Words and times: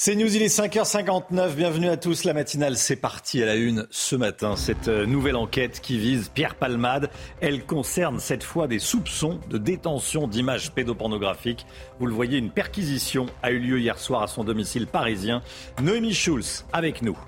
C'est 0.00 0.14
News, 0.14 0.32
il 0.32 0.42
est 0.42 0.56
5h59. 0.56 1.56
Bienvenue 1.56 1.88
à 1.88 1.96
tous. 1.96 2.22
La 2.22 2.32
matinale, 2.32 2.76
c'est 2.76 2.94
parti 2.94 3.42
à 3.42 3.46
la 3.46 3.56
une 3.56 3.88
ce 3.90 4.14
matin. 4.14 4.54
Cette 4.54 4.86
euh, 4.86 5.06
nouvelle 5.06 5.34
enquête 5.34 5.80
qui 5.80 5.98
vise 5.98 6.30
Pierre 6.32 6.54
Palmade, 6.54 7.10
elle 7.40 7.66
concerne 7.66 8.20
cette 8.20 8.44
fois 8.44 8.68
des 8.68 8.78
soupçons 8.78 9.40
de 9.50 9.58
détention 9.58 10.28
d'images 10.28 10.70
pédopornographiques. 10.70 11.66
Vous 11.98 12.06
le 12.06 12.14
voyez, 12.14 12.38
une 12.38 12.52
perquisition 12.52 13.26
a 13.42 13.50
eu 13.50 13.58
lieu 13.58 13.80
hier 13.80 13.98
soir 13.98 14.22
à 14.22 14.28
son 14.28 14.44
domicile 14.44 14.86
parisien. 14.86 15.42
Noémie 15.82 16.14
Schulz 16.14 16.64
avec 16.72 17.02
nous. 17.02 17.18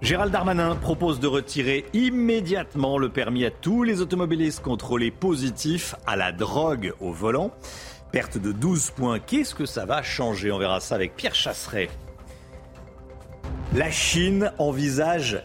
Gérald 0.00 0.32
Darmanin 0.32 0.74
propose 0.74 1.20
de 1.20 1.26
retirer 1.26 1.84
immédiatement 1.92 2.98
le 2.98 3.10
permis 3.10 3.44
à 3.44 3.50
tous 3.50 3.82
les 3.84 4.00
automobilistes 4.00 4.62
contrôlés 4.62 5.10
positifs 5.10 5.94
à 6.06 6.16
la 6.16 6.32
drogue 6.32 6.94
au 7.00 7.12
volant. 7.12 7.52
Perte 8.14 8.38
de 8.38 8.52
12 8.52 8.90
points. 8.90 9.18
Qu'est-ce 9.18 9.56
que 9.56 9.66
ça 9.66 9.86
va 9.86 10.00
changer? 10.00 10.52
On 10.52 10.58
verra 10.58 10.78
ça 10.78 10.94
avec 10.94 11.16
Pierre 11.16 11.34
Chasseret. 11.34 11.90
La 13.74 13.90
Chine 13.90 14.52
envisage 14.58 15.42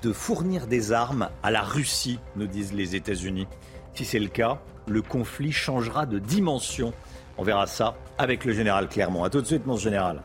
de 0.00 0.14
fournir 0.14 0.68
des 0.68 0.92
armes 0.92 1.28
à 1.42 1.50
la 1.50 1.60
Russie, 1.60 2.18
nous 2.34 2.46
disent 2.46 2.72
les 2.72 2.96
États-Unis. 2.96 3.46
Si 3.92 4.06
c'est 4.06 4.20
le 4.20 4.28
cas, 4.28 4.58
le 4.86 5.02
conflit 5.02 5.52
changera 5.52 6.06
de 6.06 6.18
dimension. 6.18 6.94
On 7.36 7.42
verra 7.42 7.66
ça 7.66 7.94
avec 8.16 8.46
le 8.46 8.54
général 8.54 8.88
Clermont. 8.88 9.22
A 9.24 9.28
tout 9.28 9.42
de 9.42 9.46
suite, 9.46 9.66
mon 9.66 9.76
général. 9.76 10.22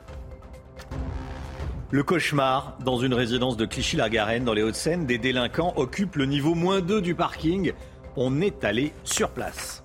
Le 1.92 2.02
cauchemar 2.02 2.78
dans 2.86 3.00
une 3.00 3.14
résidence 3.14 3.58
de 3.58 3.66
Clichy-la-Garenne 3.66 4.46
dans 4.46 4.54
les 4.54 4.64
Hauts-de-Seine, 4.64 5.06
des 5.06 5.18
délinquants 5.18 5.74
occupent 5.76 6.16
le 6.16 6.28
niveau 6.28 6.56
moins 6.56 6.80
2 6.80 7.02
du 7.02 7.14
parking. 7.14 7.74
On 8.16 8.40
est 8.40 8.64
allé 8.64 8.94
sur 9.04 9.32
place. 9.32 9.83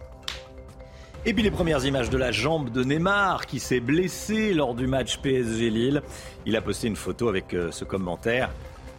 Et 1.28 1.34
puis 1.34 1.42
les 1.42 1.50
premières 1.50 1.84
images 1.84 2.08
de 2.08 2.16
la 2.16 2.32
jambe 2.32 2.70
de 2.70 2.82
Neymar 2.82 3.44
qui 3.44 3.60
s'est 3.60 3.80
blessé 3.80 4.54
lors 4.54 4.74
du 4.74 4.86
match 4.86 5.18
PSG 5.18 5.68
Lille. 5.68 6.00
Il 6.46 6.56
a 6.56 6.62
posté 6.62 6.86
une 6.86 6.96
photo 6.96 7.28
avec 7.28 7.52
euh, 7.52 7.70
ce 7.70 7.84
commentaire. 7.84 8.50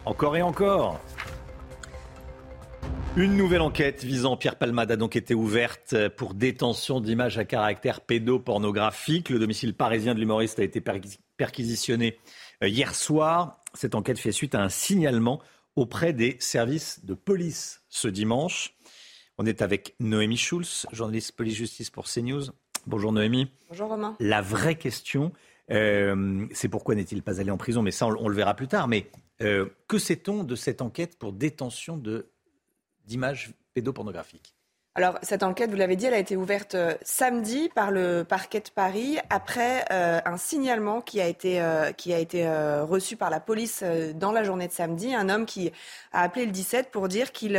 Encore 0.04 0.36
et 0.36 0.42
encore. 0.42 1.00
Une 3.16 3.36
nouvelle 3.36 3.62
enquête 3.62 4.04
visant 4.04 4.36
Pierre 4.36 4.54
Palmade 4.54 4.92
a 4.92 4.96
donc 4.96 5.16
été 5.16 5.34
ouverte 5.34 5.96
pour 6.10 6.34
détention 6.34 7.00
d'images 7.00 7.36
à 7.36 7.44
caractère 7.44 8.00
pédopornographique. 8.00 9.28
Le 9.28 9.40
domicile 9.40 9.74
parisien 9.74 10.14
de 10.14 10.20
l'humoriste 10.20 10.60
a 10.60 10.62
été 10.62 10.80
perquisitionné 11.36 12.16
euh, 12.62 12.68
hier 12.68 12.94
soir. 12.94 13.58
Cette 13.74 13.96
enquête 13.96 14.20
fait 14.20 14.30
suite 14.30 14.54
à 14.54 14.62
un 14.62 14.68
signalement 14.68 15.40
auprès 15.74 16.12
des 16.12 16.36
services 16.38 17.04
de 17.04 17.14
police 17.14 17.82
ce 17.88 18.06
dimanche. 18.06 18.76
On 19.42 19.46
est 19.46 19.62
avec 19.62 19.94
Noémie 20.00 20.36
Schulz, 20.36 20.86
journaliste 20.92 21.32
police-justice 21.32 21.88
pour 21.88 22.04
CNews. 22.04 22.42
Bonjour 22.86 23.10
Noémie. 23.10 23.50
Bonjour 23.70 23.88
Romain. 23.88 24.14
La 24.20 24.42
vraie 24.42 24.74
question, 24.74 25.32
euh, 25.70 26.46
c'est 26.52 26.68
pourquoi 26.68 26.94
n'est-il 26.94 27.22
pas 27.22 27.40
allé 27.40 27.50
en 27.50 27.56
prison 27.56 27.80
Mais 27.80 27.90
ça, 27.90 28.06
on, 28.06 28.28
le 28.28 28.34
verra 28.34 28.52
plus 28.52 28.68
tard. 28.68 28.86
Mais 28.86 29.10
euh, 29.40 29.70
que 29.88 29.98
sait-on 29.98 30.44
de 30.44 30.54
cette 30.54 30.82
enquête 30.82 31.18
pour 31.18 31.32
détention 31.32 31.98
d'images 33.06 33.54
pédopornographiques? 33.72 34.54
Alors, 34.96 35.20
cette 35.22 35.44
enquête, 35.44 35.70
vous 35.70 35.76
l'avez 35.76 35.94
dit, 35.94 36.06
elle 36.06 36.14
a 36.14 36.18
été 36.18 36.34
ouverte 36.34 36.74
euh, 36.74 36.94
samedi 37.02 37.70
par 37.76 37.92
le 37.92 38.24
parquet 38.24 38.58
de 38.58 38.70
Paris 38.74 39.18
après 39.30 39.84
euh, 39.92 40.20
un 40.24 40.36
signalement 40.36 41.00
qui 41.00 41.20
a 41.20 41.28
été, 41.28 41.62
euh, 41.62 41.92
qui 41.92 42.12
a 42.12 42.18
été 42.18 42.44
reçu 42.82 43.14
par 43.16 43.30
la 43.30 43.38
police 43.38 43.84
dans 44.16 44.32
la 44.32 44.42
journée 44.42 44.66
de 44.66 44.72
samedi. 44.72 45.14
Un 45.14 45.28
homme 45.28 45.46
qui 45.46 45.70
a 46.12 46.22
appelé 46.22 46.44
le 46.44 46.50
17 46.50 46.90
pour 46.90 47.06
dire 47.06 47.30
qu'il 47.30 47.52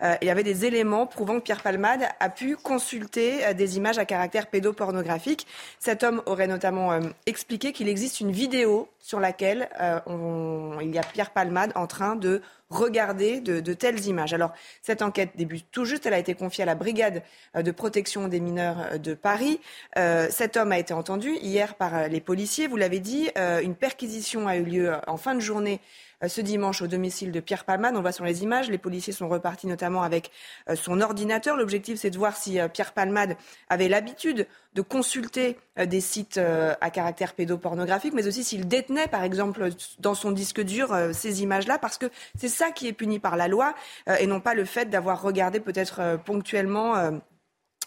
y 0.00 0.28
avait 0.28 0.42
des 0.42 0.64
éléments 0.64 1.06
prouvant 1.06 1.38
que 1.38 1.44
Pierre 1.44 1.62
Palmade 1.62 2.08
a 2.18 2.28
pu 2.28 2.56
consulter 2.56 3.54
des 3.54 3.76
images 3.76 3.98
à 3.98 4.04
caractère 4.04 4.48
pédopornographique. 4.48 5.46
Cet 5.78 6.02
homme 6.02 6.20
aurait 6.26 6.48
notamment 6.48 6.98
expliqué 7.26 7.72
qu'il 7.72 7.88
existe 7.88 8.20
une 8.20 8.32
vidéo 8.32 8.88
sur 9.02 9.20
laquelle 9.20 9.68
il 10.06 10.94
y 10.94 10.98
a 10.98 11.02
Pierre 11.02 11.30
Palmade 11.30 11.72
en 11.74 11.86
train 11.86 12.16
de 12.16 12.40
regarder 12.72 13.40
de, 13.40 13.74
telles 13.74 14.06
images. 14.06 14.32
Alors, 14.32 14.52
cette 14.80 15.02
enquête 15.02 15.30
débute 15.36 15.66
tout 15.70 15.84
juste. 15.84 16.06
Elle 16.06 16.14
a 16.14 16.18
été 16.18 16.34
confiée 16.34 16.62
à 16.62 16.66
la 16.66 16.74
brigade 16.74 17.22
euh, 17.56 17.62
de 17.62 17.70
protection 17.70 18.28
des 18.28 18.40
mineurs 18.40 18.78
euh, 18.80 18.98
de 18.98 19.14
Paris. 19.14 19.60
Euh, 19.98 20.28
cet 20.30 20.56
homme 20.56 20.72
a 20.72 20.78
été 20.78 20.94
entendu 20.94 21.36
hier 21.42 21.74
par 21.74 22.08
les 22.08 22.20
policiers. 22.20 22.66
Vous 22.66 22.76
l'avez 22.76 23.00
dit, 23.00 23.30
une 23.62 23.74
perquisition 23.74 24.48
a 24.48 24.56
eu 24.56 24.64
lieu 24.64 24.92
en 25.06 25.16
fin 25.16 25.34
de 25.34 25.40
journée 25.40 25.80
euh, 25.80 26.11
ce 26.28 26.40
dimanche 26.40 26.82
au 26.82 26.86
domicile 26.86 27.32
de 27.32 27.40
Pierre 27.40 27.64
Palman. 27.64 27.96
On 27.96 28.00
voit 28.00 28.12
sur 28.12 28.24
les 28.24 28.42
images, 28.42 28.70
les 28.70 28.78
policiers 28.78 29.12
sont 29.12 29.28
repartis 29.28 29.66
notamment 29.66 30.02
avec 30.02 30.30
euh, 30.68 30.76
son 30.76 31.00
ordinateur. 31.00 31.56
L'objectif, 31.56 31.98
c'est 31.98 32.10
de 32.10 32.18
voir 32.18 32.36
si 32.36 32.60
euh, 32.60 32.68
Pierre 32.68 32.92
Palmade 32.92 33.36
avait 33.68 33.88
l'habitude 33.88 34.46
de 34.74 34.82
consulter 34.82 35.58
des 35.76 36.00
sites 36.00 36.38
à 36.38 36.90
caractère 36.90 37.34
pédopornographique, 37.34 38.14
mais 38.14 38.26
aussi 38.26 38.42
s'il 38.42 38.68
détenait, 38.68 39.06
par 39.06 39.22
exemple, 39.22 39.68
dans 39.98 40.14
son 40.14 40.30
disque 40.30 40.62
dur 40.62 40.96
ces 41.12 41.42
images-là, 41.42 41.78
parce 41.78 41.98
que 41.98 42.06
c'est 42.38 42.48
ça 42.48 42.70
qui 42.70 42.88
est 42.88 42.94
puni 42.94 43.18
par 43.18 43.36
la 43.36 43.48
loi, 43.48 43.74
et 44.18 44.26
non 44.26 44.40
pas 44.40 44.54
le 44.54 44.64
fait 44.64 44.86
d'avoir 44.86 45.20
regardé 45.20 45.60
peut-être 45.60 46.18
ponctuellement 46.24 47.20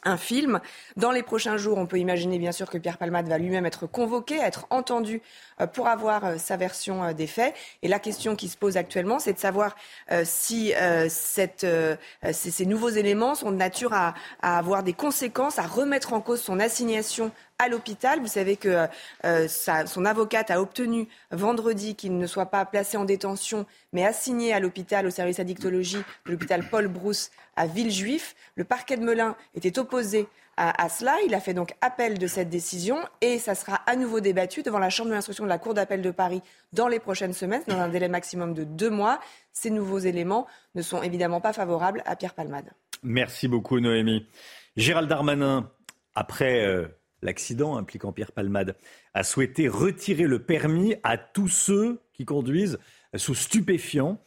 un 0.05 0.17
film. 0.17 0.59
Dans 0.95 1.11
les 1.11 1.23
prochains 1.23 1.57
jours, 1.57 1.77
on 1.77 1.85
peut 1.88 1.99
imaginer 1.99 2.39
bien 2.39 2.51
sûr 2.51 2.69
que 2.69 2.77
Pierre 2.77 2.97
Palmade 2.97 3.27
va 3.27 3.38
lui-même 3.38 3.66
être 3.66 3.88
convoqué, 3.88 4.38
être 4.38 4.67
entendu 4.69 5.21
euh, 5.59 5.67
pour 5.67 5.88
avoir 5.88 6.25
euh, 6.25 6.38
sa 6.38 6.57
version 6.57 7.03
euh, 7.03 7.13
des 7.13 7.27
faits. 7.27 7.53
Et 7.81 7.88
la 7.88 7.99
question 7.99 8.35
qui 8.35 8.47
se 8.47 8.57
pose 8.57 8.77
actuellement, 8.77 9.19
c'est 9.19 9.33
de 9.33 9.39
savoir 9.39 9.75
si 10.23 10.73
ces, 11.09 12.66
nouveaux 12.66 12.89
éléments 12.89 13.35
sont 13.35 13.51
de 13.51 13.55
nature 13.55 13.93
à, 13.93 14.13
avoir 14.41 14.83
des 14.83 14.93
conséquences, 14.93 15.59
à 15.59 15.63
remettre 15.63 16.13
en 16.13 16.22
cause 16.22 16.41
son 16.41 16.59
assignation 16.59 17.31
à 17.59 17.69
l'hôpital. 17.69 18.19
Vous 18.19 18.27
savez 18.27 18.57
que 18.57 18.88
son 19.88 20.05
avocate 20.05 20.51
a 20.51 20.61
obtenu 20.61 21.07
vendredi 21.31 21.95
qu'il 21.95 22.17
ne 22.17 22.27
soit 22.27 22.47
pas 22.47 22.66
placé 22.66 22.97
en 22.97 23.05
détention, 23.05 23.66
mais 23.93 24.05
assigné 24.05 24.53
à 24.53 24.59
l'hôpital, 24.59 25.05
au 25.05 25.09
service 25.09 25.39
addictologie 25.39 26.03
de 26.25 26.31
l'hôpital 26.31 26.67
Paul 26.69 26.88
Brousse 26.88 27.31
à 27.55 27.67
Villejuif. 27.67 28.35
Le 28.55 28.63
parquet 28.63 28.97
de 28.97 29.03
Melun 29.03 29.35
était 29.55 29.79
opposé 29.79 30.27
à, 30.57 30.89
cela. 30.89 31.16
Il 31.25 31.33
a 31.35 31.39
fait 31.39 31.53
donc 31.53 31.73
appel 31.81 32.17
de 32.17 32.27
cette 32.27 32.49
décision 32.49 32.97
et 33.21 33.39
ça 33.39 33.55
sera 33.55 33.75
à 33.87 33.95
nouveau 33.95 34.19
débattu 34.19 34.63
devant 34.63 34.79
la 34.79 34.89
Chambre 34.89 35.09
de 35.09 35.16
l'instruction 35.16 35.43
de 35.43 35.49
la 35.49 35.57
Cour 35.57 35.73
d'appel 35.73 36.01
de 36.01 36.11
Paris 36.11 36.41
dans 36.73 36.87
les 36.87 36.99
prochaines 36.99 37.33
semaines, 37.33 37.63
dans 37.67 37.79
un 37.79 37.89
délai 37.89 38.07
maximum 38.07 38.53
de 38.53 38.63
deux 38.63 38.89
mois. 38.89 39.19
Ces 39.51 39.69
nouveaux 39.69 39.99
éléments 39.99 40.47
ne 40.75 40.81
sont 40.81 41.01
évidemment 41.01 41.41
pas 41.41 41.53
favorables 41.53 42.03
à 42.05 42.16
Pierre 42.16 42.33
Palmade. 42.33 42.72
Merci 43.03 43.47
beaucoup, 43.47 43.79
Noémie. 43.79 44.27
Gérald 44.77 45.09
Darmanin, 45.09 45.69
après 46.16 46.66
euh, 46.66 46.87
l'accident 47.25 47.77
impliquant 47.77 48.11
Pierre 48.11 48.31
Palmade, 48.31 48.75
a 49.13 49.23
souhaité 49.23 49.67
retirer 49.67 50.23
le 50.23 50.39
permis 50.39 50.95
à 51.03 51.17
tous 51.17 51.49
ceux 51.49 51.99
qui 52.13 52.25
conduisent 52.25 52.79
sous 53.15 53.35
stupéfiants. 53.35 54.19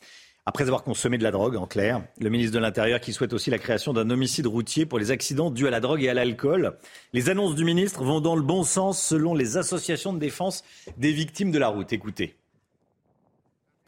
Après 0.46 0.64
avoir 0.64 0.82
consommé 0.82 1.18
de 1.18 1.22
la 1.22 1.30
drogue, 1.30 1.56
en 1.56 1.66
clair, 1.66 2.02
le 2.18 2.30
ministre 2.30 2.54
de 2.54 2.58
l'Intérieur 2.58 3.00
qui 3.00 3.12
souhaite 3.12 3.34
aussi 3.34 3.50
la 3.50 3.58
création 3.58 3.92
d'un 3.92 4.08
homicide 4.08 4.46
routier 4.46 4.86
pour 4.86 4.98
les 4.98 5.10
accidents 5.10 5.50
dus 5.50 5.66
à 5.66 5.70
la 5.70 5.80
drogue 5.80 6.02
et 6.02 6.08
à 6.08 6.14
l'alcool. 6.14 6.78
Les 7.12 7.28
annonces 7.28 7.54
du 7.54 7.64
ministre 7.64 8.02
vont 8.02 8.20
dans 8.20 8.34
le 8.34 8.40
bon 8.40 8.64
sens 8.64 9.02
selon 9.02 9.34
les 9.34 9.58
associations 9.58 10.14
de 10.14 10.18
défense 10.18 10.64
des 10.96 11.12
victimes 11.12 11.50
de 11.50 11.58
la 11.58 11.68
route. 11.68 11.92
Écoutez. 11.92 12.34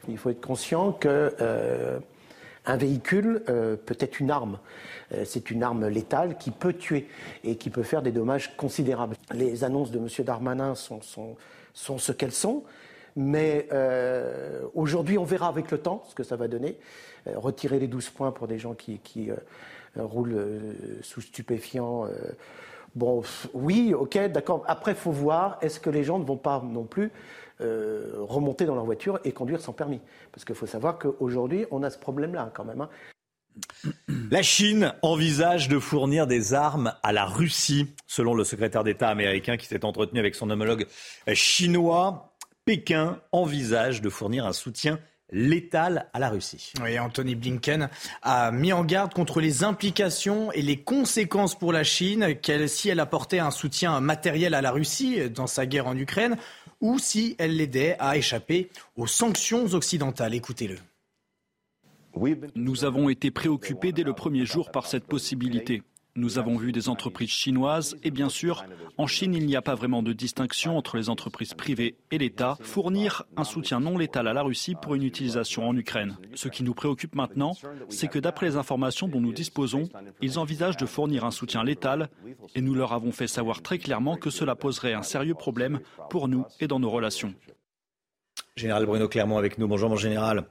Il 0.07 0.19
faut 0.19 0.29
être 0.29 0.41
conscient 0.41 0.91
que 0.91 1.33
euh, 1.41 1.99
un 2.65 2.77
véhicule 2.77 3.43
euh, 3.49 3.75
peut 3.75 3.97
être 3.99 4.19
une 4.19 4.31
arme. 4.31 4.59
Euh, 5.13 5.23
c'est 5.25 5.51
une 5.51 5.63
arme 5.63 5.87
létale 5.87 6.37
qui 6.37 6.51
peut 6.51 6.73
tuer 6.73 7.07
et 7.43 7.55
qui 7.55 7.69
peut 7.69 7.83
faire 7.83 8.01
des 8.01 8.11
dommages 8.11 8.55
considérables. 8.55 9.15
Les 9.33 9.63
annonces 9.63 9.91
de 9.91 9.97
M. 9.97 10.07
Darmanin 10.25 10.75
sont, 10.75 11.01
ce 11.73 12.11
qu'elles 12.11 12.31
sont. 12.31 12.63
Mais 13.15 13.67
euh, 13.71 14.61
aujourd'hui, 14.73 15.17
on 15.17 15.23
verra 15.23 15.47
avec 15.47 15.71
le 15.71 15.79
temps 15.79 16.03
ce 16.07 16.15
que 16.15 16.23
ça 16.23 16.35
va 16.35 16.47
donner. 16.47 16.77
Retirer 17.25 17.79
les 17.79 17.87
12 17.87 18.09
points 18.09 18.31
pour 18.31 18.47
des 18.47 18.57
gens 18.57 18.73
qui, 18.73 19.29
roulent 19.95 20.75
sous 21.01 21.21
stupéfiants. 21.21 22.07
bon, 22.95 23.21
oui, 23.53 23.93
ok, 23.93 24.17
d'accord. 24.31 24.63
Après, 24.67 24.93
il 24.93 24.97
faut 24.97 25.11
voir, 25.11 25.59
est-ce 25.61 25.79
que 25.79 25.91
les 25.91 26.03
gens 26.03 26.17
ne 26.17 26.23
vont 26.23 26.37
pas 26.37 26.63
non 26.65 26.83
plus 26.83 27.11
remonter 27.61 28.65
dans 28.65 28.75
leur 28.75 28.85
voiture 28.85 29.19
et 29.23 29.31
conduire 29.31 29.61
sans 29.61 29.73
permis 29.73 30.01
Parce 30.31 30.45
qu'il 30.45 30.55
faut 30.55 30.65
savoir 30.65 30.97
qu'aujourd'hui, 30.97 31.65
on 31.71 31.83
a 31.83 31.89
ce 31.89 31.99
problème-là 31.99 32.51
quand 32.53 32.65
même. 32.65 32.81
Hein. 32.81 32.89
La 34.29 34.41
Chine 34.41 34.93
envisage 35.01 35.67
de 35.67 35.79
fournir 35.79 36.27
des 36.27 36.53
armes 36.53 36.93
à 37.03 37.11
la 37.11 37.25
Russie, 37.25 37.87
selon 38.07 38.33
le 38.33 38.43
secrétaire 38.43 38.83
d'État 38.83 39.09
américain 39.09 39.57
qui 39.57 39.67
s'est 39.67 39.83
entretenu 39.83 40.19
avec 40.19 40.35
son 40.35 40.49
homologue 40.49 40.87
chinois. 41.33 42.27
Pékin 42.63 43.19
envisage 43.31 44.01
de 44.01 44.09
fournir 44.09 44.45
un 44.45 44.53
soutien 44.53 44.99
létal 45.31 46.09
à 46.13 46.19
la 46.19 46.29
Russie. 46.29 46.73
Oui, 46.83 46.99
Anthony 46.99 47.35
Blinken 47.35 47.89
a 48.21 48.51
mis 48.51 48.73
en 48.73 48.83
garde 48.83 49.13
contre 49.13 49.39
les 49.39 49.63
implications 49.63 50.51
et 50.51 50.61
les 50.61 50.77
conséquences 50.77 51.57
pour 51.57 51.73
la 51.73 51.83
Chine, 51.83 52.35
qu'elle, 52.41 52.69
si 52.69 52.89
elle 52.89 52.99
apportait 52.99 53.39
un 53.39 53.51
soutien 53.51 53.99
matériel 53.99 54.53
à 54.53 54.61
la 54.61 54.71
Russie 54.71 55.29
dans 55.29 55.47
sa 55.47 55.65
guerre 55.65 55.87
en 55.87 55.97
Ukraine, 55.97 56.37
ou 56.81 56.99
si 56.99 57.35
elle 57.37 57.55
l'aidait 57.55 57.95
à 57.99 58.17
échapper 58.17 58.69
aux 58.97 59.07
sanctions 59.07 59.65
occidentales. 59.73 60.33
Écoutez-le. 60.33 60.77
Nous 62.55 62.83
avons 62.83 63.09
été 63.09 63.31
préoccupés 63.31 63.93
dès 63.93 64.03
le 64.03 64.13
premier 64.13 64.45
jour 64.45 64.71
par 64.71 64.87
cette 64.87 65.05
possibilité. 65.05 65.83
Nous 66.15 66.37
avons 66.37 66.57
vu 66.57 66.73
des 66.73 66.89
entreprises 66.89 67.29
chinoises 67.29 67.95
et 68.03 68.11
bien 68.11 68.27
sûr, 68.27 68.65
en 68.97 69.07
Chine, 69.07 69.33
il 69.33 69.45
n'y 69.45 69.55
a 69.55 69.61
pas 69.61 69.75
vraiment 69.75 70.03
de 70.03 70.11
distinction 70.11 70.77
entre 70.77 70.97
les 70.97 71.09
entreprises 71.09 71.53
privées 71.53 71.95
et 72.11 72.17
l'État, 72.17 72.57
fournir 72.61 73.23
un 73.37 73.45
soutien 73.45 73.79
non 73.79 73.97
létal 73.97 74.27
à 74.27 74.33
la 74.33 74.41
Russie 74.41 74.75
pour 74.75 74.95
une 74.95 75.03
utilisation 75.03 75.69
en 75.69 75.75
Ukraine. 75.77 76.17
Ce 76.35 76.49
qui 76.49 76.63
nous 76.63 76.73
préoccupe 76.73 77.15
maintenant, 77.15 77.53
c'est 77.87 78.09
que 78.09 78.19
d'après 78.19 78.47
les 78.47 78.55
informations 78.57 79.07
dont 79.07 79.21
nous 79.21 79.31
disposons, 79.31 79.87
ils 80.21 80.37
envisagent 80.37 80.75
de 80.75 80.85
fournir 80.85 81.23
un 81.23 81.31
soutien 81.31 81.63
létal 81.63 82.09
et 82.55 82.61
nous 82.61 82.73
leur 82.73 82.91
avons 82.91 83.13
fait 83.13 83.27
savoir 83.27 83.61
très 83.61 83.77
clairement 83.77 84.17
que 84.17 84.29
cela 84.29 84.55
poserait 84.55 84.93
un 84.93 85.03
sérieux 85.03 85.35
problème 85.35 85.79
pour 86.09 86.27
nous 86.27 86.45
et 86.59 86.67
dans 86.67 86.79
nos 86.79 86.89
relations. 86.89 87.33
Général 88.57 88.85
Bruno 88.85 89.07
Clermont 89.07 89.37
avec 89.37 89.57
nous. 89.57 89.67
Bonjour 89.69 89.89
mon 89.89 89.95
général. 89.95 90.45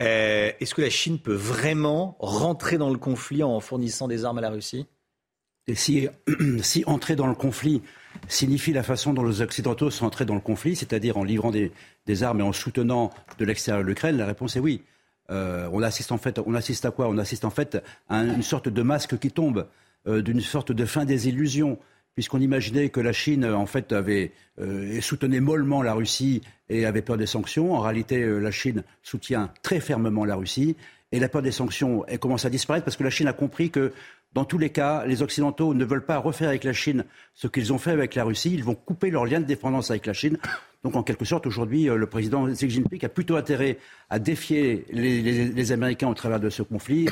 Euh, 0.00 0.50
est-ce 0.58 0.74
que 0.74 0.82
la 0.82 0.90
Chine 0.90 1.20
peut 1.20 1.34
vraiment 1.34 2.16
rentrer 2.18 2.78
dans 2.78 2.90
le 2.90 2.98
conflit 2.98 3.44
en 3.44 3.60
fournissant 3.60 4.08
des 4.08 4.24
armes 4.24 4.38
à 4.38 4.40
la 4.40 4.50
Russie? 4.50 4.86
Et 5.66 5.74
si, 5.74 6.08
si 6.62 6.84
entrer 6.86 7.16
dans 7.16 7.26
le 7.26 7.34
conflit 7.34 7.82
signifie 8.28 8.72
la 8.72 8.82
façon 8.82 9.12
dont 9.12 9.24
les 9.24 9.42
Occidentaux 9.42 9.90
sont 9.90 10.06
entrés 10.06 10.24
dans 10.24 10.34
le 10.34 10.40
conflit, 10.40 10.76
c'est-à-dire 10.76 11.16
en 11.16 11.24
livrant 11.24 11.50
des, 11.50 11.72
armes 12.22 12.40
et 12.40 12.44
en 12.44 12.52
soutenant 12.52 13.12
de 13.38 13.44
l'extérieur 13.44 13.82
l'Ukraine, 13.82 14.16
la 14.16 14.26
réponse 14.26 14.56
est 14.56 14.60
oui. 14.60 14.82
Euh, 15.30 15.68
on 15.72 15.82
assiste 15.82 16.12
en 16.12 16.18
fait, 16.18 16.38
on 16.44 16.54
assiste 16.54 16.84
à 16.84 16.90
quoi? 16.90 17.08
On 17.08 17.18
assiste 17.18 17.44
en 17.44 17.50
fait 17.50 17.82
à 18.08 18.22
une 18.22 18.42
sorte 18.42 18.68
de 18.68 18.82
masque 18.82 19.18
qui 19.18 19.30
tombe, 19.30 19.66
euh, 20.06 20.22
d'une 20.22 20.40
sorte 20.40 20.70
de 20.70 20.84
fin 20.84 21.06
des 21.06 21.28
illusions, 21.28 21.78
puisqu'on 22.14 22.40
imaginait 22.40 22.90
que 22.90 23.00
la 23.00 23.12
Chine 23.12 23.44
en 23.46 23.66
fait 23.66 23.92
avait 23.92 24.32
euh, 24.60 25.00
soutenait 25.00 25.40
mollement 25.40 25.82
la 25.82 25.94
Russie 25.94 26.42
et 26.68 26.84
avait 26.84 27.02
peur 27.02 27.16
des 27.16 27.26
sanctions. 27.26 27.74
En 27.74 27.80
réalité, 27.80 28.24
la 28.24 28.50
Chine 28.50 28.84
soutient 29.02 29.50
très 29.62 29.80
fermement 29.80 30.26
la 30.26 30.36
Russie 30.36 30.76
et 31.10 31.20
la 31.20 31.28
peur 31.28 31.42
des 31.42 31.52
sanctions 31.52 32.04
elle 32.06 32.18
commence 32.18 32.44
à 32.44 32.50
disparaître 32.50 32.84
parce 32.84 32.96
que 32.96 33.04
la 33.04 33.10
Chine 33.10 33.28
a 33.28 33.32
compris 33.32 33.70
que 33.70 33.92
dans 34.34 34.44
tous 34.44 34.58
les 34.58 34.70
cas, 34.70 35.06
les 35.06 35.22
Occidentaux 35.22 35.74
ne 35.74 35.84
veulent 35.84 36.04
pas 36.04 36.18
refaire 36.18 36.48
avec 36.48 36.64
la 36.64 36.72
Chine 36.72 37.04
ce 37.34 37.46
qu'ils 37.46 37.72
ont 37.72 37.78
fait 37.78 37.92
avec 37.92 38.16
la 38.16 38.24
Russie. 38.24 38.52
Ils 38.52 38.64
vont 38.64 38.74
couper 38.74 39.10
leur 39.10 39.26
lien 39.26 39.40
de 39.40 39.46
dépendance 39.46 39.90
avec 39.90 40.06
la 40.06 40.12
Chine. 40.12 40.38
Donc, 40.82 40.96
en 40.96 41.04
quelque 41.04 41.24
sorte, 41.24 41.46
aujourd'hui, 41.46 41.88
euh, 41.88 41.96
le 41.96 42.06
président 42.06 42.46
Xi 42.48 42.68
Jinping 42.68 43.04
a 43.04 43.08
plutôt 43.08 43.36
intérêt 43.36 43.78
à 44.10 44.18
défier 44.18 44.84
les, 44.90 45.72
Américains 45.72 46.08
au 46.08 46.14
travers 46.14 46.40
de 46.40 46.50
ce 46.50 46.62
conflit 46.62 47.08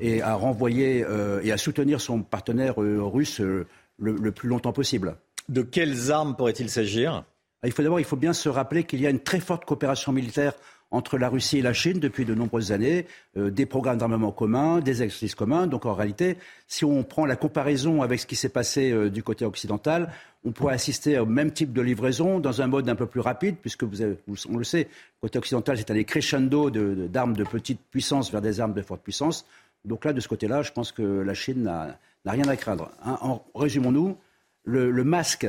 et, 0.00 0.20
à 0.20 0.34
renvoyer 0.34 1.04
euh, 1.08 1.40
et 1.44 1.52
à 1.52 1.56
soutenir 1.56 2.00
son 2.00 2.22
partenaire 2.22 2.82
euh, 2.82 3.00
russe 3.02 3.40
le, 3.40 4.32
plus 4.32 4.48
longtemps 4.48 4.72
possible. 4.72 5.16
De 5.48 5.62
quelles 5.62 6.10
armes 6.10 6.34
pourrait-il 6.34 6.68
s'agir? 6.68 7.24
Il 7.64 7.70
faut 7.70 7.82
d'abord, 7.82 8.00
il 8.00 8.04
faut 8.04 8.16
bien 8.16 8.32
se 8.32 8.48
rappeler 8.48 8.82
qu'il 8.82 9.00
y 9.00 9.06
a 9.06 9.10
une 9.10 9.20
très 9.20 9.38
forte 9.38 9.64
coopération 9.64 10.10
militaire 10.10 10.54
entre 10.92 11.18
la 11.18 11.28
Russie 11.28 11.58
et 11.58 11.62
la 11.62 11.72
Chine 11.72 11.98
depuis 11.98 12.24
de 12.24 12.34
nombreuses 12.34 12.70
années, 12.70 13.06
euh, 13.36 13.50
des 13.50 13.66
programmes 13.66 13.98
d'armement 13.98 14.30
communs, 14.30 14.80
des 14.80 15.02
exercices 15.02 15.34
communs. 15.34 15.66
Donc 15.66 15.86
en 15.86 15.94
réalité, 15.94 16.36
si 16.68 16.84
on 16.84 17.02
prend 17.02 17.26
la 17.26 17.34
comparaison 17.34 18.02
avec 18.02 18.20
ce 18.20 18.26
qui 18.26 18.36
s'est 18.36 18.50
passé 18.50 18.92
euh, 18.92 19.10
du 19.10 19.22
côté 19.22 19.44
occidental, 19.44 20.12
on 20.44 20.52
pourrait 20.52 20.74
assister 20.74 21.18
au 21.18 21.26
même 21.26 21.50
type 21.50 21.72
de 21.72 21.80
livraison 21.80 22.38
dans 22.40 22.62
un 22.62 22.66
mode 22.66 22.88
un 22.88 22.94
peu 22.94 23.06
plus 23.06 23.20
rapide, 23.20 23.56
puisque 23.60 23.84
vous 23.84 24.02
on 24.48 24.56
le 24.56 24.64
sait, 24.64 24.88
côté 25.20 25.38
occidental, 25.38 25.78
c'est 25.78 25.90
allé 25.90 26.04
crescendo 26.04 26.70
d'armes 26.70 27.34
de, 27.34 27.44
petite 27.44 27.80
puissance 27.90 28.30
vers 28.30 28.42
des 28.42 28.60
armes 28.60 28.74
de 28.74 28.82
forte 28.82 29.02
puissance. 29.02 29.46
Donc 29.84 30.04
là, 30.04 30.12
de 30.12 30.20
ce 30.20 30.28
côté-là, 30.28 30.62
je 30.62 30.72
pense 30.72 30.92
que 30.92 31.02
la 31.02 31.34
Chine 31.34 31.62
n'a 31.62 31.96
rien 32.26 32.46
à 32.48 32.56
craindre. 32.56 32.90
Hein, 33.04 33.18
en, 33.22 33.44
résumons-nous, 33.54 34.16
le 34.64 35.04
masque 35.04 35.46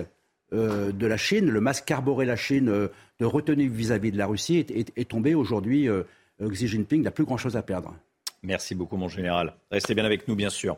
euh, 0.53 0.91
de 0.91 1.07
la 1.07 1.17
Chine, 1.17 1.50
le 1.50 1.61
masque 1.61 1.85
qu'arborait 1.85 2.25
la 2.25 2.35
Chine 2.35 2.69
euh, 2.69 2.88
de 3.19 3.25
retenue 3.25 3.69
vis-à-vis 3.69 4.11
de 4.11 4.17
la 4.17 4.27
Russie 4.27 4.57
est, 4.57 5.09
tombé. 5.09 5.33
Aujourd'hui, 5.33 5.89
euh, 5.89 6.03
Xi 6.41 6.67
Jinping 6.67 7.01
n'a 7.01 7.11
plus 7.11 7.25
grand-chose 7.25 7.57
à 7.57 7.63
perdre. 7.63 7.94
Merci 8.44 8.75
beaucoup, 8.75 8.97
mon 8.97 9.07
général. 9.07 9.55
Restez 9.71 9.95
bien 9.95 10.05
avec 10.05 10.27
nous, 10.27 10.35
bien 10.35 10.50
sûr. 10.50 10.77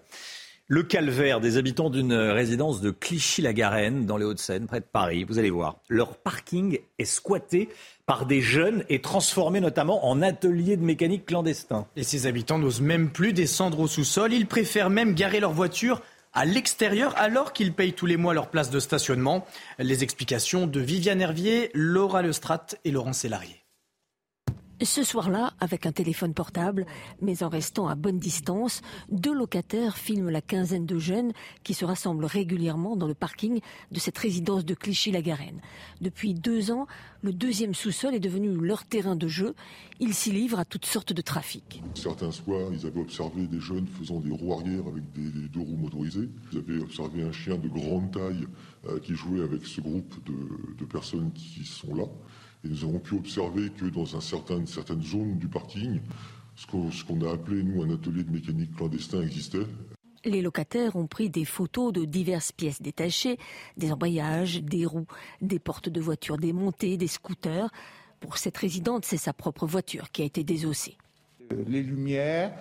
Le 0.68 0.82
calvaire 0.82 1.42
des 1.42 1.58
habitants 1.58 1.90
d'une 1.90 2.14
résidence 2.14 2.82
de 2.82 2.90
Clichy-la-Garenne, 2.90 4.06
dans 4.06 4.18
les 4.18 4.26
Hauts-de-Seine, 4.26 4.66
près 4.66 4.80
de 4.80 4.86
Paris. 4.86 5.24
Vous 5.24 5.38
allez 5.38 5.52
voir, 5.52 5.78
leur 5.90 6.18
parking 6.18 6.80
est 6.98 7.06
squatté 7.06 7.70
par 8.06 8.26
des 8.26 8.42
jeunes 8.42 8.84
et 8.90 9.00
transformé 9.00 9.60
notamment 9.60 10.08
en 10.08 10.22
atelier 10.22 10.78
de 10.78 10.84
mécanique 10.84 11.26
clandestin. 11.26 11.86
Et 11.96 12.04
ces 12.04 12.26
habitants 12.26 12.58
n'osent 12.58 12.82
même 12.82 13.10
plus 13.10 13.34
descendre 13.34 13.80
au 13.80 13.88
sous-sol. 13.88 14.34
Ils 14.34 14.48
préfèrent 14.48 14.90
même 14.90 15.14
garer 15.14 15.40
leur 15.40 15.52
voiture 15.52 16.02
à 16.36 16.46
l'extérieur 16.46 17.14
alors 17.18 17.54
qu'ils 17.54 17.74
payent 17.74 17.94
tous 17.94 18.06
les 18.06 18.18
mois 18.18 18.34
leur 18.34 18.50
place 18.50 18.70
de 18.70 18.80
stationnement. 18.80 19.48
Les 19.80 20.04
explications 20.04 20.68
de 20.68 20.80
Viviane 20.80 21.22
Hervier, 21.22 21.72
Laura 21.74 22.22
Lestrat 22.22 22.68
et 22.84 22.92
Laurent 22.92 23.14
Sélarié. 23.14 23.65
Ce 24.86 25.04
soir-là, 25.04 25.52
avec 25.60 25.88
un 25.88 25.92
téléphone 25.92 26.36
portable, 26.36 26.86
mais 27.20 27.42
en 27.42 27.50
restant 27.50 27.88
à 27.88 27.96
bonne 27.96 28.20
distance, 28.20 28.84
deux 29.10 29.34
locataires 29.34 29.98
filment 29.98 30.30
la 30.30 30.42
quinzaine 30.42 30.86
de 30.86 31.00
jeunes 31.00 31.32
qui 31.64 31.74
se 31.74 31.86
rassemblent 31.86 32.26
régulièrement 32.26 32.96
dans 32.96 33.08
le 33.08 33.16
parking 33.16 33.62
de 33.92 34.00
cette 34.00 34.18
résidence 34.18 34.64
de 34.64 34.76
Clichy-la-Garenne. 34.76 35.60
Depuis 36.02 36.36
deux 36.36 36.70
ans, 36.70 36.86
le 37.24 37.34
deuxième 37.34 37.74
sous-sol 37.74 38.14
est 38.14 38.20
devenu 38.20 38.56
leur 38.56 38.86
terrain 38.86 39.16
de 39.16 39.28
jeu. 39.28 39.56
Ils 40.00 40.14
s'y 40.14 40.32
livrent 40.32 40.60
à 40.60 40.66
toutes 40.66 40.86
sortes 40.86 41.14
de 41.14 41.22
trafics. 41.22 41.82
Certains 41.96 42.32
soirs, 42.32 42.70
ils 42.72 42.86
avaient 42.86 43.02
observé 43.02 43.48
des 43.48 43.60
jeunes 43.60 43.88
faisant 43.88 44.20
des 44.20 44.32
roues 44.32 44.54
arrière 44.54 44.86
avec 44.88 45.04
des, 45.14 45.48
deux 45.50 45.62
roues 45.62 45.78
motorisées. 45.78 46.30
Ils 46.52 46.60
avaient 46.60 46.80
observé 46.80 47.24
un 47.24 47.32
chien 47.32 47.58
de 47.58 47.68
grande 47.68 48.12
taille 48.12 48.48
euh, 48.88 49.00
qui 49.00 49.16
jouait 49.16 49.42
avec 49.42 49.66
ce 49.66 49.82
groupe 49.82 50.14
de 50.78 50.86
personnes 50.86 51.32
qui 51.34 51.66
sont 51.66 51.96
là. 51.96 52.06
Et 52.66 52.68
nous 52.68 52.84
avons 52.84 53.00
pu 53.00 53.16
observer 53.16 53.70
que 53.70 53.86
dans 53.86 54.16
un 54.16 54.22
certain, 54.22 54.58
une 54.58 54.68
certaine 54.68 55.04
zone 55.04 55.38
du 55.38 55.48
parking, 55.48 56.00
ce 56.56 56.66
qu'on 56.66 57.22
a 57.22 57.34
appelé, 57.34 57.62
nous, 57.62 57.84
un 57.84 57.94
atelier 57.94 58.24
de 58.24 58.32
mécanique 58.32 58.76
clandestin 58.76 59.22
existait. 59.22 59.68
Les 60.24 60.42
locataires 60.42 60.96
ont 60.96 61.06
pris 61.06 61.30
des 61.30 61.46
photos 61.46 61.94
de 61.94 62.06
diverses 62.06 62.52
pièces 62.52 62.82
détachées, 62.82 63.38
des 63.78 63.92
embrayages, 63.92 64.64
des 64.64 64.88
roues, 64.88 65.06
des 65.42 65.60
portes 65.60 65.90
de 65.90 66.02
voitures 66.02 66.38
démontées, 66.38 66.98
des 66.98 67.08
scooters. 67.08 67.70
Pour 68.20 68.40
cette 68.40 68.58
résidente, 68.58 69.06
c'est 69.06 69.18
sa 69.18 69.34
propre 69.34 69.68
voiture 69.68 70.10
qui 70.10 70.24
a 70.24 70.26
été 70.26 70.44
désossée. 70.44 70.98
Les 71.68 71.84
lumières, 71.84 72.58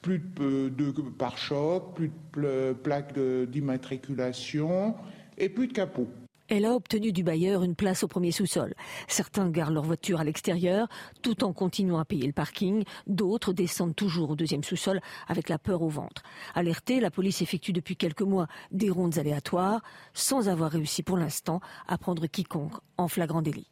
plus 0.00 0.20
de, 0.20 0.70
de 0.70 0.90
pare-chocs, 1.10 1.94
plus 1.94 2.10
de 2.36 2.74
plaques 2.82 3.18
d'immatriculation 3.18 4.94
et 5.36 5.50
plus 5.50 5.68
de 5.68 5.74
capot. 5.74 6.08
Elle 6.54 6.66
a 6.66 6.74
obtenu 6.74 7.12
du 7.12 7.22
bailleur 7.22 7.62
une 7.62 7.74
place 7.74 8.02
au 8.02 8.08
premier 8.08 8.30
sous-sol. 8.30 8.74
Certains 9.08 9.48
garent 9.48 9.70
leur 9.70 9.84
voiture 9.84 10.20
à 10.20 10.24
l'extérieur 10.24 10.86
tout 11.22 11.44
en 11.44 11.54
continuant 11.54 11.98
à 11.98 12.04
payer 12.04 12.26
le 12.26 12.34
parking. 12.34 12.84
D'autres 13.06 13.54
descendent 13.54 13.96
toujours 13.96 14.28
au 14.28 14.36
deuxième 14.36 14.62
sous-sol 14.62 15.00
avec 15.28 15.48
la 15.48 15.58
peur 15.58 15.80
au 15.80 15.88
ventre. 15.88 16.22
Alertée, 16.54 17.00
la 17.00 17.10
police 17.10 17.40
effectue 17.40 17.72
depuis 17.72 17.96
quelques 17.96 18.20
mois 18.20 18.48
des 18.70 18.90
rondes 18.90 19.16
aléatoires 19.16 19.80
sans 20.12 20.50
avoir 20.50 20.72
réussi 20.72 21.02
pour 21.02 21.16
l'instant 21.16 21.62
à 21.88 21.96
prendre 21.96 22.26
quiconque 22.26 22.76
en 22.98 23.08
flagrant 23.08 23.40
délit. 23.40 23.70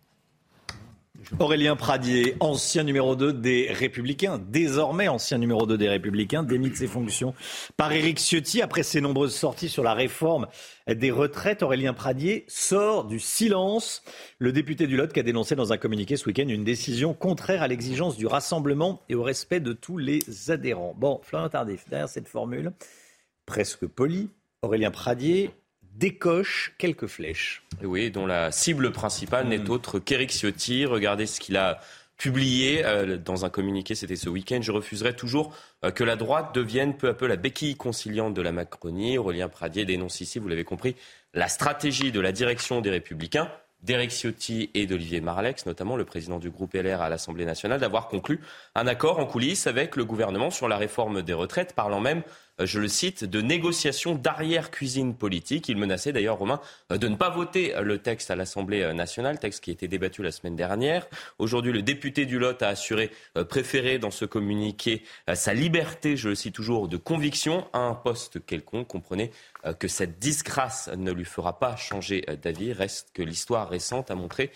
Aurélien 1.38 1.76
Pradier, 1.76 2.36
ancien 2.40 2.82
numéro 2.82 3.14
2 3.14 3.32
des 3.32 3.68
Républicains, 3.72 4.38
désormais 4.38 5.08
ancien 5.08 5.38
numéro 5.38 5.66
2 5.66 5.76
des 5.76 5.88
Républicains, 5.88 6.42
démis 6.42 6.70
de 6.70 6.74
ses 6.74 6.86
fonctions 6.86 7.34
par 7.76 7.92
Éric 7.92 8.18
Ciotti 8.18 8.62
après 8.62 8.82
ses 8.82 9.00
nombreuses 9.00 9.34
sorties 9.34 9.68
sur 9.68 9.82
la 9.82 9.94
réforme 9.94 10.46
des 10.88 11.10
retraites. 11.10 11.62
Aurélien 11.62 11.94
Pradier 11.94 12.44
sort 12.48 13.04
du 13.04 13.20
silence. 13.20 14.02
Le 14.38 14.52
député 14.52 14.86
du 14.86 14.96
Lot 14.96 15.12
qui 15.12 15.20
a 15.20 15.22
dénoncé 15.22 15.54
dans 15.54 15.72
un 15.72 15.76
communiqué 15.76 16.16
ce 16.16 16.26
week-end 16.26 16.48
une 16.48 16.64
décision 16.64 17.14
contraire 17.14 17.62
à 17.62 17.68
l'exigence 17.68 18.16
du 18.16 18.26
rassemblement 18.26 19.02
et 19.08 19.14
au 19.14 19.22
respect 19.22 19.60
de 19.60 19.72
tous 19.72 19.98
les 19.98 20.20
adhérents. 20.48 20.94
Bon, 20.96 21.20
Florent 21.22 21.48
Tardif, 21.48 21.88
derrière 21.88 22.08
cette 22.08 22.28
formule 22.28 22.72
presque 23.50 23.84
polie, 23.84 24.30
Aurélien 24.62 24.92
Pradier 24.92 25.50
décoche 25.94 26.74
quelques 26.78 27.06
flèches. 27.06 27.62
Oui, 27.82 28.10
dont 28.10 28.26
la 28.26 28.52
cible 28.52 28.92
principale 28.92 29.48
n'est 29.48 29.58
hmm. 29.58 29.70
autre 29.70 29.98
qu'Éric 29.98 30.30
Ciotti. 30.30 30.86
Regardez 30.86 31.26
ce 31.26 31.40
qu'il 31.40 31.56
a 31.56 31.80
publié 32.20 32.84
euh, 32.84 33.16
dans 33.16 33.46
un 33.46 33.50
communiqué, 33.50 33.94
c'était 33.94 34.14
ce 34.14 34.28
week-end. 34.28 34.60
Je 34.60 34.72
refuserai 34.72 35.16
toujours 35.16 35.54
euh, 35.84 35.90
que 35.90 36.04
la 36.04 36.16
droite 36.16 36.54
devienne 36.54 36.94
peu 36.94 37.08
à 37.08 37.14
peu 37.14 37.26
la 37.26 37.36
béquille 37.36 37.76
conciliante 37.76 38.34
de 38.34 38.42
la 38.42 38.52
Macronie. 38.52 39.16
Aurélien 39.16 39.48
Pradier 39.48 39.86
dénonce 39.86 40.20
ici, 40.20 40.38
vous 40.38 40.48
l'avez 40.48 40.64
compris, 40.64 40.96
la 41.32 41.48
stratégie 41.48 42.12
de 42.12 42.20
la 42.20 42.32
direction 42.32 42.82
des 42.82 42.90
Républicains 42.90 43.50
d'Éric 43.82 44.10
Ciotti 44.10 44.70
et 44.74 44.86
d'Olivier 44.86 45.22
Marlex, 45.22 45.64
notamment 45.64 45.96
le 45.96 46.04
président 46.04 46.38
du 46.38 46.50
groupe 46.50 46.74
LR 46.74 47.00
à 47.00 47.08
l'Assemblée 47.08 47.46
nationale, 47.46 47.80
d'avoir 47.80 48.08
conclu 48.08 48.40
un 48.74 48.86
accord 48.86 49.18
en 49.18 49.24
coulisses 49.24 49.66
avec 49.66 49.96
le 49.96 50.04
gouvernement 50.04 50.50
sur 50.50 50.68
la 50.68 50.76
réforme 50.76 51.22
des 51.22 51.32
retraites, 51.32 51.74
parlant 51.74 52.00
même 52.00 52.22
je 52.66 52.78
le 52.78 52.88
cite, 52.88 53.24
de 53.24 53.40
négociations 53.40 54.14
d'arrière-cuisine 54.14 55.14
politique. 55.14 55.68
Il 55.68 55.76
menaçait 55.76 56.12
d'ailleurs, 56.12 56.38
Romain, 56.38 56.60
euh, 56.92 56.98
de 56.98 57.08
ne 57.08 57.16
pas 57.16 57.30
voter 57.30 57.74
le 57.80 57.98
texte 57.98 58.30
à 58.30 58.36
l'Assemblée 58.36 58.82
euh, 58.82 58.92
nationale, 58.92 59.38
texte 59.38 59.64
qui 59.64 59.70
a 59.70 59.72
été 59.72 59.88
débattu 59.88 60.22
la 60.22 60.32
semaine 60.32 60.56
dernière. 60.56 61.06
Aujourd'hui, 61.38 61.72
le 61.72 61.82
député 61.82 62.26
du 62.26 62.38
Lot 62.38 62.62
a 62.62 62.68
assuré 62.68 63.10
préférer 63.48 63.98
dans 63.98 64.10
ce 64.10 64.24
communiqué 64.24 65.02
sa 65.34 65.54
liberté, 65.54 66.16
je 66.16 66.28
le 66.28 66.34
cite 66.34 66.54
toujours, 66.54 66.88
de 66.88 66.96
conviction 66.96 67.66
à 67.72 67.78
un 67.78 67.94
poste 67.94 68.44
quelconque. 68.44 68.88
Comprenez 68.88 69.30
que 69.78 69.88
cette 69.88 70.18
disgrâce 70.18 70.88
ne 70.96 71.12
lui 71.12 71.24
fera 71.24 71.58
pas 71.58 71.76
changer 71.76 72.24
d'avis. 72.42 72.72
Reste 72.72 73.10
que 73.14 73.22
l'histoire 73.22 73.68
récente 73.68 74.10
a 74.10 74.14
montré 74.14 74.50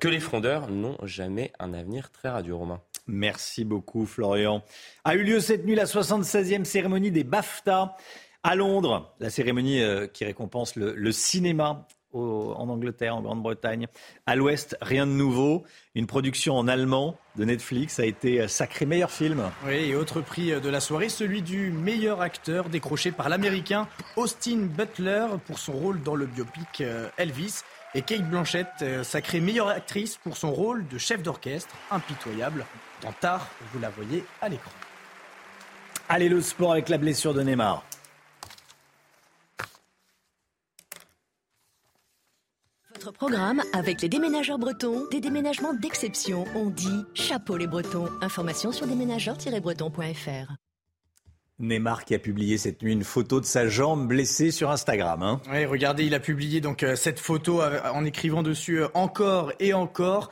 que 0.00 0.08
les 0.08 0.20
frondeurs 0.20 0.68
n'ont 0.68 0.98
jamais 1.02 1.52
un 1.58 1.74
avenir 1.74 2.10
très 2.10 2.28
radieux, 2.28 2.54
Romain. 2.54 2.80
Merci 3.10 3.64
beaucoup, 3.64 4.06
Florian. 4.06 4.62
A 5.04 5.14
eu 5.14 5.24
lieu 5.24 5.40
cette 5.40 5.64
nuit 5.64 5.74
la 5.74 5.84
76e 5.84 6.64
cérémonie 6.64 7.10
des 7.10 7.24
BAFTA 7.24 7.96
à 8.42 8.54
Londres, 8.54 9.14
la 9.20 9.30
cérémonie 9.30 9.82
euh, 9.82 10.06
qui 10.06 10.24
récompense 10.24 10.76
le, 10.76 11.12
cinéma 11.12 11.86
en 12.12 12.68
Angleterre, 12.68 13.14
en 13.16 13.22
Grande-Bretagne. 13.22 13.86
À 14.26 14.34
l'Ouest, 14.34 14.76
rien 14.80 15.06
de 15.06 15.12
nouveau. 15.12 15.64
Une 15.94 16.06
production 16.06 16.56
en 16.56 16.66
allemand 16.66 17.16
de 17.36 17.44
Netflix 17.44 18.00
a 18.00 18.04
été 18.04 18.48
sacré 18.48 18.86
meilleur 18.86 19.10
film. 19.10 19.42
Oui, 19.66 19.74
et 19.74 19.94
autre 19.94 20.20
prix 20.20 20.60
de 20.60 20.68
la 20.68 20.80
soirée, 20.80 21.08
celui 21.08 21.42
du 21.42 21.70
meilleur 21.70 22.20
acteur 22.20 22.68
décroché 22.68 23.12
par 23.12 23.28
l'Américain 23.28 23.86
Austin 24.16 24.68
Butler 24.76 25.26
pour 25.46 25.58
son 25.58 25.72
rôle 25.72 26.02
dans 26.02 26.16
le 26.16 26.26
biopic 26.26 26.80
euh, 26.80 27.08
Elvis. 27.16 27.60
Et 27.94 28.02
Kate 28.02 28.28
Blanchett, 28.28 28.68
euh, 28.82 29.02
sacrée 29.02 29.40
meilleure 29.40 29.68
actrice 29.68 30.16
pour 30.16 30.36
son 30.36 30.52
rôle 30.52 30.86
de 30.86 30.98
chef 30.98 31.22
d'orchestre, 31.22 31.74
impitoyable. 31.90 32.64
Dans 33.02 33.12
tard, 33.12 33.48
vous 33.72 33.78
la 33.78 33.90
voyez 33.90 34.24
à 34.40 34.48
l'écran. 34.48 34.70
Allez, 36.08 36.28
le 36.28 36.40
sport 36.40 36.72
avec 36.72 36.88
la 36.88 36.98
blessure 36.98 37.34
de 37.34 37.42
Neymar. 37.42 37.84
Votre 42.94 43.12
programme 43.12 43.62
avec 43.72 44.02
les 44.02 44.08
déménageurs 44.10 44.58
bretons, 44.58 45.06
des 45.10 45.20
déménagements 45.20 45.72
d'exception. 45.72 46.44
On 46.54 46.68
dit 46.68 47.04
chapeau 47.14 47.56
les 47.56 47.66
bretons. 47.66 48.08
Information 48.20 48.72
sur 48.72 48.86
déménageurs-bretons.fr. 48.86 50.52
Neymar 51.60 52.04
qui 52.04 52.14
a 52.14 52.18
publié 52.18 52.58
cette 52.58 52.82
nuit 52.82 52.92
une 52.92 53.04
photo 53.04 53.40
de 53.40 53.44
sa 53.44 53.68
jambe 53.68 54.08
blessée 54.08 54.50
sur 54.50 54.70
Instagram. 54.70 55.22
Hein. 55.22 55.40
Oui, 55.50 55.64
regardez, 55.64 56.04
il 56.04 56.14
a 56.14 56.20
publié 56.20 56.60
donc 56.60 56.82
euh, 56.82 56.96
cette 56.96 57.20
photo 57.20 57.60
euh, 57.60 57.80
en 57.92 58.04
écrivant 58.04 58.42
dessus 58.42 58.80
euh, 58.80 58.88
encore 58.94 59.52
et 59.60 59.74
encore. 59.74 60.30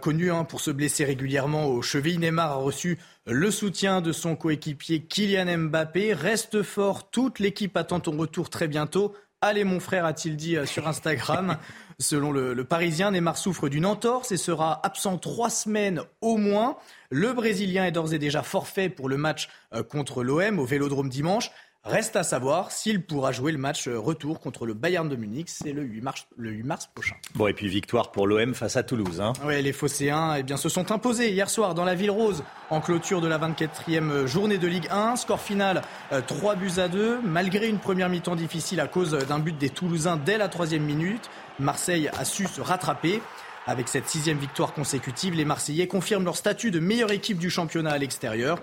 connu 0.00 0.30
hein, 0.30 0.44
pour 0.44 0.60
se 0.60 0.70
blesser 0.70 1.04
régulièrement 1.04 1.66
aux 1.66 1.82
chevilles, 1.82 2.18
Neymar 2.18 2.52
a 2.52 2.56
reçu 2.56 2.98
le 3.26 3.50
soutien 3.50 4.00
de 4.00 4.12
son 4.12 4.34
coéquipier 4.34 5.00
Kylian 5.00 5.56
Mbappé. 5.56 6.12
Reste 6.14 6.62
fort, 6.62 7.10
toute 7.10 7.38
l'équipe 7.38 7.76
attend 7.76 8.00
ton 8.00 8.16
retour 8.16 8.50
très 8.50 8.68
bientôt. 8.68 9.14
Allez 9.40 9.64
mon 9.64 9.80
frère, 9.80 10.04
a-t-il 10.04 10.36
dit 10.36 10.56
sur 10.66 10.88
Instagram. 10.88 11.56
Selon 12.00 12.32
le, 12.32 12.64
Parisien, 12.64 13.10
Neymar 13.10 13.36
souffre 13.36 13.68
d'une 13.68 13.84
entorse 13.84 14.32
et 14.32 14.38
sera 14.38 14.80
absent 14.86 15.18
trois 15.18 15.50
semaines 15.50 16.00
au 16.22 16.38
moins. 16.38 16.78
Le 17.10 17.34
Brésilien 17.34 17.84
est 17.84 17.92
d'ores 17.92 18.14
et 18.14 18.18
déjà 18.18 18.42
forfait 18.42 18.88
pour 18.88 19.10
le 19.10 19.18
match 19.18 19.50
euh, 19.74 19.82
contre 19.82 20.24
l'OM 20.24 20.58
au 20.58 20.64
Vélodrome 20.64 21.10
dimanche. 21.10 21.50
Reste 21.84 22.16
à 22.16 22.22
savoir 22.22 22.72
s'il 22.72 23.02
pourra 23.02 23.32
jouer 23.32 23.52
le 23.52 23.58
match 23.58 23.88
euh, 23.88 23.98
retour 23.98 24.40
contre 24.40 24.66
le 24.66 24.74
Bayern 24.74 25.08
de 25.08 25.16
Munich. 25.16 25.48
C'est 25.48 25.72
le 25.72 25.82
8 25.82 26.00
mars, 26.02 26.26
le 26.36 26.50
8 26.50 26.62
mars 26.62 26.90
prochain. 26.94 27.16
Bon, 27.34 27.46
et 27.46 27.54
puis 27.54 27.68
victoire 27.68 28.12
pour 28.12 28.26
l'OM 28.26 28.54
face 28.54 28.76
à 28.76 28.82
Toulouse. 28.82 29.20
Hein. 29.20 29.32
Oui, 29.46 29.62
les 29.62 29.72
Phocéens 29.72 30.36
eh 30.36 30.42
bien, 30.42 30.58
se 30.58 30.68
sont 30.68 30.92
imposés 30.92 31.30
hier 31.30 31.48
soir 31.48 31.74
dans 31.74 31.86
la 31.86 31.94
Ville 31.94 32.10
Rose 32.10 32.44
en 32.68 32.82
clôture 32.82 33.22
de 33.22 33.28
la 33.28 33.38
24e 33.38 34.26
journée 34.26 34.58
de 34.58 34.66
Ligue 34.66 34.88
1. 34.90 35.16
Score 35.16 35.40
final 35.40 35.80
3 36.26 36.52
euh, 36.52 36.56
buts 36.56 36.78
à 36.78 36.88
2. 36.88 37.20
Malgré 37.24 37.68
une 37.68 37.78
première 37.78 38.10
mi-temps 38.10 38.36
difficile 38.36 38.80
à 38.80 38.86
cause 38.86 39.12
d'un 39.12 39.38
but 39.38 39.56
des 39.56 39.70
Toulousains 39.70 40.18
dès 40.18 40.36
la 40.36 40.48
troisième 40.48 40.84
minute. 40.84 41.30
Marseille 41.60 42.10
a 42.18 42.24
su 42.24 42.46
se 42.46 42.60
rattraper. 42.60 43.22
Avec 43.66 43.88
cette 43.88 44.08
sixième 44.08 44.38
victoire 44.38 44.72
consécutive, 44.72 45.34
les 45.34 45.44
Marseillais 45.44 45.86
confirment 45.86 46.24
leur 46.24 46.36
statut 46.36 46.70
de 46.70 46.80
meilleure 46.80 47.12
équipe 47.12 47.38
du 47.38 47.50
championnat 47.50 47.92
à 47.92 47.98
l'extérieur. 47.98 48.58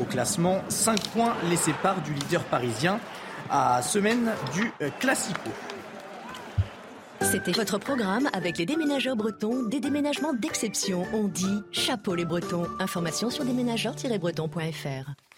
Au 0.00 0.04
classement, 0.04 0.62
5 0.68 1.08
points 1.08 1.34
les 1.48 1.56
séparent 1.56 2.02
du 2.02 2.12
leader 2.12 2.44
parisien 2.44 3.00
à 3.50 3.82
semaine 3.82 4.32
du 4.54 4.70
euh, 4.82 4.90
Classico. 5.00 5.50
C'était 7.20 7.52
votre 7.52 7.78
programme 7.78 8.28
avec 8.32 8.58
les 8.58 8.66
déménageurs 8.66 9.16
bretons, 9.16 9.62
des 9.62 9.80
déménagements 9.80 10.32
d'exception. 10.34 11.06
On 11.12 11.28
dit 11.28 11.62
chapeau 11.70 12.14
les 12.14 12.24
bretons. 12.24 12.66
Information 12.78 13.30
sur 13.30 13.44
déménageurs-bretons.fr. 13.44 15.31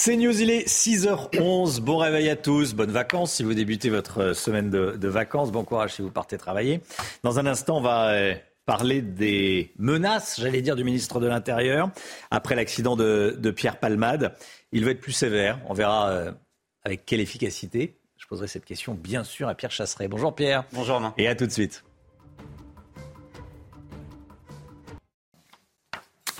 C'est 0.00 0.16
News, 0.16 0.40
il 0.40 0.48
est 0.50 0.68
6h11. 0.68 1.80
Bon 1.80 1.96
réveil 1.96 2.28
à 2.28 2.36
tous, 2.36 2.72
bonnes 2.72 2.92
vacances 2.92 3.32
si 3.32 3.42
vous 3.42 3.52
débutez 3.52 3.90
votre 3.90 4.32
semaine 4.32 4.70
de, 4.70 5.08
vacances. 5.08 5.50
Bon 5.50 5.64
courage 5.64 5.94
si 5.94 6.02
vous 6.02 6.10
partez 6.10 6.38
travailler. 6.38 6.80
Dans 7.24 7.38
un 7.38 7.46
instant, 7.46 7.78
on 7.78 7.80
va 7.80 8.10
euh, 8.10 8.34
parler 8.64 9.02
des 9.02 9.72
menaces, 9.76 10.40
j'allais 10.40 10.62
dire, 10.62 10.76
du 10.76 10.84
ministre 10.84 11.20
de 11.20 11.26
l'Intérieur 11.26 11.90
après 12.30 12.54
l'accident 12.54 12.94
de, 12.94 13.50
Pierre 13.56 13.80
Palmade. 13.80 14.36
Il 14.70 14.84
veut 14.84 14.92
être 14.92 15.00
plus 15.00 15.12
sévère. 15.12 15.58
On 15.66 15.74
verra 15.74 16.10
euh, 16.10 16.32
avec 16.84 17.04
quelle 17.04 17.20
efficacité. 17.20 17.98
Je 18.18 18.26
poserai 18.26 18.46
cette 18.46 18.64
question, 18.64 18.94
bien 18.94 19.24
sûr, 19.24 19.48
à 19.48 19.54
Pierre 19.56 19.72
Chasseret. 19.72 20.06
Bonjour 20.06 20.34
Pierre. 20.34 20.64
Bonjour 20.72 21.00
Et 21.18 21.26
à 21.26 21.34
tout 21.34 21.46
de 21.46 21.52
suite. 21.52 21.82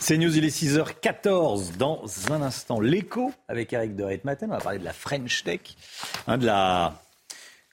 C'est 0.09 0.17
News, 0.17 0.39
il 0.39 0.47
est 0.47 0.63
6h14. 0.63 1.77
Dans 1.77 2.03
un 2.31 2.41
instant, 2.41 2.81
l'écho 2.81 3.31
avec 3.47 3.75
Eric 3.75 3.95
de 3.95 4.05
Reitmaten. 4.05 4.49
On 4.51 4.55
va 4.55 4.59
parler 4.59 4.79
de 4.79 4.85
la 4.85 4.95
French 4.95 5.45
Tech, 5.45 5.61
hein, 6.27 6.39
de 6.39 6.47
la, 6.47 6.95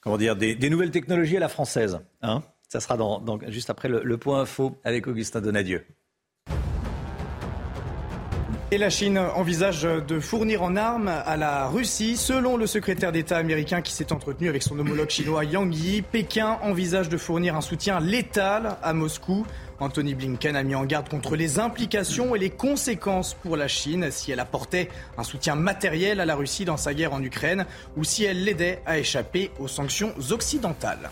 comment 0.02 0.18
dire, 0.18 0.36
des, 0.36 0.70
nouvelles 0.70 0.92
technologies 0.92 1.38
à 1.38 1.40
la 1.40 1.48
française. 1.48 2.02
Hein. 2.22 2.44
Ça 2.68 2.82
sera 2.82 2.98
dans, 2.98 3.40
juste 3.48 3.70
après 3.70 3.88
le, 3.88 4.18
point 4.18 4.42
info 4.42 4.78
avec 4.84 5.08
Augustin 5.08 5.40
Donadieu. 5.40 5.86
Et 8.72 8.78
la 8.78 8.90
Chine 8.90 9.18
envisage 9.18 9.84
de 9.84 10.20
fournir 10.20 10.62
en 10.62 10.76
armes 10.76 11.08
à 11.08 11.38
la 11.38 11.68
Russie. 11.68 12.18
Selon 12.18 12.58
le 12.58 12.68
secrétaire 12.68 13.14
d'État 13.14 13.38
américain 13.38 13.82
qui 13.82 13.94
s'est 13.94 14.12
entretenu 14.12 14.50
avec 14.50 14.62
son 14.62 14.78
homologue 14.78 15.10
chinois 15.10 15.46
Yang 15.46 15.76
Yi, 15.78 16.02
Pékin 16.02 16.58
envisage 16.64 17.08
de 17.08 17.16
fournir 17.16 17.56
un 17.56 17.62
soutien 17.62 18.02
létal 18.02 18.76
à 18.84 18.92
Moscou. 18.92 19.46
Anthony 19.80 20.16
Blinken 20.16 20.56
a 20.56 20.64
mis 20.64 20.76
en 20.76 20.86
garde 20.86 21.10
contre 21.10 21.36
les 21.36 21.60
implications 21.60 22.36
et 22.36 22.40
les 22.40 22.50
conséquences 22.50 23.34
pour 23.34 23.58
la 23.58 23.68
Chine 23.68 24.10
si 24.12 24.32
elle 24.32 24.40
apportait 24.40 24.90
un 25.18 25.24
soutien 25.24 25.56
matériel 25.56 26.20
à 26.20 26.26
la 26.26 26.36
Russie 26.36 26.66
dans 26.66 26.78
sa 26.78 26.94
guerre 26.94 27.14
en 27.14 27.22
Ukraine 27.22 27.66
ou 27.98 28.04
si 28.04 28.24
elle 28.24 28.44
l'aidait 28.44 28.82
à 28.86 28.98
échapper 28.98 29.52
aux 29.60 29.68
sanctions 29.68 30.14
occidentales. 30.32 31.10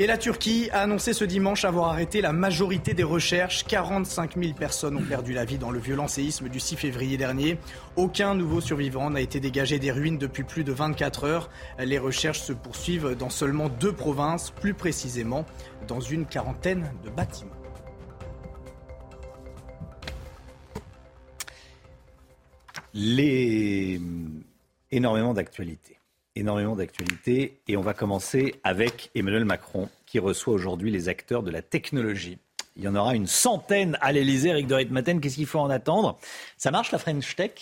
Et 0.00 0.06
la 0.06 0.16
Turquie 0.16 0.70
a 0.72 0.80
annoncé 0.80 1.12
ce 1.12 1.26
dimanche 1.26 1.66
avoir 1.66 1.90
arrêté 1.90 2.22
la 2.22 2.32
majorité 2.32 2.94
des 2.94 3.02
recherches. 3.02 3.66
45 3.66 4.38
000 4.42 4.54
personnes 4.54 4.96
ont 4.96 5.02
perdu 5.02 5.34
la 5.34 5.44
vie 5.44 5.58
dans 5.58 5.70
le 5.70 5.78
violent 5.78 6.08
séisme 6.08 6.48
du 6.48 6.58
6 6.58 6.76
février 6.76 7.18
dernier. 7.18 7.58
Aucun 7.96 8.34
nouveau 8.34 8.62
survivant 8.62 9.10
n'a 9.10 9.20
été 9.20 9.40
dégagé 9.40 9.78
des 9.78 9.92
ruines 9.92 10.16
depuis 10.16 10.42
plus 10.42 10.64
de 10.64 10.72
24 10.72 11.24
heures. 11.24 11.50
Les 11.78 11.98
recherches 11.98 12.40
se 12.40 12.54
poursuivent 12.54 13.14
dans 13.14 13.28
seulement 13.28 13.68
deux 13.68 13.92
provinces, 13.92 14.52
plus 14.52 14.72
précisément 14.72 15.44
dans 15.86 16.00
une 16.00 16.24
quarantaine 16.24 16.90
de 17.04 17.10
bâtiments. 17.10 17.50
Les... 22.94 24.00
Énormément 24.90 25.34
d'actualités 25.34 25.99
énormément 26.36 26.76
d'actualités 26.76 27.60
et 27.68 27.76
on 27.76 27.80
va 27.80 27.94
commencer 27.94 28.54
avec 28.64 29.10
Emmanuel 29.14 29.44
Macron 29.44 29.88
qui 30.06 30.18
reçoit 30.18 30.54
aujourd'hui 30.54 30.90
les 30.90 31.08
acteurs 31.08 31.42
de 31.42 31.50
la 31.50 31.62
technologie. 31.62 32.38
Il 32.76 32.84
y 32.84 32.88
en 32.88 32.94
aura 32.94 33.14
une 33.14 33.26
centaine 33.26 33.98
à 34.00 34.12
l'Elysée, 34.12 34.50
Eric 34.50 34.66
de 34.66 34.74
Ritmaten. 34.74 35.20
Qu'est-ce 35.20 35.34
qu'il 35.36 35.46
faut 35.46 35.58
en 35.58 35.70
attendre? 35.70 36.18
Ça 36.56 36.70
marche 36.70 36.92
la 36.92 36.98
French 36.98 37.36
Tech? 37.36 37.52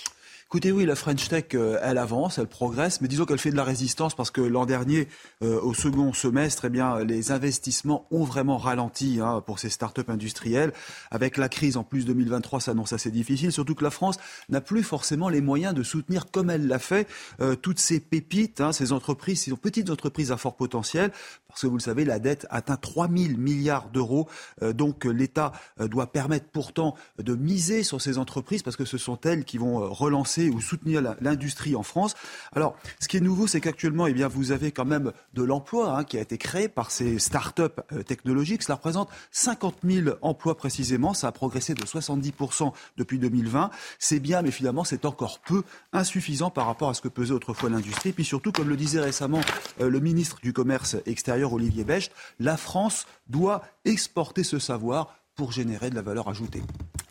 Écoutez, 0.50 0.72
oui, 0.72 0.86
la 0.86 0.96
French 0.96 1.28
Tech, 1.28 1.44
euh, 1.52 1.78
elle 1.82 1.98
avance, 1.98 2.38
elle 2.38 2.46
progresse, 2.46 3.02
mais 3.02 3.08
disons 3.08 3.26
qu'elle 3.26 3.38
fait 3.38 3.50
de 3.50 3.56
la 3.56 3.64
résistance 3.64 4.14
parce 4.14 4.30
que 4.30 4.40
l'an 4.40 4.64
dernier, 4.64 5.06
euh, 5.44 5.60
au 5.60 5.74
second 5.74 6.14
semestre, 6.14 6.64
eh 6.64 6.70
bien, 6.70 7.04
les 7.04 7.32
investissements 7.32 8.06
ont 8.10 8.24
vraiment 8.24 8.56
ralenti 8.56 9.20
hein, 9.20 9.42
pour 9.44 9.58
ces 9.58 9.68
start-up 9.68 10.08
industrielles. 10.08 10.72
Avec 11.10 11.36
la 11.36 11.50
crise 11.50 11.76
en 11.76 11.84
plus 11.84 12.06
2023 12.06 12.60
s'annonce 12.60 12.94
assez 12.94 13.10
difficile, 13.10 13.52
surtout 13.52 13.74
que 13.74 13.84
la 13.84 13.90
France 13.90 14.16
n'a 14.48 14.62
plus 14.62 14.82
forcément 14.82 15.28
les 15.28 15.42
moyens 15.42 15.74
de 15.74 15.82
soutenir, 15.82 16.30
comme 16.30 16.48
elle 16.48 16.66
l'a 16.66 16.78
fait, 16.78 17.06
euh, 17.42 17.54
toutes 17.54 17.78
ces 17.78 18.00
pépites, 18.00 18.62
hein, 18.62 18.72
ces 18.72 18.92
entreprises, 18.92 19.42
ces 19.42 19.54
petites 19.54 19.90
entreprises 19.90 20.32
à 20.32 20.38
fort 20.38 20.56
potentiel, 20.56 21.12
parce 21.48 21.60
que 21.60 21.66
vous 21.66 21.76
le 21.76 21.82
savez, 21.82 22.06
la 22.06 22.20
dette 22.20 22.46
atteint 22.48 22.78
3 22.78 23.10
000 23.14 23.36
milliards 23.36 23.90
d'euros. 23.90 24.28
donc 24.62 25.04
l'État 25.04 25.52
doit 25.78 26.12
permettre 26.12 26.46
pourtant 26.50 26.94
de 27.18 27.34
miser 27.34 27.82
sur 27.82 28.00
ces 28.00 28.16
entreprises 28.16 28.62
parce 28.62 28.76
que 28.76 28.84
ce 28.84 28.98
sont 28.98 29.18
elles 29.24 29.44
qui 29.44 29.58
vont 29.58 29.92
relancer 29.92 30.37
ou 30.46 30.60
soutenir 30.60 31.02
l'industrie 31.20 31.74
en 31.74 31.82
France. 31.82 32.14
Alors, 32.54 32.76
ce 33.00 33.08
qui 33.08 33.16
est 33.16 33.20
nouveau, 33.20 33.46
c'est 33.46 33.60
qu'actuellement, 33.60 34.06
eh 34.06 34.12
bien, 34.12 34.28
vous 34.28 34.52
avez 34.52 34.72
quand 34.72 34.84
même 34.84 35.12
de 35.34 35.42
l'emploi 35.42 35.98
hein, 35.98 36.04
qui 36.04 36.16
a 36.18 36.20
été 36.20 36.38
créé 36.38 36.68
par 36.68 36.90
ces 36.90 37.18
start-up 37.18 37.80
euh, 37.92 38.02
technologiques. 38.02 38.62
Cela 38.62 38.76
représente 38.76 39.08
50 39.32 39.78
000 39.84 40.16
emplois 40.22 40.56
précisément. 40.56 41.14
Ça 41.14 41.28
a 41.28 41.32
progressé 41.32 41.74
de 41.74 41.82
70% 41.82 42.72
depuis 42.96 43.18
2020. 43.18 43.70
C'est 43.98 44.20
bien, 44.20 44.42
mais 44.42 44.50
finalement, 44.50 44.84
c'est 44.84 45.04
encore 45.04 45.40
peu 45.40 45.62
insuffisant 45.92 46.50
par 46.50 46.66
rapport 46.66 46.90
à 46.90 46.94
ce 46.94 47.00
que 47.00 47.08
pesait 47.08 47.34
autrefois 47.34 47.70
l'industrie. 47.70 48.12
Puis 48.12 48.24
surtout, 48.24 48.52
comme 48.52 48.68
le 48.68 48.76
disait 48.76 49.00
récemment 49.00 49.40
euh, 49.80 49.90
le 49.90 50.00
ministre 50.00 50.38
du 50.42 50.52
Commerce 50.52 50.96
extérieur, 51.06 51.52
Olivier 51.52 51.84
Becht, 51.84 52.12
la 52.38 52.56
France 52.56 53.06
doit 53.28 53.62
exporter 53.84 54.44
ce 54.44 54.58
savoir 54.58 55.14
pour 55.38 55.52
générer 55.52 55.88
de 55.88 55.94
la 55.94 56.02
valeur 56.02 56.28
ajoutée. 56.28 56.62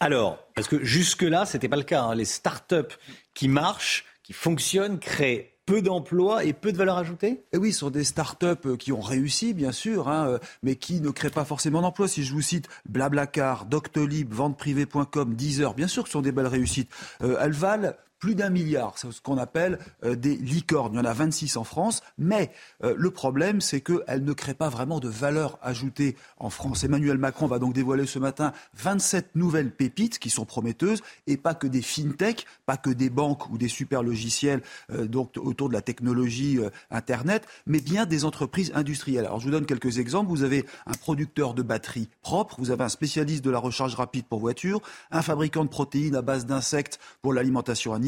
Alors, 0.02 0.38
parce 0.54 0.68
que 0.68 0.84
jusque-là, 0.84 1.46
ce 1.46 1.54
n'était 1.54 1.70
pas 1.70 1.78
le 1.78 1.84
cas. 1.84 2.04
Hein. 2.04 2.14
Les 2.14 2.26
start-up 2.26 2.94
qui 3.34 3.48
marchent, 3.48 4.06
qui 4.22 4.34
fonctionnent, 4.34 5.00
créent 5.00 5.54
peu 5.66 5.82
d'emplois 5.82 6.44
et 6.44 6.54
peu 6.54 6.72
de 6.74 6.78
valeur 6.78 6.98
ajoutée? 6.98 7.30
Et 7.30 7.44
eh 7.54 7.58
oui, 7.58 7.72
ce 7.72 7.80
sont 7.80 7.90
des 7.90 8.04
start-up 8.04 8.66
euh, 8.66 8.76
qui 8.76 8.92
ont 8.92 9.02
réussi, 9.02 9.54
bien 9.54 9.72
sûr, 9.72 10.10
hein, 10.10 10.28
euh, 10.28 10.40
mais 10.62 10.76
qui 10.76 11.00
ne 11.00 11.10
créent 11.10 11.30
pas 11.30 11.46
forcément 11.46 11.82
d'emplois. 11.82 12.10
Si 12.10 12.24
je 12.24 12.34
vous 12.34 12.42
cite 12.42 12.68
Blablacar, 12.88 13.66
Doctolib, 13.66 14.34
venteprivée.com, 14.34 15.34
Deezer, 15.34 15.74
bien 15.74 15.88
sûr 15.88 16.04
que 16.04 16.10
ce 16.10 16.14
sont 16.14 16.22
des 16.22 16.34
belles 16.34 16.48
réussites. 16.48 16.90
Euh, 17.22 17.38
elles 17.42 17.54
valent 17.54 17.94
plus 18.20 18.36
d'un 18.36 18.50
milliard, 18.50 18.94
c'est 18.98 19.12
ce 19.12 19.22
qu'on 19.22 19.38
appelle 19.38 19.80
euh, 20.04 20.16
des 20.16 20.36
licornes. 20.36 20.94
Il 20.94 20.98
y 20.98 21.00
en 21.00 21.06
a 21.06 21.14
26 21.14 21.58
en 21.58 21.64
France, 21.64 22.02
mais 22.18 22.52
euh, 22.84 22.96
le 22.98 23.12
problème, 23.12 23.62
c'est 23.62 23.82
qu'elles 23.82 24.24
ne 24.24 24.34
créent 24.34 24.54
pas 24.54 24.70
vraiment 24.70 25.00
de 25.00 25.10
valeur 25.10 25.60
ajoutée 25.62 26.16
en 26.38 26.50
France. 26.50 26.84
Emmanuel 26.84 27.18
Macron 27.18 27.48
va 27.48 27.60
donc 27.60 27.74
dévoiler 27.74 28.06
ce 28.06 28.20
matin 28.20 28.54
27 28.76 29.36
nouvelles 29.36 29.72
pépites 29.72 30.20
qui 30.20 30.30
sont 30.30 30.46
prometteuses, 30.46 31.02
et 31.28 31.38
pas 31.38 31.54
que 31.54 31.68
des 31.68 31.82
fintech, 31.82 32.46
pas 32.66 32.78
que 32.78 32.90
des 32.90 33.10
banques 33.10 33.50
ou 33.50 33.58
des 33.58 33.68
super 33.68 34.04
logiciels 34.04 34.62
euh, 34.92 35.06
donc, 35.06 35.38
autour 35.38 35.70
de 35.70 35.74
la 35.74 35.82
technologie 35.82 36.60
Internet, 36.92 37.46
mais 37.66 37.80
bien 37.80 38.06
des 38.06 38.26
entreprises 38.26 38.72
industrielles. 38.74 39.26
Alors 39.26 39.40
je 39.40 39.46
vous 39.46 39.52
donne 39.52 39.66
quelques 39.66 40.00
exemples. 40.00 40.30
Vous 40.30 40.44
avez 40.44 40.66
un 40.86 40.94
producteur 40.94 41.54
de 41.54 41.62
batteries 41.62 42.10
propres, 42.22 42.56
vous 42.60 42.72
avez 42.72 42.84
un 42.84 42.90
spécialiste 42.90 43.44
de 43.44 43.52
la 43.52 43.60
recharge 43.60 43.96
rapide 43.96 44.26
pour 44.26 44.40
voitures, 44.40 44.82
un 45.12 45.22
fabricant 45.22 45.64
de 45.64 45.70
protéines 45.70 46.16
à 46.16 46.22
base 46.22 46.46
d'insectes 46.46 47.00
pour 47.22 47.34
l'alimentation 47.34 47.94
animale, 47.94 48.07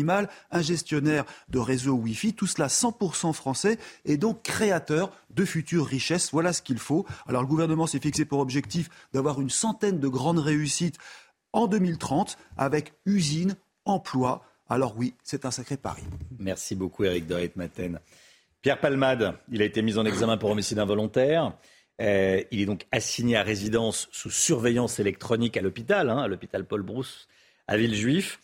un 0.52 0.62
gestionnaire 0.62 1.26
de 1.50 1.60
réseau 1.60 1.94
Wi-Fi, 1.94 2.34
tout 2.34 2.48
cela 2.48 2.68
100% 2.68 3.34
français 3.34 3.78
et 4.06 4.18
donc 4.18 4.44
créateur 4.44 5.12
de 5.32 5.46
futures 5.46 5.86
richesses. 5.86 6.32
Voilà 6.32 6.54
ce 6.54 6.62
qu'il 6.62 6.80
faut. 6.80 7.06
Alors 7.28 7.42
le 7.42 7.48
gouvernement 7.48 7.88
s'est 7.88 8.00
fixé 8.00 8.26
pour 8.26 8.40
objectif 8.40 8.90
d'avoir 9.14 9.42
une 9.42 9.50
centaine 9.50 10.00
de 10.00 10.08
grandes 10.08 10.40
réussites 10.40 10.98
en 11.54 11.68
2030 11.68 12.38
avec 12.58 12.94
usines, 13.06 13.56
emplois. 13.86 14.44
Alors 14.70 14.96
oui, 14.98 15.16
c'est 15.24 15.46
un 15.46 15.52
sacré 15.52 15.78
pari. 15.78 16.04
Merci 16.38 16.76
beaucoup 16.76 17.04
Eric 17.04 17.28
Dorit 17.28 17.52
Maten. 17.56 18.00
Pierre 18.62 18.80
Palmade, 18.80 19.36
il 19.52 19.62
a 19.62 19.66
été 19.66 19.82
mis 19.82 19.98
en 19.98 20.06
examen 20.06 20.38
pour 20.38 20.52
homicide 20.52 20.80
involontaire. 20.80 21.54
Euh, 22.02 22.42
il 22.52 22.62
est 22.62 22.66
donc 22.66 22.86
assigné 22.92 23.36
à 23.36 23.44
résidence 23.44 24.08
sous 24.12 24.30
surveillance 24.30 25.00
électronique 25.00 25.58
à 25.58 25.62
l'hôpital, 25.62 26.10
hein, 26.10 26.20
à 26.20 26.28
l'hôpital 26.28 26.66
Paul 26.66 26.82
Brousse 26.82 27.28
à 27.68 27.78
Villejuif. 27.78 28.40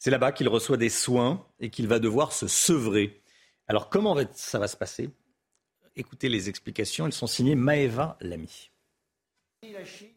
C'est 0.00 0.10
là-bas 0.10 0.32
qu'il 0.32 0.48
reçoit 0.48 0.78
des 0.78 0.88
soins 0.88 1.46
et 1.60 1.68
qu'il 1.68 1.86
va 1.86 1.98
devoir 1.98 2.32
se 2.32 2.48
sevrer. 2.48 3.22
Alors 3.68 3.90
comment 3.90 4.16
ça 4.32 4.58
va 4.58 4.66
se 4.66 4.76
passer? 4.76 5.10
Écoutez 5.94 6.30
les 6.30 6.48
explications, 6.48 7.04
elles 7.04 7.12
sont 7.12 7.26
signées 7.26 7.54
Maëva 7.54 8.16
Lamy. 8.22 8.70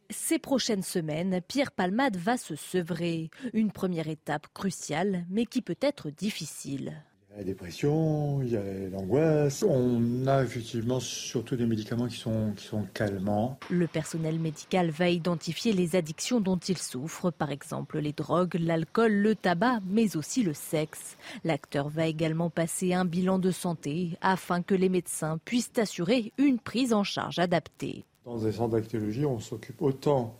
Ces 0.09 0.39
prochaines 0.39 0.83
semaines, 0.83 1.41
Pierre 1.41 1.73
Palmade 1.73 2.15
va 2.15 2.37
se 2.37 2.55
sevrer. 2.55 3.29
Une 3.51 3.73
première 3.73 4.07
étape 4.07 4.47
cruciale, 4.53 5.25
mais 5.29 5.45
qui 5.45 5.61
peut 5.61 5.77
être 5.81 6.09
difficile. 6.09 7.03
Il 7.35 7.37
y 7.37 7.39
a 7.39 7.45
la 7.45 7.45
dépression, 7.45 8.43
il 8.43 8.49
y 8.51 8.57
a 8.57 8.61
l'angoisse. 8.91 9.65
On 9.67 10.27
a 10.27 10.43
effectivement 10.43 10.99
surtout 10.99 11.55
des 11.55 11.65
médicaments 11.65 12.07
qui 12.07 12.17
sont, 12.17 12.53
qui 12.55 12.63
sont 12.63 12.85
calmants. 12.93 13.57
Le 13.71 13.87
personnel 13.87 14.39
médical 14.39 14.91
va 14.91 15.09
identifier 15.09 15.73
les 15.73 15.95
addictions 15.95 16.41
dont 16.41 16.57
il 16.57 16.77
souffre, 16.77 17.31
par 17.31 17.49
exemple 17.49 17.97
les 17.97 18.13
drogues, 18.13 18.55
l'alcool, 18.59 19.13
le 19.13 19.33
tabac, 19.33 19.79
mais 19.89 20.15
aussi 20.15 20.43
le 20.43 20.53
sexe. 20.53 21.17
L'acteur 21.43 21.89
va 21.89 22.05
également 22.05 22.51
passer 22.51 22.93
un 22.93 23.03
bilan 23.03 23.39
de 23.39 23.49
santé 23.49 24.11
afin 24.21 24.61
que 24.61 24.75
les 24.75 24.89
médecins 24.89 25.39
puissent 25.43 25.71
assurer 25.77 26.33
une 26.37 26.59
prise 26.59 26.93
en 26.93 27.03
charge 27.03 27.39
adaptée. 27.39 28.03
Dans 28.25 28.37
des 28.37 28.51
centres 28.51 28.75
d'actéologie, 28.75 29.25
on 29.25 29.39
s'occupe 29.39 29.81
autant 29.81 30.35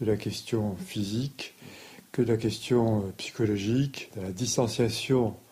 de 0.00 0.06
la 0.06 0.16
question 0.16 0.76
physique 0.76 1.54
que 2.12 2.22
de 2.22 2.30
la 2.30 2.36
question 2.36 3.12
psychologique, 3.16 4.12
de 4.16 4.22
la 4.22 4.30
distanciation 4.30 5.28
euh, 5.28 5.51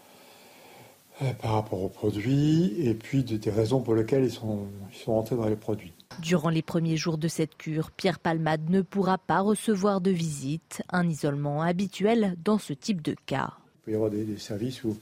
par 1.41 1.53
rapport 1.53 1.83
aux 1.83 1.89
produits 1.89 2.75
et 2.79 2.95
puis 2.95 3.25
des 3.25 3.51
raisons 3.51 3.81
pour 3.81 3.95
lesquelles 3.95 4.25
ils 4.25 4.31
sont, 4.31 4.67
ils 4.93 4.99
sont 4.99 5.15
rentrés 5.15 5.37
dans 5.37 5.49
les 5.49 5.57
produits. 5.57 5.93
Durant 6.21 6.51
les 6.51 6.63
premiers 6.63 6.97
jours 6.97 7.19
de 7.19 7.29
cette 7.29 7.57
cure, 7.57 7.91
Pierre 7.91 8.19
Palmade 8.19 8.69
ne 8.69 8.81
pourra 8.83 9.19
pas 9.19 9.41
recevoir 9.41 10.01
de 10.01 10.11
visite, 10.11 10.83
un 10.91 11.09
isolement 11.09 11.63
habituel 11.63 12.37
dans 12.45 12.59
ce 12.59 12.73
type 12.73 13.01
de 13.03 13.15
cas. 13.27 13.53
Il 13.77 13.85
peut 13.85 13.93
y 13.93 13.95
avoir 13.95 14.11
des, 14.11 14.37
services 14.37 14.83
où 14.85 14.97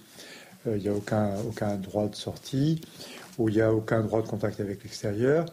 euh, 0.66 0.76
il 0.76 0.82
n'y 0.82 0.88
a 0.88 0.94
aucun, 0.94 1.34
aucun 1.48 1.76
droit 1.76 2.08
de 2.08 2.14
sortie, 2.14 2.80
où 3.38 3.48
il 3.48 3.56
n'y 3.56 3.60
a 3.60 3.72
aucun 3.72 4.02
droit 4.02 4.22
de 4.22 4.28
contact 4.28 4.60
avec 4.60 4.82
l'extérieur. 4.82 5.46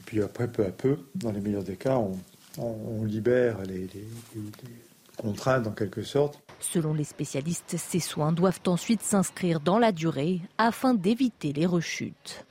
Et 0.00 0.02
puis 0.04 0.22
après, 0.22 0.48
peu 0.48 0.64
à 0.64 0.70
peu, 0.70 0.98
dans 1.14 1.30
les 1.32 1.40
meilleurs 1.40 1.64
des 1.64 1.76
cas, 1.76 1.98
on, 1.98 2.18
on, 2.58 3.04
libère 3.04 3.62
les, 3.62 3.88
les, 3.94 4.06
les 4.34 4.40
contraintes 5.16 5.66
en 5.66 5.72
quelque 5.72 6.02
sorte 6.02 6.40
Selon 6.60 6.94
les 6.94 7.04
spécialistes, 7.04 7.76
ces 7.76 7.98
soins 7.98 8.32
doivent 8.32 8.60
ensuite 8.66 9.02
s'inscrire 9.02 9.58
dans 9.58 9.80
la 9.80 9.90
durée 9.90 10.40
afin 10.58 10.94
d'éviter 10.94 11.52
les 11.52 11.66
rechutes. 11.66 12.46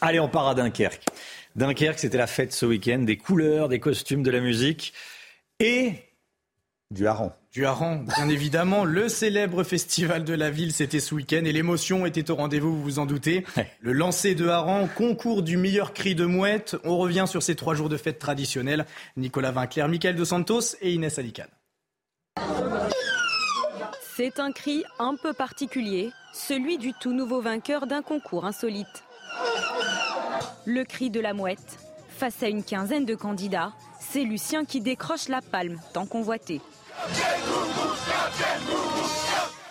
Allez, 0.00 0.18
on 0.18 0.28
part 0.28 0.48
à 0.48 0.54
Dunkerque. 0.56 1.06
Dunkerque, 1.54 2.00
c'était 2.00 2.18
la 2.18 2.26
fête 2.26 2.52
ce 2.52 2.66
week-end, 2.66 2.98
des 2.98 3.16
couleurs, 3.16 3.68
des 3.68 3.78
costumes, 3.78 4.24
de 4.24 4.30
la 4.30 4.40
musique 4.40 4.92
et 5.60 5.94
du 6.90 7.06
hareng. 7.06 7.32
Du 7.52 7.64
hareng, 7.64 8.04
bien 8.04 8.28
évidemment. 8.28 8.84
Le 8.84 9.08
célèbre 9.08 9.62
festival 9.62 10.24
de 10.24 10.34
la 10.34 10.50
ville, 10.50 10.72
c'était 10.72 11.00
ce 11.00 11.14
week-end 11.14 11.44
et 11.44 11.52
l'émotion 11.52 12.04
était 12.06 12.30
au 12.30 12.34
rendez-vous, 12.34 12.74
vous 12.74 12.82
vous 12.82 12.98
en 12.98 13.06
doutez. 13.06 13.44
Le 13.80 13.92
lancer 13.92 14.34
de 14.34 14.48
hareng, 14.48 14.88
concours 14.88 15.42
du 15.42 15.56
meilleur 15.56 15.94
cri 15.94 16.14
de 16.14 16.24
mouette. 16.24 16.76
On 16.84 16.98
revient 16.98 17.26
sur 17.28 17.42
ces 17.42 17.54
trois 17.54 17.74
jours 17.74 17.88
de 17.88 17.96
fête 17.96 18.18
traditionnelle. 18.18 18.84
Nicolas 19.16 19.52
Vinclair, 19.52 19.88
Michael 19.88 20.16
De 20.16 20.24
Santos 20.24 20.76
et 20.80 20.92
Inès 20.92 21.18
Alicane. 21.18 21.48
C'est 24.14 24.38
un 24.38 24.52
cri 24.52 24.84
un 25.00 25.16
peu 25.16 25.32
particulier, 25.32 26.12
celui 26.32 26.78
du 26.78 26.92
tout 26.92 27.12
nouveau 27.12 27.40
vainqueur 27.40 27.88
d'un 27.88 28.02
concours 28.02 28.44
insolite. 28.44 29.02
Le 30.64 30.84
cri 30.84 31.10
de 31.10 31.18
la 31.18 31.34
mouette. 31.34 31.78
Face 32.08 32.40
à 32.44 32.48
une 32.48 32.62
quinzaine 32.62 33.04
de 33.04 33.16
candidats, 33.16 33.72
c'est 33.98 34.22
Lucien 34.22 34.64
qui 34.64 34.80
décroche 34.80 35.28
la 35.28 35.40
palme, 35.40 35.80
tant 35.92 36.06
convoité. 36.06 36.60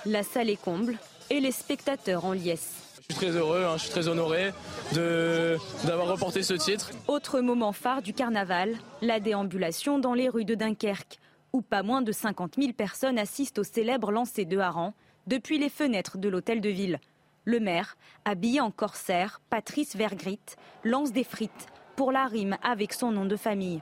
La 0.06 0.24
salle 0.24 0.50
est 0.50 0.62
comble 0.62 0.98
et 1.30 1.40
les 1.40 1.54
spectateurs 1.54 2.26
en 2.26 2.34
liesse. 2.34 2.74
Je 3.08 3.16
suis 3.16 3.26
très 3.26 3.38
heureux, 3.38 3.64
hein, 3.64 3.78
je 3.78 3.84
suis 3.84 3.92
très 3.92 4.10
honoré 4.10 4.52
d'avoir 4.92 6.08
remporté 6.08 6.44
ce 6.44 6.56
titre. 6.56 6.92
Autre 7.08 7.40
moment 7.40 7.72
phare 7.72 8.02
du 8.02 8.14
carnaval, 8.14 8.76
la 9.02 9.22
déambulation 9.22 9.98
dans 9.98 10.14
les 10.14 10.28
rues 10.28 10.46
de 10.46 10.56
Dunkerque 10.56 11.21
où 11.54 11.62
pas 11.62 11.84
moins 11.84 12.02
de 12.02 12.12
50 12.12 12.56
000 12.58 12.74
personnes 12.74 13.20
assistent 13.20 13.60
au 13.60 13.64
célèbre 13.64 14.12
lancer 14.12 14.46
de 14.46 14.58
harengs 14.58 14.94
depuis 15.28 15.58
les 15.58 15.70
fenêtres 15.70 16.18
de 16.18 16.30
l'hôtel 16.30 16.62
de 16.62 16.70
ville. 16.70 17.00
Le 17.46 17.60
maire, 17.60 17.98
habillé 18.26 18.62
en 18.62 18.72
corsaire, 18.72 19.42
Patrice 19.50 19.96
Vergrit, 19.96 20.40
lance 20.84 21.12
des 21.12 21.24
frites 21.24 21.68
pour 21.96 22.12
la 22.12 22.26
rime 22.26 22.58
avec 22.64 22.94
son 22.94 23.12
nom 23.12 23.26
de 23.26 23.36
famille. 23.36 23.82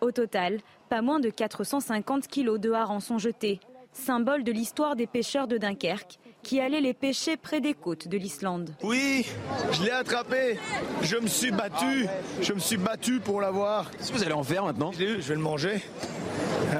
Au 0.00 0.12
total, 0.12 0.60
pas 0.88 1.02
moins 1.02 1.20
de 1.20 1.30
450 1.30 2.26
kilos 2.26 2.60
de 2.60 2.70
harengs 2.72 3.00
sont 3.00 3.18
jetés, 3.18 3.60
symbole 3.92 4.44
de 4.44 4.52
l'histoire 4.52 4.96
des 4.96 5.06
pêcheurs 5.06 5.48
de 5.48 5.58
Dunkerque 5.58 6.18
qui 6.42 6.60
allaient 6.60 6.80
les 6.80 6.94
pêcher 6.94 7.36
près 7.36 7.60
des 7.60 7.74
côtes 7.74 8.08
de 8.08 8.16
l'Islande. 8.16 8.70
Oui, 8.82 9.26
je 9.72 9.82
l'ai 9.82 9.90
attrapé. 9.90 10.58
Je 11.02 11.16
me 11.16 11.28
suis 11.28 11.50
battu. 11.50 12.06
Je 12.40 12.52
me 12.52 12.58
suis 12.58 12.76
battu 12.76 13.20
pour 13.20 13.40
l'avoir. 13.40 13.90
Qu'est-ce 13.90 14.12
que 14.12 14.16
vous 14.16 14.24
allez 14.24 14.32
en 14.32 14.42
faire 14.42 14.64
maintenant 14.64 14.92
Je 14.92 15.04
vais 15.04 15.34
le 15.34 15.40
manger. 15.40 15.80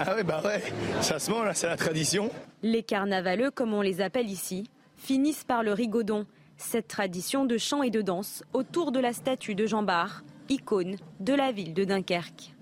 Ah 0.06 0.14
ouais, 0.14 0.22
bah 0.22 0.40
ouais, 0.44 0.62
ça 1.00 1.18
se 1.18 1.30
mange, 1.30 1.48
c'est 1.54 1.66
la 1.66 1.76
tradition. 1.76 2.30
Les 2.62 2.82
carnavaleux, 2.82 3.50
comme 3.50 3.74
on 3.74 3.82
les 3.82 4.00
appelle 4.00 4.30
ici, 4.30 4.70
finissent 4.96 5.44
par 5.44 5.62
le 5.62 5.72
rigodon, 5.72 6.26
cette 6.58 6.86
tradition 6.88 7.44
de 7.44 7.58
chant 7.58 7.82
et 7.82 7.90
de 7.90 8.00
danse 8.00 8.44
autour 8.52 8.92
de 8.92 9.00
la 9.00 9.12
statue 9.12 9.54
de 9.54 9.66
Jean 9.66 9.82
Bart, 9.82 10.22
icône 10.48 10.96
de 11.18 11.34
la 11.34 11.50
ville 11.50 11.74
de 11.74 11.84
Dunkerque. 11.84 12.54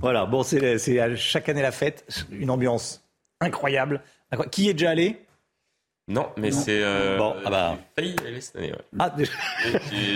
Voilà, 0.00 0.26
bon, 0.26 0.42
c'est 0.42 1.16
chaque 1.16 1.48
année 1.48 1.62
la 1.62 1.72
fête, 1.72 2.04
une 2.30 2.50
ambiance 2.50 3.02
incroyable. 3.40 4.02
Qui 4.50 4.68
est 4.68 4.74
déjà 4.74 4.90
allé? 4.90 5.24
Non, 6.06 6.26
mais 6.36 6.50
c'est. 6.50 6.82
Euh, 6.82 7.16
bon, 7.16 7.34
ah 7.46 7.50
bah. 7.50 7.78
failli 7.96 8.14
aller 8.26 8.40
cette 8.42 8.56
année, 8.56 8.72
ouais. 8.72 8.78
Ah, 8.98 9.08
déjà, 9.08 9.32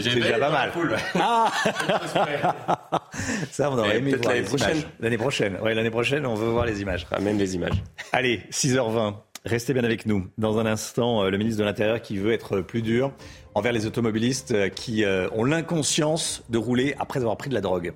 j'ai 0.03 0.15
déjà 0.15 0.39
pas 0.39 0.51
mal. 0.51 0.73
Ah 1.15 1.51
Ça, 3.51 3.71
on 3.71 3.79
aurait 3.79 3.97
aimé 3.97 4.15
voir 4.15 4.35
l'année 4.35 4.47
prochaine. 4.47 4.83
L'année 5.01 5.17
prochaine, 5.17 5.57
ouais, 5.63 5.75
l'année 5.75 5.91
prochaine, 5.91 6.27
on 6.27 6.35
veut 6.35 6.51
voir 6.51 6.67
les 6.67 6.83
images. 6.83 7.07
Ah, 7.11 7.21
même 7.21 7.39
les 7.39 7.55
images. 7.55 7.83
Allez, 8.13 8.43
6h20. 8.51 9.15
Restez 9.47 9.73
bien 9.73 9.85
avec 9.85 10.05
nous. 10.05 10.27
Dans 10.37 10.59
un 10.59 10.67
instant, 10.67 11.23
euh, 11.25 11.31
le 11.31 11.39
ministre 11.39 11.61
de 11.61 11.65
l'Intérieur 11.65 12.03
qui 12.03 12.19
veut 12.19 12.33
être 12.33 12.61
plus 12.61 12.83
dur 12.83 13.13
envers 13.55 13.73
les 13.73 13.87
automobilistes 13.87 14.53
euh, 14.53 14.69
qui 14.69 15.05
ont 15.33 15.45
l'inconscience 15.45 16.43
de 16.51 16.59
rouler 16.59 16.97
après 16.99 17.21
avoir 17.21 17.39
pris 17.39 17.49
de 17.49 17.55
la 17.55 17.63
drogue. 17.63 17.95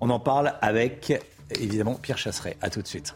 On 0.00 0.10
en 0.10 0.18
parle 0.18 0.54
avec, 0.60 1.12
évidemment, 1.60 1.94
Pierre 1.94 2.18
Chasseret. 2.18 2.56
A 2.62 2.70
tout 2.70 2.82
de 2.82 2.88
suite. 2.88 3.14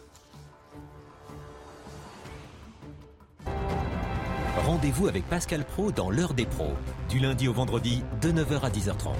Rendez-vous 4.73 5.07
avec 5.07 5.29
Pascal 5.29 5.65
Pro 5.65 5.91
dans 5.91 6.09
l'heure 6.09 6.33
des 6.33 6.47
pros, 6.47 6.73
du 7.07 7.19
lundi 7.19 7.47
au 7.47 7.53
vendredi 7.53 8.01
de 8.23 8.31
9h 8.31 8.61
à 8.61 8.71
10h30. 8.71 9.13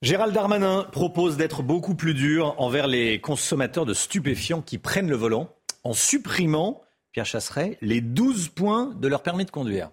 Gérald 0.00 0.32
Darmanin 0.32 0.84
propose 0.84 1.36
d'être 1.36 1.62
beaucoup 1.62 1.94
plus 1.94 2.14
dur 2.14 2.54
envers 2.56 2.86
les 2.86 3.20
consommateurs 3.20 3.84
de 3.84 3.92
stupéfiants 3.92 4.62
qui 4.62 4.78
prennent 4.78 5.10
le 5.10 5.16
volant 5.16 5.50
en 5.84 5.92
supprimant, 5.92 6.80
Pierre 7.12 7.26
Chasseret, 7.26 7.76
les 7.82 8.00
12 8.00 8.48
points 8.48 8.94
de 8.94 9.06
leur 9.06 9.22
permis 9.22 9.44
de 9.44 9.50
conduire. 9.50 9.90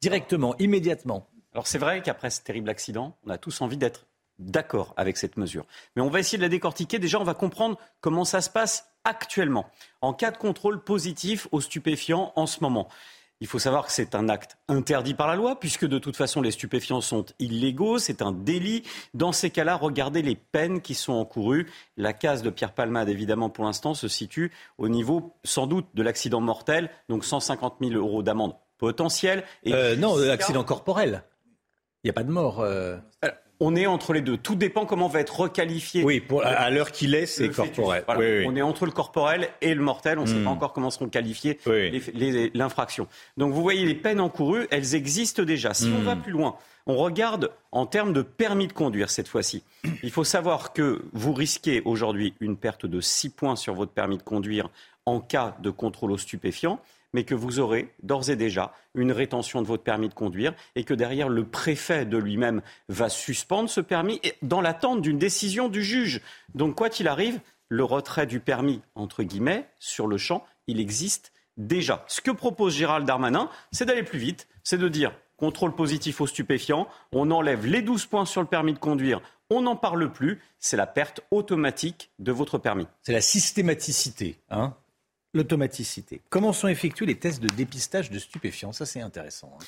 Directement, 0.00 0.54
immédiatement. 0.60 1.28
Alors 1.54 1.66
c'est 1.66 1.78
vrai 1.78 2.02
qu'après 2.02 2.30
ce 2.30 2.40
terrible 2.40 2.70
accident, 2.70 3.16
on 3.26 3.30
a 3.30 3.38
tous 3.38 3.62
envie 3.62 3.78
d'être 3.78 4.06
d'accord 4.38 4.94
avec 4.96 5.16
cette 5.16 5.38
mesure. 5.38 5.66
Mais 5.96 6.02
on 6.02 6.08
va 6.10 6.20
essayer 6.20 6.38
de 6.38 6.44
la 6.44 6.48
décortiquer. 6.48 7.00
Déjà, 7.00 7.18
on 7.18 7.24
va 7.24 7.34
comprendre 7.34 7.80
comment 8.00 8.24
ça 8.24 8.40
se 8.40 8.48
passe 8.50 8.93
actuellement 9.04 9.66
en 10.00 10.12
cas 10.12 10.30
de 10.30 10.36
contrôle 10.36 10.82
positif 10.82 11.48
aux 11.52 11.60
stupéfiants 11.60 12.32
en 12.36 12.46
ce 12.46 12.60
moment. 12.60 12.88
Il 13.40 13.46
faut 13.46 13.58
savoir 13.58 13.84
que 13.84 13.92
c'est 13.92 14.14
un 14.14 14.28
acte 14.28 14.56
interdit 14.68 15.12
par 15.12 15.26
la 15.26 15.34
loi, 15.34 15.58
puisque 15.58 15.86
de 15.86 15.98
toute 15.98 16.16
façon 16.16 16.40
les 16.40 16.52
stupéfiants 16.52 17.00
sont 17.00 17.26
illégaux, 17.38 17.98
c'est 17.98 18.22
un 18.22 18.32
délit. 18.32 18.84
Dans 19.12 19.32
ces 19.32 19.50
cas-là, 19.50 19.76
regardez 19.76 20.22
les 20.22 20.36
peines 20.36 20.80
qui 20.80 20.94
sont 20.94 21.12
encourues. 21.12 21.70
La 21.96 22.12
case 22.12 22.42
de 22.42 22.50
Pierre 22.50 22.72
Palmade, 22.72 23.08
évidemment, 23.08 23.50
pour 23.50 23.64
l'instant, 23.64 23.92
se 23.92 24.08
situe 24.08 24.52
au 24.78 24.88
niveau 24.88 25.34
sans 25.42 25.66
doute 25.66 25.86
de 25.94 26.02
l'accident 26.02 26.40
mortel, 26.40 26.90
donc 27.08 27.24
150 27.24 27.76
000 27.80 27.92
euros 27.92 28.22
d'amende 28.22 28.54
potentielle. 28.78 29.44
Et 29.64 29.74
euh, 29.74 29.96
non, 29.96 30.16
l'accident 30.16 30.64
corporel. 30.64 31.24
Il 32.02 32.06
n'y 32.06 32.10
a 32.10 32.14
pas 32.14 32.24
de 32.24 32.30
mort. 32.30 32.60
Euh 32.60 32.96
on 33.60 33.76
est 33.76 33.86
entre 33.86 34.12
les 34.12 34.20
deux. 34.20 34.36
Tout 34.36 34.54
dépend 34.54 34.86
comment 34.86 35.08
va 35.08 35.20
être 35.20 35.40
requalifié. 35.40 36.04
Oui, 36.04 36.22
à 36.42 36.70
l'heure 36.70 36.92
qu'il 36.92 37.14
est, 37.14 37.26
c'est 37.26 37.48
corporel. 37.50 38.04
On 38.46 38.56
est 38.56 38.62
entre 38.62 38.86
le 38.86 38.92
corporel 38.92 39.48
et 39.60 39.74
le 39.74 39.82
mortel. 39.82 40.18
On 40.18 40.22
ne 40.22 40.26
sait 40.26 40.34
hmm. 40.34 40.44
pas 40.44 40.50
encore 40.50 40.72
comment 40.72 40.90
seront 40.90 41.08
qualifiées 41.08 41.58
l'infraction. 42.54 43.06
Donc 43.36 43.52
vous 43.52 43.62
voyez, 43.62 43.84
les 43.84 43.94
peines 43.94 44.20
encourues, 44.20 44.66
elles 44.70 44.94
existent 44.94 45.42
déjà. 45.42 45.74
Si 45.74 45.86
on 45.86 46.00
hmm. 46.00 46.04
va 46.04 46.16
plus 46.16 46.32
loin, 46.32 46.56
on 46.86 46.96
regarde 46.96 47.50
en 47.72 47.86
termes 47.86 48.12
de 48.12 48.22
permis 48.22 48.66
de 48.66 48.72
conduire 48.72 49.10
cette 49.10 49.28
fois-ci. 49.28 49.62
Il 50.02 50.10
faut 50.10 50.24
savoir 50.24 50.72
que 50.72 51.02
vous 51.12 51.32
risquez 51.32 51.82
aujourd'hui 51.84 52.34
une 52.40 52.56
perte 52.56 52.86
de 52.86 53.00
6 53.00 53.30
points 53.30 53.56
sur 53.56 53.74
votre 53.74 53.92
permis 53.92 54.18
de 54.18 54.22
conduire 54.22 54.68
en 55.06 55.20
cas 55.20 55.56
de 55.60 55.70
contrôle 55.70 56.12
aux 56.12 56.18
stupéfiants 56.18 56.80
mais 57.14 57.24
que 57.24 57.34
vous 57.34 57.60
aurez 57.60 57.94
d'ores 58.02 58.28
et 58.28 58.36
déjà 58.36 58.74
une 58.94 59.12
rétention 59.12 59.62
de 59.62 59.66
votre 59.66 59.82
permis 59.82 60.10
de 60.10 60.14
conduire 60.14 60.52
et 60.76 60.84
que 60.84 60.92
derrière 60.92 61.30
le 61.30 61.44
préfet 61.44 62.04
de 62.04 62.18
lui-même 62.18 62.60
va 62.90 63.08
suspendre 63.08 63.70
ce 63.70 63.80
permis 63.80 64.20
dans 64.42 64.60
l'attente 64.60 65.00
d'une 65.00 65.18
décision 65.18 65.70
du 65.70 65.82
juge. 65.82 66.20
Donc 66.54 66.74
quoi 66.74 66.90
qu'il 66.90 67.08
arrive, 67.08 67.40
le 67.68 67.84
retrait 67.84 68.26
du 68.26 68.40
permis, 68.40 68.82
entre 68.94 69.22
guillemets, 69.22 69.66
sur 69.78 70.06
le 70.06 70.18
champ, 70.18 70.44
il 70.66 70.80
existe 70.80 71.32
déjà. 71.56 72.04
Ce 72.08 72.20
que 72.20 72.30
propose 72.30 72.74
Gérald 72.74 73.06
Darmanin, 73.06 73.48
c'est 73.72 73.86
d'aller 73.86 74.02
plus 74.02 74.18
vite, 74.18 74.48
c'est 74.62 74.78
de 74.78 74.88
dire 74.88 75.12
contrôle 75.36 75.74
positif 75.74 76.20
aux 76.20 76.26
stupéfiants, 76.26 76.88
on 77.12 77.30
enlève 77.30 77.66
les 77.66 77.82
12 77.82 78.06
points 78.06 78.24
sur 78.24 78.40
le 78.40 78.46
permis 78.46 78.72
de 78.72 78.78
conduire, 78.78 79.20
on 79.50 79.62
n'en 79.62 79.76
parle 79.76 80.10
plus, 80.12 80.40
c'est 80.58 80.76
la 80.76 80.86
perte 80.86 81.20
automatique 81.30 82.10
de 82.18 82.32
votre 82.32 82.58
permis. 82.58 82.86
C'est 83.02 83.12
la 83.12 83.20
systématicité. 83.20 84.38
Hein 84.50 84.74
l'automaticité. 85.34 86.22
Comment 86.30 86.52
sont 86.52 86.68
effectués 86.68 87.06
les 87.06 87.18
tests 87.18 87.42
de 87.42 87.48
dépistage 87.48 88.10
de 88.10 88.18
stupéfiants? 88.18 88.72
Ça, 88.72 88.86
c'est 88.86 89.00
intéressant. 89.00 89.52
Hein. 89.60 89.64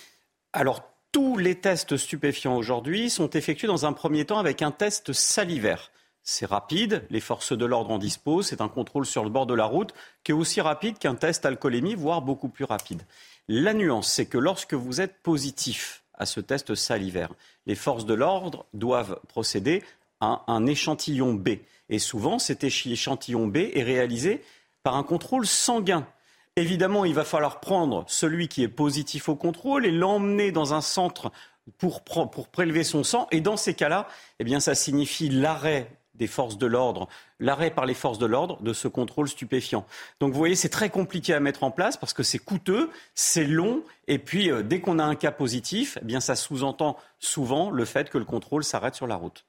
Alors, 0.52 0.82
tous 1.12 1.36
les 1.36 1.56
tests 1.56 1.96
stupéfiants 1.96 2.56
aujourd'hui 2.56 3.10
sont 3.10 3.30
effectués 3.30 3.66
dans 3.66 3.84
un 3.84 3.92
premier 3.92 4.24
temps 4.24 4.38
avec 4.38 4.62
un 4.62 4.70
test 4.70 5.12
salivaire. 5.12 5.90
C'est 6.22 6.46
rapide, 6.46 7.04
les 7.08 7.20
forces 7.20 7.56
de 7.56 7.64
l'ordre 7.64 7.92
en 7.92 7.98
disposent, 7.98 8.48
c'est 8.48 8.60
un 8.60 8.68
contrôle 8.68 9.06
sur 9.06 9.22
le 9.22 9.30
bord 9.30 9.46
de 9.46 9.54
la 9.54 9.64
route 9.64 9.94
qui 10.24 10.32
est 10.32 10.34
aussi 10.34 10.60
rapide 10.60 10.98
qu'un 10.98 11.14
test 11.14 11.46
alcoolémie, 11.46 11.94
voire 11.94 12.20
beaucoup 12.20 12.48
plus 12.48 12.64
rapide. 12.64 13.02
La 13.48 13.74
nuance, 13.74 14.10
c'est 14.12 14.26
que 14.26 14.38
lorsque 14.38 14.74
vous 14.74 15.00
êtes 15.00 15.22
positif 15.22 16.02
à 16.14 16.26
ce 16.26 16.40
test 16.40 16.74
salivaire, 16.74 17.32
les 17.66 17.76
forces 17.76 18.06
de 18.06 18.14
l'ordre 18.14 18.66
doivent 18.74 19.20
procéder 19.28 19.84
à 20.20 20.42
un 20.48 20.66
échantillon 20.66 21.34
B. 21.34 21.50
Et 21.88 22.00
souvent, 22.00 22.38
cet 22.38 22.64
échantillon 22.64 23.46
B 23.46 23.58
est 23.72 23.84
réalisé 23.84 24.42
par 24.86 24.94
un 24.94 25.02
contrôle 25.02 25.48
sanguin. 25.48 26.06
Évidemment, 26.54 27.04
il 27.04 27.12
va 27.12 27.24
falloir 27.24 27.58
prendre 27.58 28.04
celui 28.06 28.46
qui 28.46 28.62
est 28.62 28.68
positif 28.68 29.28
au 29.28 29.34
contrôle 29.34 29.84
et 29.84 29.90
l'emmener 29.90 30.52
dans 30.52 30.74
un 30.74 30.80
centre 30.80 31.32
pour, 31.78 32.04
prélever 32.52 32.84
son 32.84 33.02
sang. 33.02 33.26
Et 33.32 33.40
dans 33.40 33.56
ces 33.56 33.74
cas-là, 33.74 34.06
eh 34.38 34.44
bien, 34.44 34.60
ça 34.60 34.76
signifie 34.76 35.28
l'arrêt 35.28 35.90
des 36.14 36.28
forces 36.28 36.56
de 36.56 36.66
l'ordre, 36.66 37.08
l'arrêt 37.40 37.72
par 37.72 37.84
les 37.84 37.94
forces 37.94 38.20
de 38.20 38.26
l'ordre 38.26 38.62
de 38.62 38.72
ce 38.72 38.86
contrôle 38.86 39.28
stupéfiant. 39.28 39.84
Donc 40.20 40.32
vous 40.32 40.38
voyez, 40.38 40.54
c'est 40.54 40.68
très 40.68 40.88
compliqué 40.88 41.34
à 41.34 41.40
mettre 41.40 41.64
en 41.64 41.72
place 41.72 41.96
parce 41.96 42.12
que 42.12 42.22
c'est 42.22 42.38
coûteux, 42.38 42.88
c'est 43.16 43.44
long, 43.44 43.82
et 44.06 44.20
puis 44.20 44.52
euh, 44.52 44.62
dès 44.62 44.80
qu'on 44.80 45.00
a 45.00 45.04
un 45.04 45.16
cas 45.16 45.32
positif, 45.32 45.98
eh 46.00 46.04
bien 46.04 46.20
ça 46.20 46.36
sous-entend 46.36 46.96
souvent 47.18 47.70
le 47.70 47.84
fait 47.84 48.08
que 48.08 48.18
le 48.18 48.24
contrôle 48.24 48.62
s'arrête 48.62 48.94
sur 48.94 49.08
la 49.08 49.16
route. 49.16 49.44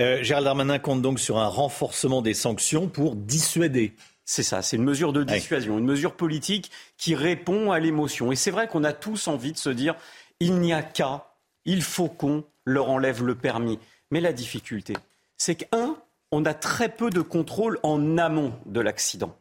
Euh, 0.00 0.22
Gérald 0.22 0.44
Darmanin 0.44 0.78
compte 0.78 1.02
donc 1.02 1.20
sur 1.20 1.38
un 1.38 1.46
renforcement 1.46 2.22
des 2.22 2.34
sanctions 2.34 2.88
pour 2.88 3.16
dissuader 3.16 3.94
c'est 4.30 4.44
ça, 4.44 4.62
c'est 4.62 4.76
une 4.76 4.84
mesure 4.84 5.12
de 5.12 5.24
dissuasion, 5.24 5.76
une 5.76 5.84
mesure 5.84 6.14
politique 6.14 6.70
qui 6.96 7.16
répond 7.16 7.72
à 7.72 7.80
l'émotion. 7.80 8.30
Et 8.30 8.36
c'est 8.36 8.52
vrai 8.52 8.68
qu'on 8.68 8.84
a 8.84 8.92
tous 8.92 9.26
envie 9.26 9.50
de 9.50 9.58
se 9.58 9.70
dire, 9.70 9.96
il 10.38 10.60
n'y 10.60 10.72
a 10.72 10.84
qu'à, 10.84 11.34
il 11.64 11.82
faut 11.82 12.06
qu'on 12.06 12.44
leur 12.64 12.90
enlève 12.90 13.24
le 13.24 13.34
permis. 13.34 13.80
Mais 14.12 14.20
la 14.20 14.32
difficulté, 14.32 14.94
c'est 15.36 15.56
qu'un, 15.56 15.96
on 16.30 16.44
a 16.44 16.54
très 16.54 16.90
peu 16.90 17.10
de 17.10 17.22
contrôle 17.22 17.80
en 17.82 18.18
amont 18.18 18.52
de 18.66 18.78
l'accident. 18.78 19.36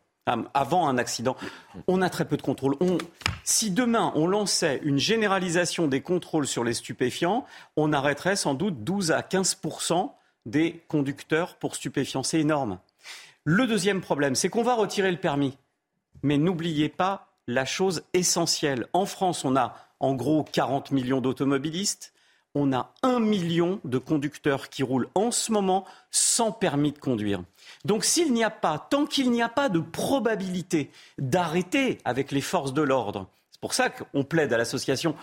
Avant 0.56 0.88
un 0.88 0.98
accident, 0.98 1.38
on 1.88 2.02
a 2.02 2.10
très 2.10 2.26
peu 2.26 2.36
de 2.36 2.42
contrôle. 2.42 2.76
si 3.44 3.70
demain 3.70 4.12
on 4.16 4.26
lançait 4.26 4.80
une 4.82 4.98
généralisation 4.98 5.88
des 5.88 6.02
contrôles 6.02 6.48
sur 6.48 6.64
les 6.64 6.74
stupéfiants, 6.74 7.46
on 7.76 7.94
arrêterait 7.94 8.36
sans 8.36 8.56
doute 8.56 8.84
12 8.84 9.12
à 9.12 9.22
15 9.22 9.62
des 10.48 10.84
conducteurs 10.88 11.58
pour 11.58 11.76
stupéfiants. 11.76 12.24
C'est 12.24 12.40
énorme. 12.40 12.80
Le 13.46 13.68
deuxième 13.68 14.02
problème, 14.02 14.36
c'est 14.36 14.50
qu'on 14.50 14.64
va 14.64 14.76
retirer 14.76 15.12
le 15.12 15.18
permis. 15.18 15.58
Mais 16.24 16.38
n'oubliez 16.38 16.90
pas 16.90 17.30
la 17.48 17.66
chose 17.66 18.04
essentielle. 18.14 18.88
En 18.94 19.06
France, 19.06 19.46
on 19.46 19.56
a 19.56 19.76
en 20.00 20.14
gros 20.14 20.44
40 20.44 20.92
millions 20.92 21.22
d'automobilistes. 21.22 22.14
On 22.56 22.74
a 22.74 22.94
un 23.04 23.20
million 23.20 23.80
de 23.84 23.98
conducteurs 23.98 24.70
qui 24.70 24.84
roulent 24.84 25.10
en 25.16 25.32
ce 25.32 25.52
moment 25.52 25.86
sans 26.12 26.52
permis 26.52 26.92
de 26.92 26.98
conduire. 26.98 27.44
Donc 27.86 28.04
s'il 28.04 28.34
n'y 28.34 28.44
a 28.44 28.50
pas, 28.50 28.88
tant 28.90 29.06
qu'il 29.06 29.32
n'y 29.32 29.42
a 29.42 29.50
pas 29.50 29.70
de 29.70 29.80
probabilité 29.80 30.90
d'arrêter 31.18 32.00
avec 32.06 32.32
les 32.32 32.42
forces 32.42 32.74
de 32.74 32.82
l'ordre, 32.82 33.28
c'est 33.52 33.62
pour 33.62 33.74
ça 33.74 33.90
qu'on 33.90 34.24
plaide 34.24 34.52
à 34.52 34.58
l'association 34.58 35.16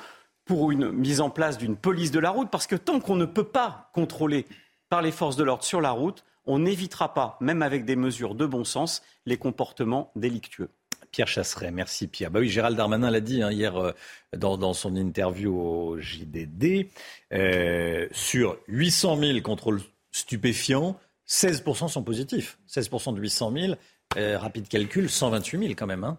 pour 0.45 0.71
une 0.71 0.93
mise 0.93 1.21
en 1.21 1.31
place 1.31 1.59
d'une 1.59 1.77
police 1.77 2.13
de 2.13 2.21
la 2.21 2.31
route, 2.31 2.51
parce 2.51 2.69
que 2.69 2.77
tant 2.77 3.01
qu'on 3.01 3.17
ne 3.17 3.25
peut 3.25 3.45
pas 3.45 3.91
contrôler 3.93 4.47
par 4.89 5.03
les 5.03 5.11
forces 5.11 5.37
de 5.37 5.43
l'ordre 5.43 5.65
sur 5.65 5.81
la 5.81 5.91
route, 5.91 6.25
on 6.47 6.61
n'évitera 6.61 7.15
pas, 7.15 7.37
même 7.41 7.63
avec 7.63 7.85
des 7.85 7.97
mesures 7.97 8.35
de 8.35 8.47
bon 8.47 8.65
sens, 8.65 9.03
les 9.27 9.37
comportements 9.37 10.11
délictueux. 10.17 10.71
Pierre 11.11 11.29
Chasseret, 11.29 11.71
merci 11.71 12.09
Pierre. 12.09 12.31
Bah 12.31 12.41
oui, 12.41 12.49
Gérald 12.49 12.77
Darmanin 12.77 13.11
l'a 13.11 13.21
dit 13.21 13.43
hein, 13.43 13.51
hier 13.51 13.77
euh, 13.77 13.93
dans, 14.37 14.73
son 14.75 14.97
interview 14.97 15.59
au 15.59 15.99
JDD. 15.99 16.89
Euh, 17.33 18.07
sur 18.13 18.59
800 18.69 19.17
000 19.19 19.41
contrôles 19.41 19.81
stupéfiants, 20.13 20.99
16% 21.29 21.89
sont 21.89 22.03
positifs. 22.03 22.59
16% 22.69 23.15
de 23.15 23.21
800 23.21 23.53
000, 23.57 23.75
euh, 24.17 24.39
rapide 24.39 24.69
calcul, 24.69 25.09
128 25.09 25.59
000 25.59 25.71
quand 25.71 25.87
même. 25.87 26.05
Hein. 26.05 26.19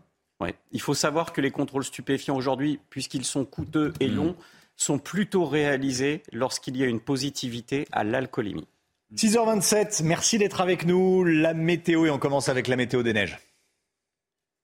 Il 0.72 0.82
faut 0.82 0.94
savoir 0.94 1.34
que 1.34 1.42
les 1.42 1.52
contrôles 1.52 1.84
stupéfiants 1.84 2.36
aujourd'hui, 2.36 2.80
puisqu'ils 2.90 3.26
sont 3.26 3.46
coûteux 3.46 3.94
et 4.00 4.08
mmh. 4.08 4.16
longs, 4.16 4.36
sont 4.76 5.00
plutôt 5.00 5.46
réalisés 5.46 6.22
lorsqu'il 6.32 6.78
y 6.78 6.84
a 6.84 6.88
une 6.88 7.00
positivité 7.00 7.88
à 7.92 8.04
l'alcoolémie. 8.04 8.68
6h27, 9.16 10.04
merci 10.04 10.38
d'être 10.38 10.60
avec 10.60 10.86
nous. 10.86 11.24
La 11.24 11.54
météo 11.54 12.06
et 12.06 12.10
on 12.10 12.20
commence 12.20 12.50
avec 12.50 12.68
la 12.68 12.76
météo 12.76 13.04
des 13.04 13.14
neiges. 13.14 13.40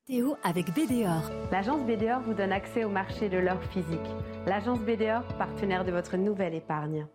Météo 0.10 0.34
avec 0.44 0.66
BDOR. 0.74 1.32
L'agence 1.50 1.82
BDOR 1.86 2.20
vous 2.26 2.34
donne 2.34 2.52
accès 2.52 2.84
au 2.84 2.90
marché 2.90 3.30
de 3.30 3.38
l'or 3.38 3.64
physique. 3.72 4.00
L'agence 4.46 4.80
BDOR, 4.80 5.24
partenaire 5.38 5.86
de 5.86 5.92
votre 5.92 6.18
nouvelle 6.18 6.56
épargne. 6.56 7.08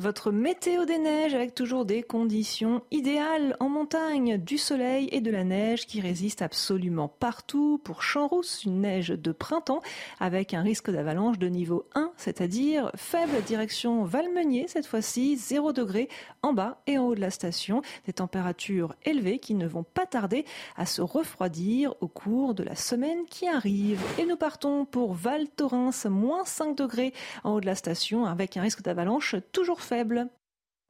Votre 0.00 0.30
météo 0.30 0.84
des 0.84 0.98
neiges 0.98 1.34
avec 1.34 1.56
toujours 1.56 1.84
des 1.84 2.04
conditions 2.04 2.82
idéales 2.92 3.56
en 3.58 3.68
montagne, 3.68 4.38
du 4.38 4.56
soleil 4.56 5.08
et 5.10 5.20
de 5.20 5.32
la 5.32 5.42
neige 5.42 5.88
qui 5.88 6.00
résistent 6.00 6.42
absolument 6.42 7.08
partout. 7.08 7.80
Pour 7.82 8.04
Champs-Rousse, 8.04 8.62
une 8.62 8.82
neige 8.82 9.08
de 9.08 9.32
printemps 9.32 9.80
avec 10.20 10.54
un 10.54 10.62
risque 10.62 10.88
d'avalanche 10.88 11.40
de 11.40 11.48
niveau 11.48 11.84
1, 11.96 12.12
c'est-à-dire 12.16 12.92
faible 12.94 13.42
direction 13.42 14.04
Valmenier 14.04 14.66
cette 14.68 14.86
fois-ci, 14.86 15.36
0 15.36 15.72
degré 15.72 16.08
en 16.42 16.52
bas 16.52 16.80
et 16.86 16.96
en 16.96 17.06
haut 17.06 17.16
de 17.16 17.20
la 17.20 17.32
station. 17.32 17.82
Des 18.06 18.12
températures 18.12 18.94
élevées 19.04 19.40
qui 19.40 19.54
ne 19.54 19.66
vont 19.66 19.82
pas 19.82 20.06
tarder 20.06 20.44
à 20.76 20.86
se 20.86 21.02
refroidir 21.02 21.96
au 22.00 22.06
cours 22.06 22.54
de 22.54 22.62
la 22.62 22.76
semaine 22.76 23.24
qui 23.28 23.48
arrive. 23.48 24.00
Et 24.20 24.26
nous 24.26 24.36
partons 24.36 24.84
pour 24.84 25.14
Val 25.14 25.48
Thorens, 25.48 26.06
moins 26.08 26.44
5 26.44 26.76
degrés 26.76 27.12
en 27.42 27.54
haut 27.54 27.60
de 27.60 27.66
la 27.66 27.74
station 27.74 28.26
avec 28.26 28.56
un 28.56 28.62
risque 28.62 28.82
d'avalanche 28.82 29.34
toujours 29.50 29.82
faible. 29.88 30.28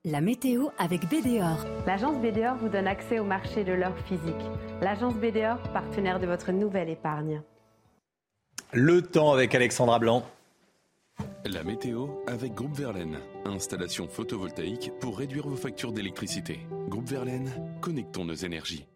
La 0.05 0.21
météo 0.21 0.69
avec 0.79 1.09
BDOR. 1.09 1.65
L'agence 1.87 2.21
BDOR 2.21 2.57
vous 2.61 2.69
donne 2.69 2.87
accès 2.87 3.19
au 3.19 3.25
marché 3.25 3.65
de 3.65 3.73
l'or 3.73 3.97
physique. 4.07 4.35
L'agence 4.81 5.15
BDOR, 5.15 5.59
partenaire 5.73 6.19
de 6.19 6.27
votre 6.27 6.53
nouvelle 6.53 6.89
épargne. 6.89 7.43
Le 8.73 9.03
temps 9.03 9.33
avec 9.33 9.55
Alexandra 9.55 9.99
Blanc. 9.99 10.25
La 11.45 11.63
météo 11.63 12.09
avec 12.27 12.55
Groupe 12.55 12.77
Verlaine. 12.77 13.19
Installation 13.45 14.09
photovoltaïque 14.09 14.93
pour 15.01 15.19
réduire 15.19 15.49
vos 15.49 15.57
factures 15.57 15.93
d'électricité. 15.93 16.61
Groupe 16.89 17.09
Verlaine, 17.09 17.51
connectons 17.81 18.25
nos 18.25 18.35
énergies. 18.35 18.87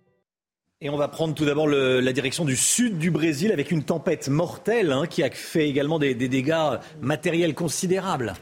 Et 0.80 0.90
on 0.90 0.96
va 0.96 1.08
prendre 1.08 1.34
tout 1.34 1.44
d'abord 1.44 1.68
la 1.68 2.12
direction 2.12 2.44
du 2.44 2.56
sud 2.56 2.98
du 2.98 3.12
Brésil 3.12 3.52
avec 3.52 3.70
une 3.70 3.84
tempête 3.84 4.28
mortelle 4.28 4.90
hein, 4.90 5.06
qui 5.06 5.22
a 5.22 5.30
fait 5.30 5.68
également 5.68 6.00
des 6.00 6.14
dégâts 6.14 6.78
matériels 7.00 7.54
considérables. 7.54 8.34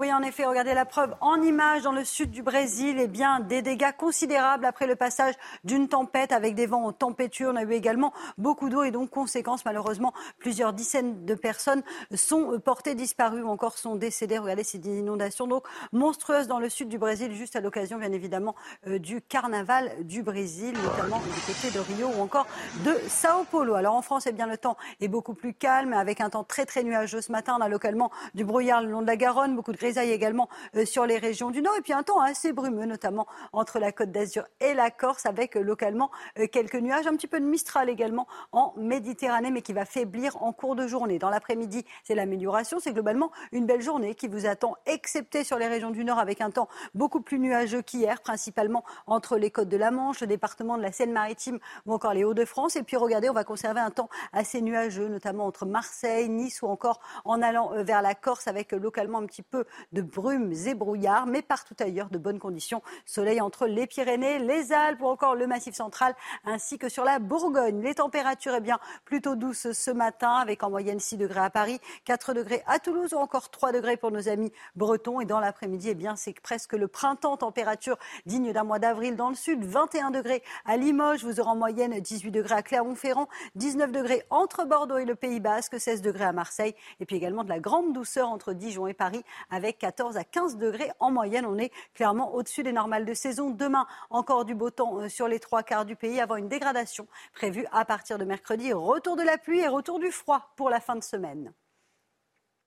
Oui, 0.00 0.12
en 0.12 0.22
effet, 0.22 0.44
regardez 0.44 0.74
la 0.74 0.84
preuve 0.84 1.16
en 1.20 1.42
image 1.42 1.82
dans 1.82 1.90
le 1.90 2.04
sud 2.04 2.30
du 2.30 2.44
Brésil. 2.44 2.98
Eh 3.00 3.08
bien, 3.08 3.40
des 3.40 3.62
dégâts 3.62 3.90
considérables 3.90 4.64
après 4.64 4.86
le 4.86 4.94
passage 4.94 5.34
d'une 5.64 5.88
tempête 5.88 6.30
avec 6.30 6.54
des 6.54 6.66
vents 6.66 6.84
en 6.84 6.92
tempétueux. 6.92 7.50
On 7.50 7.56
a 7.56 7.64
eu 7.64 7.72
également 7.72 8.12
beaucoup 8.36 8.68
d'eau 8.68 8.84
et 8.84 8.92
donc, 8.92 9.10
conséquence, 9.10 9.64
malheureusement, 9.64 10.12
plusieurs 10.38 10.72
dizaines 10.72 11.24
de 11.24 11.34
personnes 11.34 11.82
sont 12.14 12.60
portées 12.60 12.94
disparues 12.94 13.42
ou 13.42 13.48
encore 13.48 13.76
sont 13.76 13.96
décédées. 13.96 14.38
Regardez 14.38 14.62
ces 14.62 14.78
inondations 14.78 15.48
donc 15.48 15.64
monstrueuses 15.90 16.46
dans 16.46 16.60
le 16.60 16.68
sud 16.68 16.88
du 16.88 16.98
Brésil, 16.98 17.32
juste 17.32 17.56
à 17.56 17.60
l'occasion, 17.60 17.98
bien 17.98 18.12
évidemment, 18.12 18.54
euh, 18.86 19.00
du 19.00 19.20
carnaval 19.20 19.90
du 20.04 20.22
Brésil, 20.22 20.76
notamment 20.80 21.18
du 21.18 21.52
côté 21.52 21.72
de 21.74 21.80
Rio 21.80 22.08
ou 22.16 22.22
encore 22.22 22.46
de 22.84 22.94
Sao 23.08 23.42
Paulo. 23.50 23.74
Alors, 23.74 23.96
en 23.96 24.02
France, 24.02 24.28
eh 24.28 24.32
bien, 24.32 24.46
le 24.46 24.58
temps 24.58 24.76
est 25.00 25.08
beaucoup 25.08 25.34
plus 25.34 25.54
calme 25.54 25.92
avec 25.92 26.20
un 26.20 26.30
temps 26.30 26.44
très, 26.44 26.66
très 26.66 26.84
nuageux 26.84 27.20
ce 27.20 27.32
matin. 27.32 27.56
On 27.58 27.62
a 27.62 27.68
localement 27.68 28.12
du 28.36 28.44
brouillard 28.44 28.80
le 28.80 28.92
long 28.92 29.02
de 29.02 29.08
la 29.08 29.16
Garonne, 29.16 29.56
beaucoup 29.56 29.72
de 29.72 29.87
grisailles 29.88 30.12
également 30.12 30.48
euh, 30.76 30.84
sur 30.84 31.06
les 31.06 31.16
régions 31.16 31.50
du 31.50 31.62
Nord. 31.62 31.74
Et 31.78 31.80
puis 31.80 31.92
un 31.92 32.02
temps 32.02 32.20
assez 32.20 32.52
brumeux, 32.52 32.84
notamment 32.84 33.26
entre 33.52 33.78
la 33.78 33.90
Côte 33.90 34.10
d'Azur 34.10 34.44
et 34.60 34.74
la 34.74 34.90
Corse, 34.90 35.24
avec 35.24 35.56
euh, 35.56 35.62
localement 35.62 36.10
euh, 36.38 36.46
quelques 36.46 36.74
nuages. 36.74 37.06
Un 37.06 37.16
petit 37.16 37.26
peu 37.26 37.40
de 37.40 37.46
Mistral 37.46 37.88
également 37.88 38.26
en 38.52 38.74
Méditerranée, 38.76 39.50
mais 39.50 39.62
qui 39.62 39.72
va 39.72 39.86
faiblir 39.86 40.42
en 40.42 40.52
cours 40.52 40.76
de 40.76 40.86
journée. 40.86 41.18
Dans 41.18 41.30
l'après-midi, 41.30 41.86
c'est 42.04 42.14
l'amélioration. 42.14 42.78
C'est 42.80 42.92
globalement 42.92 43.30
une 43.52 43.64
belle 43.64 43.80
journée 43.80 44.14
qui 44.14 44.28
vous 44.28 44.46
attend, 44.46 44.76
excepté 44.84 45.42
sur 45.42 45.58
les 45.58 45.68
régions 45.68 45.90
du 45.90 46.04
Nord, 46.04 46.18
avec 46.18 46.42
un 46.42 46.50
temps 46.50 46.68
beaucoup 46.94 47.22
plus 47.22 47.38
nuageux 47.38 47.80
qu'hier, 47.80 48.20
principalement 48.20 48.84
entre 49.06 49.38
les 49.38 49.50
côtes 49.50 49.68
de 49.68 49.76
la 49.76 49.90
Manche, 49.90 50.20
le 50.20 50.26
département 50.26 50.76
de 50.76 50.82
la 50.82 50.92
Seine-Maritime 50.92 51.58
ou 51.86 51.94
encore 51.94 52.12
les 52.12 52.24
Hauts-de-France. 52.24 52.76
Et 52.76 52.82
puis 52.82 52.96
regardez, 52.96 53.30
on 53.30 53.34
va 53.34 53.44
conserver 53.44 53.80
un 53.80 53.90
temps 53.90 54.10
assez 54.34 54.60
nuageux, 54.60 55.08
notamment 55.08 55.46
entre 55.46 55.64
Marseille, 55.64 56.28
Nice 56.28 56.60
ou 56.60 56.66
encore 56.66 57.00
en 57.24 57.40
allant 57.40 57.72
vers 57.82 58.02
la 58.02 58.14
Corse, 58.14 58.48
avec 58.48 58.72
localement 58.72 59.18
un 59.18 59.26
petit 59.26 59.42
peu 59.42 59.64
de 59.92 60.02
brumes 60.02 60.52
et 60.66 60.74
brouillards, 60.74 61.26
mais 61.26 61.42
partout 61.42 61.76
ailleurs 61.80 62.10
de 62.10 62.18
bonnes 62.18 62.38
conditions. 62.38 62.82
Soleil 63.04 63.40
entre 63.40 63.66
les 63.66 63.86
Pyrénées, 63.86 64.38
les 64.38 64.72
Alpes 64.72 65.00
ou 65.00 65.06
encore 65.06 65.34
le 65.34 65.46
Massif 65.46 65.74
central, 65.74 66.14
ainsi 66.44 66.78
que 66.78 66.88
sur 66.88 67.04
la 67.04 67.18
Bourgogne. 67.18 67.82
Les 67.82 67.94
températures, 67.94 68.54
eh 68.56 68.60
bien, 68.60 68.78
plutôt 69.04 69.36
douces 69.36 69.72
ce 69.72 69.90
matin, 69.90 70.32
avec 70.32 70.62
en 70.62 70.70
moyenne 70.70 71.00
6 71.00 71.16
degrés 71.16 71.40
à 71.40 71.50
Paris, 71.50 71.80
4 72.04 72.34
degrés 72.34 72.62
à 72.66 72.78
Toulouse 72.78 73.12
ou 73.14 73.18
encore 73.18 73.50
3 73.50 73.72
degrés 73.72 73.96
pour 73.96 74.10
nos 74.10 74.28
amis 74.28 74.52
bretons. 74.76 75.20
Et 75.20 75.24
dans 75.24 75.40
l'après-midi, 75.40 75.90
eh 75.90 75.94
bien, 75.94 76.16
c'est 76.16 76.38
presque 76.40 76.72
le 76.72 76.88
printemps, 76.88 77.36
température 77.36 77.98
digne 78.26 78.52
d'un 78.52 78.64
mois 78.64 78.78
d'avril 78.78 79.16
dans 79.16 79.28
le 79.28 79.34
sud, 79.34 79.64
21 79.64 80.10
degrés 80.10 80.42
à 80.64 80.76
Limoges, 80.76 81.24
vous 81.24 81.40
aurez 81.40 81.50
en 81.50 81.56
moyenne 81.56 81.98
18 81.98 82.30
degrés 82.30 82.54
à 82.56 82.62
Clermont-Ferrand, 82.62 83.28
19 83.54 83.92
degrés 83.92 84.24
entre 84.30 84.64
Bordeaux 84.64 84.98
et 84.98 85.04
le 85.04 85.14
Pays 85.14 85.40
Basque, 85.40 85.78
16 85.78 86.02
degrés 86.02 86.24
à 86.24 86.32
Marseille, 86.32 86.74
et 87.00 87.06
puis 87.06 87.16
également 87.16 87.44
de 87.44 87.48
la 87.48 87.60
grande 87.60 87.92
douceur 87.92 88.28
entre 88.28 88.52
Dijon 88.52 88.86
et 88.86 88.94
Paris, 88.94 89.22
avec 89.50 89.67
14 89.72 89.98
14 89.98 90.16
à 90.16 90.24
15 90.24 90.58
degrés 90.58 90.90
en 91.00 91.10
moyenne. 91.10 91.44
On 91.46 91.58
est 91.58 91.72
clairement 91.94 92.34
au-dessus 92.34 92.62
des 92.62 92.72
normales 92.72 93.04
de 93.04 93.14
saison. 93.14 93.50
Demain, 93.50 93.86
encore 94.10 94.44
du 94.44 94.54
beau 94.54 94.70
temps 94.70 95.00
euh, 95.00 95.08
sur 95.08 95.26
les 95.26 95.40
trois 95.40 95.62
quarts 95.62 95.84
du 95.84 95.96
pays 95.96 96.20
avant 96.20 96.36
une 96.36 96.48
dégradation 96.48 97.08
prévue 97.32 97.66
à 97.72 97.84
partir 97.84 98.18
de 98.18 98.24
mercredi. 98.24 98.72
Retour 98.72 99.16
de 99.16 99.22
la 99.22 99.38
pluie 99.38 99.60
et 99.60 99.68
retour 99.68 99.98
du 99.98 100.10
froid 100.10 100.52
pour 100.56 100.70
la 100.70 100.80
fin 100.80 100.94
de 100.94 101.02
semaine. 101.02 101.52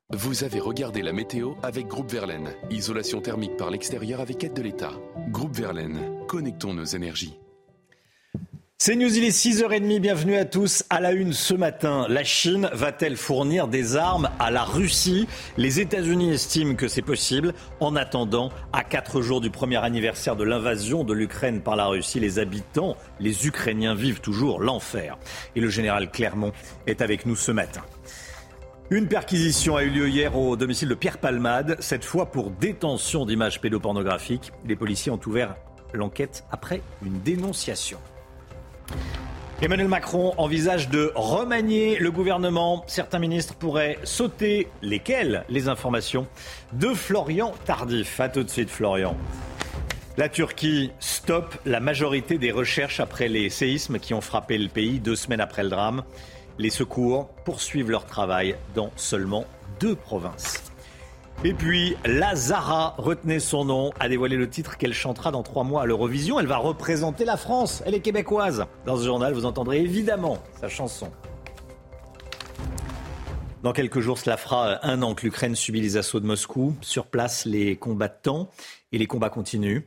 Vous 0.09 0.43
avez 0.43 0.59
regardé 0.59 1.01
la 1.01 1.13
météo 1.13 1.53
avec 1.63 1.87
Groupe 1.87 2.11
Verlaine. 2.11 2.53
Isolation 2.69 3.21
thermique 3.21 3.55
par 3.55 3.69
l'extérieur 3.69 4.19
avec 4.19 4.43
aide 4.43 4.53
de 4.53 4.61
l'État. 4.61 4.91
Groupe 5.29 5.55
Verlaine, 5.55 6.25
connectons 6.27 6.73
nos 6.73 6.83
énergies. 6.83 7.39
C'est 8.83 8.95
News, 8.95 9.15
il 9.15 9.23
est 9.23 9.29
6h30, 9.29 9.99
bienvenue 9.99 10.37
à 10.37 10.43
tous. 10.43 10.83
À 10.89 10.99
la 10.99 11.11
une 11.11 11.33
ce 11.33 11.53
matin, 11.53 12.07
la 12.09 12.23
Chine 12.23 12.67
va-t-elle 12.73 13.15
fournir 13.15 13.67
des 13.67 13.95
armes 13.95 14.31
à 14.39 14.49
la 14.49 14.63
Russie? 14.63 15.27
Les 15.55 15.79
États-Unis 15.79 16.31
estiment 16.31 16.73
que 16.73 16.87
c'est 16.87 17.03
possible. 17.03 17.53
En 17.79 17.95
attendant, 17.95 18.49
à 18.73 18.83
quatre 18.83 19.21
jours 19.21 19.39
du 19.39 19.51
premier 19.51 19.77
anniversaire 19.77 20.35
de 20.35 20.43
l'invasion 20.43 21.03
de 21.03 21.13
l'Ukraine 21.13 21.61
par 21.61 21.75
la 21.75 21.85
Russie, 21.85 22.19
les 22.19 22.39
habitants, 22.39 22.97
les 23.19 23.45
Ukrainiens 23.45 23.93
vivent 23.93 24.19
toujours 24.19 24.59
l'enfer. 24.59 25.19
Et 25.55 25.61
le 25.61 25.69
général 25.69 26.09
Clermont 26.09 26.51
est 26.87 27.01
avec 27.03 27.27
nous 27.27 27.35
ce 27.35 27.51
matin. 27.51 27.81
Une 28.89 29.07
perquisition 29.07 29.75
a 29.75 29.83
eu 29.83 29.91
lieu 29.91 30.09
hier 30.09 30.35
au 30.35 30.55
domicile 30.55 30.89
de 30.89 30.95
Pierre 30.95 31.19
Palmade, 31.19 31.77
cette 31.81 32.03
fois 32.03 32.31
pour 32.31 32.49
détention 32.49 33.27
d'images 33.27 33.61
pédopornographiques. 33.61 34.51
Les 34.65 34.75
policiers 34.75 35.11
ont 35.11 35.21
ouvert 35.27 35.55
l'enquête 35.93 36.45
après 36.51 36.81
une 37.05 37.21
dénonciation. 37.21 37.99
Emmanuel 39.61 39.89
Macron 39.89 40.33
envisage 40.37 40.89
de 40.89 41.11
remanier 41.13 41.99
le 41.99 42.09
gouvernement. 42.09 42.83
Certains 42.87 43.19
ministres 43.19 43.53
pourraient 43.53 43.99
sauter 44.03 44.67
lesquels 44.81 45.45
Les 45.49 45.67
informations 45.67 46.25
de 46.73 46.87
Florian 46.95 47.53
Tardif. 47.65 48.19
A 48.19 48.27
tout 48.27 48.41
de 48.41 48.49
suite, 48.49 48.71
Florian. 48.71 49.15
La 50.17 50.29
Turquie 50.29 50.91
stoppe 50.99 51.55
la 51.65 51.79
majorité 51.79 52.39
des 52.39 52.51
recherches 52.51 52.99
après 52.99 53.27
les 53.27 53.49
séismes 53.49 53.99
qui 53.99 54.15
ont 54.15 54.21
frappé 54.21 54.57
le 54.57 54.67
pays 54.67 54.99
deux 54.99 55.15
semaines 55.15 55.41
après 55.41 55.61
le 55.61 55.69
drame. 55.69 56.03
Les 56.57 56.71
secours 56.71 57.29
poursuivent 57.45 57.91
leur 57.91 58.07
travail 58.07 58.55
dans 58.73 58.91
seulement 58.95 59.45
deux 59.79 59.95
provinces. 59.95 60.70
Et 61.43 61.55
puis, 61.55 61.97
Lazara, 62.05 62.93
retenez 62.99 63.39
son 63.39 63.65
nom, 63.65 63.89
a 63.99 64.07
dévoilé 64.07 64.35
le 64.35 64.47
titre 64.47 64.77
qu'elle 64.77 64.93
chantera 64.93 65.31
dans 65.31 65.41
trois 65.41 65.63
mois 65.63 65.81
à 65.81 65.85
l'Eurovision. 65.87 66.39
Elle 66.39 66.45
va 66.45 66.57
représenter 66.57 67.25
la 67.25 67.35
France. 67.35 67.81
Elle 67.83 67.95
est 67.95 68.01
québécoise. 68.01 68.65
Dans 68.85 68.95
ce 68.95 69.05
journal, 69.05 69.33
vous 69.33 69.45
entendrez 69.45 69.79
évidemment 69.79 70.37
sa 70.59 70.69
chanson. 70.69 71.11
Dans 73.63 73.73
quelques 73.73 74.01
jours, 74.01 74.19
cela 74.19 74.37
fera 74.37 74.85
un 74.85 75.01
an 75.01 75.15
que 75.15 75.25
l'Ukraine 75.25 75.55
subit 75.55 75.81
les 75.81 75.97
assauts 75.97 76.19
de 76.19 76.27
Moscou. 76.27 76.75
Sur 76.81 77.07
place, 77.07 77.45
les 77.45 77.75
combattants 77.75 78.51
et 78.91 78.99
les 78.99 79.07
combats 79.07 79.31
continuent. 79.31 79.81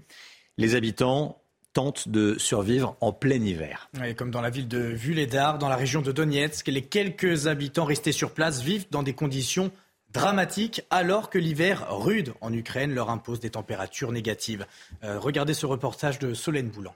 Les 0.59 0.75
habitants 0.75 1.41
tentent 1.73 2.09
de 2.09 2.37
survivre 2.37 2.97
en 3.01 3.13
plein 3.13 3.41
hiver. 3.41 3.91
comme 4.17 4.33
dans 4.33 4.41
la 4.41 4.51
ville 4.51 4.67
de 4.67 4.79
Vuledar, 4.79 5.59
dans 5.59 5.69
la 5.69 5.77
région 5.77 6.03
de 6.03 6.11
Donetsk, 6.11 6.67
les 6.67 6.83
quelques 6.83 7.47
habitants 7.47 7.85
restés 7.85 8.13
sur 8.13 8.33
place 8.33 8.61
vivent 8.61 8.87
dans 8.91 9.05
des 9.05 9.13
conditions 9.13 9.71
dramatique 10.15 10.83
alors 10.89 11.29
que 11.29 11.39
l'hiver 11.39 11.87
rude 11.91 12.33
en 12.41 12.53
Ukraine 12.53 12.95
leur 12.95 13.11
impose 13.11 13.41
des 13.41 13.51
températures 13.51 14.13
négatives. 14.13 14.67
Euh, 15.03 15.19
regardez 15.19 15.53
ce 15.53 15.67
reportage 15.67 16.19
de 16.19 16.33
Solène 16.33 16.71
Boulan. 16.71 16.95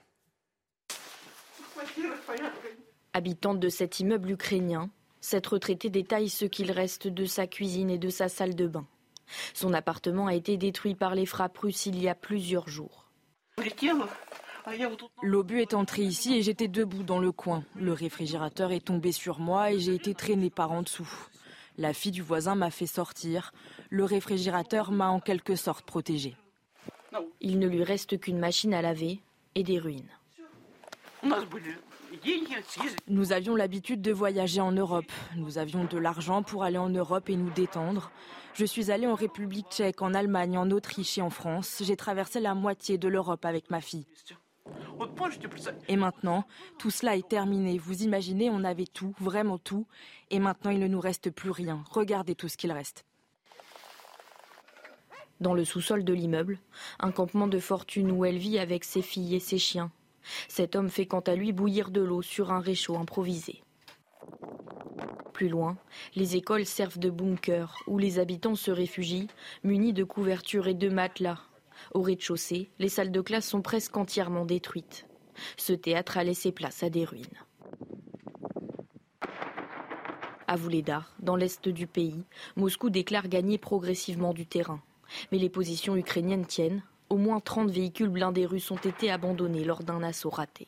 Habitante 3.13 3.59
de 3.59 3.69
cet 3.69 3.99
immeuble 3.99 4.31
ukrainien, 4.31 4.89
cette 5.19 5.47
retraitée 5.47 5.89
détaille 5.89 6.29
ce 6.29 6.45
qu'il 6.45 6.71
reste 6.71 7.07
de 7.07 7.25
sa 7.25 7.45
cuisine 7.45 7.89
et 7.89 7.97
de 7.97 8.09
sa 8.09 8.29
salle 8.29 8.55
de 8.55 8.67
bain. 8.67 8.87
Son 9.53 9.73
appartement 9.73 10.27
a 10.27 10.33
été 10.33 10.57
détruit 10.57 10.95
par 10.95 11.13
les 11.13 11.25
frappes 11.25 11.57
russes 11.57 11.85
il 11.85 12.01
y 12.01 12.07
a 12.07 12.15
plusieurs 12.15 12.69
jours. 12.69 13.09
L'obus 15.21 15.61
est 15.61 15.73
entré 15.73 16.03
ici 16.03 16.37
et 16.37 16.41
j'étais 16.41 16.67
debout 16.67 17.03
dans 17.03 17.19
le 17.19 17.31
coin. 17.31 17.63
Le 17.75 17.91
réfrigérateur 17.91 18.71
est 18.71 18.85
tombé 18.85 19.11
sur 19.11 19.39
moi 19.39 19.71
et 19.71 19.79
j'ai 19.79 19.95
été 19.95 20.13
traîné 20.13 20.49
par 20.49 20.71
en 20.71 20.83
dessous. 20.83 21.09
La 21.79 21.93
fille 21.93 22.11
du 22.11 22.21
voisin 22.21 22.55
m'a 22.55 22.71
fait 22.71 22.85
sortir. 22.85 23.53
Le 23.89 24.03
réfrigérateur 24.03 24.91
m'a 24.91 25.07
en 25.07 25.21
quelque 25.21 25.55
sorte 25.55 25.85
protégée. 25.85 26.35
Il 27.39 27.57
ne 27.57 27.67
lui 27.67 27.85
reste 27.85 28.19
qu'une 28.19 28.37
machine 28.37 28.73
à 28.73 28.81
laver 28.81 29.21
et 29.55 29.63
des 29.63 29.79
ruines. 29.79 30.11
Nous 33.07 33.31
avions 33.31 33.55
l'habitude 33.55 34.01
de 34.01 34.11
voyager 34.11 34.59
en 34.59 34.73
Europe. 34.73 35.09
Nous 35.37 35.57
avions 35.57 35.85
de 35.85 35.97
l'argent 35.97 36.43
pour 36.43 36.65
aller 36.65 36.77
en 36.77 36.89
Europe 36.89 37.29
et 37.29 37.37
nous 37.37 37.49
détendre. 37.51 38.11
Je 38.55 38.65
suis 38.65 38.91
allée 38.91 39.07
en 39.07 39.15
République 39.15 39.69
tchèque, 39.69 40.01
en 40.01 40.13
Allemagne, 40.13 40.57
en 40.57 40.69
Autriche 40.71 41.17
et 41.17 41.21
en 41.21 41.29
France. 41.29 41.81
J'ai 41.85 41.95
traversé 41.95 42.41
la 42.41 42.55
moitié 42.55 42.97
de 42.97 43.07
l'Europe 43.07 43.45
avec 43.45 43.71
ma 43.71 43.79
fille. 43.79 44.05
Et 45.87 45.95
maintenant, 45.95 46.45
tout 46.77 46.91
cela 46.91 47.15
est 47.15 47.27
terminé. 47.27 47.77
Vous 47.77 48.03
imaginez, 48.03 48.49
on 48.49 48.63
avait 48.63 48.85
tout, 48.85 49.13
vraiment 49.19 49.57
tout. 49.57 49.87
Et 50.29 50.39
maintenant, 50.39 50.71
il 50.71 50.79
ne 50.79 50.87
nous 50.87 50.99
reste 50.99 51.31
plus 51.31 51.51
rien. 51.51 51.83
Regardez 51.89 52.35
tout 52.35 52.47
ce 52.47 52.57
qu'il 52.57 52.71
reste. 52.71 53.05
Dans 55.39 55.53
le 55.53 55.63
sous-sol 55.63 56.03
de 56.03 56.13
l'immeuble, 56.13 56.59
un 56.99 57.11
campement 57.11 57.47
de 57.47 57.59
fortune 57.59 58.11
où 58.11 58.25
elle 58.25 58.37
vit 58.37 58.59
avec 58.59 58.83
ses 58.83 59.01
filles 59.01 59.35
et 59.35 59.39
ses 59.39 59.57
chiens. 59.57 59.91
Cet 60.49 60.75
homme 60.75 60.89
fait 60.89 61.05
quant 61.05 61.21
à 61.21 61.35
lui 61.35 61.53
bouillir 61.53 61.91
de 61.91 62.01
l'eau 62.01 62.21
sur 62.21 62.51
un 62.51 62.59
réchaud 62.59 62.97
improvisé. 62.97 63.63
Plus 65.33 65.47
loin, 65.47 65.77
les 66.15 66.35
écoles 66.35 66.65
servent 66.65 66.99
de 66.99 67.09
bunker 67.09 67.81
où 67.87 67.97
les 67.97 68.19
habitants 68.19 68.55
se 68.55 68.71
réfugient, 68.71 69.29
munis 69.63 69.93
de 69.93 70.03
couvertures 70.03 70.67
et 70.67 70.73
de 70.73 70.89
matelas. 70.89 71.48
Au 71.93 72.01
rez-de-chaussée, 72.01 72.69
les 72.79 72.89
salles 72.89 73.11
de 73.11 73.21
classe 73.21 73.47
sont 73.47 73.61
presque 73.61 73.97
entièrement 73.97 74.45
détruites. 74.45 75.07
Ce 75.57 75.73
théâtre 75.73 76.17
a 76.17 76.23
laissé 76.23 76.51
place 76.51 76.83
à 76.83 76.89
des 76.89 77.05
ruines. 77.05 77.25
À 80.47 80.55
Vuledar, 80.55 81.13
dans 81.19 81.35
l'est 81.35 81.67
du 81.69 81.85
pays, 81.85 82.25
Moscou 82.55 82.89
déclare 82.89 83.27
gagner 83.27 83.57
progressivement 83.57 84.33
du 84.33 84.45
terrain. 84.45 84.81
Mais 85.31 85.37
les 85.37 85.49
positions 85.49 85.95
ukrainiennes 85.95 86.45
tiennent. 86.45 86.83
Au 87.09 87.17
moins 87.17 87.39
30 87.39 87.71
véhicules 87.71 88.09
blindés 88.09 88.45
russes 88.45 88.69
ont 88.71 88.77
été 88.77 89.11
abandonnés 89.11 89.63
lors 89.63 89.83
d'un 89.83 90.03
assaut 90.03 90.29
raté. 90.29 90.67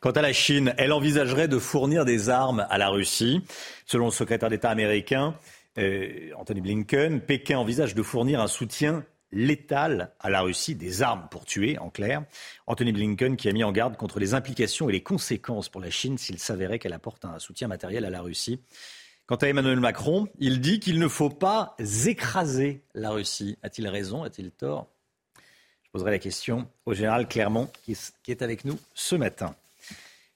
Quant 0.00 0.10
à 0.10 0.22
la 0.22 0.32
Chine, 0.32 0.74
elle 0.78 0.92
envisagerait 0.92 1.48
de 1.48 1.58
fournir 1.58 2.04
des 2.04 2.28
armes 2.28 2.66
à 2.70 2.78
la 2.78 2.88
Russie. 2.88 3.42
Selon 3.86 4.06
le 4.06 4.10
secrétaire 4.10 4.48
d'État 4.48 4.70
américain, 4.70 5.34
euh, 5.78 6.30
Anthony 6.36 6.60
Blinken, 6.60 7.20
Pékin 7.20 7.58
envisage 7.58 7.94
de 7.94 8.02
fournir 8.02 8.40
un 8.40 8.46
soutien 8.46 9.04
létal 9.32 10.12
à 10.20 10.30
la 10.30 10.40
Russie, 10.40 10.74
des 10.74 11.02
armes 11.02 11.28
pour 11.30 11.44
tuer, 11.44 11.78
en 11.78 11.90
clair. 11.90 12.24
Anthony 12.66 12.92
Blinken 12.92 13.36
qui 13.36 13.48
a 13.48 13.52
mis 13.52 13.64
en 13.64 13.72
garde 13.72 13.96
contre 13.96 14.18
les 14.18 14.34
implications 14.34 14.88
et 14.88 14.92
les 14.92 15.02
conséquences 15.02 15.68
pour 15.68 15.80
la 15.80 15.90
Chine 15.90 16.18
s'il 16.18 16.38
s'avérait 16.38 16.78
qu'elle 16.78 16.92
apporte 16.92 17.24
un 17.24 17.38
soutien 17.38 17.68
matériel 17.68 18.04
à 18.04 18.10
la 18.10 18.20
Russie. 18.20 18.60
Quant 19.26 19.36
à 19.36 19.46
Emmanuel 19.46 19.80
Macron, 19.80 20.26
il 20.38 20.60
dit 20.60 20.80
qu'il 20.80 20.98
ne 20.98 21.08
faut 21.08 21.28
pas 21.28 21.76
écraser 22.06 22.82
la 22.94 23.10
Russie. 23.10 23.58
A-t-il 23.62 23.86
raison? 23.86 24.22
A-t-il 24.22 24.50
tort? 24.50 24.88
Je 25.82 25.90
poserai 25.90 26.12
la 26.12 26.18
question 26.18 26.66
au 26.86 26.94
général 26.94 27.28
Clermont 27.28 27.70
qui 27.84 27.96
est 28.28 28.42
avec 28.42 28.64
nous 28.64 28.78
ce 28.94 29.16
matin. 29.16 29.54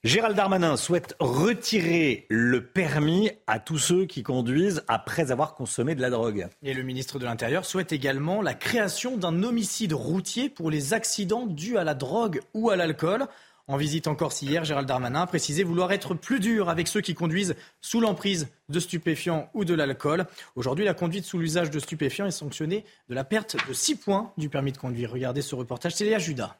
Gérald 0.04 0.34
Darmanin 0.34 0.76
souhaite 0.76 1.14
retirer 1.20 2.26
le 2.28 2.66
permis 2.66 3.30
à 3.46 3.60
tous 3.60 3.78
ceux 3.78 4.04
qui 4.04 4.24
conduisent 4.24 4.82
après 4.88 5.30
avoir 5.30 5.54
consommé 5.54 5.94
de 5.94 6.00
la 6.00 6.10
drogue. 6.10 6.48
Et 6.64 6.74
le 6.74 6.82
ministre 6.82 7.20
de 7.20 7.24
l'Intérieur 7.24 7.64
souhaite 7.64 7.92
également 7.92 8.42
la 8.42 8.54
création 8.54 9.16
d'un 9.16 9.44
homicide 9.44 9.92
routier 9.92 10.48
pour 10.48 10.72
les 10.72 10.92
accidents 10.92 11.46
dus 11.46 11.78
à 11.78 11.84
la 11.84 11.94
drogue 11.94 12.40
ou 12.52 12.70
à 12.70 12.74
l'alcool. 12.74 13.26
En 13.68 13.76
visite 13.76 14.08
en 14.08 14.16
Corse 14.16 14.42
hier, 14.42 14.64
Gérald 14.64 14.88
Darmanin 14.88 15.22
a 15.22 15.26
précisé 15.28 15.62
vouloir 15.62 15.92
être 15.92 16.14
plus 16.14 16.40
dur 16.40 16.68
avec 16.68 16.88
ceux 16.88 17.00
qui 17.00 17.14
conduisent 17.14 17.54
sous 17.80 18.00
l'emprise 18.00 18.48
de 18.70 18.80
stupéfiants 18.80 19.50
ou 19.54 19.64
de 19.64 19.72
l'alcool. 19.72 20.26
Aujourd'hui, 20.56 20.84
la 20.84 20.94
conduite 20.94 21.24
sous 21.24 21.38
l'usage 21.38 21.70
de 21.70 21.78
stupéfiants 21.78 22.26
est 22.26 22.32
sanctionnée 22.32 22.84
de 23.08 23.14
la 23.14 23.22
perte 23.22 23.56
de 23.68 23.72
6 23.72 23.94
points 23.94 24.32
du 24.36 24.48
permis 24.48 24.72
de 24.72 24.78
conduire. 24.78 25.12
Regardez 25.12 25.42
ce 25.42 25.54
reportage, 25.54 25.94
c'est 25.94 26.04
Léa 26.04 26.18
Judas. 26.18 26.58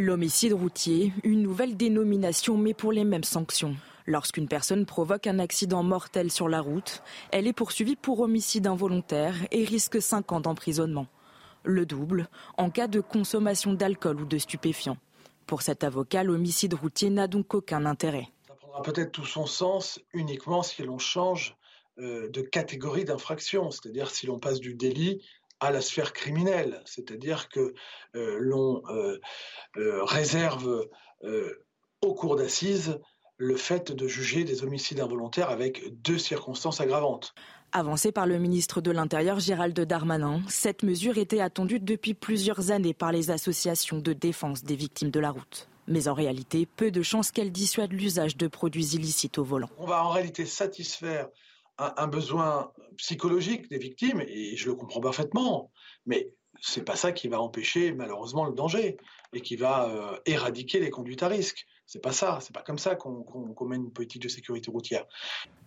L'homicide 0.00 0.52
routier, 0.52 1.12
une 1.24 1.42
nouvelle 1.42 1.76
dénomination 1.76 2.56
mais 2.56 2.72
pour 2.72 2.92
les 2.92 3.02
mêmes 3.02 3.24
sanctions. 3.24 3.74
Lorsqu'une 4.06 4.46
personne 4.46 4.86
provoque 4.86 5.26
un 5.26 5.40
accident 5.40 5.82
mortel 5.82 6.30
sur 6.30 6.48
la 6.48 6.60
route, 6.60 7.02
elle 7.32 7.48
est 7.48 7.52
poursuivie 7.52 7.96
pour 7.96 8.20
homicide 8.20 8.68
involontaire 8.68 9.34
et 9.50 9.64
risque 9.64 10.00
5 10.00 10.30
ans 10.30 10.40
d'emprisonnement. 10.40 11.08
Le 11.64 11.84
double 11.84 12.28
en 12.56 12.70
cas 12.70 12.86
de 12.86 13.00
consommation 13.00 13.72
d'alcool 13.72 14.20
ou 14.20 14.24
de 14.24 14.38
stupéfiants. 14.38 14.98
Pour 15.46 15.62
cet 15.62 15.82
avocat, 15.82 16.22
l'homicide 16.22 16.74
routier 16.74 17.10
n'a 17.10 17.26
donc 17.26 17.52
aucun 17.52 17.84
intérêt. 17.84 18.28
Ça 18.46 18.54
prendra 18.54 18.82
peut-être 18.82 19.10
tout 19.10 19.26
son 19.26 19.46
sens 19.46 19.98
uniquement 20.12 20.62
si 20.62 20.84
l'on 20.84 20.98
change 20.98 21.56
euh, 21.98 22.28
de 22.30 22.42
catégorie 22.42 23.04
d'infraction, 23.04 23.72
c'est-à-dire 23.72 24.10
si 24.10 24.26
l'on 24.26 24.38
passe 24.38 24.60
du 24.60 24.74
délit 24.74 25.24
à 25.60 25.70
la 25.70 25.80
sphère 25.80 26.12
criminelle, 26.12 26.82
c'est-à-dire 26.84 27.48
que 27.48 27.74
euh, 28.14 28.36
l'on 28.40 28.82
euh, 28.88 29.18
réserve 30.04 30.86
au 32.00 32.14
cours 32.14 32.36
d'assises 32.36 33.00
le 33.38 33.56
fait 33.56 33.92
de 33.92 34.08
juger 34.08 34.44
des 34.44 34.62
homicides 34.62 35.00
involontaires 35.00 35.50
avec 35.50 36.00
deux 36.02 36.18
circonstances 36.18 36.80
aggravantes. 36.80 37.34
Avancée 37.72 38.12
par 38.12 38.26
le 38.26 38.38
ministre 38.38 38.80
de 38.80 38.90
l'Intérieur 38.90 39.40
Gérald 39.40 39.78
Darmanin, 39.78 40.40
cette 40.48 40.82
mesure 40.82 41.18
était 41.18 41.40
attendue 41.40 41.78
depuis 41.78 42.14
plusieurs 42.14 42.70
années 42.70 42.94
par 42.94 43.12
les 43.12 43.30
associations 43.30 43.98
de 43.98 44.12
défense 44.12 44.64
des 44.64 44.74
victimes 44.74 45.10
de 45.10 45.20
la 45.20 45.30
route. 45.30 45.68
Mais 45.86 46.08
en 46.08 46.14
réalité, 46.14 46.66
peu 46.66 46.90
de 46.90 47.02
chances 47.02 47.30
qu'elle 47.30 47.52
dissuade 47.52 47.92
l'usage 47.92 48.36
de 48.36 48.46
produits 48.46 48.94
illicites 48.94 49.38
au 49.38 49.44
volant. 49.44 49.70
On 49.78 49.86
va 49.86 50.02
en 50.04 50.10
réalité 50.10 50.46
satisfaire 50.46 51.28
un, 51.78 52.08
besoin 52.08 52.72
psychologique 52.96 53.68
des 53.70 53.78
victimes, 53.78 54.20
et 54.20 54.56
je 54.56 54.68
le 54.68 54.74
comprends 54.74 55.00
parfaitement, 55.00 55.70
mais 56.06 56.32
c'est 56.60 56.84
pas 56.84 56.96
ça 56.96 57.12
qui 57.12 57.28
va 57.28 57.40
empêcher 57.40 57.92
malheureusement 57.92 58.44
le 58.44 58.52
danger 58.52 58.96
et 59.32 59.40
qui 59.40 59.56
va 59.56 59.88
euh, 59.88 60.18
éradiquer 60.26 60.80
les 60.80 60.90
conduites 60.90 61.22
à 61.22 61.28
risque. 61.28 61.66
C'est 61.86 62.02
pas 62.02 62.12
ça, 62.12 62.38
c'est 62.42 62.52
pas 62.52 62.62
comme 62.62 62.78
ça 62.78 62.96
qu'on 62.96 63.66
mène 63.66 63.84
une 63.84 63.92
politique 63.92 64.22
de 64.22 64.28
sécurité 64.28 64.70
routière. 64.70 65.06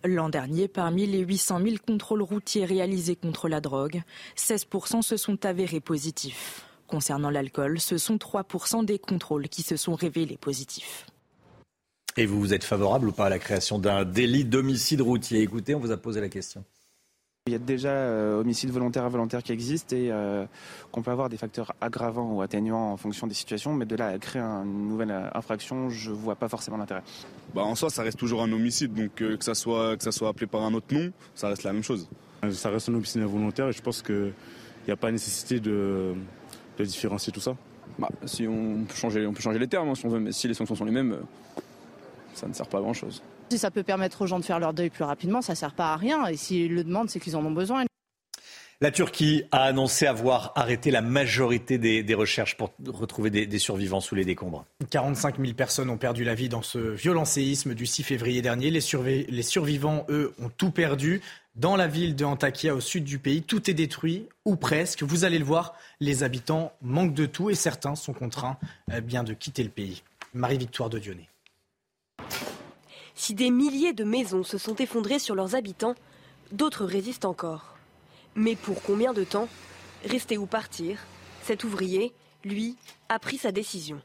L'an 0.04 0.28
dernier, 0.28 0.68
parmi 0.68 1.06
les 1.06 1.20
800 1.20 1.60
000 1.62 1.76
contrôles 1.84 2.22
routiers 2.22 2.64
réalisés 2.64 3.16
contre 3.16 3.48
la 3.48 3.60
drogue, 3.60 4.02
16% 4.36 5.02
se 5.02 5.16
sont 5.16 5.44
avérés 5.44 5.80
positifs. 5.80 6.64
Concernant 6.86 7.30
l'alcool, 7.30 7.80
ce 7.80 7.98
sont 7.98 8.16
3% 8.16 8.84
des 8.84 8.98
contrôles 8.98 9.48
qui 9.48 9.62
se 9.62 9.76
sont 9.76 9.94
révélés 9.94 10.36
positifs. 10.36 11.06
Et 12.16 12.26
vous, 12.26 12.38
vous 12.38 12.52
êtes 12.52 12.64
favorable 12.64 13.08
ou 13.08 13.12
pas 13.12 13.26
à 13.26 13.30
la 13.30 13.38
création 13.38 13.78
d'un 13.78 14.04
délit 14.04 14.44
d'homicide 14.44 15.00
routier? 15.00 15.40
Écoutez, 15.40 15.74
on 15.74 15.80
vous 15.80 15.92
a 15.92 15.96
posé 15.96 16.20
la 16.20 16.28
question. 16.28 16.62
Il 17.46 17.52
y 17.52 17.56
a 17.56 17.58
déjà 17.58 17.88
euh, 17.88 18.38
homicide 18.38 18.70
volontaire 18.70 19.04
involontaire 19.04 19.42
qui 19.42 19.50
existe 19.50 19.92
et 19.92 20.12
euh, 20.12 20.44
qu'on 20.92 21.02
peut 21.02 21.10
avoir 21.10 21.28
des 21.28 21.36
facteurs 21.36 21.74
aggravants 21.80 22.34
ou 22.34 22.40
atténuants 22.40 22.92
en 22.92 22.96
fonction 22.96 23.26
des 23.26 23.34
situations, 23.34 23.72
mais 23.72 23.84
de 23.84 23.96
là 23.96 24.08
à 24.08 24.18
créer 24.18 24.40
une 24.40 24.88
nouvelle 24.88 25.10
euh, 25.10 25.28
infraction, 25.34 25.90
je 25.90 26.12
vois 26.12 26.36
pas 26.36 26.48
forcément 26.48 26.76
l'intérêt. 26.76 27.02
Bah 27.52 27.62
en 27.62 27.74
soi, 27.74 27.90
ça 27.90 28.04
reste 28.04 28.16
toujours 28.16 28.42
un 28.42 28.52
homicide, 28.52 28.94
donc 28.94 29.14
que 29.16 29.42
ça 29.42 29.56
soit 29.56 29.96
que 29.96 30.04
ça 30.04 30.12
soit 30.12 30.28
appelé 30.28 30.46
par 30.46 30.62
un 30.62 30.72
autre 30.72 30.94
nom, 30.94 31.10
ça 31.34 31.48
reste 31.48 31.64
la 31.64 31.72
même 31.72 31.82
chose. 31.82 32.08
Ça 32.52 32.70
reste 32.70 32.88
un 32.88 32.94
homicide 32.94 33.22
involontaire 33.22 33.68
et 33.68 33.72
je 33.72 33.82
pense 33.82 34.02
qu'il 34.02 34.32
n'y 34.86 34.92
a 34.92 34.96
pas 34.96 35.10
nécessité 35.10 35.58
de, 35.58 36.14
de, 36.78 36.84
différencier 36.84 37.32
tout 37.32 37.40
ça. 37.40 37.56
Bah, 37.98 38.08
si 38.24 38.46
on 38.46 38.84
peut 38.84 38.94
changer, 38.94 39.26
on 39.26 39.32
peut 39.32 39.42
changer 39.42 39.58
les 39.58 39.68
termes 39.68 39.88
hein, 39.88 39.94
si 39.96 40.06
on 40.06 40.10
veut, 40.10 40.20
mais 40.20 40.30
si 40.30 40.46
les 40.46 40.54
sanctions 40.54 40.76
sont 40.76 40.84
les 40.84 40.92
mêmes, 40.92 41.18
ça 42.34 42.46
ne 42.46 42.52
sert 42.52 42.66
pas 42.66 42.78
à 42.78 42.80
grand 42.80 42.92
chose. 42.92 43.22
Si 43.50 43.58
ça 43.58 43.70
peut 43.70 43.82
permettre 43.82 44.22
aux 44.22 44.26
gens 44.26 44.38
de 44.38 44.44
faire 44.44 44.58
leur 44.58 44.72
deuil 44.72 44.90
plus 44.90 45.04
rapidement, 45.04 45.42
ça 45.42 45.52
ne 45.52 45.56
sert 45.56 45.74
pas 45.74 45.92
à 45.92 45.96
rien. 45.96 46.26
Et 46.26 46.36
s'ils 46.36 46.74
le 46.74 46.84
demandent, 46.84 47.10
c'est 47.10 47.20
qu'ils 47.20 47.36
en 47.36 47.44
ont 47.44 47.50
besoin. 47.50 47.84
La 48.82 48.90
Turquie 48.90 49.44
a 49.52 49.62
annoncé 49.62 50.08
avoir 50.08 50.50
arrêté 50.56 50.90
la 50.90 51.02
majorité 51.02 51.78
des, 51.78 52.14
recherches 52.14 52.56
pour 52.56 52.72
retrouver 52.84 53.30
des, 53.30 53.58
survivants 53.60 54.00
sous 54.00 54.16
les 54.16 54.24
décombres. 54.24 54.64
45 54.90 55.38
000 55.38 55.52
personnes 55.52 55.88
ont 55.88 55.98
perdu 55.98 56.24
la 56.24 56.34
vie 56.34 56.48
dans 56.48 56.62
ce 56.62 56.78
violent 56.78 57.24
séisme 57.24 57.74
du 57.74 57.86
6 57.86 58.02
février 58.02 58.42
dernier. 58.42 58.70
Les, 58.70 58.80
les 59.28 59.42
survivants, 59.42 60.04
eux, 60.08 60.34
ont 60.42 60.48
tout 60.48 60.72
perdu. 60.72 61.20
Dans 61.54 61.76
la 61.76 61.86
ville 61.86 62.16
de 62.16 62.24
Antakya, 62.24 62.74
au 62.74 62.80
sud 62.80 63.04
du 63.04 63.20
pays, 63.20 63.42
tout 63.42 63.70
est 63.70 63.74
détruit, 63.74 64.26
ou 64.44 64.56
presque. 64.56 65.04
Vous 65.04 65.24
allez 65.24 65.38
le 65.38 65.44
voir, 65.44 65.76
les 66.00 66.24
habitants 66.24 66.72
manquent 66.82 67.14
de 67.14 67.26
tout 67.26 67.50
et 67.50 67.54
certains 67.54 67.94
sont 67.94 68.14
contraints 68.14 68.58
eh 68.92 69.00
bien, 69.00 69.22
de 69.22 69.32
quitter 69.32 69.62
le 69.62 69.70
pays. 69.70 70.02
Marie-Victoire 70.34 70.90
de 70.90 70.98
Dionnet. 70.98 71.28
Si 73.14 73.34
des 73.34 73.50
milliers 73.50 73.92
de 73.92 74.04
maisons 74.04 74.42
se 74.42 74.58
sont 74.58 74.74
effondrées 74.76 75.18
sur 75.18 75.34
leurs 75.34 75.54
habitants, 75.54 75.94
d'autres 76.50 76.84
résistent 76.84 77.24
encore. 77.24 77.76
Mais 78.34 78.56
pour 78.56 78.82
combien 78.82 79.12
de 79.12 79.24
temps 79.24 79.48
Rester 80.04 80.38
ou 80.38 80.46
partir 80.46 80.98
Cet 81.42 81.64
ouvrier, 81.64 82.12
lui, 82.44 82.76
a 83.08 83.18
pris 83.18 83.36
sa 83.38 83.52
décision. 83.52 84.00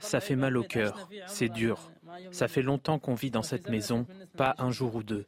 Ça 0.00 0.20
fait 0.20 0.36
mal 0.36 0.56
au 0.56 0.62
cœur, 0.62 1.08
c'est 1.26 1.48
dur. 1.48 1.90
Ça 2.30 2.48
fait 2.48 2.62
longtemps 2.62 2.98
qu'on 2.98 3.14
vit 3.14 3.30
dans 3.30 3.42
cette 3.42 3.68
maison, 3.68 4.06
pas 4.36 4.54
un 4.58 4.70
jour 4.70 4.94
ou 4.94 5.02
deux. 5.02 5.26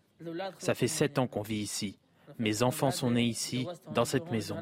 Ça 0.58 0.74
fait 0.74 0.88
sept 0.88 1.18
ans 1.18 1.26
qu'on 1.26 1.42
vit 1.42 1.56
ici. 1.56 1.98
Mes 2.38 2.62
enfants 2.62 2.90
sont 2.90 3.12
nés 3.12 3.24
ici, 3.24 3.66
dans 3.92 4.04
cette 4.04 4.30
maison. 4.30 4.56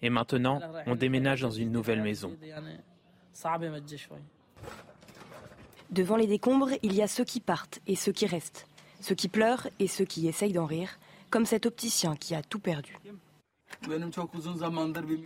Et 0.00 0.10
maintenant, 0.10 0.60
on 0.86 0.94
déménage 0.94 1.40
dans 1.40 1.50
une 1.50 1.70
nouvelle 1.70 2.02
maison. 2.02 2.36
Devant 5.92 6.16
les 6.16 6.26
décombres, 6.26 6.70
il 6.82 6.94
y 6.94 7.02
a 7.02 7.06
ceux 7.06 7.24
qui 7.24 7.38
partent 7.38 7.80
et 7.86 7.96
ceux 7.96 8.12
qui 8.12 8.24
restent, 8.24 8.66
ceux 9.02 9.14
qui 9.14 9.28
pleurent 9.28 9.68
et 9.78 9.86
ceux 9.86 10.06
qui 10.06 10.26
essayent 10.26 10.54
d'en 10.54 10.64
rire, 10.64 10.98
comme 11.28 11.44
cet 11.44 11.66
opticien 11.66 12.16
qui 12.16 12.34
a 12.34 12.42
tout 12.42 12.58
perdu. 12.58 12.96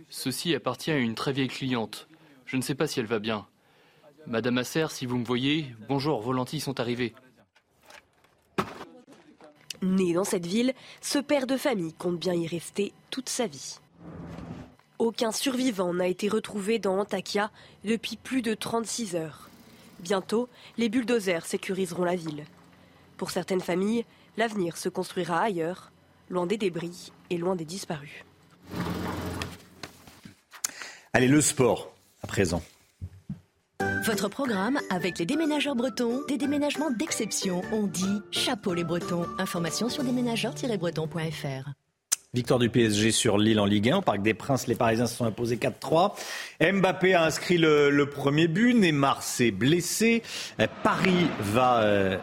Ceci 0.09 0.53
appartient 0.53 0.91
à 0.91 0.97
une 0.97 1.15
très 1.15 1.31
vieille 1.31 1.47
cliente. 1.47 2.09
Je 2.45 2.57
ne 2.57 2.61
sais 2.61 2.75
pas 2.75 2.85
si 2.85 2.99
elle 2.99 3.05
va 3.05 3.19
bien. 3.19 3.47
Madame 4.25 4.57
Asser, 4.57 4.87
si 4.89 5.05
vous 5.05 5.17
me 5.17 5.23
voyez, 5.23 5.73
bonjour, 5.87 6.19
vos 6.19 6.33
lentilles 6.33 6.59
sont 6.59 6.81
arrivées. 6.81 7.15
Né 9.81 10.13
dans 10.13 10.25
cette 10.25 10.45
ville, 10.45 10.73
ce 10.99 11.19
père 11.19 11.47
de 11.47 11.55
famille 11.55 11.93
compte 11.93 12.19
bien 12.19 12.33
y 12.33 12.45
rester 12.45 12.91
toute 13.09 13.29
sa 13.29 13.47
vie. 13.47 13.79
Aucun 14.99 15.31
survivant 15.31 15.93
n'a 15.93 16.07
été 16.07 16.27
retrouvé 16.27 16.77
dans 16.77 16.99
Antakya 16.99 17.51
depuis 17.85 18.17
plus 18.17 18.41
de 18.41 18.53
36 18.53 19.15
heures. 19.15 19.47
Bientôt, 19.99 20.49
les 20.77 20.89
bulldozers 20.89 21.45
sécuriseront 21.45 22.03
la 22.03 22.15
ville. 22.15 22.45
Pour 23.17 23.31
certaines 23.31 23.61
familles, 23.61 24.05
l'avenir 24.37 24.77
se 24.77 24.89
construira 24.89 25.39
ailleurs, 25.39 25.91
loin 26.29 26.45
des 26.45 26.57
débris 26.57 27.11
et 27.29 27.37
loin 27.37 27.55
des 27.55 27.65
disparus. 27.65 28.23
Allez, 31.13 31.27
le 31.27 31.41
sport, 31.41 31.93
à 32.21 32.27
présent. 32.27 32.61
Votre 34.05 34.29
programme 34.29 34.79
avec 34.89 35.19
les 35.19 35.25
déménageurs 35.25 35.75
bretons, 35.75 36.23
des 36.27 36.37
déménagements 36.37 36.91
d'exception. 36.91 37.61
On 37.73 37.87
dit 37.87 38.21
chapeau 38.31 38.73
les 38.73 38.83
bretons. 38.83 39.25
Information 39.37 39.89
sur 39.89 40.03
déménageurs-bretons.fr. 40.03 41.86
Victoire 42.37 42.59
du 42.59 42.69
PSG 42.69 43.09
sur 43.11 43.39
Lille 43.39 43.59
en 43.59 43.65
Ligue 43.65 43.89
1. 43.89 43.97
Au 43.97 44.01
Parc 44.01 44.21
des 44.21 44.35
Princes, 44.35 44.67
les 44.67 44.75
Parisiens 44.75 45.07
se 45.07 45.15
sont 45.15 45.25
imposés 45.25 45.55
4-3. 45.55 46.13
Mbappé 46.61 47.15
a 47.15 47.23
inscrit 47.23 47.57
le, 47.57 48.05
premier 48.05 48.47
but. 48.47 48.75
Neymar 48.75 49.23
s'est 49.23 49.49
blessé. 49.49 50.21
Euh, 50.59 50.67
Paris 50.83 51.25
va 51.39 51.79
euh, 51.79 52.17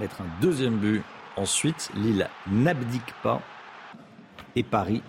mettre 0.00 0.22
un 0.22 0.42
deuxième 0.42 0.78
but. 0.78 1.04
Ensuite, 1.36 1.88
Lille 1.94 2.28
n'abdique 2.50 3.14
pas. 3.22 3.40
Et 4.56 4.64
Paris 4.64 5.02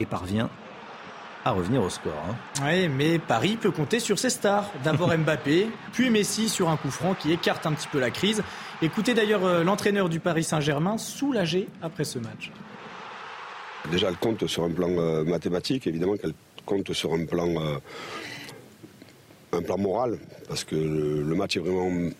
et 0.00 0.04
parvient 0.04 0.50
à 1.44 1.52
revenir 1.52 1.80
au 1.80 1.90
score. 1.90 2.20
Hein. 2.28 2.34
Oui, 2.64 2.88
mais 2.88 3.20
Paris 3.20 3.56
peut 3.60 3.70
compter 3.70 4.00
sur 4.00 4.18
ses 4.18 4.30
stars. 4.30 4.68
D'abord 4.82 5.16
Mbappé, 5.16 5.68
puis 5.92 6.10
Messi 6.10 6.48
sur 6.48 6.68
un 6.68 6.76
coup 6.76 6.90
franc 6.90 7.14
qui 7.14 7.30
écarte 7.30 7.64
un 7.64 7.74
petit 7.74 7.86
peu 7.86 8.00
la 8.00 8.10
crise. 8.10 8.42
Écoutez 8.82 9.14
d'ailleurs 9.14 9.44
euh, 9.44 9.62
l'entraîneur 9.62 10.08
du 10.08 10.18
Paris 10.18 10.42
Saint-Germain 10.42 10.98
soulagé 10.98 11.68
après 11.80 12.02
ce 12.02 12.18
match. 12.18 12.50
Déjà, 13.90 14.08
elle 14.08 14.16
compte 14.16 14.46
sur 14.46 14.64
un 14.64 14.70
plan 14.70 14.90
euh, 14.90 15.24
mathématique, 15.24 15.86
évidemment 15.86 16.16
qu'elle 16.16 16.34
compte 16.66 16.92
sur 16.92 17.14
un 17.14 17.24
plan, 17.24 17.48
euh, 17.48 17.78
un 19.52 19.62
plan 19.62 19.78
moral, 19.78 20.18
parce 20.46 20.64
que 20.64 20.76
le, 20.76 21.34
match 21.34 21.56
est 21.56 21.60
vraiment 21.60 22.10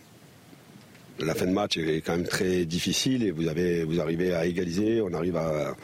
la 1.20 1.34
fin 1.34 1.46
de 1.46 1.52
match 1.52 1.76
est 1.76 2.00
quand 2.00 2.16
même 2.16 2.26
très 2.26 2.64
difficile 2.64 3.24
et 3.24 3.30
vous, 3.30 3.48
avez, 3.48 3.84
vous 3.84 4.00
arrivez 4.00 4.32
à 4.32 4.46
égaliser, 4.46 5.02
on 5.02 5.12
arrive 5.12 5.36
à, 5.36 5.74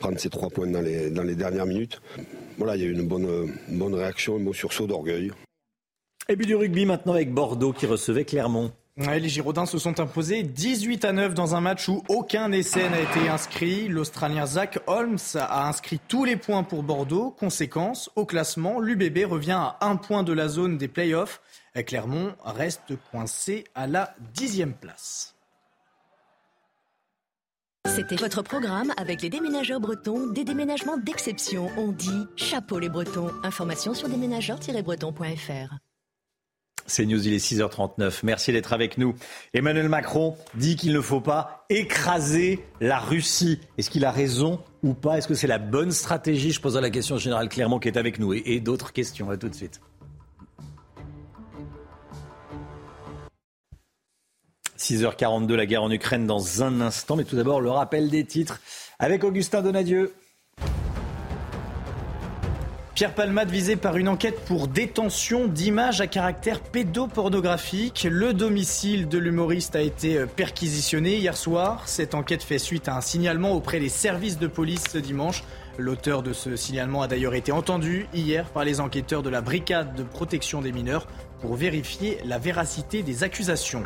prendre 0.00 0.18
ces 0.18 0.30
trois 0.30 0.48
points 0.48 0.66
dans 0.66 0.80
les, 0.80 1.10
dans 1.10 1.22
les 1.22 1.34
dernières 1.34 1.66
minutes. 1.66 2.00
Voilà, 2.58 2.76
il 2.76 2.82
y 2.82 2.84
a 2.84 2.88
eu 2.88 2.92
une 2.92 3.06
bonne, 3.06 3.52
bonne 3.68 3.94
réaction, 3.94 4.36
un 4.36 4.40
beau 4.40 4.54
sursaut 4.54 4.86
d'orgueil. 4.86 5.30
Et 6.28 6.36
puis 6.36 6.46
du 6.46 6.56
rugby 6.56 6.86
maintenant 6.86 7.12
avec 7.12 7.32
Bordeaux 7.32 7.72
qui 7.72 7.86
recevait 7.86 8.24
Clermont. 8.24 8.72
Les 8.96 9.28
Girondins 9.28 9.66
se 9.66 9.78
sont 9.78 10.00
imposés 10.00 10.42
18 10.42 11.04
à 11.04 11.12
9 11.12 11.34
dans 11.34 11.54
un 11.54 11.60
match 11.60 11.88
où 11.88 12.02
aucun 12.08 12.50
essai 12.52 12.88
n'a 12.88 13.00
été 13.00 13.28
inscrit. 13.28 13.88
L'Australien 13.88 14.46
Zach 14.46 14.78
Holmes 14.86 15.18
a 15.34 15.68
inscrit 15.68 16.00
tous 16.08 16.24
les 16.24 16.36
points 16.36 16.62
pour 16.62 16.82
Bordeaux. 16.82 17.30
Conséquence, 17.30 18.10
au 18.16 18.24
classement, 18.24 18.80
l'UBB 18.80 19.30
revient 19.30 19.52
à 19.52 19.76
un 19.82 19.96
point 19.96 20.22
de 20.22 20.32
la 20.32 20.48
zone 20.48 20.78
des 20.78 20.88
playoffs. 20.88 21.40
Clermont 21.86 22.34
reste 22.44 22.94
coincé 23.10 23.64
à 23.74 23.86
la 23.86 24.14
dixième 24.32 24.72
place. 24.72 25.34
C'était 27.86 28.16
votre 28.16 28.42
programme 28.42 28.92
avec 28.96 29.22
les 29.22 29.30
déménageurs 29.30 29.80
bretons, 29.80 30.26
des 30.26 30.44
déménagements 30.44 30.96
d'exception. 30.96 31.70
On 31.76 31.92
dit 31.92 32.26
chapeau 32.36 32.78
les 32.78 32.88
bretons. 32.88 33.30
Information 33.42 33.94
sur 33.94 34.08
déménageurs-bretons.fr. 34.08 35.85
C'est 36.86 37.04
News, 37.04 37.26
il 37.26 37.34
est 37.34 37.44
6h39. 37.44 38.20
Merci 38.22 38.52
d'être 38.52 38.72
avec 38.72 38.96
nous. 38.96 39.14
Emmanuel 39.54 39.88
Macron 39.88 40.36
dit 40.54 40.76
qu'il 40.76 40.92
ne 40.92 41.00
faut 41.00 41.20
pas 41.20 41.64
écraser 41.68 42.64
la 42.80 42.98
Russie. 42.98 43.60
Est-ce 43.76 43.90
qu'il 43.90 44.04
a 44.04 44.12
raison 44.12 44.60
ou 44.84 44.94
pas? 44.94 45.18
Est-ce 45.18 45.26
que 45.26 45.34
c'est 45.34 45.48
la 45.48 45.58
bonne 45.58 45.90
stratégie? 45.90 46.52
Je 46.52 46.60
pose 46.60 46.76
la 46.76 46.90
question 46.90 47.16
au 47.16 47.18
général 47.18 47.48
Clermont 47.48 47.80
qui 47.80 47.88
est 47.88 47.96
avec 47.96 48.18
nous 48.20 48.34
et, 48.34 48.42
et 48.46 48.60
d'autres 48.60 48.92
questions. 48.92 49.30
À 49.30 49.36
tout 49.36 49.48
de 49.48 49.54
suite. 49.54 49.80
6h42, 54.78 55.54
la 55.54 55.66
guerre 55.66 55.82
en 55.82 55.90
Ukraine 55.90 56.26
dans 56.26 56.62
un 56.62 56.80
instant. 56.80 57.16
Mais 57.16 57.24
tout 57.24 57.36
d'abord, 57.36 57.60
le 57.60 57.70
rappel 57.70 58.10
des 58.10 58.24
titres 58.24 58.60
avec 58.98 59.24
Augustin 59.24 59.62
Donadieu. 59.62 60.14
Pierre 62.96 63.12
Palmade 63.12 63.50
visé 63.50 63.76
par 63.76 63.98
une 63.98 64.08
enquête 64.08 64.40
pour 64.46 64.68
détention 64.68 65.48
d'images 65.48 66.00
à 66.00 66.06
caractère 66.06 66.60
pédopornographique. 66.62 68.08
Le 68.10 68.32
domicile 68.32 69.06
de 69.06 69.18
l'humoriste 69.18 69.76
a 69.76 69.82
été 69.82 70.24
perquisitionné 70.24 71.18
hier 71.18 71.36
soir. 71.36 71.86
Cette 71.86 72.14
enquête 72.14 72.42
fait 72.42 72.58
suite 72.58 72.88
à 72.88 72.96
un 72.96 73.02
signalement 73.02 73.52
auprès 73.52 73.80
des 73.80 73.90
services 73.90 74.38
de 74.38 74.46
police 74.46 74.84
ce 74.90 74.96
dimanche. 74.96 75.44
L'auteur 75.76 76.22
de 76.22 76.32
ce 76.32 76.56
signalement 76.56 77.02
a 77.02 77.06
d'ailleurs 77.06 77.34
été 77.34 77.52
entendu 77.52 78.06
hier 78.14 78.48
par 78.48 78.64
les 78.64 78.80
enquêteurs 78.80 79.22
de 79.22 79.28
la 79.28 79.42
brigade 79.42 79.94
de 79.94 80.02
protection 80.02 80.62
des 80.62 80.72
mineurs 80.72 81.06
pour 81.42 81.54
vérifier 81.54 82.16
la 82.24 82.38
véracité 82.38 83.02
des 83.02 83.24
accusations. 83.24 83.82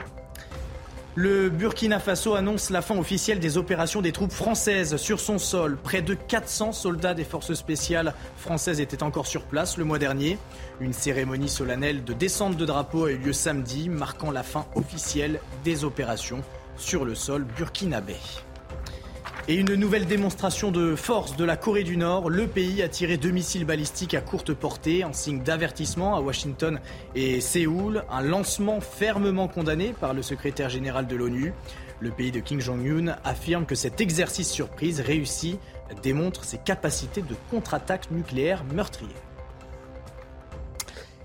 Le 1.16 1.50
Burkina 1.50 1.98
Faso 1.98 2.34
annonce 2.34 2.70
la 2.70 2.82
fin 2.82 2.96
officielle 2.96 3.40
des 3.40 3.58
opérations 3.58 4.00
des 4.00 4.12
troupes 4.12 4.32
françaises 4.32 4.96
sur 4.96 5.18
son 5.18 5.38
sol. 5.38 5.76
Près 5.76 6.02
de 6.02 6.14
400 6.14 6.70
soldats 6.70 7.14
des 7.14 7.24
forces 7.24 7.54
spéciales 7.54 8.14
françaises 8.36 8.80
étaient 8.80 9.02
encore 9.02 9.26
sur 9.26 9.42
place 9.42 9.76
le 9.76 9.84
mois 9.84 9.98
dernier. 9.98 10.38
Une 10.80 10.92
cérémonie 10.92 11.48
solennelle 11.48 12.04
de 12.04 12.12
descente 12.12 12.56
de 12.56 12.64
drapeau 12.64 13.06
a 13.06 13.11
eu 13.11 13.18
lieu 13.18 13.32
samedi, 13.32 13.88
marquant 13.88 14.30
la 14.30 14.44
fin 14.44 14.66
officielle 14.76 15.40
des 15.64 15.84
opérations 15.84 16.44
sur 16.76 17.04
le 17.04 17.16
sol 17.16 17.44
burkinabé. 17.56 18.16
Et 19.51 19.55
une 19.55 19.74
nouvelle 19.74 20.07
démonstration 20.07 20.70
de 20.70 20.94
force 20.94 21.36
de 21.36 21.44
la 21.44 21.57
Corée 21.57 21.82
du 21.82 21.96
Nord. 21.96 22.30
Le 22.30 22.46
pays 22.46 22.84
a 22.84 22.88
tiré 22.88 23.16
deux 23.16 23.32
missiles 23.32 23.64
balistiques 23.64 24.14
à 24.14 24.20
courte 24.20 24.55
portée 24.55 25.03
en 25.03 25.12
signe 25.12 25.42
d'avertissement 25.42 26.14
à 26.14 26.20
Washington 26.20 26.78
et 27.16 27.40
Séoul. 27.40 28.05
Un 28.12 28.22
lancement 28.22 28.80
fermement 28.80 29.48
condamné 29.48 29.92
par 29.92 30.14
le 30.14 30.22
secrétaire 30.22 30.70
général 30.70 31.09
de 31.09 31.16
l'ONU. 31.16 31.53
Le 31.98 32.12
pays 32.12 32.30
de 32.30 32.38
Kim 32.38 32.61
Jong-un 32.61 33.16
affirme 33.24 33.66
que 33.66 33.74
cet 33.74 34.01
exercice 34.01 34.48
surprise 34.48 35.01
réussi 35.01 35.59
démontre 36.01 36.44
ses 36.44 36.59
capacités 36.59 37.22
de 37.22 37.34
contre-attaque 37.51 38.12
nucléaire 38.12 38.62
meurtrière. 38.72 39.11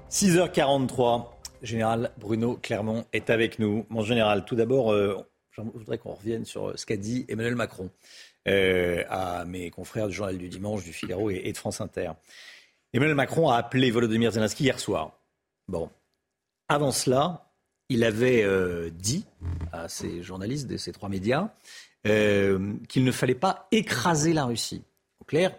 6h43, 0.10 1.28
Général 1.62 2.10
Bruno 2.18 2.58
Clermont 2.60 3.06
est 3.14 3.30
avec 3.30 3.60
nous. 3.60 3.86
Mon 3.90 4.02
général, 4.02 4.46
tout 4.46 4.56
d'abord, 4.56 4.94
euh, 4.94 5.16
je 5.56 5.62
voudrais 5.62 5.98
qu'on 5.98 6.14
revienne 6.14 6.46
sur 6.46 6.78
ce 6.78 6.86
qu'a 6.86 6.98
dit 6.98 7.26
Emmanuel 7.30 7.56
Macron 7.56 7.90
euh, 8.48 9.04
à 9.10 9.46
mes 9.46 9.70
confrères 9.70 10.08
du 10.08 10.14
Journal 10.14 10.38
du 10.38 10.50
Dimanche, 10.50 10.84
du 10.84 10.92
Figaro 10.94 11.30
et, 11.30 11.52
de 11.52 11.58
France 11.58 11.82
Inter. 11.82 12.12
Emmanuel 12.94 13.16
Macron 13.16 13.50
a 13.50 13.58
appelé 13.58 13.92
Volodymyr 13.92 14.32
Zelensky 14.32 14.64
hier 14.64 14.80
soir. 14.80 15.18
Bon. 15.68 15.90
Avant 16.68 16.92
cela, 16.92 17.52
il 17.90 18.04
avait 18.04 18.44
euh, 18.44 18.90
dit 18.90 19.26
à 19.72 19.88
ces 19.88 20.24
journalistes 20.24 20.68
de 20.68 20.78
ces 20.78 20.92
trois 20.92 21.10
médias 21.10 21.54
euh, 22.08 22.74
qu'il 22.90 23.04
ne 23.04 23.12
fallait 23.12 23.36
pas 23.36 23.68
écraser 23.72 24.34
la 24.34 24.46
Russie. 24.46 24.84
Au 25.20 25.26
clair, 25.26 25.56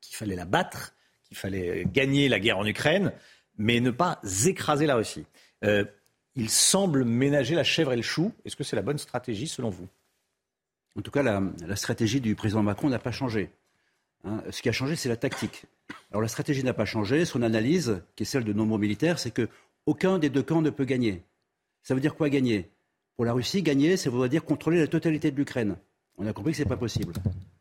qu'il 0.00 0.16
fallait 0.16 0.36
la 0.36 0.44
battre, 0.44 0.94
qu'il 1.24 1.36
fallait 1.36 1.84
gagner 1.86 2.28
la 2.28 2.40
guerre 2.40 2.58
en 2.58 2.66
Ukraine, 2.66 3.12
mais 3.58 3.80
ne 3.80 3.90
pas 3.90 4.20
écraser 4.46 4.86
la 4.86 4.96
Russie 4.96 5.24
il 6.34 6.48
semble 6.50 7.04
ménager 7.04 7.54
la 7.54 7.64
chèvre 7.64 7.92
et 7.92 7.96
le 7.96 8.02
chou. 8.02 8.32
Est-ce 8.44 8.56
que 8.56 8.64
c'est 8.64 8.76
la 8.76 8.82
bonne 8.82 8.98
stratégie 8.98 9.48
selon 9.48 9.70
vous? 9.70 9.88
En 10.96 11.02
tout 11.02 11.10
cas, 11.10 11.22
la, 11.22 11.76
stratégie 11.76 12.20
du 12.20 12.34
président 12.34 12.62
Macron 12.62 12.88
n'a 12.88 12.98
pas 12.98 13.12
changé. 13.12 13.50
Hein. 14.24 14.42
ce 14.50 14.62
qui 14.62 14.68
a 14.68 14.72
changé, 14.72 14.94
c'est 14.94 15.08
la 15.08 15.16
tactique. 15.16 15.64
Alors 16.10 16.22
la 16.22 16.28
stratégie 16.28 16.62
n'a 16.62 16.74
pas 16.74 16.84
changé. 16.84 17.24
Son 17.24 17.42
analyse, 17.42 18.02
qui 18.14 18.22
est 18.22 18.26
celle 18.26 18.44
de 18.44 18.52
nombreux 18.52 18.78
militaires, 18.78 19.18
c'est 19.18 19.30
que 19.30 19.48
aucun 19.86 20.18
des 20.18 20.30
deux 20.30 20.42
camps 20.42 20.62
ne 20.62 20.70
peut 20.70 20.84
gagner. 20.84 21.22
Ça 21.82 21.94
veut 21.94 22.00
dire 22.00 22.14
quoi 22.14 22.28
gagner? 22.28 22.68
Pour 23.16 23.24
la 23.24 23.32
Russie, 23.32 23.62
gagner, 23.62 23.96
ça 23.96 24.10
veut 24.10 24.28
dire 24.28 24.44
contrôler 24.44 24.78
la 24.78 24.86
totalité 24.86 25.30
de 25.30 25.36
l'Ukraine. 25.36 25.76
On 26.18 26.26
a 26.26 26.32
compris 26.32 26.52
que 26.52 26.58
ce 26.58 26.62
n'est 26.62 26.68
pas 26.68 26.76
possible. 26.76 27.14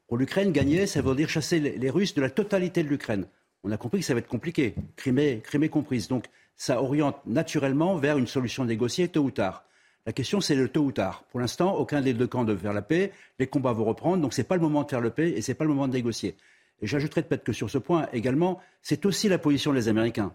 Pour 0.07 0.17
l'Ukraine, 0.17 0.51
gagner, 0.51 0.87
ça 0.87 1.01
veut 1.01 1.15
dire 1.15 1.29
chasser 1.29 1.59
les, 1.59 1.89
Russes 1.89 2.13
de 2.13 2.21
la 2.21 2.29
totalité 2.29 2.83
de 2.83 2.89
l'Ukraine. 2.89 3.25
On 3.63 3.71
a 3.71 3.77
compris 3.77 3.99
que 3.99 4.05
ça 4.05 4.13
va 4.13 4.19
être 4.19 4.27
compliqué, 4.27 4.75
Crimée, 4.95 5.41
Crimée 5.43 5.69
comprise. 5.69 6.07
Donc 6.07 6.25
ça 6.55 6.81
oriente 6.81 7.17
naturellement 7.25 7.95
vers 7.95 8.17
une 8.17 8.27
solution 8.27 8.65
négociée 8.65 9.07
tôt 9.07 9.23
ou 9.23 9.31
tard. 9.31 9.65
La 10.05 10.13
question, 10.13 10.41
c'est 10.41 10.55
le 10.55 10.67
tôt 10.67 10.81
ou 10.81 10.91
tard. 10.91 11.23
Pour 11.31 11.39
l'instant, 11.39 11.75
aucun 11.75 12.01
des 12.01 12.13
deux 12.13 12.27
camps 12.27 12.43
ne 12.43 12.53
veut 12.53 12.57
faire 12.57 12.73
la 12.73 12.81
paix. 12.81 13.11
Les 13.37 13.47
combats 13.47 13.71
vont 13.71 13.85
reprendre, 13.85 14.21
donc 14.21 14.33
ce 14.33 14.41
n'est 14.41 14.47
pas 14.47 14.55
le 14.55 14.61
moment 14.61 14.83
de 14.83 14.89
faire 14.89 15.01
la 15.01 15.11
paix 15.11 15.29
et 15.29 15.41
ce 15.41 15.51
n'est 15.51 15.55
pas 15.55 15.63
le 15.63 15.69
moment 15.69 15.87
de 15.87 15.93
négocier. 15.93 16.35
Et 16.81 16.87
j'ajouterai 16.87 17.21
peut-être 17.21 17.43
que 17.43 17.53
sur 17.53 17.69
ce 17.69 17.77
point 17.77 18.07
également, 18.11 18.59
c'est 18.81 19.05
aussi 19.05 19.29
la 19.29 19.37
position 19.37 19.73
des 19.73 19.87
Américains. 19.87 20.33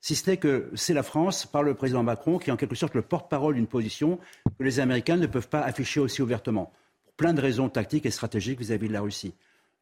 Si 0.00 0.14
ce 0.14 0.30
n'est 0.30 0.36
que 0.36 0.70
c'est 0.74 0.94
la 0.94 1.02
France, 1.02 1.46
par 1.46 1.64
le 1.64 1.74
président 1.74 2.04
Macron, 2.04 2.38
qui 2.38 2.50
est 2.50 2.52
en 2.52 2.56
quelque 2.56 2.76
sorte 2.76 2.94
le 2.94 3.02
porte-parole 3.02 3.56
d'une 3.56 3.66
position 3.66 4.20
que 4.56 4.62
les 4.62 4.78
Américains 4.78 5.16
ne 5.16 5.26
peuvent 5.26 5.48
pas 5.48 5.62
afficher 5.62 5.98
aussi 5.98 6.22
ouvertement, 6.22 6.72
pour 7.04 7.14
plein 7.14 7.34
de 7.34 7.40
raisons 7.40 7.68
tactiques 7.68 8.06
et 8.06 8.12
stratégiques 8.12 8.60
vis-à-vis 8.60 8.86
de 8.86 8.92
la 8.92 9.00
Russie. 9.00 9.34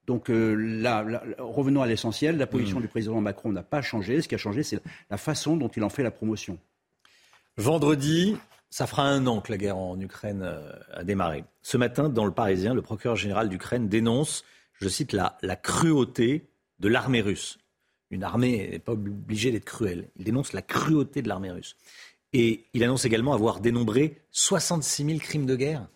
Donc 0.07 0.29
là, 0.29 1.05
revenons 1.39 1.83
à 1.83 1.87
l'essentiel. 1.87 2.37
La 2.37 2.47
position 2.47 2.79
Mmh. 2.79 2.83
du 2.83 2.89
président 2.89 3.21
Macron 3.21 3.51
n'a 3.53 3.63
pas 3.63 3.83
changé. 3.83 4.23
Ce 4.23 4.29
qui 4.29 4.35
a 4.35 4.39
changé, 4.39 4.63
c'est 4.63 4.81
la 5.11 5.17
façon 5.17 5.57
dont 5.57 5.69
il 5.69 5.83
en 5.83 5.89
fait 5.89 6.03
la 6.03 6.11
promotion. 6.11 6.59
Vendredi, 7.57 8.37
ça 8.71 8.87
fera 8.87 9.05
un 9.05 9.27
an 9.27 9.41
que 9.41 9.51
la 9.51 9.59
guerre 9.59 9.79
en 9.79 9.99
Ukraine 9.99 10.43
euh, 10.43 10.73
a 10.93 11.05
démarré. 11.05 11.45
Ce 11.63 11.77
matin, 11.77 12.09
dans 12.09 12.25
le 12.25 12.33
Parisien, 12.33 12.75
le 12.75 12.83
procureur 12.83 13.17
général 13.17 13.49
d'Ukraine 13.49 13.89
dénonce, 13.89 14.45
je 14.81 14.89
cite, 14.89 15.13
la, 15.13 15.39
la 15.43 15.57
cruauté 15.57 16.47
de 16.79 16.89
l'armée 16.89 17.23
russe. 17.23 17.59
Une 18.11 18.23
armée 18.23 18.69
n'est 18.71 18.79
pas 18.79 18.93
obligée 18.93 19.51
d'être 19.51 19.65
cruelle. 19.65 20.09
Il 20.17 20.25
dénonce 20.25 20.53
la 20.53 20.63
cruauté 20.63 21.23
de 21.23 21.29
l'armée 21.29 21.51
russe. 21.51 21.77
Et 22.33 22.67
il 22.75 22.85
annonce 22.85 23.05
également 23.05 23.33
avoir 23.33 23.61
dénombré 23.61 24.21
66 24.31 25.05
000 25.05 25.19
crimes 25.19 25.47
de 25.47 25.57
guerre. 25.57 25.89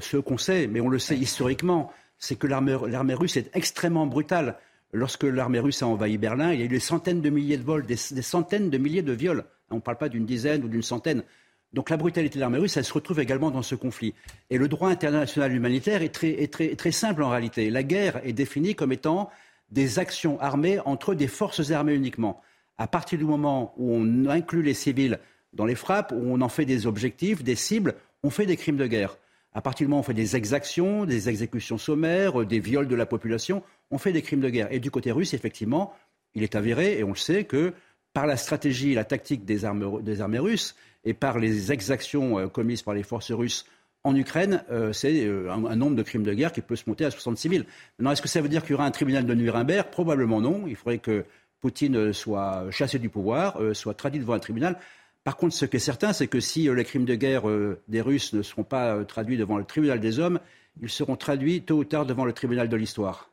Ce 0.00 0.18
qu'on 0.18 0.38
sait, 0.38 0.66
mais 0.66 0.80
on 0.80 0.88
le 0.88 0.98
sait 0.98 1.16
historiquement, 1.16 1.92
c'est 2.20 2.36
que 2.36 2.46
l'armée 2.46 3.14
russe 3.14 3.36
est 3.36 3.50
extrêmement 3.56 4.06
brutale. 4.06 4.56
Lorsque 4.92 5.24
l'armée 5.24 5.58
russe 5.58 5.82
a 5.82 5.86
envahi 5.86 6.18
Berlin, 6.18 6.52
il 6.52 6.60
y 6.60 6.62
a 6.62 6.66
eu 6.66 6.68
des 6.68 6.78
centaines 6.78 7.22
de 7.22 7.30
milliers 7.30 7.56
de 7.56 7.64
vols, 7.64 7.86
des, 7.86 7.96
centaines 7.96 8.70
de 8.70 8.78
milliers 8.78 9.02
de 9.02 9.12
viols. 9.12 9.44
On 9.70 9.76
ne 9.76 9.80
parle 9.80 9.96
pas 9.96 10.08
d'une 10.08 10.26
dizaine 10.26 10.62
ou 10.62 10.68
d'une 10.68 10.82
centaine. 10.82 11.24
Donc 11.72 11.88
la 11.88 11.96
brutalité 11.96 12.36
de 12.36 12.40
l'armée 12.40 12.58
russe, 12.58 12.76
elle 12.76 12.84
se 12.84 12.92
retrouve 12.92 13.20
également 13.20 13.50
dans 13.50 13.62
ce 13.62 13.74
conflit. 13.74 14.14
Et 14.50 14.58
le 14.58 14.68
droit 14.68 14.90
international 14.90 15.52
humanitaire 15.52 16.02
est 16.02 16.08
très, 16.10 16.76
très 16.76 16.92
simple 16.92 17.22
en 17.22 17.30
réalité. 17.30 17.70
La 17.70 17.82
guerre 17.82 18.20
est 18.24 18.32
définie 18.32 18.74
comme 18.74 18.92
étant 18.92 19.30
des 19.70 19.98
actions 19.98 20.38
armées 20.40 20.80
entre 20.80 21.14
des 21.14 21.28
forces 21.28 21.70
armées 21.70 21.94
uniquement. 21.94 22.42
À 22.76 22.88
partir 22.88 23.18
du 23.18 23.24
moment 23.24 23.72
où 23.78 23.94
on 23.94 24.26
inclut 24.26 24.62
les 24.62 24.74
civils 24.74 25.20
dans 25.52 25.64
les 25.64 25.74
frappes, 25.74 26.12
où 26.12 26.20
on 26.20 26.40
en 26.40 26.48
fait 26.48 26.64
des 26.64 26.86
objectifs, 26.86 27.44
des 27.44 27.54
cibles, 27.54 27.94
on 28.24 28.30
fait 28.30 28.46
des 28.46 28.56
crimes 28.56 28.76
de 28.76 28.86
guerre. 28.86 29.16
À 29.52 29.60
partir 29.60 29.86
du 29.86 29.88
moment 29.88 29.98
où 29.98 30.00
on 30.00 30.04
fait 30.04 30.14
des 30.14 30.36
exactions, 30.36 31.04
des 31.04 31.28
exécutions 31.28 31.78
sommaires, 31.78 32.44
des 32.46 32.60
viols 32.60 32.86
de 32.86 32.94
la 32.94 33.06
population, 33.06 33.62
on 33.90 33.98
fait 33.98 34.12
des 34.12 34.22
crimes 34.22 34.40
de 34.40 34.48
guerre. 34.48 34.68
Et 34.70 34.78
du 34.78 34.90
côté 34.90 35.10
russe, 35.10 35.34
effectivement, 35.34 35.92
il 36.34 36.42
est 36.42 36.54
avéré, 36.54 36.98
et 36.98 37.04
on 37.04 37.10
le 37.10 37.16
sait, 37.16 37.44
que 37.44 37.72
par 38.12 38.26
la 38.26 38.36
stratégie 38.36 38.92
et 38.92 38.94
la 38.94 39.04
tactique 39.04 39.44
des, 39.44 39.64
armées 39.64 40.38
russes 40.38 40.74
et 41.04 41.14
par 41.14 41.38
les 41.38 41.72
exactions 41.72 42.38
euh, 42.38 42.48
commises 42.48 42.82
par 42.82 42.94
les 42.94 43.02
forces 43.02 43.32
russes 43.32 43.66
en 44.02 44.16
Ukraine, 44.16 44.64
euh, 44.70 44.92
c'est 44.92 45.24
euh, 45.24 45.50
un, 45.50 45.64
un, 45.64 45.76
nombre 45.76 45.96
de 45.96 46.02
crimes 46.02 46.22
de 46.22 46.32
guerre 46.32 46.52
qui 46.52 46.60
peut 46.60 46.76
se 46.76 46.88
monter 46.88 47.04
à 47.04 47.10
66 47.10 47.48
000. 47.48 47.64
Maintenant, 47.98 48.12
est-ce 48.12 48.22
que 48.22 48.28
ça 48.28 48.40
veut 48.40 48.48
dire 48.48 48.62
qu'il 48.62 48.72
y 48.72 48.74
aura 48.74 48.86
un 48.86 48.90
tribunal 48.90 49.26
de 49.26 49.34
Nuremberg? 49.34 49.90
Probablement 49.90 50.40
non. 50.40 50.64
Il 50.66 50.76
faudrait 50.76 50.98
que 50.98 51.24
Poutine 51.60 52.12
soit 52.12 52.70
chassé 52.70 52.98
du 52.98 53.10
pouvoir, 53.10 53.60
soit 53.74 53.92
traduit 53.92 54.18
devant 54.18 54.32
un 54.32 54.38
tribunal. 54.38 54.78
Par 55.24 55.36
contre, 55.36 55.54
ce 55.54 55.66
qui 55.66 55.76
est 55.76 55.80
certain, 55.80 56.12
c'est 56.12 56.28
que 56.28 56.40
si 56.40 56.68
les 56.68 56.84
crimes 56.84 57.04
de 57.04 57.14
guerre 57.14 57.42
des 57.88 58.00
Russes 58.00 58.32
ne 58.32 58.42
seront 58.42 58.64
pas 58.64 59.04
traduits 59.04 59.36
devant 59.36 59.58
le 59.58 59.64
tribunal 59.64 60.00
des 60.00 60.18
hommes, 60.18 60.40
ils 60.80 60.88
seront 60.88 61.16
traduits 61.16 61.62
tôt 61.62 61.76
ou 61.76 61.84
tard 61.84 62.06
devant 62.06 62.24
le 62.24 62.32
tribunal 62.32 62.68
de 62.68 62.76
l'histoire. 62.76 63.30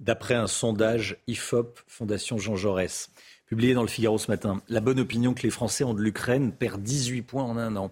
D'après 0.00 0.34
un 0.34 0.46
sondage 0.46 1.18
IFOP, 1.26 1.80
Fondation 1.86 2.38
Jean 2.38 2.56
Jaurès, 2.56 3.10
publié 3.46 3.74
dans 3.74 3.82
le 3.82 3.88
Figaro 3.88 4.16
ce 4.16 4.30
matin, 4.30 4.62
la 4.68 4.80
bonne 4.80 5.00
opinion 5.00 5.34
que 5.34 5.42
les 5.42 5.50
Français 5.50 5.84
ont 5.84 5.94
de 5.94 6.02
l'Ukraine 6.02 6.52
perd 6.52 6.82
18 6.82 7.22
points 7.22 7.44
en 7.44 7.56
un 7.56 7.76
an. 7.76 7.90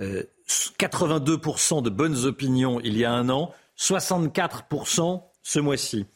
Euh, 0.00 0.24
82% 0.48 1.82
de 1.82 1.90
bonnes 1.90 2.24
opinions 2.24 2.80
il 2.80 2.96
y 2.96 3.04
a 3.04 3.12
un 3.12 3.28
an, 3.28 3.54
64% 3.78 5.22
ce 5.42 5.58
mois-ci. 5.60 6.06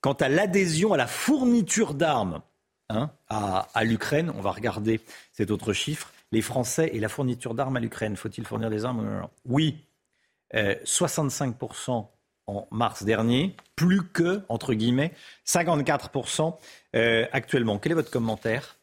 Quant 0.00 0.12
à 0.12 0.28
l'adhésion 0.28 0.92
à 0.92 0.96
la 0.96 1.06
fourniture 1.06 1.94
d'armes 1.94 2.42
hein, 2.90 3.10
à, 3.28 3.84
l'Ukraine, 3.84 4.32
on 4.36 4.40
va 4.40 4.50
regarder 4.50 5.00
cet 5.32 5.50
autre 5.50 5.72
chiffre. 5.72 6.12
Les 6.32 6.42
Français 6.42 6.90
et 6.92 7.00
la 7.00 7.08
fourniture 7.08 7.54
d'armes 7.54 7.76
à 7.76 7.80
l'Ukraine, 7.80 8.16
faut-il 8.16 8.44
fournir 8.44 8.70
des 8.70 8.84
armes 8.84 9.26
Oui, 9.46 9.78
euh, 10.54 10.74
65% 10.84 12.06
en 12.46 12.68
mars 12.70 13.04
dernier, 13.04 13.54
plus 13.76 14.02
que, 14.02 14.42
entre 14.48 14.74
guillemets, 14.74 15.12
54% 15.46 16.56
euh, 16.96 17.26
actuellement. 17.32 17.78
Quel 17.78 17.92
est 17.92 17.94
votre 17.94 18.10
commentaire? 18.10 18.76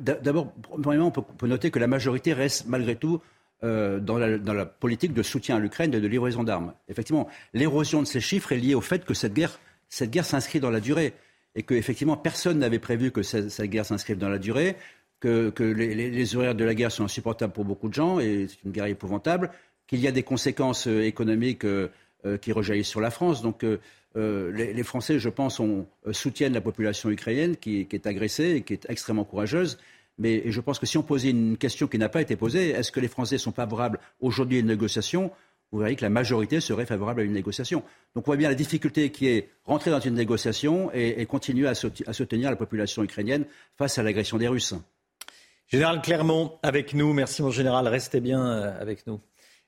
D'abord, 0.00 0.52
premièrement, 0.82 1.12
on 1.16 1.22
peut, 1.22 1.46
noter 1.46 1.70
que 1.70 1.78
la 1.78 1.86
majorité 1.86 2.32
reste 2.32 2.66
malgré 2.66 2.96
tout 2.96 3.22
euh, 3.64 4.00
dans, 4.00 4.18
la, 4.18 4.66
politique 4.66 5.14
de 5.14 5.22
soutien 5.22 5.56
à 5.56 5.58
l'Ukraine 5.58 5.94
et 5.94 6.00
de 6.00 6.06
livraison 6.06 6.44
d'armes. 6.44 6.74
Effectivement, 6.88 7.28
l'érosion 7.54 8.02
de 8.02 8.06
ces 8.06 8.20
chiffres 8.20 8.52
est 8.52 8.58
liée 8.58 8.74
au 8.74 8.82
fait 8.82 9.04
que 9.04 9.14
cette 9.14 9.32
guerre 9.32 9.58
s'inscrit 10.24 10.60
dans 10.60 10.70
la 10.70 10.80
durée 10.80 11.14
et 11.56 11.62
que 11.62 11.74
effectivement 11.74 12.16
personne 12.16 12.60
n'avait 12.60 12.78
prévu 12.78 13.10
que 13.10 13.22
cette, 13.22 13.60
guerre 13.62 13.86
s'inscrive 13.86 14.18
dans 14.18 14.28
la 14.28 14.38
durée, 14.38 14.76
que, 15.18 15.52
les, 15.58 16.36
horaires 16.36 16.54
de 16.54 16.64
la 16.64 16.74
guerre 16.74 16.92
sont 16.92 17.02
insupportables 17.02 17.52
pour 17.52 17.64
beaucoup 17.64 17.88
de 17.88 17.94
gens 17.94 18.20
et 18.20 18.46
c'est 18.48 18.62
une 18.64 18.70
guerre 18.70 18.86
épouvantable, 18.86 19.50
qu'il 19.88 19.98
y 19.98 20.06
a 20.06 20.12
des 20.12 20.22
conséquences 20.22 20.86
euh, 20.86 21.02
économiques 21.02 21.64
euh, 21.64 21.88
qui 22.40 22.52
rejaillissent 22.52 22.88
sur 22.88 23.00
la 23.00 23.10
France. 23.10 23.42
Donc 23.42 23.64
euh, 23.64 23.78
les, 24.52 24.82
Français, 24.82 25.18
je 25.18 25.28
pense, 25.28 25.60
soutiennent 26.12 26.54
la 26.54 26.60
population 26.60 27.10
ukrainienne 27.10 27.56
qui, 27.56 27.86
qui, 27.86 27.96
est 27.96 28.06
agressée 28.06 28.56
et 28.56 28.62
qui 28.62 28.72
est 28.72 28.86
extrêmement 28.88 29.24
courageuse. 29.24 29.78
Mais 30.18 30.50
je 30.50 30.60
pense 30.60 30.78
que 30.78 30.86
si 30.86 30.96
on 30.96 31.02
posait 31.02 31.30
une 31.30 31.56
question 31.56 31.86
qui 31.86 31.98
n'a 31.98 32.08
pas 32.08 32.22
été 32.22 32.36
posée, 32.36 32.70
est-ce 32.70 32.90
que 32.90 33.00
les 33.00 33.08
Français 33.08 33.38
sont 33.38 33.52
favorables 33.52 34.00
aujourd'hui 34.20 34.56
à 34.56 34.60
une 34.60 34.66
négociation? 34.66 35.30
Vous 35.72 35.78
verrez 35.78 35.96
que 35.96 36.02
la 36.02 36.10
majorité 36.10 36.60
serait 36.60 36.86
favorable 36.86 37.20
à 37.20 37.24
une 37.24 37.32
négociation. 37.32 37.82
Donc 38.14 38.26
on 38.26 38.30
voit 38.30 38.36
bien 38.36 38.48
la 38.48 38.54
difficulté 38.54 39.10
qui 39.10 39.26
est 39.26 39.50
rentrer 39.64 39.90
dans 39.90 40.00
une 40.00 40.14
négociation 40.14 40.90
et, 40.94 41.20
et 41.20 41.26
continuer 41.26 41.66
à, 41.66 41.72
à, 41.72 42.12
soutenir 42.12 42.50
la 42.50 42.56
population 42.56 43.02
ukrainienne 43.02 43.44
face 43.76 43.98
à 43.98 44.02
l'agression 44.02 44.38
des 44.38 44.48
Russes. 44.48 44.74
Général 45.68 46.00
Clermont, 46.00 46.58
avec 46.62 46.94
nous. 46.94 47.12
Merci 47.12 47.42
mon 47.42 47.50
général, 47.50 47.88
restez 47.88 48.20
bien 48.20 48.44
avec 48.44 49.06
nous. 49.06 49.20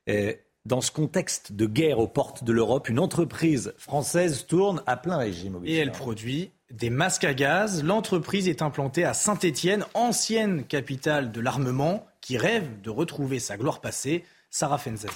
Et 0.07 0.39
dans 0.65 0.81
ce 0.81 0.91
contexte 0.91 1.53
de 1.53 1.65
guerre 1.65 1.99
aux 1.99 2.07
portes 2.07 2.43
de 2.43 2.53
l'Europe, 2.53 2.89
une 2.89 2.99
entreprise 2.99 3.73
française 3.77 4.45
tourne 4.45 4.81
à 4.85 4.97
plein 4.97 5.17
régime. 5.17 5.59
Et 5.65 5.75
elle 5.75 5.91
produit 5.91 6.51
des 6.71 6.89
masques 6.89 7.23
à 7.23 7.33
gaz. 7.33 7.83
L'entreprise 7.83 8.47
est 8.47 8.61
implantée 8.61 9.03
à 9.03 9.13
Saint-Étienne, 9.13 9.85
ancienne 9.93 10.63
capitale 10.65 11.31
de 11.31 11.41
l'armement, 11.41 12.05
qui 12.21 12.37
rêve 12.37 12.81
de 12.81 12.89
retrouver 12.89 13.39
sa 13.39 13.57
gloire 13.57 13.81
passée. 13.81 14.23
Sarah 14.49 14.77
Fenzel. 14.77 15.11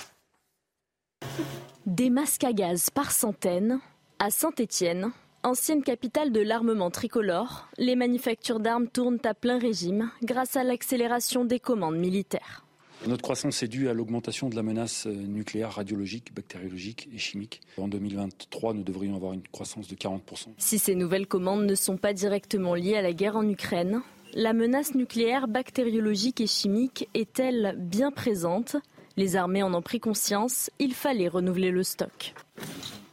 Des 1.85 2.09
masques 2.09 2.43
à 2.43 2.53
gaz 2.53 2.89
par 2.89 3.11
centaines 3.11 3.79
à 4.19 4.29
Saint-Étienne, 4.29 5.11
ancienne 5.43 5.83
capitale 5.83 6.31
de 6.31 6.39
l'armement 6.39 6.89
tricolore. 6.89 7.67
Les 7.77 7.95
manufactures 7.95 8.59
d'armes 8.59 8.87
tournent 8.87 9.19
à 9.25 9.33
plein 9.33 9.59
régime 9.59 10.09
grâce 10.23 10.55
à 10.55 10.63
l'accélération 10.63 11.43
des 11.45 11.59
commandes 11.59 11.97
militaires. 11.97 12.65
Notre 13.05 13.21
croissance 13.21 13.61
est 13.63 13.67
due 13.67 13.89
à 13.89 13.93
l'augmentation 13.93 14.47
de 14.47 14.55
la 14.55 14.63
menace 14.63 15.07
nucléaire, 15.07 15.73
radiologique, 15.73 16.33
bactériologique 16.33 17.09
et 17.13 17.17
chimique. 17.17 17.59
En 17.77 17.89
2023, 17.89 18.73
nous 18.73 18.83
devrions 18.83 19.15
avoir 19.15 19.33
une 19.33 19.45
croissance 19.51 19.89
de 19.89 19.95
40%. 19.95 20.21
Si 20.57 20.79
ces 20.79 20.95
nouvelles 20.95 21.27
commandes 21.27 21.65
ne 21.65 21.75
sont 21.75 21.97
pas 21.97 22.13
directement 22.13 22.75
liées 22.75 22.95
à 22.95 23.01
la 23.01 23.11
guerre 23.11 23.35
en 23.35 23.47
Ukraine, 23.47 24.01
la 24.35 24.53
menace 24.53 24.95
nucléaire, 24.95 25.49
bactériologique 25.49 26.39
et 26.39 26.47
chimique 26.47 27.09
est-elle 27.13 27.75
bien 27.77 28.09
présente? 28.09 28.77
Les 29.15 29.35
armées 29.35 29.61
en 29.61 29.73
ont 29.75 29.81
pris 29.83 29.99
conscience, 29.99 30.71
il 30.79 30.95
fallait 30.95 31.27
renouveler 31.27 31.69
le 31.69 31.83
stock. 31.83 32.33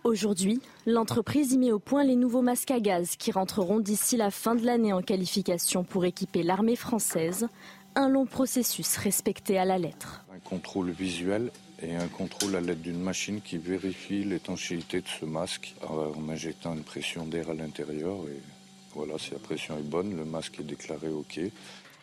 Aujourd'hui, 0.02 0.62
l'entreprise 0.86 1.52
y 1.52 1.58
met 1.58 1.72
au 1.72 1.78
point 1.78 2.04
les 2.04 2.16
nouveaux 2.16 2.40
masques 2.40 2.70
à 2.70 2.80
gaz 2.80 3.16
qui 3.16 3.32
rentreront 3.32 3.80
d'ici 3.80 4.16
la 4.16 4.30
fin 4.30 4.54
de 4.54 4.64
l'année 4.64 4.94
en 4.94 5.02
qualification 5.02 5.84
pour 5.84 6.06
équiper 6.06 6.42
l'armée 6.42 6.76
française 6.76 7.48
un 7.96 8.08
long 8.08 8.24
processus 8.24 8.96
respecté 8.96 9.58
à 9.58 9.66
la 9.66 9.76
lettre. 9.76 10.24
Un 10.34 10.38
contrôle 10.38 10.90
visuel 10.90 11.50
et 11.82 11.94
un 11.94 12.08
contrôle 12.08 12.56
à 12.56 12.62
l'aide 12.62 12.80
d'une 12.80 13.02
machine 13.02 13.42
qui 13.42 13.58
vérifie 13.58 14.24
l'étanchéité 14.24 15.02
de 15.02 15.08
ce 15.08 15.26
masque 15.26 15.74
en 15.86 16.28
injectant 16.30 16.74
une 16.74 16.82
pression 16.82 17.26
d'air 17.26 17.50
à 17.50 17.54
l'intérieur. 17.54 18.16
Et 18.28 18.40
voilà, 18.94 19.18
si 19.18 19.32
la 19.32 19.38
pression 19.38 19.76
est 19.76 19.82
bonne, 19.82 20.16
le 20.16 20.24
masque 20.24 20.60
est 20.60 20.64
déclaré 20.64 21.08
OK. 21.08 21.40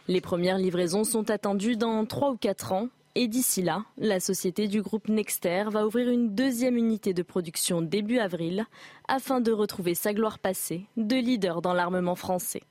Les 0.08 0.22
premières 0.22 0.60
livraisons 0.60 1.04
sont 1.04 1.32
attendues 1.32 1.78
dans 1.78 2.06
3 2.06 2.32
ou 2.32 2.38
4 2.38 2.74
ans. 2.74 2.90
Et 3.20 3.28
d'ici 3.28 3.64
là, 3.64 3.84
la 3.98 4.20
société 4.20 4.68
du 4.68 4.84
groupe 4.84 5.08
Nexter 5.08 5.64
va 5.72 5.88
ouvrir 5.88 6.08
une 6.08 6.36
deuxième 6.36 6.78
unité 6.78 7.16
de 7.16 7.24
production 7.24 7.82
début 7.82 8.20
avril 8.20 8.68
afin 9.08 9.42
de 9.42 9.52
retrouver 9.52 9.96
sa 9.96 10.14
gloire 10.14 10.38
passée 10.38 10.84
de 10.98 11.16
leader 11.16 11.64
dans 11.64 11.74
l'armement 11.74 12.14
français. 12.14 12.62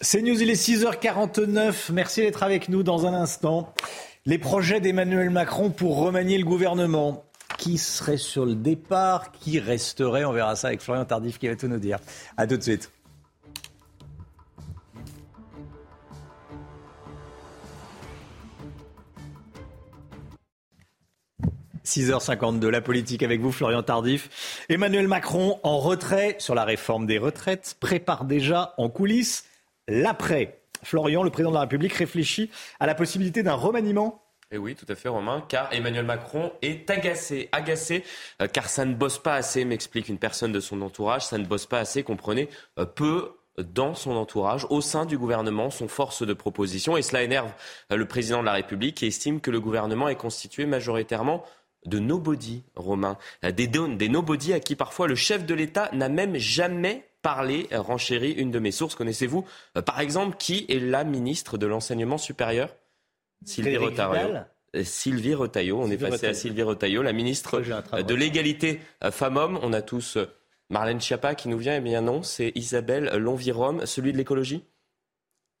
C'est 0.00 0.22
News, 0.22 0.40
il 0.40 0.48
est 0.48 0.54
6h49. 0.54 1.92
Merci 1.92 2.22
d'être 2.22 2.42
avec 2.42 2.70
nous 2.70 2.82
dans 2.82 3.04
un 3.04 3.12
instant. 3.12 3.74
Les 4.24 4.38
projets 4.38 4.80
d'Emmanuel 4.80 5.28
Macron 5.28 5.68
pour 5.68 5.98
remanier 5.98 6.38
le 6.38 6.46
gouvernement. 6.46 7.26
Qui 7.58 7.76
serait 7.76 8.16
sur 8.16 8.46
le 8.46 8.54
départ? 8.54 9.30
Qui 9.32 9.58
resterait? 9.58 10.24
On 10.24 10.32
verra 10.32 10.56
ça 10.56 10.68
avec 10.68 10.80
Florian 10.80 11.04
Tardif 11.04 11.38
qui 11.38 11.48
va 11.48 11.56
tout 11.56 11.68
nous 11.68 11.76
dire. 11.76 11.98
A 12.38 12.46
tout 12.46 12.56
de 12.56 12.62
suite. 12.62 12.90
«6h52, 21.88 22.68
la 22.68 22.82
politique 22.82 23.22
avec 23.22 23.40
vous, 23.40 23.50
Florian 23.50 23.82
Tardif. 23.82 24.66
Emmanuel 24.68 25.08
Macron, 25.08 25.58
en 25.62 25.78
retrait 25.78 26.36
sur 26.38 26.54
la 26.54 26.64
réforme 26.64 27.06
des 27.06 27.16
retraites, 27.16 27.76
prépare 27.80 28.26
déjà 28.26 28.74
en 28.76 28.90
coulisses 28.90 29.46
l'après. 29.88 30.60
Florian, 30.82 31.22
le 31.22 31.30
président 31.30 31.48
de 31.48 31.54
la 31.54 31.62
République, 31.62 31.94
réfléchit 31.94 32.50
à 32.78 32.86
la 32.86 32.94
possibilité 32.94 33.42
d'un 33.42 33.54
remaniement 33.54 34.22
Et 34.52 34.58
oui, 34.58 34.74
tout 34.74 34.84
à 34.86 34.94
fait, 34.96 35.08
Romain, 35.08 35.42
car 35.48 35.72
Emmanuel 35.72 36.04
Macron 36.04 36.52
est 36.60 36.90
agacé, 36.90 37.48
agacé, 37.52 38.04
euh, 38.42 38.48
car 38.48 38.68
ça 38.68 38.84
ne 38.84 38.92
bosse 38.92 39.18
pas 39.18 39.36
assez, 39.36 39.64
m'explique 39.64 40.10
une 40.10 40.18
personne 40.18 40.52
de 40.52 40.60
son 40.60 40.82
entourage, 40.82 41.24
ça 41.24 41.38
ne 41.38 41.46
bosse 41.46 41.64
pas 41.64 41.78
assez, 41.78 42.02
comprenez, 42.02 42.50
euh, 42.78 42.84
peu 42.84 43.32
dans 43.62 43.94
son 43.94 44.12
entourage, 44.12 44.66
au 44.70 44.80
sein 44.80 45.06
du 45.06 45.18
gouvernement, 45.18 45.70
son 45.70 45.88
force 45.88 46.24
de 46.24 46.32
proposition. 46.32 46.96
Et 46.96 47.02
cela 47.02 47.22
énerve 47.22 47.50
euh, 47.92 47.96
le 47.96 48.06
président 48.06 48.40
de 48.40 48.46
la 48.46 48.52
République 48.52 48.96
qui 48.96 49.06
estime 49.06 49.40
que 49.40 49.50
le 49.50 49.60
gouvernement 49.60 50.08
est 50.08 50.16
constitué 50.16 50.66
majoritairement 50.66 51.44
de 51.88 51.98
nobody, 51.98 52.62
Romain. 52.76 53.16
Des, 53.42 53.66
des 53.66 54.08
nobody 54.08 54.52
à 54.52 54.60
qui 54.60 54.76
parfois 54.76 55.08
le 55.08 55.14
chef 55.14 55.46
de 55.46 55.54
l'État 55.54 55.90
n'a 55.92 56.08
même 56.08 56.36
jamais 56.36 57.04
parlé, 57.22 57.66
renchérit 57.72 58.32
une 58.32 58.50
de 58.50 58.58
mes 58.58 58.70
sources. 58.70 58.94
Connaissez-vous, 58.94 59.44
par 59.84 60.00
exemple, 60.00 60.36
qui 60.38 60.66
est 60.68 60.78
la 60.78 61.04
ministre 61.04 61.58
de 61.58 61.66
l'Enseignement 61.66 62.18
supérieur? 62.18 62.74
Sylvie 63.44 63.76
Retailleau. 63.76 64.36
Euh, 64.76 64.84
Sylvie 64.84 65.34
Retailleau, 65.34 65.78
on 65.80 65.90
est 65.90 65.96
passé 65.96 66.26
à 66.26 66.34
Sylvie 66.34 66.62
Retailleau, 66.62 67.02
la 67.02 67.12
ministre 67.12 67.60
de 67.60 68.14
l'égalité 68.14 68.80
euh, 69.02 69.10
femmes-hommes. 69.10 69.58
On 69.62 69.72
a 69.72 69.80
tous 69.80 70.16
euh, 70.16 70.26
Marlène 70.68 71.00
Schiappa 71.00 71.34
qui 71.34 71.48
nous 71.48 71.58
vient, 71.58 71.76
eh 71.76 71.80
bien 71.80 72.02
non, 72.02 72.22
c'est 72.22 72.52
Isabelle 72.54 73.10
Lonvirom, 73.16 73.86
celui 73.86 74.12
de 74.12 74.18
l'écologie? 74.18 74.64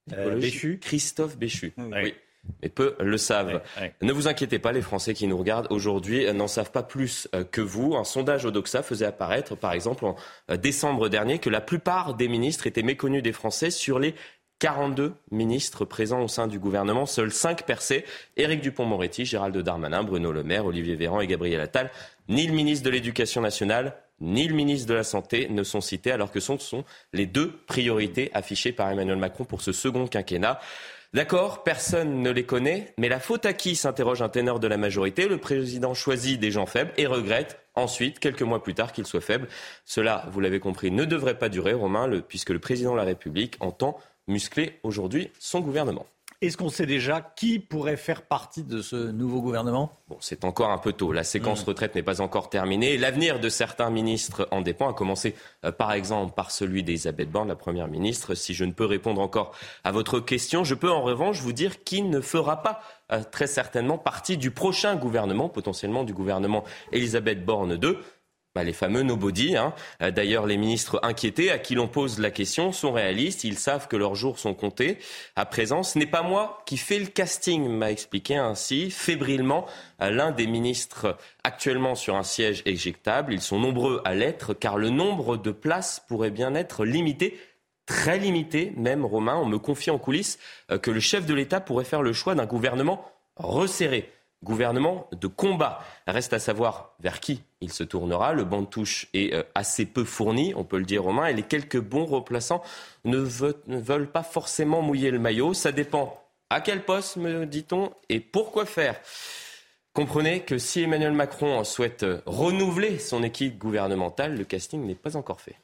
Béchu. 0.06 0.78
Christophe 0.80 1.36
Béchu, 1.36 1.74
oui. 1.76 2.14
Mais 2.62 2.68
peu 2.68 2.96
le 2.98 3.16
savent. 3.18 3.62
Ne 4.02 4.12
vous 4.12 4.28
inquiétez 4.28 4.58
pas, 4.58 4.72
les 4.72 4.82
Français 4.82 5.14
qui 5.14 5.26
nous 5.26 5.38
regardent 5.38 5.68
aujourd'hui 5.70 6.32
n'en 6.32 6.48
savent 6.48 6.72
pas 6.72 6.82
plus 6.82 7.28
que 7.50 7.60
vous. 7.60 7.96
Un 7.96 8.04
sondage 8.04 8.44
Odoxa 8.44 8.82
faisait 8.82 9.06
apparaître, 9.06 9.54
par 9.54 9.72
exemple, 9.72 10.04
en 10.04 10.16
décembre 10.56 11.08
dernier, 11.08 11.38
que 11.38 11.50
la 11.50 11.60
plupart 11.60 12.14
des 12.14 12.28
ministres 12.28 12.66
étaient 12.66 12.82
méconnus 12.82 13.22
des 13.22 13.32
Français 13.32 13.70
sur 13.70 13.98
les 13.98 14.14
42 14.60 15.14
ministres 15.30 15.84
présents 15.84 16.22
au 16.22 16.26
sein 16.26 16.48
du 16.48 16.58
gouvernement, 16.58 17.06
seuls 17.06 17.30
5 17.30 17.64
percés. 17.64 18.04
Éric 18.36 18.60
Dupont-Moretti, 18.60 19.24
Gérald 19.24 19.56
Darmanin, 19.56 20.02
Bruno 20.02 20.32
Le 20.32 20.42
Maire, 20.42 20.66
Olivier 20.66 20.96
Véran 20.96 21.20
et 21.20 21.28
Gabriel 21.28 21.60
Attal. 21.60 21.90
Ni 22.28 22.46
le 22.46 22.52
ministre 22.52 22.84
de 22.84 22.90
l'Éducation 22.90 23.40
nationale, 23.40 23.94
ni 24.20 24.48
le 24.48 24.54
ministre 24.54 24.88
de 24.88 24.94
la 24.94 25.04
Santé 25.04 25.46
ne 25.48 25.62
sont 25.62 25.80
cités, 25.80 26.10
alors 26.10 26.32
que 26.32 26.40
ce 26.40 26.56
sont 26.58 26.84
les 27.12 27.26
deux 27.26 27.52
priorités 27.68 28.30
affichées 28.34 28.72
par 28.72 28.90
Emmanuel 28.90 29.18
Macron 29.18 29.44
pour 29.44 29.60
ce 29.60 29.70
second 29.70 30.08
quinquennat. 30.08 30.58
D'accord, 31.14 31.64
personne 31.64 32.20
ne 32.20 32.30
les 32.30 32.44
connaît, 32.44 32.92
mais 32.98 33.08
la 33.08 33.18
faute 33.18 33.46
à 33.46 33.54
qui 33.54 33.76
s'interroge 33.76 34.20
un 34.20 34.28
ténor 34.28 34.60
de 34.60 34.66
la 34.66 34.76
majorité 34.76 35.26
Le 35.26 35.38
président 35.38 35.94
choisit 35.94 36.38
des 36.38 36.50
gens 36.50 36.66
faibles 36.66 36.92
et 36.98 37.06
regrette 37.06 37.58
ensuite, 37.74 38.18
quelques 38.18 38.42
mois 38.42 38.62
plus 38.62 38.74
tard, 38.74 38.92
qu'ils 38.92 39.06
soient 39.06 39.22
faibles. 39.22 39.48
Cela, 39.86 40.28
vous 40.32 40.40
l'avez 40.40 40.60
compris, 40.60 40.90
ne 40.90 41.06
devrait 41.06 41.38
pas 41.38 41.48
durer, 41.48 41.72
Romain, 41.72 42.10
puisque 42.28 42.50
le 42.50 42.58
président 42.58 42.92
de 42.92 42.98
la 42.98 43.04
République 43.04 43.56
entend 43.60 43.98
muscler 44.26 44.78
aujourd'hui 44.82 45.30
son 45.38 45.60
gouvernement. 45.60 46.06
Est-ce 46.40 46.56
qu'on 46.56 46.68
sait 46.68 46.86
déjà 46.86 47.20
qui 47.20 47.58
pourrait 47.58 47.96
faire 47.96 48.22
partie 48.22 48.62
de 48.62 48.80
ce 48.80 48.94
nouveau 48.94 49.42
gouvernement? 49.42 49.90
Bon, 50.08 50.18
c'est 50.20 50.44
encore 50.44 50.70
un 50.70 50.78
peu 50.78 50.92
tôt. 50.92 51.10
La 51.10 51.24
séquence 51.24 51.62
mmh. 51.62 51.68
retraite 51.68 51.94
n'est 51.96 52.04
pas 52.04 52.20
encore 52.20 52.48
terminée. 52.48 52.96
L'avenir 52.96 53.40
de 53.40 53.48
certains 53.48 53.90
ministres 53.90 54.46
en 54.52 54.60
dépend, 54.60 54.88
à 54.88 54.94
commencer 54.94 55.34
euh, 55.64 55.72
par 55.72 55.90
exemple 55.90 56.34
par 56.34 56.52
celui 56.52 56.84
d'Elisabeth 56.84 57.28
Borne, 57.28 57.48
la 57.48 57.56
Première 57.56 57.88
ministre. 57.88 58.36
Si 58.36 58.54
je 58.54 58.64
ne 58.64 58.70
peux 58.70 58.84
répondre 58.84 59.20
encore 59.20 59.52
à 59.82 59.90
votre 59.90 60.20
question, 60.20 60.62
je 60.62 60.76
peux 60.76 60.92
en 60.92 61.02
revanche 61.02 61.40
vous 61.40 61.52
dire 61.52 61.82
qui 61.82 62.02
ne 62.02 62.20
fera 62.20 62.62
pas 62.62 62.82
euh, 63.10 63.24
très 63.28 63.48
certainement 63.48 63.98
partie 63.98 64.36
du 64.36 64.52
prochain 64.52 64.94
gouvernement, 64.94 65.48
potentiellement 65.48 66.04
du 66.04 66.14
gouvernement 66.14 66.62
Elisabeth 66.92 67.44
Borne 67.44 67.76
2. 67.76 67.98
Bah, 68.54 68.64
les 68.64 68.72
fameux 68.72 69.02
nobody. 69.02 69.56
Hein. 69.56 69.74
Euh, 70.02 70.10
d'ailleurs, 70.10 70.46
les 70.46 70.56
ministres 70.56 70.98
inquiétés 71.02 71.50
à 71.50 71.58
qui 71.58 71.74
l'on 71.74 71.86
pose 71.86 72.18
la 72.18 72.30
question 72.30 72.72
sont 72.72 72.92
réalistes. 72.92 73.44
Ils 73.44 73.58
savent 73.58 73.88
que 73.88 73.96
leurs 73.96 74.14
jours 74.14 74.38
sont 74.38 74.54
comptés. 74.54 74.98
À 75.36 75.44
présent, 75.44 75.82
ce 75.82 75.98
n'est 75.98 76.06
pas 76.06 76.22
moi 76.22 76.62
qui 76.66 76.76
fais 76.76 76.98
le 76.98 77.06
casting, 77.06 77.68
m'a 77.68 77.90
expliqué 77.90 78.36
ainsi 78.36 78.90
fébrilement 78.90 79.66
euh, 80.02 80.10
l'un 80.10 80.32
des 80.32 80.46
ministres 80.46 81.16
actuellement 81.44 81.94
sur 81.94 82.16
un 82.16 82.22
siège 82.22 82.62
éjectable. 82.64 83.32
Ils 83.34 83.42
sont 83.42 83.60
nombreux 83.60 84.00
à 84.04 84.14
l'être 84.14 84.54
car 84.54 84.78
le 84.78 84.90
nombre 84.90 85.36
de 85.36 85.50
places 85.50 86.02
pourrait 86.08 86.30
bien 86.30 86.54
être 86.54 86.84
limité 86.84 87.38
très 87.86 88.18
limité, 88.18 88.72
même 88.76 89.04
Romain. 89.04 89.36
On 89.36 89.46
me 89.46 89.58
confie 89.58 89.90
en 89.90 89.98
coulisses 89.98 90.38
euh, 90.70 90.78
que 90.78 90.90
le 90.90 91.00
chef 91.00 91.26
de 91.26 91.34
l'État 91.34 91.60
pourrait 91.60 91.84
faire 91.84 92.02
le 92.02 92.12
choix 92.12 92.34
d'un 92.34 92.46
gouvernement 92.46 93.04
resserré 93.36 94.12
gouvernement 94.44 95.08
de 95.12 95.26
combat. 95.26 95.80
Reste 96.06 96.32
à 96.32 96.38
savoir 96.38 96.94
vers 97.00 97.20
qui 97.20 97.42
il 97.60 97.72
se 97.72 97.84
tournera. 97.84 98.32
Le 98.32 98.44
banc 98.44 98.62
de 98.62 98.66
touche 98.66 99.08
est 99.14 99.34
euh, 99.34 99.42
assez 99.54 99.86
peu 99.86 100.04
fourni, 100.04 100.52
on 100.54 100.64
peut 100.64 100.78
le 100.78 100.84
dire 100.84 101.02
Romain, 101.02 101.26
et 101.26 101.34
les 101.34 101.42
quelques 101.42 101.80
bons 101.80 102.06
remplaçants 102.06 102.62
ne, 103.04 103.18
veulent 103.18 104.10
pas 104.10 104.22
forcément 104.22 104.82
mouiller 104.82 105.10
le 105.10 105.18
maillot. 105.18 105.54
Ça 105.54 105.72
dépend 105.72 106.22
à 106.50 106.60
quel 106.60 106.84
poste, 106.84 107.16
me 107.16 107.46
dit-on, 107.46 107.92
et 108.08 108.20
pourquoi 108.20 108.64
faire. 108.64 108.98
Comprenez 109.92 110.40
que 110.40 110.58
si 110.58 110.82
Emmanuel 110.82 111.12
Macron 111.12 111.64
souhaite 111.64 112.04
euh, 112.04 112.20
renouveler 112.26 112.98
son 112.98 113.22
équipe 113.22 113.58
gouvernementale, 113.58 114.36
le 114.36 114.44
casting 114.44 114.86
n'est 114.86 114.94
pas 114.94 115.16
encore 115.16 115.40
fait. 115.40 115.56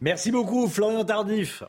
Merci 0.00 0.30
beaucoup, 0.30 0.66
Florian 0.68 1.04
Tardif. 1.04 1.62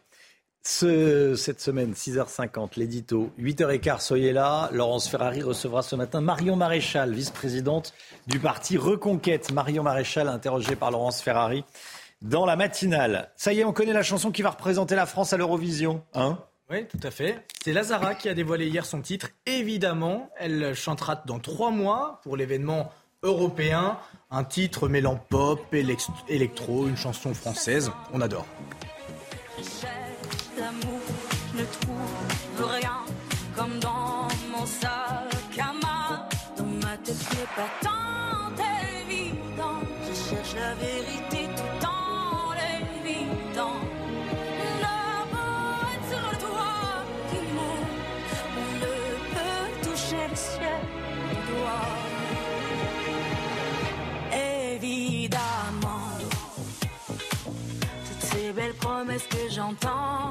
Ce, 0.63 1.35
cette 1.35 1.59
semaine, 1.59 1.93
6h50, 1.93 2.77
l'édito, 2.77 3.31
8h15, 3.39 3.99
soyez 4.01 4.31
là. 4.31 4.69
Laurence 4.71 5.09
Ferrari 5.09 5.41
recevra 5.41 5.81
ce 5.81 5.95
matin 5.95 6.21
Marion 6.21 6.55
Maréchal, 6.55 7.13
vice-présidente 7.13 7.93
du 8.27 8.39
parti 8.39 8.77
Reconquête. 8.77 9.51
Marion 9.51 9.81
Maréchal, 9.81 10.27
interrogée 10.27 10.75
par 10.75 10.91
Laurence 10.91 11.21
Ferrari 11.21 11.63
dans 12.21 12.45
la 12.45 12.55
matinale. 12.55 13.31
Ça 13.35 13.53
y 13.53 13.61
est, 13.61 13.63
on 13.63 13.73
connaît 13.73 13.93
la 13.93 14.03
chanson 14.03 14.31
qui 14.31 14.43
va 14.43 14.51
représenter 14.51 14.95
la 14.95 15.07
France 15.07 15.33
à 15.33 15.37
l'Eurovision, 15.37 16.03
hein? 16.13 16.37
Oui, 16.69 16.85
tout 16.87 16.99
à 17.03 17.11
fait. 17.11 17.43
C'est 17.65 17.73
Lazara 17.73 18.15
qui 18.15 18.29
a 18.29 18.33
dévoilé 18.33 18.67
hier 18.67 18.85
son 18.85 19.01
titre. 19.01 19.29
Évidemment, 19.45 20.29
elle 20.37 20.73
chantera 20.73 21.21
dans 21.25 21.39
trois 21.39 21.71
mois 21.71 22.21
pour 22.23 22.37
l'événement 22.37 22.91
européen. 23.23 23.97
Un 24.29 24.45
titre 24.45 24.87
mêlant 24.87 25.17
pop, 25.17 25.59
électro, 25.73 26.87
une 26.87 26.95
chanson 26.95 27.33
française. 27.33 27.91
On 28.13 28.21
adore 28.21 28.45
ne 31.55 31.63
trouve 31.65 32.71
rien 32.71 32.99
comme 33.55 33.79
dans 33.79 34.27
mon 34.51 34.65
sac 34.65 35.57
à 35.57 35.73
main. 35.73 36.25
Dans 36.57 36.87
ma 36.87 36.97
tête, 36.97 37.17
n'est 37.31 37.53
pas 37.55 37.71
tant 37.81 38.53
évident. 39.01 39.79
Je 40.07 40.13
cherche 40.29 40.55
la 40.55 40.73
vérité 40.75 41.49
tout 41.55 41.85
en 41.85 42.53
l'évitant. 42.53 43.79
La 44.81 45.25
boîte 45.31 46.03
sur 46.09 46.31
le 46.31 46.37
toit 46.37 47.03
on 48.57 48.71
ne 48.83 48.93
peut 49.33 49.89
toucher 49.89 50.27
le 50.29 50.35
ciel. 50.35 50.81
Évidemment, 54.73 56.07
toutes 57.07 58.25
ces 58.31 58.51
belles 58.53 58.73
promesses 58.75 59.27
que 59.27 59.49
j'entends 59.49 60.29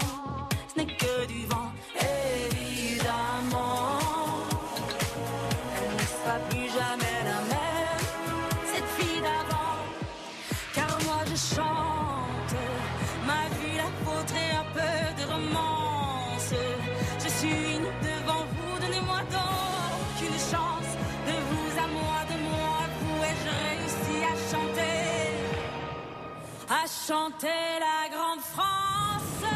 chanter 27.10 27.48
la 27.80 28.08
grande 28.08 28.38
France. 28.40 29.50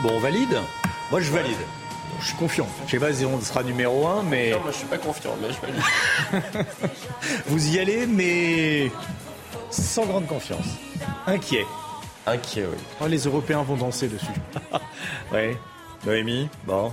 Bon, 0.00 0.10
on 0.12 0.20
valide 0.20 0.60
Moi, 1.10 1.20
je 1.20 1.32
valide. 1.32 1.56
Je 2.20 2.26
suis 2.26 2.36
confiant. 2.36 2.68
Je 2.86 2.92
sais 2.92 3.00
pas 3.00 3.12
si 3.12 3.24
on 3.24 3.40
sera 3.40 3.64
numéro 3.64 4.06
1, 4.06 4.22
mais. 4.22 4.52
Non, 4.52 4.60
moi, 4.60 4.70
je 4.70 4.76
suis 4.76 4.86
pas 4.86 4.98
confiant, 4.98 5.36
mais 5.40 5.48
je 5.52 5.60
valide. 5.60 6.66
Vous 7.46 7.74
y 7.74 7.80
allez, 7.80 8.06
mais 8.06 8.92
sans 9.72 10.06
grande 10.06 10.28
confiance. 10.28 10.66
Inquiet. 11.26 11.66
Inquiet, 12.28 12.66
oui. 12.70 12.78
Oh, 13.00 13.08
les 13.08 13.24
Européens 13.24 13.64
vont 13.64 13.76
danser 13.76 14.06
dessus. 14.06 14.26
oui. 15.32 15.56
Noémie, 16.06 16.48
bon. 16.64 16.92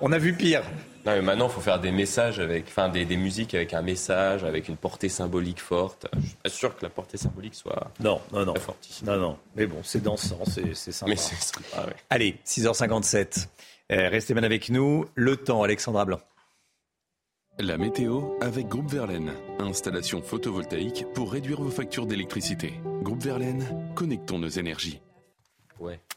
On 0.00 0.10
a 0.10 0.18
vu 0.18 0.34
pire. 0.34 0.64
Non, 1.06 1.12
mais 1.12 1.22
maintenant, 1.22 1.48
il 1.48 1.52
faut 1.52 1.60
faire 1.60 1.80
des 1.80 1.92
messages 1.92 2.38
avec, 2.40 2.66
enfin, 2.68 2.90
des, 2.90 3.06
des, 3.06 3.16
musiques 3.16 3.54
avec 3.54 3.72
un 3.72 3.80
message, 3.80 4.44
avec 4.44 4.68
une 4.68 4.76
portée 4.76 5.08
symbolique 5.08 5.60
forte. 5.60 6.06
Je 6.14 6.26
suis 6.26 6.36
pas 6.36 6.50
sûr 6.50 6.76
que 6.76 6.82
la 6.84 6.90
portée 6.90 7.16
symbolique 7.16 7.54
soit. 7.54 7.90
Non, 8.00 8.20
non, 8.32 8.44
non. 8.44 8.54
Non, 9.04 9.16
non. 9.16 9.38
Mais 9.56 9.66
bon, 9.66 9.80
c'est 9.82 10.02
dansant, 10.02 10.40
c'est 10.46 10.74
sympa. 10.74 11.10
Mais 11.10 11.16
c'est 11.16 11.36
sympa. 11.36 11.86
Allez, 12.10 12.36
6h57. 12.44 13.46
Euh, 13.92 14.08
restez 14.08 14.34
bien 14.34 14.42
avec 14.42 14.68
nous. 14.68 15.06
Le 15.14 15.36
temps, 15.36 15.62
Alexandra 15.62 16.04
Blanc. 16.04 16.20
La 17.58 17.76
météo 17.76 18.22
avec 18.40 18.68
Groupe 18.68 18.90
Verlaine. 18.90 19.32
Installation 19.58 20.22
photovoltaïque 20.22 21.04
pour 21.14 21.32
réduire 21.32 21.60
vos 21.60 21.70
factures 21.70 22.06
d'électricité. 22.06 22.74
Groupe 23.02 23.22
Verlaine, 23.22 23.92
connectons 23.94 24.38
nos 24.38 24.48
énergies. 24.48 25.00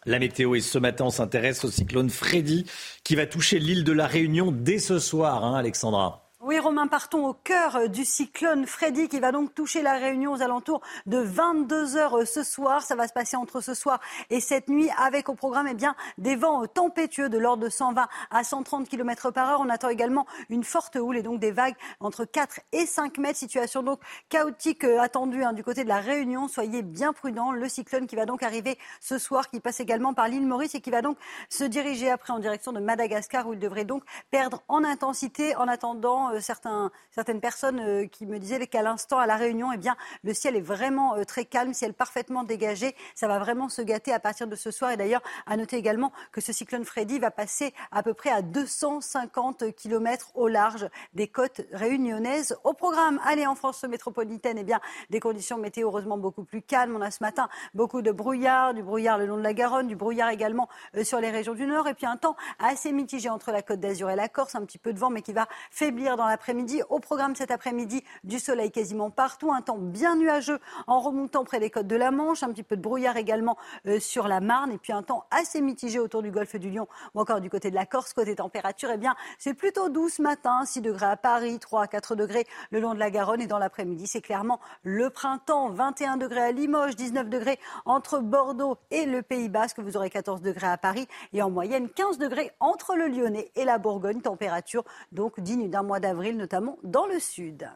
La 0.06 0.20
météo 0.20 0.56
et 0.56 0.62
ce 0.62 0.78
matin, 0.78 1.06
on 1.06 1.10
s'intéresse 1.10 1.64
au 1.64 1.72
cyclone 1.72 2.10
Freddy 2.10 2.66
qui 3.04 3.16
va 3.16 3.26
toucher 3.26 3.60
l'île 3.60 3.84
de 3.84 3.94
la 3.94 4.08
Réunion 4.08 4.52
dès 4.52 4.80
ce 4.80 5.00
soir, 5.00 5.46
hein, 5.46 5.56
Alexandra. 5.56 6.23
Oui, 6.46 6.60
Romain, 6.60 6.88
partons 6.88 7.26
au 7.26 7.34
cœur 7.34 7.78
euh, 7.78 7.88
du 7.88 8.04
cyclone 8.04 8.66
Freddy 8.66 9.08
qui 9.08 9.22
va 9.22 9.32
donc 9.32 9.56
toucher 9.56 9.82
la 9.82 9.94
Réunion 9.94 10.34
aux 10.34 10.42
alentours 10.42 10.82
de 11.06 11.18
22 11.18 11.96
heures 11.96 12.18
euh, 12.18 12.26
ce 12.26 12.44
soir. 12.44 12.82
Ça 12.82 12.96
va 12.96 13.08
se 13.08 13.14
passer 13.14 13.38
entre 13.38 13.62
ce 13.62 13.74
soir 13.74 14.02
et 14.30 14.42
cette 14.42 14.68
nuit 14.68 14.90
avec 14.98 15.30
au 15.30 15.36
programme 15.36 15.70
eh 15.72 15.74
bien, 15.74 15.96
des 16.18 16.36
vents 16.36 16.64
euh, 16.64 16.68
tempétueux 16.68 17.30
de 17.30 17.38
l'ordre 17.38 17.64
de 17.64 17.70
120 17.70 18.10
à 18.30 18.44
130 18.44 18.90
km 18.90 19.32
par 19.32 19.52
heure. 19.52 19.62
On 19.62 19.70
attend 19.70 19.88
également 19.88 20.26
une 20.50 20.66
forte 20.66 20.98
houle 20.98 21.16
et 21.16 21.24
donc 21.24 21.40
des 21.40 21.52
vagues 21.52 21.78
entre 22.02 22.26
4 22.26 22.60
et 22.74 22.86
5 22.86 23.20
mètres. 23.20 23.40
Situation 23.40 23.82
donc 23.82 24.02
chaotique 24.28 24.84
attendue 24.84 25.46
hein, 25.46 25.54
du 25.54 25.64
côté 25.64 25.86
de 25.86 25.90
la 25.90 26.00
Réunion. 26.02 26.50
Soyez 26.50 26.82
bien 26.82 27.14
prudents. 27.14 27.54
Le 27.54 27.70
cyclone 27.70 28.06
qui 28.06 28.18
va 28.18 28.26
donc 28.26 28.44
arriver 28.44 28.78
ce 29.00 29.18
soir, 29.18 29.50
qui 29.50 29.62
passe 29.62 29.80
également 29.80 30.14
par 30.14 30.28
l'île 30.28 30.46
Maurice 30.46 30.76
et 30.76 30.82
qui 30.82 30.92
va 30.92 31.02
donc 31.02 31.18
se 31.48 31.64
diriger 31.64 32.12
après 32.12 32.34
en 32.34 32.40
direction 32.40 32.74
de 32.74 32.82
Madagascar 32.82 33.48
où 33.48 33.54
il 33.54 33.60
devrait 33.60 33.86
donc 33.86 34.04
perdre 34.30 34.62
en 34.68 34.84
intensité 34.84 35.56
en 35.56 35.70
attendant 35.70 36.33
euh, 36.34 36.90
certaines 37.12 37.42
personnes 37.42 37.80
euh, 37.80 38.08
qui 38.08 38.26
me 38.26 38.40
disaient 38.40 38.66
qu'à 38.68 38.82
l'instant, 38.82 39.20
à 39.20 39.26
La 39.26 39.36
Réunion, 39.36 39.72
eh 39.72 39.78
bien, 39.78 39.96
le 40.24 40.34
ciel 40.34 40.56
est 40.56 40.62
vraiment 40.62 41.16
euh, 41.16 41.24
très 41.24 41.46
calme, 41.46 41.74
ciel 41.74 41.94
parfaitement 41.94 42.44
dégagé. 42.44 42.96
Ça 43.16 43.28
va 43.28 43.40
vraiment 43.40 43.70
se 43.70 43.82
gâter 43.82 44.14
à 44.14 44.20
partir 44.20 44.48
de 44.48 44.56
ce 44.56 44.72
soir. 44.72 44.92
Et 44.92 44.98
d'ailleurs, 44.98 45.22
à 45.46 45.58
noter 45.58 45.78
également 45.78 46.12
que 46.32 46.42
ce 46.42 46.52
cyclone 46.54 46.86
Freddy 46.86 47.20
va 47.20 47.32
passer 47.32 47.74
à 47.92 48.04
peu 48.04 48.14
près 48.14 48.30
à 48.30 48.42
250 48.42 49.76
km 49.76 50.32
au 50.36 50.48
large 50.48 50.88
des 51.14 51.28
côtes 51.28 51.62
réunionnaises. 51.72 52.58
Au 52.64 52.74
programme, 52.74 53.20
allez 53.26 53.46
en 53.46 53.56
France 53.56 53.84
métropolitaine, 53.84 54.58
eh 54.58 54.64
bien, 54.64 54.80
des 55.10 55.20
conditions 55.20 55.58
météo 55.58 55.88
heureusement 55.88 56.18
beaucoup 56.18 56.44
plus 56.44 56.62
calmes. 56.62 56.96
On 56.96 57.02
a 57.02 57.12
ce 57.12 57.24
matin 57.24 57.50
beaucoup 57.74 58.02
de 58.02 58.12
brouillard, 58.12 58.74
du 58.74 58.84
brouillard 58.84 59.18
le 59.18 59.26
long 59.26 59.38
de 59.38 59.44
la 59.44 59.54
Garonne, 59.54 59.88
du 59.88 59.96
brouillard 59.96 60.30
également 60.30 60.70
sur 61.04 61.20
les 61.20 61.32
régions 61.32 61.54
du 61.54 61.66
Nord. 61.66 61.88
Et 61.88 61.94
puis 61.94 62.06
un 62.06 62.18
temps 62.18 62.36
assez 62.60 62.92
mitigé 62.92 63.30
entre 63.30 63.52
la 63.52 63.62
côte 63.62 63.80
d'Azur 63.80 64.10
et 64.10 64.16
la 64.16 64.30
Corse, 64.30 64.56
un 64.56 64.66
petit 64.66 64.78
peu 64.78 64.94
de 64.94 65.00
vent, 65.00 65.10
mais 65.10 65.22
qui 65.22 65.34
va 65.34 65.48
faiblir 65.72 66.18
dans 66.18 66.23
l'après-midi. 66.28 66.82
Au 66.90 67.00
programme 67.00 67.36
cet 67.36 67.52
après-midi, 67.52 68.04
du 68.24 68.40
soleil 68.40 68.72
quasiment 68.72 69.10
partout, 69.10 69.52
un 69.52 69.62
temps 69.62 69.78
bien 69.78 70.16
nuageux 70.16 70.60
en 70.88 71.00
remontant 71.00 71.44
près 71.44 71.60
des 71.60 71.70
côtes 71.70 71.88
de 71.88 71.96
la 71.96 72.12
Manche, 72.12 72.44
un 72.44 72.50
petit 72.50 72.64
peu 72.64 72.76
de 72.78 72.82
brouillard 72.82 73.18
également 73.18 73.58
euh, 73.88 74.00
sur 74.00 74.28
la 74.28 74.40
Marne, 74.40 74.72
et 74.72 74.78
puis 74.78 74.94
un 74.94 75.04
temps 75.04 75.26
assez 75.32 75.62
mitigé 75.62 76.00
autour 76.00 76.22
du 76.22 76.32
golfe 76.32 76.56
du 76.56 76.70
Lion 76.70 76.88
ou 77.14 77.22
encore 77.22 77.42
du 77.42 77.50
côté 77.50 77.70
de 77.70 77.76
la 77.76 77.86
Corse. 77.86 78.14
Côté 78.14 78.36
température, 78.36 78.90
eh 78.94 78.98
bien, 78.98 79.16
c'est 79.38 79.54
plutôt 79.54 79.90
doux 79.90 80.10
ce 80.10 80.22
matin, 80.22 80.66
6 80.66 80.82
degrés 80.82 81.06
à 81.08 81.18
Paris, 81.18 81.60
3 81.60 81.84
à 81.84 81.88
4 81.88 82.16
degrés 82.16 82.46
le 82.72 82.80
long 82.80 82.94
de 82.94 83.00
la 83.00 83.10
Garonne, 83.10 83.42
et 83.42 83.48
dans 83.48 83.60
l'après-midi, 83.60 84.08
c'est 84.08 84.22
clairement 84.22 84.60
le 84.84 85.10
printemps, 85.10 85.70
21 85.70 86.18
degrés 86.18 86.42
à 86.42 86.52
Limoges, 86.52 86.96
19 86.96 87.30
degrés 87.30 87.60
entre 87.86 88.20
Bordeaux 88.20 88.78
et 88.92 89.06
le 89.06 89.22
Pays 89.22 89.50
Basque, 89.50 89.80
vous 89.80 89.98
aurez 89.98 90.10
14 90.10 90.42
degrés 90.42 90.68
à 90.68 90.78
Paris, 90.78 91.08
et 91.34 91.42
en 91.42 91.50
moyenne 91.50 91.90
15 91.90 92.18
degrés 92.18 92.52
entre 92.60 92.96
le 92.96 93.08
Lyonnais 93.08 93.52
et 93.56 93.66
la 93.66 93.78
Bourgogne, 93.78 94.22
température 94.22 94.84
donc 95.12 95.40
digne 95.40 95.70
d'un 95.70 95.84
mois 95.84 96.00
d'avril, 96.04 96.38
notamment 96.38 96.78
dans 96.84 97.08
le 97.08 97.20
sud. 97.20 97.68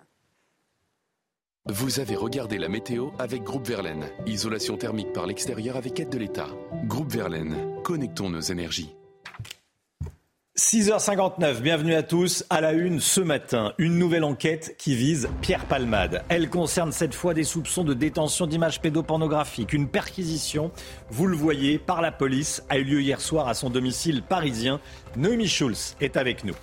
Vous 1.69 1.99
avez 1.99 2.15
regardé 2.15 2.57
la 2.57 2.69
météo 2.69 3.09
avec 3.19 3.43
Groupe 3.43 3.67
Verlaine. 3.67 4.05
Isolation 4.25 4.77
thermique 4.77 5.11
par 5.11 5.25
l'extérieur 5.25 5.75
avec 5.75 5.99
aide 5.99 6.09
de 6.09 6.17
l'État. 6.17 6.47
Groupe 6.85 7.11
Verlaine, 7.11 7.81
connectons 7.83 8.29
nos 8.29 8.39
énergies. 8.39 8.95
6h59, 10.57 11.61
bienvenue 11.61 11.93
à 11.93 12.03
tous. 12.03 12.43
À 12.49 12.61
la 12.61 12.73
une 12.73 12.99
ce 12.99 13.21
matin, 13.21 13.73
une 13.77 13.99
nouvelle 13.99 14.23
enquête 14.23 14.75
qui 14.77 14.95
vise 14.95 15.29
Pierre 15.41 15.65
Palmade. 15.65 16.23
Elle 16.29 16.49
concerne 16.49 16.91
cette 16.91 17.13
fois 17.13 17.33
des 17.33 17.43
soupçons 17.43 17.83
de 17.83 17.93
détention 17.93 18.47
d'images 18.47 18.81
pédopornographiques. 18.81 19.73
Une 19.73 19.87
perquisition, 19.87 20.71
vous 21.09 21.27
le 21.27 21.37
voyez, 21.37 21.77
par 21.77 22.01
la 22.01 22.11
police 22.11 22.63
a 22.69 22.77
eu 22.77 22.83
lieu 22.83 23.01
hier 23.01 23.21
soir 23.21 23.47
à 23.47 23.53
son 23.53 23.69
domicile 23.69 24.23
parisien. 24.23 24.79
Noémie 25.15 25.47
Schulz 25.47 25.95
est 26.01 26.17
avec 26.17 26.43
nous. 26.43 26.55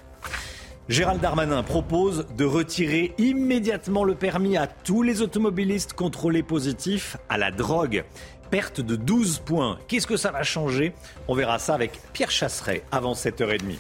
Gérald 0.91 1.19
Darmanin 1.19 1.63
propose 1.63 2.27
de 2.37 2.45
retirer 2.45 3.15
immédiatement 3.17 4.05
le 4.05 4.15
permis 4.15 4.59
à 4.59 4.67
tous 4.67 5.03
les 5.03 5.23
automobilistes 5.23 5.95
contrôlés 5.95 6.43
positifs 6.43 7.17
à 7.31 7.39
la 7.39 7.51
drogue. 7.51 8.05
Perte 8.51 8.83
de 8.83 8.95
12 8.95 9.39
points. 9.39 9.79
Qu'est-ce 9.89 10.07
que 10.07 10.19
ça 10.19 10.31
va 10.31 10.43
changer? 10.43 10.93
On 11.27 11.35
verra 11.35 11.59
ça 11.59 11.75
avec 11.75 11.99
Pierre 12.13 12.31
Chasseret 12.31 12.83
avant 12.93 13.15
7h30. 13.15 13.77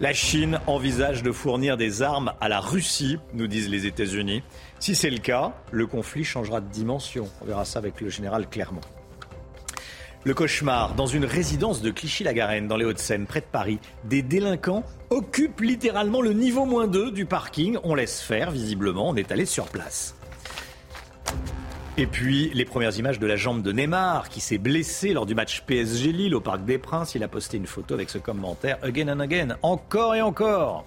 La 0.00 0.12
Chine 0.12 0.58
envisage 0.66 1.22
de 1.22 1.30
fournir 1.30 1.76
des 1.76 2.02
armes 2.02 2.32
à 2.40 2.48
la 2.48 2.58
Russie, 2.58 3.18
nous 3.32 3.46
disent 3.46 3.70
les 3.70 3.86
États-Unis. 3.86 4.42
Si 4.80 4.96
c'est 4.96 5.10
le 5.10 5.18
cas, 5.18 5.52
le 5.70 5.86
conflit 5.86 6.24
changera 6.24 6.60
de 6.60 6.68
dimension. 6.68 7.28
On 7.40 7.44
verra 7.44 7.64
ça 7.64 7.78
avec 7.78 8.00
le 8.00 8.08
général 8.08 8.48
Clermont. 8.48 8.80
Le 10.26 10.34
cauchemar 10.34 10.96
dans 10.96 11.06
une 11.06 11.24
résidence 11.24 11.82
de 11.82 11.92
Clichy-la-Garenne, 11.92 12.66
dans 12.66 12.76
les 12.76 12.84
Hauts-de-Seine, 12.84 13.26
près 13.26 13.38
de 13.38 13.46
Paris. 13.46 13.78
Des 14.02 14.22
délinquants 14.22 14.82
occupent 15.08 15.60
littéralement 15.60 16.20
le 16.20 16.32
niveau 16.32 16.64
moins 16.64 16.88
2 16.88 17.12
du 17.12 17.26
parking. 17.26 17.78
On 17.84 17.94
laisse 17.94 18.20
faire, 18.20 18.50
visiblement, 18.50 19.08
on 19.08 19.14
est 19.14 19.30
allé 19.30 19.46
sur 19.46 19.66
place. 19.66 20.16
Et 21.96 22.08
puis, 22.08 22.50
les 22.54 22.64
premières 22.64 22.98
images 22.98 23.20
de 23.20 23.26
la 23.28 23.36
jambe 23.36 23.62
de 23.62 23.70
Neymar, 23.70 24.28
qui 24.28 24.40
s'est 24.40 24.58
blessé 24.58 25.12
lors 25.12 25.26
du 25.26 25.36
match 25.36 25.62
PSG 25.64 26.10
Lille 26.10 26.34
au 26.34 26.40
Parc 26.40 26.64
des 26.64 26.78
Princes. 26.78 27.14
Il 27.14 27.22
a 27.22 27.28
posté 27.28 27.56
une 27.56 27.68
photo 27.68 27.94
avec 27.94 28.10
ce 28.10 28.18
commentaire 28.18 28.78
Again 28.82 29.16
and 29.16 29.20
again, 29.20 29.56
encore 29.62 30.16
et 30.16 30.22
encore. 30.22 30.86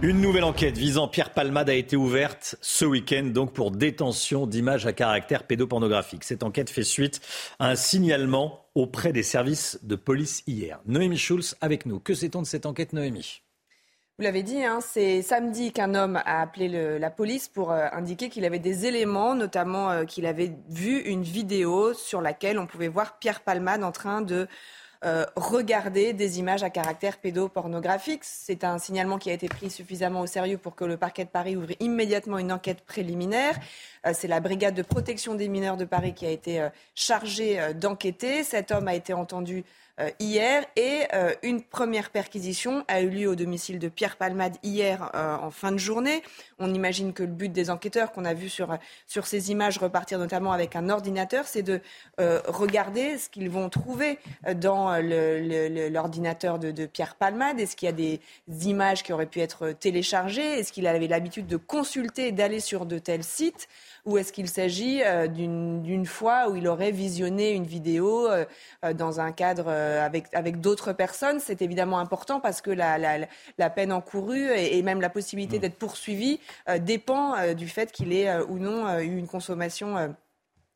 Une 0.00 0.20
nouvelle 0.20 0.44
enquête 0.44 0.78
visant 0.78 1.08
Pierre 1.08 1.30
Palmade 1.30 1.68
a 1.70 1.74
été 1.74 1.96
ouverte 1.96 2.56
ce 2.60 2.84
week-end 2.84 3.24
donc 3.24 3.52
pour 3.52 3.70
détention 3.70 4.46
d'images 4.46 4.86
à 4.86 4.92
caractère 4.92 5.44
pédopornographique. 5.44 6.22
Cette 6.22 6.42
enquête 6.44 6.70
fait 6.70 6.84
suite 6.84 7.20
à 7.58 7.68
un 7.68 7.76
signalement 7.76 8.66
auprès 8.74 9.12
des 9.12 9.24
services 9.24 9.80
de 9.82 9.96
police 9.96 10.44
hier. 10.46 10.80
Noémie 10.86 11.18
Schulz 11.18 11.56
avec 11.60 11.84
nous. 11.84 11.98
Que 11.98 12.14
sait-on 12.14 12.42
de 12.42 12.46
cette 12.46 12.64
enquête, 12.64 12.92
Noémie? 12.92 13.42
Vous 14.18 14.24
l'avez 14.24 14.42
dit, 14.42 14.64
hein, 14.64 14.80
c'est 14.80 15.22
samedi 15.22 15.70
qu'un 15.70 15.94
homme 15.94 16.16
a 16.16 16.40
appelé 16.40 16.98
la 16.98 17.10
police 17.10 17.46
pour 17.46 17.70
euh, 17.70 17.86
indiquer 17.92 18.28
qu'il 18.28 18.44
avait 18.44 18.58
des 18.58 18.84
éléments, 18.84 19.36
notamment 19.36 19.92
euh, 19.92 20.04
qu'il 20.06 20.26
avait 20.26 20.56
vu 20.68 20.98
une 21.02 21.22
vidéo 21.22 21.94
sur 21.94 22.20
laquelle 22.20 22.58
on 22.58 22.66
pouvait 22.66 22.88
voir 22.88 23.20
Pierre 23.20 23.42
Palmade 23.42 23.84
en 23.84 23.92
train 23.92 24.20
de 24.20 24.48
euh, 25.04 25.24
regarder 25.36 26.12
des 26.12 26.40
images 26.40 26.64
à 26.64 26.70
caractère 26.70 27.18
pédopornographique. 27.18 28.22
C'est 28.24 28.64
un 28.64 28.78
signalement 28.78 29.18
qui 29.18 29.30
a 29.30 29.32
été 29.32 29.48
pris 29.48 29.70
suffisamment 29.70 30.20
au 30.20 30.26
sérieux 30.26 30.58
pour 30.58 30.74
que 30.74 30.84
le 30.84 30.96
parquet 30.96 31.24
de 31.24 31.30
Paris 31.30 31.54
ouvre 31.54 31.72
immédiatement 31.78 32.38
une 32.38 32.50
enquête 32.50 32.80
préliminaire. 32.80 33.56
Euh, 34.06 34.10
c'est 34.12 34.26
la 34.26 34.40
brigade 34.40 34.74
de 34.74 34.82
protection 34.82 35.36
des 35.36 35.48
mineurs 35.48 35.76
de 35.76 35.84
Paris 35.84 36.14
qui 36.14 36.26
a 36.26 36.30
été 36.30 36.60
euh, 36.60 36.68
chargée 36.96 37.74
d'enquêter. 37.74 38.42
Cet 38.42 38.72
homme 38.72 38.88
a 38.88 38.94
été 38.94 39.12
entendu 39.12 39.58
euh, 39.58 39.62
hier 40.20 40.64
et 40.76 41.02
euh, 41.12 41.34
une 41.42 41.62
première 41.62 42.10
perquisition 42.10 42.84
a 42.88 43.00
eu 43.00 43.08
lieu 43.08 43.28
au 43.28 43.34
domicile 43.34 43.78
de 43.78 43.88
Pierre 43.88 44.16
Palmade 44.16 44.56
hier 44.62 45.10
euh, 45.14 45.36
en 45.36 45.50
fin 45.50 45.72
de 45.72 45.78
journée. 45.78 46.22
On 46.58 46.72
imagine 46.72 47.12
que 47.12 47.22
le 47.22 47.28
but 47.28 47.52
des 47.52 47.70
enquêteurs 47.70 48.12
qu'on 48.12 48.24
a 48.24 48.34
vu 48.34 48.48
sur, 48.48 48.76
sur 49.06 49.26
ces 49.26 49.50
images 49.50 49.78
repartir 49.78 50.18
notamment 50.18 50.52
avec 50.52 50.76
un 50.76 50.88
ordinateur, 50.88 51.46
c'est 51.46 51.62
de 51.62 51.80
regarder 52.18 53.18
ce 53.18 53.28
qu'ils 53.28 53.50
vont 53.50 53.68
trouver 53.68 54.18
dans 54.56 54.96
l'ordinateur 55.90 56.58
de, 56.58 56.70
de, 56.70 56.86
Pierre 56.86 57.14
Palmade. 57.14 57.60
Est-ce 57.60 57.76
qu'il 57.76 57.86
y 57.86 57.88
a 57.88 57.92
des 57.92 58.20
images 58.68 59.02
qui 59.02 59.12
auraient 59.12 59.26
pu 59.26 59.40
être 59.40 59.70
téléchargées? 59.70 60.58
Est-ce 60.58 60.72
qu'il 60.72 60.86
avait 60.86 61.06
l'habitude 61.06 61.46
de 61.46 61.56
consulter, 61.56 62.32
d'aller 62.32 62.60
sur 62.60 62.86
de 62.86 62.98
tels 62.98 63.24
sites? 63.24 63.68
Ou 64.08 64.16
est-ce 64.16 64.32
qu'il 64.32 64.48
s'agit 64.48 65.02
euh, 65.04 65.26
d'une 65.28 66.06
fois 66.06 66.48
où 66.48 66.56
il 66.56 66.66
aurait 66.66 66.92
visionné 66.92 67.52
une 67.52 67.66
vidéo 67.66 68.26
euh, 68.26 68.46
euh, 68.84 68.94
dans 68.94 69.20
un 69.20 69.32
cadre 69.32 69.68
avec, 69.68 70.26
avec 70.32 70.60
d'autres 70.60 70.94
personnes? 70.94 71.40
C'est 71.40 71.60
évidemment 71.60 71.98
important 71.98 72.40
parce 72.40 72.62
que 72.62 72.70
la, 72.70 72.96
la, 72.96 73.26
la 73.58 73.70
peine 73.70 73.92
encourue 73.92 74.50
et, 74.50 74.78
et, 74.78 74.82
même 74.82 75.02
la 75.02 75.10
possibilité 75.10 75.58
d'être 75.58 75.76
poursuivi 75.76 76.40
dépend 76.80 77.52
du 77.54 77.68
fait 77.68 77.92
qu'il 77.92 78.14
ait 78.14 78.34
ou 78.48 78.58
non 78.58 78.98
eu 78.98 79.18
une 79.18 79.26
consommation 79.26 80.14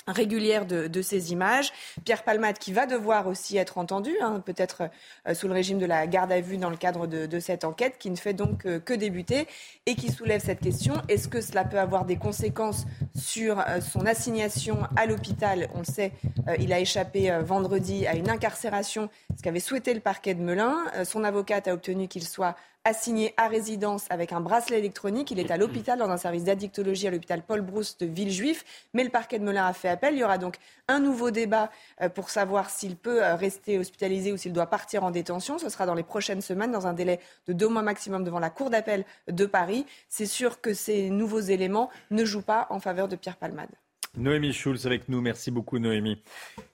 régulière 0.06 0.66
de, 0.66 1.02
ces 1.02 1.32
images. 1.32 1.72
Pierre 2.04 2.22
Palmade 2.22 2.58
qui 2.58 2.72
va 2.72 2.86
devoir 2.86 3.26
aussi 3.26 3.56
être 3.56 3.78
entendu, 3.78 4.12
hein, 4.20 4.40
peut-être 4.44 4.84
euh, 5.26 5.34
sous 5.34 5.48
le 5.48 5.54
régime 5.54 5.78
de 5.78 5.86
la 5.86 6.06
garde 6.06 6.30
à 6.32 6.40
vue 6.40 6.56
dans 6.56 6.70
le 6.70 6.76
cadre 6.76 7.06
de, 7.06 7.26
de 7.26 7.40
cette 7.40 7.64
enquête, 7.64 7.96
qui 7.98 8.10
ne 8.10 8.16
fait 8.16 8.34
donc 8.34 8.66
euh, 8.66 8.78
que 8.78 8.94
débuter 8.94 9.46
et 9.86 9.94
qui 9.94 10.12
soulève 10.12 10.40
cette 10.40 10.60
question. 10.60 10.94
Est-ce 11.08 11.28
que 11.28 11.40
cela 11.40 11.64
peut 11.64 11.78
avoir 11.78 12.04
des 12.04 12.16
conséquences 12.16 12.84
sur 13.16 13.58
euh, 13.58 13.80
son 13.80 14.06
assignation 14.06 14.78
à 14.96 15.06
l'hôpital? 15.06 15.68
On 15.74 15.80
le 15.80 15.84
sait, 15.84 16.12
il 16.58 16.72
a 16.72 16.80
échappé 16.80 17.30
vendredi 17.42 18.06
à 18.06 18.14
une 18.14 18.30
incarcération, 18.30 19.10
ce 19.36 19.42
qu'avait 19.42 19.60
souhaité 19.60 19.94
le 19.94 20.00
parquet 20.00 20.34
de 20.34 20.42
Melun. 20.42 20.76
son 21.04 21.24
avocate 21.24 21.68
a 21.68 21.74
obtenu 21.74 22.08
qu'il 22.08 22.26
soit 22.26 22.56
assigné 22.84 23.32
à 23.36 23.48
résidence 23.48 24.06
avec 24.10 24.32
un 24.32 24.40
bracelet 24.40 24.78
électronique. 24.78 25.30
Il 25.30 25.38
est 25.38 25.50
à 25.50 25.56
l'hôpital, 25.56 25.98
dans 25.98 26.10
un 26.10 26.16
service 26.16 26.44
d'addictologie 26.44 27.06
à 27.06 27.10
l'hôpital 27.10 27.42
Paul 27.42 27.60
Brousse 27.60 27.96
de 27.98 28.06
Villejuif. 28.06 28.64
Mais 28.94 29.04
le 29.04 29.10
parquet 29.10 29.38
de 29.38 29.44
Melun 29.44 29.66
a 29.66 29.72
fait 29.72 29.88
appel. 29.88 30.14
Il 30.14 30.20
y 30.20 30.24
aura 30.24 30.38
donc 30.38 30.56
un 30.88 30.98
nouveau 30.98 31.30
débat 31.30 31.70
euh, 32.00 32.08
pour 32.08 32.30
savoir 32.30 32.70
s'il 32.70 32.96
peut 32.96 33.22
euh, 33.24 33.36
rester 33.36 33.78
hospitalisé 33.78 34.32
ou 34.32 34.36
s'il 34.36 34.52
doit 34.52 34.66
partir 34.66 35.04
en 35.04 35.10
détention. 35.10 35.58
Ce 35.58 35.68
sera 35.68 35.86
dans 35.86 35.94
les 35.94 36.02
prochaines 36.02 36.42
semaines, 36.42 36.72
dans 36.72 36.86
un 36.86 36.92
délai 36.92 37.20
de 37.46 37.52
deux 37.52 37.68
mois 37.68 37.82
maximum 37.82 38.24
devant 38.24 38.40
la 38.40 38.50
Cour 38.50 38.70
d'appel 38.70 39.04
de 39.28 39.46
Paris. 39.46 39.86
C'est 40.08 40.26
sûr 40.26 40.60
que 40.60 40.74
ces 40.74 41.10
nouveaux 41.10 41.40
éléments 41.40 41.90
ne 42.10 42.24
jouent 42.24 42.42
pas 42.42 42.66
en 42.70 42.80
faveur 42.80 43.08
de 43.08 43.16
Pierre 43.16 43.36
Palmade. 43.36 43.70
Noémie 44.16 44.52
Schulz 44.52 44.84
avec 44.84 45.08
nous. 45.08 45.22
Merci 45.22 45.50
beaucoup, 45.50 45.78
Noémie. 45.78 46.20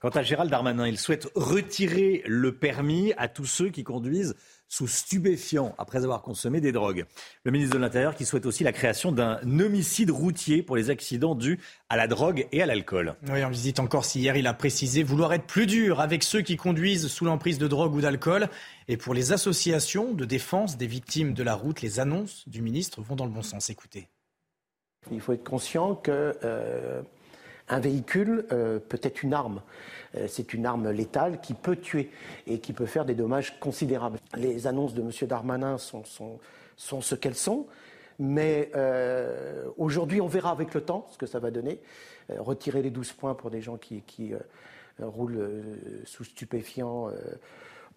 Quant 0.01 0.09
à 0.09 0.23
Gérald 0.23 0.51
Darmanin, 0.51 0.89
il 0.89 0.99
souhaite 0.99 1.29
retirer 1.37 2.23
le 2.27 2.57
permis 2.57 3.13
à 3.17 3.29
tous 3.29 3.47
ceux 3.47 3.69
qui 3.69 3.85
conduisent 3.85 4.35
sous 4.69 4.87
stupéfiants 4.87 5.75
après 5.79 6.05
avoir 6.05 6.23
consommé 6.23 6.61
des 6.61 6.73
drogues. 6.73 7.07
Le 7.45 7.51
ministre 7.51 7.75
de 7.75 7.81
l'Intérieur 7.81 8.15
qui 8.15 8.25
souhaite 8.25 8.47
aussi 8.47 8.65
la 8.65 8.73
création 8.73 9.13
d'un 9.13 9.41
homicide 9.61 10.11
routier 10.11 10.63
pour 10.63 10.77
les 10.77 10.91
accidents 10.91 11.35
dus 11.35 11.59
à 11.89 11.97
la 11.97 12.07
drogue 12.07 12.47
et 12.53 12.63
à 12.63 12.67
l'alcool. 12.67 13.17
Oui, 13.31 13.43
en 13.43 13.51
visite 13.51 13.81
encore 13.81 14.05
si 14.05 14.21
hier, 14.21 14.37
il 14.37 14.47
a 14.47 14.55
précisé 14.55 15.03
vouloir 15.03 15.33
être 15.33 15.47
plus 15.47 15.67
dur 15.67 16.01
avec 16.01 16.23
ceux 16.23 16.43
qui 16.43 16.57
conduisent 16.57 17.09
sous 17.09 17.25
l'emprise 17.25 17.59
de 17.59 17.67
drogue 17.67 17.95
ou 17.95 18.01
d'alcool. 18.01 18.49
Et 18.89 18.97
pour 18.97 19.15
les 19.15 19.33
associations 19.33 20.13
de 20.13 20.25
défense 20.25 20.77
des 20.77 20.87
victimes 20.87 21.35
de 21.35 21.43
la 21.43 21.55
route, 21.55 21.81
les 21.83 22.01
annonces 22.01 22.49
du 22.49 22.63
ministre 22.63 23.01
vont 23.03 23.17
dans 23.17 23.27
le 23.27 23.33
bon 23.33 23.43
sens. 23.43 23.71
Écoutez. 23.71 24.09
Il 25.11 25.21
faut 25.21 25.33
être 25.33 25.45
conscient 25.45 25.95
que 25.95 26.37
euh, 26.45 27.01
un 27.69 27.81
véhicule 27.81 28.47
euh, 28.53 28.79
peut 28.79 29.01
être 29.03 29.23
une 29.23 29.35
arme. 29.35 29.63
Euh, 30.17 30.27
c'est 30.29 30.55
une 30.55 30.67
arme 30.67 30.91
létale 30.91 31.41
qui 31.41 31.55
peut 31.55 31.77
tuer 31.77 32.11
et 32.47 32.61
qui 32.61 32.73
peut 32.73 32.87
faire 32.87 33.05
des 33.05 33.15
dommages 33.15 33.59
considérables. 33.61 34.19
Les 34.37 34.67
annonces 34.67 34.95
de 34.95 35.03
M. 35.03 35.11
Darmanin 35.29 35.79
sont, 35.79 36.05
ce 36.77 37.15
qu'elles 37.15 37.35
sont. 37.35 37.67
Mais 38.19 38.71
euh, 38.75 39.65
aujourd'hui, 39.77 40.21
on 40.21 40.27
verra 40.27 40.51
avec 40.51 40.75
le 40.75 40.81
temps 40.81 41.07
ce 41.13 41.19
que 41.19 41.27
ça 41.27 41.39
va 41.39 41.51
donner. 41.51 41.81
retirer 42.39 42.83
les 42.83 42.91
12 42.91 43.13
points 43.13 43.35
pour 43.35 43.51
des 43.51 43.61
gens 43.61 43.77
qui, 43.77 44.03
roulent 45.01 45.63
sous 46.05 46.25
stupéfiants. 46.25 47.11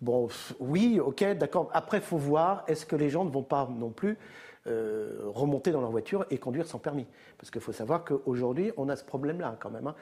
bon, 0.02 0.28
oui, 0.60 1.00
ok, 1.00 1.24
d'accord. 1.36 1.72
Après, 1.74 2.00
faut 2.00 2.18
voir, 2.18 2.64
est-ce 2.68 2.86
que 2.86 2.96
les 2.96 3.10
gens 3.10 3.26
ne 3.26 3.32
vont 3.32 3.42
pas 3.42 3.68
non 3.76 3.90
plus 3.90 4.18
remonter 4.66 5.72
dans 5.72 5.82
leur 5.82 5.92
voiture 5.92 6.26
et 6.30 6.38
conduire 6.38 6.68
sans 6.68 6.80
permis 6.80 7.08
Parce 7.38 7.50
qu'il 7.52 7.62
faut 7.62 7.72
savoir 7.72 8.04
qu'aujourd'hui, 8.04 8.72
on 8.78 8.90
a 8.90 8.96
ce 8.96 9.04
problème-là 9.04 9.58
quand 9.60 9.72
même. 9.72 9.88
Hein. 9.88 9.96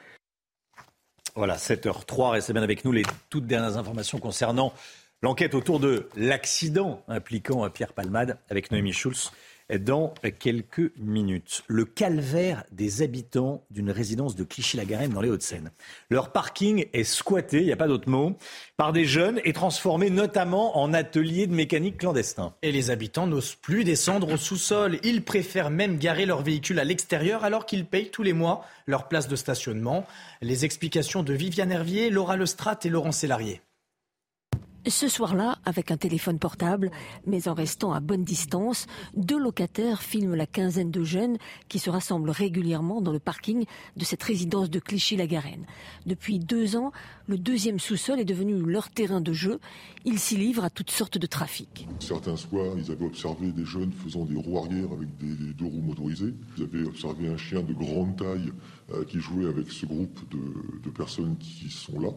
Voilà, 1.34 1.56
7h03, 1.56 2.30
restez 2.30 2.52
bien 2.52 2.62
avec 2.62 2.84
nous 2.84 2.92
les 2.92 3.04
toutes 3.30 3.46
dernières 3.46 3.76
informations 3.76 4.18
concernant 4.18 4.72
l'enquête 5.22 5.54
autour 5.54 5.80
de 5.80 6.08
l'accident 6.16 7.02
impliquant 7.08 7.68
Pierre 7.70 7.92
Palmade 7.92 8.38
avec 8.48 8.70
Noémie 8.70 8.92
Schulz 8.92 9.30
dans 9.78 10.14
quelques 10.38 10.92
minutes. 10.98 11.62
Le 11.68 11.84
calvaire 11.84 12.64
des 12.72 13.02
habitants 13.02 13.64
d'une 13.70 13.90
résidence 13.90 14.34
de 14.34 14.44
Clichy-la-Garenne 14.44 15.12
dans 15.12 15.20
les 15.20 15.30
Hauts-de-Seine. 15.30 15.70
Leur 16.10 16.32
parking 16.32 16.86
est 16.92 17.04
squatté, 17.04 17.60
il 17.60 17.66
n'y 17.66 17.72
a 17.72 17.76
pas 17.76 17.88
d'autre 17.88 18.08
mot, 18.08 18.36
par 18.76 18.92
des 18.92 19.04
jeunes 19.04 19.40
et 19.44 19.52
transformé 19.52 20.10
notamment 20.10 20.78
en 20.78 20.92
atelier 20.92 21.46
de 21.46 21.54
mécanique 21.54 21.98
clandestin. 21.98 22.54
Et 22.62 22.72
les 22.72 22.90
habitants 22.90 23.26
n'osent 23.26 23.54
plus 23.54 23.84
descendre 23.84 24.32
au 24.32 24.36
sous-sol. 24.36 24.98
Ils 25.02 25.22
préfèrent 25.22 25.70
même 25.70 25.98
garer 25.98 26.26
leur 26.26 26.42
véhicule 26.42 26.78
à 26.78 26.84
l'extérieur 26.84 27.44
alors 27.44 27.66
qu'ils 27.66 27.86
payent 27.86 28.10
tous 28.10 28.22
les 28.22 28.32
mois 28.32 28.64
leur 28.86 29.08
place 29.08 29.28
de 29.28 29.36
stationnement. 29.36 30.06
Les 30.42 30.64
explications 30.64 31.22
de 31.22 31.32
Viviane 31.32 31.72
Hervier, 31.72 32.10
Laura 32.10 32.36
Lestrade 32.36 32.78
et 32.84 32.88
Laurent 32.88 33.12
Sélarié. 33.12 33.60
Ce 34.86 35.08
soir-là, 35.08 35.58
avec 35.66 35.90
un 35.90 35.98
téléphone 35.98 36.38
portable, 36.38 36.90
mais 37.26 37.48
en 37.48 37.54
restant 37.54 37.92
à 37.92 38.00
bonne 38.00 38.24
distance, 38.24 38.86
deux 39.14 39.38
locataires 39.38 40.00
filment 40.00 40.34
la 40.34 40.46
quinzaine 40.46 40.90
de 40.90 41.04
jeunes 41.04 41.36
qui 41.68 41.78
se 41.78 41.90
rassemblent 41.90 42.30
régulièrement 42.30 43.02
dans 43.02 43.12
le 43.12 43.18
parking 43.18 43.66
de 43.96 44.04
cette 44.04 44.22
résidence 44.22 44.70
de 44.70 44.78
Clichy-la-Garenne. 44.78 45.66
Depuis 46.06 46.38
deux 46.38 46.76
ans, 46.76 46.92
le 47.26 47.36
deuxième 47.36 47.78
sous-sol 47.78 48.20
est 48.20 48.24
devenu 48.24 48.54
leur 48.54 48.88
terrain 48.88 49.20
de 49.20 49.34
jeu. 49.34 49.60
Ils 50.06 50.18
s'y 50.18 50.38
livrent 50.38 50.64
à 50.64 50.70
toutes 50.70 50.90
sortes 50.90 51.18
de 51.18 51.26
trafics. 51.26 51.86
Certains 51.98 52.36
soirs, 52.36 52.74
ils 52.78 52.90
avaient 52.90 53.04
observé 53.04 53.52
des 53.52 53.66
jeunes 53.66 53.92
faisant 53.92 54.24
des 54.24 54.36
roues 54.36 54.58
arrière 54.58 54.92
avec 54.92 55.14
des, 55.18 55.52
deux 55.52 55.66
roues 55.66 55.82
motorisées. 55.82 56.34
Ils 56.56 56.62
avaient 56.62 56.84
observé 56.84 57.28
un 57.28 57.36
chien 57.36 57.60
de 57.60 57.74
grande 57.74 58.16
taille 58.16 58.50
euh, 58.94 59.04
qui 59.04 59.20
jouait 59.20 59.46
avec 59.46 59.70
ce 59.70 59.84
groupe 59.84 60.18
de 60.30 60.90
personnes 60.90 61.36
qui 61.36 61.68
sont 61.68 62.00
là. 62.00 62.10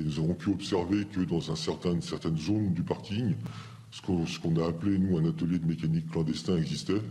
Et 0.00 0.02
nous 0.02 0.18
avons 0.18 0.34
pu 0.34 0.50
observer 0.50 1.04
que 1.04 1.20
dans 1.20 1.50
un 1.50 1.56
certain, 1.56 1.92
une 1.92 2.00
certaine 2.00 2.38
zone 2.38 2.72
du 2.72 2.82
parking, 2.82 3.34
ce 3.90 4.00
qu'on 4.00 4.56
a 4.56 4.68
appelé, 4.68 4.98
nous, 4.98 5.18
un 5.18 5.28
atelier 5.28 5.58
de 5.58 5.66
mécanique 5.66 6.10
clandestin 6.10 6.56
existait. 6.56 7.02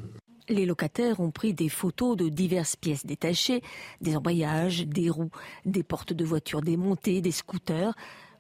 Les 0.48 0.66
locataires 0.66 1.20
ont 1.20 1.30
pris 1.30 1.54
des 1.54 1.70
photos 1.70 2.18
de 2.18 2.30
diverses 2.30 2.76
pièces 2.76 3.06
détachées, 3.06 3.62
des 4.02 4.18
embrayages, 4.18 4.88
des 4.88 5.12
roues, 5.12 5.30
des 5.66 5.84
portes 5.84 6.14
de 6.14 6.26
voitures 6.26 6.62
démontées, 6.62 7.22
des 7.22 7.32
scooters. 7.32 7.94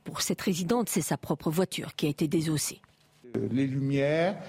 Pour 0.03 0.21
cette 0.21 0.41
résidente, 0.41 0.89
c'est 0.89 1.01
sa 1.01 1.17
propre 1.17 1.51
voiture 1.51 1.93
qui 1.95 2.07
a 2.07 2.09
été 2.09 2.27
désossée. 2.27 2.81
Les 3.51 3.67
lumières, 3.67 4.41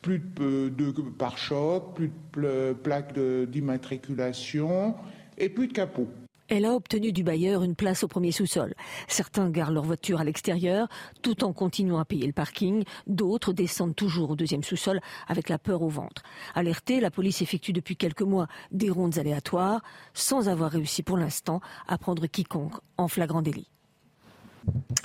plus 0.00 0.20
de, 0.20 0.70
de 0.70 0.90
pare-chocs, 1.10 1.94
plus 1.94 2.10
de 2.38 2.74
plaques 2.82 3.18
d'immatriculation 3.18 4.94
et 5.36 5.50
plus 5.50 5.68
de 5.68 5.74
capot. 5.74 6.08
Elle 6.54 6.66
a 6.66 6.74
obtenu 6.74 7.12
du 7.12 7.24
bailleur 7.24 7.62
une 7.62 7.74
place 7.74 8.04
au 8.04 8.08
premier 8.08 8.30
sous-sol. 8.30 8.74
Certains 9.08 9.48
garent 9.48 9.70
leur 9.70 9.84
voiture 9.84 10.20
à 10.20 10.24
l'extérieur 10.24 10.86
tout 11.22 11.44
en 11.44 11.54
continuant 11.54 11.98
à 11.98 12.04
payer 12.04 12.26
le 12.26 12.34
parking. 12.34 12.84
D'autres 13.06 13.54
descendent 13.54 13.96
toujours 13.96 14.28
au 14.28 14.36
deuxième 14.36 14.62
sous-sol 14.62 15.00
avec 15.28 15.48
la 15.48 15.58
peur 15.58 15.80
au 15.80 15.88
ventre. 15.88 16.22
Alertée, 16.54 17.00
la 17.00 17.10
police 17.10 17.40
effectue 17.40 17.72
depuis 17.72 17.96
quelques 17.96 18.20
mois 18.20 18.48
des 18.70 18.90
rondes 18.90 19.16
aléatoires 19.16 19.80
sans 20.12 20.50
avoir 20.50 20.72
réussi 20.72 21.02
pour 21.02 21.16
l'instant 21.16 21.62
à 21.88 21.96
prendre 21.96 22.26
quiconque 22.26 22.74
en 22.98 23.08
flagrant 23.08 23.40
délit. 23.40 23.70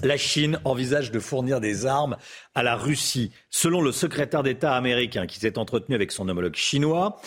La 0.03 0.17
Chine 0.17 0.59
envisage 0.65 1.11
de 1.11 1.19
fournir 1.19 1.61
des 1.61 1.85
armes 1.85 2.17
à 2.55 2.61
la 2.61 2.75
Russie. 2.75 3.31
Selon 3.49 3.81
le 3.81 3.93
secrétaire 3.93 4.43
d'État 4.43 4.75
américain 4.75 5.25
qui 5.25 5.39
s'est 5.39 5.57
entretenu 5.57 5.95
avec 5.95 6.11
son 6.11 6.27
homologue 6.27 6.55
chinois, 6.55 7.21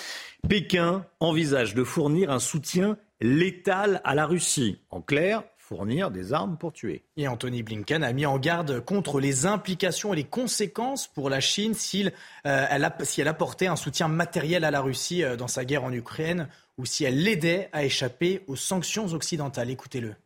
Pékin 0.46 1.06
envisage 1.20 1.74
de 1.74 1.84
fournir 1.84 2.30
un 2.30 2.38
soutien 2.38 2.98
létale 3.20 4.00
à 4.04 4.14
la 4.14 4.26
Russie. 4.26 4.78
En 4.90 5.00
clair, 5.00 5.42
fournir 5.58 6.10
des 6.10 6.32
armes 6.32 6.56
pour 6.56 6.72
tuer. 6.72 7.04
Et 7.16 7.28
Anthony 7.28 7.62
Blinken 7.62 8.02
a 8.02 8.12
mis 8.12 8.26
en 8.26 8.38
garde 8.38 8.80
contre 8.80 9.20
les 9.20 9.46
implications 9.46 10.12
et 10.12 10.16
les 10.16 10.24
conséquences 10.24 11.06
pour 11.06 11.30
la 11.30 11.40
Chine 11.40 11.74
s'il, 11.74 12.12
euh, 12.46 12.66
elle, 12.68 12.92
si 13.02 13.20
elle 13.20 13.28
apportait 13.28 13.68
un 13.68 13.76
soutien 13.76 14.08
matériel 14.08 14.64
à 14.64 14.70
la 14.70 14.80
Russie 14.80 15.22
euh, 15.22 15.36
dans 15.36 15.48
sa 15.48 15.64
guerre 15.64 15.84
en 15.84 15.92
Ukraine 15.92 16.48
ou 16.76 16.86
si 16.86 17.04
elle 17.04 17.22
l'aidait 17.22 17.68
à 17.72 17.84
échapper 17.84 18.42
aux 18.48 18.56
sanctions 18.56 19.06
occidentales. 19.12 19.70
Écoutez-le. 19.70 20.16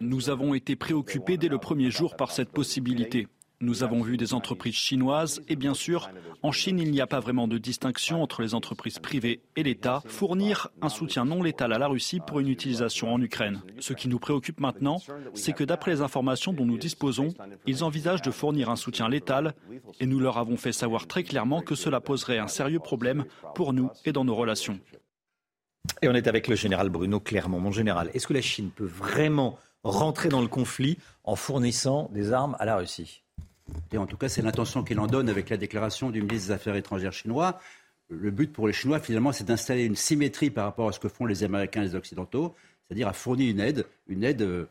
Nous 0.00 0.28
avons 0.28 0.52
été 0.52 0.76
préoccupés 0.76 1.38
dès 1.38 1.48
le 1.48 1.58
premier 1.58 1.90
jour 1.90 2.16
par 2.16 2.32
cette 2.32 2.50
possibilité. 2.50 3.28
Nous 3.62 3.82
avons 3.82 4.02
vu 4.02 4.18
des 4.18 4.34
entreprises 4.34 4.74
chinoises 4.74 5.40
et 5.48 5.56
bien 5.56 5.72
sûr, 5.72 6.10
en 6.42 6.52
Chine, 6.52 6.78
il 6.78 6.90
n'y 6.90 7.00
a 7.00 7.06
pas 7.06 7.20
vraiment 7.20 7.48
de 7.48 7.56
distinction 7.56 8.22
entre 8.22 8.42
les 8.42 8.54
entreprises 8.54 8.98
privées 8.98 9.40
et 9.56 9.62
l'État, 9.62 10.02
fournir 10.06 10.68
un 10.82 10.90
soutien 10.90 11.24
non 11.24 11.42
létal 11.42 11.72
à 11.72 11.78
la 11.78 11.88
Russie 11.88 12.20
pour 12.20 12.38
une 12.40 12.48
utilisation 12.48 13.14
en 13.14 13.20
Ukraine. 13.20 13.62
Ce 13.80 13.94
qui 13.94 14.08
nous 14.08 14.18
préoccupe 14.18 14.60
maintenant, 14.60 14.98
c'est 15.32 15.54
que 15.54 15.64
d'après 15.64 15.92
les 15.92 16.00
informations 16.02 16.52
dont 16.52 16.66
nous 16.66 16.76
disposons, 16.76 17.28
ils 17.66 17.82
envisagent 17.82 18.20
de 18.20 18.30
fournir 18.30 18.68
un 18.68 18.76
soutien 18.76 19.08
létal 19.08 19.54
et 20.00 20.06
nous 20.06 20.20
leur 20.20 20.36
avons 20.36 20.58
fait 20.58 20.72
savoir 20.72 21.06
très 21.06 21.22
clairement 21.22 21.62
que 21.62 21.74
cela 21.74 22.00
poserait 22.00 22.38
un 22.38 22.48
sérieux 22.48 22.80
problème 22.80 23.24
pour 23.54 23.72
nous 23.72 23.90
et 24.04 24.12
dans 24.12 24.24
nos 24.26 24.34
relations. 24.34 24.78
Et 26.02 26.08
on 26.08 26.14
est 26.14 26.28
avec 26.28 26.46
le 26.48 26.56
général 26.56 26.90
Bruno 26.90 27.20
Clermont. 27.20 27.60
Mon 27.60 27.72
général, 27.72 28.10
est-ce 28.12 28.26
que 28.26 28.34
la 28.34 28.42
Chine 28.42 28.70
peut 28.70 28.84
vraiment 28.84 29.58
rentrer 29.82 30.28
dans 30.28 30.42
le 30.42 30.48
conflit 30.48 30.98
en 31.24 31.36
fournissant 31.36 32.10
des 32.12 32.32
armes 32.32 32.54
à 32.58 32.66
la 32.66 32.76
Russie? 32.76 33.22
En 33.96 34.06
tout 34.06 34.16
cas, 34.16 34.28
c'est 34.28 34.42
l'intention 34.42 34.84
qu'il 34.84 34.98
en 35.00 35.06
donne 35.06 35.28
avec 35.28 35.50
la 35.50 35.56
déclaration 35.56 36.10
du 36.10 36.22
ministre 36.22 36.48
des 36.48 36.52
Affaires 36.52 36.76
étrangères 36.76 37.12
chinois. 37.12 37.60
Le 38.08 38.30
but 38.30 38.52
pour 38.52 38.68
les 38.68 38.72
Chinois, 38.72 39.00
finalement, 39.00 39.32
c'est 39.32 39.44
d'installer 39.44 39.84
une 39.84 39.96
symétrie 39.96 40.50
par 40.50 40.64
rapport 40.64 40.88
à 40.88 40.92
ce 40.92 41.00
que 41.00 41.08
font 41.08 41.26
les 41.26 41.42
Américains 41.42 41.82
et 41.82 41.86
les 41.86 41.94
Occidentaux, 41.96 42.54
c'est-à-dire 42.86 43.08
à 43.08 43.12
fournir 43.12 43.50
une 43.50 43.60
aide, 43.60 43.86
une 44.08 44.22
aide 44.22 44.42
euh, 44.42 44.68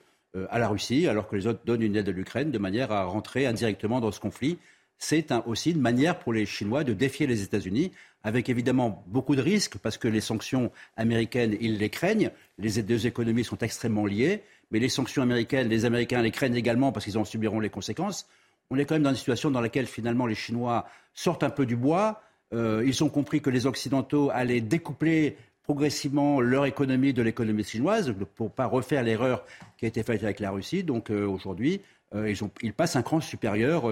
à 0.50 0.60
la 0.60 0.70
Russie, 0.70 1.08
alors 1.08 1.28
que 1.28 1.36
les 1.36 1.48
autres 1.48 1.60
donnent 1.66 1.82
une 1.82 1.98
aide 1.98 2.08
à 2.08 2.12
l'Ukraine, 2.14 2.52
de 2.52 2.58
manière 2.58 2.92
à 2.94 3.04
rentrer 3.04 3.46
indirectement 3.46 4.00
dans 4.00 4.12
ce 4.12 4.22
conflit. 4.22 4.58
C'est 4.98 5.34
aussi 5.46 5.72
une 5.72 5.82
manière 5.82 6.18
pour 6.20 6.32
les 6.32 6.46
Chinois 6.46 6.86
de 6.86 6.94
défier 6.94 7.28
les 7.28 7.44
États-Unis, 7.44 7.92
avec 8.24 8.48
évidemment 8.48 9.04
beaucoup 9.08 9.36
de 9.36 9.42
risques, 9.42 9.78
parce 9.80 9.98
que 9.98 10.08
les 10.08 10.22
sanctions 10.22 10.72
américaines, 10.96 11.58
ils 11.60 11.78
les 11.78 11.90
craignent. 11.90 12.32
Les 12.58 12.82
deux 12.82 13.06
économies 13.06 13.44
sont 13.44 13.58
extrêmement 13.58 14.06
liées, 14.06 14.44
mais 14.72 14.80
les 14.80 14.90
sanctions 14.90 15.22
américaines, 15.22 15.68
les 15.68 15.84
Américains 15.84 16.22
les 16.22 16.32
craignent 16.32 16.56
également 16.56 16.94
parce 16.94 17.06
qu'ils 17.06 17.18
en 17.18 17.26
subiront 17.26 17.60
les 17.60 17.70
conséquences 17.70 18.28
on 18.70 18.78
est 18.78 18.86
quand 18.86 18.96
même 18.96 19.04
dans 19.04 19.12
une 19.12 19.16
situation 19.16 19.52
dans 19.52 19.62
laquelle 19.62 19.86
finalement 19.86 20.26
les 20.26 20.36
Chinois 20.36 20.86
sortent 21.14 21.44
un 21.44 21.50
peu 21.50 21.66
du 21.66 21.76
bois. 21.76 22.22
Euh, 22.54 22.84
ils 22.86 23.04
ont 23.04 23.10
compris 23.10 23.42
que 23.42 23.50
les 23.50 23.66
Occidentaux 23.66 24.30
allaient 24.34 24.62
découpler 24.62 25.38
progressivement 25.64 26.42
leur 26.42 26.66
économie 26.66 27.14
de 27.14 27.24
l'économie 27.24 27.64
chinoise 27.64 28.14
pour 28.36 28.48
ne 28.48 28.52
pas 28.52 28.68
refaire 28.68 29.02
l'erreur 29.02 29.44
qui 29.78 29.86
a 29.86 29.88
été 29.88 30.04
faite 30.04 30.24
avec 30.24 30.40
la 30.40 30.52
Russie. 30.52 30.84
Donc 30.84 31.10
euh, 31.10 31.26
aujourd'hui, 31.26 31.82
euh, 32.14 32.34
ils, 32.62 32.74
passent 32.74 32.96
un 32.96 33.02
cran 33.02 33.20
supérieur 33.20 33.84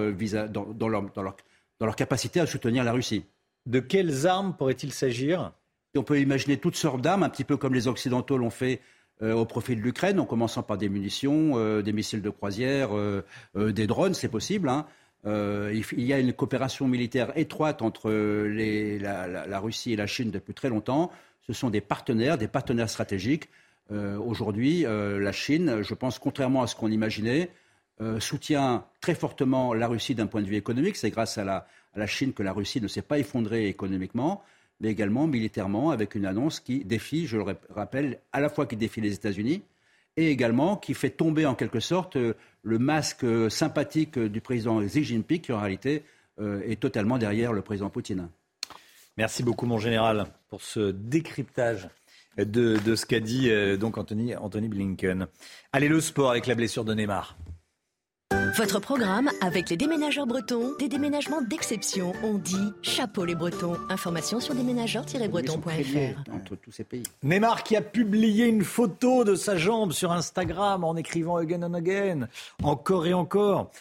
dans, 0.48 0.88
leur, 0.88 1.02
dans, 1.12 1.22
leur, 1.80 1.96
capacité 1.96 2.40
à 2.40 2.46
soutenir 2.46 2.84
la 2.84 2.92
Russie. 2.92 3.24
De 3.66 3.80
quelles 3.80 4.26
armes 4.26 4.54
pourrait-il 4.56 4.92
s'agir? 4.92 5.52
On 5.96 6.02
peut 6.02 6.20
imaginer 6.20 6.56
toutes 6.56 6.76
sortes 6.76 7.00
d'armes, 7.00 7.22
un 7.22 7.28
petit 7.28 7.44
peu 7.44 7.56
comme 7.56 7.74
les 7.74 7.88
Occidentaux 7.88 8.36
l'ont 8.36 8.50
fait 8.50 8.80
au 9.32 9.44
profit 9.44 9.76
de 9.76 9.80
l'Ukraine, 9.80 10.20
en 10.20 10.26
commençant 10.26 10.62
par 10.62 10.76
des 10.76 10.88
munitions, 10.88 11.52
euh, 11.54 11.82
des 11.82 11.92
missiles 11.92 12.22
de 12.22 12.30
croisière, 12.30 12.90
euh, 12.96 13.22
des 13.54 13.86
drones, 13.86 14.14
c'est 14.14 14.28
possible. 14.28 14.68
Hein. 14.68 14.86
il 15.24 16.04
y 16.04 16.12
a 16.12 16.18
une 16.18 16.32
coopération 16.32 16.86
militaire 16.86 17.32
étroite 17.36 17.80
entre 17.82 18.10
la, 18.10 19.60
Russie 19.60 19.92
et 19.92 19.96
la 19.96 20.06
Chine 20.06 20.30
depuis 20.30 20.54
très 20.54 20.68
longtemps 20.68 21.10
Ce 21.46 21.52
sont 21.52 21.70
des 21.70 21.80
partenaires, 21.80 22.36
des 22.36 22.48
partenaires 22.48 22.90
stratégiques. 22.90 23.48
Euh, 23.90 24.18
aujourd'hui, 24.18 24.86
euh, 24.86 25.20
la 25.20 25.32
Chine, 25.32 25.82
je 25.82 25.94
pense, 25.94 26.18
contrairement 26.18 26.62
à 26.62 26.66
ce 26.66 26.74
qu'on 26.74 26.90
imaginait, 26.90 27.50
euh, 28.00 28.18
soutient 28.18 28.86
très 29.00 29.14
fortement 29.14 29.74
la 29.74 29.86
Russie 29.86 30.14
d'un 30.14 30.26
point 30.26 30.40
de 30.42 30.46
vue 30.46 30.56
économique. 30.56 30.96
C'est 30.96 31.10
grâce 31.10 31.38
à 31.38 31.44
la, 31.44 32.06
Chine 32.06 32.32
que 32.32 32.42
la 32.42 32.52
Russie 32.52 32.80
ne 32.80 32.88
s'est 32.88 33.02
pas 33.02 33.18
effondrée 33.18 33.68
économiquement, 33.68 34.42
mais 34.84 34.90
également 34.90 35.26
militairement, 35.26 35.90
avec 35.90 36.14
une 36.14 36.26
annonce 36.26 36.60
qui 36.60 36.84
défie, 36.84 37.26
je 37.26 37.38
le 37.38 37.44
rappelle, 37.70 38.20
à 38.32 38.40
la 38.40 38.50
fois 38.50 38.66
qui 38.66 38.76
défie 38.76 39.00
les 39.00 39.14
États-Unis 39.14 39.62
et 40.18 40.30
également 40.30 40.76
qui 40.76 40.92
fait 40.92 41.08
tomber 41.10 41.46
en 41.46 41.54
quelque 41.54 41.80
sorte 41.80 42.16
le 42.16 42.78
masque 42.78 43.26
sympathique 43.50 44.18
du 44.18 44.42
président 44.42 44.80
Xi 44.82 45.02
Jinping, 45.02 45.40
qui 45.40 45.52
en 45.52 45.60
réalité 45.60 46.04
est 46.38 46.78
totalement 46.80 47.18
derrière 47.18 47.52
le 47.52 47.62
président 47.62 47.88
Poutine. 47.90 48.28
Merci 49.16 49.42
beaucoup, 49.42 49.66
mon 49.66 49.78
général, 49.78 50.26
pour 50.50 50.60
ce 50.60 50.90
décryptage 50.90 51.88
de, 52.36 52.78
de 52.78 52.94
ce 52.94 53.06
qu'a 53.06 53.20
dit 53.20 53.50
euh, 53.50 53.76
donc 53.76 53.96
Anthony, 53.96 54.36
Anthony 54.36 54.68
Blinken. 54.68 55.28
Allez, 55.72 55.88
le 55.88 56.00
sport 56.00 56.30
avec 56.30 56.46
la 56.46 56.54
blessure 56.54 56.84
de 56.84 56.92
Neymar. 56.94 57.36
Votre 58.56 58.78
programme 58.78 59.30
avec 59.40 59.68
les 59.68 59.76
déménageurs 59.76 60.28
bretons, 60.28 60.76
des 60.78 60.88
déménagements 60.88 61.42
d'exception. 61.42 62.12
On 62.22 62.34
dit 62.34 62.72
chapeau 62.82 63.24
les 63.24 63.34
bretons. 63.34 63.76
Information 63.88 64.38
sur 64.38 64.54
déménageurs-bretons.fr. 64.54 66.30
Entre 66.32 66.54
tous 66.54 66.70
ces 66.70 66.84
pays. 66.84 67.02
Neymar 67.24 67.64
qui 67.64 67.74
a 67.74 67.82
publié 67.82 68.46
une 68.46 68.62
photo 68.62 69.24
de 69.24 69.34
sa 69.34 69.56
jambe 69.56 69.90
sur 69.90 70.12
Instagram 70.12 70.84
en 70.84 70.94
écrivant 70.94 71.36
again 71.36 71.64
and 71.64 71.74
again, 71.74 72.28
encore 72.62 73.08
et 73.08 73.12
encore. 73.12 73.72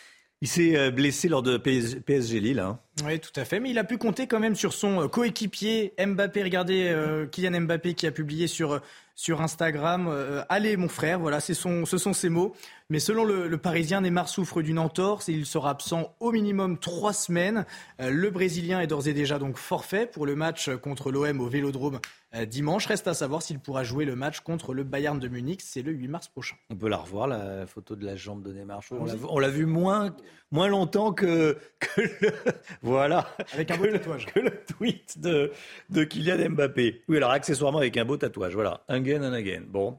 Il 0.44 0.48
s'est 0.50 0.76
euh, 0.76 0.92
blessé 0.92 1.30
lors 1.30 1.42
de 1.42 1.56
PSG 1.56 2.42
Lille. 2.42 2.60
Hein. 2.60 2.78
Oui, 3.06 3.18
tout 3.18 3.32
à 3.38 3.46
fait. 3.46 3.62
Mais 3.62 3.70
il 3.70 3.78
a 3.78 3.86
pu 3.86 3.98
compter 3.98 4.28
quand 4.28 4.42
même 4.42 4.56
sur 4.56 4.74
son 4.74 5.04
euh, 5.04 5.08
coéquipier 5.08 5.94
Mbappé. 5.98 6.44
Regardez 6.44 6.90
euh, 6.90 7.26
Kylian 7.28 7.62
Mbappé 7.62 7.94
qui 7.94 8.08
a 8.08 8.12
publié 8.12 8.48
sur, 8.48 8.82
sur 9.16 9.42
Instagram 9.42 10.14
Allez, 10.50 10.76
mon 10.76 10.90
frère. 10.90 11.20
Voilà, 11.20 11.40
son, 11.40 11.86
ce 11.86 11.98
sont 11.98 12.12
ses 12.12 12.28
mots. 12.28 12.54
Mais 12.94 13.00
selon 13.00 13.26
le, 13.26 13.48
le, 13.48 13.58
Parisien, 13.58 14.02
Neymar 14.02 14.30
souffre 14.30 14.62
d'une 14.62 14.78
entorse 14.78 15.28
et 15.28 15.32
il 15.32 15.48
sera 15.48 15.72
absent 15.72 16.16
au 16.20 16.32
minimum 16.32 16.78
trois 16.78 17.12
semaines. 17.12 17.66
le 17.98 18.30
Brésilien 18.30 18.82
est 18.82 18.86
d'ores 18.86 19.08
et 19.08 19.14
déjà 19.14 19.40
donc 19.40 19.58
forfait 19.58 20.06
pour 20.06 20.28
le 20.28 20.36
match 20.36 20.70
contre 20.76 21.12
l'OM 21.12 21.42
au 21.42 21.48
Vélodrome 21.48 22.00
euh, 22.36 22.46
dimanche. 22.46 22.86
Reste 22.86 23.08
à 23.08 23.16
savoir 23.16 23.42
s'il 23.42 23.58
pourra 23.58 23.84
jouer 23.84 24.06
le 24.06 24.16
match 24.16 24.42
contre 24.42 24.76
le 24.76 24.84
Bayern 24.84 25.18
de 25.18 25.28
Munich. 25.28 25.62
C'est 25.64 25.82
le 25.82 25.92
8 25.92 26.08
mars 26.08 26.28
prochain. 26.28 26.56
On 26.70 26.76
peut 26.76 26.88
la 26.88 26.98
revoir, 26.98 27.26
la 27.26 27.66
photo 27.66 27.96
de 27.96 28.06
la 28.06 28.16
jambe 28.16 28.44
de 28.44 28.54
Neymar. 28.54 28.82
On 28.92 29.40
l'a 29.40 29.50
vu 29.50 29.66
moins, 29.66 30.16
moins 30.52 30.68
longtemps 30.68 31.14
que, 31.14 31.58
que 31.80 32.02
le, 32.02 32.32
voilà, 32.84 33.28
avec 33.54 33.72
un 33.72 33.78
beau 33.78 33.88
tatouage. 33.88 34.28
Que 34.28 34.40
le 34.40 34.52
tweet 34.66 35.20
de, 35.20 35.52
de 35.90 36.04
Kylian 36.04 36.52
Mbappé. 36.52 37.02
Oui, 37.08 37.18
alors 37.18 37.32
accessoirement 37.32 37.80
avec 37.80 37.98
un 37.98 38.06
beau 38.06 38.18
tatouage. 38.18 38.54
Voilà, 38.54 38.84
again 38.88 39.24
and 39.24 39.34
again. 39.34 39.64
Bon. 39.68 39.98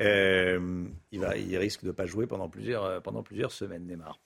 Euh, 0.00 0.86
il, 1.10 1.56
risque 1.56 1.82
de 1.82 1.88
ne 1.88 1.92
pas 1.92 2.06
jouer 2.06 2.26
pendant 2.26 2.48
plusieurs, 2.48 3.02
pendant 3.02 3.22
plusieurs 3.22 3.52
semaines, 3.52 3.86
Neymar. 3.86 4.18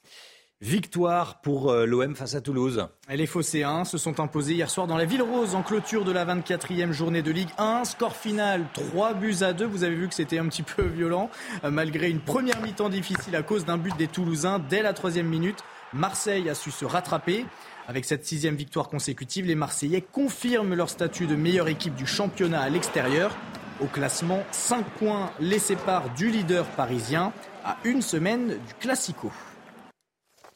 Victoire 0.63 1.43
pour 1.43 1.71
euh, 1.71 1.85
l'OM 1.85 2.17
face 2.17 2.35
à 2.35 2.41
Toulouse. 2.41 2.89
les 3.11 3.27
Phocéens 3.27 3.85
se 3.85 3.99
sont 3.99 4.21
imposés 4.21 4.55
hier 4.55 4.71
soir 4.71 4.87
dans 4.87 4.97
la 4.97 5.05
Ville 5.05 5.23
Rose 5.23 5.55
en 5.55 5.63
clôture 5.63 6.03
de 6.03 6.13
la 6.13 6.25
24e 6.25 6.93
journée 6.93 7.21
de 7.21 7.31
Ligue 7.31 7.51
1. 7.59 7.85
Score 7.85 8.17
final 8.17 8.65
3 8.73 9.13
buts 9.13 9.37
à 9.43 9.53
2. 9.53 9.67
Vous 9.67 9.85
avez 9.85 9.95
vu 9.95 10.09
que 10.09 10.15
c'était 10.15 10.39
un 10.39 10.49
petit 10.49 10.63
peu 10.63 10.83
violent 10.87 11.29
euh, 11.65 11.71
malgré 11.71 12.09
une 12.09 12.21
première 12.21 12.63
mi-temps 12.63 12.89
difficile 12.89 13.37
à 13.37 13.43
cause 13.43 13.67
d'un 13.67 13.77
but 13.77 13.95
des 13.99 14.09
Toulousains 14.09 14.59
dès 14.59 14.81
la 14.81 14.95
troisième 14.95 15.29
minute. 15.29 15.59
Marseille 15.93 16.49
a 16.49 16.55
su 16.55 16.71
se 16.71 16.87
rattraper. 16.87 17.45
Avec 17.87 18.07
cette 18.07 18.25
sixième 18.25 18.57
victoire 18.57 18.89
consécutive, 18.89 19.45
les 19.45 19.55
Marseillais 19.55 20.01
confirment 20.01 20.75
leur 20.75 20.89
statut 20.89 21.27
de 21.27 21.37
meilleure 21.37 21.69
équipe 21.69 21.95
du 21.95 22.07
championnat 22.07 22.63
à 22.63 22.71
l'extérieur. 22.71 23.37
Au 23.81 23.87
classement, 23.87 24.43
5 24.53 24.85
points 24.99 25.31
les 25.39 25.59
séparent 25.59 26.09
du 26.15 26.31
leader 26.31 26.65
parisien 26.65 27.33
à 27.65 27.77
une 27.85 28.01
semaine 28.01 28.49
du 28.49 28.75
Classico. 28.81 29.31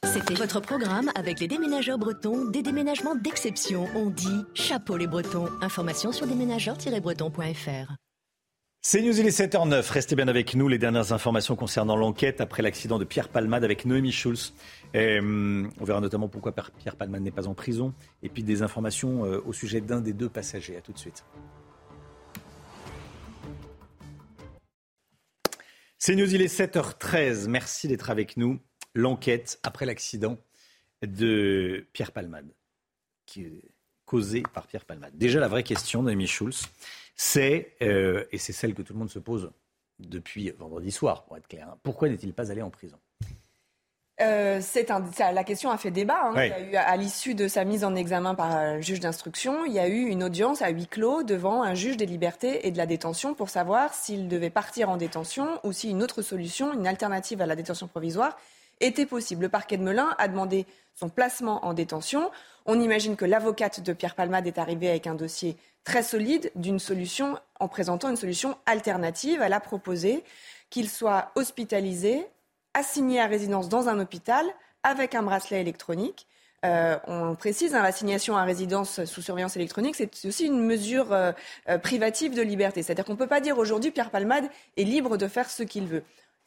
C'était 0.05 0.35
votre 0.35 0.61
programme 0.61 1.11
avec 1.15 1.39
les 1.39 1.47
déménageurs 1.47 1.99
bretons, 1.99 2.47
des 2.47 2.63
déménagements 2.63 3.15
d'exception. 3.15 3.87
On 3.95 4.07
dit 4.07 4.45
chapeau 4.55 4.97
les 4.97 5.07
bretons. 5.07 5.49
Information 5.61 6.13
sur 6.13 6.27
déménageurs-bretons.fr. 6.27 7.95
C'est 8.83 9.03
News, 9.03 9.21
il 9.21 9.27
est 9.27 9.39
7h09. 9.39 9.93
Restez 9.93 10.17
bien 10.17 10.27
avec 10.29 10.55
nous. 10.55 10.67
Les 10.67 10.79
dernières 10.79 11.13
informations 11.13 11.55
concernant 11.55 11.97
l'enquête 11.97 12.41
après 12.41 12.63
l'accident 12.63 12.99
de 12.99 13.05
Pierre 13.05 13.29
Palmade 13.29 13.63
avec 13.63 13.85
Noémie 13.85 14.13
Schulz. 14.13 14.55
Hum, 14.95 15.71
on 15.79 15.85
verra 15.85 16.01
notamment 16.01 16.29
pourquoi 16.29 16.53
Pierre 16.79 16.97
Palmade 16.97 17.21
n'est 17.21 17.31
pas 17.31 17.47
en 17.47 17.55
prison. 17.55 17.93
Et 18.23 18.31
puis 18.31 18.43
des 18.43 18.63
informations 18.63 19.27
euh, 19.27 19.43
au 19.45 19.53
sujet 19.53 19.83
d'un 19.83 20.01
des 20.01 20.15
deux 20.15 20.31
passagers. 20.31 20.79
A 20.79 20.81
tout 20.81 20.93
de 20.93 20.99
suite. 20.99 21.25
C'est 26.03 26.17
News, 26.17 26.35
il 26.35 26.41
est 26.41 26.47
7h13. 26.47 27.47
Merci 27.47 27.87
d'être 27.87 28.09
avec 28.09 28.39
nous 28.39 28.59
l'enquête 28.95 29.61
après 29.63 29.85
l'accident 29.85 30.39
de 31.03 31.87
Pierre 31.93 32.13
Palmade, 32.13 32.55
qui 33.27 33.43
est 33.43 33.71
causé 34.07 34.43
par 34.55 34.67
Pierre 34.67 34.87
Palmade. 34.87 35.15
Déjà, 35.19 35.41
la 35.41 35.49
vraie 35.49 35.63
question 35.63 36.03
d'Amy 36.03 36.27
Schulz, 36.27 36.69
c'est, 37.17 37.77
euh, 37.83 38.25
et 38.33 38.39
c'est 38.39 38.55
celle 38.55 38.73
que 38.73 38.81
tout 38.81 38.95
le 38.95 38.99
monde 38.99 39.11
se 39.11 39.19
pose 39.19 39.53
depuis 39.99 40.49
vendredi 40.53 40.91
soir, 40.91 41.27
pour 41.27 41.37
être 41.37 41.47
clair, 41.47 41.69
hein, 41.69 41.79
pourquoi 41.83 42.09
n'est-il 42.09 42.33
pas 42.33 42.51
allé 42.51 42.63
en 42.63 42.71
prison? 42.71 42.99
Euh, 44.21 44.61
la 45.33 45.45
question 45.45 45.71
a 45.71 45.77
fait 45.77 45.91
débat. 45.91 46.21
Hein. 46.25 46.33
Il 46.37 46.49
y 46.49 46.53
a 46.53 46.61
eu, 46.61 46.77
à 46.77 46.97
l'issue 46.97 47.35
de 47.35 47.49
sa 47.49 47.65
mise 47.65 47.85
en 47.85 47.95
examen 47.95 48.35
par 48.35 48.51
un 48.51 48.81
juge 48.81 49.01
d'instruction, 49.01 49.65
il 49.65 49.73
y 49.73 49.79
a 49.79 49.89
eu 49.89 50.07
une 50.07 50.25
audience 50.25 50.63
à 50.63 50.71
huis 50.71 50.87
clos 50.87 51.23
devant 51.23 51.63
un 51.63 51.75
juge 51.75 51.97
des 51.97 52.07
libertés 52.07 52.67
et 52.67 52.71
de 52.71 52.79
la 52.79 52.87
détention 52.87 53.35
pour 53.35 53.51
savoir 53.51 53.95
s'il 53.95 54.29
devait 54.29 54.51
partir 54.51 54.91
en 54.91 54.97
détention 54.97 55.61
ou 55.65 55.73
si 55.73 55.91
une 55.91 56.03
autre 56.03 56.23
solution, 56.23 56.73
une 56.73 56.87
alternative 56.87 57.41
à 57.41 57.47
la 57.47 57.57
détention 57.57 57.87
provisoire, 57.87 58.37
était 58.81 59.07
possible. 59.07 59.43
Le 59.43 59.49
parquet 59.49 59.77
de 59.77 59.83
Melun 59.83 60.15
a 60.19 60.29
demandé 60.29 60.67
son 60.95 61.09
placement 61.09 61.65
en 61.65 61.75
détention. 61.75 62.31
On 62.67 62.81
imagine 62.81 63.17
que 63.17 63.25
l'avocate 63.25 63.81
de 63.81 63.93
Pierre 63.93 64.15
Palmade 64.15 64.47
est 64.47 64.59
arrivée 64.59 64.89
avec 64.89 65.07
un 65.07 65.15
dossier 65.15 65.57
très 65.85 66.03
solide 66.03 66.51
d'une 66.55 66.79
solution, 66.79 67.39
en 67.59 67.69
présentant 67.69 68.11
une 68.11 68.17
solution 68.17 68.57
alternative. 68.67 69.41
Elle 69.43 69.53
a 69.53 69.61
proposé 69.61 70.25
qu'il 70.69 70.89
soit 70.89 71.33
hospitalisé, 71.35 72.27
assigné 72.75 73.21
à 73.21 73.27
résidence 73.27 73.69
dans 73.69 73.89
un 73.89 73.99
hôpital 73.99 74.47
avec 74.83 75.15
un 75.15 75.23
bracelet 75.23 75.61
électronique. 75.61 76.27
Euh, 76.65 76.99
on 77.07 77.35
précise, 77.35 77.75
hein, 77.75 77.83
l'assignation 77.83 78.37
à 78.37 78.45
résidence 78.45 79.05
sous 79.05 79.23
surveillance 79.23 79.57
électronique, 79.57 79.97
c'est 79.97 80.27
aussi 80.27 80.47
une 80.47 80.63
mesure 80.63 81.13
euh, 81.13 81.33
euh, 81.69 81.79
privative 81.79 82.35
de 82.35 82.43
liberté. 82.43 82.83
C'est-à-dire 82.83 83.05
qu'on 83.05 83.15
ne 83.15 83.19
peut 83.19 83.27
pas 83.27 83.41
dire 83.41 83.59
aujourd'hui 83.59 83.91
Pierre 83.91 84.11
Palmade 84.11 84.45
est 84.77 84.85
libre 84.85 85.17
de 85.17 85.27
faire 85.27 85.49
ce 85.49 85.63
qu'il 85.63 85.87
veut. 85.87 86.03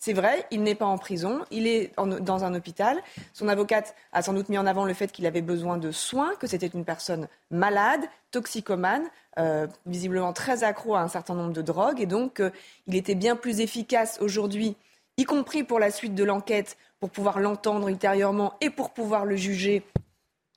C'est 0.06 0.12
vrai, 0.12 0.46
il 0.52 0.64
n'est 0.64 0.76
pas 0.76 0.86
en 0.86 0.98
prison, 0.98 1.46
il 1.50 1.66
est 1.66 1.94
dans 1.96 2.44
un 2.44 2.54
hôpital. 2.54 3.02
Son 3.32 3.48
avocate 3.48 3.96
a 4.12 4.22
sans 4.22 4.34
doute 4.34 4.50
mis 4.50 4.58
en 4.58 4.66
avant 4.66 4.84
le 4.84 4.94
fait 4.94 5.14
qu'il 5.14 5.26
avait 5.26 5.42
besoin 5.42 5.78
de 5.78 5.92
soins, 5.92 6.36
que 6.36 6.46
c'était 6.46 6.68
une 6.68 6.84
personne 6.84 7.30
malade, 7.52 8.02
toxicomane, 8.32 9.06
euh, 9.40 9.66
visiblement 9.86 10.34
très 10.34 10.66
accro 10.66 10.96
à 10.96 11.00
un 11.00 11.08
certain 11.08 11.36
nombre 11.36 11.54
de 11.54 11.62
drogues, 11.62 12.02
et 12.02 12.06
donc 12.06 12.42
euh, 12.42 12.50
il 12.86 12.98
était 12.98 13.16
bien 13.16 13.38
plus 13.38 13.62
efficace 13.62 14.18
aujourd'hui, 14.20 14.76
y 15.18 15.26
compris 15.26 15.64
pour 15.64 15.80
la 15.80 15.92
suite 15.92 16.16
de 16.16 16.24
l'enquête, 16.24 16.78
pour 17.00 17.10
pouvoir 17.10 17.40
l'entendre 17.40 17.88
ultérieurement 17.90 18.56
et 18.62 18.70
pour 18.70 18.92
pouvoir 18.92 19.26
le 19.26 19.36
juger 19.36 19.84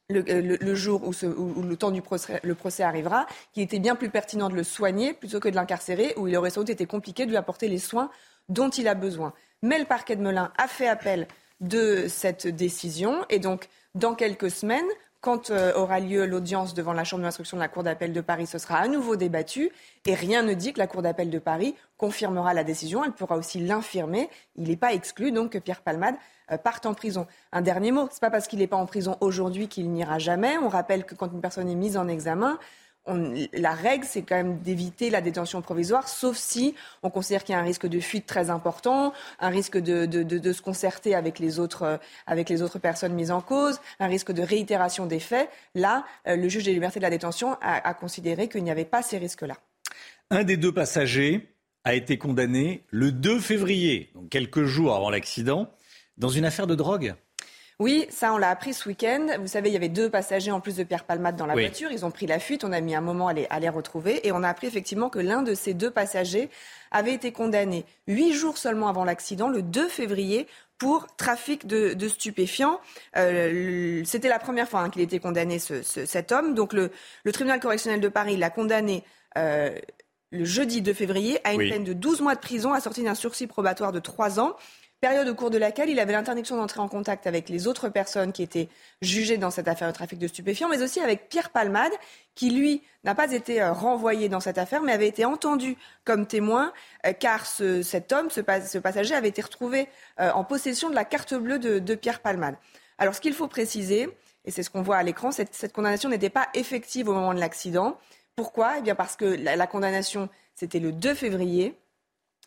le, 0.09 0.25
euh, 0.29 0.75
jour 0.75 1.03
où, 1.05 1.63
le 1.63 1.77
temps 1.77 1.91
du 1.91 2.01
procès, 2.01 2.41
procès 2.57 2.83
arrivera, 2.83 3.27
qu'il 3.53 3.63
était 3.63 3.81
bien 3.81 3.97
plus 3.97 4.11
pertinent 4.11 4.49
de 4.49 4.55
le 4.55 4.63
soigner 4.63 5.13
plutôt 5.13 5.41
que 5.41 5.49
de 5.49 5.57
l'incarcérer, 5.57 6.15
où 6.17 6.29
il 6.29 6.37
aurait 6.37 6.51
sans 6.51 6.61
doute 6.61 6.71
été 6.71 6.87
compliqué 6.87 7.25
de 7.25 7.31
lui 7.31 7.37
apporter 7.37 7.69
les 7.69 7.79
soins 7.79 8.11
dont 8.49 8.71
il 8.71 8.87
a 8.87 8.95
besoin. 8.95 9.33
Mais 9.63 9.79
le 9.79 9.85
parquet 9.85 10.15
de 10.15 10.23
Melun 10.23 10.53
a 10.57 10.69
fait 10.69 10.87
appel 10.87 11.27
de 11.61 12.07
cette 12.09 12.47
décision 12.47 13.25
et 13.31 13.39
donc 13.39 13.69
dans 13.95 14.15
quelques 14.15 14.51
semaines, 14.51 14.87
quand 15.27 15.51
euh, 15.51 15.73
aura 15.75 15.99
lieu 15.99 16.25
l'audience 16.25 16.73
devant 16.73 16.93
la 16.93 17.03
Chambre 17.03 17.25
d'instruction 17.25 17.57
de 17.57 17.61
la 17.61 17.67
Cour 17.67 17.83
d'appel 17.83 18.13
de 18.13 18.21
Paris, 18.21 18.47
ce 18.47 18.59
sera 18.59 18.77
à 18.77 18.87
nouveau 18.87 19.17
débattu 19.17 19.73
et 20.05 20.15
rien 20.15 20.45
ne 20.45 20.55
dit 20.55 20.73
que 20.73 20.79
la 20.79 20.87
Cour 20.87 21.03
d'appel 21.03 21.31
de 21.31 21.41
Paris 21.41 21.75
confirmera 21.99 22.55
la 22.55 22.63
décision. 22.63 23.05
Elle 23.05 23.11
pourra 23.11 23.37
aussi 23.37 23.59
l'infirmer. 23.59 24.31
Il 24.55 24.69
n'est 24.69 24.77
pas 24.77 24.93
exclu 24.93 25.33
donc 25.33 25.51
que 25.51 25.59
Pierre 25.59 25.81
Palmade 25.81 26.15
euh, 26.53 26.59
parte 26.59 26.87
en 26.87 26.95
prison. 26.95 27.27
Un 27.51 27.61
dernier 27.61 27.91
mot, 27.91 28.07
ce 28.09 28.15
n'est 28.15 28.21
pas 28.21 28.31
parce 28.31 28.47
qu'il 28.47 28.61
n'est 28.61 28.69
pas 28.69 28.77
en 28.77 28.87
prison 28.87 29.17
aujourd'hui 29.21 29.67
qu'il 29.67 29.91
n'ira 29.91 30.21
jamais. 30.21 30.59
On 30.59 30.69
rappelle 30.69 31.05
que 31.05 31.17
quand 31.17 31.33
une 31.33 31.41
personne 31.41 31.69
est 31.69 31.75
mise 31.75 31.97
en 31.97 32.07
examen, 32.07 32.57
la 33.07 33.73
règle, 33.73 34.05
c'est 34.05 34.23
quand 34.23 34.37
même 34.37 34.59
d'éviter 34.59 35.11
la 35.11 35.21
détention 35.21 35.63
provisoire, 35.63 36.09
sauf 36.09 36.37
si 36.37 36.75
on 37.03 37.11
considère 37.11 37.45
qu'il 37.45 37.55
y 37.55 37.57
a 37.57 37.61
un 37.61 37.65
risque 37.65 37.87
de 37.87 38.01
fuite 38.01 38.27
très 38.27 38.51
important, 38.51 39.13
un 39.41 39.49
risque 39.49 39.79
de, 39.79 40.53
se 40.53 40.63
concerter 40.63 41.15
avec 41.15 41.39
les, 41.39 41.59
autres, 41.59 41.83
euh, 41.83 41.97
avec 42.27 42.49
les 42.49 42.63
autres 42.63 42.79
personnes 42.79 43.15
mises 43.15 43.31
en 43.31 43.41
cause, 43.41 43.81
un 44.01 44.07
risque 44.07 44.33
de 44.33 44.43
réitération 44.43 45.07
des 45.07 45.21
faits. 45.21 45.49
Là, 45.75 46.05
euh, 46.27 46.37
le 46.37 46.49
juge 46.49 46.65
des 46.65 46.73
libertés 46.73 46.99
de 46.99 47.05
la 47.05 47.11
détention 47.11 47.57
a, 47.61 47.95
considéré 47.95 48.49
qu'il 48.49 48.65
n'y 48.65 48.71
avait 48.71 48.85
pas 48.85 49.03
ces 49.03 49.19
risques-là. 49.19 49.57
Un 50.31 50.45
des 50.45 50.57
deux 50.57 50.73
passagers 50.73 51.49
a 51.85 51.95
été 51.95 52.19
condamné 52.19 52.85
le 52.91 53.13
2 53.13 53.39
février, 53.39 54.11
donc 54.15 54.29
quelques 54.29 54.65
jours 54.65 54.95
avant 54.95 55.11
l'accident, 55.11 55.71
dans 56.19 56.29
une 56.29 56.45
affaire 56.45 56.67
de 56.67 56.75
drogue. 56.75 57.15
Oui, 57.79 58.07
ça 58.09 58.33
on 58.33 58.39
l'a 58.39 58.49
appris 58.49 58.73
ce 58.73 58.89
week-end. 58.89 59.27
Vous 59.39 59.49
savez, 59.49 59.69
il 59.69 59.73
y 59.75 59.77
avait 59.77 59.91
deux 59.91 60.09
passagers 60.09 60.51
en 60.51 60.61
plus 60.61 60.77
de 60.77 60.85
Pierre 60.85 61.05
Palmade 61.05 61.37
dans 61.37 61.45
la 61.45 61.55
Oui. 61.55 61.65
voiture. 61.67 61.91
Ils 61.93 62.07
ont 62.07 62.11
pris 62.11 62.27
la 62.27 62.39
fuite. 62.39 62.65
On 62.65 62.73
a 62.73 62.81
mis 62.81 62.95
un 62.95 63.03
moment 63.03 63.29
à 63.29 63.35
les, 63.35 63.47
à 63.51 63.61
les 63.61 63.69
retrouver. 63.69 64.27
Et 64.27 64.33
on 64.33 64.43
a 64.43 64.49
appris 64.49 64.67
effectivement 64.67 65.11
que 65.11 65.19
l'un 65.19 65.43
de 65.43 65.53
ces 65.55 65.75
deux 65.75 65.91
passagers 65.91 66.49
avait 66.91 67.13
été 67.13 67.33
condamné 67.33 67.85
huit 68.07 68.33
jours 68.33 68.57
seulement 68.57 68.89
avant 68.89 69.05
l'accident, 69.05 69.49
le 69.51 69.61
2 69.61 69.89
février, 69.89 70.47
pour 70.79 71.07
trafic 71.19 71.67
de, 71.67 71.93
de 71.93 72.09
stupéfiants. 72.09 72.81
Euh, 73.19 74.03
C'était 74.07 74.29
la 74.29 74.39
première 74.39 74.69
fois 74.69 74.81
hein, 74.81 74.89
qu'il 74.91 75.03
était 75.03 75.19
condamné, 75.19 75.59
ce- 75.59 75.83
ce- 75.83 76.07
cet 76.07 76.33
homme. 76.33 76.55
Donc 76.55 76.73
le, 76.73 76.91
le 77.25 77.33
tribunal 77.33 77.61
correctionnel 77.61 78.01
de 78.01 78.09
Paris 78.09 78.39
l'a 78.39 78.49
condamné 78.51 79.05
euh, 79.37 79.75
le 80.31 80.45
jeudi 80.47 80.81
2 80.81 80.95
février 80.95 81.39
à 81.45 81.53
une 81.53 81.59
Oui. 81.59 81.71
peine 81.71 81.85
de 81.85 81.93
12 81.93 82.23
mois 82.23 82.35
de 82.35 82.41
prison 82.41 82.73
assortie 82.73 83.03
d'un 83.03 83.15
sursis 83.15 83.47
probatoire 83.47 83.93
de 83.93 84.01
3 84.01 84.41
ans. 84.41 84.57
Période 85.01 85.29
au 85.29 85.35
cours 85.35 85.51
de 85.51 85.59
laquelle 85.59 85.91
il 85.91 86.01
avait 86.01 86.15
l'interdiction 86.15 86.57
d'entrer 86.57 86.81
en 86.81 86.89
contact 86.89 87.27
avec 87.27 87.49
les 87.51 87.67
autres 87.67 87.91
personnes 87.91 88.33
qui 88.33 88.43
étaient 88.43 88.69
jugées 89.03 89.37
dans 89.37 89.51
cette 89.51 89.69
affaire 89.69 89.89
de 89.89 89.93
trafic 89.93 90.19
de 90.19 90.27
stupéfiants, 90.27 90.69
mais 90.71 90.83
aussi 90.83 91.01
avec 91.01 91.29
Pierre 91.29 91.51
Palmade, 91.51 91.93
qui 92.35 92.51
lui 92.51 92.83
n'a 93.05 93.15
pas 93.15 93.31
été 93.33 93.61
euh, 93.61 93.73
renvoyé 93.73 94.29
dans 94.31 94.41
cette 94.41 94.57
affaire, 94.57 94.81
mais 94.83 94.93
avait 94.93 95.07
été 95.07 95.27
entendu 95.27 95.77
comme 96.05 96.27
témoin, 96.27 96.73
euh, 97.07 97.13
car 97.13 97.45
ce- 97.47 97.83
cet 97.83 98.11
homme, 98.13 98.31
ce, 98.31 98.41
pas- 98.41 98.63
ce 98.63 98.79
passager, 98.79 99.15
avait 99.15 99.29
été 99.29 99.43
retrouvé 99.43 99.87
euh, 100.19 100.31
en 100.33 100.45
possession 100.45 100.89
de 100.89 100.95
la 100.95 101.05
carte 101.05 101.35
bleue 101.35 101.59
de, 101.59 101.79
de 101.79 101.95
Pierre 101.95 102.21
Palmade. 102.21 102.57
Alors 102.97 103.15
ce 103.15 103.21
qu'il 103.21 103.35
faut 103.35 103.49
préciser, 103.49 104.09
et 104.47 104.51
c'est 104.51 104.63
ce 104.63 104.71
qu'on 104.71 104.83
voit 104.83 104.97
à 104.97 105.03
l'écran, 105.03 105.31
cette, 105.31 105.55
cette 105.55 105.75
condamnation 105.75 106.09
n'était 106.09 106.31
pas 106.31 106.49
effective 106.55 107.09
au 107.11 107.13
moment 107.13 107.35
de 107.35 107.41
l'accident. 107.41 107.99
Pourquoi? 108.35 108.79
Eh 108.79 108.81
bien 108.83 108.95
parce 108.95 109.15
que 109.17 109.27
la, 109.27 109.57
la 109.57 109.67
condamnation, 109.67 110.31
c'était 110.55 110.79
le 110.81 110.91
2 110.93 111.15
février. 111.15 111.77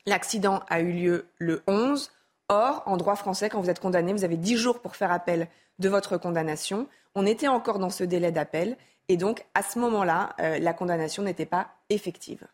L'accident 0.07 0.63
a 0.67 0.79
eu 0.79 0.91
lieu 0.91 1.27
le 1.37 1.61
11. 1.67 2.11
Or, 2.49 2.81
en 2.87 2.97
droit 2.97 3.15
français, 3.15 3.47
quand 3.49 3.61
vous 3.61 3.69
êtes 3.69 3.79
condamné, 3.79 4.11
vous 4.11 4.23
avez 4.23 4.37
10 4.37 4.57
jours 4.57 4.79
pour 4.79 4.95
faire 4.95 5.11
appel 5.11 5.47
de 5.77 5.87
votre 5.87 6.17
condamnation. 6.17 6.87
On 7.13 7.25
était 7.25 7.47
encore 7.47 7.77
dans 7.77 7.91
ce 7.91 8.03
délai 8.03 8.31
d'appel. 8.31 8.75
Et 9.07 9.17
donc, 9.17 9.45
à 9.53 9.61
ce 9.61 9.77
moment-là, 9.79 10.35
euh, 10.39 10.59
la 10.59 10.73
condamnation 10.73 11.23
n'était 11.23 11.45
pas 11.45 11.69
effective. 11.89 12.45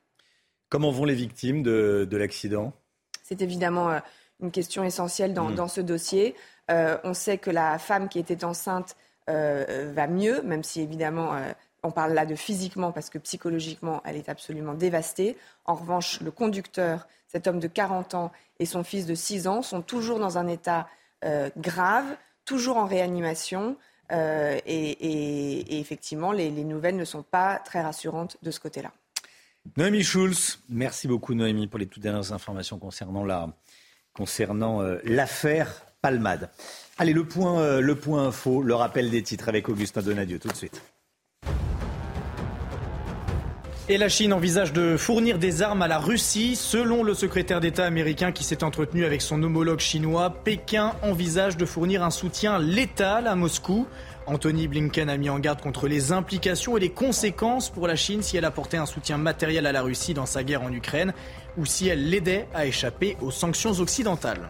Comment 0.69 0.91
vont 0.91 1.05
les 1.05 1.15
victimes 1.15 1.63
de, 1.63 2.07
de 2.09 2.17
l'accident? 2.17 2.73
C'est 3.23 3.41
évidemment 3.41 3.89
euh, 3.89 3.99
une 4.41 4.51
question 4.51 4.83
essentielle 4.83 5.33
dans, 5.33 5.49
Mm. 5.49 5.55
dans 5.55 5.67
ce 5.69 5.81
dossier. 5.81 6.35
Euh, 6.69 6.97
on 7.03 7.13
sait 7.13 7.37
que 7.37 7.49
la 7.49 7.79
femme 7.79 8.09
qui 8.09 8.19
était 8.19 8.43
enceinte 8.43 8.95
va 9.27 10.05
mieux, 10.05 10.43
même 10.43 10.63
si 10.63 10.81
évidemment 10.81 11.35
on 11.81 11.89
parle 11.89 12.13
là 12.13 12.27
de 12.27 12.35
physiquement 12.35 12.91
parce 12.91 13.09
que 13.09 13.17
psychologiquement 13.17 14.03
elle 14.05 14.17
est 14.17 14.29
absolument 14.29 14.75
dévastée. 14.75 15.35
En 15.65 15.73
revanche, 15.73 16.21
le 16.21 16.29
conducteur, 16.29 17.07
cet 17.36 17.47
homme 17.47 17.59
de 17.59 17.67
40 17.67 18.13
ans 18.13 18.31
et 18.59 18.65
son 18.65 18.86
fils 18.86 19.05
de 19.05 19.13
6 19.13 19.45
ans 19.47 19.61
sont 19.61 19.81
toujours 19.81 20.19
dans 20.19 20.38
un 20.38 20.47
état 20.47 20.88
euh, 21.25 21.49
grave, 21.57 22.05
toujours 22.45 22.77
en 22.77 22.86
réanimation. 22.86 23.75
euh, 24.11 24.59
et, 24.67 25.79
effectivement, 25.79 26.31
les- 26.31 26.51
les 26.51 26.63
nouvelles 26.63 26.95
ne 26.95 27.05
sont 27.05 27.23
pas 27.23 27.57
très 27.57 27.81
rassurantes 27.81 28.38
de 28.43 28.51
ce 28.51 28.59
côté-là. 28.59 28.91
Noémie 29.77 30.03
Schulz, 30.03 30.59
merci 30.69 31.07
beaucoup 31.07 31.33
Noémie 31.33 31.65
pour 31.65 31.79
les 31.79 31.88
toutes 31.88 32.03
dernières 32.03 32.31
informations 32.31 32.77
concernant 32.77 33.25
la 33.25 33.49
concernant 34.13 34.81
euh, 34.83 34.99
l'affaire 35.05 35.81
Palmade. 36.03 36.51
Allez, 36.99 37.13
le 37.13 37.27
point, 37.27 37.81
le 37.81 37.95
point 37.95 38.27
info, 38.27 38.61
le 38.61 38.75
rappel 38.75 39.09
des 39.09 39.23
titres 39.23 39.49
avec 39.49 39.67
Augustin 39.69 40.01
Donadieu 40.03 40.38
tout 40.38 40.47
de 40.49 40.55
suite. 40.55 40.81
Et 43.88 43.99
la 43.99 44.09
Chine 44.09 44.33
envisage 44.33 44.73
de 44.73 44.97
fournir 44.97 45.38
des 45.38 45.61
armes 45.61 45.83
à 45.83 45.88
la 45.88 45.99
Russie. 45.99 46.55
Selon 46.55 47.03
le 47.03 47.13
secrétaire 47.13 47.59
d'État 47.59 47.86
américain 47.86 48.31
qui 48.31 48.43
s'est 48.43 48.63
entretenu 48.63 49.05
avec 49.05 49.21
son 49.21 49.43
homologue 49.43 49.79
chinois, 49.79 50.31
Pékin 50.43 50.93
envisage 51.03 51.55
de 51.55 51.65
fournir 51.65 52.03
un 52.03 52.09
soutien 52.09 52.57
létal 52.57 53.27
à 53.27 53.36
Moscou. 53.36 53.86
Anthony 54.25 54.67
Blinken 54.67 55.07
a 55.07 55.17
mis 55.17 55.29
en 55.29 55.38
garde 55.38 55.61
contre 55.61 55.88
les 55.88 56.11
implications 56.11 56.77
et 56.77 56.79
les 56.79 56.89
conséquences 56.89 57.69
pour 57.69 57.88
la 57.88 57.95
Chine 57.95 58.23
si 58.23 58.38
elle 58.38 58.45
apportait 58.45 58.77
un 58.77 58.88
soutien 58.88 59.19
matériel 59.19 59.67
à 59.67 59.71
la 59.71 59.83
Russie 59.83 60.15
dans 60.15 60.25
sa 60.25 60.43
guerre 60.43 60.63
en 60.63 60.73
Ukraine 60.73 61.13
ou 61.55 61.67
si 61.67 61.88
elle 61.88 62.09
l'aidait 62.09 62.47
à 62.55 62.65
échapper 62.65 63.17
aux 63.21 63.29
sanctions 63.29 63.79
occidentales. 63.79 64.49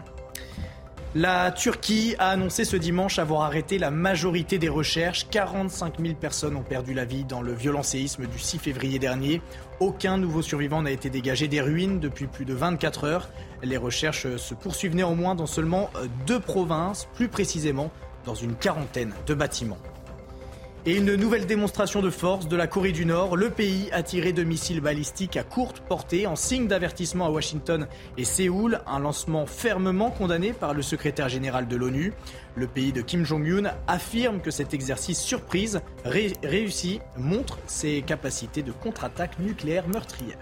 La 1.14 1.50
Turquie 1.50 2.14
a 2.18 2.28
annoncé 2.30 2.64
ce 2.64 2.76
dimanche 2.76 3.18
avoir 3.18 3.42
arrêté 3.42 3.78
la 3.78 3.90
majorité 3.90 4.58
des 4.58 4.68
recherches. 4.68 5.26
45 5.30 5.98
000 5.98 6.14
personnes 6.14 6.56
ont 6.56 6.62
perdu 6.62 6.92
la 6.92 7.06
vie 7.06 7.24
dans 7.24 7.40
le 7.40 7.54
violent 7.54 7.82
séisme 7.82 8.26
du 8.26 8.38
6 8.38 8.58
février 8.58 8.98
dernier. 8.98 9.40
Aucun 9.80 10.18
nouveau 10.18 10.42
survivant 10.42 10.82
n'a 10.82 10.90
été 10.90 11.08
dégagé 11.08 11.48
des 11.48 11.62
ruines 11.62 12.00
depuis 12.00 12.26
plus 12.26 12.44
de 12.44 12.52
24 12.52 13.04
heures. 13.04 13.30
Les 13.62 13.78
recherches 13.78 14.36
se 14.36 14.54
poursuivent 14.54 14.94
néanmoins 14.94 15.34
dans 15.34 15.46
seulement 15.46 15.90
deux 16.26 16.40
provinces, 16.40 17.08
plus 17.14 17.28
précisément 17.28 17.90
dans 18.26 18.34
une 18.34 18.54
quarantaine 18.54 19.14
de 19.26 19.34
bâtiments. 19.34 19.78
Et 20.88 20.98
une 20.98 21.16
nouvelle 21.16 21.46
démonstration 21.46 22.00
de 22.00 22.10
force 22.10 22.46
de 22.46 22.54
la 22.56 22.68
Corée 22.68 22.92
du 22.92 23.06
Nord. 23.06 23.36
Le 23.36 23.50
pays 23.50 23.88
a 23.90 24.04
tiré 24.04 24.32
de 24.32 24.44
missiles 24.44 24.80
balistiques 24.80 25.36
à 25.36 25.42
courte 25.42 25.80
portée 25.80 26.28
en 26.28 26.36
signe 26.36 26.68
d'avertissement 26.68 27.26
à 27.26 27.30
Washington 27.30 27.88
et 28.16 28.24
Séoul. 28.24 28.80
Un 28.86 29.00
lancement 29.00 29.46
fermement 29.46 30.12
condamné 30.12 30.52
par 30.52 30.74
le 30.74 30.82
secrétaire 30.82 31.28
général 31.28 31.66
de 31.66 31.74
l'ONU. 31.74 32.12
Le 32.54 32.68
pays 32.68 32.92
de 32.92 33.00
Kim 33.02 33.24
Jong-un 33.24 33.72
affirme 33.88 34.40
que 34.40 34.52
cet 34.52 34.74
exercice 34.74 35.18
surprise 35.20 35.80
ré- 36.04 36.34
réussi 36.44 37.00
montre 37.16 37.58
ses 37.66 38.02
capacités 38.02 38.62
de 38.62 38.70
contre-attaque 38.70 39.40
nucléaire 39.40 39.88
meurtrière. 39.88 40.38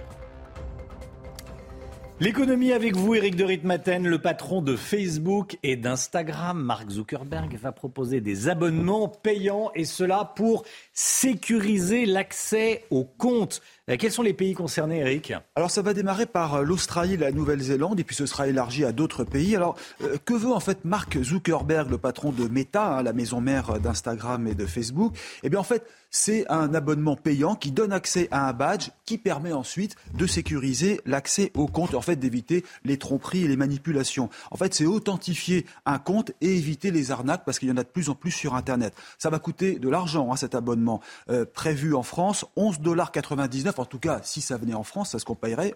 L'économie 2.20 2.72
avec 2.72 2.94
vous, 2.94 3.16
Eric 3.16 3.34
de 3.34 3.42
Ritmaten, 3.42 4.06
le 4.06 4.20
patron 4.20 4.62
de 4.62 4.76
Facebook 4.76 5.58
et 5.64 5.74
d'Instagram. 5.74 6.62
Mark 6.62 6.88
Zuckerberg 6.88 7.56
va 7.56 7.72
proposer 7.72 8.20
des 8.20 8.48
abonnements 8.48 9.08
payants 9.08 9.72
et 9.74 9.84
cela 9.84 10.32
pour 10.36 10.64
sécuriser 10.94 12.06
l'accès 12.06 12.84
aux 12.90 13.04
comptes. 13.04 13.60
Euh, 13.90 13.96
Quels 13.98 14.12
sont 14.12 14.22
les 14.22 14.32
pays 14.32 14.54
concernés, 14.54 15.00
Eric 15.00 15.34
Alors 15.56 15.70
ça 15.70 15.82
va 15.82 15.92
démarrer 15.92 16.24
par 16.24 16.54
euh, 16.54 16.62
l'Australie, 16.62 17.16
la 17.16 17.32
Nouvelle-Zélande, 17.32 17.98
et 17.98 18.04
puis 18.04 18.14
ce 18.14 18.26
sera 18.26 18.46
élargi 18.46 18.84
à 18.84 18.92
d'autres 18.92 19.24
pays. 19.24 19.56
Alors 19.56 19.76
euh, 20.02 20.16
que 20.24 20.34
veut 20.34 20.52
en 20.52 20.60
fait 20.60 20.84
Mark 20.84 21.20
Zuckerberg, 21.20 21.90
le 21.90 21.98
patron 21.98 22.30
de 22.30 22.46
Meta, 22.46 22.98
hein, 22.98 23.02
la 23.02 23.12
maison 23.12 23.40
mère 23.40 23.80
d'Instagram 23.80 24.46
et 24.46 24.54
de 24.54 24.66
Facebook? 24.66 25.14
Eh 25.42 25.50
bien 25.50 25.58
en 25.58 25.64
fait 25.64 25.84
c'est 26.10 26.48
un 26.48 26.72
abonnement 26.74 27.16
payant 27.16 27.56
qui 27.56 27.72
donne 27.72 27.92
accès 27.92 28.28
à 28.30 28.48
un 28.48 28.52
badge 28.52 28.90
qui 29.04 29.18
permet 29.18 29.52
ensuite 29.52 29.96
de 30.16 30.28
sécuriser 30.28 31.00
l'accès 31.06 31.50
au 31.54 31.66
compte, 31.66 31.94
en 31.96 32.00
fait 32.02 32.14
d'éviter 32.14 32.64
les 32.84 32.98
tromperies 32.98 33.42
et 33.42 33.48
les 33.48 33.56
manipulations. 33.56 34.30
En 34.52 34.56
fait 34.56 34.74
c'est 34.74 34.86
authentifier 34.86 35.66
un 35.86 35.98
compte 35.98 36.30
et 36.40 36.54
éviter 36.56 36.92
les 36.92 37.10
arnaques 37.10 37.44
parce 37.44 37.58
qu'il 37.58 37.68
y 37.68 37.72
en 37.72 37.76
a 37.76 37.82
de 37.82 37.88
plus 37.88 38.10
en 38.10 38.14
plus 38.14 38.30
sur 38.30 38.54
Internet. 38.54 38.94
Ça 39.18 39.28
va 39.28 39.40
coûter 39.40 39.80
de 39.80 39.88
l'argent 39.88 40.30
hein, 40.32 40.36
cet 40.36 40.54
abonnement 40.54 40.83
euh, 41.30 41.44
prévu 41.44 41.94
en 41.94 42.02
France, 42.02 42.44
11,99 42.56 42.80
dollars 42.80 43.12
en 43.78 43.84
tout 43.84 43.98
cas, 43.98 44.20
si 44.22 44.40
ça 44.40 44.56
venait 44.56 44.74
en 44.74 44.82
France, 44.82 45.10
ça 45.10 45.18
se 45.18 45.24
comparerait. 45.24 45.74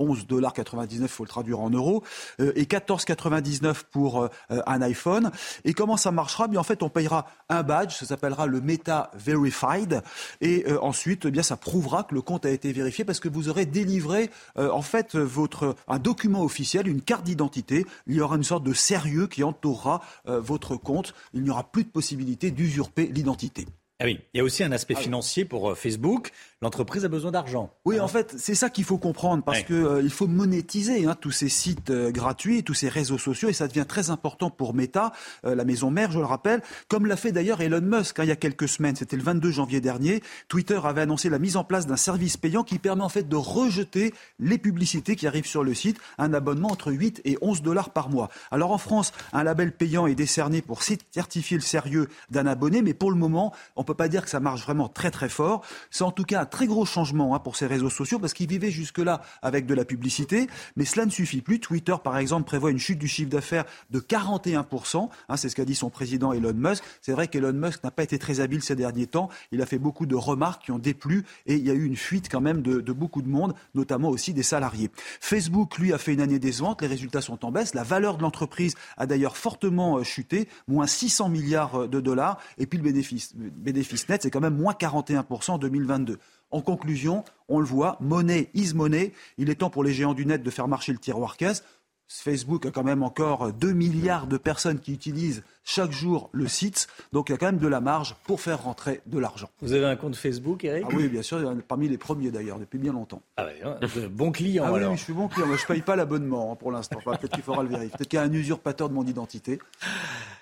11,99 0.00 0.26
dollars, 0.26 0.54
il 0.88 1.08
faut 1.08 1.24
le 1.24 1.28
traduire 1.28 1.60
en 1.60 1.70
euros, 1.70 2.02
euh, 2.40 2.52
et 2.54 2.64
14,99 2.64 3.82
pour 3.90 4.22
euh, 4.22 4.28
un 4.48 4.82
iPhone. 4.82 5.30
Et 5.64 5.74
comment 5.74 5.96
ça 5.96 6.10
marchera? 6.10 6.48
Bien, 6.48 6.60
en 6.60 6.64
fait, 6.64 6.82
on 6.82 6.88
payera 6.88 7.26
un 7.48 7.62
badge, 7.62 7.94
ça 7.94 8.06
s'appellera 8.06 8.46
le 8.46 8.60
Meta 8.60 9.10
Verified, 9.14 10.02
et 10.40 10.64
ensuite, 10.80 11.26
eh 11.26 11.30
bien, 11.30 11.42
ça 11.42 11.56
prouvera 11.56 12.04
que 12.04 12.14
le 12.14 12.22
compte 12.22 12.46
a 12.46 12.50
été 12.50 12.72
vérifié 12.72 13.04
parce 13.04 13.20
que 13.20 13.28
vous 13.28 13.48
aurez 13.48 13.66
délivré, 13.66 14.30
en 14.56 14.82
fait, 14.82 15.16
votre 15.16 15.74
un 15.88 15.98
document 15.98 16.42
officiel, 16.42 16.88
une 16.88 17.02
carte 17.02 17.24
d'identité. 17.24 17.86
Il 18.06 18.14
y 18.14 18.20
aura 18.20 18.36
une 18.36 18.44
sorte 18.44 18.64
de 18.64 18.72
sérieux 18.72 19.26
qui 19.26 19.42
entourera 19.42 20.00
votre 20.26 20.76
compte. 20.76 21.14
Il 21.34 21.42
n'y 21.42 21.50
aura 21.50 21.64
plus 21.64 21.84
de 21.84 21.90
possibilité 21.90 22.50
d'usurper 22.50 23.06
l'identité. 23.06 23.66
Ah 24.00 24.06
oui, 24.06 24.18
il 24.32 24.38
y 24.38 24.40
a 24.40 24.44
aussi 24.44 24.64
un 24.64 24.72
aspect 24.72 24.94
financier 24.94 25.44
pour 25.44 25.70
euh, 25.70 25.74
Facebook. 25.74 26.32
L'entreprise 26.62 27.04
a 27.04 27.08
besoin 27.08 27.30
d'argent. 27.30 27.70
Oui, 27.84 28.00
en 28.00 28.08
fait, 28.08 28.34
c'est 28.38 28.54
ça 28.54 28.68
qu'il 28.70 28.84
faut 28.84 28.98
comprendre 28.98 29.42
parce 29.42 29.58
Ouais. 29.60 29.64
que 29.64 29.74
euh, 29.74 30.02
il 30.02 30.10
faut 30.10 30.26
monétiser 30.26 31.06
hein, 31.06 31.16
tous 31.18 31.30
ces 31.30 31.48
sites 31.48 31.90
euh, 31.90 32.10
gratuits, 32.10 32.62
tous 32.64 32.74
ces 32.74 32.88
réseaux 32.88 33.18
sociaux, 33.18 33.48
et 33.48 33.52
ça 33.52 33.66
devient 33.68 33.86
très 33.88 34.10
important 34.10 34.50
pour 34.50 34.74
Meta, 34.74 35.12
euh, 35.44 35.54
la 35.54 35.64
maison 35.64 35.90
mère, 35.90 36.10
je 36.10 36.18
le 36.18 36.24
rappelle, 36.24 36.62
comme 36.88 37.06
l'a 37.06 37.16
fait 37.16 37.32
d'ailleurs 37.32 37.60
Elon 37.60 37.80
Musk 37.80 38.18
hein, 38.18 38.24
il 38.24 38.28
y 38.28 38.32
a 38.32 38.36
quelques 38.36 38.68
semaines. 38.68 38.96
C'était 38.96 39.16
le 39.16 39.22
22 39.22 39.50
janvier 39.50 39.80
dernier. 39.80 40.22
Twitter 40.48 40.78
avait 40.84 41.00
annoncé 41.02 41.28
la 41.30 41.38
mise 41.38 41.56
en 41.56 41.64
place 41.64 41.86
d'un 41.86 41.96
service 41.96 42.36
payant 42.36 42.62
qui 42.62 42.78
permet 42.78 43.02
en 43.02 43.08
fait 43.08 43.28
de 43.28 43.36
rejeter 43.36 44.12
les 44.38 44.58
publicités 44.58 45.16
qui 45.16 45.26
arrivent 45.26 45.46
sur 45.46 45.64
le 45.64 45.74
site, 45.74 45.98
un 46.18 46.34
abonnement 46.34 46.70
entre 46.70 46.92
8 46.92 47.22
et 47.24 47.38
11 47.40 47.62
dollars 47.62 47.90
par 47.90 48.10
mois. 48.10 48.28
Alors 48.50 48.72
en 48.72 48.78
France, 48.78 49.12
un 49.32 49.44
label 49.44 49.72
payant 49.72 50.06
est 50.06 50.14
décerné 50.14 50.62
pour 50.62 50.82
certifier 50.82 51.56
le 51.56 51.62
sérieux 51.62 52.08
d'un 52.30 52.46
abonné, 52.46 52.82
mais 52.82 52.94
pour 52.94 53.10
le 53.10 53.16
moment, 53.16 53.52
on 53.76 53.84
peut 53.84 53.90
peut 53.90 53.96
pas 53.96 54.08
dire 54.08 54.22
que 54.22 54.30
ça 54.30 54.38
marche 54.38 54.62
vraiment 54.62 54.88
très 54.88 55.10
très 55.10 55.28
fort. 55.28 55.62
C'est 55.90 56.04
en 56.04 56.12
tout 56.12 56.22
cas 56.22 56.42
un 56.42 56.46
très 56.50 56.66
gros 56.66 56.84
changement 56.84 57.34
hein, 57.34 57.38
pour 57.38 57.56
ces 57.56 57.66
réseaux 57.66 57.90
sociaux 57.90 58.18
parce 58.18 58.34
qu'ils 58.34 58.48
vivaient 58.48 58.70
jusque-là 58.70 59.22
avec 59.42 59.66
de 59.66 59.74
la 59.74 59.84
publicité, 59.84 60.48
mais 60.76 60.84
cela 60.84 61.06
ne 61.06 61.10
suffit 61.10 61.40
plus. 61.40 61.60
Twitter, 61.60 61.94
par 62.02 62.18
exemple, 62.18 62.44
prévoit 62.44 62.70
une 62.70 62.78
chute 62.78 62.98
du 62.98 63.08
chiffre 63.08 63.30
d'affaires 63.30 63.64
de 63.90 64.00
41%. 64.00 65.08
Hein, 65.28 65.36
c'est 65.36 65.48
ce 65.48 65.56
qu'a 65.56 65.64
dit 65.64 65.74
son 65.74 65.90
président 65.90 66.32
Elon 66.32 66.52
Musk. 66.54 66.84
C'est 67.00 67.12
vrai 67.12 67.28
qu'Elon 67.28 67.52
Musk 67.52 67.82
n'a 67.84 67.90
pas 67.90 68.02
été 68.02 68.18
très 68.18 68.40
habile 68.40 68.62
ces 68.62 68.76
derniers 68.76 69.06
temps. 69.06 69.28
Il 69.52 69.62
a 69.62 69.66
fait 69.66 69.78
beaucoup 69.78 70.06
de 70.06 70.16
remarques 70.16 70.64
qui 70.64 70.72
ont 70.72 70.78
déplu 70.78 71.24
et 71.46 71.54
il 71.54 71.66
y 71.66 71.70
a 71.70 71.74
eu 71.74 71.84
une 71.84 71.96
fuite 71.96 72.28
quand 72.30 72.40
même 72.40 72.62
de, 72.62 72.92
beaucoup 72.92 73.22
de 73.22 73.28
monde, 73.28 73.54
notamment 73.74 74.08
aussi 74.08 74.34
des 74.34 74.42
salariés. 74.42 74.90
Facebook, 75.20 75.78
lui, 75.78 75.92
a 75.92 75.98
fait 75.98 76.12
une 76.12 76.20
année 76.20 76.38
décevante. 76.38 76.82
Les 76.82 76.88
résultats 76.88 77.20
sont 77.20 77.44
en 77.44 77.52
baisse. 77.52 77.74
La 77.74 77.84
valeur 77.84 78.16
de 78.16 78.22
l'entreprise 78.22 78.74
a 78.96 79.06
d'ailleurs 79.06 79.36
fortement 79.36 79.98
euh, 79.98 80.02
chuté, 80.02 80.48
moins 80.66 80.86
600 80.86 81.28
milliards 81.28 81.88
de 81.88 82.00
dollars. 82.00 82.38
Et 82.58 82.66
puis 82.66 82.78
le 82.78 82.84
bénéfice 82.84 84.08
net, 84.08 84.22
c'est 84.22 84.30
quand 84.30 84.40
même 84.40 84.56
moins 84.56 84.72
41% 84.72 85.52
en 85.52 85.58
2022. 85.58 86.18
En 86.50 86.60
conclusion, 86.62 87.24
on 87.48 87.60
le 87.60 87.64
voit, 87.64 87.96
monnaie 88.00 88.50
is 88.54 88.74
money. 88.74 89.12
Il 89.38 89.50
est 89.50 89.56
temps 89.56 89.70
pour 89.70 89.84
les 89.84 89.92
géants 89.92 90.14
du 90.14 90.26
net 90.26 90.42
de 90.42 90.50
faire 90.50 90.68
marcher 90.68 90.92
le 90.92 90.98
tiroir 90.98 91.36
caisse. 91.36 91.64
Facebook 92.12 92.66
a 92.66 92.72
quand 92.72 92.82
même 92.82 93.04
encore 93.04 93.52
2 93.52 93.72
milliards 93.72 94.26
de 94.26 94.36
personnes 94.36 94.80
qui 94.80 94.92
utilisent 94.92 95.44
chaque 95.62 95.92
jour 95.92 96.28
le 96.32 96.48
site. 96.48 96.88
Donc 97.12 97.28
il 97.28 97.32
y 97.32 97.34
a 97.36 97.38
quand 97.38 97.46
même 97.46 97.58
de 97.58 97.68
la 97.68 97.80
marge 97.80 98.16
pour 98.24 98.40
faire 98.40 98.64
rentrer 98.64 99.00
de 99.06 99.18
l'argent. 99.18 99.48
Vous 99.60 99.72
avez 99.72 99.84
un 99.84 99.94
compte 99.94 100.16
Facebook, 100.16 100.64
Eric? 100.64 100.86
Ah 100.88 100.92
oui, 100.92 101.08
bien 101.08 101.22
sûr, 101.22 101.40
parmi 101.68 101.88
les 101.88 101.98
premiers 101.98 102.32
d'ailleurs, 102.32 102.58
depuis 102.58 102.78
bien 102.78 102.92
longtemps. 102.92 103.22
Ah 103.36 103.46
oui, 103.46 103.62
hein, 103.64 103.78
bon 104.10 104.32
client 104.32 104.64
ah 104.66 104.72
oui, 104.72 104.80
alors. 104.80 104.90
oui, 104.90 104.98
je 104.98 105.04
suis 105.04 105.12
bon 105.12 105.28
client. 105.28 105.46
Je 105.46 105.62
ne 105.62 105.66
paye 105.68 105.82
pas 105.82 105.94
l'abonnement 105.94 106.52
hein, 106.52 106.56
pour 106.56 106.72
l'instant. 106.72 106.98
Enfin, 106.98 107.16
Peut-être 107.16 107.32
qu'il 107.32 107.44
faudra 107.44 107.62
le 107.62 107.68
vérifier. 107.68 107.96
Peut-être 107.96 108.08
qu'il 108.08 108.18
y 108.18 108.22
a 108.22 108.24
un 108.24 108.32
usurpateur 108.32 108.88
de 108.88 108.94
mon 108.94 109.06
identité. 109.06 109.60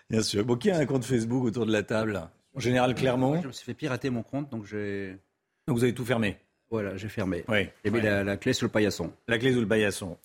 Bien 0.09 0.23
sûr. 0.23 0.47
Bon, 0.47 0.57
qui 0.57 0.71
a 0.71 0.79
un 0.79 0.87
compte 0.87 1.05
Facebook 1.05 1.45
autour 1.45 1.67
de 1.67 1.73
la 1.73 1.83
table? 1.83 2.29
En 2.55 2.61
général, 2.61 2.95
Clermont? 2.95 3.33
Moi, 3.33 3.41
je 3.43 3.49
me 3.49 3.53
suis 3.53 3.67
fait 3.67 3.75
pirater 3.75 4.09
mon 4.09 4.23
compte, 4.23 4.51
donc 4.51 4.65
j'ai. 4.65 5.19
Donc 5.69 5.77
vous 5.77 5.85
avez 5.85 5.95
tout 5.95 6.05
fermé 6.05 6.39
Voilà, 6.71 6.97
j'ai 6.97 7.09
fermé. 7.09 7.45
Oui. 7.47 7.69
J'ai 7.85 7.91
mis 7.91 7.99
Ouais. 7.99 8.05
la, 8.05 8.25
la 8.25 8.37
clé 8.39 8.53
sur 8.55 8.67
le 8.67 8.73
paillasson. 8.73 9.13
La 9.29 9.39
clé 9.39 9.53
sous 9.53 9.61
le 9.61 9.69
paillasson. 9.69 10.17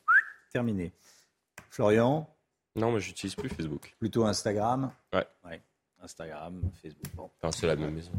Terminé. 0.51 0.91
Florian 1.69 2.27
Non, 2.75 2.91
moi, 2.91 2.99
j'utilise 2.99 3.35
plus 3.35 3.49
Facebook. 3.49 3.93
Plutôt 3.99 4.25
Instagram 4.25 4.91
Ouais. 5.13 5.25
Ouais. 5.45 5.61
Instagram, 6.01 6.61
Facebook. 6.81 7.05
Bon. 7.15 7.29
Enfin, 7.41 7.51
c'est 7.57 7.67
la 7.67 7.75
même 7.75 7.93
maison. 7.93 8.11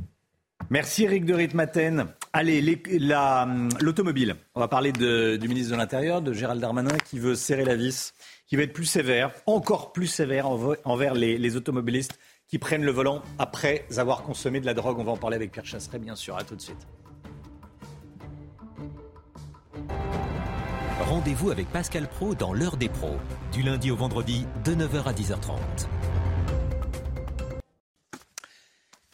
Merci 0.71 1.05
Eric 1.05 1.25
de 1.25 1.35
Ritmaten. 1.35 2.07
Allez, 2.33 2.61
la, 2.99 3.47
l'automobile. 3.81 4.37
On 4.55 4.61
va 4.61 4.69
parler 4.69 4.93
de- 4.93 5.37
du 5.37 5.49
ministre 5.49 5.73
de 5.73 5.77
l'Intérieur, 5.77 6.23
de 6.23 6.33
Gérald 6.33 6.61
Darmanin, 6.61 6.97
qui 6.99 7.19
veut 7.19 7.35
serrer 7.35 7.65
la 7.65 7.75
vis, 7.77 8.15
qui 8.47 8.57
va 8.57 8.63
être 8.63 8.73
plus 8.73 8.87
sévère, 8.87 9.33
encore 9.47 9.93
plus 9.93 10.07
sévère 10.07 10.49
env- 10.49 10.77
envers 10.85 11.15
les, 11.15 11.37
les 11.39 11.57
automobilistes 11.57 12.19
qui 12.49 12.59
prennent 12.59 12.85
le 12.85 12.91
volant 12.93 13.23
après 13.39 13.85
avoir 13.97 14.23
consommé 14.23 14.61
de 14.61 14.67
la 14.67 14.75
drogue. 14.75 14.99
On 14.99 15.05
va 15.05 15.13
en 15.13 15.17
parler 15.17 15.37
avec 15.37 15.53
Pierre 15.53 15.67
Chasseret, 15.67 15.99
bien 15.99 16.17
sûr. 16.17 16.37
À 16.37 16.45
tout 16.45 16.55
de 16.57 16.61
suite. 16.63 16.87
Rendez-vous 21.15 21.53
avec 21.53 21.71
Pascal 21.71 22.09
Pro 22.09 22.35
dans 22.35 22.53
l'heure 22.53 22.77
des 22.77 22.89
pros, 22.89 23.19
du 23.53 23.63
lundi 23.63 23.93
au 23.93 23.95
vendredi 23.95 24.49
de 24.65 24.75
9h 24.75 25.05
à 25.05 25.13
10h30. 25.13 25.61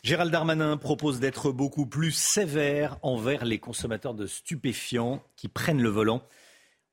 Gérald 0.03 0.33
Darmanin 0.33 0.79
propose 0.79 1.21
d'être 1.21 1.53
beaucoup 1.53 1.85
plus 1.85 2.13
sévère 2.13 2.97
envers 3.03 3.45
les 3.45 3.59
consommateurs 3.59 4.15
de 4.15 4.27
stupéfiants 4.27 5.23
qui 5.37 5.49
prennent 5.49 5.83
le 5.83 5.91
volant 5.91 6.23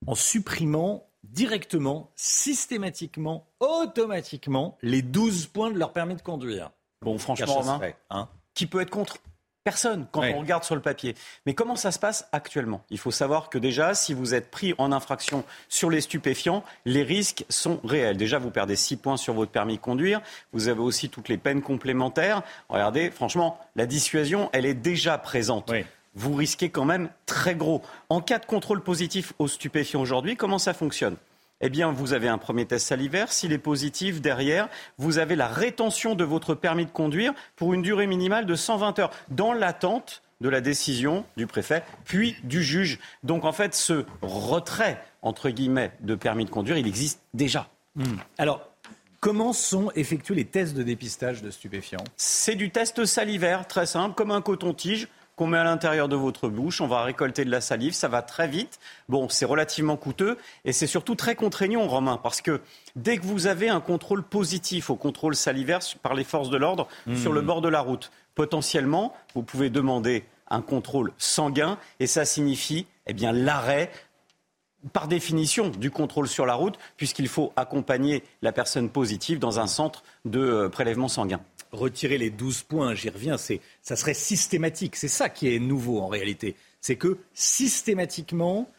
en 0.08 0.14
supprimant 0.14 1.10
directement, 1.24 2.12
systématiquement, 2.18 3.48
automatiquement 3.62 4.78
les 4.82 5.04
12 5.04 5.46
points 5.46 5.72
de 5.72 5.80
leur 5.80 5.94
permis 5.94 6.16
de 6.16 6.22
conduire. 6.22 6.72
Bon, 7.02 7.18
franchement, 7.18 7.62
Romain, 7.62 7.94
hein 8.10 8.28
qui 8.54 8.68
peut 8.68 8.82
être 8.82 8.90
contre? 8.90 9.20
Personne, 9.68 10.08
quand 10.14 10.22
Ouais. 10.22 10.34
on 10.34 10.40
regarde 10.40 10.64
sur 10.64 10.76
le 10.76 10.82
papier. 10.82 11.14
Mais 11.46 11.54
comment 11.54 11.76
ça 11.76 11.92
se 11.92 12.00
passe 12.00 12.26
actuellement? 12.32 12.86
Il 12.90 12.98
faut 12.98 13.12
savoir 13.12 13.50
que 13.50 13.58
déjà, 13.58 13.96
si 13.96 14.14
vous 14.14 14.34
êtes 14.34 14.50
pris 14.50 14.74
en 14.78 14.94
infraction 14.94 15.44
sur 15.68 15.90
les 15.90 16.00
stupéfiants, 16.00 16.64
les 16.86 17.04
risques 17.04 17.44
sont 17.50 17.82
réels. 17.84 18.16
Déjà, 18.16 18.40
vous 18.40 18.50
perdez 18.50 18.78
6 18.78 18.96
points 18.96 19.18
sur 19.18 19.34
votre 19.34 19.52
permis 19.52 19.76
de 19.76 19.82
conduire. 19.82 20.22
Vous 20.54 20.70
avez 20.70 20.80
aussi 20.80 21.10
toutes 21.10 21.28
les 21.28 21.38
peines 21.38 21.62
complémentaires. 21.62 22.44
Regardez, 22.70 23.12
franchement, 23.12 23.60
la 23.76 23.86
dissuasion, 23.86 24.50
elle 24.54 24.66
est 24.66 24.74
déjà 24.74 25.18
présente. 25.18 25.70
Vous 26.16 26.34
risquez 26.34 26.70
quand 26.70 26.86
même 26.86 27.10
très 27.26 27.54
gros. 27.54 27.82
En 28.08 28.22
cas 28.22 28.40
de 28.40 28.46
contrôle 28.46 28.82
positif 28.82 29.34
aux 29.38 29.50
stupéfiants 29.50 30.00
aujourd'hui, 30.00 30.38
comment 30.38 30.60
ça 30.60 30.74
fonctionne? 30.74 31.18
Eh 31.62 31.70
bien, 31.70 31.92
vous 31.92 32.14
avez 32.14 32.28
un 32.28 32.38
premier 32.38 32.66
test 32.66 32.88
salivaire. 32.88 33.32
S'il 33.32 33.52
est 33.52 33.58
positif, 33.58 34.22
derrière, 34.22 34.70
vous 34.98 35.18
avez 35.18 35.36
la 35.36 35.48
rétention 35.48 36.16
de 36.16 36.24
votre 36.24 36.56
permis 36.56 36.86
de 36.86 36.92
conduire 36.92 37.34
pour 37.56 37.74
une 37.74 37.82
durée 37.82 38.08
minimale 38.08 38.46
de 38.46 38.56
120 38.56 39.00
heures, 39.00 39.12
dans 39.30 39.54
l'attente 39.54 40.22
de 40.40 40.50
la 40.50 40.62
décision 40.62 41.26
du 41.36 41.48
préfet, 41.48 41.84
puis 42.06 42.36
du 42.44 42.64
juge. 42.64 43.00
Donc, 43.24 43.44
en 43.44 43.52
fait, 43.52 43.74
ce 43.74 44.06
retrait, 44.22 45.02
entre 45.24 45.50
guillemets, 45.50 45.92
de 46.02 46.14
permis 46.14 46.46
de 46.46 46.52
conduire, 46.52 46.78
il 46.78 46.88
existe 46.88 47.22
déjà. 47.34 47.70
Hmm. 47.96 48.18
Alors, 48.38 48.70
comment 49.20 49.52
sont 49.52 49.92
effectués 49.96 50.36
les 50.36 50.46
tests 50.46 50.76
de 50.76 50.84
dépistage 50.84 51.42
de 51.42 51.50
stupéfiants? 51.50 52.04
C'est 52.18 52.56
du 52.56 52.70
test 52.70 53.06
salivaire, 53.06 53.68
très 53.68 53.88
simple, 53.88 54.14
comme 54.14 54.30
un 54.30 54.42
coton-tige 54.42 55.08
qu'on 55.38 55.48
met 55.48 55.58
à 55.58 55.64
l'intérieur 55.64 56.10
de 56.10 56.18
votre 56.18 56.50
bouche. 56.50 56.82
On 56.82 56.88
va 56.88 57.04
récolter 57.04 57.46
de 57.46 57.52
la 57.52 57.62
salive, 57.62 57.94
ça 57.94 58.10
va 58.10 58.22
très 58.22 58.50
vite. 58.50 58.80
Bon, 59.08 59.30
c'est 59.30 59.46
relativement 59.46 59.96
coûteux 59.96 60.38
et 60.66 60.74
c'est 60.74 60.88
surtout 60.88 61.16
très 61.16 61.36
contraignant, 61.36 61.88
Romain, 61.88 62.18
parce 62.18 62.42
que 62.42 62.60
dès 62.98 63.18
que 63.18 63.24
vous 63.24 63.48
avez 63.48 63.70
un 63.70 63.80
contrôle 63.80 64.24
positif 64.24 64.90
au 64.90 64.96
contrôle 64.96 65.36
salivaire 65.36 65.80
par 66.02 66.14
les 66.14 66.26
forces 66.26 66.50
de 66.50 66.58
l'ordre 66.58 66.88
Mmh. 67.06 67.16
sur 67.16 67.32
le 67.32 67.42
bord 67.42 67.62
de 67.62 67.70
la 67.70 67.82
route, 67.82 68.12
potentiellement, 68.36 69.14
vous 69.34 69.44
pouvez 69.44 69.70
demander 69.70 70.26
un 70.50 70.62
contrôle 70.62 71.12
sanguin 71.18 71.78
et 72.00 72.08
ça 72.08 72.26
signifie 72.26 72.86
eh 73.06 73.14
bien 73.14 73.32
l'arrêt 73.32 73.92
par 74.94 75.08
définition 75.08 75.70
du 75.70 75.92
contrôle 75.92 76.28
sur 76.28 76.46
la 76.46 76.54
route, 76.54 76.78
puisqu'il 76.98 77.28
faut 77.28 77.52
accompagner 77.56 78.24
la 78.42 78.52
personne 78.52 78.90
positive 78.90 79.40
dans 79.40 79.60
un 79.60 79.68
centre 79.68 80.04
de 80.26 80.40
euh, 80.40 80.70
prélèvement 80.70 81.08
sanguin. 81.08 81.42
Retirer 81.72 82.18
les 82.18 82.30
12 82.30 82.64
points, 82.64 82.96
j'y 82.96 83.10
reviens, 83.10 83.38
c'est, 83.38 83.62
ça 83.82 83.96
serait 83.96 84.14
systématique. 84.14 84.96
C'est 84.96 85.08
ça 85.08 85.30
qui 85.30 85.54
est 85.54 85.60
nouveau 85.60 86.00
en 86.00 86.08
réalité. 86.08 86.56
C'est 86.82 86.96
que 86.96 87.18
systématiquement, 87.34 88.70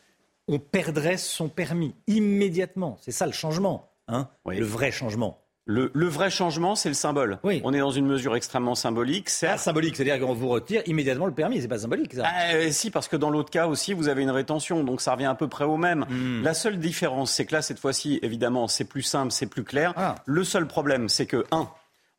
on 0.48 0.59
perdrait 0.59 1.19
son 1.19 1.48
permis 1.48 1.94
immédiatement. 2.06 2.98
C'est 3.01 3.12
ça 3.12 3.27
le 3.27 3.32
changement, 3.32 3.90
hein 4.09 4.28
le 4.47 4.65
vrai 4.65 4.90
changement. 4.90 5.39
Le, 5.70 5.90
le 5.93 6.06
vrai 6.06 6.31
changement, 6.31 6.74
c'est 6.74 6.89
le 6.89 6.94
symbole. 6.94 7.39
On 7.44 7.74
est 7.74 7.78
dans 7.78 7.90
une 7.90 8.06
mesure 8.06 8.35
extrêmement 8.35 8.74
symbolique. 8.74 9.28
C'est 9.28 9.48
Ah, 9.48 9.59
symbolique, 9.59 9.97
c'est-à-dire 9.97 10.19
qu'on 10.19 10.32
vous 10.32 10.48
retire 10.48 10.81
immédiatement 10.86 11.27
le 11.27 11.35
permis. 11.35 11.60
C'est 11.60 11.69
pas 11.69 11.81
symbolique, 11.81 12.15
ça. 12.15 12.23
Ah, 12.24 12.55
euh, 12.55 12.70
si, 12.70 12.90
parce 12.90 13.06
que 13.06 13.16
dans 13.16 13.28
l'autre 13.28 13.51
cas 13.51 13.66
aussi, 13.66 13.93
vous 13.93 14.09
avez 14.09 14.23
une 14.23 14.31
rétention, 14.31 14.82
donc 14.82 15.02
ça 15.02 15.12
revient 15.12 15.27
à 15.27 15.35
peu 15.35 15.47
près 15.47 15.65
au 15.65 15.77
même. 15.77 16.06
Hmm. 16.09 16.43
La 16.43 16.55
seule 16.55 16.78
différence, 16.78 17.32
c'est 17.32 17.44
que 17.44 17.55
là, 17.55 17.60
cette 17.60 17.78
fois-ci, 17.78 18.19
évidemment, 18.23 18.66
c'est 18.66 18.86
plus 18.86 19.02
simple, 19.02 19.31
c'est 19.31 19.44
plus 19.47 19.62
clair. 19.62 19.93
Ah. 19.97 20.15
Le 20.24 20.43
seul 20.43 20.66
problème, 20.66 21.10
c'est 21.10 21.27
que, 21.27 21.44
un, 21.51 21.69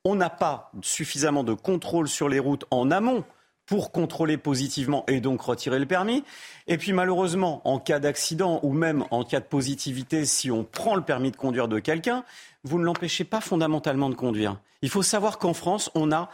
on 0.06 0.16
n'a 0.16 0.30
pas 0.30 0.72
suffisamment 0.82 1.44
de 1.44 1.54
contrôle 1.54 2.08
sur 2.08 2.30
les 2.30 2.40
routes 2.40 2.66
en 2.72 2.92
amont 2.92 3.24
pour 3.66 3.92
contrôler 3.92 4.38
positivement 4.38 5.04
et 5.08 5.20
donc 5.20 5.42
retirer 5.42 5.78
le 5.78 5.86
permis. 5.86 6.24
Et 6.66 6.78
puis 6.78 6.92
malheureusement, 6.92 7.62
en 7.66 7.78
cas 7.78 8.00
d'accident 8.00 8.60
ou 8.64 8.74
même 8.74 9.06
en 9.12 9.24
cas 9.24 9.40
de 9.40 9.46
positivité, 9.46 10.26
si 10.26 10.50
on 10.50 10.64
prend 10.64 10.96
le 10.96 11.04
permis 11.04 11.30
de 11.30 11.36
conduire 11.36 11.68
de 11.68 11.78
quelqu'un, 11.78 12.24
vous 12.64 12.80
ne 12.80 12.84
l'empêchez 12.84 13.26
pas 13.26 13.42
fondamentalement 13.42 14.10
de 14.10 14.16
conduire. 14.16 14.60
Il 14.82 14.90
faut 14.90 15.04
savoir 15.04 15.38
qu'en 15.38 15.54
France, 15.54 15.92
on 15.94 16.12
a 16.12 16.30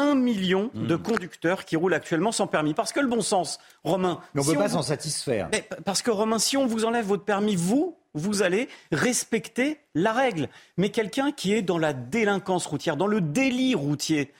un 0.00 0.14
million 0.14 0.70
de 0.74 0.96
conducteurs 0.96 1.64
qui 1.64 1.76
roulent 1.76 1.94
actuellement 1.94 2.32
sans 2.32 2.46
permis. 2.46 2.74
Parce 2.74 2.92
que 2.92 3.00
le 3.00 3.06
bon 3.08 3.20
sens, 3.20 3.58
Romain... 3.84 4.20
Mais 4.34 4.40
on 4.40 4.44
si 4.44 4.52
peut 4.52 4.58
pas 4.58 4.66
vous- 4.66 4.74
s'en 4.74 4.82
satisfaire. 4.82 5.48
mais 5.52 5.68
parce 5.84 6.02
que 6.02 6.10
Romain, 6.10 6.38
si 6.38 6.56
on 6.56 6.66
vous 6.66 6.84
enlève 6.84 7.06
votre 7.06 7.24
permis, 7.24 7.54
vous, 7.56 7.96
vous 8.14 8.42
allez 8.42 8.68
respecter 8.90 9.78
la 9.94 10.12
règle. 10.12 10.48
Mais 10.76 10.90
quelqu'un 10.90 11.32
qui 11.32 11.52
est 11.54 11.62
dans 11.62 11.78
la 11.78 11.92
délinquance 11.92 12.66
routière, 12.66 12.96
dans 12.96 13.06
le 13.06 13.20
délit 13.20 13.74
routier, 13.74 14.32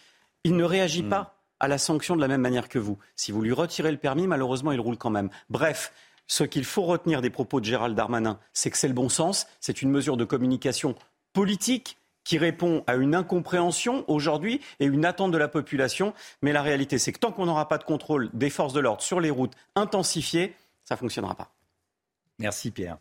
il 0.44 0.56
ne 0.56 0.64
réagit 0.64 1.02
pas 1.02 1.36
à 1.60 1.68
la 1.68 1.76
sanction 1.78 2.16
de 2.16 2.20
la 2.20 2.28
même 2.28 2.40
manière 2.40 2.68
que 2.68 2.78
vous. 2.78 2.98
Si 3.16 3.32
vous 3.32 3.42
lui 3.42 3.52
retirez 3.52 3.90
le 3.92 3.98
permis, 3.98 4.26
malheureusement, 4.26 4.72
il 4.72 4.80
roule 4.80 4.96
quand 4.96 5.10
même. 5.10 5.28
Bref. 5.50 5.92
Ce 6.26 6.44
qu'il 6.44 6.64
faut 6.64 6.82
retenir 6.82 7.22
des 7.22 7.30
propos 7.30 7.58
de 7.58 7.64
Gérald 7.64 7.96
Darmanin, 7.96 8.38
c'est 8.52 8.70
que 8.70 8.78
c'est 8.78 8.86
le 8.86 8.94
bon 8.94 9.08
sens, 9.08 9.48
c'est 9.58 9.82
une 9.82 9.90
mesure 9.90 10.16
de 10.16 10.24
communication 10.24 10.94
politique 11.32 11.96
qui 12.24 12.38
répond 12.38 12.84
à 12.86 12.94
une 12.96 13.14
incompréhension 13.14 14.04
aujourd'hui 14.08 14.60
et 14.78 14.84
une 14.84 15.04
attente 15.04 15.32
de 15.32 15.38
la 15.38 15.48
population. 15.48 16.14
Mais 16.42 16.52
la 16.52 16.62
réalité, 16.62 16.98
c'est 16.98 17.12
que 17.12 17.18
tant 17.18 17.32
qu'on 17.32 17.46
n'aura 17.46 17.68
pas 17.68 17.78
de 17.78 17.84
contrôle 17.84 18.30
des 18.32 18.50
forces 18.50 18.72
de 18.72 18.80
l'ordre 18.80 19.02
sur 19.02 19.20
les 19.20 19.30
routes 19.30 19.54
intensifié, 19.76 20.54
ça 20.84 20.94
ne 20.94 21.00
fonctionnera 21.00 21.34
pas. 21.34 21.52
Merci 22.38 22.70
Pierre. 22.70 22.98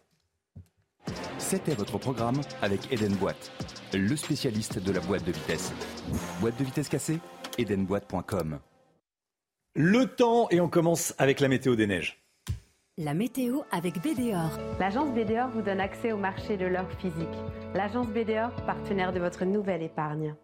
C'était 1.38 1.74
votre 1.74 1.98
programme 1.98 2.41
avec 2.62 2.91
Eden 2.91 3.16
Boîte, 3.16 3.52
le 3.94 4.16
spécialiste 4.16 4.80
de 4.80 4.91
la 4.91 5.00
boîte 5.00 5.24
de 5.24 5.32
vitesse. 5.32 5.74
Boîte 6.41 6.58
de 6.60 6.64
vitesse 6.64 6.90
cassée 6.90 7.20
Edenboîte.com. 7.58 8.60
Le 9.76 10.06
temps, 10.06 10.48
et 10.50 10.60
on 10.60 10.70
commence 10.70 11.14
avec 11.18 11.40
la 11.40 11.48
météo 11.48 11.76
des 11.76 11.88
neiges. 11.88 12.19
La 13.01 13.13
météo 13.13 13.61
avec 13.71 14.01
BDOR. 14.01 14.59
L'agence 14.77 15.13
BDOR 15.13 15.47
vous 15.53 15.61
donne 15.61 15.80
accès 15.80 16.11
au 16.11 16.17
marché 16.17 16.57
de 16.57 16.65
l'or 16.65 16.91
physique. 16.99 17.30
L'agence 17.73 18.07
BDOR, 18.07 18.51
partenaire 18.65 19.13
de 19.13 19.21
votre 19.21 19.45
nouvelle 19.45 19.84
épargne. 19.84 20.35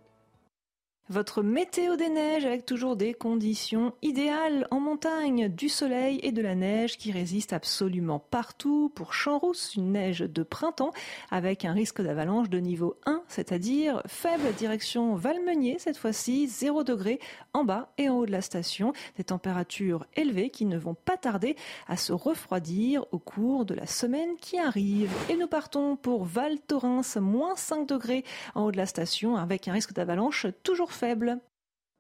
Votre 1.08 1.44
météo 1.44 1.98
des 1.98 2.10
neiges 2.10 2.46
avec 2.46 2.66
toujours 2.66 2.96
des 2.96 3.14
conditions 3.14 3.94
idéales 4.02 4.68
en 4.72 4.80
montagne, 4.80 5.50
du 5.50 5.70
soleil 5.70 6.20
et 6.24 6.32
de 6.32 6.42
la 6.42 6.56
neige 6.56 6.98
qui 6.98 7.12
résistent 7.12 7.54
absolument 7.54 8.18
partout. 8.18 8.92
Pour 8.96 9.14
Champs-Rousse, 9.14 9.76
une 9.76 9.92
neige 9.92 10.22
de 10.22 10.42
printemps 10.42 10.94
avec 11.30 11.64
un 11.64 11.74
risque 11.74 12.02
d'avalanche 12.02 12.50
de 12.50 12.58
niveau 12.58 12.98
1, 13.06 13.22
c'est-à-dire 13.28 14.02
faible 14.08 14.52
direction 14.58 15.14
Valmenier 15.14 15.78
cette 15.78 15.98
fois-ci, 15.98 16.48
0 16.48 16.84
degré 16.84 17.20
en 17.54 17.64
bas 17.64 17.94
et 18.00 18.10
en 18.10 18.16
haut 18.16 18.26
de 18.26 18.32
la 18.32 18.42
station. 18.42 18.92
Des 19.16 19.26
températures 19.26 20.08
élevées 20.16 20.50
qui 20.50 20.66
ne 20.66 20.80
vont 20.80 20.96
pas 20.96 21.18
tarder 21.18 21.56
à 21.88 21.98
se 21.98 22.14
refroidir 22.14 23.06
au 23.12 23.20
cours 23.20 23.66
de 23.66 23.76
la 23.76 23.86
semaine 23.86 24.38
qui 24.42 24.58
arrive. 24.58 25.12
Et 25.30 25.36
nous 25.36 25.46
partons 25.46 25.98
pour 25.98 26.26
Val 26.26 26.60
Thorens, 26.62 27.18
moins 27.18 27.56
5 27.56 27.88
degrés 27.88 28.24
en 28.56 28.64
haut 28.64 28.72
de 28.72 28.78
la 28.78 28.88
station 28.88 29.38
avec 29.38 29.68
un 29.68 29.74
risque 29.74 29.94
d'avalanche 29.94 30.48
toujours 30.64 30.94
faible. 30.96 31.38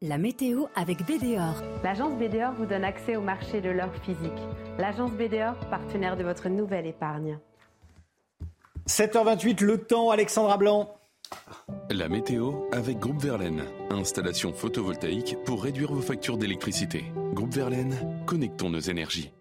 La 0.02 0.18
météo 0.18 0.66
avec 0.76 1.06
BDOR. 1.06 1.62
L'agence 1.84 2.18
BDOR 2.18 2.52
vous 2.58 2.66
donne 2.66 2.84
accès 2.84 3.16
au 3.16 3.22
marché 3.22 3.62
de 3.62 3.70
l'or 3.70 3.94
physique. 4.04 4.32
L'agence 4.78 5.12
BDOR, 5.12 5.56
partenaire 5.70 6.18
de 6.18 6.24
votre 6.24 6.50
nouvelle 6.50 6.86
épargne. 6.86 7.40
7h28, 8.88 9.64
le 9.64 9.78
temps, 9.80 10.12
Alexandra 10.12 10.58
Blanc. 10.58 10.96
La 11.90 12.08
météo 12.10 12.54
avec 12.72 13.00
Groupe 13.00 13.22
Verlaine. 13.22 13.64
Installation 13.90 14.54
photovoltaïque 14.54 15.38
pour 15.46 15.64
réduire 15.64 15.92
vos 15.92 16.02
factures 16.02 16.38
d'électricité. 16.38 17.06
Groupe 17.34 17.54
Verlaine, 17.54 18.24
connectons 18.26 18.70
nos 18.70 18.80
énergies. 18.80 19.32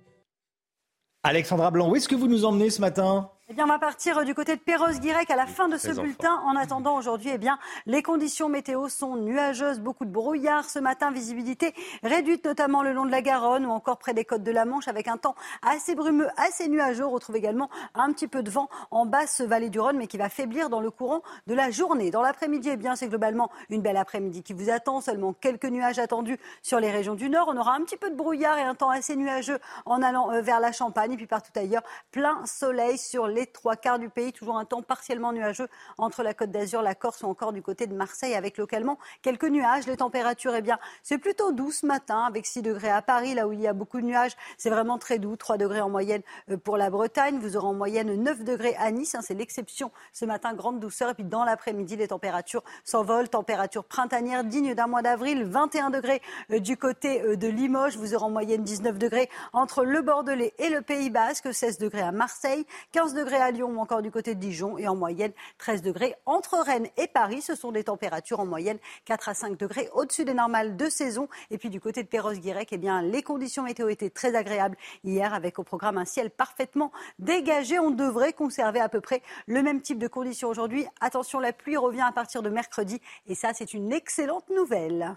Alexandra 1.22 1.70
Blanc, 1.70 1.90
où 1.90 1.96
est-ce 1.96 2.08
que 2.08 2.14
vous 2.14 2.28
nous 2.28 2.44
emmenez 2.44 2.70
ce 2.70 2.80
matin? 2.80 3.30
Eh 3.54 3.56
bien, 3.56 3.66
on 3.66 3.68
va 3.68 3.78
partir 3.78 4.24
du 4.24 4.34
côté 4.34 4.56
de 4.56 4.60
Perros-Guirec 4.60 5.30
à 5.30 5.36
la 5.36 5.46
fin 5.46 5.68
de 5.68 5.76
ce 5.76 5.92
bulletin. 5.92 6.42
En 6.44 6.56
attendant, 6.56 6.96
aujourd'hui, 6.96 7.30
eh 7.32 7.38
bien, 7.38 7.56
les 7.86 8.02
conditions 8.02 8.48
météo 8.48 8.88
sont 8.88 9.14
nuageuses, 9.14 9.78
beaucoup 9.78 10.04
de 10.04 10.10
brouillard 10.10 10.64
ce 10.64 10.80
matin, 10.80 11.12
visibilité 11.12 11.72
réduite 12.02 12.44
notamment 12.44 12.82
le 12.82 12.92
long 12.92 13.06
de 13.06 13.12
la 13.12 13.22
Garonne 13.22 13.64
ou 13.64 13.70
encore 13.70 13.98
près 13.98 14.12
des 14.12 14.24
côtes 14.24 14.42
de 14.42 14.50
la 14.50 14.64
Manche 14.64 14.88
avec 14.88 15.06
un 15.06 15.18
temps 15.18 15.36
assez 15.62 15.94
brumeux, 15.94 16.26
assez 16.36 16.68
nuageux. 16.68 17.04
On 17.04 17.10
retrouve 17.10 17.36
également 17.36 17.70
un 17.94 18.12
petit 18.12 18.26
peu 18.26 18.42
de 18.42 18.50
vent 18.50 18.68
en 18.90 19.06
basse 19.06 19.40
vallée 19.40 19.70
du 19.70 19.78
Rhône, 19.78 19.98
mais 19.98 20.08
qui 20.08 20.16
va 20.16 20.28
faiblir 20.28 20.68
dans 20.68 20.80
le 20.80 20.90
courant 20.90 21.22
de 21.46 21.54
la 21.54 21.70
journée. 21.70 22.10
Dans 22.10 22.22
l'après-midi, 22.22 22.70
eh 22.72 22.76
bien, 22.76 22.96
c'est 22.96 23.06
globalement 23.06 23.52
une 23.70 23.82
belle 23.82 23.98
après-midi 23.98 24.42
qui 24.42 24.52
vous 24.52 24.68
attend. 24.68 25.00
Seulement 25.00 25.32
quelques 25.32 25.66
nuages 25.66 26.00
attendus 26.00 26.40
sur 26.60 26.80
les 26.80 26.90
régions 26.90 27.14
du 27.14 27.30
Nord. 27.30 27.46
On 27.54 27.56
aura 27.56 27.76
un 27.76 27.84
petit 27.84 27.98
peu 27.98 28.10
de 28.10 28.16
brouillard 28.16 28.58
et 28.58 28.62
un 28.62 28.74
temps 28.74 28.90
assez 28.90 29.14
nuageux 29.14 29.60
en 29.86 30.02
allant 30.02 30.32
euh, 30.32 30.40
vers 30.40 30.58
la 30.58 30.72
Champagne 30.72 31.12
et 31.12 31.16
puis 31.16 31.28
partout 31.28 31.52
ailleurs, 31.54 31.84
plein 32.10 32.44
soleil 32.46 32.98
sur 32.98 33.28
les 33.28 33.43
trois 33.52 33.76
quarts 33.76 33.98
du 33.98 34.08
pays. 34.08 34.32
Toujours 34.32 34.56
un 34.56 34.64
temps 34.64 34.82
partiellement 34.82 35.32
nuageux 35.32 35.68
entre 35.98 36.22
la 36.22 36.34
Côte 36.34 36.50
d'Azur, 36.50 36.82
la 36.82 36.94
Corse 36.94 37.22
ou 37.22 37.26
encore 37.26 37.52
du 37.52 37.62
côté 37.62 37.86
de 37.86 37.94
Marseille 37.94 38.34
avec 38.34 38.58
localement 38.58 38.98
quelques 39.22 39.44
nuages. 39.44 39.86
Les 39.86 39.96
températures, 39.96 40.54
eh 40.54 40.62
bien, 40.62 40.78
c'est 41.02 41.18
plutôt 41.18 41.52
doux 41.52 41.72
ce 41.72 41.86
matin 41.86 42.24
avec 42.24 42.46
6 42.46 42.62
degrés 42.62 42.90
à 42.90 43.02
Paris, 43.02 43.34
là 43.34 43.46
où 43.46 43.52
il 43.52 43.60
y 43.60 43.66
a 43.66 43.72
beaucoup 43.72 44.00
de 44.00 44.06
nuages. 44.06 44.32
C'est 44.58 44.70
vraiment 44.70 44.98
très 44.98 45.18
doux. 45.18 45.36
3 45.36 45.56
degrés 45.56 45.80
en 45.80 45.90
moyenne 45.90 46.22
euh, 46.50 46.56
pour 46.56 46.76
la 46.76 46.90
Bretagne. 46.90 47.38
Vous 47.38 47.56
aurez 47.56 47.66
en 47.66 47.74
moyenne 47.74 48.14
9 48.14 48.44
degrés 48.44 48.76
à 48.76 48.90
Nice. 48.90 49.14
Hein, 49.14 49.20
c'est 49.22 49.34
l'exception 49.34 49.90
ce 50.12 50.24
matin, 50.24 50.54
grande 50.54 50.80
douceur. 50.80 51.10
Et 51.10 51.14
puis 51.14 51.24
dans 51.24 51.44
l'après-midi, 51.44 51.96
les 51.96 52.08
températures 52.08 52.62
s'envolent. 52.84 53.28
Température 53.28 53.84
printanière 53.84 54.44
digne 54.44 54.74
d'un 54.74 54.86
mois 54.86 55.02
d'avril. 55.02 55.44
21 55.44 55.90
degrés 55.90 56.22
euh, 56.50 56.58
du 56.58 56.76
côté 56.76 57.22
euh, 57.22 57.36
de 57.36 57.48
Limoges. 57.48 57.96
Vous 57.96 58.14
aurez 58.14 58.24
en 58.24 58.30
moyenne 58.30 58.62
19 58.62 58.98
degrés 58.98 59.28
entre 59.52 59.84
le 59.84 60.02
Bordelais 60.02 60.54
et 60.58 60.68
le 60.68 60.82
Pays 60.82 61.10
Basque. 61.10 61.52
16 61.52 61.78
degrés 61.78 62.02
à 62.02 62.12
Marseille. 62.12 62.66
15 62.92 63.14
degrés 63.14 63.23
à 63.32 63.50
Lyon 63.50 63.72
ou 63.74 63.80
encore 63.80 64.02
du 64.02 64.10
côté 64.10 64.34
de 64.34 64.40
Dijon 64.40 64.76
et 64.78 64.86
en 64.86 64.94
moyenne 64.94 65.32
13 65.58 65.82
degrés 65.82 66.14
entre 66.26 66.58
Rennes 66.58 66.88
et 66.96 67.06
Paris. 67.06 67.40
Ce 67.40 67.54
sont 67.54 67.72
des 67.72 67.84
températures 67.84 68.40
en 68.40 68.46
moyenne 68.46 68.78
4 69.06 69.28
à 69.28 69.34
5 69.34 69.56
degrés 69.56 69.88
au-dessus 69.94 70.24
des 70.24 70.34
normales 70.34 70.76
de 70.76 70.88
saison. 70.88 71.28
Et 71.50 71.58
puis 71.58 71.70
du 71.70 71.80
côté 71.80 72.02
de 72.02 72.08
Perros-Guirec, 72.08 72.68
eh 72.72 72.78
bien, 72.78 73.02
les 73.02 73.22
conditions 73.22 73.62
météo 73.62 73.88
étaient 73.88 74.10
très 74.10 74.34
agréables 74.34 74.76
hier 75.02 75.32
avec 75.32 75.58
au 75.58 75.64
programme 75.64 75.98
un 75.98 76.04
ciel 76.04 76.30
parfaitement 76.30 76.92
dégagé. 77.18 77.78
On 77.78 77.90
devrait 77.90 78.32
conserver 78.32 78.80
à 78.80 78.88
peu 78.88 79.00
près 79.00 79.22
le 79.46 79.62
même 79.62 79.80
type 79.80 79.98
de 79.98 80.08
conditions 80.08 80.48
aujourd'hui. 80.48 80.86
Attention, 81.00 81.40
la 81.40 81.52
pluie 81.52 81.76
revient 81.76 82.04
à 82.06 82.12
partir 82.12 82.42
de 82.42 82.50
mercredi 82.50 83.00
et 83.26 83.34
ça, 83.34 83.52
c'est 83.54 83.72
une 83.72 83.92
excellente 83.92 84.48
nouvelle. 84.50 85.16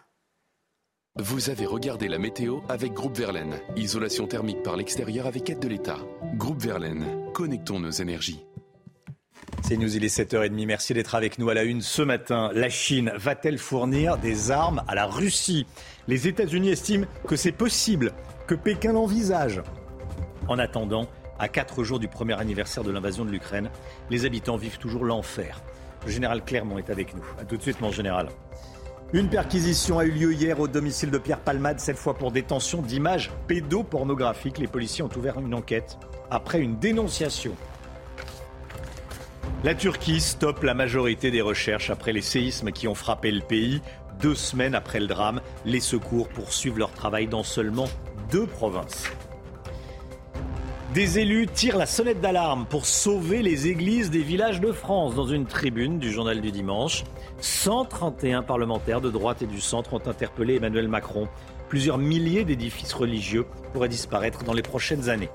Vous 1.19 1.49
avez 1.49 1.65
regardé 1.65 2.07
la 2.07 2.19
météo 2.19 2.59
avec 2.69 2.93
Groupe 2.93 3.17
Verlaine. 3.17 3.59
Isolation 3.75 4.27
thermique 4.27 4.61
par 4.61 4.77
l'extérieur 4.77 5.25
avec 5.25 5.49
aide 5.49 5.57
de 5.57 5.67
l'État. 5.67 5.97
Groupe 6.35 6.61
Verlaine, 6.61 7.31
connectons 7.33 7.79
nos 7.79 7.89
énergies. 7.89 8.45
C'est 9.63 9.77
News, 9.77 9.95
il 9.95 10.05
est 10.05 10.15
7h30. 10.15 10.67
Merci 10.67 10.93
d'être 10.93 11.15
avec 11.15 11.39
nous 11.39 11.49
à 11.49 11.55
la 11.55 11.63
une 11.63 11.81
ce 11.81 12.03
matin. 12.03 12.51
La 12.53 12.69
Chine 12.69 13.11
va-t-elle 13.15 13.57
fournir 13.57 14.17
des 14.19 14.51
armes 14.51 14.83
à 14.87 14.93
la 14.93 15.07
Russie? 15.07 15.65
Les 16.07 16.27
États-Unis 16.27 16.69
estiment 16.69 17.07
que 17.27 17.35
c'est 17.35 17.51
possible, 17.51 18.13
que 18.45 18.53
Pékin 18.53 18.93
l'envisage. 18.93 19.63
En 20.47 20.59
attendant, 20.59 21.07
à 21.39 21.47
quatre 21.47 21.83
jours 21.83 21.97
du 21.99 22.07
premier 22.07 22.39
anniversaire 22.39 22.83
de 22.83 22.91
l'invasion 22.91 23.25
de 23.25 23.31
l'Ukraine, 23.31 23.71
les 24.11 24.25
habitants 24.27 24.57
vivent 24.57 24.77
toujours 24.77 25.03
l'enfer. 25.03 25.63
Le 26.05 26.11
général 26.11 26.45
Clermont 26.45 26.77
est 26.77 26.91
avec 26.91 27.15
nous. 27.15 27.25
A 27.41 27.43
tout 27.43 27.57
de 27.57 27.61
suite, 27.63 27.81
mon 27.81 27.91
général. 27.91 28.29
Une 29.13 29.29
perquisition 29.29 29.99
a 29.99 30.03
eu 30.03 30.11
lieu 30.11 30.33
hier 30.33 30.59
au 30.59 30.67
domicile 30.67 31.11
de 31.11 31.17
Pierre 31.17 31.39
Palmade, 31.39 31.79
cette 31.79 31.97
fois 31.97 32.15
pour 32.15 32.33
détention 32.33 32.81
d'images 32.81 33.31
pédopornographiques. 33.47 34.57
Les 34.57 34.67
policiers 34.67 35.01
ont 35.01 35.09
ouvert 35.15 35.39
une 35.39 35.53
enquête 35.53 35.97
après 36.29 36.59
une 36.59 36.77
dénonciation. 36.77 37.55
La 39.63 39.75
Turquie 39.75 40.19
stoppe 40.19 40.61
la 40.63 40.73
majorité 40.73 41.31
des 41.31 41.39
recherches 41.39 41.89
après 41.89 42.11
les 42.11 42.21
séismes 42.21 42.73
qui 42.73 42.89
ont 42.89 42.95
frappé 42.95 43.31
le 43.31 43.39
pays. 43.39 43.81
Deux 44.21 44.35
semaines 44.35 44.75
après 44.75 44.99
le 44.99 45.07
drame, 45.07 45.39
les 45.63 45.79
secours 45.79 46.27
poursuivent 46.27 46.77
leur 46.77 46.91
travail 46.91 47.27
dans 47.27 47.43
seulement 47.43 47.87
deux 48.29 48.45
provinces. 48.45 49.05
Des 50.93 51.19
élus 51.19 51.47
tirent 51.47 51.77
la 51.77 51.85
sonnette 51.85 52.19
d'alarme 52.19 52.65
pour 52.65 52.85
sauver 52.85 53.41
les 53.41 53.67
églises 53.67 54.09
des 54.09 54.21
villages 54.21 54.59
de 54.59 54.73
France. 54.73 55.15
Dans 55.15 55.27
une 55.27 55.45
tribune 55.45 55.97
du 55.97 56.11
journal 56.11 56.41
du 56.41 56.51
dimanche, 56.51 57.05
131 57.39 58.43
parlementaires 58.43 59.01
de 59.01 59.09
droite 59.09 59.41
et 59.41 59.47
du 59.47 59.61
centre 59.61 59.93
ont 59.93 60.07
interpellé 60.07 60.55
Emmanuel 60.55 60.87
Macron. 60.87 61.27
Plusieurs 61.69 61.97
milliers 61.97 62.45
d'édifices 62.45 62.93
religieux 62.93 63.45
pourraient 63.73 63.89
disparaître 63.89 64.43
dans 64.43 64.53
les 64.53 64.61
prochaines 64.61 65.09
années. 65.09 65.29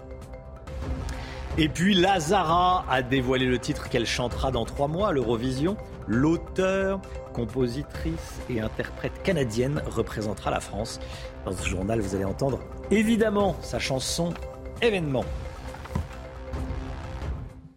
Et 1.59 1.69
puis 1.69 1.95
Lazara 1.95 2.87
a 2.89 3.03
dévoilé 3.03 3.45
le 3.45 3.59
titre 3.59 3.91
qu'elle 3.91 4.07
chantera 4.07 4.51
dans 4.51 4.65
trois 4.65 4.89
mois 4.89 5.09
à 5.09 5.13
l'Eurovision. 5.13 5.77
L'auteur, 6.09 7.01
compositrice 7.35 8.41
et 8.49 8.61
interprète 8.61 9.23
canadienne 9.23 9.83
représentera 9.87 10.51
la 10.51 10.61
France. 10.61 10.99
Dans 11.45 11.53
ce 11.53 11.69
journal, 11.69 12.01
vous 12.01 12.15
allez 12.15 12.25
entendre 12.25 12.59
évidemment 12.91 13.57
sa 13.61 13.79
chanson 13.79 14.33
Événement. 14.81 15.25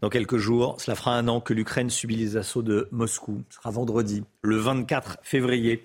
Dans 0.05 0.09
quelques 0.09 0.37
jours, 0.37 0.79
cela 0.79 0.93
fera 0.93 1.17
un 1.17 1.27
an 1.27 1.41
que 1.41 1.51
l'Ukraine 1.51 1.89
subit 1.89 2.15
les 2.15 2.37
assauts 2.37 2.61
de 2.61 2.87
Moscou. 2.91 3.43
Ce 3.49 3.55
sera 3.55 3.71
vendredi, 3.71 4.23
le 4.43 4.57
24 4.57 5.17
février. 5.23 5.83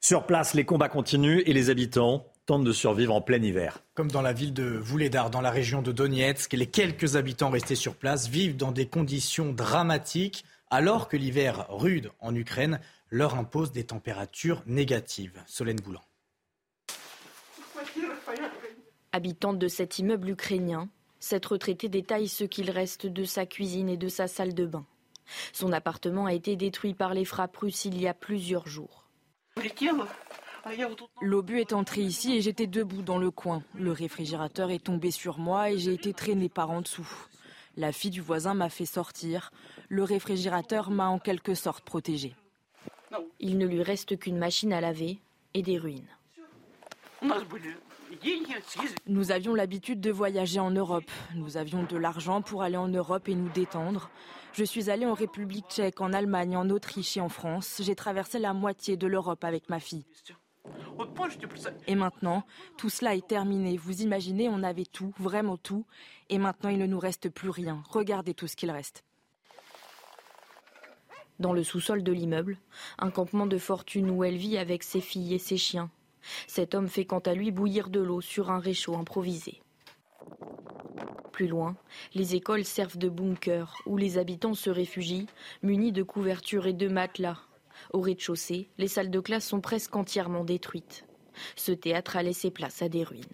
Sur 0.00 0.24
place, 0.24 0.54
les 0.54 0.64
combats 0.64 0.88
continuent 0.88 1.42
et 1.44 1.52
les 1.52 1.68
habitants 1.68 2.24
tentent 2.46 2.64
de 2.64 2.72
survivre 2.72 3.14
en 3.14 3.20
plein 3.20 3.42
hiver. 3.42 3.82
Comme 3.92 4.10
dans 4.10 4.22
la 4.22 4.32
ville 4.32 4.54
de 4.54 4.64
Vouledar, 4.64 5.28
dans 5.28 5.42
la 5.42 5.50
région 5.50 5.82
de 5.82 5.92
Donetsk, 5.92 6.54
les 6.54 6.64
quelques 6.64 7.16
habitants 7.16 7.50
restés 7.50 7.74
sur 7.74 7.94
place 7.94 8.26
vivent 8.26 8.56
dans 8.56 8.72
des 8.72 8.86
conditions 8.86 9.52
dramatiques 9.52 10.46
alors 10.70 11.06
que 11.06 11.18
l'hiver 11.18 11.66
rude 11.68 12.10
en 12.20 12.34
Ukraine 12.34 12.80
leur 13.10 13.34
impose 13.34 13.70
des 13.70 13.84
températures 13.84 14.62
négatives. 14.64 15.42
Solène 15.44 15.80
Boulan. 15.80 16.00
Habitante 19.12 19.58
de 19.58 19.68
cet 19.68 19.98
immeuble 19.98 20.30
ukrainien, 20.30 20.88
cette 21.20 21.46
retraitée 21.46 21.88
détaille 21.88 22.28
ce 22.28 22.44
qu'il 22.44 22.70
reste 22.70 23.06
de 23.06 23.24
sa 23.24 23.46
cuisine 23.46 23.88
et 23.88 23.96
de 23.96 24.08
sa 24.08 24.28
salle 24.28 24.54
de 24.54 24.66
bain. 24.66 24.86
Son 25.52 25.72
appartement 25.72 26.26
a 26.26 26.32
été 26.32 26.56
détruit 26.56 26.94
par 26.94 27.14
les 27.14 27.24
frappes 27.24 27.56
russes 27.56 27.84
il 27.84 28.00
y 28.00 28.06
a 28.06 28.14
plusieurs 28.14 28.66
jours. 28.66 29.04
L'obus 31.20 31.60
est 31.60 31.72
entré 31.72 32.02
ici 32.02 32.36
et 32.36 32.40
j'étais 32.40 32.66
debout 32.66 33.02
dans 33.02 33.18
le 33.18 33.30
coin. 33.30 33.62
Le 33.74 33.92
réfrigérateur 33.92 34.70
est 34.70 34.84
tombé 34.84 35.10
sur 35.10 35.38
moi 35.38 35.70
et 35.70 35.78
j'ai 35.78 35.92
été 35.92 36.12
traîné 36.12 36.48
par 36.48 36.70
en 36.70 36.80
dessous. 36.80 37.08
La 37.76 37.92
fille 37.92 38.10
du 38.10 38.20
voisin 38.20 38.54
m'a 38.54 38.68
fait 38.68 38.86
sortir. 38.86 39.52
Le 39.88 40.02
réfrigérateur 40.02 40.90
m'a 40.90 41.08
en 41.08 41.18
quelque 41.18 41.54
sorte 41.54 41.84
protégé. 41.84 42.34
Il 43.40 43.56
ne 43.56 43.66
lui 43.66 43.82
reste 43.82 44.18
qu'une 44.18 44.36
machine 44.36 44.72
à 44.72 44.80
laver 44.80 45.18
et 45.54 45.62
des 45.62 45.78
ruines. 45.78 46.08
Nous 49.06 49.30
avions 49.30 49.54
l'habitude 49.54 50.00
de 50.00 50.10
voyager 50.10 50.60
en 50.60 50.70
Europe. 50.70 51.10
Nous 51.34 51.56
avions 51.56 51.84
de 51.84 51.96
l'argent 51.96 52.42
pour 52.42 52.62
aller 52.62 52.76
en 52.76 52.88
Europe 52.88 53.28
et 53.28 53.34
nous 53.34 53.48
détendre. 53.50 54.10
Je 54.52 54.64
suis 54.64 54.90
allée 54.90 55.06
en 55.06 55.14
République 55.14 55.66
tchèque, 55.68 56.00
en 56.00 56.12
Allemagne, 56.12 56.56
en 56.56 56.68
Autriche 56.70 57.16
et 57.16 57.20
en 57.20 57.28
France. 57.28 57.80
J'ai 57.84 57.94
traversé 57.94 58.38
la 58.38 58.52
moitié 58.54 58.96
de 58.96 59.06
l'Europe 59.06 59.44
avec 59.44 59.68
ma 59.68 59.80
fille. 59.80 60.04
Et 61.86 61.94
maintenant, 61.94 62.44
tout 62.76 62.90
cela 62.90 63.14
est 63.14 63.26
terminé. 63.26 63.76
Vous 63.76 64.02
imaginez, 64.02 64.48
on 64.48 64.62
avait 64.62 64.84
tout, 64.84 65.12
vraiment 65.18 65.56
tout. 65.56 65.86
Et 66.28 66.38
maintenant, 66.38 66.70
il 66.70 66.78
ne 66.78 66.86
nous 66.86 66.98
reste 66.98 67.28
plus 67.28 67.50
rien. 67.50 67.82
Regardez 67.88 68.34
tout 68.34 68.46
ce 68.46 68.56
qu'il 68.56 68.70
reste. 68.70 69.04
Dans 71.38 71.52
le 71.52 71.62
sous-sol 71.62 72.02
de 72.02 72.10
l'immeuble, 72.10 72.58
un 72.98 73.10
campement 73.10 73.46
de 73.46 73.58
fortune 73.58 74.10
où 74.10 74.24
elle 74.24 74.36
vit 74.36 74.58
avec 74.58 74.82
ses 74.82 75.00
filles 75.00 75.34
et 75.34 75.38
ses 75.38 75.56
chiens. 75.56 75.88
Cet 76.46 76.74
homme 76.74 76.88
fait 76.88 77.04
quant 77.04 77.18
à 77.20 77.34
lui 77.34 77.50
bouillir 77.50 77.88
de 77.88 78.00
l'eau 78.00 78.20
sur 78.20 78.50
un 78.50 78.58
réchaud 78.58 78.96
improvisé. 78.96 79.62
Plus 81.32 81.46
loin, 81.46 81.76
les 82.14 82.34
écoles 82.34 82.64
servent 82.64 82.98
de 82.98 83.08
bunker 83.08 83.76
où 83.86 83.96
les 83.96 84.18
habitants 84.18 84.54
se 84.54 84.70
réfugient, 84.70 85.28
munis 85.62 85.92
de 85.92 86.02
couvertures 86.02 86.66
et 86.66 86.72
de 86.72 86.88
matelas. 86.88 87.38
Au 87.92 88.00
rez-de-chaussée, 88.00 88.68
les 88.78 88.88
salles 88.88 89.10
de 89.10 89.20
classe 89.20 89.46
sont 89.46 89.60
presque 89.60 89.94
entièrement 89.94 90.44
détruites. 90.44 91.04
Ce 91.54 91.72
théâtre 91.72 92.16
a 92.16 92.22
laissé 92.22 92.50
place 92.50 92.82
à 92.82 92.88
des 92.88 93.04
ruines. 93.04 93.24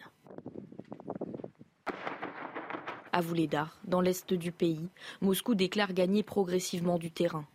À 3.12 3.20
Vouledar, 3.20 3.78
dans 3.84 4.00
l'est 4.00 4.34
du 4.34 4.50
pays, 4.50 4.88
Moscou 5.20 5.54
déclare 5.54 5.92
gagner 5.92 6.22
progressivement 6.22 6.98
du 6.98 7.10
terrain. 7.10 7.46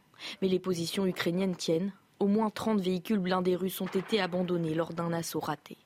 Mais 0.42 0.48
les 0.48 0.60
positions 0.60 1.06
ukrainiennes 1.06 1.56
tiennent. 1.56 1.92
Au 2.20 2.28
moins 2.28 2.50
30 2.50 2.82
véhicules 2.82 3.20
blindés 3.20 3.56
russes 3.56 3.80
ont 3.80 3.88
été 3.88 4.20
abandonnés 4.20 4.76
lors 4.76 4.94
d'un 4.94 5.14
assaut 5.14 5.40
raté. 5.40 5.78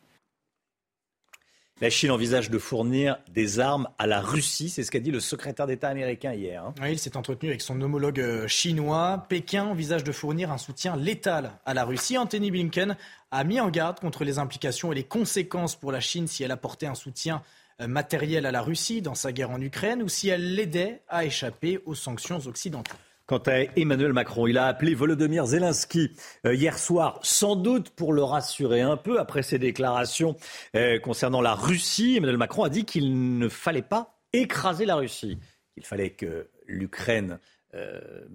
La 1.82 1.90
Chine 1.90 2.12
envisage 2.12 2.50
de 2.50 2.58
fournir 2.60 3.18
des 3.30 3.60
armes 3.60 3.90
à 3.98 4.08
la 4.08 4.22
Russie, 4.22 4.70
c'est 4.70 4.84
ce 4.84 4.92
qu'a 4.92 5.00
dit 5.00 5.12
le 5.12 5.20
secrétaire 5.20 5.68
d'État 5.68 5.90
américain 5.90 6.32
hier. 6.34 6.64
Hein. 6.64 6.74
Oui, 6.82 6.94
il 6.94 7.00
s'est 7.00 7.18
entretenu 7.18 7.50
avec 7.50 7.62
son 7.62 7.82
homologue 7.82 8.20
euh, 8.20 8.48
chinois. 8.48 9.26
Pékin 9.28 9.66
envisage 9.66 10.04
de 10.04 10.12
fournir 10.12 10.52
un 10.52 10.58
soutien 10.58 10.96
létal 10.96 11.52
à 11.66 11.74
la 11.74 11.84
Russie. 11.84 12.18
Anthony 12.18 12.52
Blinken 12.52 12.96
a 13.32 13.44
mis 13.44 13.60
en 13.60 13.70
garde 13.70 14.00
contre 14.00 14.24
les 14.24 14.40
implications 14.40 14.92
et 14.92 14.96
les 14.96 15.04
conséquences 15.04 15.76
pour 15.76 15.92
la 15.92 16.00
Chine 16.00 16.28
si 16.28 16.44
elle 16.44 16.52
apportait 16.52 16.86
un 16.86 16.96
soutien 16.96 17.42
euh, 17.82 17.88
matériel 17.88 18.46
à 18.46 18.52
la 18.52 18.62
Russie 18.62 19.02
dans 19.02 19.16
sa 19.16 19.32
guerre 19.32 19.52
en 19.52 19.60
Ukraine 19.60 20.04
ou 20.04 20.10
si 20.10 20.30
elle 20.30 20.56
l'aidait 20.56 21.02
à 21.10 21.26
échapper 21.26 21.80
aux 21.86 21.96
sanctions 21.96 22.40
occidentales. 22.48 22.98
Quant 23.26 23.42
à 23.46 23.62
Emmanuel 23.78 24.12
Macron, 24.12 24.48
il 24.48 24.58
a 24.58 24.66
appelé 24.66 24.96
Volodymyr 24.96 25.46
Zelensky 25.46 26.12
euh, 26.46 26.54
hier 26.54 26.78
soir, 26.78 27.20
sans 27.24 27.56
doute 27.56 27.90
pour 27.92 28.12
le 28.12 28.22
rassurer 28.22 28.82
un 28.82 28.98
peu 28.98 29.18
après 29.18 29.44
ses 29.44 29.58
déclarations 29.58 30.36
euh, 30.76 31.00
concernant 31.00 31.42
la 31.42 31.56
Russie. 31.56 32.18
Emmanuel 32.18 32.38
Macron 32.38 32.64
a 32.66 32.70
dit 32.70 32.84
qu'il 32.84 33.38
ne 33.38 33.48
fallait 33.48 33.82
pas 33.82 34.20
écraser 34.34 34.86
la 34.86 34.96
Russie, 34.96 35.38
qu'il 35.74 35.86
fallait 35.86 36.10
que 36.10 36.50
l'Ukraine 36.68 37.40
euh, 37.76 38.26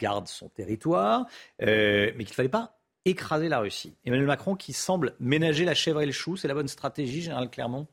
garde 0.00 0.26
son 0.26 0.48
territoire, 0.48 1.26
mais 1.60 2.12
qu'il 2.16 2.30
ne 2.30 2.34
fallait 2.34 2.48
pas 2.48 2.80
écraser 3.04 3.48
la 3.48 3.60
Russie. 3.60 3.94
Emmanuel 4.04 4.26
Macron 4.26 4.56
qui 4.56 4.72
semble 4.72 5.14
ménager 5.20 5.64
la 5.64 5.74
chèvre 5.74 6.00
et 6.00 6.06
le 6.06 6.12
chou, 6.12 6.36
c'est 6.36 6.48
la 6.48 6.54
bonne 6.54 6.68
stratégie, 6.68 7.22
Général 7.22 7.48
Clermont? 7.48 7.86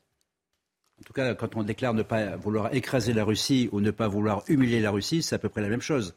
En 0.99 1.03
tout 1.05 1.13
cas, 1.13 1.33
quand 1.33 1.55
on 1.55 1.63
déclare 1.63 1.93
ne 1.93 2.03
pas 2.03 2.35
vouloir 2.35 2.73
écraser 2.73 3.13
la 3.13 3.23
Russie 3.23 3.69
ou 3.71 3.79
ne 3.79 3.91
pas 3.91 4.07
vouloir 4.07 4.43
humilier 4.47 4.79
la 4.79 4.91
Russie, 4.91 5.21
c'est 5.21 5.35
à 5.35 5.39
peu 5.39 5.49
près 5.49 5.61
la 5.61 5.69
même 5.69 5.81
chose. 5.81 6.15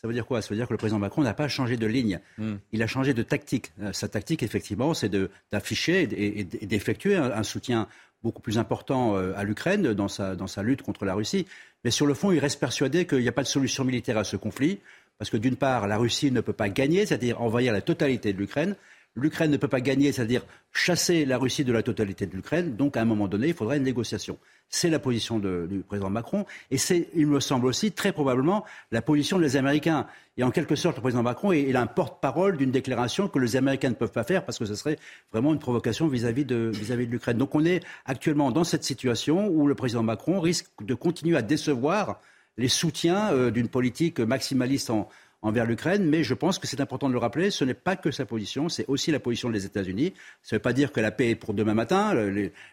Ça 0.00 0.08
veut 0.08 0.14
dire 0.14 0.24
quoi? 0.24 0.40
Ça 0.40 0.48
veut 0.48 0.56
dire 0.56 0.66
que 0.66 0.72
le 0.72 0.78
président 0.78 0.98
Macron 0.98 1.22
n'a 1.22 1.34
pas 1.34 1.48
changé 1.48 1.76
de 1.76 1.86
ligne. 1.86 2.20
Hmm. 2.38 2.54
Il 2.72 2.82
a 2.82 2.86
changé 2.86 3.12
de 3.12 3.22
tactique. 3.22 3.70
Euh, 3.82 3.92
sa 3.92 4.08
tactique, 4.08 4.42
effectivement, 4.42 4.94
c'est 4.94 5.14
d'afficher 5.52 6.08
et, 6.10 6.44
d'effectuer 6.44 7.16
un, 7.16 7.42
soutien 7.42 7.86
beaucoup 8.22 8.40
plus 8.40 8.56
important 8.56 9.16
euh, 9.16 9.34
à 9.36 9.44
l'Ukraine 9.44 9.92
dans 9.92 10.08
sa, 10.08 10.36
dans 10.36 10.46
sa 10.46 10.62
lutte 10.62 10.80
contre 10.80 11.04
la 11.04 11.12
Russie. 11.12 11.46
Mais 11.84 11.90
sur 11.90 12.06
le 12.06 12.14
fond, 12.14 12.32
il 12.32 12.38
reste 12.38 12.58
persuadé 12.58 13.06
qu'il 13.06 13.18
n'y 13.18 13.28
a 13.28 13.32
pas 13.32 13.42
de 13.42 13.48
solution 13.48 13.84
militaire 13.84 14.16
à 14.16 14.24
ce 14.24 14.36
conflit. 14.36 14.80
Parce 15.18 15.28
que 15.28 15.36
d'une 15.36 15.56
part, 15.56 15.86
la 15.86 15.98
Russie 15.98 16.30
ne 16.30 16.40
peut 16.40 16.54
pas 16.54 16.70
gagner, 16.70 17.04
c'est-à-dire 17.04 17.42
envahir 17.42 17.74
la 17.74 17.82
totalité 17.82 18.32
de 18.32 18.38
l'Ukraine. 18.38 18.76
L'Ukraine 19.16 19.50
ne 19.50 19.56
peut 19.56 19.68
pas 19.68 19.80
gagner, 19.80 20.12
c'est-à-dire 20.12 20.46
chasser 20.72 21.24
la 21.24 21.36
Russie 21.36 21.64
de 21.64 21.72
la 21.72 21.82
totalité 21.82 22.26
de 22.26 22.36
l'Ukraine. 22.36 22.76
Donc, 22.76 22.96
à 22.96 23.02
un 23.02 23.04
moment 23.04 23.26
donné, 23.26 23.48
il 23.48 23.54
faudra 23.54 23.76
une 23.76 23.82
négociation. 23.82 24.38
C'est 24.68 24.88
la 24.88 25.00
position 25.00 25.40
du 25.40 25.82
président 25.86 26.10
Macron. 26.10 26.46
Et 26.70 26.78
c'est, 26.78 27.08
il 27.14 27.26
me 27.26 27.40
semble 27.40 27.66
aussi, 27.66 27.90
très 27.90 28.12
probablement, 28.12 28.64
la 28.92 29.02
position 29.02 29.40
des 29.40 29.56
Américains. 29.56 30.06
Et 30.36 30.44
en 30.44 30.52
quelque 30.52 30.76
sorte, 30.76 30.96
le 30.96 31.02
président 31.02 31.24
Macron 31.24 31.50
est, 31.50 31.74
un 31.74 31.88
porte-parole 31.88 32.56
d'une 32.56 32.70
déclaration 32.70 33.26
que 33.26 33.40
les 33.40 33.56
Américains 33.56 33.90
ne 33.90 33.94
peuvent 33.94 34.12
pas 34.12 34.22
faire 34.22 34.44
parce 34.44 34.58
que 34.58 34.64
ce 34.64 34.76
serait 34.76 34.98
vraiment 35.32 35.52
une 35.52 35.58
provocation 35.58 36.06
vis-à-vis 36.06 36.44
de, 36.44 36.70
vis-à-vis 36.72 37.08
de 37.08 37.12
l'Ukraine. 37.12 37.36
Donc, 37.36 37.56
on 37.56 37.64
est 37.64 37.82
actuellement 38.06 38.52
dans 38.52 38.64
cette 38.64 38.84
situation 38.84 39.48
où 39.48 39.66
le 39.66 39.74
président 39.74 40.04
Macron 40.04 40.40
risque 40.40 40.68
de 40.80 40.94
continuer 40.94 41.36
à 41.36 41.42
décevoir 41.42 42.20
les 42.58 42.68
soutiens 42.68 43.32
euh, 43.32 43.50
d'une 43.50 43.68
politique 43.68 44.20
maximaliste 44.20 44.90
en, 44.90 45.08
envers 45.42 45.64
l'Ukraine, 45.64 46.04
mais 46.04 46.22
je 46.22 46.34
pense 46.34 46.58
que 46.58 46.66
c'est 46.66 46.80
important 46.80 47.08
de 47.08 47.14
le 47.14 47.18
rappeler, 47.18 47.50
ce 47.50 47.64
n'est 47.64 47.74
pas 47.74 47.96
que 47.96 48.10
sa 48.10 48.26
position, 48.26 48.68
c'est 48.68 48.84
aussi 48.88 49.10
la 49.10 49.20
position 49.20 49.50
des 49.50 49.64
États-Unis. 49.64 50.12
Ça 50.42 50.56
ne 50.56 50.58
veut 50.58 50.62
pas 50.62 50.72
dire 50.72 50.92
que 50.92 51.00
la 51.00 51.10
paix 51.10 51.30
est 51.30 51.34
pour 51.34 51.54
demain 51.54 51.74
matin, 51.74 52.14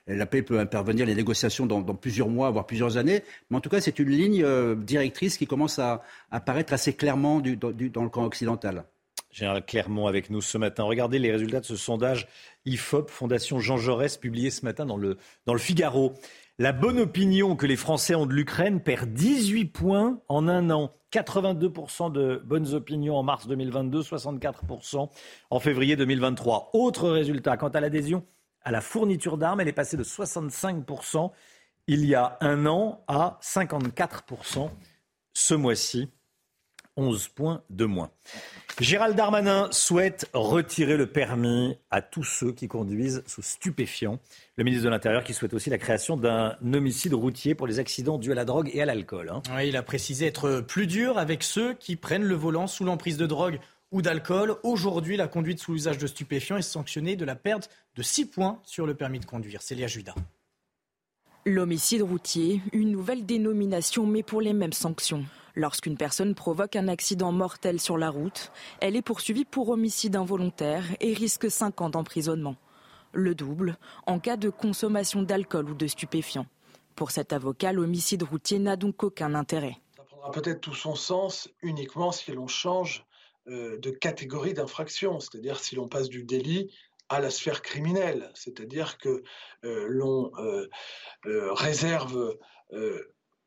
la 0.07 0.25
paix 0.25 0.41
peut 0.41 0.59
intervenir, 0.59 1.05
les 1.05 1.15
négociations 1.15 1.65
dans, 1.65 1.81
plusieurs 1.95 2.29
mois, 2.29 2.49
voire 2.49 2.65
plusieurs 2.65 2.97
années, 2.97 3.23
mais 3.49 3.57
en 3.57 3.61
tout 3.61 3.69
cas 3.69 3.79
c'est 3.79 3.99
une 3.99 4.09
ligne 4.09 4.43
euh, 4.43 4.75
directrice 4.75 5.37
qui 5.37 5.47
commence 5.47 5.79
à 5.79 6.03
apparaître 6.31 6.73
assez 6.73 6.93
clairement 6.93 7.39
dans, 7.39 8.03
le 8.03 8.09
camp 8.09 8.25
occidental. 8.25 8.83
Général 9.31 9.65
Clermont 9.65 10.07
avec 10.07 10.29
nous 10.29 10.41
ce 10.41 10.57
matin. 10.57 10.83
Regardez 10.83 11.19
les 11.19 11.31
résultats 11.31 11.59
de 11.59 11.65
ce 11.65 11.75
sondage 11.75 12.27
IFOP, 12.65 13.09
Fondation 13.09 13.59
Jean 13.59 13.77
Jaurès, 13.77 14.17
publié 14.17 14.49
ce 14.49 14.65
matin 14.65 14.85
dans 14.85 14.97
le, 14.97 15.17
dans 15.45 15.53
le 15.53 15.59
Figaro. 15.59 16.15
La 16.59 16.71
bonne 16.71 16.99
opinion 16.99 17.55
que 17.55 17.67
les 17.67 17.75
Français 17.75 18.15
ont 18.15 18.25
de 18.25 18.33
l'Ukraine 18.33 18.81
perd 18.81 19.13
18 19.13 19.65
points 19.65 20.19
en 20.27 20.47
un 20.47 20.71
an. 20.71 20.91
82% 21.13 22.11
de 22.11 22.41
bonnes 22.45 22.73
opinions 22.73 23.17
en 23.17 23.23
mars 23.23 23.47
2022, 23.47 24.01
64% 24.01 25.09
en 25.49 25.59
février 25.59 25.95
2023. 25.95 26.71
Autre 26.73 27.09
résultat, 27.09 27.57
quant 27.57 27.69
à 27.69 27.79
l'adhésion 27.79 28.25
à 28.63 28.71
la 28.71 28.81
fourniture 28.81 29.37
d'armes, 29.37 29.61
elle 29.61 29.69
est 29.69 29.73
passée 29.73 29.95
de 29.97 30.03
65% 30.03 31.31
il 31.87 32.05
y 32.05 32.15
a 32.15 32.37
un 32.41 32.65
an 32.65 33.03
à 33.07 33.39
54% 33.41 34.69
ce 35.33 35.53
mois-ci. 35.53 36.09
11 36.97 37.27
points 37.29 37.61
de 37.69 37.85
moins. 37.85 38.09
Gérald 38.79 39.15
Darmanin 39.15 39.69
souhaite 39.71 40.29
retirer 40.33 40.97
le 40.97 41.07
permis 41.07 41.77
à 41.89 42.01
tous 42.01 42.23
ceux 42.23 42.51
qui 42.51 42.67
conduisent 42.67 43.23
sous 43.25 43.41
stupéfiants. 43.41 44.19
Le 44.55 44.63
ministre 44.63 44.85
de 44.85 44.89
l'Intérieur 44.89 45.23
qui 45.23 45.33
souhaite 45.33 45.53
aussi 45.53 45.71
la 45.71 45.79
création 45.79 46.15
d'un 46.15 46.57
homicide 46.73 47.13
routier 47.13 47.55
pour 47.55 47.65
les 47.65 47.79
accidents 47.79 48.19
dus 48.19 48.31
à 48.31 48.35
la 48.35 48.45
drogue 48.45 48.69
et 48.73 48.81
à 48.81 48.85
l'alcool. 48.85 49.29
Hein. 49.29 49.41
il 49.63 49.77
a 49.77 49.83
précisé 49.83 50.27
être 50.27 50.61
plus 50.61 50.85
dur 50.85 51.17
avec 51.17 51.41
ceux 51.41 51.73
qui 51.73 51.95
prennent 51.95 52.25
le 52.25 52.35
volant 52.35 52.67
sous 52.67 52.83
l'emprise 52.83 53.17
de 53.17 53.25
drogue 53.25 53.59
ou 53.91 54.01
d'alcool. 54.01 54.57
Aujourd'hui, 54.63 55.17
la 55.17 55.27
conduite 55.27 55.59
sous 55.59 55.73
l'usage 55.73 55.97
de 55.97 56.05
stupéfiants 56.07 56.57
est 56.57 56.61
sanctionnée 56.61 57.15
de 57.15 57.25
la 57.25 57.35
perte 57.35 57.69
de 57.95 58.03
6 58.03 58.25
points 58.27 58.59
sur 58.63 58.85
le 58.85 58.93
permis 58.93 59.19
de 59.19 59.25
conduire. 59.25 59.61
Célia 59.61 59.87
Judas. 59.87 60.15
L'homicide 61.49 62.01
routier, 62.01 62.61
une 62.73 62.91
nouvelle 62.91 63.25
dénomination 63.25 64.05
mais 64.05 64.21
pour 64.21 64.41
les 64.41 64.51
mêmes 64.51 64.73
sanctions. 64.73 65.23
Lorsqu'une 65.55 65.95
personne 65.95 66.35
provoque 66.35 66.75
un 66.75 66.89
accident 66.89 67.31
mortel 67.31 67.79
sur 67.79 67.97
la 67.97 68.09
route, 68.09 68.51
elle 68.81 68.97
est 68.97 69.01
poursuivie 69.01 69.45
pour 69.45 69.69
homicide 69.69 70.17
involontaire 70.17 70.83
et 70.99 71.13
risque 71.13 71.49
5 71.49 71.79
ans 71.79 71.89
d'emprisonnement. 71.89 72.57
Le 73.13 73.33
double 73.33 73.77
en 74.05 74.19
cas 74.19 74.35
de 74.35 74.49
consommation 74.49 75.21
d'alcool 75.21 75.69
ou 75.69 75.73
de 75.73 75.87
stupéfiants. 75.87 76.47
Pour 76.97 77.11
cet 77.11 77.31
avocat, 77.31 77.71
l'homicide 77.71 78.23
routier 78.23 78.59
n'a 78.59 78.75
donc 78.75 79.01
aucun 79.01 79.33
intérêt. 79.33 79.77
Ça 79.95 80.03
prendra 80.03 80.31
peut-être 80.31 80.59
tout 80.59 80.75
son 80.75 80.95
sens 80.95 81.47
uniquement 81.61 82.11
si 82.11 82.33
l'on 82.33 82.47
change 82.47 83.05
euh, 83.47 83.77
de 83.79 83.91
catégorie 83.91 84.53
d'infraction, 84.53 85.21
c'est-à-dire 85.21 85.57
si 85.61 85.75
l'on 85.75 85.87
passe 85.87 86.09
du 86.09 86.25
délit 86.25 86.73
à 87.09 87.19
la 87.19 87.29
sphère 87.29 87.61
criminelle, 87.61 88.31
c'est-à-dire 88.33 88.97
que 88.97 89.23
euh, 89.63 89.85
l'on 89.89 90.31
euh, 90.37 90.67
réserve 91.53 92.37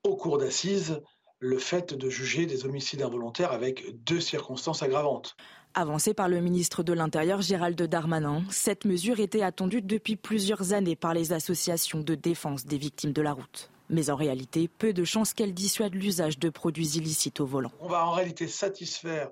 au 0.02 0.16
cours 0.16 0.38
d'assises 0.38 1.00
le 1.40 1.58
fait 1.58 1.94
de 1.94 2.08
juger 2.10 2.46
des 2.46 2.64
homicides 2.64 3.02
involontaires 3.02 3.52
avec 3.52 3.84
deux 4.04 4.20
circonstances 4.20 4.82
aggravantes. 4.82 5.36
Avancée 5.74 6.14
par 6.14 6.28
le 6.28 6.40
ministre 6.40 6.82
de 6.82 6.92
l'Intérieur 6.92 7.42
Gérald 7.42 7.80
Darmanin, 7.80 8.42
cette 8.50 8.84
mesure 8.84 9.20
était 9.20 9.42
attendue 9.42 9.82
depuis 9.82 10.16
plusieurs 10.16 10.72
années 10.72 10.96
par 10.96 11.14
les 11.14 11.32
associations 11.32 12.00
de 12.00 12.14
défense 12.14 12.66
des 12.66 12.76
victimes 12.76 13.12
de 13.12 13.22
la 13.22 13.32
route. 13.32 13.70
Mais 13.88 14.10
en 14.10 14.16
réalité, 14.16 14.68
peu 14.68 14.92
de 14.92 15.04
chances 15.04 15.32
qu'elle 15.32 15.54
dissuade 15.54 15.94
l'usage 15.94 16.38
de 16.38 16.50
produits 16.50 16.96
illicites 16.96 17.40
au 17.40 17.46
volant. 17.46 17.72
On 17.80 17.88
va 17.88 18.04
en 18.04 18.12
réalité 18.12 18.48
satisfaire 18.48 19.30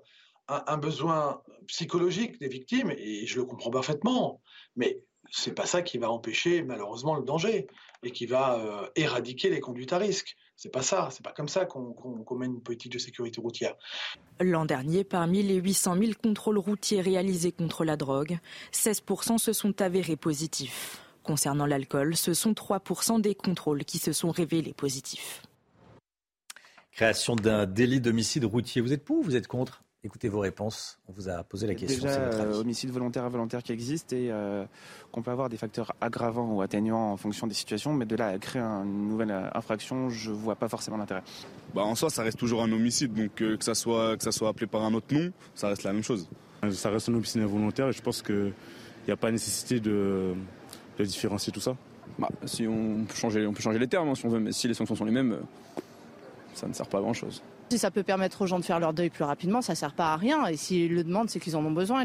un, 0.49 0.79
besoin 0.79 1.43
psychologique 1.67 2.41
des 2.41 2.49
victimes, 2.49 2.91
et 2.91 3.27
je 3.27 3.37
le 3.37 3.45
comprends 3.45 3.71
parfaitement, 3.71 4.41
mais 4.77 5.03
c'est 5.31 5.55
pas 5.55 5.67
ça 5.67 5.83
qui 5.83 5.99
va 5.99 6.11
empêcher 6.11 6.63
malheureusement 6.63 7.15
le 7.15 7.23
danger 7.23 7.67
et 8.03 8.11
qui 8.13 8.27
va 8.27 8.59
euh, 8.59 8.89
éradiquer 8.97 9.51
les 9.51 9.61
conduites 9.61 9.93
à 9.93 9.99
risque. 9.99 10.37
C'est 10.57 10.73
pas 10.73 10.83
ça, 10.83 11.09
c'est 11.13 11.23
pas 11.23 11.33
comme 11.33 11.49
ça 11.49 11.67
qu'on 11.67 12.37
mène 12.37 12.55
une 12.55 12.63
politique 12.63 12.93
de 12.93 12.99
sécurité 12.99 13.41
routière. 13.41 13.77
L'an 14.41 14.65
dernier, 14.65 15.05
parmi 15.05 15.43
les 15.43 15.57
800 15.57 15.97
000 15.99 16.13
contrôles 16.21 16.59
routiers 16.59 17.01
réalisés 17.01 17.53
contre 17.53 17.85
la 17.85 17.97
drogue, 17.97 18.39
16% 18.73 19.39
se 19.39 19.53
sont 19.53 19.81
avérés 19.81 20.17
positifs. 20.17 21.01
Concernant 21.23 21.67
l'alcool, 21.67 22.17
ce 22.17 22.35
sont 22.35 22.53
3% 22.53 23.21
des 23.21 23.35
contrôles 23.35 23.85
qui 23.85 23.99
se 23.99 24.13
sont 24.13 24.31
révélés 24.31 24.73
positifs. 24.73 25.43
Création 26.91 27.37
d'un 27.37 27.67
délit 27.67 28.01
d'homicide 28.01 28.45
routier. 28.45 28.81
Vous 28.81 28.93
êtes 28.93 29.05
pour 29.05 29.19
ou 29.19 29.23
vous 29.23 29.37
êtes 29.37 29.47
contre? 29.47 29.85
Écoutez 30.05 30.29
vos 30.29 30.39
réponses. 30.39 31.01
On 31.09 31.13
vous 31.13 31.29
a 31.29 31.43
posé 31.43 31.67
la 31.67 31.75
question. 31.75 32.05
Déjà, 32.05 32.21
euh, 32.21 32.61
homicide 32.61 32.91
volontaire 32.91 33.25
involontaire 33.25 33.65
qui 33.65 33.73
existe 33.73 34.13
et 34.13 34.31
euh, 34.31 34.65
qu'on 35.11 35.23
peut 35.23 35.33
avoir 35.33 35.49
des 35.49 35.57
facteurs 35.57 35.93
aggravants 36.01 36.55
ou 36.55 36.63
atténuants 36.63 37.13
en 37.13 37.17
fonction 37.17 37.49
des 37.49 37.55
situations, 37.55 37.93
mais 37.93 38.07
de 38.07 38.15
là 38.15 38.29
à 38.29 38.39
créer 38.39 38.63
une 38.63 39.09
nouvelle 39.09 39.33
euh, 39.33 39.49
infraction, 39.55 40.09
je 40.09 40.31
vois 40.31 40.55
pas 40.55 40.69
forcément 40.69 40.99
l'intérêt. 40.99 41.25
Bah, 41.75 41.83
en 41.83 41.97
soi, 41.97 42.11
ça 42.11 42.23
reste 42.23 42.39
toujours 42.39 42.63
un 42.63 42.71
homicide, 42.71 43.13
donc 43.13 43.35
que, 43.35 43.59
ça 43.61 43.75
soit, 43.75 44.17
que 44.17 44.23
ça 44.23 44.31
soit 44.31 44.49
appelé 44.49 44.69
par 44.69 44.85
un 44.85 44.95
autre 44.95 45.13
nom, 45.13 45.33
ça 45.57 45.67
reste 45.67 45.83
la 45.83 45.93
même 45.93 46.05
chose. 46.05 46.29
Ça 46.71 46.91
reste 46.91 47.09
un 47.09 47.15
homicide 47.15 47.43
involontaire 47.43 47.89
et 47.89 47.93
je 47.93 48.03
pense 48.03 48.23
qu'il 48.23 48.53
n'y 49.07 49.13
a 49.13 49.17
pas 49.17 49.33
nécessité 49.33 49.81
de, 49.81 50.35
de 50.97 51.05
différencier 51.05 51.53
tout 51.53 51.61
ça. 51.61 51.77
Bah, 52.21 52.29
si 52.45 52.69
on 52.69 53.05
peut, 53.05 53.17
changer, 53.17 53.45
on 53.49 53.53
peut 53.53 53.63
changer 53.63 53.81
les 53.81 53.89
termes 53.89 54.09
hein, 54.11 54.15
si 54.15 54.25
on 54.27 54.29
veut, 54.29 54.41
mais 54.41 54.53
si 54.53 54.69
les 54.69 54.75
sanctions 54.75 54.95
sont 54.95 55.05
les 55.05 55.13
mêmes, 55.13 55.41
ça 56.55 56.69
ne 56.69 56.73
sert 56.73 56.87
pas 56.87 56.99
à 56.99 57.01
grand 57.01 57.15
chose. 57.15 57.43
Si 57.71 57.79
ça 57.79 57.91
peut 57.91 58.03
permettre 58.03 58.43
aux 58.43 58.47
gens 58.47 58.59
de 58.59 58.65
faire 58.65 58.81
leur 58.81 58.95
deuil 58.95 59.11
plus 59.11 59.25
rapidement, 59.25 59.61
ça 59.61 59.75
ne 59.75 59.77
sert 59.77 59.93
pas 59.93 60.13
à 60.13 60.17
rien. 60.17 60.47
Et 60.47 60.57
s'ils 60.57 60.95
le 60.95 61.05
demandent, 61.05 61.29
c'est 61.29 61.41
qu'ils 61.41 61.57
en 61.57 61.65
ont 61.65 61.71
besoin. 61.71 62.05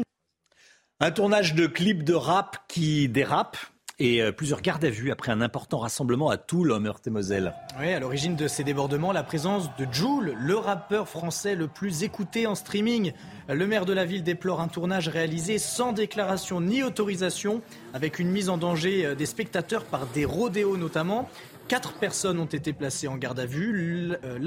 Un 1.00 1.10
tournage 1.10 1.54
de 1.54 1.66
clip 1.66 2.04
de 2.04 2.14
rap 2.14 2.58
qui 2.68 3.08
dérape 3.08 3.56
et 3.98 4.22
euh, 4.22 4.32
plusieurs 4.32 4.60
gardes 4.60 4.84
à 4.84 4.90
vue 4.90 5.12
après 5.12 5.30
un 5.30 5.40
important 5.40 5.78
rassemblement 5.78 6.28
à 6.28 6.36
Toul, 6.36 6.72
en 6.72 6.80
Meurthe-et-Moselle. 6.80 7.54
Oui, 7.78 7.92
à 7.92 8.00
l'origine 8.00 8.34
de 8.34 8.48
ces 8.48 8.64
débordements, 8.64 9.12
la 9.12 9.22
présence 9.22 9.70
de 9.76 9.86
Joule, 9.90 10.34
le 10.38 10.56
rappeur 10.56 11.08
français 11.08 11.54
le 11.54 11.68
plus 11.68 12.02
écouté 12.02 12.46
en 12.46 12.54
streaming. 12.54 13.12
Le 13.48 13.66
maire 13.66 13.84
de 13.84 13.92
la 13.92 14.04
ville 14.04 14.24
déplore 14.24 14.60
un 14.60 14.68
tournage 14.68 15.08
réalisé 15.08 15.58
sans 15.58 15.92
déclaration 15.92 16.60
ni 16.60 16.82
autorisation, 16.82 17.62
avec 17.92 18.18
une 18.18 18.30
mise 18.30 18.48
en 18.48 18.58
danger 18.58 19.06
euh, 19.06 19.14
des 19.14 19.26
spectateurs 19.26 19.84
par 19.84 20.06
des 20.06 20.24
rodéos 20.24 20.76
notamment. 20.76 21.28
Quatre 21.68 21.94
personnes 21.94 22.38
ont 22.40 22.44
été 22.44 22.74
placées 22.74 23.08
en 23.08 23.16
garde 23.16 23.40
à 23.40 23.46
vue. 23.46 24.12
Euh, 24.22 24.38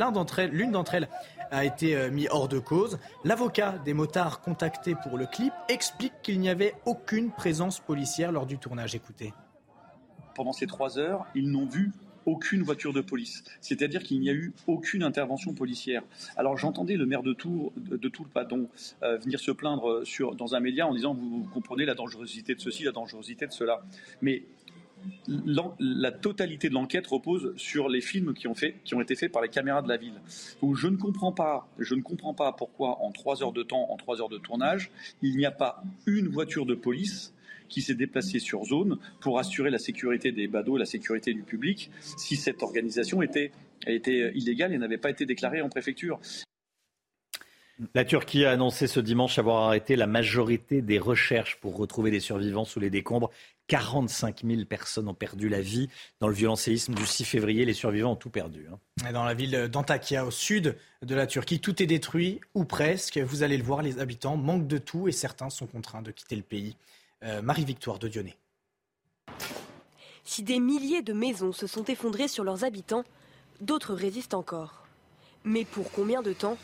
l'une 0.52 0.72
d'entre 0.72 0.94
elles, 0.94 1.10
a 1.49 1.65
été 1.65 1.95
euh, 1.95 2.11
mise 2.11 2.27
hors 2.30 2.48
de 2.48 2.60
cause. 2.60 2.99
L'avocat 3.23 3.80
des 3.85 3.94
motards 3.94 4.41
contactés 4.41 4.95
pour 5.02 5.18
le 5.18 5.26
clip 5.26 5.53
explique 5.69 6.14
qu'il 6.22 6.39
n'y 6.39 6.49
avait 6.49 6.76
aucune 6.85 7.31
présence 7.31 7.80
policière 7.80 8.31
lors 8.31 8.45
du 8.45 8.57
tournage. 8.57 8.94
Écoutez. 8.94 9.34
Pendant 10.35 10.53
ces 10.53 10.68
trois 10.68 10.99
heures, 10.99 11.26
ils 11.34 11.49
n'ont 11.49 11.65
vu 11.65 11.91
aucune 12.27 12.61
voiture 12.61 12.94
de 12.94 13.02
police. 13.02 13.44
C'est-à-dire 13.61 14.03
qu'il 14.03 14.19
n'y 14.19 14.30
a 14.30 14.34
eu 14.34 14.53
aucune 14.68 15.02
intervention 15.02 15.53
policière. 15.53 16.03
Alors 16.35 16.57
j'entendais 16.57 16.98
le 16.98 17.06
maire 17.06 17.23
de 17.23 17.34
Tours, 17.34 17.72
de, 17.77 18.10
Tours 18.10 18.27
euh, 18.35 19.18
venir 19.18 19.39
se 19.39 19.52
plaindre 19.52 20.03
dans 20.35 20.53
un 20.53 20.60
média 20.60 20.85
en 20.85 20.94
disant 20.94 21.14
vous 21.14 21.48
comprenez 21.53 21.85
la 21.85 21.95
dangerosité 21.95 22.53
de 22.53 22.60
ceci, 22.60 22.84
la 22.84 22.91
dangerosité 22.91 23.48
de 23.48 23.53
cela. 23.53 23.81
Mais 24.22 24.44
la 25.28 26.11
totalité 26.11 26.69
de 26.69 26.74
l'enquête 26.74 27.07
repose 27.07 27.53
sur 27.57 27.90
les 27.90 28.02
films 28.02 28.34
qui 28.34 28.48
ont, 28.48 28.53
été 28.53 29.15
faits 29.15 29.32
par 29.32 29.41
les 29.41 29.49
caméras 29.49 29.82
de 29.82 29.88
la 29.88 29.98
ville. 29.98 30.19
Je 30.61 30.88
ne 30.88 30.95
comprends 30.98 31.32
pas, 31.32 32.52
pourquoi 32.57 33.02
en 33.02 33.11
trois 33.11 33.44
heures 33.44 33.53
de 33.53 33.64
temps, 33.64 33.91
en 33.91 33.98
trois 33.98 34.22
heures 34.22 34.30
de 34.30 34.38
tournage, 34.38 34.91
il 35.22 35.38
n'y 35.38 35.45
a 35.45 35.52
pas 35.52 35.84
une 36.06 36.28
voiture 36.28 36.65
de 36.65 36.76
police 36.76 37.34
qui 37.69 37.82
s'est 37.82 37.95
déplacée 37.95 38.40
sur 38.40 38.64
zone 38.64 38.98
pour 39.19 39.40
assurer 39.40 39.69
la 39.69 39.80
sécurité 39.80 40.32
des 40.32 40.48
badauds, 40.48 40.78
la 40.78 40.86
sécurité 40.86 41.34
du 41.34 41.44
public, 41.44 41.91
si 41.99 42.38
cette 42.38 42.64
organisation 42.64 43.22
était 43.22 43.52
illégale 43.86 44.74
et 44.74 44.78
n'avait 44.78 44.98
pas 44.98 45.10
été 45.10 45.26
déclarée 45.26 45.61
en 45.61 45.69
préfecture. 45.69 46.19
La 47.93 48.05
Turquie 48.05 48.45
a 48.45 48.51
annoncé 48.51 48.87
ce 48.87 48.99
dimanche 48.99 49.37
avoir 49.37 49.63
arrêté 49.63 49.95
la 49.95 50.07
majorité 50.07 50.81
des 50.81 50.97
recherches 50.97 51.57
pour 51.57 51.77
retrouver 51.77 52.09
des 52.09 52.19
survivants 52.19 52.65
sous 52.65 52.79
les 52.79 52.89
décombres 52.89 53.29
45 53.67 54.43
000 54.45 54.65
personnes 54.65 55.07
ont 55.07 55.13
perdu 55.13 55.49
la 55.49 55.61
vie 55.61 55.89
dans 56.19 56.27
le 56.27 56.33
violent 56.33 56.55
séisme 56.55 56.93
du 56.93 57.05
6 57.05 57.25
février. 57.25 57.65
Les 57.65 57.73
survivants 57.73 58.13
ont 58.13 58.15
tout 58.15 58.29
perdu. 58.29 58.65
Hein. 58.71 59.11
Dans 59.11 59.25
la 59.25 59.33
ville 59.33 59.67
d'Antakya, 59.67 60.25
au 60.25 60.31
sud 60.31 60.75
de 61.01 61.15
la 61.15 61.27
Turquie, 61.27 61.59
tout 61.59 61.81
est 61.83 61.85
détruit, 61.85 62.39
ou 62.55 62.63
presque. 62.63 63.17
Vous 63.17 63.43
allez 63.43 63.57
le 63.57 63.63
voir, 63.63 63.81
les 63.81 63.99
habitants 63.99 64.37
manquent 64.37 64.67
de 64.67 64.77
tout 64.77 65.07
et 65.07 65.11
certains 65.11 65.49
sont 65.49 65.67
contraints 65.67 66.01
de 66.01 66.11
quitter 66.11 66.35
le 66.35 66.43
pays. 66.43 66.75
Euh, 67.23 67.41
Marie-Victoire 67.41 67.99
de 67.99 68.07
Dionnet. 68.07 68.37
Si 70.23 70.43
des 70.43 70.59
milliers 70.59 71.01
de 71.01 71.13
maisons 71.13 71.51
se 71.51 71.67
sont 71.67 71.83
effondrées 71.85 72.27
sur 72.27 72.43
leurs 72.43 72.63
habitants, 72.63 73.03
d'autres 73.59 73.93
résistent 73.93 74.33
encore. 74.33 74.85
Mais 75.43 75.65
pour 75.65 75.91
combien 75.91 76.21
de 76.21 76.33
temps 76.33 76.57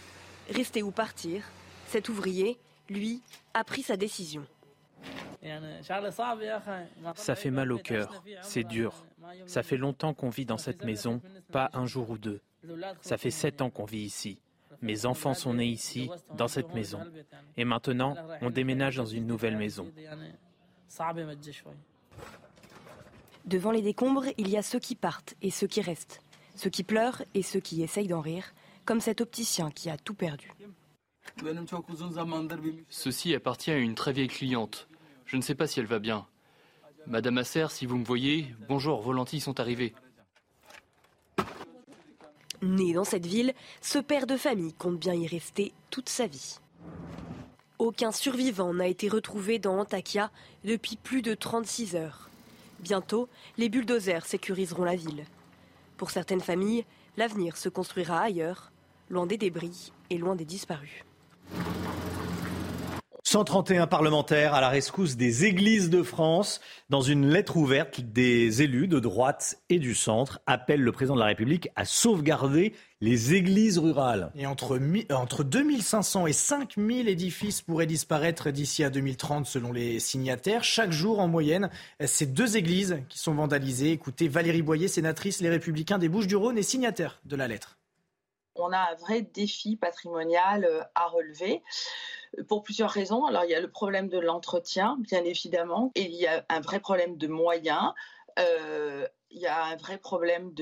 Rester 0.50 0.84
ou 0.84 0.92
partir 0.92 1.44
Cet 1.88 2.10
ouvrier, 2.10 2.58
lui, 2.90 3.22
a 3.54 3.64
pris 3.64 3.84
sa 3.84 3.98
décision. 3.98 4.46
Ça 7.16 7.36
fait 7.36 7.52
mal 7.52 7.72
au 7.72 7.78
cœur, 7.78 8.24
c'est 8.42 8.64
dur. 8.64 9.06
Ça 9.46 9.64
fait 9.64 9.78
longtemps 9.78 10.14
qu'on 10.14 10.30
vit 10.30 10.46
dans 10.46 10.58
cette 10.58 10.84
maison, 10.84 11.22
pas 11.52 11.70
un 11.74 11.86
jour 11.86 12.10
ou 12.10 12.18
deux. 12.18 12.42
Ça 13.02 13.18
fait 13.18 13.32
sept 13.32 13.62
ans 13.62 13.70
qu'on 13.70 13.86
vit 13.86 14.04
ici. 14.06 14.40
Mes 14.82 15.06
enfants 15.06 15.34
sont 15.34 15.54
nés 15.54 15.68
ici, 15.68 16.10
dans 16.36 16.48
cette 16.48 16.74
maison. 16.74 17.00
Et 17.58 17.66
maintenant, 17.66 18.16
on 18.42 18.50
déménage 18.50 18.98
dans 18.98 19.06
une 19.06 19.28
nouvelle 19.28 19.58
maison. 19.58 19.92
Devant 23.46 23.72
les 23.72 23.82
décombres, 23.82 24.26
il 24.38 24.50
y 24.50 24.58
a 24.58 24.62
ceux 24.62 24.80
qui 24.80 24.96
partent 24.96 25.36
et 25.42 25.52
ceux 25.52 25.68
qui 25.68 25.82
restent. 25.82 26.22
Ceux 26.56 26.70
qui 26.70 26.84
pleurent 26.84 27.24
et 27.34 27.42
ceux 27.42 27.60
qui 27.60 27.82
essayent 27.82 28.08
d'en 28.08 28.22
rire, 28.22 28.54
comme 28.86 29.02
cet 29.02 29.22
opticien 29.22 29.72
qui 29.72 29.90
a 29.90 29.98
tout 29.98 30.14
perdu. 30.14 30.52
Ceci 32.90 33.34
appartient 33.36 33.72
à 33.72 33.78
une 33.78 33.96
très 33.96 34.14
vieille 34.14 34.28
cliente. 34.28 34.88
Je 35.26 35.38
ne 35.38 35.42
sais 35.42 35.56
pas 35.56 35.68
si 35.68 35.80
elle 35.80 35.86
va 35.86 36.00
bien. 36.00 36.28
Madame 37.08 37.38
Asser, 37.38 37.68
si 37.70 37.86
vous 37.86 37.98
me 37.98 38.06
voyez, 38.06 38.54
bonjour, 38.68 39.02
vos 39.02 39.14
lentilles 39.14 39.42
sont 39.42 39.60
arrivées. 39.60 39.94
Né 42.62 42.94
dans 42.94 43.04
cette 43.04 43.26
ville, 43.26 43.54
ce 43.82 44.00
père 44.00 44.26
de 44.26 44.38
famille 44.38 44.74
compte 44.74 44.98
bien 44.98 45.14
y 45.14 45.28
rester 45.28 45.74
toute 45.90 46.08
sa 46.08 46.28
vie. 46.28 46.60
Aucun 47.80 48.12
survivant 48.14 48.74
n'a 48.74 48.88
été 48.88 49.10
retrouvé 49.10 49.60
dans 49.60 49.80
Antakya 49.80 50.32
depuis 50.64 50.96
plus 50.96 51.22
de 51.22 51.34
36 51.34 51.96
heures. 51.96 52.30
Bientôt, 52.80 53.28
les 53.58 53.68
bulldozers 53.68 54.26
sécuriseront 54.26 54.86
la 54.86 54.96
ville. 54.96 55.26
Pour 55.98 56.12
certaines 56.12 56.42
familles, 56.42 56.86
l'avenir 57.18 57.58
se 57.58 57.70
construira 57.70 58.20
ailleurs, 58.20 58.73
loin 59.14 59.28
des 59.28 59.38
débris 59.38 59.94
et 60.10 60.18
loin 60.18 60.36
des 60.36 60.46
disparus. 60.46 61.06
131 63.26 63.88
parlementaires 63.88 64.54
à 64.54 64.62
la 64.62 64.70
rescousse 64.70 65.16
des 65.16 65.46
églises 65.46 65.90
de 65.90 66.04
France. 66.04 66.62
Dans 66.90 67.02
une 67.02 67.28
lettre 67.28 67.58
ouverte, 67.58 68.02
des 68.02 68.62
élus 68.62 68.88
de 68.88 69.00
droite 69.00 69.58
et 69.70 69.80
du 69.80 69.96
centre 69.96 70.42
appellent 70.46 70.82
le 70.82 70.92
président 70.92 71.16
de 71.16 71.20
la 71.20 71.28
République 71.28 71.70
à 71.76 71.86
sauvegarder 71.86 72.74
les 73.02 73.34
églises 73.34 73.80
rurales. 73.80 74.32
Et 74.36 74.46
entre, 74.46 74.80
entre 75.12 75.44
2500 75.44 76.28
et 76.28 76.34
5000 76.34 77.10
édifices 77.10 77.62
pourraient 77.62 77.88
disparaître 77.88 78.52
d'ici 78.52 78.84
à 78.84 78.92
2030 78.92 79.48
selon 79.48 79.72
les 79.72 80.00
signataires. 80.00 80.64
Chaque 80.64 80.92
jour 80.92 81.20
en 81.20 81.28
moyenne, 81.28 81.70
c'est 82.06 82.34
deux 82.34 82.58
églises 82.58 83.00
qui 83.10 83.18
sont 83.18 83.34
vandalisées. 83.34 83.94
Écoutez, 83.94 84.28
Valérie 84.28 84.62
Boyer, 84.62 84.88
sénatrice 84.88 85.42
Les 85.42 85.50
Républicains 85.50 85.98
des 85.98 86.10
Bouches-du-Rhône 86.10 86.58
et 86.58 86.64
signataire 86.64 87.20
de 87.26 87.36
la 87.36 87.48
lettre. 87.48 87.78
On 88.56 88.72
a 88.72 88.92
un 88.92 88.96
vrai 88.96 89.22
défi 89.22 89.76
patrimonial 89.76 90.66
euh, 90.66 90.84
à 90.96 91.08
relever 91.08 91.64
pour 92.48 92.64
plusieurs 92.64 92.90
raisons. 92.90 93.26
Alors, 93.26 93.46
il 93.46 93.52
y 93.52 93.56
a 93.56 93.62
le 93.62 93.70
problème 93.70 94.10
de 94.10 94.20
l'entretien, 94.20 94.98
bien 95.00 95.24
évidemment, 95.24 95.92
et 95.96 96.04
il 96.04 96.16
y 96.16 96.28
a 96.28 96.46
un 96.50 96.62
vrai 96.62 96.80
problème 96.80 97.18
de 97.18 97.28
moyens. 97.28 97.94
Euh, 98.40 99.08
il 99.30 99.42
y 99.42 99.48
a 99.48 99.64
un 99.66 99.76
vrai 99.76 99.98
problème 99.98 100.54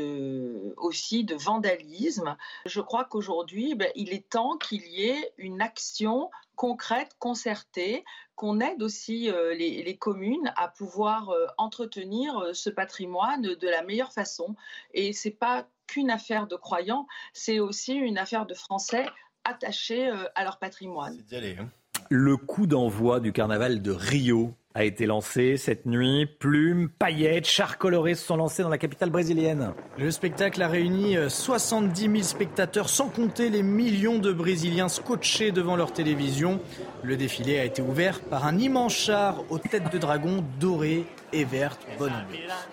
aussi 0.77 1.25
de 1.25 1.35
vandalisme. 1.35 2.37
Je 2.65 2.79
crois 2.79 3.03
qu'aujourd'hui, 3.03 3.75
ben, 3.75 3.89
il 3.95 4.13
est 4.13 4.29
temps 4.29 4.57
qu'il 4.57 4.85
y 4.87 5.09
ait 5.09 5.33
une 5.37 5.61
action 5.61 6.29
concrète, 6.55 7.11
concertée, 7.19 8.05
qu'on 8.35 8.61
aide 8.61 8.81
aussi 8.81 9.29
euh, 9.29 9.53
les, 9.53 9.97
communes 9.97 10.53
à 10.55 10.69
pouvoir 10.69 11.33
entretenir 11.57 12.51
ce 12.53 12.69
patrimoine 12.69 13.41
de 13.41 13.67
la 13.67 13.83
meilleure 13.83 14.13
façon. 14.13 14.55
Et 14.93 15.11
c'est 15.11 15.31
pas 15.31 15.67
qu'une 15.91 16.09
affaire 16.09 16.47
de 16.47 16.55
croyants, 16.55 17.05
c'est 17.33 17.59
aussi 17.59 17.93
une 17.93 18.17
affaire 18.17 18.45
de 18.45 18.53
Français 18.53 19.05
attachés 19.43 20.07
euh, 20.07 20.23
à 20.35 20.43
leur 20.43 20.57
patrimoine. 20.57 21.17
Hein. 21.33 21.69
Le 22.09 22.37
coup 22.37 22.65
d'envoi 22.65 23.19
du 23.19 23.33
carnaval 23.33 23.81
de 23.81 23.91
Rio 23.91 24.53
a 24.73 24.85
été 24.85 25.05
lancé 25.05 25.57
cette 25.57 25.85
nuit. 25.85 26.25
Plumes, 26.25 26.89
paillettes, 26.89 27.45
chars 27.45 27.77
colorés 27.77 28.15
se 28.15 28.25
sont 28.25 28.37
lancés 28.37 28.63
dans 28.63 28.69
la 28.69 28.77
capitale 28.77 29.09
brésilienne. 29.09 29.73
Le 29.97 30.11
spectacle 30.11 30.61
a 30.61 30.69
réuni 30.69 31.17
70 31.27 32.07
euh, 32.07 32.11
000 32.11 32.23
spectateurs, 32.23 32.87
sans 32.87 33.09
compter 33.09 33.49
les 33.49 33.63
millions 33.63 34.19
de 34.19 34.31
Brésiliens 34.31 34.87
scotchés 34.87 35.51
devant 35.51 35.75
leur 35.75 35.91
télévision. 35.91 36.61
Le 37.03 37.17
défilé 37.17 37.59
a 37.59 37.65
été 37.65 37.81
ouvert 37.81 38.21
par 38.21 38.45
un 38.45 38.57
immense 38.57 38.93
char 38.93 39.43
aux 39.49 39.59
têtes 39.59 39.91
de 39.91 39.97
dragon 39.97 40.43
dorées 40.59 41.05
et 41.33 41.43
vertes. 41.43 41.85
Bonne 41.97 42.13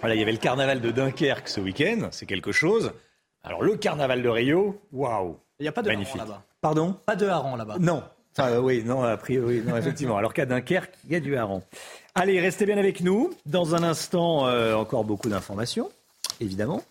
Voilà, 0.01 0.15
il 0.15 0.19
y 0.19 0.23
avait 0.23 0.33
le 0.33 0.39
carnaval 0.39 0.81
de 0.81 0.93
Dunkerque 0.93 1.49
ce 1.49 1.61
week-end, 1.61 2.09
c'est 2.13 2.27
quelque 2.27 2.53
chose. 2.53 2.93
Alors 3.45 3.63
le 3.63 3.77
carnaval 3.77 4.23
de 4.23 4.29
Rio, 4.29 4.81
waouh 4.93 5.37
Il 5.59 5.63
n'y 5.63 5.69
a 5.69 5.73
pas 5.73 5.83
de 5.83 5.91
là-bas. 5.91 6.43
Pardon? 6.61 6.97
Pas 7.07 7.17
de 7.17 7.27
hareng 7.27 7.57
là-bas. 7.57 7.77
Non. 7.79 8.03
Enfin, 8.37 8.59
oui, 8.59 8.83
non, 8.85 9.03
a 9.03 9.17
priori, 9.17 9.63
non, 9.67 9.77
effectivement. 9.77 10.17
Alors 10.17 10.33
qu'à 10.33 10.47
Dunkerque, 10.47 10.93
il 11.07 11.13
y 11.13 11.17
a 11.17 11.21
du 11.21 11.37
hareng. 11.37 11.63
Allez, 12.15 12.41
restez 12.41 12.67
bien 12.67 12.79
avec 12.79 13.01
nous. 13.01 13.33
Dans 13.47 13.75
un 13.75 13.83
instant, 13.83 14.47
euh, 14.47 14.75
encore 14.75 15.05
beaucoup 15.05 15.29
d'informations, 15.29 15.91
évidemment. 16.41 16.83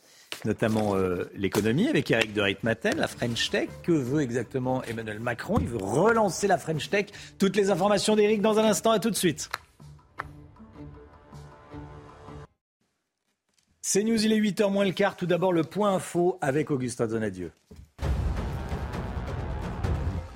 notamment 0.45 0.95
euh, 0.95 1.29
l'économie, 1.35 1.87
avec 1.87 2.11
Eric 2.11 2.33
de 2.33 2.41
Ritmaten, 2.41 2.97
la 2.97 3.07
French 3.07 3.49
Tech. 3.49 3.69
Que 3.83 3.91
veut 3.91 4.21
exactement 4.21 4.83
Emmanuel 4.83 5.19
Macron? 5.19 5.57
Il 5.59 5.67
veut 5.67 5.77
relancer 5.81 6.47
la 6.47 6.57
French 6.57 6.89
Tech. 6.89 7.07
Toutes 7.39 7.55
les 7.55 7.71
informations 7.71 8.15
d'Eric 8.15 8.41
dans 8.41 8.59
un 8.59 8.65
instant, 8.65 8.91
à 8.91 8.99
tout 8.99 9.09
de 9.09 9.15
suite. 9.15 9.49
C'est 13.89 14.03
News, 14.03 14.21
il 14.21 14.33
est 14.33 14.37
8h 14.37 14.69
moins 14.69 14.83
le 14.83 14.91
quart. 14.91 15.15
Tout 15.15 15.27
d'abord, 15.27 15.53
le 15.53 15.63
point 15.63 15.93
info 15.93 16.37
avec 16.41 16.71
Augustin 16.71 17.07
Donadieu. 17.07 17.53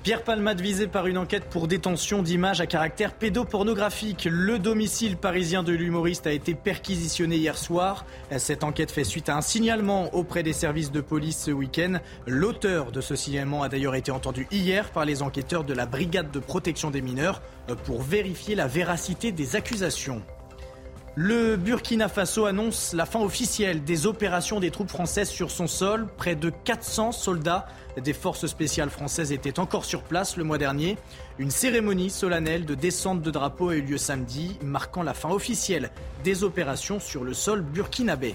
Pierre 0.02 0.24
Palmade 0.24 0.62
visé 0.62 0.86
par 0.86 1.06
une 1.06 1.18
enquête 1.18 1.44
pour 1.50 1.68
détention 1.68 2.22
d'images 2.22 2.62
à 2.62 2.66
caractère 2.66 3.12
pédopornographique. 3.12 4.26
Le 4.30 4.58
domicile 4.58 5.18
parisien 5.18 5.62
de 5.62 5.72
l'humoriste 5.72 6.26
a 6.26 6.32
été 6.32 6.54
perquisitionné 6.54 7.36
hier 7.36 7.58
soir. 7.58 8.06
Cette 8.38 8.64
enquête 8.64 8.90
fait 8.90 9.04
suite 9.04 9.28
à 9.28 9.36
un 9.36 9.42
signalement 9.42 10.14
auprès 10.14 10.42
des 10.42 10.54
services 10.54 10.90
de 10.90 11.02
police 11.02 11.36
ce 11.36 11.50
week-end. 11.50 11.98
L'auteur 12.26 12.90
de 12.90 13.02
ce 13.02 13.14
signalement 13.14 13.62
a 13.62 13.68
d'ailleurs 13.68 13.96
été 13.96 14.10
entendu 14.10 14.48
hier 14.50 14.90
par 14.92 15.04
les 15.04 15.20
enquêteurs 15.20 15.64
de 15.64 15.74
la 15.74 15.84
brigade 15.84 16.30
de 16.30 16.38
protection 16.38 16.90
des 16.90 17.02
mineurs 17.02 17.42
pour 17.84 18.00
vérifier 18.00 18.54
la 18.54 18.66
véracité 18.66 19.30
des 19.30 19.56
accusations. 19.56 20.22
Le 21.14 21.56
Burkina 21.56 22.08
Faso 22.08 22.46
annonce 22.46 22.94
la 22.94 23.04
fin 23.04 23.20
officielle 23.20 23.84
des 23.84 24.06
opérations 24.06 24.60
des 24.60 24.70
troupes 24.70 24.88
françaises 24.88 25.28
sur 25.28 25.50
son 25.50 25.66
sol. 25.66 26.06
Près 26.16 26.36
de 26.36 26.48
400 26.48 27.12
soldats 27.12 27.66
des 28.02 28.14
forces 28.14 28.46
spéciales 28.46 28.88
françaises 28.88 29.30
étaient 29.30 29.58
encore 29.58 29.84
sur 29.84 30.04
place 30.04 30.38
le 30.38 30.44
mois 30.44 30.56
dernier. 30.56 30.96
Une 31.38 31.50
cérémonie 31.50 32.08
solennelle 32.08 32.64
de 32.64 32.74
descente 32.74 33.20
de 33.20 33.30
drapeau 33.30 33.68
a 33.68 33.74
eu 33.74 33.82
lieu 33.82 33.98
samedi, 33.98 34.56
marquant 34.62 35.02
la 35.02 35.12
fin 35.12 35.28
officielle 35.28 35.90
des 36.24 36.44
opérations 36.44 36.98
sur 36.98 37.24
le 37.24 37.34
sol 37.34 37.60
burkinabé. 37.60 38.34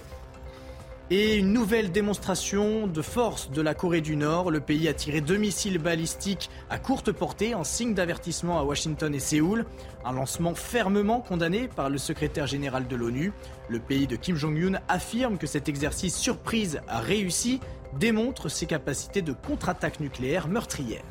Et 1.09 1.37
une 1.37 1.53
nouvelle 1.53 1.93
démonstration 1.93 2.85
de 2.85 3.01
force 3.01 3.49
de 3.49 3.61
la 3.61 3.73
Corée 3.73 4.01
du 4.01 4.17
Nord. 4.17 4.51
Le 4.51 4.59
pays 4.59 4.89
a 4.89 4.93
tiré 4.93 5.21
deux 5.21 5.37
missiles 5.37 5.77
balistiques 5.77 6.49
à 6.69 6.79
courte 6.79 7.13
portée 7.13 7.55
en 7.55 7.63
signe 7.63 7.93
d'avertissement 7.93 8.59
à 8.59 8.63
Washington 8.63 9.15
et 9.15 9.19
Séoul. 9.19 9.65
Un 10.03 10.11
lancement 10.11 10.53
fermement 10.53 11.21
condamné 11.21 11.69
par 11.69 11.89
le 11.89 11.97
secrétaire 11.97 12.45
général 12.45 12.89
de 12.89 12.95
l'ONU. 12.97 13.31
Le 13.69 13.79
pays 13.79 14.05
de 14.05 14.17
Kim 14.17 14.35
Jong-un 14.35 14.81
affirme 14.89 15.37
que 15.37 15.47
cet 15.47 15.69
exercice 15.69 16.17
surprise 16.17 16.81
a 16.89 16.99
réussi, 16.99 17.61
démontre 17.97 18.49
ses 18.49 18.65
capacités 18.65 19.21
de 19.21 19.31
contre-attaque 19.31 20.01
nucléaire 20.01 20.49
meurtrière. 20.49 21.05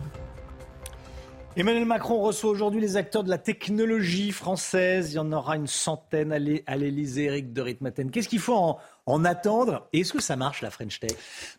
Emmanuel 1.59 1.87
Macron 1.87 2.21
reçoit 2.21 2.51
aujourd'hui 2.51 2.83
les 2.83 2.99
acteurs 2.99 3.25
de 3.25 3.31
la 3.31 3.39
technologie 3.39 4.31
française. 4.31 5.15
Il 5.15 5.17
y 5.17 5.19
en 5.19 5.33
aura 5.33 5.57
une 5.57 5.67
centaine 5.67 6.31
à 6.31 6.77
l'Elysée, 6.77 7.25
Eric 7.25 7.55
de 7.55 7.63
Ritmaten. 7.63 8.11
Qu'est-ce 8.11 8.29
qu'il 8.29 8.41
faut 8.41 8.57
en, 8.57 8.79
en 9.07 9.25
attendre. 9.25 9.87
Est-ce 9.93 10.13
que 10.13 10.21
ça 10.21 10.35
marche 10.35 10.63
la 10.63 10.71
French 10.71 10.99
Tech? 10.99 11.13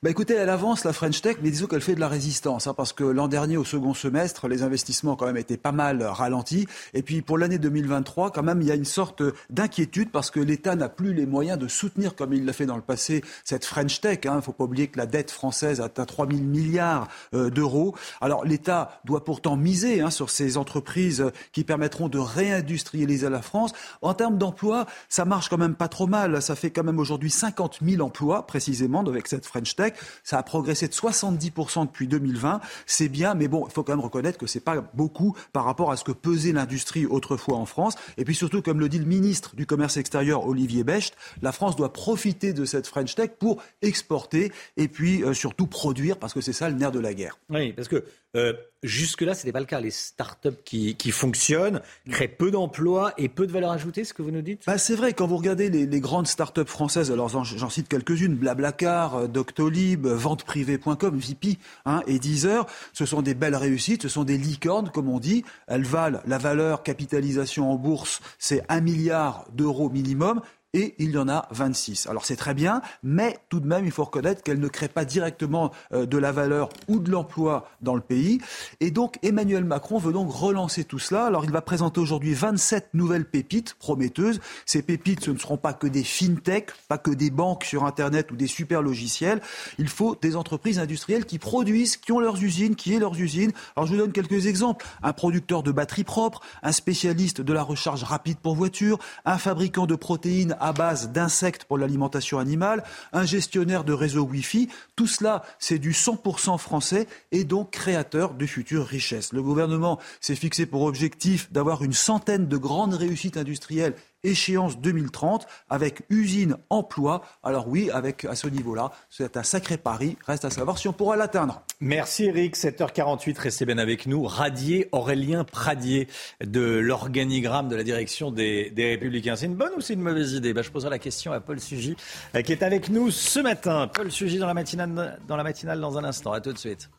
Bah 0.03 0.09
Écoutez, 0.09 0.33
elle 0.33 0.49
avance 0.49 0.83
la 0.83 0.91
French 0.91 1.21
Tech, 1.21 1.37
mais 1.41 1.49
disons 1.49 1.67
qu'elle 1.67 1.81
fait 1.81 1.95
de 1.95 1.99
la 2.01 2.09
résistance, 2.09 2.67
hein, 2.67 2.73
parce 2.73 2.91
que 2.91 3.05
l'an 3.05 3.29
dernier, 3.29 3.55
au 3.55 3.63
second 3.63 3.93
semestre, 3.93 4.49
les 4.49 4.63
investissements 4.63 5.15
quand 5.15 5.25
même 5.25 5.37
étaient 5.37 5.57
pas 5.57 5.71
mal 5.71 6.03
ralentis. 6.03 6.67
Et 6.93 7.01
puis 7.01 7.21
pour 7.21 7.37
l'année 7.37 7.57
2023, 7.57 8.31
quand 8.31 8.43
même, 8.43 8.61
il 8.61 8.67
y 8.67 8.71
a 8.71 8.75
une 8.75 8.85
sorte 8.85 9.23
d'inquiétude 9.49 10.11
parce 10.11 10.29
que 10.29 10.41
l'État 10.41 10.75
n'a 10.75 10.89
plus 10.89 11.13
les 11.13 11.25
moyens 11.25 11.57
de 11.57 11.69
soutenir, 11.69 12.15
comme 12.15 12.33
il 12.33 12.45
l'a 12.45 12.53
fait 12.53 12.65
dans 12.65 12.75
le 12.75 12.81
passé, 12.81 13.23
cette 13.45 13.63
French 13.63 14.01
Tech. 14.01 14.19
Il 14.23 14.27
hein. 14.27 14.35
ne 14.35 14.41
faut 14.41 14.51
pas 14.51 14.65
oublier 14.65 14.89
que 14.89 14.97
la 14.97 15.05
dette 15.05 15.31
française 15.31 15.79
atteint 15.79 16.05
3 16.05 16.27
000 16.27 16.41
milliards 16.41 17.07
euh, 17.33 17.49
d'euros. 17.49 17.95
Alors 18.19 18.43
l'État 18.43 18.99
doit 19.05 19.23
pourtant 19.23 19.55
miser 19.55 20.01
hein, 20.01 20.09
sur 20.09 20.29
ces 20.29 20.57
entreprises 20.57 21.31
qui 21.53 21.63
permettront 21.63 22.09
de 22.09 22.19
réindustrialiser 22.19 23.29
la 23.29 23.41
France. 23.41 23.71
En 24.01 24.13
termes 24.13 24.37
d'emploi, 24.37 24.85
ça 25.07 25.23
marche 25.23 25.47
quand 25.47 25.57
même 25.57 25.75
pas 25.75 25.87
trop 25.87 26.07
mal. 26.07 26.41
Ça 26.41 26.55
fait 26.55 26.71
quand 26.71 26.83
même 26.83 26.99
aujourd'hui 26.99 27.31
50 27.37 27.79
000 27.81 28.01
emplois 28.01 28.47
précisément 28.47 29.01
avec 29.05 29.27
cette 29.27 29.45
French 29.45 29.75
Tech. 29.75 29.93
Ça 30.23 30.37
a 30.37 30.43
progressé 30.43 30.87
de 30.87 30.93
70% 30.93 31.85
depuis 31.85 32.07
2020. 32.07 32.61
C'est 32.85 33.09
bien, 33.09 33.35
mais 33.35 33.47
bon, 33.47 33.65
il 33.67 33.71
faut 33.71 33.83
quand 33.83 33.93
même 33.93 34.03
reconnaître 34.03 34.37
que 34.37 34.47
c'est 34.47 34.59
pas 34.59 34.81
beaucoup 34.93 35.35
par 35.53 35.65
rapport 35.65 35.91
à 35.91 35.97
ce 35.97 36.03
que 36.03 36.11
pesait 36.11 36.51
l'industrie 36.51 37.05
autrefois 37.05 37.57
en 37.57 37.65
France. 37.65 37.95
Et 38.17 38.25
puis 38.25 38.35
surtout, 38.35 38.61
comme 38.61 38.79
le 38.79 38.89
dit 38.89 38.99
le 38.99 39.05
ministre 39.05 39.55
du 39.55 39.65
Commerce 39.65 39.97
extérieur, 39.97 40.47
Olivier 40.47 40.83
Becht, 40.83 41.15
la 41.41 41.51
France 41.51 41.75
doit 41.75 41.93
profiter 41.93 42.53
de 42.53 42.65
cette 42.65 42.87
French 42.87 43.15
Tech 43.15 43.31
pour 43.39 43.61
exporter 43.81 44.51
et 44.75 44.87
puis 44.87 45.23
euh, 45.23 45.33
surtout 45.33 45.67
produire 45.67 46.17
parce 46.17 46.33
que 46.33 46.41
c'est 46.41 46.53
ça 46.53 46.69
le 46.69 46.75
nerf 46.75 46.91
de 46.91 46.99
la 46.99 47.13
guerre. 47.13 47.37
Oui, 47.49 47.73
parce 47.73 47.87
que 47.87 48.03
euh, 48.37 48.53
jusque-là, 48.83 49.33
ce 49.33 49.41
n'était 49.41 49.51
pas 49.51 49.59
le 49.59 49.65
cas. 49.65 49.81
Les 49.81 49.91
start-up 49.91 50.59
qui, 50.63 50.95
qui 50.95 51.11
fonctionnent 51.11 51.81
créent 52.09 52.27
peu 52.27 52.51
d'emplois 52.51 53.13
et 53.17 53.29
peu 53.29 53.47
de 53.47 53.51
valeur 53.51 53.71
ajoutée, 53.71 54.03
ce 54.03 54.13
que 54.13 54.21
vous 54.21 54.31
nous 54.31 54.41
dites? 54.41 54.63
Bah, 54.67 54.77
C'est 54.77 54.95
vrai, 54.95 55.13
quand 55.13 55.27
vous 55.27 55.37
regardez 55.37 55.69
les, 55.69 55.99
grandes 55.99 56.27
start-up 56.27 56.67
françaises, 56.69 57.11
alors 57.11 57.27
j'en 57.29 57.69
cite 57.69 57.87
quelques-unes, 57.89 58.35
Blablacar, 58.35 59.15
euh, 59.15 59.27
Doctolib, 59.27 60.05
venteprivée.com, 60.05 61.17
VP 61.17 61.57
hein, 61.85 62.01
et 62.07 62.19
Deezer, 62.19 62.67
ce 62.93 63.05
sont 63.05 63.21
des 63.21 63.33
belles 63.33 63.55
réussites, 63.55 64.03
ce 64.03 64.09
sont 64.09 64.23
des 64.23 64.37
licornes, 64.37 64.91
comme 64.91 65.09
on 65.09 65.19
dit. 65.19 65.43
Elles 65.67 65.85
valent 65.85 66.21
la 66.25 66.37
valeur 66.37 66.83
capitalisation 66.83 67.71
en 67.71 67.75
bourse, 67.75 68.21
c'est 68.37 68.63
un 68.69 68.81
milliard 68.81 69.45
d'euros 69.53 69.89
minimum 69.89 70.41
et 70.77 70.93
il 70.99 71.09
y 71.09 71.17
en 71.17 71.27
a 71.27 71.47
26. 71.49 72.05
Alors 72.05 72.23
c'est 72.23 72.35
très 72.35 72.53
bien, 72.53 72.83
mais 73.01 73.39
tout 73.49 73.59
de 73.59 73.65
même, 73.65 73.83
il 73.85 73.91
faut 73.91 74.03
reconnaître 74.03 74.43
qu'elle 74.43 74.59
ne 74.59 74.67
crée 74.67 74.87
pas 74.87 75.05
directement 75.05 75.71
euh, 75.91 76.05
de 76.05 76.19
la 76.19 76.31
valeur 76.31 76.69
ou 76.87 76.99
de 76.99 77.09
l'emploi 77.09 77.67
dans 77.81 77.95
le 77.95 78.01
pays. 78.01 78.39
Et 78.79 78.91
donc 78.91 79.17
Emmanuel 79.23 79.63
Macron 79.63 79.97
veut 79.97 80.13
donc 80.13 80.31
relancer 80.31 80.83
tout 80.83 80.99
cela. 80.99 81.25
Alors 81.25 81.45
il 81.45 81.51
va 81.51 81.61
présenter 81.61 81.99
aujourd'hui 81.99 82.35
27 82.35 82.89
nouvelles 82.93 83.25
pépites 83.25 83.73
prometteuses. 83.73 84.39
Ces 84.67 84.83
pépites, 84.83 85.23
ce 85.23 85.31
ne 85.31 85.39
seront 85.39 85.57
pas 85.57 85.73
que 85.73 85.87
des 85.87 86.03
fintech, 86.03 86.69
pas 86.87 86.99
que 86.99 87.09
des 87.09 87.31
banques 87.31 87.63
sur 87.63 87.83
Internet 87.83 88.29
ou 88.31 88.35
des 88.35 88.45
super 88.45 88.83
logiciels. 88.83 89.41
Il 89.79 89.89
faut 89.89 90.15
des 90.21 90.35
entreprises 90.35 90.77
industrielles 90.77 91.25
qui 91.25 91.39
produisent, 91.39 91.97
qui 91.97 92.11
ont 92.11 92.19
leurs 92.19 92.43
usines, 92.43 92.75
qui 92.75 92.93
aient 92.93 92.99
leurs 92.99 93.19
usines. 93.19 93.51
Alors 93.75 93.87
je 93.87 93.93
vous 93.93 93.97
donne 93.97 94.11
quelques 94.11 94.45
exemples. 94.45 94.85
Un 95.01 95.13
producteur 95.13 95.63
de 95.63 95.71
batteries 95.71 96.03
propres, 96.03 96.41
un 96.61 96.71
spécialiste 96.71 97.41
de 97.41 97.53
la 97.53 97.63
recharge 97.63 98.03
rapide 98.03 98.37
pour 98.37 98.53
voitures, 98.53 98.99
un 99.25 99.39
fabricant 99.39 99.87
de 99.87 99.95
protéines 99.95 100.55
à 100.59 100.66
base 100.73 101.09
d'insectes 101.09 101.65
pour 101.65 101.77
l'alimentation 101.77 102.39
animale, 102.39 102.83
un 103.13 103.25
gestionnaire 103.25 103.83
de 103.83 103.93
réseau 103.93 104.23
Wi-Fi. 104.23 104.69
Tout 104.95 105.07
cela, 105.07 105.43
c'est 105.59 105.79
du 105.79 105.91
100% 105.91 106.57
français 106.57 107.07
et 107.31 107.43
donc 107.43 107.71
créateur 107.71 108.33
de 108.33 108.45
futures 108.45 108.85
richesses. 108.85 109.33
Le 109.33 109.41
gouvernement 109.41 109.99
s'est 110.21 110.35
fixé 110.35 110.65
pour 110.65 110.83
objectif 110.83 111.51
d'avoir 111.51 111.83
une 111.83 111.93
centaine 111.93 112.47
de 112.47 112.57
grandes 112.57 112.93
réussites 112.93 113.37
industrielles 113.37 113.95
échéance 114.23 114.79
2030 114.79 115.47
avec 115.69 116.01
usine 116.09 116.57
emploi. 116.69 117.21
Alors 117.43 117.67
oui, 117.67 117.89
avec 117.91 118.25
à 118.25 118.35
ce 118.35 118.47
niveau-là, 118.47 118.91
c'est 119.09 119.37
un 119.37 119.43
sacré 119.43 119.77
pari. 119.77 120.17
Reste 120.25 120.45
à 120.45 120.49
savoir 120.49 120.77
si 120.77 120.87
on 120.87 120.93
pourra 120.93 121.15
l'atteindre. 121.15 121.61
Merci 121.79 122.25
Eric, 122.25 122.55
7h48, 122.55 123.39
restez 123.39 123.65
bien 123.65 123.77
avec 123.77 124.05
nous. 124.05 124.23
Radier 124.23 124.89
Aurélien 124.91 125.43
Pradier 125.43 126.07
de 126.43 126.61
l'organigramme 126.61 127.69
de 127.69 127.75
la 127.75 127.83
direction 127.83 128.31
des, 128.31 128.73
Républicains. 128.77 129.35
C'est 129.35 129.45
une 129.45 129.55
bonne 129.55 129.73
ou 129.77 129.81
c'est 129.81 129.93
une 129.93 130.01
mauvaise 130.01 130.33
idée? 130.33 130.53
Bah, 130.53 130.61
Je 130.61 130.71
poserai 130.71 130.89
la 130.89 130.99
question 130.99 131.31
à 131.31 131.39
Paul 131.39 131.59
Sugy 131.59 131.95
euh, 132.35 132.41
qui 132.41 132.51
est 132.51 132.63
avec 132.63 132.89
nous 132.89 133.11
ce 133.11 133.39
matin. 133.39 133.89
Paul 133.93 134.11
Sugy 134.11 134.37
dans 134.39 134.47
la 134.47 134.53
matinale 134.53 135.19
dans, 135.27 135.35
la 135.35 135.43
matinale 135.43 135.79
dans 135.79 135.97
un 135.97 136.03
instant. 136.03 136.31
À 136.31 136.41
tout 136.41 136.53
de 136.53 136.57
suite. 136.57 136.89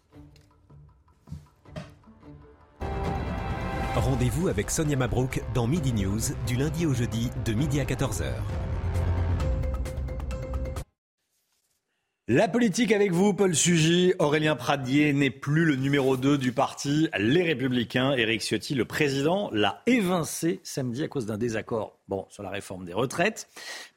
Rendez-vous 3.98 4.46
avec 4.46 4.70
Sonia 4.70 4.96
Mabrouk 4.96 5.42
dans 5.54 5.66
Midi 5.66 5.92
News 5.92 6.20
du 6.46 6.54
lundi 6.54 6.86
au 6.86 6.94
jeudi 6.94 7.30
de 7.44 7.52
midi 7.52 7.80
à 7.80 7.84
14h. 7.84 8.26
La 12.28 12.46
politique 12.46 12.92
avec 12.92 13.10
vous, 13.10 13.34
Paul 13.34 13.56
Sugy. 13.56 14.14
Aurélien 14.20 14.54
Pradier 14.54 15.12
n'est 15.12 15.30
plus 15.30 15.64
le 15.64 15.74
numéro 15.74 16.16
2 16.16 16.38
du 16.38 16.52
parti 16.52 17.08
Les 17.18 17.42
Républicains. 17.42 18.12
Éric 18.12 18.42
Ciotti, 18.42 18.76
le 18.76 18.84
président, 18.84 19.50
l'a 19.52 19.82
évincé 19.86 20.60
samedi 20.62 21.02
à 21.02 21.08
cause 21.08 21.26
d'un 21.26 21.38
désaccord 21.38 21.97
bon, 22.08 22.26
sur 22.30 22.42
la 22.42 22.50
réforme 22.50 22.84
des 22.84 22.92
retraites. 22.92 23.48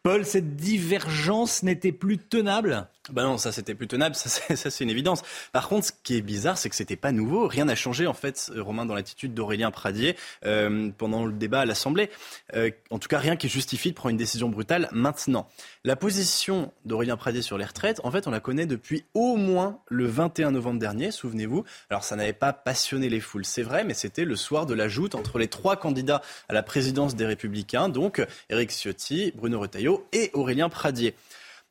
Paul, 0.03 0.25
cette 0.25 0.55
divergence 0.55 1.63
n'était 1.63 1.91
plus 1.91 2.17
tenable? 2.17 2.88
Bah 3.11 3.23
non, 3.23 3.38
ça 3.38 3.51
c'était 3.51 3.73
plus 3.73 3.88
tenable, 3.88 4.15
ça 4.15 4.29
c'est 4.55 4.83
une 4.83 4.89
évidence. 4.89 5.23
Par 5.51 5.67
contre, 5.67 5.88
ce 5.88 5.91
qui 6.03 6.15
est 6.15 6.21
bizarre, 6.21 6.57
c'est 6.57 6.69
que 6.69 6.75
c'était 6.75 6.95
pas 6.95 7.11
nouveau, 7.11 7.47
rien 7.47 7.65
n'a 7.65 7.75
changé 7.75 8.05
en 8.07 8.13
fait, 8.13 8.51
Romain, 8.55 8.85
dans 8.85 8.93
l'attitude 8.93 9.33
d'Aurélien 9.33 9.71
Pradier 9.71 10.15
euh, 10.45 10.91
pendant 10.97 11.25
le 11.25 11.33
débat 11.33 11.61
à 11.61 11.65
l'Assemblée. 11.65 12.09
Euh, 12.55 12.69
en 12.89 12.99
tout 12.99 13.07
cas, 13.07 13.17
rien 13.17 13.35
qui 13.35 13.49
justifie 13.49 13.89
de 13.89 13.95
prendre 13.95 14.11
une 14.11 14.17
décision 14.17 14.49
brutale 14.49 14.88
maintenant. 14.91 15.47
La 15.83 15.95
position 15.95 16.71
d'Aurélien 16.85 17.17
Pradier 17.17 17.41
sur 17.41 17.57
les 17.57 17.65
retraites, 17.65 18.01
en 18.03 18.11
fait, 18.11 18.27
on 18.27 18.31
la 18.31 18.39
connaît 18.39 18.67
depuis 18.67 19.03
au 19.13 19.35
moins 19.35 19.79
le 19.88 20.05
21 20.05 20.51
novembre 20.51 20.79
dernier, 20.79 21.11
souvenez-vous. 21.11 21.63
Alors 21.89 22.03
ça 22.03 22.15
n'avait 22.15 22.33
pas 22.33 22.53
passionné 22.53 23.09
les 23.09 23.19
foules, 23.19 23.45
c'est 23.45 23.63
vrai, 23.63 23.83
mais 23.83 23.95
c'était 23.95 24.25
le 24.25 24.35
soir 24.35 24.65
de 24.65 24.73
la 24.73 24.88
joute 24.88 25.15
entre 25.15 25.39
les 25.39 25.47
trois 25.47 25.75
candidats 25.75 26.21
à 26.49 26.53
la 26.53 26.63
présidence 26.63 27.15
des 27.15 27.25
Républicains, 27.25 27.89
donc 28.01 28.25
Éric 28.49 28.71
Ciotti, 28.71 29.31
Bruno 29.35 29.59
Retailleau 29.59 30.07
et 30.11 30.31
Aurélien 30.33 30.69
Pradier. 30.69 31.13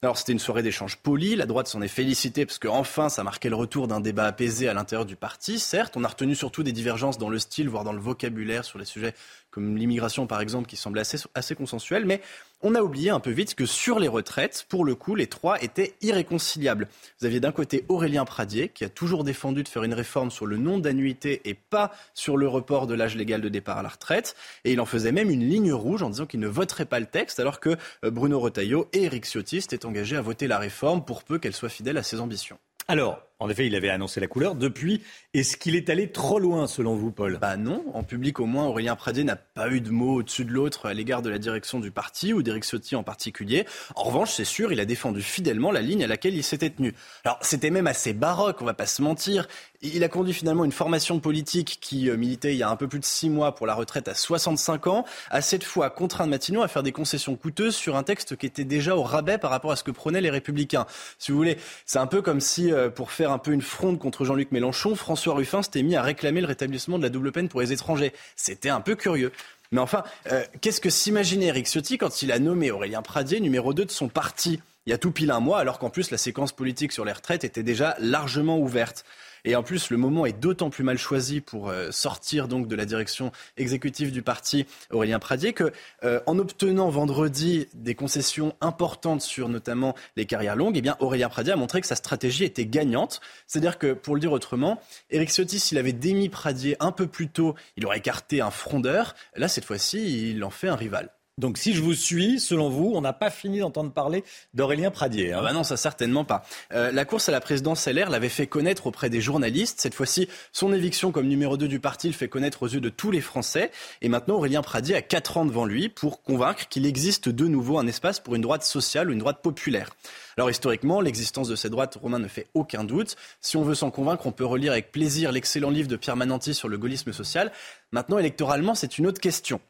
Alors 0.01 0.17
c'était 0.17 0.31
une 0.31 0.39
soirée 0.39 0.63
d'échange 0.63 0.97
poli, 0.97 1.35
la 1.35 1.45
droite 1.45 1.67
s'en 1.67 1.83
est 1.83 1.89
félicitée 1.89 2.47
parce 2.47 2.61
qu'enfin 2.61 3.09
ça 3.09 3.25
marquait 3.25 3.49
le 3.49 3.57
retour 3.57 3.89
d'un 3.89 3.99
débat 3.99 4.27
apaisé 4.27 4.69
à 4.69 4.73
l'intérieur 4.73 5.05
du 5.05 5.17
parti. 5.17 5.59
Certes, 5.59 5.97
on 5.97 6.05
a 6.05 6.09
retenu 6.09 6.37
surtout 6.37 6.63
des 6.63 6.71
divergences 6.71 7.19
dans 7.19 7.31
le 7.31 7.41
style, 7.41 7.69
voire 7.69 7.83
dans 7.83 7.93
le 7.93 7.99
vocabulaire 7.99 8.65
sur 8.65 8.79
les 8.79 8.85
sujets 8.85 9.13
comme 9.51 9.77
l'immigration 9.77 10.27
par 10.27 10.41
exemple, 10.41 10.69
qui 10.69 10.77
semble 10.77 10.99
assez, 10.99 11.55
consensuelle, 11.55 12.05
mais 12.05 12.21
on 12.63 12.75
a 12.75 12.83
oublié 12.83 13.11
un 13.11 13.21
peu 13.21 13.31
vite 13.31 13.55
que 13.55 13.67
sur 13.67 13.99
les 13.99 14.09
retraites, 14.09 14.67
pour 14.69 14.85
le 14.85 14.95
coup, 14.95 15.15
les 15.15 15.27
trois 15.27 15.63
étaient 15.63 15.95
irréconciliables. 16.03 16.89
Vous 17.19 17.27
aviez 17.27 17.41
d'un 17.41 17.53
côté 17.53 17.85
Aurélien 17.89 18.25
Pradier, 18.25 18.69
qui 18.69 18.85
a 18.85 18.89
toujours 18.89 19.25
défendu 19.25 19.63
de 19.63 19.69
faire 19.69 19.83
une 19.83 19.95
réforme 19.95 20.31
sur 20.31 20.47
le 20.47 20.57
nombre 20.57 20.83
d'annuités 20.83 21.41
et 21.45 21.55
pas 21.55 21.93
sur 22.15 22.37
le 22.37 22.49
report 22.49 22.87
de 22.87 22.95
l'âge 22.95 23.17
légal 23.17 23.41
de 23.41 23.49
départ 23.49 23.79
à 23.79 23.83
la 23.83 23.89
retraite. 23.89 24.37
Et 24.65 24.73
il 24.73 24.81
en 24.81 24.87
faisait 24.87 25.13
même 25.13 25.31
une 25.31 25.49
ligne 25.49 25.73
rouge 25.73 26.03
en 26.03 26.11
disant 26.11 26.27
qu'il 26.27 26.41
ne 26.41 26.49
voterait 26.49 26.85
pas 26.85 27.01
le 27.01 27.07
texte, 27.07 27.41
alors 27.41 27.61
que 27.61 27.77
euh, 28.05 28.11
Bruno 28.11 28.39
Retailleau 28.39 28.89
et 28.93 29.05
Eric 29.05 29.25
Ciotti 29.25 29.59
étaient 29.59 29.87
engagés 29.87 30.17
à 30.17 30.23
voter 30.23 30.47
la 30.47 30.59
réforme 30.59 31.05
pour 31.05 31.25
peu 31.25 31.39
qu'elle 31.39 31.55
soit 31.55 31.69
fidèle 31.69 31.97
à 31.97 32.03
ses 32.03 32.21
ambitions. 32.21 32.59
Alors, 32.89 33.23
en 33.41 33.49
effet, 33.49 33.67
il 33.67 33.75
avait 33.75 33.89
annoncé 33.89 34.21
la 34.21 34.27
couleur. 34.27 34.55
Depuis, 34.55 35.03
est-ce 35.33 35.57
qu'il 35.57 35.75
est 35.75 35.89
allé 35.89 36.13
trop 36.13 36.39
loin, 36.39 36.67
selon 36.67 36.95
vous, 36.95 37.11
Paul? 37.11 37.39
Bah 37.41 37.57
non. 37.57 37.83
En 37.95 38.03
public, 38.03 38.39
au 38.39 38.45
moins, 38.45 38.67
Aurélien 38.67 38.97
Pradier 38.97 39.25
n'a 39.25 39.37
pas 39.37 39.71
eu 39.71 39.81
de 39.81 39.91
mots 39.91 40.17
au-dessus 40.17 40.45
de 40.45 40.53
l'autre 40.53 40.87
à 40.87 40.93
l'égard 40.93 41.23
de 41.23 41.31
la 41.31 41.39
direction 41.39 41.81
du 41.81 41.91
parti 41.91 42.35
ou 42.35 42.43
d'Éric 42.43 42.65
Ciotti 42.65 42.97
en 42.97 43.03
particulier. 43.03 43.67
En 43.97 44.03
revanche, 44.03 44.33
c'est 44.33 44.45
sûr, 44.45 44.73
il 44.73 44.81
a 44.81 44.85
défendu 44.85 45.23
fidèlement 45.23 45.73
la 45.73 45.81
ligne 45.81 46.05
à 46.05 46.07
laquelle 46.07 46.35
il 46.35 46.43
s'était 46.43 46.69
tenu. 46.69 46.95
Alors, 47.25 47.39
c'était 47.41 47.71
même 47.71 47.87
assez 47.87 48.13
baroque, 48.13 48.61
on 48.61 48.67
va 48.67 48.75
pas 48.75 48.85
se 48.85 49.01
mentir. 49.01 49.49
Il 49.81 50.05
a 50.05 50.09
conduit 50.09 50.35
finalement 50.35 50.67
une 50.67 50.73
formation 50.73 51.19
politique 51.21 51.79
qui 51.81 52.11
euh, 52.11 52.19
militait 52.19 52.53
il 52.53 52.59
y 52.59 52.63
a 52.63 52.69
un 52.69 52.77
peu 52.77 52.89
plus 52.89 53.01
de 53.01 53.05
six 53.07 53.31
mois 53.31 53.55
pour 53.55 53.67
la 53.67 53.75
retraite 53.75 54.09
à 54.09 54.15
65 54.15 54.87
ans, 54.89 55.07
a 55.31 55.41
cette 55.41 55.65
fois 55.65 55.89
contraint 55.89 56.27
Matignon 56.27 56.61
à 56.61 56.69
faire 56.69 56.83
des 56.83 56.93
concessions 56.93 57.35
coûteuses 57.37 57.75
sur 57.75 57.97
un 57.97 58.03
texte 58.03 58.37
qui 58.37 58.45
était 58.45 58.65
déjà 58.65 58.95
au 58.95 59.03
rabais 59.03 59.39
par 59.39 59.51
rapport 59.51 59.73
à 59.73 59.77
ce 59.77 59.85
que 59.85 59.91
prônaient 59.91 60.21
les 60.21 60.29
Républicains. 60.29 60.85
Si 61.19 61.33
vous 61.33 61.39
voulez, 61.39 61.57
c'est 61.87 61.99
un 61.99 62.07
peu 62.07 62.21
comme 62.21 62.41
si, 62.41 62.71
euh, 62.71 62.91
pour 62.91 63.11
faire 63.11 63.30
un 63.31 63.39
peu 63.39 63.53
une 63.53 63.63
fronde 63.63 63.99
contre 63.99 64.25
Jean-Luc 64.25 64.53
Mélenchon, 64.53 64.95
François 64.95 65.35
Ruffin 65.35 65.63
s'était 65.63 65.83
mis 65.83 65.97
à 65.97 66.03
réclamer 66.03 66.41
le 66.41 66.47
rétablissement 66.47 66.99
de 66.99 67.03
la 67.03 67.09
double 67.09 67.33
peine 67.33 67.49
pour 67.49 67.61
les 67.61 67.73
étrangers. 67.73 68.13
C'était 68.37 68.69
un 68.69 68.81
peu 68.81 68.95
curieux. 68.95 69.33
Mais 69.73 69.81
enfin, 69.81 70.03
euh, 70.33 70.43
qu'est-ce 70.61 70.81
que 70.81 70.91
s'imaginait 70.91 71.47
Eric 71.47 71.67
Ciotti 71.67 71.97
quand 71.97 72.23
il 72.23 72.33
a 72.33 72.39
nommé 72.39 72.71
Aurélien 72.71 73.03
Pradier 73.03 73.41
numéro 73.41 73.73
2 73.73 73.85
de 73.85 73.91
son 73.91 74.09
parti 74.09 74.61
il 74.87 74.91
y 74.91 74.93
a 74.95 74.99
tout 74.99 75.13
pile 75.13 75.31
un 75.31 75.41
mois, 75.41 75.59
alors 75.59 75.79
qu'en 75.79 75.91
plus 75.91 76.11
la 76.11 76.17
séquence 76.17 76.53
politique 76.53 76.93
sur 76.93 77.05
les 77.05 77.13
retraites 77.13 77.45
était 77.45 77.63
déjà 77.63 77.95
largement 78.01 78.59
ouverte? 78.59 79.05
Et 79.45 79.57
en 79.57 79.63
plus, 79.63 79.91
le 79.91 79.97
moment 79.97 80.27
est 80.27 80.39
d'autant 80.39 80.71
plus 80.71 80.85
mal 80.85 80.99
choisi 80.99 81.41
pour 81.41 81.69
euh, 81.69 81.91
sortir 81.91 82.49
donc 82.49 82.69
de 82.69 82.77
la 82.77 82.85
direction 82.85 83.33
exécutive 83.57 84.13
du 84.13 84.23
parti 84.23 84.67
Aurélien 84.91 85.19
Pradier 85.19 85.53
que, 85.53 85.73
euh, 86.05 86.21
en 86.27 86.39
obtenant 86.39 86.89
vendredi 86.89 87.69
des 87.75 87.95
concessions 87.95 88.55
importantes 88.61 89.23
sur 89.23 89.49
notamment 89.49 89.95
les 90.17 90.27
carrières 90.27 90.57
longues, 90.57 90.77
eh 90.77 90.83
bien 90.83 90.97
Aurélien 91.01 91.29
Pradier 91.29 91.53
a 91.53 91.57
montré 91.57 91.81
que 91.81 91.87
sa 91.87 91.97
stratégie 91.97 92.45
était 92.45 92.67
gagnante. 92.67 93.21
C'est-à-dire 93.47 93.79
que, 93.79 93.93
pour 93.93 94.15
le 94.15 94.21
dire 94.21 94.33
autrement, 94.33 94.81
Éric 95.11 95.31
Ciotti, 95.31 95.59
s'il 95.59 95.79
avait 95.79 95.93
démis 95.93 96.29
Pradier 96.29 96.77
un 96.81 96.93
peu 96.93 97.07
plus 97.07 97.29
tôt, 97.29 97.55
il 97.77 97.87
aurait 97.87 97.99
écarté 97.99 98.41
un 98.41 98.51
frondeur. 98.51 99.15
Là, 99.37 99.49
cette 99.49 99.65
fois-ci, 99.65 100.31
il 100.31 100.45
en 100.45 100.51
fait 100.51 100.69
un 100.69 100.77
rival. 100.77 101.11
Donc 101.39 101.57
si 101.57 101.73
je 101.73 101.81
vous 101.81 101.95
suis, 101.95 102.39
selon 102.39 102.69
vous, 102.69 102.93
on 102.95 103.01
n'a 103.01 103.13
pas 103.13 103.31
fini 103.31 103.61
d'entendre 103.61 103.93
parler 103.93 104.25
d'Aurélien 104.53 104.91
Pradier. 104.91 105.33
Hein. 105.33 105.39
Ah 105.41 105.45
bah 105.45 105.53
non, 105.53 105.65
ça 105.65 105.77
certainement 105.77 106.25
pas. 106.25 106.45
Euh, 106.73 106.93
la 106.93 107.05
course 107.05 107.29
à 107.29 107.33
la 107.33 107.41
présidence 107.41 107.87
LR 107.87 108.11
l'avait 108.11 108.29
fait 108.29 108.47
connaître 108.47 108.87
auprès 108.87 109.09
des 109.09 109.21
journalistes. 109.21 109.81
Cette 109.81 109.95
fois-ci, 109.95 110.29
son 110.53 110.73
éviction 110.73 111.13
comme 111.13 111.27
numéro 111.29 111.57
2 111.57 111.67
du 111.67 111.81
parti 111.81 112.09
le 112.09 112.13
fait 112.13 112.29
connaître 112.29 112.63
aux 112.63 112.69
yeux 112.69 112.81
de 112.81 112.91
tous 112.91 113.11
les 113.11 113.23
Français. 113.23 113.71
Et 114.03 114.09
maintenant, 114.09 114.37
Aurélien 114.37 114.61
Pradier 114.61 114.95
a 114.95 115.03
4 115.03 115.39
ans 115.39 115.47
devant 115.47 115.65
lui 115.65 115.89
pour 115.89 116.23
convaincre 116.23 116.69
qu'il 116.69 116.85
existe 116.85 117.29
de 117.29 117.47
nouveau 117.47 117.79
un 117.79 117.87
espace 117.87 118.21
pour 118.21 118.35
une 118.35 118.43
droite 118.43 118.63
sociale 118.63 119.09
ou 119.09 119.13
une 119.13 119.19
droite 119.19 119.41
populaire. 119.43 119.91
Alors 120.37 120.51
historiquement, 120.51 121.01
l'existence 121.01 121.49
de 121.49 121.57
cette 121.57 121.73
droite, 121.73 121.99
Romain 122.01 122.19
ne 122.19 122.29
fait 122.29 122.49
aucun 122.55 122.85
doute. 122.85 123.17
Si 123.41 123.57
on 123.57 123.63
veut 123.63 123.75
s'en 123.75 123.91
convaincre, 123.91 124.27
on 124.27 124.33
peut 124.33 124.45
relire 124.45 124.73
avec 124.73 124.93
plaisir 124.93 125.33
l'excellent 125.33 125.71
livre 125.71 125.89
de 125.89 125.97
Pierre 125.97 126.17
Mananti 126.17 126.55
sur 126.55 126.69
le 126.69 126.79
gaullisme 126.79 127.13
social. 127.13 127.51
Maintenant, 127.93 128.19
électoralement, 128.19 128.75
c'est 128.75 128.99
une 128.99 129.07
autre 129.07 129.21
question. 129.21 129.61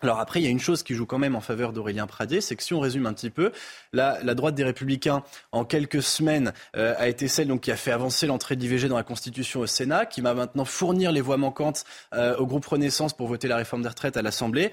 Alors 0.00 0.20
après, 0.20 0.40
il 0.40 0.44
y 0.44 0.46
a 0.46 0.50
une 0.50 0.60
chose 0.60 0.82
qui 0.82 0.94
joue 0.94 1.06
quand 1.06 1.18
même 1.18 1.34
en 1.34 1.40
faveur 1.40 1.72
d'Aurélien 1.72 2.06
Pradier, 2.06 2.40
c'est 2.40 2.54
que 2.54 2.62
si 2.62 2.72
on 2.72 2.80
résume 2.80 3.06
un 3.06 3.12
petit 3.12 3.30
peu, 3.30 3.52
la, 3.92 4.22
la 4.22 4.34
droite 4.34 4.54
des 4.54 4.64
Républicains, 4.64 5.24
en 5.50 5.64
quelques 5.64 6.02
semaines, 6.02 6.52
euh, 6.76 6.94
a 6.98 7.08
été 7.08 7.26
celle 7.26 7.48
donc, 7.48 7.62
qui 7.62 7.72
a 7.72 7.76
fait 7.76 7.90
avancer 7.90 8.26
l'entrée 8.26 8.54
de 8.54 8.60
l'IVG 8.60 8.88
dans 8.88 8.96
la 8.96 9.02
Constitution 9.02 9.60
au 9.60 9.66
Sénat, 9.66 10.06
qui 10.06 10.20
va 10.20 10.34
maintenant 10.34 10.64
fournir 10.64 11.10
les 11.10 11.20
voix 11.20 11.36
manquantes 11.36 11.84
euh, 12.14 12.36
au 12.36 12.46
groupe 12.46 12.64
Renaissance 12.64 13.12
pour 13.12 13.26
voter 13.26 13.48
la 13.48 13.56
réforme 13.56 13.82
des 13.82 13.88
retraites 13.88 14.16
à 14.16 14.22
l'Assemblée. 14.22 14.70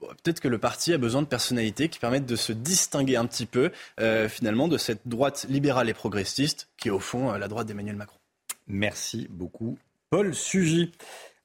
Peut-être 0.00 0.38
que 0.38 0.46
le 0.46 0.58
parti 0.58 0.92
a 0.92 0.98
besoin 0.98 1.22
de 1.22 1.26
personnalités 1.26 1.88
qui 1.88 1.98
permettent 1.98 2.26
de 2.26 2.36
se 2.36 2.52
distinguer 2.52 3.16
un 3.16 3.26
petit 3.26 3.46
peu, 3.46 3.72
euh, 3.98 4.28
finalement, 4.28 4.68
de 4.68 4.78
cette 4.78 5.00
droite 5.06 5.46
libérale 5.48 5.88
et 5.88 5.94
progressiste, 5.94 6.68
qui 6.76 6.86
est 6.86 6.92
au 6.92 7.00
fond 7.00 7.32
la 7.32 7.48
droite 7.48 7.66
d'Emmanuel 7.66 7.96
Macron. 7.96 8.18
Merci 8.68 9.26
beaucoup, 9.28 9.76
Paul 10.10 10.34
Sugy 10.34 10.92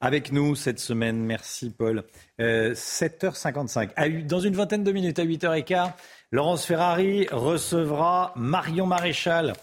avec 0.03 0.33
nous 0.33 0.53
cette 0.55 0.79
semaine. 0.79 1.23
Merci 1.23 1.69
Paul. 1.69 2.03
7h55. 2.37 3.91
Euh, 3.97 4.21
dans 4.23 4.41
une 4.41 4.53
vingtaine 4.53 4.83
de 4.83 4.91
minutes, 4.91 5.17
à 5.17 5.23
8h15, 5.25 5.91
Laurence 6.31 6.65
Ferrari 6.65 7.25
recevra 7.31 8.33
Marion 8.35 8.85
Maréchal, 8.85 9.53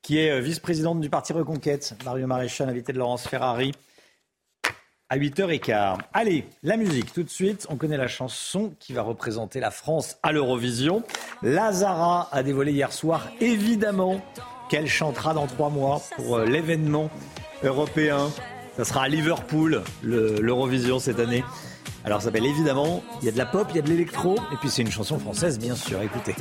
qui 0.00 0.18
est 0.18 0.30
euh, 0.30 0.40
vice-présidente 0.40 1.00
du 1.00 1.10
parti 1.10 1.32
Reconquête. 1.32 1.96
Marion 2.04 2.28
Maréchal, 2.28 2.68
invité 2.68 2.92
de 2.92 2.98
Laurence 2.98 3.26
Ferrari. 3.26 3.72
À 5.10 5.18
8h15. 5.18 5.98
Allez, 6.12 6.46
la 6.62 6.76
musique, 6.76 7.12
tout 7.12 7.24
de 7.24 7.30
suite. 7.30 7.66
On 7.68 7.76
connaît 7.76 7.96
la 7.96 8.08
chanson 8.08 8.74
qui 8.78 8.92
va 8.92 9.02
représenter 9.02 9.58
la 9.58 9.72
France 9.72 10.16
à 10.22 10.30
l'Eurovision. 10.30 11.02
Lazara 11.42 12.28
a 12.30 12.42
dévoilé 12.44 12.70
hier 12.70 12.92
soir, 12.92 13.28
évidemment, 13.40 14.20
qu'elle 14.70 14.86
chantera 14.86 15.34
dans 15.34 15.48
trois 15.48 15.70
mois 15.70 16.00
pour 16.14 16.36
euh, 16.36 16.44
l'événement 16.44 17.10
européen 17.64 18.28
ça 18.78 18.84
sera 18.84 19.02
à 19.02 19.08
Liverpool, 19.08 19.82
l'Eurovision 20.04 21.00
cette 21.00 21.18
année. 21.18 21.44
Alors 22.04 22.20
ça 22.20 22.26
s'appelle 22.26 22.46
évidemment, 22.46 23.02
il 23.20 23.26
y 23.26 23.28
a 23.28 23.32
de 23.32 23.36
la 23.36 23.44
pop, 23.44 23.66
il 23.70 23.76
y 23.76 23.78
a 23.80 23.82
de 23.82 23.88
l'électro, 23.88 24.36
et 24.52 24.56
puis 24.60 24.70
c'est 24.70 24.82
une 24.82 24.90
chanson 24.90 25.18
française 25.18 25.58
bien 25.58 25.74
sûr, 25.74 26.00
écoutez. 26.00 26.36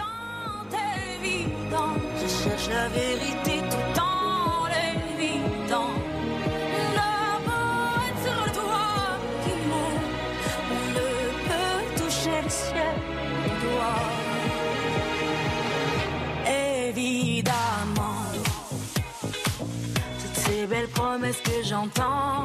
Promesses 21.18 21.42
que 21.42 21.64
j'entends, 21.64 22.44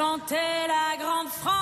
chanter 0.00 0.66
la 0.66 1.59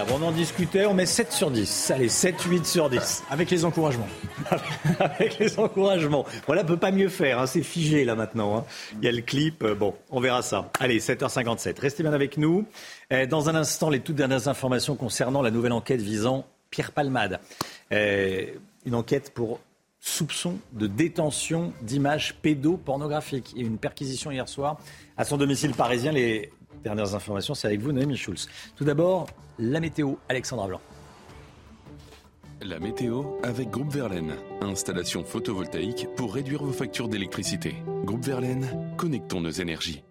Voilà, 0.00 0.24
on 0.24 0.28
en 0.28 0.32
discutait, 0.32 0.86
on 0.86 0.94
met 0.94 1.06
7 1.06 1.32
sur 1.32 1.50
10. 1.50 1.90
Allez, 1.90 2.08
7, 2.08 2.40
8 2.40 2.66
sur 2.66 2.88
10. 2.88 3.24
Avec 3.30 3.50
les 3.50 3.64
encouragements. 3.64 4.06
Avec 5.00 5.38
les 5.38 5.58
encouragements. 5.58 6.24
Voilà, 6.46 6.64
peut 6.64 6.76
pas 6.76 6.90
mieux 6.90 7.08
faire, 7.08 7.38
hein, 7.38 7.46
c'est 7.46 7.62
figé 7.62 8.04
là 8.04 8.14
maintenant. 8.14 8.56
Hein. 8.56 8.64
Il 8.98 9.04
y 9.04 9.08
a 9.08 9.12
le 9.12 9.20
clip, 9.20 9.62
euh, 9.62 9.74
bon, 9.74 9.94
on 10.10 10.20
verra 10.20 10.42
ça. 10.42 10.70
Allez, 10.78 11.00
7h57. 11.00 11.78
Restez 11.80 12.02
bien 12.02 12.12
avec 12.12 12.38
nous. 12.38 12.66
Euh, 13.12 13.26
dans 13.26 13.48
un 13.48 13.54
instant, 13.54 13.90
les 13.90 14.00
toutes 14.00 14.16
dernières 14.16 14.48
informations 14.48 14.96
concernant 14.96 15.42
la 15.42 15.50
nouvelle 15.50 15.72
enquête 15.72 16.00
visant 16.00 16.46
Pierre 16.70 16.92
Palmade. 16.92 17.40
Euh, 17.92 18.46
une 18.86 18.94
enquête 18.94 19.32
pour 19.34 19.60
soupçon 20.00 20.58
de 20.72 20.86
détention 20.86 21.72
d'images 21.82 22.36
pédopornographiques. 22.40 23.52
Eu 23.56 23.66
une 23.66 23.78
perquisition 23.78 24.30
hier 24.30 24.48
soir 24.48 24.78
à 25.16 25.24
son 25.24 25.36
domicile 25.36 25.72
parisien. 25.72 26.12
Les 26.12 26.50
dernières 26.82 27.14
informations, 27.14 27.54
c'est 27.54 27.66
avec 27.66 27.80
vous, 27.80 27.92
Noémie 27.92 28.16
Schulz. 28.16 28.48
Tout 28.76 28.84
d'abord, 28.84 29.26
la 29.60 29.78
météo, 29.78 30.14
Alexandra 30.28 30.66
Blanc. 30.66 30.80
La 32.62 32.78
météo 32.78 33.24
avec 33.42 33.70
Groupe 33.70 33.92
Verlaine. 33.92 34.34
Installation 34.62 35.22
photovoltaïque 35.22 36.08
pour 36.16 36.34
réduire 36.34 36.64
vos 36.64 36.72
factures 36.72 37.08
d'électricité. 37.08 37.74
Groupe 38.04 38.24
Verlaine, 38.24 38.94
connectons 38.96 39.40
nos 39.40 39.50
énergies. 39.50 40.02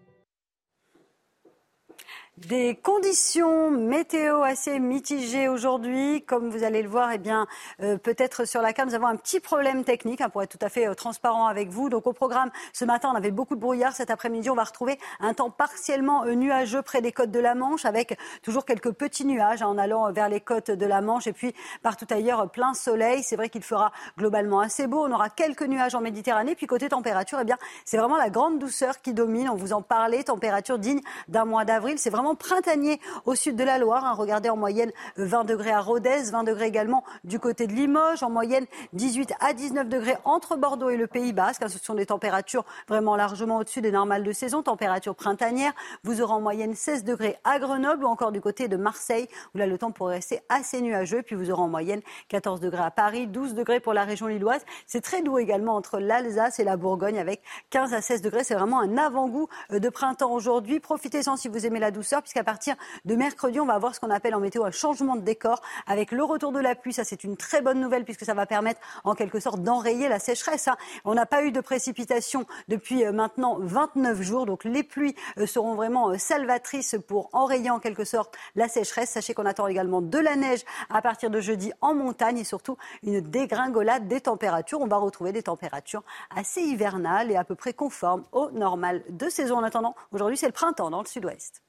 Des 2.48 2.76
conditions 2.76 3.70
météo 3.70 4.44
assez 4.44 4.80
mitigées 4.80 5.50
aujourd'hui. 5.50 6.24
Comme 6.26 6.50
vous 6.50 6.64
allez 6.64 6.82
le 6.82 6.88
voir, 6.88 7.12
eh 7.12 7.18
bien, 7.18 7.48
euh, 7.82 7.98
peut-être 7.98 8.46
sur 8.46 8.62
la 8.62 8.72
carte, 8.72 8.88
nous 8.88 8.96
avons 8.96 9.08
un 9.08 9.18
petit 9.18 9.42
problème 9.42 9.84
technique, 9.84 10.22
hein, 10.22 10.30
pour 10.30 10.42
être 10.42 10.58
tout 10.58 10.66
à 10.66 10.70
fait 10.70 10.88
euh, 10.88 10.94
transparent 10.94 11.48
avec 11.48 11.68
vous. 11.70 11.90
Donc, 11.90 12.08
au 12.08 12.14
programme, 12.14 12.50
ce 12.72 12.86
matin, 12.86 13.10
on 13.12 13.18
avait 13.18 13.32
beaucoup 13.32 13.56
de 13.56 13.60
brouillard. 13.60 13.94
Cet 13.94 14.10
après-midi, 14.10 14.50
on 14.50 14.56
va 14.56 14.64
retrouver 14.64 14.98
un 15.20 15.34
temps 15.34 15.50
partiellement 15.50 16.24
euh, 16.24 16.34
nuageux 16.34 16.82
près 16.82 17.02
des 17.02 17.12
côtes 17.12 17.32
de 17.32 17.42
la 17.42 17.56
Manche, 17.56 17.84
avec 17.84 18.18
toujours 18.42 18.64
quelques 18.64 18.92
petits 18.92 19.26
nuages 19.26 19.62
hein, 19.62 19.68
en 19.68 19.78
allant 19.78 20.10
vers 20.14 20.30
les 20.30 20.40
côtes 20.40 20.72
de 20.72 20.86
la 20.86 21.02
Manche. 21.02 21.28
Et 21.28 21.34
puis, 21.34 21.54
partout 21.84 22.08
ailleurs, 22.10 22.50
plein 22.50 22.74
soleil. 22.74 23.22
C'est 23.22 23.36
vrai 23.36 23.50
qu'il 23.50 23.64
fera 23.64 23.92
globalement 24.18 24.62
assez 24.62 24.88
beau. 24.88 25.06
On 25.06 25.12
aura 25.12 25.30
quelques 25.30 25.64
nuages 25.64 25.94
en 25.94 26.00
Méditerranée. 26.00 26.56
Puis, 26.56 26.68
côté 26.68 26.88
température, 26.88 27.40
eh 27.42 27.46
bien, 27.46 27.58
c'est 27.84 27.98
vraiment 27.98 28.18
la 28.18 28.30
grande 28.30 28.60
douceur 28.60 29.02
qui 29.02 29.14
domine. 29.14 29.50
On 29.50 29.56
vous 29.56 29.74
en 29.74 29.82
parlait. 29.82 30.24
Température 30.24 30.80
digne 30.80 31.02
d'un 31.28 31.44
mois 31.44 31.66
d'avril. 31.66 32.00
C'est 32.00 32.10
vraiment 32.10 32.29
printanier 32.36 33.00
au 33.26 33.36
sud 33.36 33.56
de 33.56 33.64
la 33.64 33.78
Loire. 33.78 34.06
Hein. 34.06 34.14
Regardez 34.14 34.50
en 34.50 34.58
moyenne 34.58 34.92
20 35.18 35.44
degrés 35.44 35.72
à 35.72 35.82
Rodez, 35.82 36.24
20 36.32 36.44
degrés 36.44 36.68
également 36.68 37.04
du 37.24 37.40
côté 37.40 37.68
de 37.68 37.74
Limoges, 37.74 38.24
en 38.24 38.30
moyenne 38.30 38.66
18 38.94 39.34
à 39.40 39.54
19 39.54 39.88
degrés 39.90 40.18
entre 40.26 40.56
Bordeaux 40.56 40.90
et 40.90 40.98
le 40.98 41.08
Pays 41.08 41.34
Basque. 41.34 41.64
Hein. 41.64 41.70
Ce 41.70 41.80
sont 41.80 41.96
des 41.96 42.08
températures 42.08 42.66
vraiment 42.88 43.16
largement 43.16 43.58
au-dessus 43.58 43.82
des 43.82 43.92
normales 43.92 44.24
de 44.24 44.32
saison, 44.32 44.64
température 44.64 45.16
printanière. 45.16 45.74
Vous 46.04 46.22
aurez 46.22 46.34
en 46.34 46.42
moyenne 46.42 46.76
16 46.76 47.04
degrés 47.04 47.38
à 47.44 47.60
Grenoble 47.60 48.04
ou 48.04 48.08
encore 48.08 48.32
du 48.32 48.42
côté 48.42 48.68
de 48.68 48.78
Marseille, 48.78 49.28
où 49.54 49.58
là 49.58 49.68
le 49.68 49.78
temps 49.78 49.92
pourrait 49.92 50.16
rester 50.16 50.42
assez 50.50 50.82
nuageux. 50.82 51.22
Puis 51.22 51.36
vous 51.36 51.52
aurez 51.52 51.62
en 51.62 51.70
moyenne 51.70 52.02
14 52.30 52.60
degrés 52.60 52.84
à 52.84 52.92
Paris, 52.92 53.28
12 53.28 53.54
degrés 53.54 53.80
pour 53.80 53.94
la 53.94 54.04
région 54.04 54.28
lilloise. 54.28 54.66
C'est 54.88 55.02
très 55.02 55.22
doux 55.22 55.38
également 55.38 55.76
entre 55.76 56.00
l'Alsace 56.00 56.60
et 56.60 56.64
la 56.64 56.78
Bourgogne 56.78 57.20
avec 57.20 57.42
15 57.70 57.94
à 57.94 58.02
16 58.02 58.22
degrés. 58.22 58.44
C'est 58.44 58.56
vraiment 58.56 58.80
un 58.80 58.98
avant-goût 58.98 59.48
euh, 59.72 59.80
de 59.80 59.90
printemps 59.90 60.32
aujourd'hui. 60.32 60.80
Profitez-en 60.80 61.36
si 61.36 61.48
vous 61.48 61.66
aimez 61.66 61.80
la 61.80 61.92
douceur 61.92 62.19
puisqu'à 62.22 62.44
partir 62.44 62.76
de 63.06 63.16
mercredi, 63.16 63.60
on 63.60 63.66
va 63.66 63.74
avoir 63.74 63.96
ce 63.96 64.00
qu'on 64.00 64.10
appelle 64.10 64.36
en 64.36 64.40
météo 64.40 64.64
un 64.64 64.72
changement 64.72 65.16
de 65.16 65.22
décor 65.22 65.62
avec 65.88 66.12
le 66.12 66.24
retour 66.24 66.52
de 66.52 66.60
la 66.60 66.76
pluie. 66.76 66.94
Ça, 66.94 67.04
c'est 67.04 67.24
une 67.24 67.38
très 67.38 67.62
bonne 67.62 67.80
nouvelle 67.80 68.06
puisque 68.06 68.26
ça 68.26 68.34
va 68.34 68.46
permettre 68.46 68.80
en 69.04 69.16
quelque 69.16 69.40
sorte 69.40 69.62
d'enrayer 69.62 70.10
la 70.10 70.20
sécheresse. 70.20 70.68
Hein. 70.68 70.78
On 71.06 71.14
n'a 71.14 71.26
pas 71.26 71.44
eu 71.44 71.52
de 71.52 71.62
précipitations 71.62 72.46
depuis 72.68 73.06
euh, 73.06 73.12
maintenant 73.12 73.58
29 73.60 74.22
jours. 74.22 74.46
Donc 74.46 74.64
les 74.64 74.84
pluies 74.84 75.16
euh, 75.38 75.46
seront 75.46 75.76
vraiment 75.76 76.10
euh, 76.10 76.18
salvatrices 76.18 76.96
pour 77.08 77.30
enrayer 77.34 77.70
en 77.70 77.80
quelque 77.80 78.04
sorte 78.04 78.36
la 78.56 78.68
sécheresse. 78.68 79.12
Sachez 79.12 79.34
qu'on 79.34 79.46
attend 79.46 79.68
également 79.68 80.02
de 80.02 80.18
la 80.18 80.36
neige 80.36 80.64
à 80.90 81.02
partir 81.02 81.30
de 81.30 81.40
jeudi 81.40 81.72
en 81.82 81.94
montagne 81.94 82.40
et 82.40 82.44
surtout 82.44 82.78
une 83.04 83.22
dégringolade 83.22 84.08
des 84.08 84.22
températures. 84.22 84.82
On 84.82 84.88
va 84.88 84.98
retrouver 84.98 85.32
des 85.32 85.44
températures 85.44 86.04
assez 86.36 86.62
hivernales 86.62 87.32
et 87.32 87.36
à 87.36 87.44
peu 87.44 87.56
près 87.56 87.74
conformes 87.74 88.24
au 88.32 88.50
normal 88.52 89.04
de 89.10 89.30
saison. 89.30 89.58
En 89.58 89.64
attendant, 89.64 89.96
aujourd'hui, 90.12 90.38
c'est 90.38 90.48
le 90.48 90.54
printemps 90.54 90.90
dans 90.90 91.02
le 91.02 91.08
sud-ouest. 91.08 91.62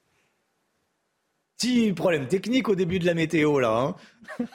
Petit 1.61 1.93
problème 1.93 2.27
technique 2.27 2.69
au 2.69 2.75
début 2.75 2.97
de 2.97 3.05
la 3.05 3.13
météo, 3.13 3.59
là. 3.59 3.95
Hein. 4.39 4.45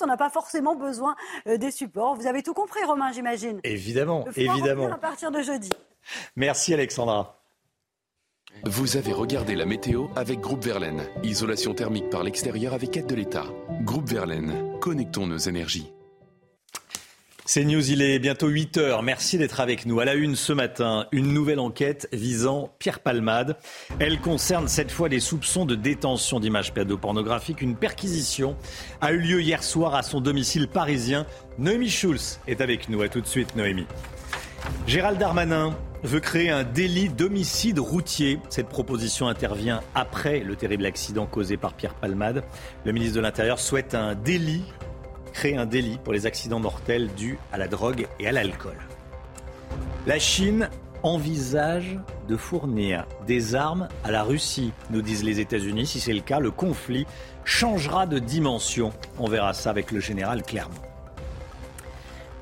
on 0.00 0.06
n'a 0.06 0.16
pas 0.16 0.30
forcément 0.30 0.76
besoin 0.76 1.16
euh, 1.48 1.56
des 1.56 1.72
supports. 1.72 2.14
Vous 2.14 2.28
avez 2.28 2.44
tout 2.44 2.54
compris, 2.54 2.84
Romain, 2.84 3.10
j'imagine. 3.10 3.58
Évidemment, 3.64 4.24
évidemment. 4.36 4.92
À 4.92 4.98
partir 4.98 5.32
de 5.32 5.42
jeudi. 5.42 5.70
Merci, 6.36 6.74
Alexandra. 6.74 7.40
Vous 8.62 8.96
avez 8.96 9.12
regardé 9.12 9.56
la 9.56 9.66
météo 9.66 10.06
avec 10.14 10.38
Groupe 10.38 10.64
Verlaine. 10.64 11.02
Isolation 11.24 11.74
thermique 11.74 12.08
par 12.08 12.22
l'extérieur 12.22 12.72
avec 12.72 12.96
aide 12.96 13.06
de 13.06 13.16
l'État. 13.16 13.46
Groupe 13.80 14.08
Verlaine, 14.08 14.78
connectons 14.78 15.26
nos 15.26 15.38
énergies. 15.38 15.92
C'est 17.46 17.62
News, 17.64 17.90
il 17.90 18.00
est 18.00 18.18
bientôt 18.18 18.48
8 18.48 18.78
heures. 18.78 19.02
Merci 19.02 19.36
d'être 19.36 19.60
avec 19.60 19.84
nous. 19.84 20.00
À 20.00 20.06
la 20.06 20.14
une 20.14 20.34
ce 20.34 20.54
matin, 20.54 21.06
une 21.12 21.34
nouvelle 21.34 21.60
enquête 21.60 22.08
visant 22.10 22.70
Pierre 22.78 23.00
Palmade. 23.00 23.58
Elle 23.98 24.18
concerne 24.18 24.66
cette 24.66 24.90
fois 24.90 25.10
des 25.10 25.20
soupçons 25.20 25.66
de 25.66 25.74
détention 25.74 26.40
d'images 26.40 26.72
pédopornographiques. 26.72 27.60
Une 27.60 27.76
perquisition 27.76 28.56
a 29.02 29.12
eu 29.12 29.18
lieu 29.18 29.42
hier 29.42 29.62
soir 29.62 29.94
à 29.94 30.02
son 30.02 30.22
domicile 30.22 30.68
parisien. 30.68 31.26
Noémie 31.58 31.90
Schulz 31.90 32.40
est 32.48 32.62
avec 32.62 32.88
nous. 32.88 33.02
À 33.02 33.10
tout 33.10 33.20
de 33.20 33.26
suite, 33.26 33.54
Noémie. 33.56 33.86
Gérald 34.86 35.18
Darmanin 35.18 35.76
veut 36.02 36.20
créer 36.20 36.48
un 36.48 36.64
délit 36.64 37.10
d'homicide 37.10 37.78
routier. 37.78 38.38
Cette 38.48 38.70
proposition 38.70 39.28
intervient 39.28 39.82
après 39.94 40.40
le 40.40 40.56
terrible 40.56 40.86
accident 40.86 41.26
causé 41.26 41.58
par 41.58 41.74
Pierre 41.74 41.94
Palmade. 41.94 42.42
Le 42.86 42.92
ministre 42.92 43.16
de 43.16 43.20
l'Intérieur 43.20 43.58
souhaite 43.58 43.94
un 43.94 44.14
délit 44.14 44.64
créer 45.34 45.56
un 45.56 45.66
délit 45.66 45.98
pour 46.02 46.14
les 46.14 46.24
accidents 46.24 46.60
mortels 46.60 47.10
dus 47.14 47.38
à 47.52 47.58
la 47.58 47.68
drogue 47.68 48.06
et 48.18 48.26
à 48.26 48.32
l'alcool. 48.32 48.78
La 50.06 50.18
Chine 50.18 50.70
envisage 51.02 51.98
de 52.28 52.36
fournir 52.36 53.06
des 53.26 53.54
armes 53.54 53.88
à 54.04 54.10
la 54.10 54.22
Russie, 54.22 54.72
nous 54.88 55.02
disent 55.02 55.22
les 55.22 55.38
États-Unis. 55.38 55.86
Si 55.86 56.00
c'est 56.00 56.14
le 56.14 56.22
cas, 56.22 56.40
le 56.40 56.50
conflit 56.50 57.06
changera 57.44 58.06
de 58.06 58.18
dimension. 58.18 58.90
On 59.18 59.28
verra 59.28 59.52
ça 59.52 59.68
avec 59.68 59.92
le 59.92 60.00
général 60.00 60.42
Clermont. 60.42 60.74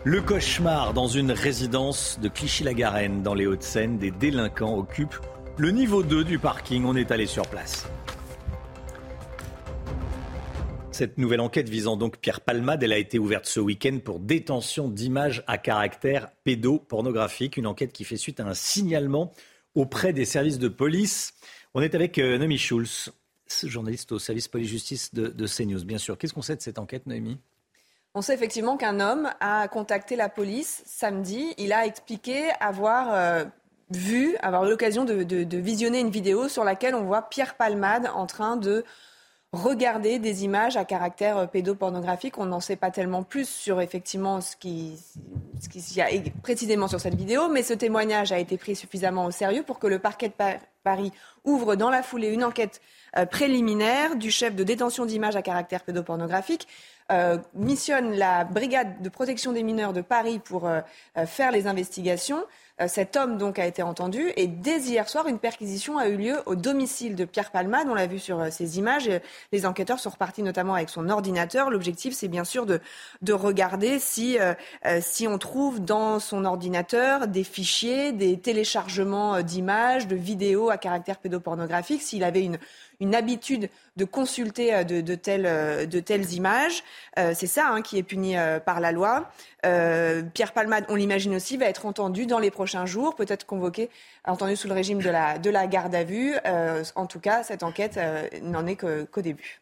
Le 0.04 0.20
cauchemar 0.20 0.94
dans 0.94 1.08
une 1.08 1.32
résidence 1.32 2.18
de 2.20 2.28
Clichy-la-Garenne 2.28 3.22
dans 3.22 3.34
les 3.34 3.46
Hauts-de-Seine. 3.46 3.98
Des 3.98 4.12
délinquants 4.12 4.76
occupent 4.76 5.20
le 5.56 5.70
niveau 5.70 6.02
2 6.04 6.22
du 6.22 6.38
parking. 6.38 6.84
On 6.84 6.94
est 6.94 7.10
allé 7.10 7.26
sur 7.26 7.46
place. 7.46 7.88
Cette 10.92 11.16
nouvelle 11.16 11.40
enquête 11.40 11.70
visant 11.70 11.96
donc 11.96 12.18
Pierre 12.18 12.42
Palmade, 12.42 12.82
elle 12.82 12.92
a 12.92 12.98
été 12.98 13.18
ouverte 13.18 13.46
ce 13.46 13.60
week-end 13.60 13.98
pour 14.04 14.20
détention 14.20 14.88
d'images 14.88 15.42
à 15.46 15.56
caractère 15.56 16.30
pédopornographique. 16.44 17.56
Une 17.56 17.66
enquête 17.66 17.92
qui 17.92 18.04
fait 18.04 18.18
suite 18.18 18.40
à 18.40 18.44
un 18.44 18.52
signalement 18.52 19.32
auprès 19.74 20.12
des 20.12 20.26
services 20.26 20.58
de 20.58 20.68
police. 20.68 21.32
On 21.72 21.80
est 21.80 21.94
avec 21.94 22.18
euh, 22.18 22.36
Noémie 22.36 22.58
Schulz, 22.58 23.10
journaliste 23.64 24.12
au 24.12 24.18
service 24.18 24.48
police-justice 24.48 25.14
de, 25.14 25.28
de, 25.28 25.46
CNews. 25.46 25.82
Bien 25.84 25.96
sûr, 25.96 26.18
qu'est-ce 26.18 26.34
qu'on 26.34 26.42
sait 26.42 26.56
de 26.56 26.62
cette 26.62 26.78
enquête, 26.78 27.06
Noémie? 27.06 27.38
On 28.14 28.20
sait 28.20 28.34
effectivement 28.34 28.76
qu'un 28.76 29.00
homme 29.00 29.30
a 29.40 29.66
contacté 29.68 30.14
la 30.14 30.28
police 30.28 30.82
samedi. 30.84 31.54
Il 31.56 31.72
a 31.72 31.86
expliqué 31.86 32.50
avoir 32.60 33.14
euh, 33.14 33.44
vu, 33.90 34.36
avoir 34.42 34.66
eu 34.66 34.68
l'occasion 34.68 35.06
de, 35.06 35.56
visionner 35.56 36.00
une 36.00 36.10
vidéo 36.10 36.48
sur 36.48 36.64
laquelle 36.64 36.94
on 36.94 37.04
voit 37.04 37.22
Pierre 37.22 37.56
Palmade 37.56 38.10
en 38.14 38.26
train 38.26 38.58
de 38.58 38.84
regarder 39.52 40.18
des 40.18 40.44
images 40.44 40.76
à 40.76 40.84
caractère 40.84 41.36
euh, 41.36 41.46
pédopornographique. 41.46 42.38
On 42.38 42.46
n'en 42.46 42.60
sait 42.60 42.76
pas 42.76 42.90
tellement 42.90 43.22
plus 43.22 43.48
sur 43.48 43.80
effectivement 43.80 44.40
ce 44.40 44.56
qui, 44.56 44.98
ce 45.60 45.68
qui 45.68 46.00
a 46.00 46.08
précisément 46.42 46.88
sur 46.88 47.00
cette 47.00 47.14
vidéo, 47.14 47.48
mais 47.48 47.62
ce 47.62 47.74
témoignage 47.74 48.32
a 48.32 48.38
été 48.38 48.56
pris 48.56 48.74
suffisamment 48.74 49.26
au 49.26 49.30
sérieux 49.30 49.62
pour 49.62 49.78
que 49.78 49.86
le 49.86 49.98
parquet 49.98 50.28
de 50.28 50.34
Paris 50.82 51.12
ouvre 51.44 51.76
dans 51.76 51.90
la 51.90 52.02
foulée 52.02 52.28
une 52.28 52.44
enquête 52.44 52.80
euh, 53.18 53.26
préliminaire 53.26 54.16
du 54.16 54.30
chef 54.30 54.54
de 54.54 54.64
détention 54.64 55.04
d'images 55.04 55.36
à 55.36 55.42
caractère 55.42 55.82
pédopornographique. 55.82 56.66
Euh, 57.10 57.36
missionne 57.54 58.14
la 58.14 58.44
brigade 58.44 59.02
de 59.02 59.08
protection 59.10 59.52
des 59.52 59.62
mineurs 59.62 59.92
de 59.92 60.00
Paris 60.00 60.38
pour 60.38 60.70
faire 61.26 61.50
les 61.50 61.66
investigations. 61.66 62.42
Euh, 62.82 62.88
cet 62.88 63.16
homme 63.16 63.38
donc 63.38 63.58
a 63.58 63.66
été 63.66 63.82
entendu 63.82 64.32
et 64.36 64.46
dès 64.46 64.80
hier 64.80 65.08
soir, 65.08 65.26
une 65.26 65.38
perquisition 65.38 65.98
a 65.98 66.08
eu 66.08 66.16
lieu 66.16 66.36
au 66.46 66.54
domicile 66.54 67.14
de 67.14 67.24
Pierre 67.24 67.50
Palmade. 67.50 67.86
On 67.88 67.94
l'a 67.94 68.06
vu 68.06 68.18
sur 68.18 68.40
euh, 68.40 68.48
ces 68.50 68.78
images. 68.78 69.10
Les 69.52 69.66
enquêteurs 69.66 69.98
sont 69.98 70.10
repartis 70.10 70.42
notamment 70.42 70.74
avec 70.74 70.88
son 70.88 71.08
ordinateur. 71.08 71.70
L'objectif, 71.70 72.14
c'est 72.14 72.28
bien 72.28 72.44
sûr 72.44 72.66
de, 72.66 72.80
de 73.22 73.32
regarder 73.32 73.98
si, 73.98 74.38
euh, 74.38 74.54
si 75.00 75.26
on 75.26 75.38
trouve 75.38 75.80
dans 75.80 76.18
son 76.18 76.44
ordinateur 76.44 77.28
des 77.28 77.44
fichiers, 77.44 78.12
des 78.12 78.38
téléchargements 78.38 79.42
d'images, 79.42 80.06
de 80.06 80.16
vidéos 80.16 80.70
à 80.70 80.76
caractère 80.76 81.18
pédopornographique, 81.18 82.02
s'il 82.02 82.24
avait 82.24 82.44
une, 82.44 82.58
une 83.00 83.14
habitude 83.14 83.68
de 83.96 84.04
consulter 84.04 84.74
euh, 84.74 84.84
de, 84.84 85.00
de, 85.00 85.14
telles, 85.14 85.46
euh, 85.46 85.86
de 85.86 86.00
telles 86.00 86.32
images. 86.32 86.82
Euh, 87.18 87.32
c'est 87.34 87.46
ça 87.46 87.68
hein, 87.68 87.82
qui 87.82 87.98
est 87.98 88.02
puni 88.02 88.34
par 88.64 88.80
la 88.80 88.92
loi. 88.92 89.30
Pierre 89.62 90.52
Palmade, 90.52 90.84
on 90.88 90.96
l'imagine 90.96 91.34
aussi, 91.34 91.56
va 91.56 91.66
être 91.66 91.86
entendu 91.86 92.26
dans 92.26 92.38
les 92.38 92.50
prochains 92.50 92.86
jours, 92.86 93.14
peut-être 93.14 93.46
convoqué, 93.46 93.90
entendu 94.26 94.56
sous 94.56 94.68
le 94.68 94.74
régime 94.74 95.00
de 95.00 95.10
la, 95.10 95.38
de 95.38 95.50
la 95.50 95.66
garde 95.66 95.94
à 95.94 96.04
vue. 96.04 96.34
en 96.96 97.06
tout 97.06 97.20
cas, 97.20 97.42
cette 97.42 97.62
enquête 97.62 97.98
n'en 98.42 98.66
est 98.66 98.76
qu'au 98.76 99.20
début. 99.20 99.61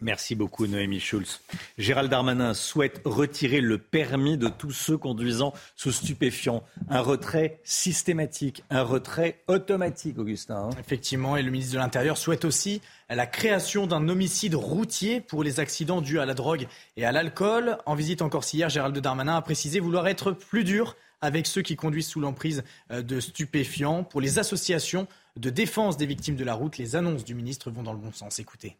Merci 0.00 0.36
beaucoup, 0.36 0.68
Noémie 0.68 1.00
Schulz. 1.00 1.40
Gérald 1.76 2.08
Darmanin 2.08 2.54
souhaite 2.54 3.00
retirer 3.04 3.60
le 3.60 3.78
permis 3.78 4.38
de 4.38 4.46
tous 4.46 4.70
ceux 4.70 4.96
conduisant 4.96 5.52
sous 5.74 5.90
stupéfiants. 5.90 6.62
Un 6.88 7.00
retrait 7.00 7.58
systématique, 7.64 8.62
un 8.70 8.82
retrait 8.82 9.42
automatique, 9.48 10.16
Augustin. 10.18 10.68
Hein. 10.68 10.70
Effectivement, 10.78 11.36
et 11.36 11.42
le 11.42 11.50
ministre 11.50 11.74
de 11.74 11.78
l'Intérieur 11.78 12.16
souhaite 12.16 12.44
aussi 12.44 12.80
la 13.10 13.26
création 13.26 13.88
d'un 13.88 14.08
homicide 14.08 14.54
routier 14.54 15.20
pour 15.20 15.42
les 15.42 15.58
accidents 15.58 16.00
dus 16.00 16.20
à 16.20 16.26
la 16.26 16.34
drogue 16.34 16.68
et 16.96 17.04
à 17.04 17.10
l'alcool. 17.10 17.78
En 17.84 17.96
visite 17.96 18.22
encore 18.22 18.44
hier, 18.52 18.68
Gérald 18.68 18.96
Darmanin 18.96 19.36
a 19.36 19.42
précisé 19.42 19.80
vouloir 19.80 20.06
être 20.06 20.30
plus 20.30 20.62
dur 20.62 20.94
avec 21.20 21.48
ceux 21.48 21.62
qui 21.62 21.74
conduisent 21.74 22.06
sous 22.06 22.20
l'emprise 22.20 22.62
euh, 22.92 23.02
de 23.02 23.18
stupéfiants. 23.18 24.04
Pour 24.04 24.20
les 24.20 24.38
associations 24.38 25.08
de 25.36 25.50
défense 25.50 25.96
des 25.96 26.06
victimes 26.06 26.36
de 26.36 26.44
la 26.44 26.54
route, 26.54 26.78
les 26.78 26.94
annonces 26.94 27.24
du 27.24 27.34
ministre 27.34 27.72
vont 27.72 27.82
dans 27.82 27.92
le 27.92 27.98
bon 27.98 28.12
sens. 28.12 28.38
Écoutez. 28.38 28.76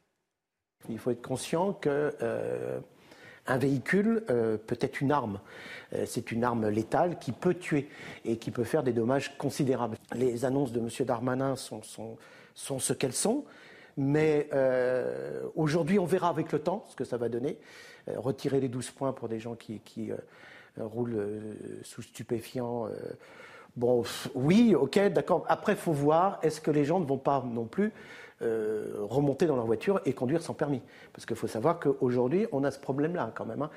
Il 0.89 0.99
faut 0.99 1.11
être 1.11 1.23
conscient 1.23 1.73
que 1.73 2.15
euh, 2.23 2.81
un 3.47 3.59
véhicule 3.59 4.25
peut 4.27 4.79
être 4.81 5.01
une 5.01 5.11
arme. 5.11 5.41
C'est 6.05 6.33
une 6.33 6.45
arme 6.45 6.69
létale 6.69 7.19
qui 7.19 7.33
peut 7.33 7.55
tuer 7.55 7.89
et 8.27 8.37
qui 8.37 8.51
peut 8.51 8.65
faire 8.65 8.83
des 8.83 8.93
dommages 8.93 9.39
considérables. 9.39 9.97
Les 10.15 10.45
annonces 10.45 10.71
de 10.71 10.81
M. 10.81 10.89
Darmanin 11.07 11.57
sont, 11.57 11.81
ce 12.55 12.93
qu'elles 12.93 13.15
sont. 13.15 13.47
Mais 13.97 14.51
aujourd'hui, 15.57 15.99
on 15.99 16.05
verra 16.05 16.29
avec 16.29 16.53
le 16.53 16.59
temps 16.59 16.85
ce 16.91 16.95
que 16.95 17.05
ça 17.05 17.17
va 17.17 17.31
donner. 17.31 17.57
retirer 18.17 18.61
les 18.61 18.69
12 18.69 18.91
points 18.91 19.15
pour 19.15 19.31
des 19.31 19.41
gens 19.41 19.55
qui, 19.55 19.81
qui 19.81 20.11
roulent 20.77 21.57
sous 21.85 22.03
stupéfiants 22.03 22.87
Bon, 23.79 24.03
oui, 24.35 24.75
ok, 24.75 24.99
d'accord. 25.13 25.45
Après, 25.49 25.77
faut 25.77 25.93
voir, 25.93 26.41
est-ce 26.43 26.61
que 26.61 26.73
les 26.73 26.85
gens 26.85 26.99
ne 26.99 27.07
vont 27.07 27.17
pas 27.17 27.45
non 27.49 27.65
plus 27.65 27.93
euh, 28.43 28.93
remonter 29.01 29.47
dans 29.47 29.57
leur 29.57 29.67
voiture 29.67 30.01
et 30.05 30.13
conduire 30.13 30.43
sans 30.43 30.55
permis 30.55 30.81
Parce 31.13 31.27
qu'il 31.27 31.37
faut 31.37 31.47
savoir 31.47 31.81
qu'aujourd'hui, 31.81 32.47
on 32.53 32.65
a 32.65 32.71
ce 32.71 32.79
problème-là 32.79 33.33
quand 33.35 33.47
même. 33.47 33.63
Hein. 33.63 33.71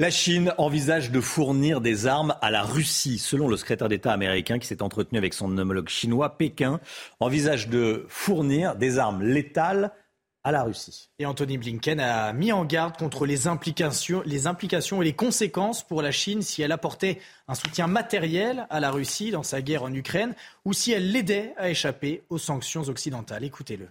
La 0.00 0.10
Chine 0.10 0.52
envisage 0.58 1.12
de 1.12 1.20
fournir 1.20 1.80
des 1.80 2.08
armes 2.08 2.34
à 2.42 2.50
la 2.50 2.62
Russie. 2.64 3.18
Selon 3.18 3.46
le 3.46 3.56
secrétaire 3.56 3.88
d'État 3.88 4.12
américain 4.12 4.58
qui 4.58 4.66
s'est 4.66 4.82
entretenu 4.82 5.18
avec 5.18 5.34
son 5.34 5.56
homologue 5.56 5.88
chinois, 5.88 6.36
Pékin 6.36 6.80
envisage 7.20 7.68
de 7.68 8.04
fournir 8.08 8.74
des 8.74 8.98
armes 8.98 9.22
létales 9.22 9.92
à 10.44 10.52
la 10.52 10.62
Russie. 10.62 11.08
Et 11.18 11.26
Anthony 11.26 11.56
Blinken 11.56 11.98
a 11.98 12.32
mis 12.34 12.52
en 12.52 12.66
garde 12.66 12.98
contre 12.98 13.24
les 13.24 13.48
implications, 13.48 14.22
les 14.26 14.46
implications 14.46 15.00
et 15.00 15.04
les 15.06 15.14
conséquences 15.14 15.82
pour 15.82 16.02
la 16.02 16.10
Chine 16.12 16.42
si 16.42 16.60
elle 16.60 16.72
apportait 16.72 17.18
un 17.48 17.54
soutien 17.54 17.86
matériel 17.86 18.66
à 18.68 18.78
la 18.78 18.90
Russie 18.90 19.30
dans 19.30 19.42
sa 19.42 19.62
guerre 19.62 19.82
en 19.82 19.92
Ukraine 19.92 20.34
ou 20.66 20.74
si 20.74 20.92
elle 20.92 21.10
l'aidait 21.10 21.54
à 21.56 21.70
échapper 21.70 22.22
aux 22.28 22.38
sanctions 22.38 22.82
occidentales. 22.82 23.44
Écoutez-le. 23.44 23.88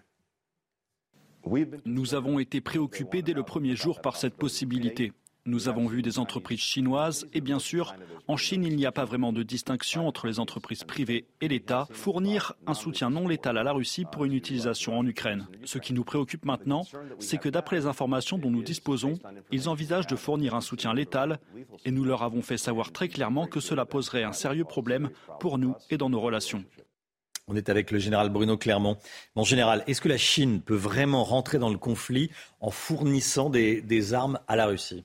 Nous 1.85 2.15
avons 2.15 2.39
été 2.39 2.61
préoccupés 2.61 3.21
dès 3.21 3.33
le 3.33 3.43
premier 3.43 3.75
jour 3.75 3.99
par 3.99 4.15
cette 4.15 4.35
possibilité. 4.35 5.11
Nous 5.45 5.67
avons 5.67 5.87
vu 5.87 6.01
des 6.01 6.19
entreprises 6.19 6.61
chinoises 6.61 7.27
et 7.33 7.41
bien 7.41 7.59
sûr, 7.59 7.93
en 8.29 8.37
Chine, 8.37 8.63
il 8.63 8.77
n'y 8.77 8.85
a 8.85 8.93
pas 8.93 9.03
vraiment 9.03 9.33
de 9.33 9.43
distinction 9.43 10.07
entre 10.07 10.25
les 10.25 10.39
entreprises 10.39 10.85
privées 10.85 11.25
et 11.41 11.49
l'État, 11.49 11.85
fournir 11.91 12.53
un 12.65 12.73
soutien 12.73 13.09
non 13.09 13.27
létal 13.27 13.57
à 13.57 13.63
la 13.63 13.73
Russie 13.73 14.05
pour 14.09 14.23
une 14.23 14.31
utilisation 14.31 14.97
en 14.97 15.05
Ukraine. 15.05 15.47
Ce 15.65 15.79
qui 15.79 15.91
nous 15.91 16.05
préoccupe 16.05 16.45
maintenant, 16.45 16.83
c'est 17.19 17.39
que 17.39 17.49
d'après 17.49 17.75
les 17.75 17.87
informations 17.87 18.37
dont 18.37 18.51
nous 18.51 18.63
disposons, 18.63 19.19
ils 19.51 19.67
envisagent 19.67 20.07
de 20.07 20.15
fournir 20.15 20.55
un 20.55 20.61
soutien 20.61 20.93
létal 20.93 21.39
et 21.83 21.91
nous 21.91 22.05
leur 22.05 22.23
avons 22.23 22.41
fait 22.41 22.57
savoir 22.57 22.93
très 22.93 23.09
clairement 23.09 23.45
que 23.45 23.59
cela 23.59 23.85
poserait 23.85 24.23
un 24.23 24.31
sérieux 24.31 24.63
problème 24.63 25.09
pour 25.41 25.57
nous 25.57 25.75
et 25.89 25.97
dans 25.97 26.09
nos 26.09 26.21
relations. 26.21 26.63
On 27.49 27.57
est 27.57 27.67
avec 27.67 27.91
le 27.91 27.99
général 27.99 28.29
Bruno 28.29 28.55
Clermont. 28.55 28.95
Mon 29.35 29.43
général, 29.43 29.83
est-ce 29.87 29.99
que 29.99 30.07
la 30.07 30.17
Chine 30.17 30.61
peut 30.61 30.73
vraiment 30.73 31.25
rentrer 31.25 31.59
dans 31.59 31.69
le 31.69 31.77
conflit 31.77 32.29
en 32.61 32.71
fournissant 32.71 33.49
des, 33.49 33.81
des 33.81 34.13
armes 34.13 34.39
à 34.47 34.55
la 34.55 34.67
Russie? 34.67 35.03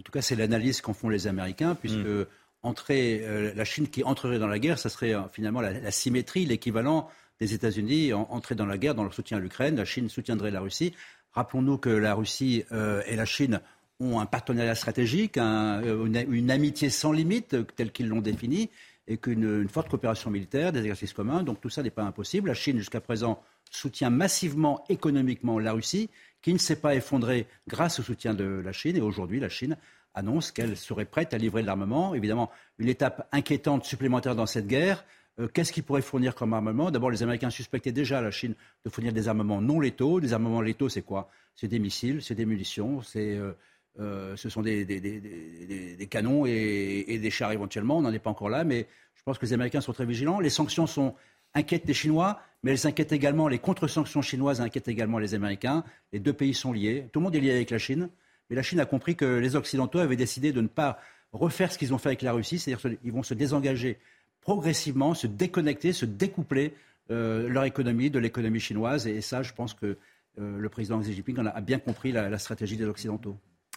En 0.00 0.02
tout 0.02 0.12
cas, 0.12 0.22
c'est 0.22 0.36
l'analyse 0.36 0.80
qu'en 0.80 0.92
font 0.92 1.08
les 1.08 1.26
Américains, 1.26 1.74
puisque 1.74 1.98
mm. 1.98 2.26
entrer, 2.62 3.20
euh, 3.22 3.52
la 3.54 3.64
Chine 3.64 3.88
qui 3.88 4.02
entrerait 4.02 4.38
dans 4.38 4.48
la 4.48 4.58
guerre, 4.58 4.78
ça 4.78 4.88
serait 4.88 5.14
euh, 5.14 5.22
finalement 5.30 5.60
la, 5.60 5.90
symétrie, 5.90 6.46
l'équivalent 6.46 7.08
des 7.40 7.54
États-Unis 7.54 8.12
entrer 8.12 8.54
dans 8.54 8.66
la 8.66 8.78
guerre 8.78 8.94
dans 8.94 9.02
leur 9.02 9.14
soutien 9.14 9.38
à 9.38 9.40
l'Ukraine. 9.40 9.76
La 9.76 9.84
Chine 9.84 10.08
soutiendrait 10.08 10.50
la 10.50 10.60
Russie. 10.60 10.94
Rappelons-nous 11.32 11.78
que 11.78 11.90
la 11.90 12.14
Russie 12.14 12.64
euh, 12.70 13.02
et 13.06 13.16
la 13.16 13.24
Chine 13.24 13.60
ont 14.00 14.20
un 14.20 14.26
partenariat 14.26 14.74
stratégique, 14.74 15.36
une, 15.36 16.50
amitié 16.50 16.90
sans 16.90 17.12
limite, 17.12 17.56
telle 17.76 17.92
qu'ils 17.92 18.08
l'ont 18.08 18.20
définie, 18.20 18.70
et 19.06 19.18
qu'une 19.18 19.68
forte 19.68 19.88
coopération 19.88 20.30
militaire, 20.30 20.72
des 20.72 20.80
exercices 20.80 21.12
communs. 21.12 21.42
Donc 21.42 21.60
tout 21.60 21.70
ça 21.70 21.82
n'est 21.82 21.90
pas 21.90 22.02
impossible. 22.02 22.48
La 22.48 22.54
Chine, 22.54 22.78
jusqu'à 22.78 23.00
présent, 23.00 23.40
soutient 23.70 24.10
massivement 24.10 24.84
économiquement 24.88 25.58
la 25.58 25.72
Russie 25.72 26.10
qui 26.44 26.52
ne 26.52 26.58
s'est 26.58 26.76
pas 26.76 26.94
effondré 26.94 27.46
grâce 27.66 27.98
au 28.00 28.02
soutien 28.02 28.34
de 28.34 28.44
la 28.44 28.72
Chine. 28.72 28.98
Et 28.98 29.00
aujourd'hui, 29.00 29.40
la 29.40 29.48
Chine 29.48 29.78
annonce 30.12 30.52
qu'elle 30.52 30.76
serait 30.76 31.06
prête 31.06 31.32
à 31.32 31.38
livrer 31.38 31.62
de 31.62 31.66
l'armement. 31.66 32.14
Évidemment, 32.14 32.50
une 32.78 32.90
étape 32.90 33.26
inquiétante 33.32 33.86
supplémentaire 33.86 34.36
dans 34.36 34.44
cette 34.44 34.66
guerre. 34.66 35.06
Euh, 35.40 35.48
qu'est-ce 35.48 35.72
qu'il 35.72 35.84
pourrait 35.84 36.02
fournir 36.02 36.34
comme 36.34 36.52
armement? 36.52 36.90
D'abord, 36.90 37.10
les 37.10 37.22
Américains 37.22 37.48
suspectaient 37.48 37.92
déjà 37.92 38.20
la 38.20 38.30
Chine 38.30 38.54
de 38.84 38.90
fournir 38.90 39.14
des 39.14 39.26
armements 39.26 39.62
non 39.62 39.80
létaux. 39.80 40.20
Des 40.20 40.34
armements 40.34 40.60
létaux, 40.60 40.90
c'est 40.90 41.00
quoi? 41.00 41.30
C'est 41.56 41.66
des 41.66 41.78
missiles, 41.78 42.20
c'est 42.22 42.34
des 42.34 42.44
munitions, 42.44 43.00
c'est, 43.00 43.38
euh, 43.38 43.52
euh, 43.98 44.36
ce 44.36 44.50
sont 44.50 44.60
des, 44.60 46.06
canons 46.10 46.44
et, 46.44 47.18
des 47.22 47.30
chars 47.30 47.52
éventuellement. 47.52 47.96
On 47.96 48.02
n'en 48.02 48.12
est 48.12 48.18
pas 48.18 48.28
encore 48.28 48.50
là, 48.50 48.64
mais 48.64 48.86
je 49.14 49.22
pense 49.22 49.38
que 49.38 49.46
les 49.46 49.54
Américains 49.54 49.80
sont 49.80 49.94
très 49.94 50.04
vigilants. 50.04 50.40
Les 50.40 50.50
sanctions 50.50 50.86
sont 50.86 51.14
inquiètent 51.54 51.86
les 51.86 51.94
Chinois, 51.94 52.40
mais 52.62 52.72
elles 52.72 52.86
inquiètent 52.86 53.12
également, 53.12 53.48
les 53.48 53.58
contre-sanctions 53.58 54.22
chinoises 54.22 54.60
inquiètent 54.60 54.88
également 54.88 55.18
les 55.18 55.34
Américains. 55.34 55.84
Les 56.12 56.18
deux 56.18 56.32
pays 56.32 56.54
sont 56.54 56.72
liés. 56.72 57.08
Tout 57.12 57.20
le 57.20 57.24
monde 57.24 57.34
est 57.34 57.40
lié 57.40 57.50
avec 57.50 57.70
la 57.70 57.78
Chine. 57.78 58.08
Mais 58.48 58.56
la 58.56 58.62
Chine 58.62 58.80
a 58.80 58.86
compris 58.86 59.16
que 59.16 59.24
les 59.24 59.56
Occidentaux 59.56 59.98
avaient 59.98 60.16
décidé 60.16 60.52
de 60.52 60.60
ne 60.60 60.66
pas 60.66 60.98
refaire 61.32 61.72
ce 61.72 61.78
qu'ils 61.78 61.92
ont 61.92 61.98
fait 61.98 62.08
avec 62.08 62.22
la 62.22 62.32
Russie, 62.32 62.58
c'est-à-dire 62.58 62.98
qu'ils 63.00 63.12
vont 63.12 63.22
se 63.22 63.34
désengager 63.34 63.98
progressivement, 64.40 65.14
se 65.14 65.26
déconnecter, 65.26 65.92
se 65.92 66.04
découpler 66.04 66.74
euh, 67.10 67.48
leur 67.48 67.64
économie 67.64 68.10
de 68.10 68.18
l'économie 68.18 68.60
chinoise. 68.60 69.06
Et 69.06 69.20
ça, 69.20 69.42
je 69.42 69.52
pense 69.52 69.74
que 69.74 69.98
euh, 70.38 70.58
le 70.58 70.68
président 70.68 71.00
Xi 71.00 71.12
Jinping 71.12 71.38
a 71.46 71.60
bien 71.60 71.78
compris 71.78 72.12
la 72.12 72.38
stratégie 72.38 72.76
des 72.76 72.84
Occidentaux. 72.84 73.36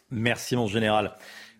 Merci, 0.10 0.56
mon 0.56 0.68
général 0.68 1.14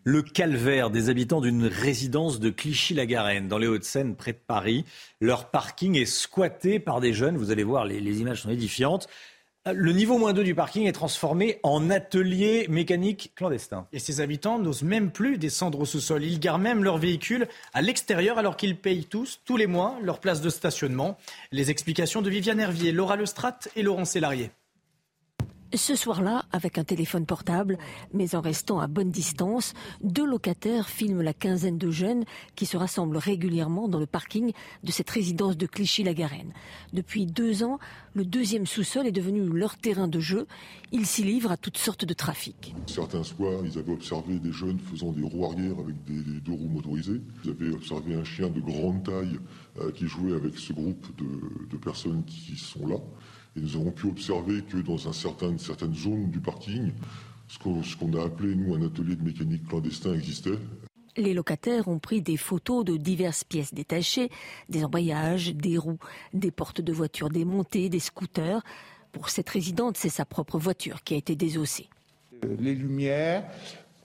le 0.08 0.22
calvaire 0.22 0.90
des 0.90 1.10
habitants 1.10 1.42
d'une 1.42 1.66
résidence 1.66 2.40
de 2.40 2.50
Clichy-la-Garenne, 2.50 3.50
dans 3.50 3.58
les 3.58 3.68
Hauts-de-Seine, 3.68 4.16
près 4.16 4.32
de 4.32 4.38
Paris. 4.38 4.86
Leur 5.20 5.52
parking 5.52 5.98
est 5.98 6.06
squatté 6.06 6.80
par 6.80 7.02
des 7.02 7.12
jeunes. 7.12 7.36
Vous 7.36 7.52
allez 7.52 7.66
voir, 7.66 7.84
les, 7.84 8.22
images 8.22 8.44
sont 8.44 8.50
édifiantes. 8.50 9.10
Le 9.70 9.92
niveau 9.92 10.18
moins 10.18 10.32
2 10.32 10.46
du 10.46 10.56
parking 10.56 10.88
est 10.88 10.94
transformé 10.94 11.60
en 11.62 11.90
atelier 11.90 12.68
mécanique 12.70 13.34
clandestin. 13.36 13.86
Et 13.92 14.00
ces 14.00 14.22
habitants 14.22 14.60
n'osent 14.60 14.84
même 14.84 15.12
plus 15.12 15.38
descendre 15.38 15.82
au 15.82 15.86
sous-sol. 15.86 16.24
Ils 16.24 16.40
garent 16.40 16.58
même 16.58 16.86
leur 16.86 17.00
véhicule 17.00 17.46
à 17.74 17.82
l'extérieur 17.82 18.38
alors 18.38 18.56
qu'ils 18.56 18.78
payent 18.78 19.04
tous, 19.04 19.42
tous 19.44 19.58
les 19.58 19.68
mois, 19.68 19.98
leur 20.02 20.22
place 20.22 20.40
de 20.40 20.50
stationnement. 20.50 21.18
Les 21.52 21.70
explications 21.70 22.22
de 22.22 22.30
Viviane 22.30 22.62
Hervier, 22.62 22.94
Laura 22.94 23.18
Lestrade 23.18 23.68
et 23.76 23.84
Laurent 23.84 24.06
Sélarié. 24.06 24.52
Ce 25.74 25.96
soir-là, 25.96 26.46
avec 26.54 26.78
un 26.78 26.86
téléphone 26.86 27.26
portable, 27.26 27.78
mais 28.14 28.36
en 28.36 28.42
restant 28.42 28.80
à 28.80 28.88
bonne 28.88 29.12
distance, 29.12 29.74
deux 30.02 30.26
locataires 30.26 30.88
filment 30.88 31.22
la 31.22 31.34
quinzaine 31.34 31.78
de 31.78 31.92
jeunes 31.92 32.24
qui 32.56 32.66
se 32.66 32.78
rassemblent 32.78 33.18
régulièrement 33.18 33.90
dans 33.90 34.00
le 34.00 34.06
parking 34.06 34.54
de 34.84 34.92
cette 34.94 35.10
résidence 35.10 35.58
de 35.58 35.66
Clichy-la-Garenne. 35.66 36.54
Depuis 36.94 37.26
deux 37.26 37.64
ans, 37.64 37.80
le 38.14 38.24
deuxième 38.24 38.66
sous-sol 38.66 39.08
est 39.08 39.12
devenu 39.12 39.42
leur 39.42 39.76
terrain 39.78 40.08
de 40.08 40.22
jeu. 40.22 40.48
Ils 40.94 41.06
s'y 41.06 41.24
livrent 41.24 41.52
à 41.52 41.58
toutes 41.58 41.78
sortes 41.78 42.06
de 42.06 42.14
trafics. 42.14 42.74
Certains 42.86 43.24
soirs, 43.24 43.60
ils 43.66 43.78
avaient 43.78 43.92
observé 43.92 44.40
des 44.40 44.54
jeunes 44.54 44.80
faisant 44.80 45.12
des 45.12 45.24
roues 45.24 45.46
arrière 45.46 45.80
avec 45.80 46.02
des, 46.06 46.40
deux 46.40 46.54
roues 46.54 46.70
motorisées. 46.70 47.22
Ils 47.44 47.50
avaient 47.50 47.72
observé 47.72 48.16
un 48.16 48.24
chien 48.24 48.48
de 48.48 48.62
grande 48.62 49.04
taille 49.04 49.38
euh, 49.82 49.92
qui 49.92 50.08
jouait 50.08 50.34
avec 50.34 50.58
ce 50.58 50.72
groupe 50.72 51.06
de 51.18 51.78
personnes 51.78 52.24
qui 52.24 52.56
sont 52.56 52.88
là. 52.88 52.98
Et 53.58 53.60
nous 53.60 53.76
avons 53.76 53.92
pu 53.92 54.08
observer 54.08 54.62
que 54.62 54.78
dans 54.78 55.08
un 55.08 55.14
certain, 55.14 55.50
une 55.50 55.58
certaine 55.58 55.96
zone 55.96 56.30
du 56.30 56.40
parking, 56.40 56.92
ce 57.48 57.58
qu'on 57.58 58.14
a 58.14 58.26
appelé, 58.26 58.56
nous, 58.56 58.76
un 58.76 58.86
atelier 58.86 59.16
de 59.16 59.24
mécanique 59.24 59.68
clandestin 59.68 60.14
existait. 60.14 60.60
Les 61.16 61.34
locataires 61.34 61.88
ont 61.88 61.98
pris 61.98 62.22
des 62.22 62.38
photos 62.38 62.86
de 62.86 62.96
diverses 62.98 63.44
pièces 63.44 63.74
détachées, 63.74 64.30
des 64.70 64.86
embrayages, 64.86 65.56
des 65.56 65.78
roues, 65.80 65.98
des 66.34 66.52
portes 66.52 66.82
de 66.82 66.94
voitures 66.94 67.30
démontées, 67.30 67.90
des 67.90 68.00
scooters. 68.00 68.62
Pour 69.12 69.30
cette 69.30 69.50
résidente, 69.50 69.98
c'est 69.98 70.10
sa 70.10 70.26
propre 70.26 70.60
voiture 70.60 71.04
qui 71.04 71.16
a 71.16 71.18
été 71.18 71.36
désossée. 71.36 71.90
Les 72.60 72.76
lumières, 72.76 73.46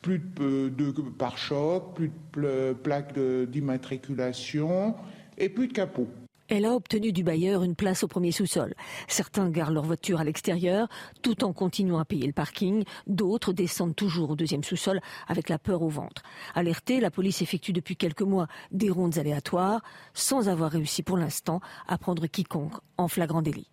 plus 0.01 0.19
de, 0.19 0.71
de 0.71 0.93
pare-chocs, 1.11 1.95
plus 1.95 2.11
de 2.35 2.75
plaques 2.83 3.19
d'immatriculation 3.19 4.95
et 5.37 5.51
plus 5.51 5.69
de 5.69 5.75
capot. 5.75 6.09
Elle 6.55 6.67
a 6.67 6.75
obtenu 6.75 7.13
du 7.13 7.25
bailleur 7.25 7.63
une 7.63 7.75
place 7.75 8.03
au 8.03 8.09
premier 8.09 8.31
sous-sol. 8.31 8.75
Certains 9.09 9.49
garent 9.49 9.71
leur 9.71 9.85
voiture 9.85 10.21
à 10.21 10.25
l'extérieur 10.25 10.87
tout 11.23 11.45
en 11.45 11.55
continuant 11.55 11.99
à 11.99 12.05
payer 12.05 12.27
le 12.27 12.35
parking. 12.35 12.85
D'autres 13.07 13.55
descendent 13.55 13.97
toujours 13.97 14.29
au 14.29 14.37
deuxième 14.37 14.63
sous-sol 14.63 15.01
avec 15.29 15.49
la 15.49 15.59
peur 15.59 15.81
au 15.81 15.89
ventre. 15.89 16.23
Alertée, 16.55 17.01
la 17.01 17.11
police 17.11 17.41
effectue 17.41 17.73
depuis 17.73 17.97
quelques 17.97 18.21
mois 18.21 18.49
des 18.71 18.91
rondes 18.91 19.17
aléatoires 19.17 19.81
sans 20.13 20.51
avoir 20.51 20.73
réussi 20.73 21.03
pour 21.03 21.17
l'instant 21.17 21.63
à 21.89 21.97
prendre 21.97 22.27
quiconque 22.27 22.75
en 22.99 23.09
flagrant 23.09 23.41
délit. 23.41 23.71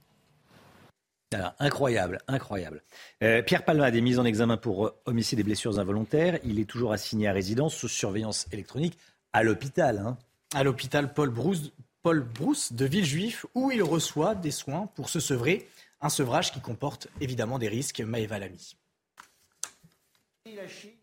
Ah, 1.36 1.56
incroyable, 1.60 2.20
incroyable. 2.30 2.82
Euh, 3.24 3.42
Pierre 3.42 3.66
Palmade 3.66 3.94
est 3.94 4.02
mis 4.02 4.20
en 4.20 4.24
examen 4.24 4.56
pour 4.56 4.88
euh, 4.88 5.02
homicide 5.06 5.40
et 5.40 5.44
blessures 5.44 5.80
involontaires. 5.80 6.40
Il 6.46 6.62
est 6.62 6.70
toujours 6.70 6.94
assigné 6.94 7.28
à 7.28 7.34
résidence 7.34 7.76
sous 7.76 7.90
surveillance 7.90 8.48
électronique 8.54 8.98
à 9.34 9.44
l'hôpital. 9.44 9.98
Hein. 9.98 10.18
À 10.56 10.64
l'hôpital 10.64 11.14
Paul 11.14 11.30
Brousse 11.30 11.74
Paul 12.02 12.22
Brousse 12.22 12.74
de 12.74 12.86
Villejuif, 12.86 13.46
où 13.56 13.72
il 13.72 13.84
reçoit 13.84 14.36
des 14.36 14.52
soins 14.52 14.88
pour 14.96 15.10
se 15.10 15.20
sevrer. 15.20 15.68
Un 16.02 16.10
sevrage 16.10 16.52
qui 16.54 16.62
comporte 16.62 17.08
évidemment 17.20 17.60
des 17.60 17.68
risques. 17.68 18.00
Maëva 18.00 18.40
Lamy. 18.40 18.76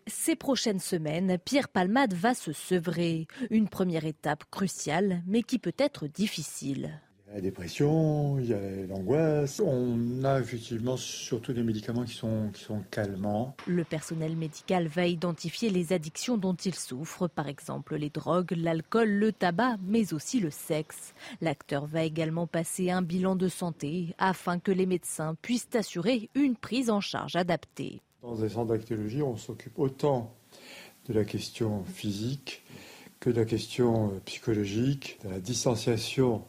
Ces 0.07 0.37
prochaines 0.37 0.81
semaines, 0.81 1.39
Pierre 1.39 1.69
Palmade 1.69 2.15
va 2.15 2.35
se 2.35 2.53
sevrer. 2.53 3.27
Une 3.51 3.69
première 3.69 4.05
étape 4.05 4.45
cruciale, 4.51 5.23
mais 5.27 5.43
qui 5.43 5.59
peut 5.59 5.75
être 5.79 6.07
difficile. 6.07 7.01
La 7.33 7.41
dépression, 7.41 8.39
il 8.39 8.47
y 8.47 8.55
a 8.55 8.87
l'angoisse. 8.87 9.61
On 9.61 10.23
a 10.23 10.39
effectivement 10.39 10.97
surtout 10.97 11.53
des 11.53 11.65
médicaments 11.65 12.05
qui 12.05 12.15
sont, 12.15 12.51
qui 12.53 12.63
sont 12.63 12.83
calmants. 12.91 13.57
Le 13.67 13.83
personnel 13.83 14.37
médical 14.37 14.87
va 14.87 15.07
identifier 15.07 15.71
les 15.71 15.93
addictions 15.93 16.39
dont 16.39 16.55
il 16.55 16.75
souffre, 16.75 17.27
par 17.27 17.49
exemple 17.49 17.97
les 17.97 18.11
drogues, 18.11 18.53
l'alcool, 18.57 19.09
le 19.09 19.33
tabac, 19.33 19.77
mais 19.85 20.15
aussi 20.15 20.39
le 20.39 20.51
sexe. 20.51 21.15
L'acteur 21.41 21.87
va 21.87 22.05
également 22.05 22.47
passer 22.47 22.91
un 22.91 23.03
bilan 23.03 23.35
de 23.35 23.49
santé 23.49 24.15
afin 24.19 24.61
que 24.61 24.71
les 24.71 24.87
médecins 24.87 25.35
puissent 25.43 25.75
assurer 25.75 26.31
une 26.37 26.55
prise 26.55 26.91
en 26.91 27.01
charge 27.01 27.35
adaptée. 27.35 28.01
Dans 28.23 28.37
des 28.37 28.51
centres 28.51 28.73
d'actologie, 28.73 29.23
on 29.23 29.37
s'occupe 29.37 29.79
autant 29.81 30.33
de 31.09 31.13
la 31.13 31.25
question 31.25 31.85
physique 31.85 32.63
que 33.19 33.31
de 33.31 33.41
la 33.41 33.45
question 33.45 34.13
psychologique, 34.25 35.19
de 35.25 35.31
la 35.31 35.41
distanciation 35.41 36.45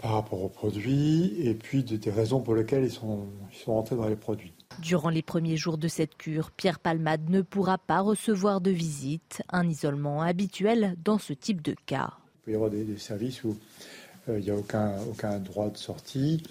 par 0.00 0.12
rapport 0.12 0.42
aux 0.42 0.48
produits 0.48 1.34
et 1.38 1.54
puis 1.54 1.84
de, 1.84 1.96
des 1.96 2.10
raisons 2.10 2.40
pour 2.40 2.54
lesquelles 2.54 2.84
ils 2.84 2.90
sont, 2.90 3.26
ils 3.52 3.58
sont 3.58 3.74
rentrés 3.74 3.96
dans 3.96 4.08
les 4.08 4.16
produits. 4.16 4.52
Durant 4.80 5.10
les 5.10 5.22
premiers 5.22 5.56
jours 5.56 5.78
de 5.78 5.88
cette 5.88 6.16
cure, 6.16 6.50
Pierre 6.50 6.78
Palmade 6.78 7.28
ne 7.28 7.42
pourra 7.42 7.78
pas 7.78 8.00
recevoir 8.00 8.60
de 8.60 8.70
visite, 8.70 9.42
un 9.50 9.68
isolement 9.68 10.22
habituel 10.22 10.96
dans 11.04 11.18
ce 11.18 11.32
type 11.32 11.62
de 11.62 11.74
cas. 11.86 12.14
Il 12.14 12.44
peut 12.44 12.52
y 12.52 12.54
avoir 12.54 12.70
des, 12.70 12.84
des 12.84 12.98
services 12.98 13.44
où 13.44 13.56
euh, 14.28 14.38
il 14.38 14.44
n'y 14.44 14.50
a 14.50 14.56
aucun, 14.56 14.98
aucun 15.10 15.38
droit 15.38 15.68
de 15.68 15.76
sortie, 15.76 16.42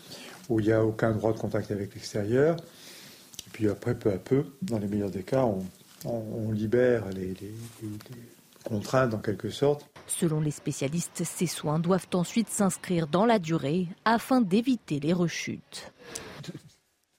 où 0.49 0.59
il 0.59 0.67
n'y 0.67 0.71
a 0.71 0.83
aucun 0.85 1.11
droit 1.11 1.33
de 1.33 1.39
contact 1.39 1.71
avec 1.71 1.93
l'extérieur. 1.93 2.55
Et 2.55 3.49
puis 3.51 3.67
après, 3.69 3.97
peu 3.97 4.11
à 4.11 4.17
peu, 4.17 4.45
dans 4.61 4.77
les 4.77 4.87
meilleurs 4.87 5.11
des 5.11 5.23
cas, 5.23 5.45
on, 5.45 5.65
on, 6.05 6.23
on 6.47 6.51
libère 6.51 7.09
les, 7.09 7.27
les, 7.27 7.53
les 7.81 8.34
contraintes 8.65 9.13
en 9.13 9.19
quelque 9.19 9.49
sorte. 9.49 9.87
Selon 10.07 10.41
les 10.41 10.51
spécialistes, 10.51 11.23
ces 11.23 11.47
soins 11.47 11.79
doivent 11.79 12.07
ensuite 12.13 12.49
s'inscrire 12.49 13.07
dans 13.07 13.25
la 13.25 13.39
durée 13.39 13.87
afin 14.03 14.41
d'éviter 14.41 14.99
les 14.99 15.13
rechutes. 15.13 15.91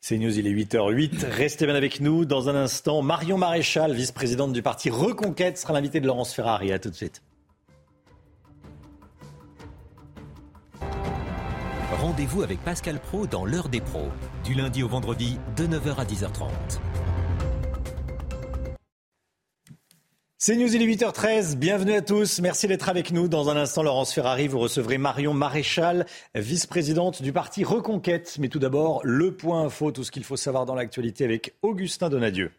C'est 0.00 0.18
News, 0.18 0.38
il 0.38 0.46
est 0.46 0.52
8h08. 0.52 1.24
Restez 1.30 1.66
bien 1.66 1.74
avec 1.74 2.00
nous. 2.00 2.24
Dans 2.26 2.48
un 2.48 2.54
instant, 2.54 3.02
Marion 3.02 3.38
Maréchal, 3.38 3.92
vice-présidente 3.92 4.52
du 4.52 4.62
parti 4.62 4.88
Reconquête, 4.88 5.58
sera 5.58 5.72
l'invitée 5.72 5.98
de 5.98 6.06
Laurence 6.06 6.32
Ferrari. 6.32 6.70
À 6.72 6.78
tout 6.78 6.90
de 6.90 6.94
suite. 6.94 7.22
Rendez-vous 12.00 12.42
avec 12.42 12.62
Pascal 12.62 13.00
Pro 13.00 13.26
dans 13.26 13.44
l'heure 13.44 13.68
des 13.68 13.80
pros, 13.80 14.08
du 14.44 14.54
lundi 14.54 14.84
au 14.84 14.88
vendredi 14.88 15.38
de 15.56 15.66
9h 15.66 15.96
à 15.96 16.04
10h30. 16.04 16.50
C'est 20.46 20.54
News, 20.54 20.72
il 20.76 20.80
est 20.80 20.86
8h13. 20.86 21.56
Bienvenue 21.56 21.94
à 21.94 22.02
tous. 22.02 22.40
Merci 22.40 22.68
d'être 22.68 22.88
avec 22.88 23.10
nous. 23.10 23.26
Dans 23.26 23.50
un 23.50 23.56
instant, 23.56 23.82
Laurence 23.82 24.14
Ferrari, 24.14 24.46
vous 24.46 24.60
recevrez 24.60 24.96
Marion 24.96 25.34
Maréchal, 25.34 26.06
vice-présidente 26.36 27.20
du 27.20 27.32
parti 27.32 27.64
Reconquête. 27.64 28.36
Mais 28.38 28.48
tout 28.48 28.60
d'abord, 28.60 29.00
le 29.02 29.34
point 29.34 29.62
info, 29.62 29.90
tout 29.90 30.04
ce 30.04 30.12
qu'il 30.12 30.22
faut 30.22 30.36
savoir 30.36 30.64
dans 30.64 30.76
l'actualité 30.76 31.24
avec 31.24 31.56
Augustin 31.62 32.10
Donadieu. 32.10 32.52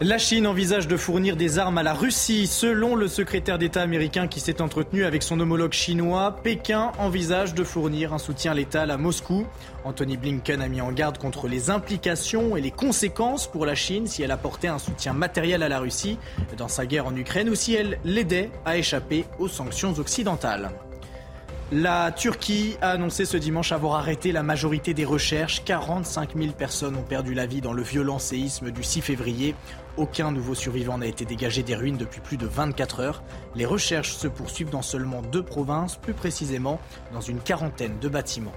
La 0.00 0.18
Chine 0.18 0.48
envisage 0.48 0.88
de 0.88 0.96
fournir 0.96 1.36
des 1.36 1.60
armes 1.60 1.78
à 1.78 1.84
la 1.84 1.94
Russie. 1.94 2.48
Selon 2.48 2.96
le 2.96 3.06
secrétaire 3.06 3.58
d'État 3.58 3.80
américain 3.80 4.26
qui 4.26 4.40
s'est 4.40 4.60
entretenu 4.60 5.04
avec 5.04 5.22
son 5.22 5.38
homologue 5.38 5.72
chinois, 5.72 6.36
Pékin 6.42 6.90
envisage 6.98 7.54
de 7.54 7.62
fournir 7.62 8.12
un 8.12 8.18
soutien 8.18 8.54
létal 8.54 8.90
à 8.90 8.96
Moscou. 8.96 9.46
Anthony 9.84 10.16
Blinken 10.16 10.60
a 10.62 10.68
mis 10.68 10.80
en 10.80 10.90
garde 10.90 11.18
contre 11.18 11.46
les 11.46 11.70
implications 11.70 12.56
et 12.56 12.60
les 12.60 12.72
conséquences 12.72 13.46
pour 13.46 13.66
la 13.66 13.76
Chine 13.76 14.08
si 14.08 14.24
elle 14.24 14.32
apportait 14.32 14.66
un 14.66 14.80
soutien 14.80 15.12
matériel 15.12 15.62
à 15.62 15.68
la 15.68 15.78
Russie 15.78 16.18
dans 16.58 16.68
sa 16.68 16.86
guerre 16.86 17.06
en 17.06 17.14
Ukraine 17.14 17.48
ou 17.48 17.54
si 17.54 17.74
elle 17.74 18.00
l'aidait 18.04 18.50
à 18.64 18.76
échapper 18.76 19.26
aux 19.38 19.48
sanctions 19.48 19.96
occidentales. 20.00 20.70
La 21.72 22.12
Turquie 22.12 22.76
a 22.82 22.90
annoncé 22.90 23.24
ce 23.24 23.38
dimanche 23.38 23.72
avoir 23.72 23.94
arrêté 23.94 24.32
la 24.32 24.42
majorité 24.42 24.92
des 24.92 25.06
recherches. 25.06 25.64
45 25.64 26.36
000 26.36 26.52
personnes 26.52 26.94
ont 26.94 27.02
perdu 27.02 27.32
la 27.32 27.46
vie 27.46 27.62
dans 27.62 27.72
le 27.72 27.82
violent 27.82 28.18
séisme 28.18 28.70
du 28.70 28.82
6 28.82 29.00
février. 29.00 29.54
Aucun 29.96 30.30
nouveau 30.30 30.54
survivant 30.54 30.98
n'a 30.98 31.06
été 31.06 31.24
dégagé 31.24 31.62
des 31.62 31.74
ruines 31.74 31.96
depuis 31.96 32.20
plus 32.20 32.36
de 32.36 32.46
24 32.46 33.00
heures. 33.00 33.22
Les 33.54 33.64
recherches 33.64 34.12
se 34.12 34.28
poursuivent 34.28 34.68
dans 34.68 34.82
seulement 34.82 35.22
deux 35.22 35.42
provinces, 35.42 35.96
plus 35.96 36.12
précisément 36.12 36.80
dans 37.14 37.22
une 37.22 37.40
quarantaine 37.40 37.98
de 37.98 38.08
bâtiments. 38.10 38.52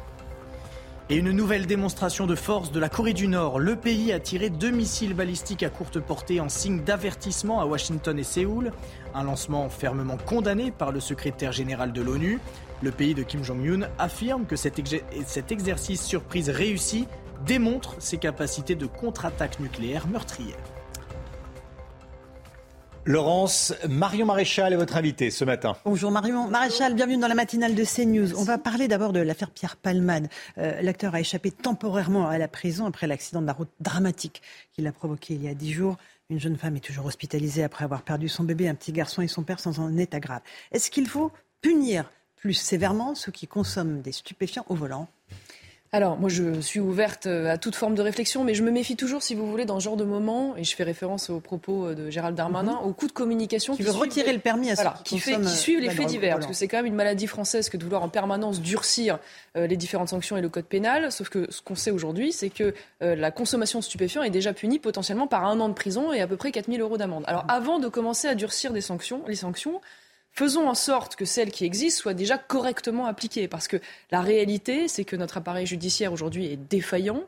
Et 1.09 1.15
une 1.15 1.31
nouvelle 1.31 1.67
démonstration 1.67 2.27
de 2.27 2.35
force 2.35 2.73
de 2.73 2.81
la 2.81 2.89
Corée 2.89 3.13
du 3.13 3.29
Nord. 3.29 3.59
Le 3.59 3.77
pays 3.77 4.11
a 4.11 4.19
tiré 4.19 4.49
deux 4.49 4.71
missiles 4.71 5.13
balistiques 5.13 5.63
à 5.63 5.69
courte 5.69 6.01
portée 6.01 6.41
en 6.41 6.49
signe 6.49 6.81
d'avertissement 6.83 7.61
à 7.61 7.65
Washington 7.65 8.19
et 8.19 8.23
Séoul. 8.23 8.73
Un 9.15 9.23
lancement 9.23 9.69
fermement 9.69 10.17
condamné 10.17 10.71
par 10.71 10.91
le 10.91 10.99
secrétaire 10.99 11.53
général 11.53 11.93
de 11.93 12.01
l'ONU. 12.01 12.41
Le 12.83 12.91
pays 12.91 13.15
de 13.15 13.23
Kim 13.23 13.43
Jong-un 13.43 13.89
affirme 13.97 14.45
que 14.45 14.55
cet, 14.55 14.79
cet 15.25 15.51
exercice 15.51 16.03
surprise 16.03 16.49
réussi 16.49 17.07
démontre 17.45 17.95
ses 17.99 18.17
capacités 18.17 18.75
de 18.75 18.85
contre-attaque 18.85 19.59
nucléaire 19.59 20.07
meurtrière. 20.07 20.57
Laurence, 23.03 23.73
Marion 23.87 24.25
Maréchal 24.25 24.73
est 24.73 24.75
votre 24.75 24.97
invitée 24.97 25.31
ce 25.31 25.45
matin. 25.45 25.75
Bonjour 25.85 26.11
Marion 26.11 26.49
Maréchal, 26.49 26.93
bienvenue 26.93 27.17
dans 27.17 27.29
la 27.29 27.35
matinale 27.35 27.73
de 27.73 27.83
CNews. 27.83 28.37
On 28.37 28.43
va 28.43 28.57
parler 28.57 28.87
d'abord 28.87 29.13
de 29.13 29.21
l'affaire 29.21 29.49
Pierre 29.49 29.77
Palmade. 29.77 30.27
Euh, 30.57 30.81
L'acteur 30.81 31.15
a 31.15 31.21
échappé 31.21 31.49
temporairement 31.49 32.27
à 32.27 32.37
la 32.37 32.49
prison 32.49 32.85
après 32.85 33.07
l'accident 33.07 33.41
de 33.41 33.47
la 33.47 33.53
route 33.53 33.71
dramatique 33.79 34.41
qu'il 34.73 34.85
a 34.85 34.91
provoqué 34.91 35.35
il 35.35 35.43
y 35.43 35.47
a 35.47 35.53
dix 35.53 35.71
jours. 35.71 35.95
Une 36.29 36.39
jeune 36.39 36.57
femme 36.57 36.75
est 36.75 36.81
toujours 36.81 37.05
hospitalisée 37.05 37.63
après 37.63 37.85
avoir 37.85 38.01
perdu 38.01 38.27
son 38.27 38.43
bébé, 38.43 38.67
un 38.67 38.75
petit 38.75 38.91
garçon 38.91 39.21
et 39.21 39.27
son 39.27 39.43
père 39.43 39.61
sont 39.61 39.79
en 39.79 39.97
état 39.97 40.19
grave. 40.19 40.41
Est-ce 40.73 40.91
qu'il 40.91 41.07
faut 41.07 41.31
punir 41.61 42.11
plus 42.37 42.53
sévèrement 42.53 43.15
ceux 43.15 43.31
qui 43.31 43.47
consomment 43.47 44.01
des 44.01 44.11
stupéfiants 44.11 44.65
au 44.69 44.75
volant 44.75 45.07
alors, 45.93 46.19
moi, 46.19 46.29
je 46.29 46.59
suis 46.59 46.81
ouverte 46.81 47.27
à 47.27 47.57
toute 47.57 47.75
forme 47.75 47.95
de 47.95 48.01
réflexion, 48.01 48.43
mais 48.43 48.53
je 48.53 48.61
me 48.61 48.71
méfie 48.71 48.97
toujours, 48.97 49.23
si 49.23 49.35
vous 49.35 49.49
voulez, 49.49 49.63
dans 49.63 49.79
ce 49.79 49.85
genre 49.85 49.95
de 49.95 50.03
moment, 50.03 50.53
et 50.57 50.65
je 50.65 50.75
fais 50.75 50.83
référence 50.83 51.29
aux 51.29 51.39
propos 51.39 51.93
de 51.93 52.09
Gérald 52.09 52.35
Darmanin, 52.35 52.73
mm 52.73 52.75
-hmm. 52.75 52.89
au 52.89 52.93
coup 52.93 53.07
de 53.07 53.13
communication 53.13 53.73
qui, 53.73 53.83
qui 53.83 53.89
veut 53.89 53.95
retirer 53.95 54.33
le 54.33 54.39
permis 54.39 54.69
à 54.69 54.75
ceux 54.75 54.83
voilà, 54.83 54.99
qui, 55.05 55.17
fait, 55.17 55.39
qui 55.39 55.47
suivent 55.47 55.79
les 55.79 55.89
faits 55.89 56.07
divers, 56.07 56.35
parce 56.35 56.47
que 56.47 56.53
c'est 56.53 56.67
quand 56.67 56.77
même 56.77 56.87
une 56.87 56.95
maladie 57.03 57.27
française 57.27 57.69
que 57.69 57.77
de 57.77 57.83
vouloir 57.85 58.03
en 58.03 58.09
permanence 58.09 58.59
durcir 58.61 59.19
euh, 59.55 59.65
les 59.65 59.77
différentes 59.77 60.09
sanctions 60.09 60.35
et 60.35 60.41
le 60.41 60.49
code 60.49 60.65
pénal. 60.65 61.09
Sauf 61.11 61.29
que 61.29 61.49
ce 61.49 61.61
qu'on 61.61 61.75
sait 61.75 61.91
aujourd'hui, 61.91 62.33
c'est 62.33 62.49
que 62.49 62.73
euh, 63.01 63.15
la 63.15 63.31
consommation 63.31 63.79
de 63.79 63.85
stupéfiants 63.85 64.23
est 64.23 64.35
déjà 64.39 64.51
punie 64.51 64.79
potentiellement 64.79 65.27
par 65.27 65.45
un 65.45 65.57
an 65.61 65.69
de 65.69 65.73
prison 65.73 66.11
et 66.11 66.19
à 66.19 66.27
peu 66.27 66.35
près 66.35 66.51
4000 66.51 66.81
euros 66.81 66.97
d'amende. 66.97 67.23
Alors, 67.27 67.45
avant 67.47 67.79
de 67.79 67.87
commencer 67.87 68.27
à 68.27 68.35
durcir 68.35 68.73
des 68.73 68.81
sanctions, 68.81 69.21
les 69.25 69.35
sanctions, 69.45 69.79
faisons 70.37 70.69
en 70.69 70.75
sorte 70.75 71.15
que 71.15 71.25
celles 71.25 71.51
qui 71.51 71.65
existent 71.65 72.01
soient 72.01 72.13
déjà 72.13 72.37
correctement 72.37 73.07
appliquées. 73.07 73.47
Parce 73.47 73.67
que 73.67 73.77
la 74.11 74.21
réalité, 74.21 74.87
c'est 74.87 75.03
que 75.03 75.15
notre 75.15 75.37
appareil 75.37 75.65
judiciaire 75.65 76.13
aujourd'hui 76.13 76.45
est 76.45 76.57
défaillant 76.57 77.23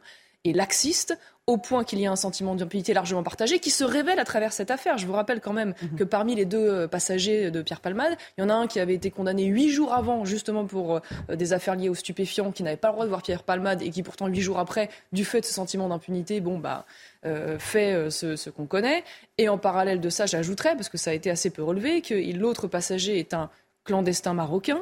et 0.46 0.54
laxiste 0.54 1.18
au 1.48 1.58
point 1.58 1.84
qu'il 1.84 2.00
y 2.00 2.06
a 2.06 2.12
un 2.12 2.16
sentiment 2.16 2.54
d'impunité 2.54 2.94
largement 2.94 3.24
partagé 3.24 3.58
qui 3.58 3.72
se 3.72 3.84
révèle 3.84 4.20
à 4.20 4.26
travers 4.26 4.54
cette 4.54 4.70
affaire. 4.70 5.00
Je 5.00 5.08
vous 5.08 5.14
rappelle 5.14 5.42
quand 5.42 5.54
même 5.54 5.74
que 5.98 6.04
parmi 6.04 6.36
les 6.36 6.46
deux 6.46 6.88
passagers 6.88 7.50
de 7.50 7.64
Pierre 7.64 7.82
Palmade, 7.82 8.16
il 8.38 8.42
y 8.42 8.44
en 8.44 8.50
a 8.50 8.54
un 8.54 8.68
qui 8.68 8.80
avait 8.80 8.94
été 8.94 9.10
condamné 9.10 9.46
huit 9.46 9.72
jours 9.72 9.92
avant 9.96 10.26
justement 10.26 10.66
pour 10.66 11.02
des 11.28 11.52
affaires 11.52 11.76
liées 11.76 11.90
aux 11.90 11.96
stupéfiants, 11.96 12.52
qui 12.52 12.62
n'avait 12.62 12.78
pas 12.78 12.90
le 12.90 12.94
droit 12.94 13.06
de 13.06 13.10
voir 13.10 13.24
Pierre 13.24 13.42
Palmade 13.42 13.82
et 13.82 13.90
qui 13.90 14.04
pourtant 14.04 14.28
huit 14.28 14.42
jours 14.42 14.60
après, 14.60 14.90
du 15.12 15.26
fait 15.26 15.42
de 15.42 15.46
ce 15.46 15.54
sentiment 15.54 15.88
d'impunité, 15.88 16.40
bon 16.40 16.60
bah 16.60 16.86
euh, 16.86 17.09
fait 17.60 17.94
euh, 17.94 18.10
ce, 18.10 18.36
ce 18.36 18.50
qu'on 18.50 18.66
connaît. 18.66 19.04
Et 19.38 19.50
en 19.50 19.58
parallèle 19.58 20.00
de 20.00 20.10
ça, 20.10 20.26
j'ajouterais, 20.26 20.76
parce 20.76 20.90
que 20.90 20.98
ça 20.98 21.12
a 21.12 21.14
été 21.14 21.30
assez 21.30 21.50
peu 21.50 21.64
relevé, 21.64 22.02
que 22.02 22.14
l'autre 22.38 22.68
passager 22.68 23.20
est 23.20 23.34
un 23.34 23.50
clandestin 23.84 24.34
marocain. 24.34 24.80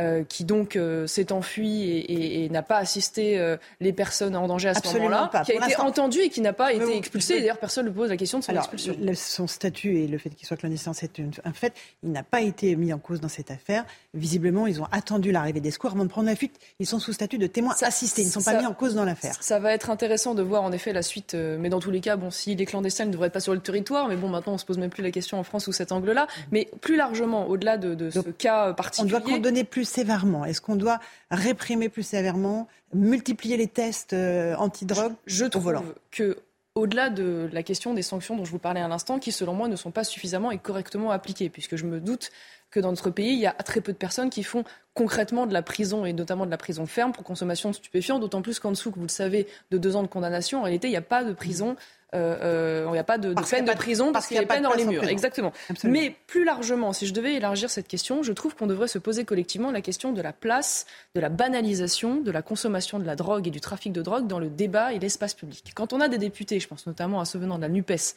Euh, 0.00 0.24
qui 0.24 0.44
donc 0.44 0.74
euh, 0.74 1.06
s'est 1.06 1.30
enfui 1.30 1.84
et, 1.84 1.98
et, 1.98 2.44
et 2.44 2.48
n'a 2.48 2.64
pas 2.64 2.78
assisté 2.78 3.38
euh, 3.38 3.56
les 3.78 3.92
personnes 3.92 4.34
en 4.34 4.48
danger 4.48 4.70
à 4.70 4.74
ce 4.74 4.92
moment-là, 4.92 5.30
qui 5.46 5.52
a 5.52 5.54
été 5.54 5.76
entendu 5.80 6.18
et 6.18 6.30
qui 6.30 6.40
n'a 6.40 6.52
pas 6.52 6.72
été 6.72 6.96
expulsé. 6.96 7.38
D'ailleurs, 7.38 7.58
personne 7.58 7.86
ne 7.86 7.92
pose 7.92 8.08
la 8.08 8.16
question 8.16 8.40
de 8.40 8.44
son 8.44 8.50
Alors, 8.50 8.64
expulsion. 8.64 8.96
Le, 9.00 9.14
son 9.14 9.46
statut 9.46 9.98
et 9.98 10.08
le 10.08 10.18
fait 10.18 10.30
qu'il 10.30 10.48
soit 10.48 10.56
clandestin, 10.56 10.94
c'est 10.94 11.12
un 11.44 11.52
fait. 11.52 11.74
Il 12.02 12.10
n'a 12.10 12.24
pas 12.24 12.40
été 12.40 12.74
mis 12.74 12.92
en 12.92 12.98
cause 12.98 13.20
dans 13.20 13.28
cette 13.28 13.52
affaire. 13.52 13.84
Visiblement, 14.14 14.66
ils 14.66 14.82
ont 14.82 14.88
attendu 14.90 15.30
l'arrivée 15.30 15.60
des 15.60 15.70
secours 15.70 15.92
avant 15.92 16.02
de 16.02 16.10
prendre 16.10 16.26
la 16.26 16.34
fuite. 16.34 16.58
Ils 16.80 16.86
sont 16.86 16.98
sous 16.98 17.12
statut 17.12 17.38
de 17.38 17.46
témoins 17.46 17.76
assistés. 17.82 18.22
Ils 18.22 18.26
ne 18.26 18.32
sont 18.32 18.40
ça, 18.40 18.54
pas 18.54 18.60
mis 18.62 18.66
en 18.66 18.74
cause 18.74 18.96
dans 18.96 19.04
l'affaire. 19.04 19.36
Ça 19.40 19.60
va 19.60 19.72
être 19.74 19.90
intéressant 19.90 20.34
de 20.34 20.42
voir 20.42 20.64
en 20.64 20.72
effet 20.72 20.92
la 20.92 21.02
suite. 21.02 21.34
mais 21.34 21.68
dans 21.68 21.78
tous 21.78 21.92
les 21.92 22.00
cas, 22.00 22.16
bon, 22.16 22.32
s'il 22.32 22.60
est 22.60 22.66
clandestin, 22.66 23.04
il 23.04 23.08
ne 23.08 23.12
devrait 23.12 23.28
être 23.28 23.34
pas 23.34 23.38
sur 23.38 23.54
le 23.54 23.60
territoire. 23.60 24.08
Mais 24.08 24.16
bon, 24.16 24.26
maintenant, 24.26 24.54
on 24.54 24.58
se 24.58 24.64
pose 24.64 24.78
même 24.78 24.90
plus 24.90 25.04
la 25.04 25.12
question 25.12 25.38
en 25.38 25.44
France 25.44 25.66
sous 25.66 25.72
cet 25.72 25.92
angle-là. 25.92 26.26
Mais 26.50 26.68
plus 26.80 26.96
largement, 26.96 27.46
au-delà 27.46 27.78
de, 27.78 27.94
de 27.94 28.10
Donc, 28.10 28.24
ce 28.24 28.30
cas 28.30 28.72
particulier, 28.72 29.14
on 29.14 29.20
doit 29.20 29.30
condamner 29.30 29.62
plus 29.62 29.83
sévèrement. 29.84 30.44
Est-ce 30.44 30.60
qu'on 30.60 30.76
doit 30.76 31.00
réprimer 31.30 31.88
plus 31.88 32.02
sévèrement, 32.02 32.68
multiplier 32.92 33.56
les 33.56 33.66
tests 33.66 34.12
euh, 34.12 34.54
antidrogue 34.56 35.14
Je 35.26 35.44
au 35.44 35.48
trouve 35.48 35.64
volant 35.64 35.84
que 36.10 36.38
au-delà 36.74 37.08
de 37.08 37.48
la 37.52 37.62
question 37.62 37.94
des 37.94 38.02
sanctions 38.02 38.36
dont 38.36 38.44
je 38.44 38.50
vous 38.50 38.58
parlais 38.58 38.80
à 38.80 38.88
l'instant, 38.88 39.20
qui 39.20 39.30
selon 39.30 39.54
moi 39.54 39.68
ne 39.68 39.76
sont 39.76 39.92
pas 39.92 40.02
suffisamment 40.02 40.50
et 40.50 40.58
correctement 40.58 41.12
appliquées, 41.12 41.48
puisque 41.48 41.76
je 41.76 41.86
me 41.86 42.00
doute 42.00 42.32
que 42.72 42.80
dans 42.80 42.90
notre 42.90 43.10
pays, 43.10 43.32
il 43.32 43.38
y 43.38 43.46
a 43.46 43.52
très 43.52 43.80
peu 43.80 43.92
de 43.92 43.96
personnes 43.96 44.30
qui 44.30 44.42
font 44.42 44.64
concrètement 44.94 45.46
de 45.46 45.52
la 45.52 45.62
prison 45.62 46.04
et 46.04 46.12
notamment 46.12 46.46
de 46.46 46.50
la 46.50 46.56
prison 46.56 46.86
ferme 46.86 47.12
pour 47.12 47.22
consommation 47.22 47.70
de 47.70 47.74
stupéfiants, 47.76 48.18
d'autant 48.18 48.42
plus 48.42 48.58
qu'en 48.58 48.70
dessous, 48.70 48.90
que 48.90 48.96
vous 48.96 49.02
le 49.02 49.08
savez, 49.08 49.46
de 49.70 49.78
deux 49.78 49.94
ans 49.94 50.02
de 50.02 50.08
condamnation, 50.08 50.60
en 50.60 50.62
réalité, 50.64 50.88
il 50.88 50.90
n'y 50.90 50.96
a 50.96 51.02
pas 51.02 51.22
de 51.22 51.32
prison 51.32 51.76
euh, 52.14 52.36
euh, 52.42 52.84
il 52.88 52.92
n'y 52.92 52.98
a 52.98 53.04
pas 53.04 53.18
de, 53.18 53.34
peine 53.50 53.64
de 53.64 53.72
prison 53.72 54.12
parce 54.12 54.28
qu'il 54.28 54.36
y 54.36 54.40
a, 54.40 54.46
peine 54.46 54.62
dans 54.62 54.74
les 54.74 54.84
murs. 54.84 55.04
Exactement. 55.04 55.52
Mais 55.82 56.14
plus 56.26 56.44
largement, 56.44 56.92
si 56.92 57.06
je 57.06 57.12
devais 57.12 57.34
élargir 57.34 57.70
cette 57.70 57.88
question, 57.88 58.22
je 58.22 58.32
trouve 58.32 58.54
qu'on 58.54 58.66
devrait 58.66 58.88
se 58.88 58.98
poser 58.98 59.24
collectivement 59.24 59.70
la 59.70 59.80
question 59.80 60.12
de 60.12 60.22
la 60.22 60.32
place, 60.32 60.86
de 61.14 61.20
la 61.20 61.28
banalisation, 61.28 62.20
de 62.20 62.30
la 62.30 62.42
consommation 62.42 62.98
de 62.98 63.04
la 63.04 63.16
drogue 63.16 63.48
et 63.48 63.50
du 63.50 63.60
trafic 63.60 63.92
de 63.92 64.02
drogue 64.02 64.26
dans 64.26 64.38
le 64.38 64.48
débat 64.48 64.92
et 64.92 64.98
l'espace 64.98 65.34
public. 65.34 65.72
Quand 65.74 65.92
on 65.92 66.00
a 66.00 66.08
des 66.08 66.18
députés, 66.18 66.60
je 66.60 66.68
pense 66.68 66.86
notamment 66.86 67.20
à 67.20 67.24
ceux 67.24 67.38
venant 67.38 67.56
de 67.56 67.62
la 67.62 67.68
NUPES, 67.68 68.14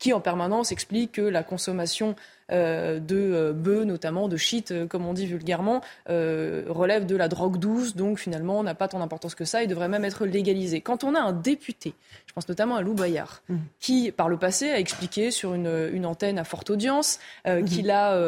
qui 0.00 0.12
en 0.12 0.20
permanence 0.20 0.72
expliquent 0.72 1.12
que 1.12 1.22
la 1.22 1.44
consommation 1.44 2.16
euh, 2.50 2.98
de 2.98 3.16
euh, 3.16 3.52
bœufs, 3.52 3.84
notamment 3.84 4.26
de 4.26 4.36
shit, 4.36 4.72
euh, 4.72 4.86
comme 4.86 5.06
on 5.06 5.12
dit 5.12 5.26
vulgairement, 5.26 5.82
relève 6.08 7.06
de 7.06 7.14
la 7.14 7.28
drogue 7.28 7.58
douce, 7.58 7.94
donc 7.94 8.18
finalement 8.18 8.62
n'a 8.64 8.74
pas 8.74 8.88
tant 8.88 8.98
d'importance 8.98 9.36
que 9.36 9.44
ça 9.44 9.62
et 9.62 9.68
devrait 9.68 9.88
même 9.88 10.04
être 10.04 10.26
légalisé. 10.26 10.80
Quand 10.80 11.04
on 11.04 11.14
a 11.14 11.20
un 11.20 11.32
député, 11.32 11.94
je 12.26 12.32
pense 12.32 12.48
notamment 12.48 12.76
à 12.76 12.82
Lou 12.82 12.94
Bayard, 12.94 13.42
mmh. 13.48 13.56
qui 13.78 14.10
par 14.10 14.28
le 14.28 14.38
passé 14.38 14.70
a 14.70 14.78
expliqué 14.78 15.30
sur 15.30 15.54
une, 15.54 16.06
antenne 16.06 16.38
à 16.38 16.44
forte 16.44 16.70
audience 16.70 17.20
mmh. 17.46 17.64
qu'il 17.64 17.90
a 17.90 18.18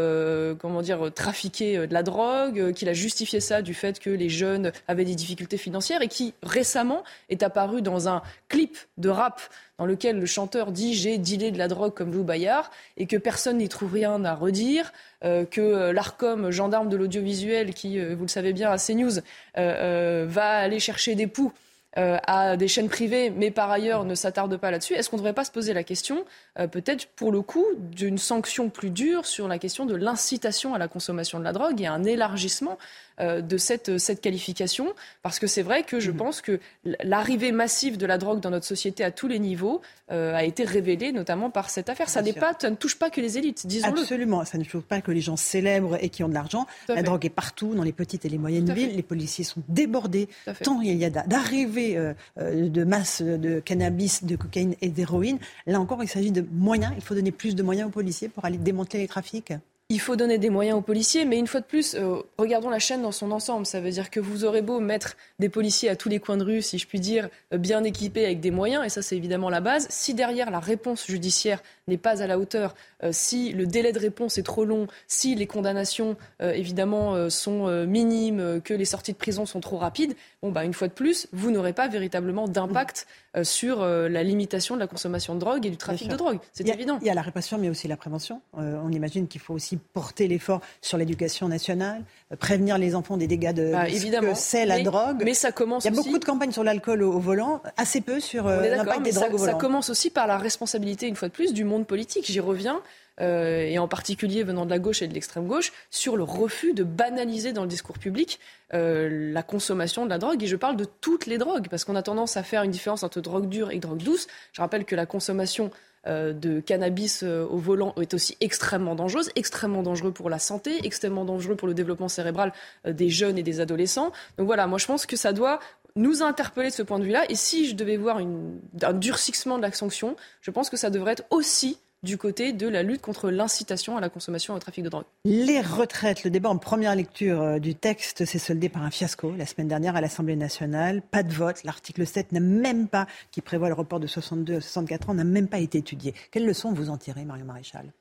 comment 0.56 0.82
dire 0.82 1.10
trafiqué 1.12 1.86
de 1.86 1.92
la 1.92 2.02
drogue, 2.02 2.72
qu'il 2.72 2.88
a 2.88 2.92
justifié 2.92 3.40
ça 3.40 3.62
du 3.62 3.74
fait 3.74 3.98
que 3.98 4.10
les 4.10 4.28
jeunes 4.28 4.70
avaient 4.86 5.04
des 5.04 5.14
difficultés 5.14 5.56
financières 5.56 6.02
et 6.02 6.08
qui 6.08 6.34
récemment 6.42 7.02
est 7.30 7.42
apparu 7.42 7.82
dans 7.82 8.08
un 8.08 8.22
clip 8.48 8.76
de 8.98 9.08
rap 9.08 9.40
dans 9.82 9.86
lequel 9.86 10.20
le 10.20 10.26
chanteur 10.26 10.70
dit 10.70 10.94
j'ai 10.94 11.18
dealé 11.18 11.50
de 11.50 11.58
la 11.58 11.66
drogue 11.66 11.92
comme 11.92 12.12
Lou 12.12 12.22
Bayard 12.22 12.70
et 12.96 13.06
que 13.06 13.16
personne 13.16 13.58
n'y 13.58 13.68
trouve 13.68 13.94
rien 13.94 14.24
à 14.24 14.32
redire, 14.32 14.92
euh, 15.24 15.44
que 15.44 15.60
euh, 15.60 15.92
l'ARCOM, 15.92 16.52
gendarme 16.52 16.88
de 16.88 16.96
l'audiovisuel, 16.96 17.74
qui, 17.74 17.98
euh, 17.98 18.14
vous 18.14 18.22
le 18.22 18.28
savez 18.28 18.52
bien, 18.52 18.70
à 18.70 18.78
CNews, 18.78 19.18
va 19.56 20.48
aller 20.58 20.78
chercher 20.78 21.16
des 21.16 21.26
poux 21.26 21.52
à 21.94 22.56
des 22.56 22.68
chaînes 22.68 22.88
privées, 22.88 23.28
mais 23.28 23.50
par 23.50 23.70
ailleurs 23.70 24.04
ne 24.04 24.14
s'attarde 24.14 24.56
pas 24.56 24.70
là-dessus, 24.70 24.94
est-ce 24.94 25.10
qu'on 25.10 25.16
ne 25.16 25.20
devrait 25.20 25.34
pas 25.34 25.44
se 25.44 25.50
poser 25.50 25.74
la 25.74 25.84
question, 25.84 26.24
peut-être 26.70 27.06
pour 27.16 27.32
le 27.32 27.42
coup, 27.42 27.66
d'une 27.76 28.16
sanction 28.16 28.70
plus 28.70 28.88
dure 28.88 29.26
sur 29.26 29.46
la 29.46 29.58
question 29.58 29.84
de 29.84 29.94
l'incitation 29.94 30.74
à 30.74 30.78
la 30.78 30.88
consommation 30.88 31.38
de 31.38 31.44
la 31.44 31.52
drogue 31.52 31.82
et 31.82 31.86
un 31.86 32.02
élargissement 32.04 32.78
de 33.22 33.56
cette, 33.56 33.98
cette 33.98 34.20
qualification, 34.20 34.94
parce 35.22 35.38
que 35.38 35.46
c'est 35.46 35.62
vrai 35.62 35.84
que 35.84 36.00
je 36.00 36.10
mhm. 36.10 36.16
pense 36.16 36.40
que 36.40 36.60
l'arrivée 37.02 37.52
massive 37.52 37.96
de 37.96 38.06
la 38.06 38.18
drogue 38.18 38.40
dans 38.40 38.50
notre 38.50 38.66
société 38.66 39.04
à 39.04 39.10
tous 39.10 39.28
les 39.28 39.38
niveaux 39.38 39.80
euh, 40.10 40.34
a 40.34 40.44
été 40.44 40.64
révélée 40.64 41.12
notamment 41.12 41.50
par 41.50 41.70
cette 41.70 41.88
affaire. 41.88 42.08
Ça, 42.08 42.22
pas, 42.38 42.54
ça 42.58 42.70
ne 42.70 42.76
touche 42.76 42.98
pas 42.98 43.10
que 43.10 43.20
les 43.20 43.38
élites, 43.38 43.66
disons-le. 43.66 44.00
Absolument, 44.00 44.44
ça 44.44 44.58
ne 44.58 44.64
touche 44.64 44.82
pas 44.82 45.00
que 45.00 45.10
les 45.10 45.20
gens 45.20 45.36
célèbres 45.36 45.96
et 46.02 46.08
qui 46.08 46.22
ont 46.22 46.28
de 46.28 46.34
l'argent. 46.34 46.66
La 46.88 47.02
drogue 47.02 47.24
est 47.24 47.30
partout, 47.30 47.74
dans 47.74 47.82
les 47.82 47.92
petites 47.92 48.24
et 48.24 48.28
les 48.28 48.38
moyennes 48.38 48.70
villes. 48.72 48.94
Les 48.94 49.02
policiers 49.02 49.44
sont 49.44 49.62
débordés, 49.68 50.28
tant 50.62 50.80
il 50.80 50.96
y 50.96 51.04
a 51.04 51.10
d'arrivées 51.10 51.96
euh, 51.96 52.14
de 52.36 52.84
masse 52.84 53.22
de 53.22 53.60
cannabis, 53.60 54.24
de 54.24 54.36
cocaïne 54.36 54.74
et 54.80 54.88
d'héroïne. 54.88 55.38
Là 55.66 55.80
encore, 55.80 56.02
il 56.02 56.08
s'agit 56.08 56.30
de 56.30 56.44
moyens. 56.52 56.92
Il 56.96 57.02
faut 57.02 57.14
donner 57.14 57.32
plus 57.32 57.54
de 57.54 57.62
moyens 57.62 57.88
aux 57.88 57.92
policiers 57.92 58.28
pour 58.28 58.44
aller 58.44 58.58
démanteler 58.58 59.00
les 59.00 59.08
trafics 59.08 59.52
il 59.92 60.00
faut 60.00 60.16
donner 60.16 60.38
des 60.38 60.48
moyens 60.48 60.78
aux 60.78 60.82
policiers, 60.82 61.26
mais 61.26 61.38
une 61.38 61.46
fois 61.46 61.60
de 61.60 61.66
plus, 61.66 61.94
euh, 61.94 62.22
regardons 62.38 62.70
la 62.70 62.78
chaîne 62.78 63.02
dans 63.02 63.12
son 63.12 63.30
ensemble. 63.30 63.66
Ça 63.66 63.78
veut 63.78 63.90
dire 63.90 64.08
que 64.08 64.20
vous 64.20 64.44
aurez 64.44 64.62
beau 64.62 64.80
mettre 64.80 65.16
des 65.38 65.50
policiers 65.50 65.90
à 65.90 65.96
tous 65.96 66.08
les 66.08 66.18
coins 66.18 66.38
de 66.38 66.44
rue, 66.44 66.62
si 66.62 66.78
je 66.78 66.86
puis 66.86 66.98
dire, 66.98 67.28
euh, 67.52 67.58
bien 67.58 67.84
équipés 67.84 68.24
avec 68.24 68.40
des 68.40 68.50
moyens, 68.50 68.86
et 68.86 68.88
ça 68.88 69.02
c'est 69.02 69.18
évidemment 69.18 69.50
la 69.50 69.60
base. 69.60 69.86
Si 69.90 70.14
derrière 70.14 70.50
la 70.50 70.60
réponse 70.60 71.06
judiciaire 71.06 71.62
n'est 71.88 71.98
pas 71.98 72.22
à 72.22 72.26
la 72.26 72.38
hauteur, 72.38 72.74
euh, 73.02 73.10
si 73.12 73.52
le 73.52 73.66
délai 73.66 73.92
de 73.92 73.98
réponse 73.98 74.38
est 74.38 74.42
trop 74.42 74.64
long, 74.64 74.86
si 75.06 75.34
les 75.34 75.46
condamnations 75.46 76.16
évidemment 76.40 77.30
sont 77.30 77.66
minimes, 77.86 78.60
que 78.64 78.74
les 78.74 78.84
sorties 78.84 79.12
de 79.12 79.16
prison 79.16 79.46
sont 79.46 79.60
trop 79.60 79.76
rapides, 79.76 80.14
bon 80.42 80.50
bah 80.50 80.64
une 80.64 80.74
fois 80.74 80.88
de 80.88 80.92
plus, 80.92 81.28
vous 81.32 81.50
n'aurez 81.50 81.72
pas 81.72 81.88
véritablement 81.88 82.48
d'impact 82.48 83.06
sur 83.42 83.84
la 83.84 84.22
limitation 84.22 84.74
de 84.74 84.80
la 84.80 84.86
consommation 84.86 85.34
de 85.34 85.40
drogue 85.40 85.66
et 85.66 85.70
du 85.70 85.76
trafic 85.76 86.08
de 86.08 86.16
drogue. 86.16 86.38
C'est 86.52 86.68
évident. 86.68 86.98
Il 87.00 87.06
y 87.06 87.10
a 87.10 87.14
la 87.14 87.22
répression, 87.22 87.58
mais 87.58 87.68
aussi 87.68 87.88
la 87.88 87.96
prévention. 87.96 88.40
on 88.54 88.90
imagine 88.90 89.28
qu'il 89.28 89.40
faut 89.40 89.54
aussi 89.54 89.76
porter 89.76 90.28
l'effort 90.28 90.60
sur 90.80 90.98
l'éducation 90.98 91.48
nationale, 91.48 92.02
euh, 92.32 92.36
prévenir 92.36 92.78
les 92.78 92.94
enfants 92.94 93.16
des 93.16 93.26
dégâts 93.26 93.52
de, 93.52 93.72
bah, 93.72 93.88
évidemment. 93.88 94.34
c'est 94.34 94.66
la 94.66 94.82
drogue. 94.82 95.22
Mais 95.24 95.34
ça 95.34 95.52
commence. 95.52 95.84
Il 95.84 95.94
y 95.94 95.98
a 95.98 96.02
beaucoup 96.02 96.18
de 96.18 96.24
campagnes 96.24 96.52
sur 96.52 96.64
l'alcool 96.64 97.02
au, 97.02 97.18
volant, 97.18 97.62
assez 97.76 98.00
peu 98.00 98.20
sur 98.20 98.46
euh, 98.46 98.68
l'impact 98.68 99.02
des 99.02 99.12
drogues 99.12 99.34
au 99.34 99.38
volant. 99.38 99.52
Ça 99.52 99.58
commence 99.58 99.90
aussi 99.90 100.10
par 100.10 100.26
la 100.26 100.38
responsabilité, 100.38 101.06
une 101.08 101.16
fois 101.16 101.28
de 101.28 101.32
plus, 101.32 101.52
du 101.52 101.64
monde 101.64 101.71
politique. 101.80 102.26
J'y 102.26 102.40
reviens. 102.40 102.82
Euh, 103.20 103.66
et 103.66 103.78
en 103.78 103.88
particulier 103.88 104.42
venant 104.42 104.64
de 104.64 104.70
la 104.70 104.78
gauche 104.78 105.02
et 105.02 105.06
de 105.06 105.12
l'extrême 105.12 105.46
gauche, 105.46 105.70
sur 105.90 106.16
le 106.16 106.22
refus 106.22 106.72
de 106.72 106.82
banaliser 106.82 107.52
dans 107.52 107.62
le 107.62 107.68
discours 107.68 107.98
public 107.98 108.40
la 108.70 109.42
consommation 109.42 110.06
de 110.06 110.10
la 110.10 110.16
drogue. 110.16 110.42
Et 110.42 110.46
je 110.46 110.56
parle 110.56 110.76
de 110.76 110.86
toutes 110.86 111.26
les 111.26 111.36
drogues, 111.36 111.68
parce 111.68 111.84
qu'on 111.84 111.94
a 111.94 112.02
tendance 112.02 112.38
à 112.38 112.42
faire 112.42 112.62
une 112.62 112.70
différence 112.70 113.02
entre 113.02 113.20
drogue 113.20 113.50
dure 113.50 113.70
et 113.70 113.78
drogue 113.78 114.02
douce. 114.02 114.28
Je 114.52 114.62
rappelle 114.62 114.86
que 114.86 114.96
la 114.96 115.04
consommation 115.04 115.70
euh, 116.08 116.32
de 116.32 116.58
cannabis 116.58 117.22
euh, 117.22 117.46
au 117.48 117.58
volant 117.58 117.94
est 118.00 118.12
aussi 118.12 118.36
extrêmement 118.40 118.96
dangereuse, 118.96 119.30
extrêmement 119.36 119.84
dangereux 119.84 120.10
pour 120.10 120.30
la 120.30 120.40
santé, 120.40 120.80
extrêmement 120.82 121.24
dangereux 121.24 121.54
pour 121.54 121.68
le 121.68 121.74
développement 121.74 122.08
cérébral 122.08 122.52
euh, 122.88 122.92
des 122.92 123.08
jeunes 123.08 123.38
et 123.38 123.44
des 123.44 123.60
adolescents. 123.60 124.10
Donc 124.36 124.48
voilà, 124.48 124.66
moi 124.66 124.78
je 124.78 124.86
pense 124.86 125.06
que 125.06 125.14
ça 125.14 125.32
doit 125.32 125.60
nous 125.96 126.22
interpeller 126.22 126.68
de 126.68 126.74
ce 126.74 126.82
point 126.82 126.98
de 126.98 127.04
vue-là. 127.04 127.24
Et 127.30 127.34
si 127.34 127.68
je 127.68 127.74
devais 127.74 127.96
voir 127.96 128.18
un 128.18 128.92
durcissement 128.92 129.56
de 129.56 129.62
la 129.62 129.72
sanction, 129.72 130.16
je 130.40 130.50
pense 130.50 130.70
que 130.70 130.76
ça 130.76 130.90
devrait 130.90 131.12
être 131.12 131.24
aussi 131.30 131.78
du 132.02 132.18
côté 132.18 132.52
de 132.52 132.66
la 132.66 132.82
lutte 132.82 133.00
contre 133.00 133.30
l'incitation 133.30 133.96
à 133.96 134.00
la 134.00 134.08
consommation 134.08 134.54
et 134.54 134.56
au 134.56 134.60
trafic 134.60 134.82
de 134.82 134.88
drogue. 134.88 135.04
Les 135.24 135.60
retraites, 135.60 136.24
le 136.24 136.30
débat 136.30 136.48
en 136.48 136.58
première 136.58 136.96
lecture 136.96 137.40
euh, 137.40 137.58
du 137.58 137.74
texte 137.74 138.24
s'est 138.24 138.38
soldé 138.38 138.68
par 138.68 138.82
un 138.82 138.90
fiasco 138.90 139.32
la 139.36 139.46
semaine 139.46 139.68
dernière 139.68 139.94
à 139.94 140.00
l'Assemblée 140.00 140.36
nationale. 140.36 141.00
Pas 141.02 141.22
de 141.22 141.32
vote. 141.32 141.62
L'article 141.64 142.06
7 142.06 142.32
n'a 142.32 142.40
même 142.40 142.88
pas, 142.88 143.06
qui 143.30 143.40
prévoit 143.40 143.68
le 143.68 143.74
report 143.74 144.00
de 144.00 144.08
62 144.08 144.56
à 144.56 144.60
64 144.60 145.10
ans, 145.10 145.14
n'a 145.14 145.24
même 145.24 145.48
pas 145.48 145.60
été 145.60 145.78
étudié. 145.78 146.14
Quelle 146.32 146.46
leçon 146.46 146.72
vous 146.72 146.90
en 146.90 146.96
tirez, 146.96 147.24
Mario 147.24 147.44
Maréchal? 147.44 147.92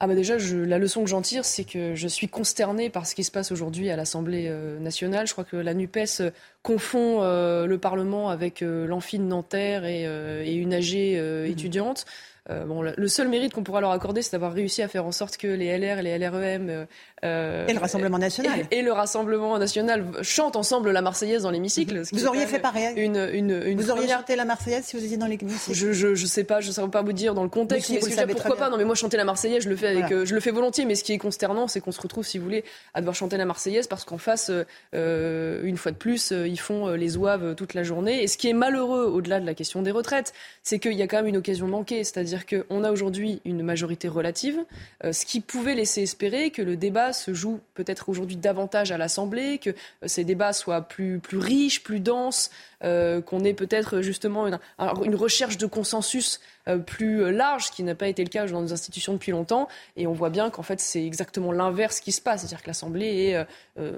Ah 0.00 0.06
bah 0.06 0.14
déjà, 0.14 0.36
la 0.38 0.78
leçon 0.78 1.04
que 1.04 1.08
j'en 1.08 1.22
tire, 1.22 1.44
c'est 1.44 1.64
que 1.64 1.94
je 1.94 2.08
suis 2.08 2.28
consternée 2.28 2.90
par 2.90 3.06
ce 3.06 3.14
qui 3.14 3.22
se 3.22 3.30
passe 3.30 3.52
aujourd'hui 3.52 3.90
à 3.90 3.96
l'Assemblée 3.96 4.48
euh, 4.48 4.78
nationale. 4.80 5.26
Je 5.26 5.32
crois 5.32 5.44
que 5.44 5.56
la 5.56 5.72
NUPES 5.72 6.20
euh, 6.20 6.30
confond 6.62 7.22
le 7.22 7.76
Parlement 7.76 8.30
avec 8.30 8.62
l'amphine 8.62 9.28
Nanterre 9.28 9.84
et, 9.84 10.04
et 10.04 10.54
une 10.54 10.72
âgée 10.72 11.20
mmh. 11.20 11.50
étudiante. 11.50 12.06
Euh, 12.50 12.66
bon, 12.66 12.82
le 12.82 13.08
seul 13.08 13.28
mérite 13.28 13.54
qu'on 13.54 13.62
pourra 13.62 13.80
leur 13.80 13.90
accorder, 13.90 14.20
c'est 14.20 14.32
d'avoir 14.32 14.52
réussi 14.52 14.82
à 14.82 14.88
faire 14.88 15.06
en 15.06 15.12
sorte 15.12 15.38
que 15.38 15.46
les 15.46 15.78
LR 15.78 15.98
et 15.98 16.02
les 16.02 16.18
LREM 16.18 16.68
euh, 16.68 16.84
euh, 17.24 17.66
et 17.66 17.72
le 17.72 17.78
Rassemblement 17.78 18.18
national 18.18 18.66
et, 18.70 18.82
le 18.82 18.92
Rassemblement 18.92 19.58
national 19.58 20.04
chantent 20.22 20.56
ensemble 20.56 20.90
la 20.90 21.02
Marseillaise 21.02 21.42
dans 21.42 21.50
l'hémicycle. 21.50 22.02
Vous 22.12 22.26
auriez 22.26 22.46
fait 22.46 22.58
pareil. 22.58 22.92
Une, 22.96 23.16
une, 23.32 23.62
une 23.64 23.80
vous 23.80 23.90
auriez 23.90 24.08
chanté 24.08 24.36
la 24.36 24.44
Marseillaise 24.44 24.84
si 24.84 24.96
vous 24.96 25.04
étiez 25.04 25.16
dans 25.16 25.26
l'hémicycle. 25.26 25.76
Je, 25.76 25.92
je, 25.92 26.14
je 26.14 26.26
sais 26.26 26.44
pas, 26.44 26.60
je 26.60 26.68
ne 26.68 26.72
saurais 26.72 26.90
pas 26.90 27.02
vous 27.02 27.12
dire 27.12 27.34
dans 27.34 27.42
le 27.42 27.48
contexte. 27.48 27.90
mais, 27.90 28.34
pourquoi 28.34 28.56
pas? 28.56 28.70
Non, 28.70 28.76
mais 28.76 28.84
moi 28.84 28.94
chanter 28.94 29.16
la 29.16 29.24
Marseillaise, 29.24 29.64
je 29.64 29.68
le 29.68 29.76
fais 29.76 29.88
avec, 29.88 30.24
je 30.24 30.34
le 30.34 30.40
fais 30.40 30.50
volontiers. 30.50 30.84
Mais 30.84 30.94
ce 30.94 31.04
qui 31.04 31.12
est 31.12 31.18
consternant, 31.18 31.68
c'est 31.68 31.80
qu'on 31.80 31.92
se 31.92 32.00
retrouve, 32.00 32.26
si 32.26 32.38
vous 32.38 32.44
voulez, 32.44 32.64
à 32.92 33.00
devoir 33.00 33.14
chanter 33.14 33.36
la 33.36 33.46
Marseillaise 33.46 33.86
parce 33.86 34.04
qu'en 34.04 34.18
face, 34.18 34.50
une 34.92 35.76
fois 35.76 35.92
de 35.92 35.96
plus, 35.96 36.30
ils 36.30 36.60
font 36.60 36.88
les 36.90 37.16
ouaves 37.16 37.54
toute 37.54 37.74
la 37.74 37.82
journée. 37.82 38.22
Et 38.22 38.26
ce 38.26 38.36
qui 38.36 38.48
est 38.48 38.54
malheureux, 38.54 39.04
au-delà 39.04 39.40
de 39.40 39.46
la 39.46 39.54
question 39.54 39.82
des 39.82 39.90
retraites, 39.90 40.32
c'est 40.62 40.78
qu'il 40.78 40.92
y 40.92 41.02
a 41.02 41.06
quand 41.06 41.16
même 41.16 41.26
une 41.26 41.36
occasion 41.36 41.66
manquée. 41.66 42.04
C'est-à-dire 42.04 42.44
qu'on 42.46 42.84
a 42.84 42.92
aujourd'hui 42.92 43.40
une 43.44 43.62
majorité 43.62 44.08
relative, 44.08 44.58
euh, 45.04 45.12
ce 45.12 45.24
qui 45.24 45.40
pouvait 45.40 45.74
laisser 45.74 46.02
espérer 46.02 46.50
que 46.50 46.62
le 46.62 46.76
débat 46.76 47.12
se 47.14 47.32
joue 47.32 47.60
peut-être 47.72 48.10
aujourd'hui 48.10 48.36
davantage 48.36 48.92
à 48.92 48.98
l'Assemblée, 48.98 49.56
que 49.56 49.70
euh, 49.70 49.74
ces 50.04 50.24
débats 50.24 50.52
soient 50.52 50.82
plus, 50.82 51.22
riches, 51.32 51.82
plus 51.82 52.00
denses, 52.00 52.50
euh, 52.82 53.22
qu'on 53.22 53.42
ait 53.44 53.54
peut-être 53.54 54.02
justement 54.02 54.46
une, 54.46 54.58
une, 55.02 55.14
recherche 55.14 55.56
de 55.56 55.64
consensus 55.66 56.40
plus 56.86 57.30
large, 57.32 57.66
ce 57.66 57.72
qui 57.72 57.82
n'a 57.82 57.94
pas 57.94 58.08
été 58.08 58.22
le 58.22 58.30
cas 58.30 58.46
dans 58.46 58.62
nos 58.62 58.72
institutions 58.72 59.12
depuis 59.12 59.32
longtemps. 59.32 59.68
Et 59.96 60.06
on 60.06 60.12
voit 60.12 60.30
bien 60.30 60.50
qu'en 60.50 60.62
fait, 60.62 60.80
c'est 60.80 61.04
exactement 61.04 61.52
l'inverse 61.52 62.00
qui 62.00 62.12
se 62.12 62.20
passe. 62.20 62.40
C'est-à-dire 62.40 62.62
que 62.62 62.68
l'Assemblée 62.68 63.28
est 63.28 63.46
euh, 63.78 63.92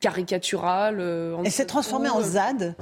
caricaturale. 0.00 1.02
Et 1.44 1.50
s'est 1.50 1.66
transformée 1.66 2.08
en 2.08 2.22
ZAD, 2.22 2.74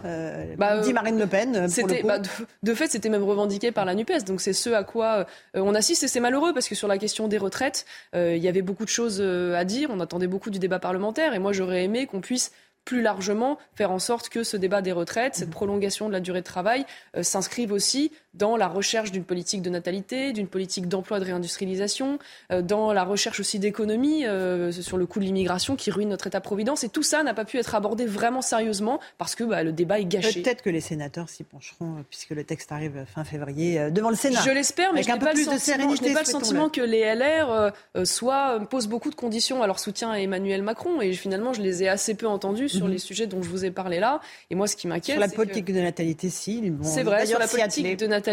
bah, 0.56 0.78
dit 0.78 0.92
Marine 0.92 1.18
Le 1.18 1.26
Pen. 1.26 1.68
Bah, 2.04 2.18
de, 2.62 2.74
fait, 2.74 2.88
c'était 2.88 3.08
même 3.08 3.24
revendiqué 3.24 3.72
par 3.72 3.84
la 3.84 3.94
NUPES. 3.94 4.24
Donc 4.26 4.40
c'est 4.40 4.52
ce 4.52 4.70
à 4.70 4.84
quoi 4.84 5.26
on 5.54 5.74
assiste. 5.74 6.04
Et 6.04 6.08
c'est 6.08 6.20
malheureux 6.20 6.52
parce 6.52 6.68
que 6.68 6.74
sur 6.74 6.88
la 6.88 6.98
question 6.98 7.28
des 7.28 7.38
retraites, 7.38 7.86
il 8.14 8.38
y 8.38 8.48
avait 8.48 8.62
beaucoup 8.62 8.84
de 8.84 8.90
choses 8.90 9.20
à 9.20 9.64
dire. 9.64 9.88
On 9.90 10.00
attendait 10.00 10.26
beaucoup 10.26 10.50
du 10.50 10.58
débat 10.58 10.78
parlementaire. 10.78 11.34
Et 11.34 11.38
moi, 11.38 11.52
j'aurais 11.52 11.84
aimé 11.84 12.06
qu'on 12.06 12.20
puisse 12.20 12.52
plus 12.86 13.02
largement 13.02 13.58
faire 13.74 13.90
en 13.90 13.98
sorte 13.98 14.30
que 14.30 14.44
ce 14.44 14.56
débat 14.56 14.80
des 14.80 14.92
retraites, 14.92 15.34
cette 15.34 15.50
prolongation 15.50 16.06
de 16.08 16.12
la 16.12 16.20
durée 16.20 16.40
de 16.40 16.46
travail, 16.46 16.86
euh, 17.16 17.22
s'inscrive 17.22 17.72
aussi 17.72 18.12
dans 18.36 18.56
la 18.56 18.68
recherche 18.68 19.12
d'une 19.12 19.24
politique 19.24 19.62
de 19.62 19.70
natalité, 19.70 20.32
d'une 20.32 20.46
politique 20.46 20.88
d'emploi 20.88 21.20
de 21.20 21.24
réindustrialisation, 21.24 22.18
euh, 22.52 22.62
dans 22.62 22.92
la 22.92 23.04
recherche 23.04 23.40
aussi 23.40 23.58
d'économie 23.58 24.26
euh, 24.26 24.72
sur 24.72 24.98
le 24.98 25.06
coût 25.06 25.20
de 25.20 25.24
l'immigration 25.24 25.76
qui 25.76 25.90
ruine 25.90 26.08
notre 26.08 26.26
État-providence. 26.26 26.84
Et 26.84 26.88
tout 26.88 27.02
ça 27.02 27.22
n'a 27.22 27.34
pas 27.34 27.44
pu 27.44 27.58
être 27.58 27.74
abordé 27.74 28.06
vraiment 28.06 28.42
sérieusement 28.42 29.00
parce 29.18 29.34
que 29.34 29.44
bah, 29.44 29.62
le 29.62 29.72
débat 29.72 30.00
est 30.00 30.04
gâché. 30.04 30.42
Peut-être 30.42 30.62
que 30.62 30.70
les 30.70 30.80
sénateurs 30.80 31.28
s'y 31.28 31.44
pencheront 31.44 32.04
puisque 32.08 32.30
le 32.30 32.44
texte 32.44 32.72
arrive 32.72 33.04
fin 33.06 33.24
février 33.24 33.90
devant 33.90 34.10
le 34.10 34.16
Sénat. 34.16 34.40
Je 34.44 34.50
l'espère, 34.50 34.92
mais 34.92 35.02
je 35.02 35.10
n'ai 35.10 35.18
pas, 35.18 35.32
le 35.32 35.42
sentiment, 35.42 36.14
pas 36.14 36.20
le 36.20 36.26
sentiment 36.26 36.68
que 36.68 36.80
les 36.80 37.14
LR 37.14 37.72
soit, 38.04 38.60
posent 38.70 38.88
beaucoup 38.88 39.10
de 39.10 39.14
conditions 39.14 39.62
à 39.62 39.66
leur 39.66 39.78
soutien 39.78 40.10
à 40.10 40.18
Emmanuel 40.18 40.62
Macron. 40.62 41.00
Et 41.00 41.12
finalement, 41.12 41.52
je 41.52 41.62
les 41.62 41.82
ai 41.82 41.88
assez 41.88 42.14
peu 42.14 42.26
entendus 42.26 42.68
sur 42.68 42.86
mhm. 42.86 42.92
les 42.92 42.98
sujets 42.98 43.26
dont 43.26 43.42
je 43.42 43.48
vous 43.48 43.64
ai 43.64 43.70
parlé 43.70 44.00
là. 44.00 44.20
Et 44.50 44.54
moi, 44.54 44.66
ce 44.66 44.76
qui 44.76 44.86
m'inquiète. 44.86 45.16
Sur 45.16 45.20
la 45.20 45.28
politique 45.28 45.66
de 45.66 45.80
natalité, 45.80 46.30
si. 46.30 46.72
c'est 46.82 47.02
vrai, 47.02 47.26
sur 47.26 47.38
la 47.38 47.48
politique 47.48 47.96
de 47.98 48.06
natalité 48.06 48.25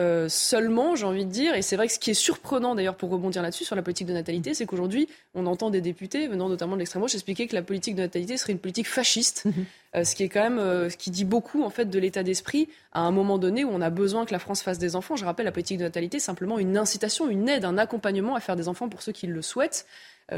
euh, 0.00 0.28
seulement, 0.28 0.96
j'ai 0.96 1.06
envie 1.06 1.24
de 1.24 1.30
dire. 1.30 1.54
Et 1.54 1.62
c'est 1.62 1.76
vrai 1.76 1.86
que 1.86 1.92
ce 1.92 1.98
qui 1.98 2.10
est 2.10 2.14
surprenant, 2.14 2.74
d'ailleurs, 2.74 2.96
pour 2.96 3.10
rebondir 3.10 3.42
là-dessus, 3.42 3.64
sur 3.64 3.76
la 3.76 3.82
politique 3.82 4.06
de 4.06 4.12
natalité, 4.12 4.54
c'est 4.54 4.66
qu'aujourd'hui, 4.66 5.08
on 5.34 5.46
entend 5.46 5.70
des 5.70 5.80
députés, 5.80 6.28
venant 6.28 6.48
notamment 6.48 6.74
de 6.74 6.80
l'extrême 6.80 7.02
gauche, 7.02 7.14
expliquer 7.14 7.46
que 7.46 7.54
la 7.54 7.62
politique 7.62 7.94
de 7.94 8.02
natalité 8.02 8.36
serait 8.36 8.52
une 8.52 8.58
politique 8.58 8.88
fasciste. 8.88 9.44
Mhm. 9.44 9.64
Euh, 9.94 10.04
ce 10.04 10.14
qui 10.14 10.22
est 10.22 10.28
quand 10.28 10.42
même, 10.42 10.58
euh, 10.58 10.88
ce 10.88 10.96
qui 10.96 11.10
dit 11.10 11.24
beaucoup 11.24 11.62
en 11.64 11.70
fait 11.70 11.84
de 11.84 11.98
l'état 11.98 12.22
d'esprit 12.22 12.68
à 12.92 13.02
un 13.02 13.10
moment 13.10 13.36
donné 13.36 13.62
où 13.62 13.70
on 13.70 13.82
a 13.82 13.90
besoin 13.90 14.24
que 14.24 14.32
la 14.32 14.38
France 14.38 14.62
fasse 14.62 14.78
des 14.78 14.96
enfants. 14.96 15.16
Je 15.16 15.24
rappelle, 15.24 15.44
la 15.44 15.52
politique 15.52 15.78
de 15.78 15.84
natalité, 15.84 16.18
simplement 16.18 16.58
une 16.58 16.78
incitation, 16.78 17.28
une 17.28 17.48
aide, 17.48 17.64
un 17.64 17.76
accompagnement 17.76 18.34
à 18.34 18.40
faire 18.40 18.56
des 18.56 18.68
enfants 18.68 18.88
pour 18.88 19.02
ceux 19.02 19.12
qui 19.12 19.26
le 19.26 19.42
souhaitent. 19.42 19.86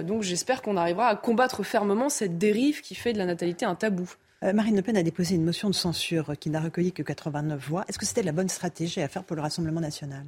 donc 0.02 0.22
j'espère 0.22 0.60
qu'on 0.60 0.76
arrivera 0.76 1.06
à 1.08 1.14
combattre 1.14 1.62
fermement 1.62 2.08
cette 2.08 2.36
dérive 2.36 2.80
qui 2.80 2.94
fait 2.96 3.12
de 3.12 3.18
la 3.18 3.26
natalité 3.26 3.64
un 3.64 3.76
tabou. 3.76 4.10
Euh, 4.44 4.52
Marine 4.52 4.76
Le 4.76 4.82
Pen 4.82 4.96
a 4.96 5.02
déposé 5.02 5.34
une 5.34 5.44
motion 5.44 5.70
de 5.70 5.74
censure 5.74 6.34
qui 6.38 6.50
n'a 6.50 6.60
recueilli 6.60 6.92
que 6.92 7.02
89 7.02 7.68
voix. 7.68 7.84
Est-ce 7.88 7.98
que 7.98 8.06
c'était 8.06 8.22
la 8.22 8.32
bonne 8.32 8.48
stratégie 8.48 9.00
à 9.00 9.08
faire 9.08 9.24
pour 9.24 9.36
le 9.36 9.42
Rassemblement 9.42 9.80
national? 9.80 10.24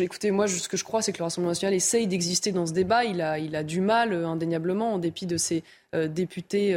Écoutez, 0.00 0.32
moi, 0.32 0.48
ce 0.48 0.68
que 0.68 0.76
je 0.76 0.82
crois, 0.82 1.02
c'est 1.02 1.12
que 1.12 1.18
le 1.18 1.24
Rassemblement 1.24 1.52
national 1.52 1.72
essaye 1.72 2.08
d'exister 2.08 2.50
dans 2.50 2.66
ce 2.66 2.72
débat. 2.72 3.04
Il 3.04 3.20
a, 3.20 3.38
il 3.38 3.54
a 3.54 3.62
du 3.62 3.80
mal, 3.80 4.12
euh, 4.12 4.26
indéniablement, 4.26 4.94
en 4.94 4.98
dépit 4.98 5.26
de 5.26 5.36
ses 5.36 5.62
euh, 5.94 6.08
députés 6.08 6.74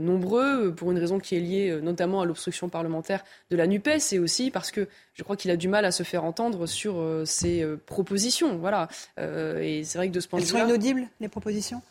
nombreux, 0.00 0.72
pour 0.72 0.92
une 0.92 0.98
raison 0.98 1.18
qui 1.18 1.36
est 1.36 1.40
liée 1.40 1.80
notamment 1.82 2.20
à 2.20 2.24
l'obstruction 2.24 2.68
parlementaire 2.68 3.24
de 3.50 3.56
la 3.56 3.66
NUPES, 3.66 4.12
et 4.12 4.18
aussi 4.20 4.52
parce 4.52 4.70
que 4.70 4.88
je 5.14 5.22
crois 5.24 5.36
qu'il 5.36 5.50
a 5.50 5.56
du 5.56 5.68
mal 5.68 5.84
à 5.84 5.90
se 5.90 6.04
faire 6.04 6.24
entendre 6.24 6.66
sur 6.66 7.04
ses 7.24 7.66
propositions. 7.86 8.56
Voilà. 8.56 8.88
et 9.18 9.82
c'est 9.84 9.98
vrai 9.98 10.08
que 10.08 10.14
de 10.14 10.20
ce 10.20 10.28
point 10.28 10.38
de 10.38 10.44
vue. 10.44 10.54
Elles 10.54 10.60
sont 10.60 10.68
inaudibles, 10.68 11.08
les 11.20 11.28
propositions? 11.28 11.82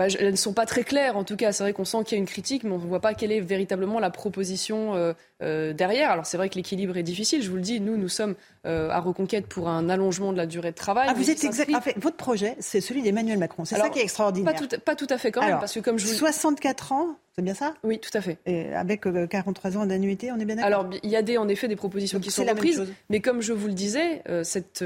Bah, 0.00 0.06
elles 0.18 0.30
ne 0.30 0.36
sont 0.36 0.54
pas 0.54 0.64
très 0.64 0.82
claires. 0.82 1.18
En 1.18 1.24
tout 1.24 1.36
cas, 1.36 1.52
c'est 1.52 1.62
vrai 1.62 1.74
qu'on 1.74 1.84
sent 1.84 1.98
qu'il 2.04 2.16
y 2.16 2.18
a 2.18 2.20
une 2.20 2.26
critique, 2.26 2.64
mais 2.64 2.70
on 2.70 2.78
ne 2.78 2.86
voit 2.86 3.00
pas 3.00 3.12
quelle 3.12 3.32
est 3.32 3.40
véritablement 3.40 4.00
la 4.00 4.08
proposition 4.08 4.94
euh, 4.94 5.12
euh, 5.42 5.74
derrière. 5.74 6.10
Alors 6.10 6.24
c'est 6.24 6.38
vrai 6.38 6.48
que 6.48 6.54
l'équilibre 6.54 6.96
est 6.96 7.02
difficile. 7.02 7.42
Je 7.42 7.50
vous 7.50 7.56
le 7.56 7.60
dis, 7.60 7.82
nous, 7.82 7.98
nous 7.98 8.08
sommes 8.08 8.34
euh, 8.66 8.88
à 8.88 8.98
Reconquête 9.00 9.46
pour 9.46 9.68
un 9.68 9.90
allongement 9.90 10.32
de 10.32 10.38
la 10.38 10.46
durée 10.46 10.70
de 10.70 10.74
travail. 10.74 11.06
Ah, 11.10 11.12
vous 11.14 11.28
êtes 11.28 11.44
exact. 11.44 11.70
votre 11.98 12.16
projet, 12.16 12.56
c'est 12.60 12.80
celui 12.80 13.02
d'Emmanuel 13.02 13.38
Macron. 13.38 13.66
C'est 13.66 13.76
ça 13.76 13.90
qui 13.90 13.98
est 13.98 14.02
extraordinaire. 14.02 14.54
Pas 14.54 14.58
tout, 14.58 14.80
pas 14.80 14.96
tout 14.96 15.06
à 15.10 15.18
fait 15.18 15.32
quand 15.32 15.42
même, 15.42 15.58
parce 15.60 15.74
que 15.74 15.80
comme 15.80 15.98
je 15.98 16.06
vous... 16.06 16.14
64 16.14 16.92
ans, 16.92 17.16
c'est 17.34 17.42
bien 17.42 17.54
ça? 17.54 17.74
Oui, 17.84 17.98
tout 17.98 18.10
à 18.14 18.20
fait. 18.20 18.38
Et 18.46 18.72
avec 18.74 19.02
43 19.28 19.76
ans 19.76 19.86
d'annuité, 19.86 20.32
on 20.32 20.38
est 20.38 20.44
bien 20.44 20.56
d'accord? 20.56 20.66
Alors, 20.66 20.90
il 21.02 21.10
y 21.10 21.16
a 21.16 21.22
des, 21.22 21.38
en 21.38 21.48
effet 21.48 21.68
des 21.68 21.76
propositions 21.76 22.20
qui 22.20 22.30
sont 22.30 22.44
reprises, 22.44 22.86
mais 23.08 23.20
comme 23.20 23.40
je 23.40 23.52
vous 23.52 23.68
le 23.68 23.74
disais, 23.74 24.22
cette 24.42 24.84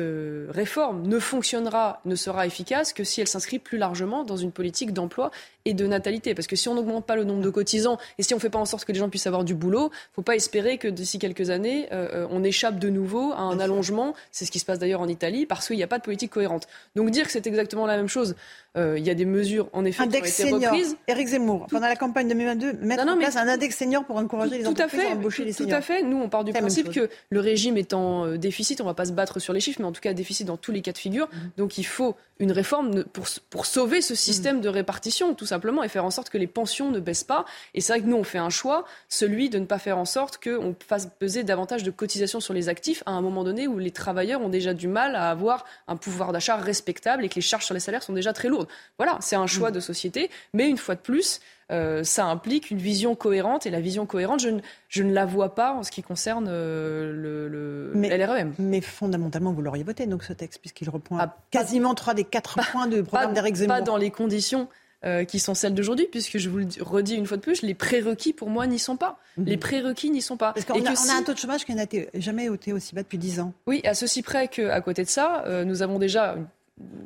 réforme 0.51 1.07
ne 1.07 1.19
fonctionnera, 1.19 2.01
ne 2.05 2.15
sera 2.15 2.47
efficace 2.47 2.93
que 2.93 3.05
si 3.05 3.21
elle 3.21 3.29
s'inscrit 3.29 3.59
plus 3.59 3.79
largement 3.79 4.25
dans 4.25 4.37
une 4.37 4.53
politique 4.53 4.93
d'emploi 4.93 5.31
et 5.65 5.75
de 5.75 5.87
natalité. 5.87 6.35
Parce 6.35 6.47
que 6.47 6.57
si 6.57 6.69
on 6.69 6.75
n'augmente 6.75 7.07
pas 7.07 7.17
le 7.17 7.25
nombre 7.25 7.43
de 7.43 7.51
cotisants 7.51 7.99
et 8.19 8.23
si 8.23 8.35
on 8.35 8.37
ne 8.37 8.41
fait 8.41 8.51
pas 8.51 8.59
en 8.59 8.65
sorte 8.65 8.85
que 8.85 8.93
les 8.93 8.99
gens 8.99 9.09
puissent 9.09 9.27
avoir 9.27 9.45
du 9.45 9.55
boulot, 9.55 9.91
il 9.93 10.11
ne 10.11 10.15
faut 10.15 10.23
pas 10.23 10.37
espérer 10.37 10.79
que 10.79 10.89
d'ici 10.89 11.19
quelques 11.19 11.51
années, 11.51 11.89
euh, 11.93 12.25
euh, 12.25 12.27
on 12.31 12.45
échappe 12.45 12.79
de 12.79 12.89
nouveau 12.89 13.33
à 13.33 13.41
un 13.41 13.59
allongement. 13.59 14.15
C'est 14.31 14.45
ce 14.45 14.51
qui 14.51 14.59
se 14.59 14.65
passe 14.65 14.79
d'ailleurs 14.79 15.01
en 15.01 15.09
Italie 15.09 15.47
parce 15.47 15.67
qu'il 15.67 15.77
n'y 15.77 15.83
a 15.83 15.89
pas 15.89 15.99
de 15.99 16.05
politique 16.05 16.31
cohérente. 16.31 16.67
Donc 16.97 17.11
dire 17.11 17.25
que 17.25 17.33
c'est 17.33 17.47
exactement 17.47 17.87
la 17.87 17.97
même 17.97 18.09
chose, 18.09 18.37
euh, 18.77 18.99
il 18.99 19.05
y 19.07 19.11
a 19.11 19.15
des 19.15 19.25
mesures 19.25 19.69
en 19.73 19.85
effet 19.85 20.03
qui 20.03 20.17
ont 20.17 20.19
été 20.19 20.29
senior. 20.29 20.73
reprises. 20.73 20.97
Éric 21.07 21.29
Zemmour, 21.29 21.67
pendant 21.71 21.87
la 21.87 21.97
campagne 21.97 22.29
2022, 22.29 22.75
mettre 22.83 23.07
en 23.07 23.17
place 23.17 23.37
un 23.37 23.49
index 23.49 23.77
senior 23.77 24.05
pour 24.05 24.17
encourager 24.17 24.59
les 24.59 24.67
entreprises 24.67 25.01
à, 25.01 25.15
embaucher 25.15 25.45
les 25.45 25.53
seniors. 25.53 25.71
Tout 25.71 25.77
à 25.77 25.81
fait. 25.81 26.03
Nous, 26.03 26.17
on 26.17 26.29
part 26.29 26.45
du 26.45 26.53
principe 26.53 26.91
que 26.91 27.09
le 27.31 27.41
régime 27.41 27.77
est 27.77 27.95
en 27.95 28.37
déficit. 28.37 28.81
On 28.81 28.85
ne 28.85 28.91
va 28.91 28.95
pas 28.95 29.07
se 29.07 29.13
battre 29.13 29.39
sur 29.39 29.53
les 29.53 29.61
chiffres, 29.61 29.81
mais 29.81 29.87
en 29.87 29.93
tout 29.93 30.01
cas 30.01 30.13
déficit 30.13 30.47
dans 30.47 30.57
tous 30.57 30.73
les 30.73 30.83
cas 30.83 30.93
de 30.93 30.99
figure. 30.99 31.29
Mhm. 31.33 31.51
Donc 31.57 31.79
il 31.79 31.85
faut 31.85 32.17
une 32.41 32.51
réforme 32.51 33.05
pour, 33.05 33.27
pour 33.49 33.67
sauver 33.67 34.03
ce 34.03 34.15
système 34.15 34.57
mhm. 34.57 34.63
de 34.63 34.69
répartition, 34.69 35.35
tout 35.35 35.47
simplement, 35.47 35.83
et 35.83 35.89
faire 35.89 36.05
en 36.05 36.11
sorte 36.11 36.31
que 36.31 36.39
les 36.39 36.47
pensions 36.47 36.91
ne 36.91 36.99
baissent 36.99 37.25
pas. 37.25 37.45
Et 37.75 37.81
c'est 37.81 37.93
vrai 37.93 38.03
que 38.03 38.07
nous, 38.07 38.17
on 38.17 38.25
fait 38.25 38.39
un 38.39 38.51
choix, 38.51 38.85
celui 39.09 39.51
de 39.51 39.59
ne 39.59 39.67
pas 39.67 39.79
faire 39.79 39.99
en 39.99 40.05
sorte 40.05 40.43
qu'on 40.43 40.75
fasse 40.87 41.09
peser 41.19 41.45
davantage 41.45 41.83
de 41.83 41.91
cotisations 41.91 42.41
sur 42.41 42.55
les 42.55 42.69
actifs 42.69 43.03
à 43.07 43.13
un 43.13 43.21
moment 43.21 43.45
donné 43.45 43.69
où 43.69 43.79
les 43.79 43.91
travailleurs 43.91 44.41
ont 44.43 44.49
déjà 44.49 44.75
du 44.75 44.89
mal 44.89 45.15
à 45.15 45.31
avoir 45.31 45.65
un 45.87 45.97
pouvoir 45.97 46.33
d'achat 46.33 46.57
respectable 46.57 47.25
et 47.25 47.29
que 47.29 47.37
les 47.37 47.41
charges 47.41 47.65
sur 47.65 47.75
les 47.75 47.81
salaires 47.81 48.03
sont 48.03 48.13
déjà 48.13 48.33
très 48.33 48.49
lourdes. 48.49 48.64
Voilà, 48.99 49.19
c'est 49.21 49.37
un 49.37 49.47
choix 49.47 49.71
mm. 49.71 49.75
de 49.75 49.81
société, 49.81 50.31
mais 50.53 50.69
une 50.69 50.79
fois 50.79 50.95
de 50.95 51.01
plus, 51.01 51.41
euh, 51.73 52.05
ça 52.05 52.27
implique 52.27 52.71
une 52.71 52.79
vision 52.79 53.15
cohérente. 53.15 53.67
Et 53.67 53.71
la 53.71 53.81
vision 53.81 54.07
cohérente, 54.07 54.41
je 54.41 54.49
ne, 54.49 54.61
je 54.89 55.03
ne 55.03 55.13
la 55.13 55.25
vois 55.25 55.55
pas 55.55 55.73
en 55.73 55.83
ce 55.83 55.91
qui 55.91 56.03
concerne 56.03 56.47
euh, 56.49 57.13
le, 57.13 57.49
le 57.49 57.93
mais, 57.95 58.17
LREM. 58.17 58.55
Mais 58.59 58.81
fondamentalement, 58.81 59.53
vous 59.53 59.63
l'auriez 59.63 59.85
voté, 59.85 60.07
donc, 60.07 60.25
ce 60.25 60.33
texte, 60.33 60.61
puisqu'il 60.61 60.91
reprend 60.91 61.19
ah, 61.19 61.37
quasiment 61.51 61.95
trois 61.95 62.15
des 62.15 62.25
quatre 62.25 62.59
points 62.73 62.87
de 62.87 63.03
programme 63.03 63.33
d'Éric 63.33 63.57
Zemmour. 63.57 63.77
Pas 63.77 63.83
dans 63.83 63.97
les 63.97 64.11
conditions 64.11 64.69
euh, 65.05 65.25
qui 65.25 65.39
sont 65.39 65.55
celles 65.55 65.75
d'aujourd'hui, 65.75 66.07
puisque 66.11 66.39
je 66.39 66.49
vous 66.49 66.59
le 66.59 66.67
redis 66.81 67.15
une 67.15 67.27
fois 67.27 67.37
de 67.37 67.43
plus, 67.43 67.61
les 67.61 67.75
prérequis 67.75 68.33
pour 68.33 68.49
moi 68.49 68.67
n'y 68.67 68.79
sont 68.79 68.97
pas. 68.97 69.19
Mhm. 69.37 69.45
Les 69.45 69.57
prérequis 69.59 70.11
n'y 70.11 70.23
sont 70.23 70.39
pas. 70.39 70.55
Parce 70.55 70.65
qu'on 70.65 70.83
a, 70.83 70.89
a, 70.89 71.19
un 71.19 71.23
taux 71.23 71.35
de 71.35 71.39
chômage 71.39 71.67
qui 71.67 71.75
n'a 71.75 71.85
jamais 72.15 72.47
été 72.47 72.73
aussi 72.73 72.95
bas 72.95 73.03
depuis 73.03 73.19
10 73.19 73.41
ans. 73.41 73.53
Oui, 73.67 73.83
à 73.85 73.93
ceci 73.93 74.23
près 74.23 74.49
qu'à 74.49 74.81
côté 74.81 75.05
de 75.05 75.09
ça, 75.09 75.45
euh, 75.47 75.65
nous 75.65 75.83
avons 75.83 75.99
déjà 75.99 76.37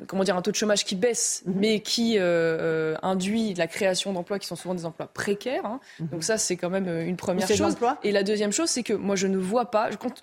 comment 0.07 0.23
dire, 0.23 0.35
un 0.35 0.41
taux 0.41 0.51
de 0.51 0.55
chômage 0.55 0.83
qui 0.85 0.95
baisse, 0.95 1.43
mhm. 1.45 1.53
mais 1.57 1.79
qui 1.81 2.15
euh, 2.17 2.95
induit 3.03 3.53
la 3.53 3.67
création 3.67 4.13
d'emplois 4.13 4.39
qui 4.39 4.47
sont 4.47 4.55
souvent 4.55 4.75
des 4.75 4.85
emplois 4.85 5.07
précaires. 5.07 5.65
Hein. 5.65 5.79
Mhm. 5.99 6.07
Donc 6.07 6.23
ça, 6.23 6.37
c'est 6.37 6.55
quand 6.55 6.69
même 6.69 6.87
une 6.87 7.17
première 7.17 7.47
chose. 7.47 7.75
Et 8.03 8.11
la 8.11 8.23
deuxième 8.23 8.51
chose, 8.51 8.69
c'est 8.69 8.83
que 8.83 8.93
moi, 8.93 9.15
je 9.15 9.27
ne 9.27 9.37
vois 9.37 9.71
pas, 9.71 9.91
je 9.91 9.97
compte, 9.97 10.21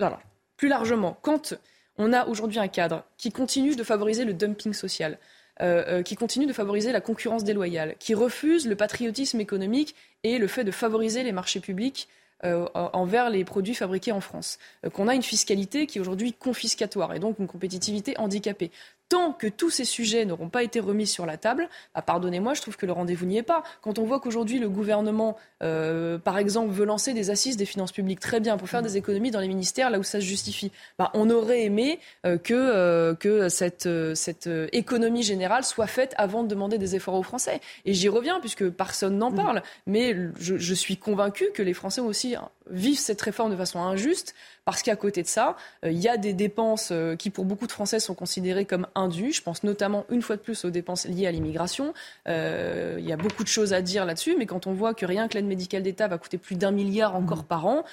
plus 0.56 0.68
largement, 0.68 1.16
quand 1.22 1.54
on 1.98 2.12
a 2.12 2.26
aujourd'hui 2.26 2.58
un 2.58 2.68
cadre 2.68 3.04
qui 3.16 3.30
continue 3.30 3.76
de 3.76 3.82
favoriser 3.82 4.24
le 4.24 4.34
dumping 4.34 4.72
social, 4.72 5.18
euh, 5.62 5.84
euh, 5.88 6.02
qui 6.02 6.16
continue 6.16 6.44
de 6.44 6.52
favoriser 6.52 6.92
la 6.92 7.00
concurrence 7.00 7.42
déloyale, 7.42 7.94
qui 7.98 8.14
refuse 8.14 8.66
le 8.66 8.76
patriotisme 8.76 9.40
économique 9.40 9.94
et 10.22 10.38
le 10.38 10.48
fait 10.48 10.64
de 10.64 10.70
favoriser 10.70 11.22
les 11.22 11.32
marchés 11.32 11.60
publics 11.60 12.08
euh, 12.44 12.66
envers 12.74 13.30
les 13.30 13.42
produits 13.46 13.74
fabriqués 13.74 14.12
en 14.12 14.20
France, 14.20 14.58
qu'on 14.92 15.08
a 15.08 15.14
une 15.14 15.22
fiscalité 15.22 15.86
qui 15.86 15.96
est 15.96 16.00
aujourd'hui 16.02 16.34
confiscatoire 16.34 17.14
et 17.14 17.18
donc 17.18 17.38
une 17.38 17.46
compétitivité 17.46 18.18
handicapée 18.18 18.70
tant 19.08 19.32
que 19.32 19.46
tous 19.46 19.70
ces 19.70 19.84
sujets 19.84 20.24
n'auront 20.24 20.48
pas 20.48 20.62
été 20.62 20.80
remis 20.80 21.06
sur 21.06 21.26
la 21.26 21.36
table, 21.36 21.68
bah, 21.94 22.02
pardonnez-moi, 22.02 22.54
je 22.54 22.62
trouve 22.62 22.76
que 22.76 22.86
le 22.86 22.92
rendez-vous 22.92 23.26
n'y 23.26 23.38
est 23.38 23.42
pas. 23.42 23.62
Quand 23.82 23.98
on 23.98 24.04
voit 24.04 24.20
qu'aujourd'hui 24.20 24.58
le 24.58 24.68
gouvernement, 24.68 25.36
euh, 25.62 26.18
par 26.18 26.38
exemple, 26.38 26.72
veut 26.72 26.84
lancer 26.84 27.12
des 27.12 27.30
assises 27.30 27.56
des 27.56 27.66
finances 27.66 27.92
publiques, 27.92 28.20
très 28.20 28.40
bien, 28.40 28.56
pour 28.56 28.68
faire 28.68 28.82
des 28.82 28.96
économies 28.96 29.30
dans 29.30 29.40
les 29.40 29.48
ministères 29.48 29.90
là 29.90 29.98
où 29.98 30.02
ça 30.02 30.20
se 30.20 30.26
justifie, 30.26 30.72
bah, 30.98 31.10
on 31.14 31.30
aurait 31.30 31.62
aimé 31.62 32.00
euh, 32.24 32.38
que, 32.38 32.54
euh, 32.54 33.14
que 33.14 33.48
cette, 33.48 33.88
cette 34.14 34.48
économie 34.72 35.22
générale 35.22 35.64
soit 35.64 35.86
faite 35.86 36.14
avant 36.16 36.42
de 36.42 36.48
demander 36.48 36.78
des 36.78 36.96
efforts 36.96 37.14
aux 37.14 37.22
Français. 37.22 37.60
Et 37.84 37.94
j'y 37.94 38.08
reviens, 38.08 38.40
puisque 38.40 38.68
personne 38.70 39.18
n'en 39.18 39.30
mmh. 39.30 39.36
parle, 39.36 39.62
mais 39.86 40.16
je, 40.38 40.56
je 40.56 40.74
suis 40.74 40.96
convaincu 40.96 41.46
que 41.54 41.62
les 41.62 41.74
Français 41.74 42.00
aussi 42.00 42.36
vivent 42.70 42.98
cette 42.98 43.20
réforme 43.22 43.50
de 43.50 43.56
façon 43.56 43.80
injuste 43.80 44.34
parce 44.66 44.82
qu'à 44.82 44.96
côté 44.96 45.22
de 45.22 45.28
ça, 45.28 45.56
euh, 45.84 45.92
il 45.92 45.98
y 45.98 46.08
a 46.08 46.16
des 46.16 46.32
dépenses 46.32 46.88
euh, 46.90 47.14
qui, 47.14 47.30
pour 47.30 47.44
beaucoup 47.44 47.68
de 47.68 47.72
Français, 47.72 48.00
sont 48.00 48.14
considérées 48.14 48.64
comme 48.64 48.88
indues. 48.96 49.32
Je 49.32 49.40
pense 49.40 49.62
notamment, 49.62 50.04
une 50.10 50.22
fois 50.22 50.34
de 50.34 50.40
plus, 50.40 50.64
aux 50.64 50.70
dépenses 50.70 51.06
liées 51.06 51.28
à 51.28 51.30
l'immigration. 51.30 51.94
Euh, 52.28 52.96
il 52.98 53.06
y 53.06 53.12
a 53.12 53.16
beaucoup 53.16 53.44
de 53.44 53.48
choses 53.48 53.72
à 53.72 53.80
dire 53.80 54.04
là-dessus, 54.04 54.34
mais 54.36 54.44
quand 54.44 54.66
on 54.66 54.72
voit 54.72 54.92
que 54.92 55.06
rien 55.06 55.28
que 55.28 55.34
l'aide 55.34 55.46
médicale 55.46 55.84
d'État 55.84 56.08
va 56.08 56.18
coûter 56.18 56.36
plus 56.36 56.56
d'un 56.56 56.72
milliard 56.72 57.14
encore 57.14 57.44
mmh. 57.44 57.46
par 57.46 57.66
an, 57.66 57.84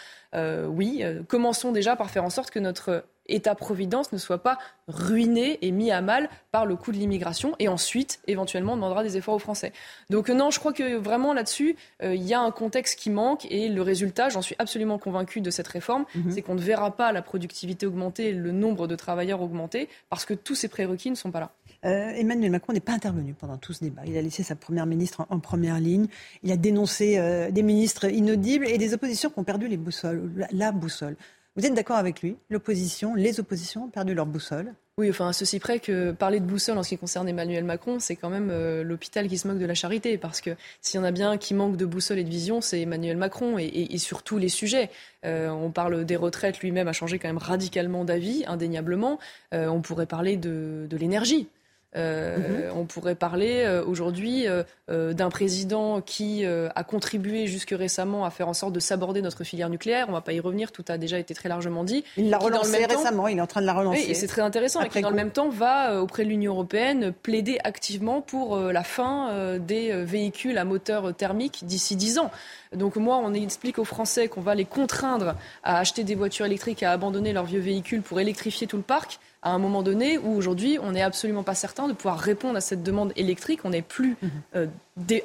oui, 0.68 1.04
commençons 1.28 1.72
déjà 1.72 1.96
par 1.96 2.10
faire 2.10 2.24
en 2.24 2.32
sorte 2.32 2.50
que 2.50 2.58
notre 2.58 3.06
État-providence 3.28 4.12
ne 4.12 4.18
soit 4.18 4.44
pas 4.44 4.58
ruiné 4.88 5.60
et 5.62 5.72
mis 5.72 5.92
à 5.92 6.02
mal 6.02 6.30
par 6.52 6.66
le 6.66 6.76
coût 6.76 6.92
de 6.92 6.98
l'immigration 6.98 7.56
et 7.60 7.68
ensuite, 7.68 8.20
éventuellement, 8.28 8.76
demandera 8.76 9.04
des 9.04 9.18
efforts 9.18 9.36
aux 9.36 9.40
Français. 9.40 9.72
Donc 10.10 10.30
non, 10.30 10.52
je 10.52 10.60
crois 10.60 10.74
que 10.74 10.98
vraiment 10.98 11.34
là-dessus, 11.34 11.76
euh, 12.02 12.16
il 12.16 12.24
y 12.24 12.34
a 12.34 12.42
un 12.42 12.52
contexte 12.52 13.00
qui 13.00 13.10
manque 13.10 13.46
et 13.50 13.70
le 13.70 13.82
résultat, 13.82 14.30
j'en 14.30 14.42
suis 14.42 14.56
absolument 14.60 14.98
convaincu 14.98 15.42
de 15.42 15.50
cette 15.50 15.68
réforme, 15.68 16.06
mhm. 16.16 16.32
c'est 16.32 16.42
qu'on 16.42 16.56
ne 16.56 16.62
verra 16.62 16.96
pas 16.96 17.12
la 17.12 17.22
productivité 17.22 17.86
augmenter, 17.86 18.32
le 18.34 18.52
nombre 18.52 18.88
de 18.88 18.96
travailleurs 18.96 19.42
augmenter 19.42 19.90
parce 20.10 20.26
que 20.26 20.34
tous 20.34 20.56
ces 20.56 20.68
prérequis 20.68 21.10
ne 21.10 21.16
sont 21.16 21.32
pas 21.32 21.40
là. 21.40 21.52
Euh, 21.86 22.12
Emmanuel 22.16 22.52
Macron 22.52 22.74
n'est 22.74 22.80
pas 22.80 22.94
intervenu 22.94 23.34
pendant 23.34 23.58
tout 23.58 23.74
ce 23.74 23.84
débat. 23.84 24.04
Il 24.06 24.18
a 24.18 24.22
laissé 24.22 24.44
sa 24.44 24.56
première 24.56 24.86
ministre 24.86 25.26
en, 25.30 25.40
première 25.40 25.80
ligne. 25.80 26.08
Il 26.42 26.52
a 26.52 26.58
dénoncé 26.58 27.18
euh, 27.18 27.52
des 27.52 27.64
ministres 27.64 28.06
inaudibles 28.06 28.66
et 28.68 28.78
des 28.78 28.94
oppositions 28.94 29.30
qui 29.30 29.40
ont 29.40 29.44
perdu 29.44 29.68
les 29.68 29.78
boussoles, 29.78 30.48
la 30.52 30.72
boussole. 30.72 31.18
Vous 31.56 31.66
êtes 31.66 31.74
d'accord 31.74 31.98
avec 31.98 32.22
lui 32.22 32.36
L'opposition, 32.50 33.14
les 33.14 33.40
oppositions 33.40 33.86
ont 33.86 33.90
perdu 33.90 34.14
leur 34.14 34.26
boussole 34.26 34.74
oui, 35.00 35.10
enfin, 35.10 35.30
à 35.30 35.34
ceci 35.34 35.58
près 35.58 35.80
que 35.80 36.12
parler 36.12 36.40
de 36.40 36.46
boussole 36.46 36.78
en 36.78 36.84
ce 36.84 36.90
qui 36.90 37.00
concerne 37.00 37.28
Emmanuel 37.28 37.64
Macron, 37.64 37.98
c'est 38.00 38.16
quand 38.16 38.30
même 38.30 38.50
euh, 38.52 38.84
l'hôpital 38.84 39.28
qui 39.28 39.40
se 39.40 39.48
moque 39.48 39.58
de 39.58 39.66
la 39.66 39.74
charité. 39.74 40.20
Parce 40.20 40.40
que 40.40 40.52
s'il 40.82 41.00
y 41.00 41.02
en 41.02 41.04
a 41.04 41.10
bien 41.10 41.36
qui 41.40 41.56
manque 41.56 41.78
de 41.78 41.86
boussole 41.88 42.20
et 42.20 42.24
de 42.24 42.30
vision, 42.30 42.62
c'est 42.62 42.80
Emmanuel 42.80 43.18
Macron 43.18 43.58
et, 43.58 43.98
sur 43.98 44.22
tous 44.22 44.38
les 44.38 44.50
sujets. 44.50 44.92
Euh, 45.26 45.50
on 45.50 45.72
parle 45.72 46.06
des 46.06 46.16
retraites, 46.16 46.60
lui-même 46.60 46.88
a 46.88 46.94
changé 46.94 47.18
quand 47.18 47.28
même 47.28 47.40
radicalement 47.40 48.06
d'avis, 48.06 48.44
indéniablement. 48.46 49.18
Euh, 49.56 49.66
on 49.66 49.82
pourrait 49.82 50.06
parler 50.06 50.38
de 50.38 50.88
l'énergie. 50.92 51.48
Euh, 51.96 52.38
mhm. 52.38 52.78
On 52.78 52.86
pourrait 52.86 53.16
parler 53.16 53.64
euh, 53.66 53.84
aujourd'hui 53.86 54.48
euh, 54.48 55.14
d'un 55.14 55.30
président 55.30 56.02
qui 56.02 56.46
a 56.46 56.84
contribué 56.84 57.48
jusque 57.48 57.74
récemment 57.78 58.26
à 58.26 58.30
faire 58.30 58.48
en 58.48 58.54
sorte 58.54 58.74
de 58.74 58.80
s'aborder 58.80 59.22
notre 59.22 59.44
filière 59.44 59.70
nucléaire. 59.70 60.06
On 60.08 60.12
ne 60.12 60.16
va 60.16 60.22
pas 60.22 60.34
y 60.34 60.40
revenir, 60.40 60.72
tout 60.72 60.86
a 60.88 60.98
déjà 60.98 61.20
été 61.20 61.34
très 61.34 61.50
largement 61.50 61.84
dit. 61.84 62.04
Il 62.18 62.30
l'a 62.30 62.38
relancé 62.38 62.86
récemment, 62.86 63.28
il 63.28 63.38
est 63.38 63.42
en 63.42 63.48
train 63.48 63.62
de 63.62 63.66
la 63.66 63.74
relancer. 63.74 64.04
Oui, 64.06 64.12
et 64.12 64.14
c'est 64.14 64.28
très 64.28 64.42
intéressant. 64.42 64.82
et 64.82 64.90
qui, 64.90 65.02
dans 65.02 65.10
le 65.10 65.16
même 65.16 65.32
temps, 65.32 65.50
va 65.50 66.02
auprès 66.02 66.24
de 66.24 66.30
l'Union 66.30 66.54
européenne 66.54 67.14
plaider 67.24 67.58
activement 67.64 68.22
pour 68.22 68.58
la 68.58 68.84
fin 68.84 69.58
des 69.60 69.94
véhicules 70.04 70.58
à 70.58 70.66
moteur 70.66 71.14
thermique 71.16 71.64
d'ici 71.66 71.96
10 71.96 72.20
ans. 72.20 72.32
Donc 72.76 72.96
moi, 72.96 73.18
on 73.18 73.34
explique 73.34 73.80
aux 73.80 73.86
Français 73.86 74.28
qu'on 74.28 74.42
va 74.42 74.56
les 74.56 74.66
contraindre 74.66 75.36
à 75.64 75.80
acheter 75.80 76.04
des 76.04 76.16
voitures 76.16 76.46
électriques, 76.46 76.84
à 76.84 76.92
abandonner 76.92 77.34
leurs 77.34 77.46
vieux 77.46 77.60
véhicules 77.60 78.02
pour 78.02 78.20
électrifier 78.20 78.68
tout 78.68 78.78
le 78.78 78.84
parc 78.84 79.20
à 79.44 79.52
un 79.52 79.58
moment 79.58 79.84
donné 79.84 80.18
où 80.18 80.34
aujourd'hui, 80.36 80.80
on 80.82 80.94
n'est 80.94 81.02
absolument 81.02 81.44
pas 81.44 81.54
certain 81.54 81.88
de 81.88 81.94
pouvoir 81.94 82.18
répondre 82.18 82.56
à 82.56 82.62
cette 82.62 82.82
demande 82.82 83.12
électrique. 83.18 83.60
On 83.66 83.72
n'est 83.72 83.82
plus 83.82 84.16
mhm. 84.22 84.32
euh, 84.56 84.68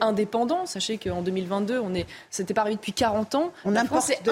indépendant. 0.00 0.66
Sachez 0.66 0.98
qu'en 0.98 1.22
2022, 1.22 1.78
on 1.78 1.94
est, 1.94 2.04
c'était 2.28 2.52
pas 2.52 2.62
arrivé 2.62 2.76
depuis 2.76 2.92
40 2.92 3.36
ans. 3.36 3.52
On 3.64 3.70
la 3.70 3.84
France 3.84 4.10
est 4.10 4.28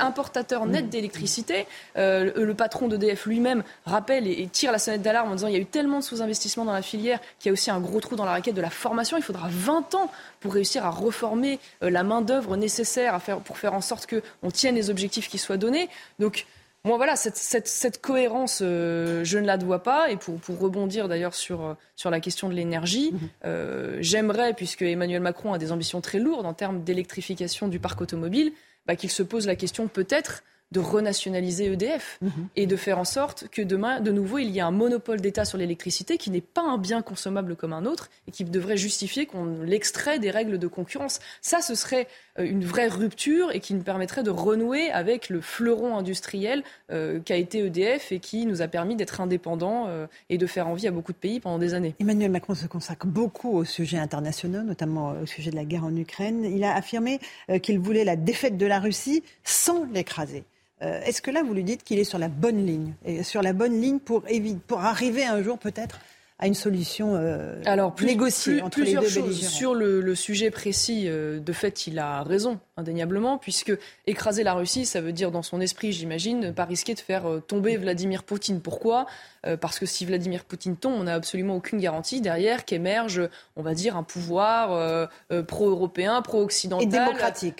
importateur 0.00 0.64
net 0.64 0.84
mhm. 0.84 0.90
d'électricité. 0.90 1.66
Euh, 1.98 2.32
le, 2.34 2.54
patron 2.54 2.88
d'EDF 2.88 3.26
lui-même 3.26 3.62
rappelle 3.84 4.26
et, 4.26 4.48
tire 4.50 4.72
la 4.72 4.78
sonnette 4.78 5.02
d'alarme 5.02 5.30
en 5.30 5.34
disant 5.34 5.48
il 5.48 5.54
y 5.54 5.58
a 5.58 5.60
eu 5.60 5.66
tellement 5.66 5.98
de 5.98 6.04
sous-investissements 6.04 6.64
dans 6.64 6.72
la 6.72 6.82
filière 6.82 7.20
qu'il 7.38 7.50
y 7.50 7.50
a 7.50 7.52
aussi 7.52 7.70
un 7.70 7.80
gros 7.80 8.00
trou 8.00 8.16
dans 8.16 8.24
la 8.24 8.32
raquette 8.32 8.54
de 8.54 8.62
la 8.62 8.70
formation. 8.70 9.18
Il 9.18 9.22
faudra 9.22 9.48
20 9.50 9.94
ans 9.96 10.10
pour 10.46 10.54
réussir 10.54 10.86
à 10.86 10.90
reformer 10.90 11.58
euh, 11.82 11.90
la 11.90 12.04
main-d'œuvre 12.04 12.56
nécessaire 12.56 13.14
à 13.14 13.18
faire, 13.18 13.40
pour 13.40 13.58
faire 13.58 13.74
en 13.74 13.80
sorte 13.80 14.06
qu'on 14.08 14.50
tienne 14.52 14.76
les 14.76 14.90
objectifs 14.90 15.28
qui 15.28 15.38
soient 15.38 15.56
donnés. 15.56 15.88
Donc, 16.20 16.46
moi, 16.84 16.98
voilà, 16.98 17.16
cette, 17.16 18.00
cohérence, 18.00 18.60
euh, 18.62 19.24
je 19.24 19.38
ne 19.38 19.44
la 19.44 19.56
vois 19.56 19.82
pas. 19.82 20.08
Et 20.08 20.16
pour, 20.16 20.38
rebondir 20.60 21.08
d'ailleurs 21.08 21.34
sur, 21.34 21.76
sur 21.96 22.10
la 22.10 22.20
question 22.20 22.48
de 22.48 22.54
l'énergie, 22.54 23.10
mhm. 23.10 23.18
euh, 23.44 23.96
j'aimerais, 23.98 24.54
puisque 24.54 24.82
Emmanuel 24.82 25.20
Macron 25.20 25.52
a 25.52 25.58
des 25.58 25.72
ambitions 25.72 26.00
très 26.00 26.20
lourdes 26.20 26.46
en 26.46 26.54
termes 26.54 26.84
d'électrification 26.84 27.66
du 27.66 27.80
parc 27.80 28.00
automobile, 28.00 28.52
bah, 28.86 28.94
qu'il 28.94 29.10
se 29.10 29.24
pose 29.24 29.48
la 29.48 29.56
question 29.56 29.88
peut-être 29.88 30.44
de 30.72 30.80
renationaliser 30.80 31.72
EDF 31.72 32.18
mhm. 32.20 32.48
et 32.56 32.66
de 32.66 32.76
faire 32.76 32.98
en 32.98 33.04
sorte 33.04 33.48
que 33.48 33.62
demain, 33.62 34.00
de 34.00 34.10
nouveau, 34.10 34.38
il 34.38 34.50
y 34.50 34.58
ait 34.58 34.62
un 34.62 34.72
monopole 34.72 35.20
d'État 35.20 35.44
sur 35.44 35.58
l'électricité 35.58 36.18
qui 36.18 36.30
n'est 36.30 36.40
pas 36.40 36.62
un 36.62 36.76
bien 36.78 37.02
consommable 37.02 37.56
comme 37.56 37.72
un 37.72 37.84
autre 37.84 38.10
et 38.26 38.32
qui 38.32 38.44
devrait 38.44 38.76
justifier 38.76 39.26
qu'on 39.26 39.62
l'extrait 39.62 40.18
des 40.18 40.30
règles 40.30 40.58
de 40.58 40.66
concurrence. 40.66 41.20
Ça, 41.40 41.60
ce 41.60 41.74
serait 41.74 42.08
une 42.38 42.64
vraie 42.64 42.88
rupture 42.88 43.50
et 43.52 43.60
qui 43.60 43.74
nous 43.74 43.82
permettrait 43.82 44.22
de 44.22 44.30
renouer 44.30 44.90
avec 44.90 45.28
le 45.28 45.40
fleuron 45.40 45.96
industriel 45.96 46.62
euh, 46.90 47.20
qu'a 47.20 47.36
été 47.36 47.64
EDF 47.64 48.12
et 48.12 48.18
qui 48.18 48.46
nous 48.46 48.62
a 48.62 48.68
permis 48.68 48.96
d'être 48.96 49.20
indépendants 49.20 49.84
euh, 49.88 50.06
et 50.30 50.38
de 50.38 50.46
faire 50.46 50.68
envie 50.68 50.86
à 50.86 50.90
beaucoup 50.90 51.12
de 51.12 51.18
pays 51.18 51.40
pendant 51.40 51.58
des 51.58 51.74
années. 51.74 51.94
Emmanuel 52.00 52.30
Macron 52.30 52.54
se 52.54 52.66
consacre 52.66 53.06
beaucoup 53.06 53.56
aux 53.56 53.64
sujets 53.64 53.98
internationaux, 53.98 54.62
notamment 54.62 55.14
au 55.22 55.26
sujet 55.26 55.50
de 55.50 55.56
la 55.56 55.64
guerre 55.64 55.84
en 55.84 55.94
Ukraine. 55.94 56.44
Il 56.44 56.64
a 56.64 56.74
affirmé 56.74 57.20
qu'il 57.62 57.78
voulait 57.78 58.04
la 58.04 58.16
défaite 58.16 58.56
de 58.56 58.66
la 58.66 58.80
Russie 58.80 59.22
sans 59.44 59.84
l'écraser. 59.92 60.44
Euh, 60.82 61.00
est-ce 61.02 61.22
que 61.22 61.30
là, 61.30 61.42
vous 61.42 61.54
lui 61.54 61.64
dites 61.64 61.84
qu'il 61.84 61.98
est 61.98 62.04
sur 62.04 62.18
la 62.18 62.28
bonne 62.28 62.66
ligne 62.66 62.92
et 63.04 63.22
Sur 63.22 63.42
la 63.42 63.52
bonne 63.52 63.80
ligne 63.80 63.98
pour, 63.98 64.24
pour 64.66 64.80
arriver 64.80 65.24
un 65.24 65.42
jour 65.42 65.58
peut-être 65.58 66.00
à 66.38 66.46
une 66.46 66.54
solution 66.54 67.14
euh, 67.14 67.60
Alors, 67.64 67.94
plus, 67.94 68.06
négociée 68.06 68.60
entre 68.60 68.80
les 68.80 68.94
deux 68.94 69.08
choses. 69.08 69.46
Sur 69.46 69.74
le, 69.74 70.14
sujet 70.14 70.50
précis, 70.50 71.04
euh, 71.06 71.40
de 71.40 71.52
fait, 71.52 71.86
il 71.86 71.98
a 71.98 72.22
raison, 72.22 72.58
indéniablement, 72.76 73.38
puisque 73.38 73.72
écraser 74.06 74.42
la 74.42 74.54
Russie, 74.54 74.84
ça 74.84 75.00
veut 75.00 75.12
dire, 75.12 75.30
dans 75.30 75.42
son 75.42 75.60
esprit, 75.60 75.92
j'imagine, 75.92 76.40
ne 76.40 76.50
pas 76.50 76.64
risquer 76.64 76.94
de 76.94 77.00
faire 77.00 77.24
tomber 77.46 77.76
Vladimir 77.76 78.22
Poutine. 78.22 78.60
Pourquoi? 78.60 79.06
Euh, 79.46 79.56
parce 79.56 79.78
que 79.78 79.86
si 79.86 80.04
Vladimir 80.04 80.44
Poutine 80.44 80.76
tombe, 80.76 80.94
on 80.94 81.04
n'a 81.04 81.14
absolument 81.14 81.56
aucune 81.56 81.78
garantie 81.78 82.20
derrière 82.20 82.64
qu'émerge, 82.64 83.22
on 83.56 83.62
va 83.62 83.74
dire, 83.74 83.96
un 83.96 84.02
pouvoir 84.02 84.72
euh, 84.72 85.06
euh, 85.32 85.42
pro-européen, 85.42 86.20
pro-occidental, 86.22 87.14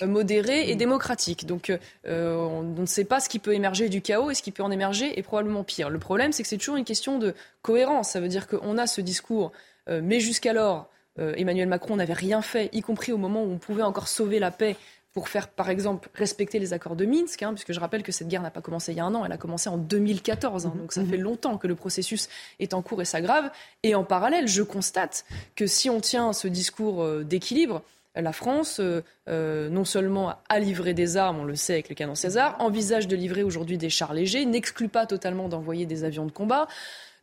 modéré 0.06 0.70
et 0.70 0.74
mm. 0.74 0.78
démocratique. 0.78 1.46
Donc 1.46 1.72
on, 2.04 2.62
ne 2.62 2.86
sait 2.86 3.04
pas 3.04 3.20
ce 3.20 3.28
qui 3.28 3.38
peut 3.38 3.54
émerger 3.54 3.88
du 3.88 4.02
chaos 4.02 4.30
et 4.30 4.34
ce 4.34 4.42
qui 4.42 4.52
peut 4.52 4.62
en 4.62 4.70
émerger 4.70 5.18
est 5.18 5.22
probablement 5.22 5.64
pire. 5.64 5.90
Le 5.90 5.98
problème, 5.98 6.32
c'est 6.32 6.42
que 6.42 6.48
c'est 6.48 6.58
toujours 6.58 6.76
une 6.76 6.84
question 6.84 7.18
de 7.18 7.34
cohérence. 7.62 8.10
Ça 8.10 8.20
veut 8.20 8.28
dire 8.28 8.46
qu'on 8.46 8.65
a 8.78 8.86
ce 8.86 9.00
discours, 9.00 9.52
mais 9.88 10.20
jusqu'alors, 10.20 10.90
Emmanuel 11.18 11.68
Macron 11.68 11.96
n'avait 11.96 12.12
rien 12.12 12.42
fait, 12.42 12.68
y 12.72 12.82
compris 12.82 13.12
au 13.12 13.18
moment 13.18 13.42
où 13.42 13.50
on 13.50 13.58
pouvait 13.58 13.82
encore 13.82 14.08
sauver 14.08 14.38
la 14.38 14.50
paix 14.50 14.76
pour 15.16 15.30
faire, 15.30 15.48
par 15.48 15.70
exemple, 15.70 16.10
respecter 16.14 16.58
les 16.58 16.74
accords 16.74 16.94
de 16.94 17.06
Minsk, 17.06 17.42
hein, 17.42 17.54
puisque 17.54 17.72
je 17.72 17.80
rappelle 17.80 18.02
que 18.02 18.12
cette 18.12 18.28
guerre 18.28 18.42
n'a 18.42 18.50
pas 18.50 18.60
commencé 18.60 18.92
il 18.92 18.98
y 18.98 19.00
a 19.00 19.04
un 19.06 19.14
an, 19.14 19.24
elle 19.24 19.32
a 19.32 19.38
commencé 19.38 19.70
en 19.70 19.78
2014, 19.78 20.66
hein, 20.66 20.74
donc 20.76 20.92
ça 20.92 21.00
mhm. 21.00 21.08
fait 21.08 21.16
longtemps 21.16 21.56
que 21.56 21.66
le 21.66 21.74
processus 21.74 22.28
est 22.60 22.74
en 22.74 22.82
cours 22.82 23.00
et 23.00 23.06
s'aggrave. 23.06 23.50
Et 23.82 23.94
en 23.94 24.04
parallèle, 24.04 24.46
je 24.46 24.62
constate 24.62 25.24
que 25.54 25.66
si 25.66 25.88
on 25.88 26.02
tient 26.02 26.34
ce 26.34 26.48
discours 26.48 27.02
euh, 27.02 27.24
d'équilibre, 27.24 27.82
la 28.14 28.34
France, 28.34 28.78
euh, 28.78 29.02
euh, 29.30 29.70
non 29.70 29.86
seulement 29.86 30.34
a 30.50 30.58
livré 30.58 30.92
des 30.92 31.16
armes, 31.16 31.38
on 31.38 31.44
le 31.44 31.54
sait 31.56 31.72
avec 31.72 31.88
le 31.88 31.94
canon 31.94 32.14
César, 32.14 32.54
envisage 32.58 33.08
de 33.08 33.16
livrer 33.16 33.42
aujourd'hui 33.42 33.78
des 33.78 33.88
chars 33.88 34.12
légers, 34.12 34.44
n'exclut 34.44 34.88
pas 34.88 35.06
totalement 35.06 35.48
d'envoyer 35.48 35.86
des 35.86 36.04
avions 36.04 36.26
de 36.26 36.30
combat. 36.30 36.68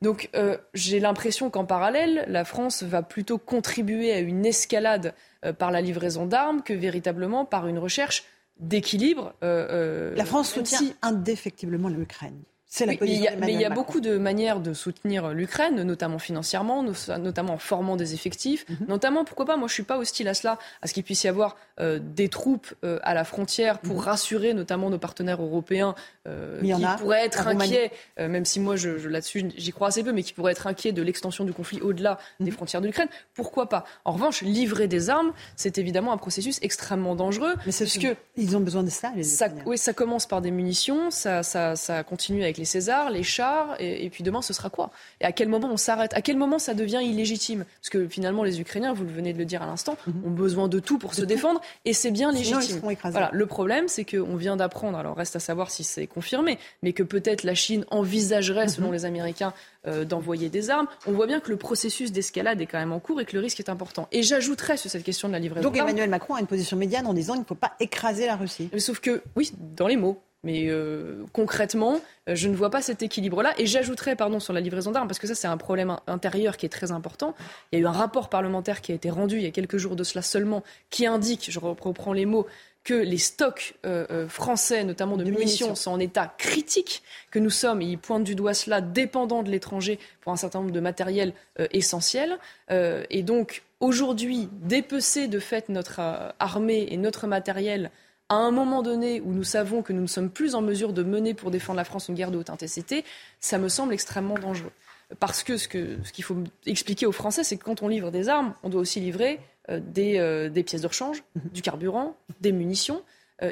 Donc 0.04 0.30
j'ai 0.74 1.00
l'impression 1.00 1.50
qu'en 1.50 1.64
parallèle, 1.64 2.26
la 2.28 2.44
France 2.44 2.84
va 2.84 3.04
plutôt 3.04 3.38
contribuer 3.38 4.12
à 4.12 4.20
une 4.20 4.46
escalade 4.46 5.16
euh, 5.46 5.54
par 5.54 5.72
la 5.72 5.80
livraison 5.80 6.26
d'armes 6.26 6.62
que 6.62 6.74
véritablement 6.74 7.46
par 7.46 7.68
une 7.68 7.80
recherche 7.80 8.26
d'équilibre. 8.60 9.34
Euh, 9.44 10.12
euh, 10.12 10.16
la 10.16 10.26
France 10.26 10.52
soutient 10.52 10.82
indéfectiblement 11.02 11.88
l'Ukraine. 11.88 12.42
C'est 12.74 12.88
la 12.88 12.98
position 12.98 13.32
mais 13.38 13.54
il 13.54 13.62
y 13.62 13.66
a, 13.66 13.70
beaucoup 13.70 14.00
de 14.00 14.18
manières 14.18 14.60
de 14.60 14.74
soutenir 14.74 15.30
l'Ukraine, 15.30 15.84
notamment 15.84 16.18
financièrement, 16.18 16.82
notamment 16.82 17.54
en 17.54 17.58
formant 17.60 17.98
des 17.98 18.16
effectifs, 18.16 18.66
mhm. 18.68 18.88
notamment, 18.88 19.26
pourquoi 19.26 19.46
pas, 19.46 19.58
moi 19.58 19.68
je 19.68 19.76
suis 19.76 19.84
pas 19.84 20.00
hostile 20.00 20.28
à 20.28 20.34
cela, 20.34 20.58
à 20.82 20.88
ce 20.88 20.94
qu'il 20.96 21.04
puisse 21.04 21.24
y 21.24 21.28
avoir 21.28 21.56
euh, 21.80 22.00
des 22.02 22.30
troupes 22.30 22.74
euh, 22.84 22.98
à 23.04 23.14
la 23.14 23.26
frontière 23.26 23.78
pour 23.78 23.98
mhm. 23.98 24.02
rassurer 24.02 24.54
notamment 24.56 24.90
nos 24.90 24.98
partenaires 24.98 25.40
européens 25.40 25.94
euh, 26.28 26.62
qui 26.62 26.74
pourraient 26.98 27.24
être 27.24 27.48
inquiets, 27.48 27.92
même 28.18 28.44
si 28.44 28.60
moi 28.60 28.76
je, 28.76 28.90
là-dessus 29.08 29.52
j'y 29.56 29.72
crois 29.72 29.90
assez 29.90 30.04
peu, 30.04 30.12
mais 30.12 30.24
qui 30.24 30.34
pourraient 30.34 30.54
être 30.54 30.66
inquiets 30.66 30.94
de 30.94 31.04
l'extension 31.04 31.46
du 31.46 31.54
conflit 31.54 31.80
au-delà 31.80 32.18
des 32.40 32.48
mhm. 32.48 32.54
frontières 32.54 32.82
de 32.82 32.88
l'Ukraine. 32.88 33.10
Pourquoi 33.36 33.70
pas? 33.70 33.86
En 34.04 34.14
revanche, 34.14 34.42
livrer 34.42 34.88
des 34.88 35.12
armes, 35.12 35.32
c'est 35.56 35.78
évidemment 35.78 36.12
un 36.12 36.18
processus 36.18 36.58
extrêmement 36.64 37.14
dangereux. 37.14 37.54
Mais 37.68 37.72
c'est 37.72 37.86
que 38.00 38.16
ils 38.36 38.58
ont 38.58 38.62
besoin 38.62 38.82
de 38.82 38.90
ça. 38.90 39.12
Les 39.16 39.22
ça 39.22 39.50
oui, 39.68 39.78
ça 39.78 39.94
commence 39.94 40.26
par 40.26 40.42
des 40.42 40.50
munitions, 40.50 41.12
ça, 41.12 41.44
ça, 41.44 41.76
ça 41.76 42.04
continue 42.04 42.42
avec 42.42 42.58
les 42.58 42.63
les 42.64 42.66
Césars, 42.66 43.10
les 43.10 43.24
chars, 43.24 43.76
et, 43.80 44.10
puis 44.10 44.24
demain 44.24 44.42
ce 44.42 44.54
sera 44.54 44.70
quoi? 44.70 44.90
Et 45.20 45.26
à 45.26 45.34
quel 45.34 45.50
moment 45.50 45.68
on 45.70 45.76
s'arrête? 45.76 46.14
À 46.14 46.22
quel 46.22 46.38
moment 46.38 46.60
ça 46.60 46.74
devient 46.74 47.02
illégitime? 47.04 47.66
Parce 47.82 47.90
que 47.90 48.08
finalement 48.08 48.42
les 48.42 48.62
Ukrainiens, 48.62 48.94
vous 48.94 49.04
le 49.04 49.12
venez 49.12 49.34
de 49.34 49.38
le 49.38 49.44
dire 49.44 49.62
à 49.62 49.66
l'instant, 49.66 49.98
mhm. 50.08 50.24
ont 50.26 50.32
besoin 50.32 50.70
de 50.70 50.80
tout 50.80 50.98
pour 50.98 51.14
se 51.14 51.24
défendre, 51.24 51.60
et 51.84 51.92
c'est 51.92 52.12
bien 52.12 52.32
légitime. 52.32 52.80
Voilà, 53.04 53.30
le 53.34 53.46
problème, 53.48 53.90
c'est 53.90 54.06
qu'on 54.06 54.38
vient 54.38 54.56
d'apprendre, 54.56 54.98
alors 54.98 55.18
reste 55.18 55.36
à 55.36 55.42
savoir 55.42 55.72
si 55.72 55.84
c'est 55.84 56.08
confirmé, 56.08 56.58
mais 56.84 56.94
que 56.94 57.04
peut-être 57.04 57.44
la 57.44 57.54
Chine 57.54 57.84
envisagerait, 57.92 58.70
selon 58.70 58.88
mhm. 58.88 58.94
les 58.94 59.06
Américains, 59.06 59.54
euh, 59.86 60.06
d'envoyer 60.06 60.48
des 60.48 60.70
armes. 60.70 60.88
On 61.06 61.12
voit 61.12 61.28
bien 61.28 61.42
que 61.42 61.50
le 61.50 61.58
processus 61.58 62.14
d'escalade 62.14 62.62
est 62.62 62.66
quand 62.66 62.80
même 62.80 62.94
en 62.94 63.02
cours 63.02 63.20
et 63.20 63.26
que 63.26 63.34
le 63.34 63.42
risque 63.42 63.60
est 63.60 63.68
important. 63.68 64.08
Et 64.14 64.24
j'ajouterais 64.24 64.78
sur 64.78 64.90
cette 64.90 65.04
question 65.04 65.28
de 65.28 65.34
la 65.34 65.40
livraison. 65.40 65.68
Donc 65.68 65.78
Emmanuel 65.78 66.10
Macron 66.10 66.36
a 66.36 66.40
une 66.40 66.48
position 66.48 66.78
médiane 66.78 67.06
en 67.06 67.14
disant 67.14 67.34
qu'il 67.34 67.42
ne 67.42 67.48
faut 67.48 67.56
pas 67.56 67.74
écraser 67.82 68.26
la 68.26 68.38
Russie. 68.38 68.70
sauf 68.78 69.02
que, 69.02 69.22
oui, 69.36 69.52
dans 69.60 69.88
les 69.88 69.98
mots. 69.98 70.22
Mais 70.44 70.68
euh, 70.68 71.24
concrètement, 71.32 72.02
euh, 72.28 72.36
je 72.36 72.50
ne 72.50 72.56
vois 72.56 72.70
pas 72.70 72.82
cet 72.82 73.02
équilibre-là. 73.02 73.54
Et 73.58 73.66
j'ajouterais, 73.66 74.16
pardon, 74.16 74.40
sur 74.40 74.52
la 74.52 74.60
livraison 74.60 74.92
d'armes, 74.92 75.08
parce 75.08 75.20
que 75.20 75.28
ça, 75.28 75.36
c'est 75.36 75.48
un 75.48 75.58
problème 75.58 75.96
intérieur 76.06 76.58
qui 76.58 76.66
est 76.66 76.70
très 76.70 76.92
important. 76.92 77.34
Il 77.72 77.80
y 77.80 77.82
a 77.82 77.84
eu 77.84 77.88
un 77.88 77.94
rapport 77.94 78.30
parlementaire 78.30 78.82
qui 78.82 78.92
a 78.92 78.96
été 78.96 79.10
rendu 79.10 79.38
il 79.38 79.44
y 79.44 79.48
a 79.48 79.52
quelques 79.52 79.78
jours 79.78 79.96
de 79.96 80.04
cela 80.04 80.22
seulement, 80.22 80.64
qui 80.90 81.06
indique, 81.06 81.50
je 81.50 81.60
reprends 81.60 82.14
les 82.14 82.26
mots, 82.26 82.46
que 82.84 82.94
les 82.94 83.18
stocks 83.18 83.76
euh, 83.86 84.28
français, 84.28 84.84
notamment 84.84 85.16
de, 85.16 85.24
munitions, 85.24 85.74
sont 85.76 85.92
en 85.92 86.00
état 86.02 86.36
critique, 86.38 87.02
que 87.32 87.40
nous 87.40 87.50
sommes, 87.50 87.82
et 87.82 87.86
il 87.86 87.98
pointe 87.98 88.26
du 88.26 88.36
doigt 88.36 88.54
cela, 88.54 88.82
dépendants 88.82 89.44
de 89.44 89.50
l'étranger 89.50 89.98
pour 90.20 90.34
un 90.34 90.36
certain 90.36 90.60
nombre 90.60 90.74
de 90.74 90.82
matériels 90.82 91.34
essentiels. 91.72 92.38
et 92.70 93.24
donc, 93.24 93.64
aujourd'hui, 93.80 94.50
dépecer 94.52 95.30
de 95.30 95.40
fait 95.40 95.70
notre 95.70 96.02
armée 96.40 96.88
et 96.92 96.98
notre 96.98 97.26
matériel 97.28 97.90
à 98.34 98.38
un 98.38 98.52
moment 98.52 98.82
donné 98.82 99.22
où 99.22 99.32
nous 99.32 99.44
savons 99.44 99.82
que 99.82 99.94
nous 99.94 100.02
ne 100.02 100.08
sommes 100.08 100.30
plus 100.30 100.56
en 100.56 100.62
mesure 100.62 100.94
de 100.94 101.04
mener 101.04 101.34
pour 101.34 101.52
défendre 101.52 101.78
la 101.78 101.84
France 101.84 102.10
une 102.10 102.16
guerre 102.16 102.32
de 102.32 102.38
haute 102.38 102.50
intensité, 102.50 103.04
ça 103.40 103.58
me 103.58 103.70
semble 103.70 103.94
extrêmement 103.94 104.38
dangereux. 104.38 104.72
Parce 105.20 105.44
que 105.44 105.58
ce 105.58 105.68
qu'il 105.68 106.24
faut 106.24 106.38
expliquer 106.66 107.06
aux 107.06 107.12
Français, 107.12 107.44
c'est 107.44 107.58
que 107.58 107.64
quand 107.64 107.84
on 107.84 107.88
livre 107.88 108.10
des 108.10 108.30
armes, 108.30 108.54
on 108.64 108.70
doit 108.70 108.82
aussi 108.82 109.00
livrer 109.00 109.40
euh, 109.70 109.80
des, 109.80 110.18
euh, 110.18 110.50
des, 110.50 110.64
pièces 110.64 110.82
de 110.82 110.88
rechange, 110.88 111.24
du 111.54 111.62
carburant, 111.62 112.16
des 112.42 112.52
munitions. 112.52 113.04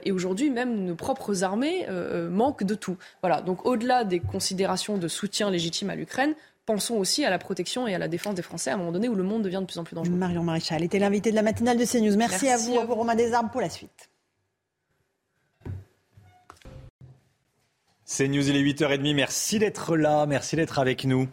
et 0.03 0.11
aujourd'hui, 0.11 0.49
même 0.49 0.85
nos 0.85 0.95
propres 0.95 1.43
armées 1.43 1.85
manquent 2.29 2.63
de 2.63 2.75
tout. 2.75 2.97
Voilà. 3.21 3.41
Donc, 3.41 3.65
au-delà 3.65 4.05
des 4.05 4.19
considérations 4.21 4.97
de 4.97 5.07
soutien 5.07 5.51
légitime 5.51 5.89
à 5.89 5.95
l'Ukraine, 5.95 6.33
pensons 6.65 6.95
aussi 6.95 7.25
à 7.25 7.29
la 7.29 7.39
protection 7.39 7.87
et 7.87 7.95
à 7.95 7.97
la 7.97 8.07
défense 8.07 8.35
des 8.35 8.41
Français 8.41 8.69
à 8.69 8.75
un 8.75 8.77
moment 8.77 8.91
donné 8.91 9.09
où 9.09 9.15
le 9.15 9.23
monde 9.23 9.41
devient 9.41 9.59
de 9.61 9.65
plus 9.65 9.79
en 9.79 9.83
plus 9.83 9.95
dangereux. 9.95 10.15
Marion 10.15 10.43
Maréchal 10.43 10.83
était 10.83 10.99
l'invité 10.99 11.31
de 11.31 11.35
la 11.35 11.41
matinale 11.41 11.77
de 11.77 11.85
CNews. 11.85 12.15
Merci, 12.15 12.47
à 12.47 12.57
vous, 12.57 12.79
à 12.79 12.85
vous, 12.85 12.95
Romain 12.95 13.15
Desarmes, 13.15 13.49
pour 13.49 13.61
la 13.61 13.69
suite. 13.69 14.10
CNews, 18.17 18.49
il 18.49 18.57
est 18.57 18.61
8h30. 18.61 19.15
Merci 19.15 19.57
d'être 19.57 19.95
là, 19.95 20.25
merci 20.25 20.57
d'être 20.57 20.79
avec 20.79 21.05
nous. 21.05 21.29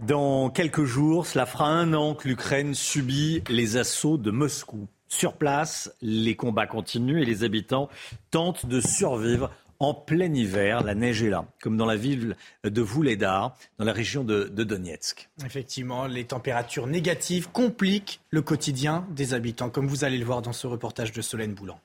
Dans 0.00 0.50
quelques 0.50 0.84
jours, 0.84 1.26
cela 1.26 1.46
fera 1.46 1.68
un 1.68 1.94
an 1.94 2.14
que 2.16 2.26
l'Ukraine 2.26 2.74
subit 2.74 3.44
les 3.48 3.76
assauts 3.76 4.18
de 4.18 4.32
Moscou. 4.32 4.88
Sur 5.06 5.34
place, 5.34 5.94
les 6.02 6.34
combats 6.34 6.66
continuent 6.66 7.22
et 7.22 7.24
les 7.24 7.44
habitants 7.44 7.88
tentent 8.32 8.66
de 8.66 8.80
survivre 8.80 9.52
en 9.78 9.94
plein 9.94 10.34
hiver. 10.34 10.82
La 10.82 10.96
neige 10.96 11.22
est 11.22 11.30
là, 11.30 11.44
comme 11.62 11.76
dans 11.76 11.86
la 11.86 11.96
ville 11.96 12.36
de 12.64 12.82
Vouledar, 12.82 13.56
dans 13.78 13.84
la 13.84 13.92
région 13.92 14.24
de, 14.24 14.44
Donetsk. 14.44 15.30
Effectivement, 15.46 16.06
les 16.08 16.24
températures 16.24 16.88
négatives 16.88 17.48
compliquent 17.52 18.20
le 18.30 18.42
quotidien 18.42 19.06
des 19.10 19.34
habitants, 19.34 19.70
comme 19.70 19.86
vous 19.86 20.02
allez 20.02 20.18
le 20.18 20.24
voir 20.24 20.42
dans 20.42 20.52
ce 20.52 20.66
reportage 20.66 21.12
de 21.12 21.22
Solène 21.22 21.54
Boulan. 21.54 21.78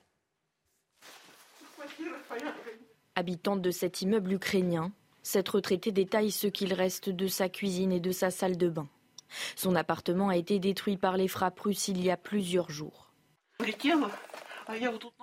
Habitante 3.18 3.64
de 3.64 3.72
cet 3.72 4.04
immeuble 4.04 4.34
ukrainien, 4.34 4.92
cette 5.24 5.50
retraitée 5.50 5.92
détaille 5.92 6.30
ce 6.30 6.46
qu'il 6.46 6.72
reste 6.72 7.10
de 7.10 7.26
sa 7.26 7.50
cuisine 7.50 7.92
et 7.92 8.00
de 8.00 8.12
sa 8.12 8.30
salle 8.30 8.58
de 8.58 8.70
bain. 8.70 8.88
Son 9.56 9.76
appartement 9.76 10.30
a 10.30 10.38
été 10.38 10.60
détruit 10.60 10.98
par 10.98 11.18
les 11.18 11.28
frappes 11.28 11.60
russes 11.60 11.88
il 11.88 12.06
y 12.06 12.12
a 12.12 12.16
plusieurs 12.16 12.70
jours. 12.70 13.12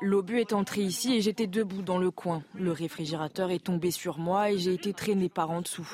L'obus 0.03 0.41
est 0.41 0.53
entré 0.53 0.81
ici 0.81 1.15
et 1.15 1.21
j'étais 1.21 1.47
debout 1.47 1.83
dans 1.83 1.99
le 1.99 2.11
coin. 2.11 2.43
Le 2.57 2.73
réfrigérateur 2.73 3.53
est 3.53 3.63
tombé 3.63 3.93
sur 3.93 4.19
moi 4.19 4.51
et 4.51 4.59
j'ai 4.59 4.75
été 4.75 4.93
traîné 4.93 5.29
par 5.29 5.53
en 5.53 5.61
dessous. 5.61 5.89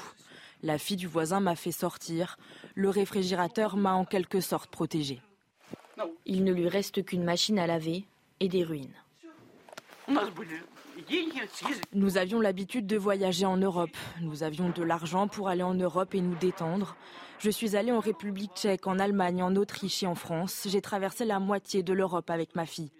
La 0.62 0.78
fille 0.78 0.96
du 0.96 1.06
voisin 1.06 1.40
m'a 1.40 1.54
fait 1.54 1.70
sortir. 1.70 2.38
Le 2.74 2.88
réfrigérateur 2.88 3.76
m'a 3.76 3.92
en 3.92 4.06
quelque 4.06 4.40
sorte 4.40 4.70
protégé. 4.70 5.20
Il 6.24 6.44
ne 6.44 6.52
lui 6.54 6.66
reste 6.66 7.04
qu'une 7.04 7.24
machine 7.24 7.58
à 7.58 7.66
laver 7.66 8.06
et 8.40 8.48
des 8.48 8.64
ruines. 8.64 8.88
Nous 11.92 12.18
avions 12.18 12.40
l'habitude 12.40 12.86
de 12.86 12.96
voyager 12.96 13.46
en 13.46 13.56
Europe. 13.56 13.96
Nous 14.20 14.42
avions 14.42 14.70
de 14.70 14.82
l'argent 14.82 15.28
pour 15.28 15.48
aller 15.48 15.62
en 15.62 15.74
Europe 15.74 16.14
et 16.14 16.20
nous 16.20 16.36
détendre. 16.36 16.96
Je 17.38 17.50
suis 17.50 17.76
allée 17.76 17.92
en 17.92 18.00
République 18.00 18.52
tchèque, 18.54 18.86
en 18.86 18.98
Allemagne, 18.98 19.42
en 19.42 19.56
Autriche 19.56 20.02
et 20.02 20.06
en 20.06 20.14
France. 20.14 20.66
J'ai 20.68 20.80
traversé 20.80 21.24
la 21.24 21.40
moitié 21.40 21.82
de 21.82 21.92
l'Europe 21.92 22.30
avec 22.30 22.54
ma 22.54 22.66
fille. 22.66 22.92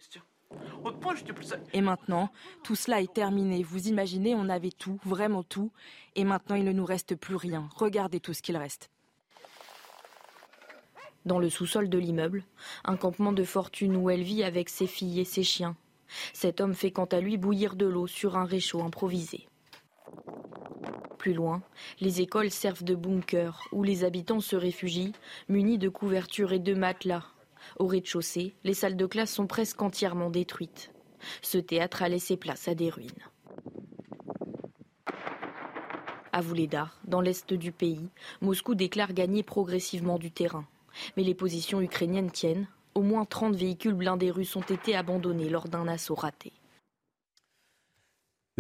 Et 1.73 1.81
maintenant, 1.81 2.31
tout 2.65 2.75
cela 2.75 3.01
est 3.01 3.13
terminé. 3.13 3.63
Vous 3.63 3.89
imaginez, 3.89 4.35
on 4.35 4.49
avait 4.49 4.73
tout, 4.73 4.99
vraiment 5.05 5.43
tout. 5.43 5.71
Et 6.17 6.25
maintenant, 6.25 6.57
il 6.57 6.65
ne 6.65 6.73
nous 6.73 6.85
reste 6.85 7.15
plus 7.15 7.37
rien. 7.37 7.69
Regardez 7.77 8.19
tout 8.19 8.35
ce 8.35 8.43
qu'il 8.43 8.57
reste. 8.57 8.91
Dans 11.27 11.39
le 11.39 11.51
sous-sol 11.51 11.91
de 11.91 11.99
l'immeuble, 11.99 12.45
un 12.85 12.97
campement 12.97 13.33
de 13.33 13.45
fortune 13.45 13.95
où 13.95 14.09
elle 14.09 14.23
vit 14.23 14.43
avec 14.43 14.71
ses 14.71 14.87
filles 14.87 15.21
et 15.21 15.25
ses 15.25 15.43
chiens. 15.43 15.77
Cet 16.33 16.61
homme 16.61 16.75
fait 16.75 16.91
quant 16.91 17.07
à 17.07 17.21
lui 17.21 17.37
bouillir 17.37 17.77
de 17.77 17.87
l'eau 17.87 18.07
sur 18.07 18.37
un 18.37 18.45
réchaud 18.45 18.83
improvisé. 18.83 19.47
Plus 21.19 21.35
loin, 21.35 21.63
les 22.01 22.21
écoles 22.23 22.51
servent 22.51 22.85
de 22.85 22.95
bunker 22.95 23.63
où 23.73 23.83
les 23.83 24.05
habitants 24.05 24.41
se 24.41 24.57
réfugient, 24.57 25.13
munis 25.49 25.79
de 25.79 25.89
couvertures 25.89 26.53
et 26.53 26.59
de 26.59 26.75
matelas, 26.75 27.27
au 27.79 27.87
rez-de-chaussée, 27.87 28.55
les 28.65 28.75
salles 28.75 28.97
de 28.97 29.07
classe 29.07 29.33
sont 29.33 29.47
presque 29.47 29.81
entièrement 29.83 30.31
détruites. 30.31 30.93
Ce 31.43 31.59
théâtre 31.59 32.03
a 32.03 32.09
laissé 32.09 32.37
place 32.37 32.69
à 32.69 32.75
des 32.75 32.91
ruines. 32.91 33.11
À 36.33 36.41
Vouledar, 36.41 37.01
dans 37.05 37.21
l'est 37.21 37.53
du 37.53 37.73
pays, 37.73 38.09
Moscou 38.41 38.75
déclare 38.75 39.13
gagner 39.13 39.43
progressivement 39.43 40.19
du 40.19 40.31
terrain. 40.31 40.67
Mais 41.17 41.25
les 41.25 41.35
positions 41.35 41.81
ukrainiennes 41.81 42.31
tiennent. 42.31 42.69
Au 42.95 43.03
moins 43.03 43.25
30 43.25 43.55
véhicules 43.55 43.95
blindés 43.95 44.31
russes 44.31 44.57
ont 44.57 44.61
été 44.61 44.97
abandonnés 44.97 45.49
lors 45.49 45.69
d'un 45.69 45.87
assaut 45.89 46.15
raté. 46.15 46.53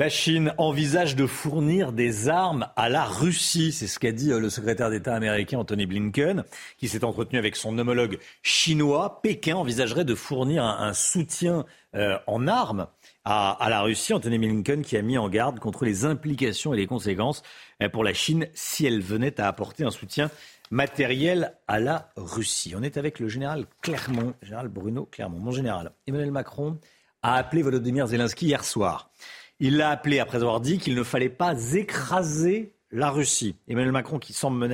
La 0.01 0.09
Chine 0.09 0.55
envisage 0.57 1.15
de 1.15 1.27
fournir 1.27 1.93
des 1.93 2.31
armes 2.31 2.69
à 2.74 2.89
la 2.89 3.05
Russie. 3.05 3.70
C'est 3.70 3.86
ce 3.86 3.98
qu'a 3.98 4.12
dit 4.12 4.32
euh, 4.32 4.39
le 4.39 4.48
secrétaire 4.48 4.89
d'État 4.89 5.15
américain 5.15 5.59
Anthony 5.59 5.85
Blinken, 5.85 6.44
qui 6.78 6.89
s'est 6.89 7.05
entretenu 7.05 7.39
avec 7.39 7.55
son 7.55 7.77
homologue 7.77 8.19
chinois. 8.40 9.20
Pékin 9.20 9.57
envisagerait 9.57 10.07
de 10.07 10.15
fournir 10.15 10.65
un, 10.65 10.94
soutien 10.94 11.66
euh, 11.94 12.16
en 12.27 12.48
armes 12.48 12.86
à, 13.27 13.66
la 13.69 13.82
Russie. 13.82 14.15
Anthony 14.15 14.39
Blinken 14.39 14.82
qui 14.82 14.97
a 14.97 15.02
mis 15.02 15.19
en 15.19 15.28
garde 15.28 15.59
contre 15.59 15.85
les 15.85 16.07
implications 16.07 16.73
et 16.73 16.78
les 16.78 16.86
conséquences 16.86 17.43
euh, 17.82 17.90
pour 17.90 18.02
la 18.02 18.15
Chine 18.15 18.47
si 18.55 18.86
elle 18.86 19.02
venait 19.02 19.39
à 19.39 19.48
apporter 19.48 19.85
un 19.85 19.90
soutien 19.90 20.31
matériel 20.70 21.56
à 21.68 21.80
la 21.80 22.10
Russie. 22.16 22.74
On 22.76 22.82
est 22.82 22.97
avec 22.97 23.18
le 23.18 23.28
général 23.28 23.66
Clermont, 23.82 24.34
général 24.42 24.68
Bruno 24.68 25.06
Clermont. 25.06 25.38
Mon 25.38 25.51
général, 25.51 25.92
Emmanuel 26.06 26.30
Macron 26.30 26.78
a 27.22 27.34
appelé 27.34 27.62
Volodymyr 27.62 28.06
Zelensky 28.06 28.47
hier 28.47 28.64
soir. 28.64 29.10
Il 29.59 29.76
l'a 29.76 29.90
appelé 29.90 30.20
après 30.20 30.38
avoir 30.38 30.60
dit 30.60 30.78
qu'il 30.78 30.94
ne 30.94 31.02
fallait 31.02 31.28
pas 31.28 31.55
écraser 31.74 32.74
la 32.90 33.10
Russie. 33.10 33.56
Emmanuel 33.68 33.92
Macron 33.92 34.18
qui 34.18 34.32
semble 34.32 34.66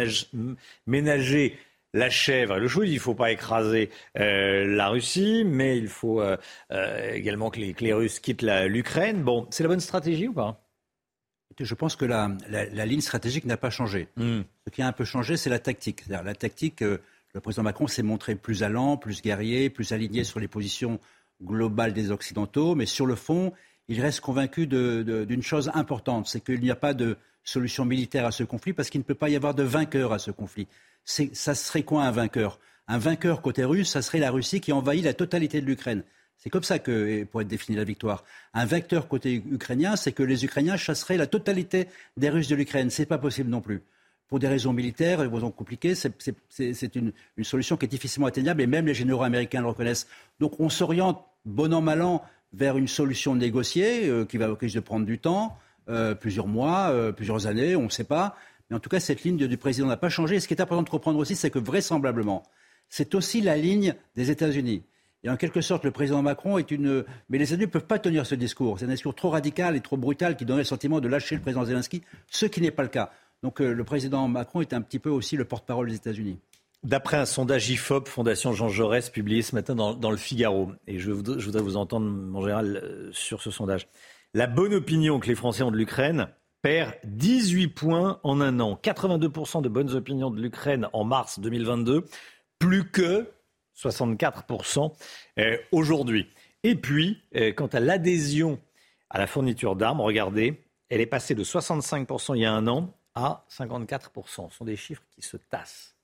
ménager 0.86 1.58
la 1.92 2.10
chèvre 2.10 2.56
et 2.56 2.60
le 2.60 2.68
chou, 2.68 2.82
il 2.82 2.94
ne 2.94 2.98
faut 2.98 3.14
pas 3.14 3.32
écraser 3.32 3.90
euh, 4.18 4.64
la 4.66 4.88
Russie, 4.88 5.44
mais 5.46 5.78
il 5.78 5.88
faut 5.88 6.20
euh, 6.20 6.36
euh, 6.70 7.12
également 7.12 7.50
que 7.50 7.58
les, 7.58 7.92
Russes 7.92 8.20
quittent 8.20 8.42
l'Ukraine. 8.42 9.22
Bon, 9.22 9.46
c'est 9.50 9.62
la 9.62 9.70
bonne 9.70 9.80
stratégie 9.80 10.28
ou 10.28 10.34
pas? 10.34 10.65
Je 11.60 11.74
pense 11.74 11.96
que 11.96 12.04
la, 12.04 12.28
ligne 12.86 13.00
stratégique 13.00 13.44
n'a 13.44 13.56
pas 13.56 13.70
changé. 13.70 14.08
Hmm. 14.16 14.42
Ce 14.66 14.70
qui 14.70 14.82
a 14.82 14.86
un 14.86 14.92
peu 14.92 15.04
changé, 15.04 15.36
c'est 15.36 15.50
la 15.50 15.58
tactique. 15.58 16.04
La 16.08 16.34
tactique, 16.34 16.80
le 16.80 17.40
président 17.40 17.62
Macron 17.62 17.86
s'est 17.86 18.02
montré 18.02 18.34
plus 18.34 18.62
allant, 18.62 18.96
plus 18.96 19.22
guerrier, 19.22 19.70
plus 19.70 19.92
aligné 19.92 20.24
sur 20.24 20.40
les 20.40 20.48
positions 20.48 20.98
globales 21.42 21.92
des 21.92 22.10
Occidentaux, 22.10 22.74
mais 22.74 22.86
sur 22.86 23.06
le 23.06 23.14
fond, 23.14 23.52
il 23.88 24.00
reste 24.00 24.20
convaincu 24.20 24.66
d'une 24.66 25.42
chose 25.42 25.70
importante, 25.74 26.26
c'est 26.26 26.40
qu'il 26.40 26.60
n'y 26.60 26.70
a 26.70 26.76
pas 26.76 26.94
de 26.94 27.16
solution 27.44 27.84
militaire 27.84 28.26
à 28.26 28.32
ce 28.32 28.42
conflit 28.42 28.72
parce 28.72 28.90
qu'il 28.90 29.00
ne 29.00 29.04
peut 29.04 29.14
pas 29.14 29.28
y 29.28 29.36
avoir 29.36 29.54
de 29.54 29.62
vainqueur 29.62 30.12
à 30.12 30.18
ce 30.18 30.30
conflit. 30.30 30.66
Ça 31.04 31.54
serait 31.54 31.84
quoi 31.84 32.04
un 32.04 32.10
vainqueur? 32.10 32.58
Un 32.88 32.98
vainqueur 32.98 33.42
côté 33.42 33.64
russe, 33.64 33.90
ça 33.90 34.02
serait 34.02 34.18
la 34.18 34.30
Russie 34.30 34.60
qui 34.60 34.72
envahit 34.72 35.04
la 35.04 35.14
totalité 35.14 35.60
de 35.60 35.66
l'Ukraine. 35.66 36.02
C'est 36.38 36.50
comme 36.50 36.62
ça 36.62 36.78
que 36.78 37.24
pourrait 37.24 37.44
être 37.44 37.48
définie 37.48 37.76
la 37.76 37.84
victoire. 37.84 38.24
Un 38.54 38.66
vainqueur 38.66 39.08
côté 39.08 39.42
ukrainien, 39.50 39.96
c'est 39.96 40.12
que 40.12 40.22
les 40.22 40.44
Ukrainiens 40.44 40.76
chasseraient 40.76 41.16
la 41.16 41.26
totalité 41.26 41.88
des 42.16 42.28
Russes 42.28 42.48
de 42.48 42.54
l'Ukraine. 42.54 42.90
Ce 42.90 43.02
n'est 43.02 43.06
pas 43.06 43.18
possible 43.18 43.50
non 43.50 43.60
plus. 43.60 43.82
Pour 44.28 44.38
des 44.38 44.48
raisons 44.48 44.72
militaires, 44.72 45.18
des 45.20 45.26
raisons 45.26 45.50
compliquées, 45.50 45.94
c'est 45.94 46.96
une, 46.96 47.12
solution 47.42 47.76
qui 47.76 47.86
est 47.86 47.88
difficilement 47.88 48.26
atteignable 48.26 48.60
et 48.60 48.66
même 48.66 48.86
les 48.86 48.94
généraux 48.94 49.22
américains 49.22 49.60
le 49.60 49.68
reconnaissent. 49.68 50.08
Donc 50.40 50.58
on 50.58 50.68
s'oriente, 50.68 51.24
bon 51.44 51.72
an, 51.72 51.80
mal 51.80 52.02
an, 52.02 52.22
vers 52.52 52.76
une 52.76 52.88
solution 52.88 53.34
négociée 53.34 54.08
euh, 54.08 54.24
qui 54.24 54.36
va 54.36 54.52
risque 54.54 54.74
de 54.74 54.80
prendre 54.80 55.06
du 55.06 55.18
temps, 55.18 55.56
euh, 55.88 56.14
plusieurs 56.14 56.48
mois, 56.48 56.88
euh, 56.90 57.12
plusieurs 57.12 57.46
années, 57.46 57.76
on 57.76 57.84
ne 57.84 57.88
sait 57.88 58.04
pas. 58.04 58.36
Mais 58.68 58.76
en 58.76 58.80
tout 58.80 58.88
cas, 58.88 58.98
cette 58.98 59.22
ligne 59.22 59.36
du 59.36 59.56
président 59.56 59.86
n'a 59.86 59.96
pas 59.96 60.08
changé. 60.08 60.40
Ce 60.40 60.48
qui 60.48 60.54
est 60.54 60.60
important 60.60 60.82
de 60.82 60.90
comprendre 60.90 61.18
aussi, 61.18 61.36
c'est 61.36 61.50
que 61.50 61.60
vraisemblablement, 61.60 62.42
c'est 62.88 63.14
aussi 63.14 63.40
la 63.40 63.56
ligne 63.56 63.94
des 64.16 64.30
États-Unis. 64.30 64.82
Et 65.26 65.28
en 65.28 65.36
quelque 65.36 65.60
sorte, 65.60 65.84
le 65.84 65.90
président 65.90 66.22
Macron 66.22 66.56
est 66.56 66.70
une. 66.70 67.04
Mais 67.28 67.38
les 67.38 67.46
États-Unis 67.46 67.66
ne 67.66 67.70
peuvent 67.70 67.86
pas 67.86 67.98
tenir 67.98 68.24
ce 68.24 68.36
discours. 68.36 68.78
C'est 68.78 68.84
un 68.84 68.88
discours 68.88 69.14
trop 69.14 69.30
radical 69.30 69.74
et 69.74 69.80
trop 69.80 69.96
brutal 69.96 70.36
qui 70.36 70.44
donnerait 70.44 70.62
le 70.62 70.66
sentiment 70.66 71.00
de 71.00 71.08
lâcher 71.08 71.34
le 71.34 71.40
président 71.42 71.64
Zelensky, 71.64 72.02
ce 72.30 72.46
qui 72.46 72.60
n'est 72.60 72.70
pas 72.70 72.84
le 72.84 72.88
cas. 72.88 73.10
Donc 73.42 73.60
le 73.60 73.84
président 73.84 74.28
Macron 74.28 74.60
est 74.60 74.72
un 74.72 74.80
petit 74.80 75.00
peu 75.00 75.10
aussi 75.10 75.36
le 75.36 75.44
porte-parole 75.44 75.88
des 75.88 75.96
États-Unis. 75.96 76.38
D'après 76.84 77.16
un 77.16 77.26
sondage 77.26 77.68
IFOP, 77.70 78.06
Fondation 78.06 78.52
Jean 78.52 78.68
Jaurès, 78.68 79.10
publié 79.10 79.42
ce 79.42 79.56
matin 79.56 79.74
dans, 79.74 80.10
le 80.10 80.16
Figaro, 80.16 80.70
et 80.86 81.00
je 81.00 81.10
voudrais, 81.10 81.60
vous 81.60 81.76
entendre, 81.76 82.06
mon 82.06 82.42
général, 82.42 82.80
euh, 82.82 83.10
sur 83.12 83.42
ce 83.42 83.50
sondage. 83.50 83.88
La 84.34 84.46
bonne 84.46 84.74
opinion 84.74 85.18
que 85.18 85.26
les 85.26 85.34
Français 85.34 85.64
ont 85.64 85.72
de 85.72 85.76
l'Ukraine 85.76 86.28
perd 86.62 86.94
18 87.04 87.68
points 87.68 88.20
en 88.22 88.40
un 88.40 88.60
an. 88.60 88.78
82% 88.80 89.62
de 89.62 89.68
bonnes 89.68 89.90
opinions 89.94 90.30
de 90.30 90.40
l'Ukraine 90.40 90.88
en 90.92 91.02
mars 91.02 91.40
2022, 91.40 92.04
plus 92.60 92.88
que 92.90 93.26
64% 93.76 94.92
euh, 95.38 95.56
aujourd'hui. 95.72 96.28
Et 96.62 96.74
puis, 96.74 97.22
euh, 97.36 97.52
quant 97.52 97.66
à 97.66 97.80
l'adhésion 97.80 98.58
à 99.10 99.18
la 99.18 99.26
fourniture 99.26 99.76
d'armes, 99.76 100.00
regardez, 100.00 100.60
elle 100.88 101.00
est 101.00 101.06
passée 101.06 101.34
de 101.34 101.44
65% 101.44 102.34
il 102.36 102.42
y 102.42 102.44
a 102.44 102.52
un 102.52 102.66
an 102.66 102.92
à 103.14 103.44
54%. 103.50 104.50
Ce 104.50 104.56
sont 104.56 104.64
des 104.64 104.76
chiffres 104.76 105.02
qui 105.10 105.22
se 105.22 105.36
tassent. 105.36 105.94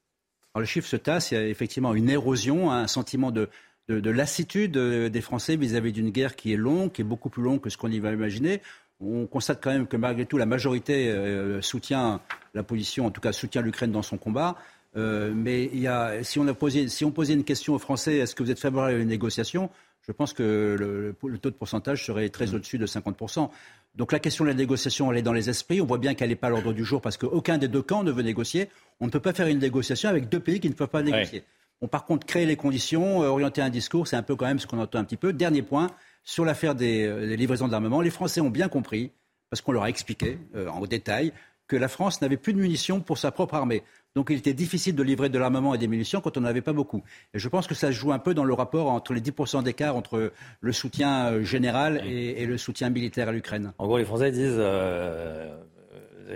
Alors, 0.54 0.60
le 0.60 0.66
chiffre 0.66 0.88
se 0.88 0.96
tasse, 0.96 1.30
il 1.30 1.34
y 1.34 1.36
a 1.38 1.46
effectivement 1.46 1.94
une 1.94 2.10
érosion, 2.10 2.70
un 2.70 2.86
sentiment 2.86 3.30
de, 3.30 3.48
lassitude 3.88 4.76
euh, 4.76 5.08
des 5.08 5.20
Français 5.20 5.56
vis-à-vis 5.56 5.92
d'une 5.92 6.10
guerre 6.10 6.36
qui 6.36 6.52
est 6.52 6.56
longue, 6.56 6.92
qui 6.92 7.00
est 7.00 7.04
beaucoup 7.04 7.30
plus 7.30 7.42
longue 7.42 7.60
que 7.60 7.70
ce 7.70 7.76
qu'on 7.76 7.90
y 7.90 7.98
va 7.98 8.12
imaginer. 8.12 8.60
On 9.00 9.26
constate 9.26 9.60
quand 9.62 9.72
même 9.72 9.88
que 9.88 9.96
malgré 9.96 10.26
tout, 10.26 10.38
la 10.38 10.46
majorité 10.46 11.12
soutient 11.60 12.20
la 12.54 12.62
position, 12.62 13.06
en 13.06 13.10
tout 13.10 13.20
cas 13.20 13.32
soutient 13.32 13.60
l'Ukraine 13.60 13.90
dans 13.90 14.02
son 14.02 14.16
combat. 14.16 14.56
Mais 14.94 15.70
il 15.72 15.80
y 15.80 15.86
a, 15.86 16.22
si, 16.22 16.38
on 16.38 16.46
a 16.48 16.54
posé, 16.54 16.88
si 16.88 17.04
on 17.04 17.10
posait 17.10 17.34
une 17.34 17.44
question 17.44 17.74
aux 17.74 17.78
Français, 17.78 18.18
est-ce 18.18 18.34
que 18.34 18.42
vous 18.42 18.50
êtes 18.50 18.60
favorable 18.60 18.96
à 18.96 18.98
une 18.98 19.08
négociation 19.08 19.70
je 20.06 20.10
pense 20.10 20.32
que 20.32 20.76
le, 20.78 21.38
taux 21.38 21.50
de 21.50 21.54
pourcentage 21.54 22.04
serait 22.04 22.28
très 22.28 22.46
mmh. 22.46 22.54
au-dessus 22.54 22.78
de 22.78 22.86
50%. 22.86 23.48
Donc 23.94 24.10
la 24.10 24.18
question 24.18 24.44
de 24.44 24.48
la 24.48 24.54
négociation, 24.54 25.12
elle 25.12 25.18
est 25.18 25.22
dans 25.22 25.32
les 25.32 25.48
esprits. 25.48 25.80
On 25.80 25.86
voit 25.86 25.98
bien 25.98 26.14
qu'elle 26.14 26.30
n'est 26.30 26.36
pas 26.36 26.48
à 26.48 26.50
l'ordre 26.50 26.72
du 26.72 26.84
jour 26.84 27.00
parce 27.00 27.16
qu'aucun 27.16 27.58
des 27.58 27.68
deux 27.68 27.82
camps 27.82 28.02
ne 28.02 28.10
veut 28.10 28.22
négocier. 28.22 28.68
On 29.00 29.06
ne 29.06 29.10
peut 29.10 29.20
pas 29.20 29.32
faire 29.32 29.46
une 29.46 29.60
négociation 29.60 30.08
avec 30.08 30.28
deux 30.28 30.40
pays 30.40 30.58
qui 30.60 30.68
ne 30.68 30.74
peuvent 30.74 30.88
pas 30.88 31.02
négocier. 31.02 31.44
On, 31.80 31.88
par 31.88 32.04
contre, 32.04 32.26
créer 32.26 32.46
les 32.46 32.56
conditions, 32.56 33.22
euh, 33.22 33.26
orienter 33.26 33.60
un 33.60 33.70
discours, 33.70 34.06
c'est 34.06 34.16
un 34.16 34.22
peu 34.22 34.36
quand 34.36 34.46
même 34.46 34.58
ce 34.58 34.66
qu'on 34.66 34.78
entend 34.78 34.98
un 34.98 35.04
petit 35.04 35.16
peu. 35.16 35.32
Dernier 35.32 35.62
point, 35.62 35.88
sur 36.22 36.44
l'affaire 36.44 36.74
des, 36.74 37.04
euh, 37.04 37.36
livraisons 37.36 37.66
d'armement, 37.66 38.00
les 38.00 38.10
Français 38.10 38.40
ont 38.40 38.50
bien 38.50 38.68
compris, 38.68 39.10
parce 39.50 39.60
qu'on 39.60 39.72
leur 39.72 39.82
a 39.82 39.88
expliqué 39.88 40.38
euh, 40.54 40.68
en 40.68 40.80
détail, 40.86 41.32
que 41.72 41.76
la 41.78 41.88
France 41.88 42.20
n'avait 42.20 42.36
plus 42.36 42.52
de 42.52 42.58
munitions 42.58 43.00
pour 43.00 43.16
sa 43.16 43.30
propre 43.30 43.54
armée. 43.54 43.82
Donc 44.14 44.28
il 44.28 44.36
était 44.36 44.52
difficile 44.52 44.94
de 44.94 45.02
livrer 45.02 45.30
de 45.30 45.38
l'armement 45.38 45.74
et 45.74 45.78
des 45.78 45.88
munitions 45.88 46.20
quand 46.20 46.36
on 46.36 46.42
n'en 46.42 46.48
avait 46.48 46.60
pas 46.60 46.74
beaucoup. 46.74 47.02
Et 47.32 47.38
je 47.38 47.48
pense 47.48 47.66
que 47.66 47.74
ça 47.74 47.86
se 47.86 47.92
joue 47.92 48.12
un 48.12 48.18
peu 48.18 48.34
dans 48.34 48.44
le 48.44 48.52
rapport 48.52 48.90
entre 48.90 49.14
les 49.14 49.22
10% 49.22 49.62
d'écart 49.62 49.96
entre 49.96 50.34
le 50.60 50.72
soutien 50.72 51.32
euh, 51.32 51.44
général 51.44 52.06
et, 52.06 52.44
le 52.44 52.58
soutien 52.58 52.90
militaire 52.90 53.30
à 53.30 53.32
l'Ukraine. 53.32 53.72
En 53.78 53.86
gros, 53.86 53.96
les 53.96 54.04
Français 54.04 54.30
disent 54.32 54.58
euh, 54.58 55.56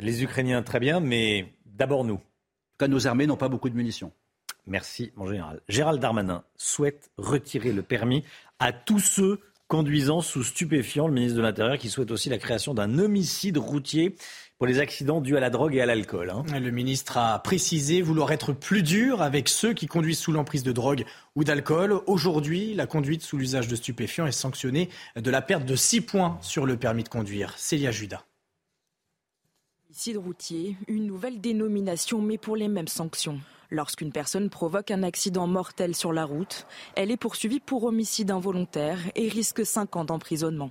les 0.00 0.22
Ukrainiens 0.22 0.62
très 0.62 0.80
bien, 0.80 1.00
mais 1.00 1.52
d'abord 1.66 2.04
nous. 2.04 2.14
En 2.14 2.16
tout 2.16 2.78
cas, 2.78 2.88
nos 2.88 3.06
armées 3.06 3.26
n'ont 3.26 3.36
pas 3.36 3.50
beaucoup 3.50 3.68
de 3.68 3.76
munitions. 3.76 4.12
Merci, 4.66 5.12
mon 5.16 5.26
général. 5.26 5.60
Gérald 5.68 6.00
Darmanin 6.00 6.44
souhaite 6.56 7.10
retirer 7.18 7.74
le 7.74 7.82
permis 7.82 8.24
à 8.58 8.72
tous 8.72 9.00
ceux 9.00 9.40
conduisant 9.68 10.20
sous 10.20 10.44
stupéfiants. 10.44 11.08
Le 11.08 11.14
ministre 11.14 11.36
de 11.36 11.42
l'Intérieur 11.42 11.78
qui 11.78 11.88
souhaite 11.88 12.10
aussi 12.10 12.28
la 12.28 12.38
création 12.38 12.74
d'un 12.74 12.98
homicide 12.98 13.58
routier 13.58 14.16
pour 14.58 14.66
les 14.66 14.78
accidents 14.78 15.20
dus 15.20 15.36
à 15.36 15.40
la 15.40 15.50
drogue 15.50 15.74
et 15.74 15.80
à 15.80 15.86
l'alcool. 15.86 16.30
Hein. 16.30 16.44
Le 16.58 16.70
ministre 16.70 17.18
a 17.18 17.38
précisé 17.40 18.00
vouloir 18.00 18.32
être 18.32 18.52
plus 18.52 18.82
dur 18.82 19.20
avec 19.20 19.48
ceux 19.48 19.74
qui 19.74 19.86
conduisent 19.86 20.18
sous 20.18 20.32
l'emprise 20.32 20.62
de 20.62 20.72
drogue 20.72 21.04
ou 21.34 21.44
d'alcool. 21.44 22.00
Aujourd'hui, 22.06 22.74
la 22.74 22.86
conduite 22.86 23.22
sous 23.22 23.36
l'usage 23.36 23.68
de 23.68 23.76
stupéfiants 23.76 24.26
est 24.26 24.32
sanctionnée 24.32 24.88
de 25.16 25.30
la 25.30 25.42
perte 25.42 25.66
de 25.66 25.76
6 25.76 26.00
points 26.02 26.38
sur 26.40 26.64
le 26.64 26.76
permis 26.78 27.04
de 27.04 27.08
conduire. 27.08 27.52
Célia 27.58 27.90
Judas. 27.90 28.24
Homicide 29.88 30.16
routier, 30.16 30.76
une 30.88 31.06
nouvelle 31.06 31.40
dénomination 31.40 32.20
mais 32.22 32.38
pour 32.38 32.56
les 32.56 32.68
mêmes 32.68 32.88
sanctions. 32.88 33.40
Lorsqu'une 33.70 34.12
personne 34.12 34.48
provoque 34.48 34.90
un 34.90 35.02
accident 35.02 35.46
mortel 35.46 35.94
sur 35.94 36.12
la 36.12 36.24
route, 36.24 36.66
elle 36.94 37.10
est 37.10 37.16
poursuivie 37.16 37.60
pour 37.60 37.84
homicide 37.84 38.30
involontaire 38.30 38.98
et 39.16 39.28
risque 39.28 39.66
5 39.66 39.96
ans 39.96 40.04
d'emprisonnement 40.04 40.70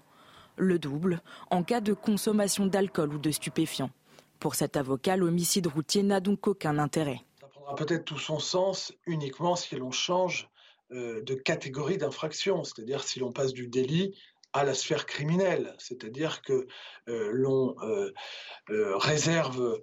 le 0.58 0.80
double 0.80 1.22
en 1.50 1.64
cas 1.64 1.82
de 1.82 1.94
consommation 1.94 2.66
d'alcool 2.66 3.14
ou 3.14 3.18
de 3.18 3.32
stupéfiants. 3.32 3.92
Pour 4.40 4.56
cet 4.56 4.78
avocat, 4.78 5.18
l'homicide 5.18 5.68
routier 5.68 6.04
n'a 6.04 6.20
donc 6.20 6.48
aucun 6.48 6.78
intérêt. 6.78 7.22
Ça 7.40 7.48
prendra 7.48 7.76
peut-être 7.76 8.06
tout 8.06 8.20
son 8.20 8.40
sens 8.40 8.94
uniquement 9.06 9.56
si 9.56 9.76
l'on 9.76 9.92
change 9.92 10.50
euh, 10.92 11.22
de 11.24 11.34
catégorie 11.34 11.98
d'infraction, 11.98 12.64
c'est-à-dire 12.64 13.04
si 13.04 13.20
l'on 13.20 13.32
passe 13.32 13.54
du 13.54 13.68
délit 13.68 14.16
à 14.54 14.64
la 14.64 14.74
sphère 14.74 15.06
criminelle, 15.06 15.74
c'est-à-dire 15.80 16.42
que 16.42 16.68
euh, 17.10 17.30
l'on 17.34 17.76
euh, 17.82 18.12
réserve 18.98 19.82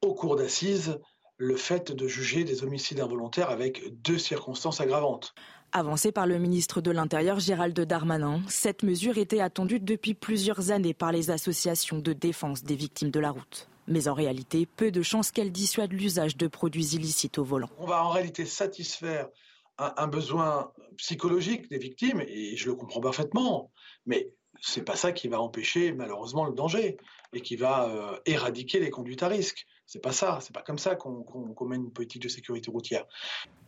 au 0.00 0.14
cours 0.14 0.34
d'assises 0.34 0.98
le 1.36 1.56
fait 1.56 1.92
de 1.92 2.08
juger 2.08 2.42
des 2.44 2.64
homicides 2.64 3.00
involontaires 3.00 3.50
avec 3.50 4.00
deux 4.02 4.18
circonstances 4.18 4.80
aggravantes. 4.80 5.34
Avancée 5.74 6.12
par 6.12 6.26
le 6.26 6.38
ministre 6.38 6.82
de 6.82 6.90
l'Intérieur 6.90 7.40
Gérald 7.40 7.80
Darmanin, 7.80 8.42
cette 8.46 8.82
mesure 8.82 9.16
était 9.16 9.40
attendue 9.40 9.80
depuis 9.80 10.12
plusieurs 10.12 10.70
années 10.70 10.92
par 10.92 11.12
les 11.12 11.30
associations 11.30 11.98
de 11.98 12.12
défense 12.12 12.62
des 12.62 12.74
victimes 12.74 13.10
de 13.10 13.18
la 13.18 13.30
route. 13.30 13.70
Mais 13.88 14.06
en 14.06 14.12
réalité, 14.12 14.66
peu 14.66 14.90
de 14.90 15.00
chances 15.00 15.30
qu'elle 15.30 15.50
dissuade 15.50 15.94
l'usage 15.94 16.36
de 16.36 16.46
produits 16.46 16.88
illicites 16.88 17.38
au 17.38 17.44
volant. 17.44 17.70
On 17.78 17.86
va 17.86 18.04
en 18.04 18.10
réalité 18.10 18.44
satisfaire 18.44 19.30
un, 19.78 20.06
besoin 20.08 20.72
psychologique 20.98 21.70
des 21.70 21.78
victimes, 21.78 22.20
et 22.20 22.54
je 22.54 22.66
le 22.66 22.74
comprends 22.74 23.00
parfaitement, 23.00 23.70
mais 24.04 24.30
ce 24.60 24.78
n'est 24.78 24.84
pas 24.84 24.96
ça 24.96 25.12
qui 25.12 25.28
va 25.28 25.40
empêcher 25.40 25.92
malheureusement 25.92 26.44
le 26.44 26.52
danger 26.52 26.98
et 27.32 27.40
qui 27.40 27.56
va 27.56 27.88
euh, 27.88 28.18
éradiquer 28.26 28.78
les 28.78 28.90
conduites 28.90 29.22
à 29.22 29.28
risque. 29.28 29.66
C'est 29.92 29.98
pas 29.98 30.12
ça, 30.12 30.38
c'est 30.40 30.54
pas 30.54 30.62
comme 30.62 30.78
ça 30.78 30.94
qu'on 30.94 31.66
mène 31.66 31.82
une 31.82 31.90
politique 31.90 32.22
de 32.22 32.28
sécurité 32.28 32.70
routière. 32.70 33.04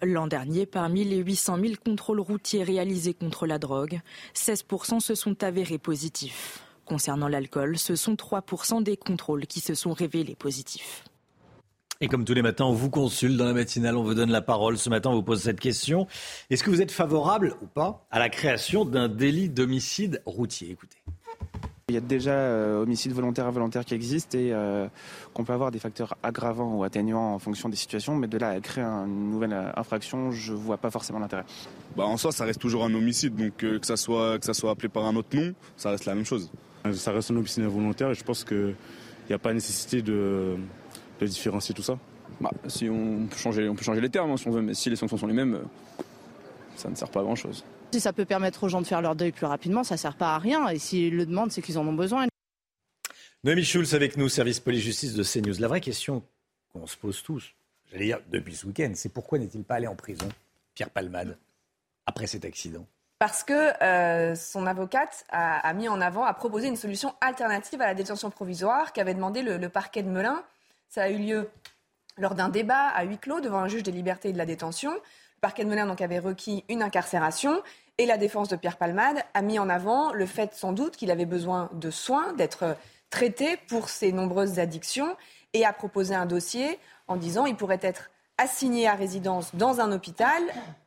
L'an 0.01 0.27
dernier, 0.27 0.65
parmi 0.65 1.05
les 1.05 1.19
800 1.19 1.59
000 1.61 1.75
contrôles 1.85 2.21
routiers 2.21 2.63
réalisés 2.63 3.13
contre 3.13 3.47
la 3.47 3.59
drogue, 3.59 4.01
16% 4.35 5.01
se 5.01 5.15
sont 5.15 5.45
avérés 5.45 5.77
positifs. 5.77 6.63
Concernant 6.87 7.29
l'alcool, 7.29 7.77
ce 7.77 7.95
sont 7.95 8.15
3% 8.15 8.83
des 8.83 8.97
contrôles 8.97 9.47
qui 9.47 9.61
se 9.61 9.75
sont 9.75 9.93
révélés 9.93 10.35
positifs. 10.35 11.05
Et 12.01 12.09
comme 12.09 12.25
tous 12.25 12.33
les 12.33 12.41
matins, 12.41 12.65
on 12.65 12.73
vous 12.73 12.89
consulte 12.89 13.37
dans 13.37 13.45
la 13.45 13.53
matinale, 13.53 13.99
on 13.99 14.03
vous 14.03 14.15
donne 14.15 14.31
la 14.31 14.41
parole. 14.41 14.79
Ce 14.79 14.89
matin, 14.89 15.11
on 15.11 15.17
vous 15.17 15.23
pose 15.23 15.43
cette 15.43 15.61
question. 15.61 16.07
Est-ce 16.49 16.65
que 16.65 16.71
vous 16.71 16.81
êtes 16.81 16.91
favorable 16.91 17.55
ou 17.61 17.67
pas 17.67 18.07
à 18.11 18.19
la 18.19 18.31
création 18.31 18.87
d'un 18.87 19.11
délit 19.11 19.51
d'homicide 19.51 20.23
routier? 20.25 20.71
Écoutez. 20.71 21.04
Il 21.91 21.95
y 21.95 21.99
a 21.99 22.01
déjà 22.01 22.33
euh, 22.33 22.81
homicide 22.81 23.13
volontaire 23.13 23.47
involontaire 23.47 23.85
qui 23.85 23.93
existe 23.93 24.35
et 24.35 24.55
euh, 24.55 24.87
qu'on 25.35 25.45
peut 25.45 25.53
avoir 25.53 25.71
des 25.71 25.79
facteurs 25.79 26.17
aggravants 26.23 26.79
ou 26.79 26.83
atténuants 26.83 27.35
en 27.35 27.39
fonction 27.39 27.69
des 27.69 27.77
situations, 27.77 28.15
mais 28.17 28.27
de 28.27 28.39
là 28.39 28.49
à 28.49 28.61
créer 28.61 28.83
une 28.83 29.31
nouvelle 29.31 29.53
euh, 29.53 29.71
infraction, 29.77 30.31
je 30.31 30.55
vois 30.55 30.79
pas 30.79 30.91
forcément 30.91 31.19
l'intérêt. 31.19 31.45
Bah 31.95 32.05
en 32.05 32.17
soi, 32.17 32.33
ça 32.33 32.47
reste 32.47 32.59
toujours 32.59 32.85
un 32.85 32.95
homicide, 32.95 33.37
donc 33.37 33.59
que 33.59 33.79
ça 33.83 33.99
soit 33.99 34.39
que 34.39 34.47
ça 34.47 34.55
soit 34.55 34.71
appelé 34.71 34.89
par 34.89 35.05
un 35.05 35.15
autre 35.15 35.37
nom, 35.37 35.53
ça 35.77 35.91
reste 35.91 36.07
la 36.07 36.15
même 36.15 36.25
chose. 36.25 36.51
Ça 36.95 37.13
reste 37.13 37.31
un 37.31 37.37
homicide 37.37 37.65
involontaire 37.65 38.11
et 38.11 38.15
je 38.15 38.25
pense 38.25 38.45
qu'il 38.45 38.75
n'y 39.29 39.35
a 39.35 39.39
pas 39.39 39.53
nécessité 39.53 40.01
de, 40.01 40.57
de, 41.21 41.27
différencier 41.27 41.75
tout 41.75 41.83
ça. 41.83 41.99
Bah, 42.41 42.51
si 42.67 42.89
on 42.89 43.27
peut 43.27 43.37
changer, 43.37 43.69
on 43.69 43.75
peut 43.75 43.85
changer 43.85 44.01
les 44.01 44.09
termes 44.09 44.31
hein, 44.31 44.39
si 44.39 44.49
on 44.49 44.53
veut, 44.53 44.63
mais 44.63 44.73
si 44.73 44.89
les 44.89 44.97
sanctions 44.97 45.19
sont 45.19 45.27
les 45.27 45.35
mêmes, 45.35 45.59
ça 46.77 46.89
ne 46.89 46.95
sert 46.95 47.11
pas 47.11 47.21
à 47.21 47.25
grand 47.25 47.37
chose. 47.37 47.63
Si 47.93 48.01
ça 48.01 48.13
peut 48.13 48.25
permettre 48.25 48.65
aux 48.65 48.69
gens 48.69 48.81
de 48.81 48.87
faire 48.87 49.01
leur 49.01 49.15
deuil 49.15 49.33
plus 49.33 49.47
rapidement, 49.47 49.85
ça 49.85 49.95
ne 49.95 49.99
sert 49.99 50.17
pas 50.17 50.35
à 50.35 50.39
rien. 50.39 50.69
Et 50.69 50.79
s'ils 50.79 51.17
le 51.17 51.27
demandent, 51.27 51.53
c'est 51.53 51.63
qu'ils 51.63 51.79
en 51.79 51.87
ont 51.87 51.93
besoin. 51.93 52.27
Noémie 53.45 53.65
Schulz 53.65 53.95
avec 53.95 54.17
nous, 54.17 54.29
service 54.29 54.59
police-justice 54.59 55.15
de 55.15 55.23
CNews. 55.23 55.61
La 55.61 55.69
vraie 55.69 55.81
question 55.81 56.23
qu'on 56.73 56.87
se 56.87 56.97
pose 56.97 57.23
tous, 57.23 57.55
j'allais 57.91 58.07
dire 58.07 58.21
depuis 58.31 58.57
ce 58.57 58.67
week-end, 58.67 58.93
c'est 58.95 59.13
pourquoi 59.13 59.39
n'est-il 59.39 59.65
pas 59.65 59.75
allé 59.75 59.87
en 59.87 59.95
prison, 59.95 60.29
Pierre 60.75 60.91
Palmade, 60.91 61.37
après 62.07 62.27
cet 62.27 62.45
accident? 62.45 62.87
Parce 63.19 63.45
que 63.45 63.83
euh, 63.83 64.35
son 64.35 64.67
avocate 64.67 65.25
a, 65.31 65.73
mis 65.75 65.89
en 65.89 66.01
avant, 66.01 66.25
a 66.25 66.35
proposé 66.35 66.69
une 66.69 66.77
solution 66.77 67.15
alternative 67.21 67.81
à 67.81 67.87
la 67.87 67.95
détention 67.95 68.31
provisoire 68.31 68.93
qu'avait 68.93 69.15
demandé 69.15 69.43
le, 69.43 69.57
le, 69.57 69.69
parquet 69.69 70.03
de 70.03 70.09
Melun. 70.09 70.43
Ça 70.89 71.05
a 71.05 71.11
eu 71.11 71.19
lieu 71.19 71.49
lors 72.17 72.35
d'un 72.35 72.49
débat 72.49 72.89
à 72.89 73.05
huis 73.05 73.19
clos 73.19 73.41
devant 73.41 73.59
un 73.59 73.69
juge 73.69 73.83
des 73.83 73.93
libertés 73.93 74.31
et 74.31 74.33
de 74.33 74.39
la 74.39 74.47
détention. 74.47 74.93
Parquet 75.45 75.67
de 75.67 76.03
avait 76.03 76.21
requis 76.21 76.65
une 76.71 76.83
incarcération 76.83 77.63
et 77.99 78.07
la 78.07 78.17
défense 78.17 78.49
de 78.49 78.57
Pierre 78.57 78.79
Palmade 78.79 79.19
a 79.35 79.43
mis 79.43 79.59
en 79.59 79.69
avant 79.69 80.11
le 80.15 80.25
fait 80.25 80.55
sans 80.55 80.73
doute 80.73 80.97
qu'il 80.97 81.11
avait 81.11 81.27
besoin 81.27 81.69
de 81.75 81.91
soins, 81.91 82.33
d'être 82.33 82.79
traité 83.11 83.59
pour 83.69 83.91
ses 83.91 84.11
nombreuses 84.11 84.59
addictions 84.59 85.15
et 85.53 85.67
a 85.67 85.75
proposé 85.75 86.15
un 86.15 86.25
dossier 86.25 86.79
en 87.09 87.17
disant 87.17 87.45
qu'il 87.45 87.57
pourrait 87.57 87.79
être 87.83 88.09
assigné 88.39 88.89
à 88.89 88.95
résidence 88.95 89.55
dans 89.55 89.83
un 89.83 89.93
hôpital, 89.93 90.43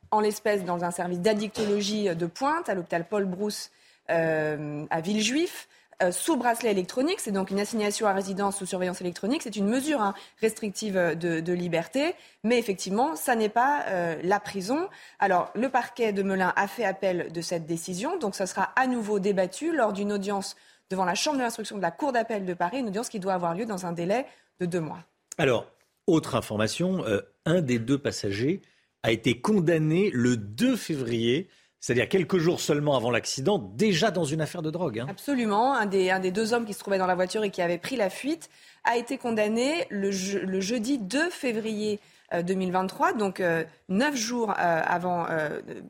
en 0.10 0.22
l'espèce 0.22 0.66
dans 0.66 0.84
un 0.84 0.90
service 0.90 1.20
d'addictologie 1.20 2.16
de 2.16 2.26
pointe 2.26 2.68
à 2.68 2.74
l'hôpital 2.74 3.08
Paul 3.08 3.26
Brousse 3.26 3.70
euh, 4.10 4.88
à 4.90 5.02
Villejuif, 5.02 5.68
euh, 6.04 6.12
sous 6.12 6.38
bracelet 6.38 6.72
électronique. 6.72 7.20
C'est 7.20 7.32
donc 7.32 7.50
une 7.50 7.60
assignation 7.60 8.08
à 8.08 8.14
résidence 8.14 8.58
sous 8.58 8.66
surveillance 8.66 9.02
électronique. 9.02 9.42
C'est 9.42 9.56
une 9.56 9.68
mesure 9.68 10.02
hein, 10.02 10.14
restrictive 10.42 10.94
de, 10.94 11.54
liberté. 11.54 12.14
Mais 12.44 12.60
effectivement, 12.60 13.16
ça 13.16 13.36
n'est 13.36 13.50
pas 13.50 13.84
euh, 13.88 14.16
la 14.24 14.40
prison. 14.40 14.88
Alors, 15.20 15.50
le 15.56 15.70
parquet 15.70 16.14
de 16.14 16.22
Melun 16.22 16.54
a 16.56 16.68
fait 16.68 16.86
appel 16.86 17.32
de 17.32 17.42
cette 17.42 17.66
décision. 17.66 18.18
Donc, 18.20 18.36
ça 18.36 18.46
sera 18.46 18.74
à 18.76 18.86
nouveau 18.86 19.20
débattu 19.20 19.76
lors 19.76 19.92
d'une 19.92 20.12
audience 20.12 20.56
devant 20.90 21.06
la 21.06 21.16
Chambre 21.16 21.38
de 21.38 21.42
l'instruction 21.42 21.78
de 21.78 21.82
la 21.82 21.92
Cour 21.92 22.12
d'appel 22.12 22.46
de 22.46 22.54
Paris, 22.54 22.80
une 22.80 22.88
audience 22.88 23.10
qui 23.10 23.20
doit 23.20 23.34
avoir 23.34 23.56
lieu 23.56 23.66
dans 23.66 23.86
un 23.86 23.92
délai 23.92 24.26
de 24.60 24.66
deux 24.66 24.80
mois. 24.80 25.00
Alors, 25.38 25.66
autre 26.06 26.36
information, 26.36 27.04
euh, 27.06 27.22
un 27.46 27.62
des 27.62 27.80
deux 27.80 27.98
passagers 27.98 28.62
a 29.04 29.12
été 29.12 29.40
condamné 29.40 30.10
le 30.14 30.38
2 30.38 30.76
février 30.76 31.50
c'est-à-dire 31.80 32.10
quelques 32.10 32.38
jours 32.38 32.60
seulement 32.60 32.96
avant 32.96 33.12
l'accident, 33.12 33.60
déjà 33.60 34.12
dans 34.12 34.24
une 34.24 34.42
affaire 34.42 34.62
de 34.62 34.72
drogue. 34.72 35.00
Hein. 35.00 35.08
Absolument. 35.10 35.76
Un 35.76 35.86
des, 35.86 36.10
un 36.10 36.20
des, 36.20 36.32
deux 36.32 36.54
hommes 36.54 36.66
qui 36.66 36.74
se 36.74 36.80
trouvait 36.80 36.98
dans 36.98 37.08
la 37.08 37.16
voiture 37.16 37.44
et 37.44 37.52
qui 37.52 37.62
avait 37.62 37.78
pris 37.78 37.96
la 37.96 38.10
fuite 38.10 38.50
a 38.84 38.98
été 38.98 39.18
condamné 39.18 39.86
le, 39.90 40.10
le 40.46 40.62
jeudi 40.62 40.98
2 40.98 41.30
février 41.30 42.00
2023, 42.36 43.10
euh, 43.10 43.14
donc 43.14 43.40
euh, 43.40 43.64
neuf 43.90 44.16
jours 44.16 44.52
euh, 44.52 44.82
avant, 44.86 45.28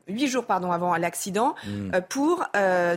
huit 0.06 0.28
jours 0.28 0.44
pardon 0.44 0.70
avant 0.70 0.96
l'accident, 0.96 1.54
hmm. 1.66 2.00
pour 2.08 2.46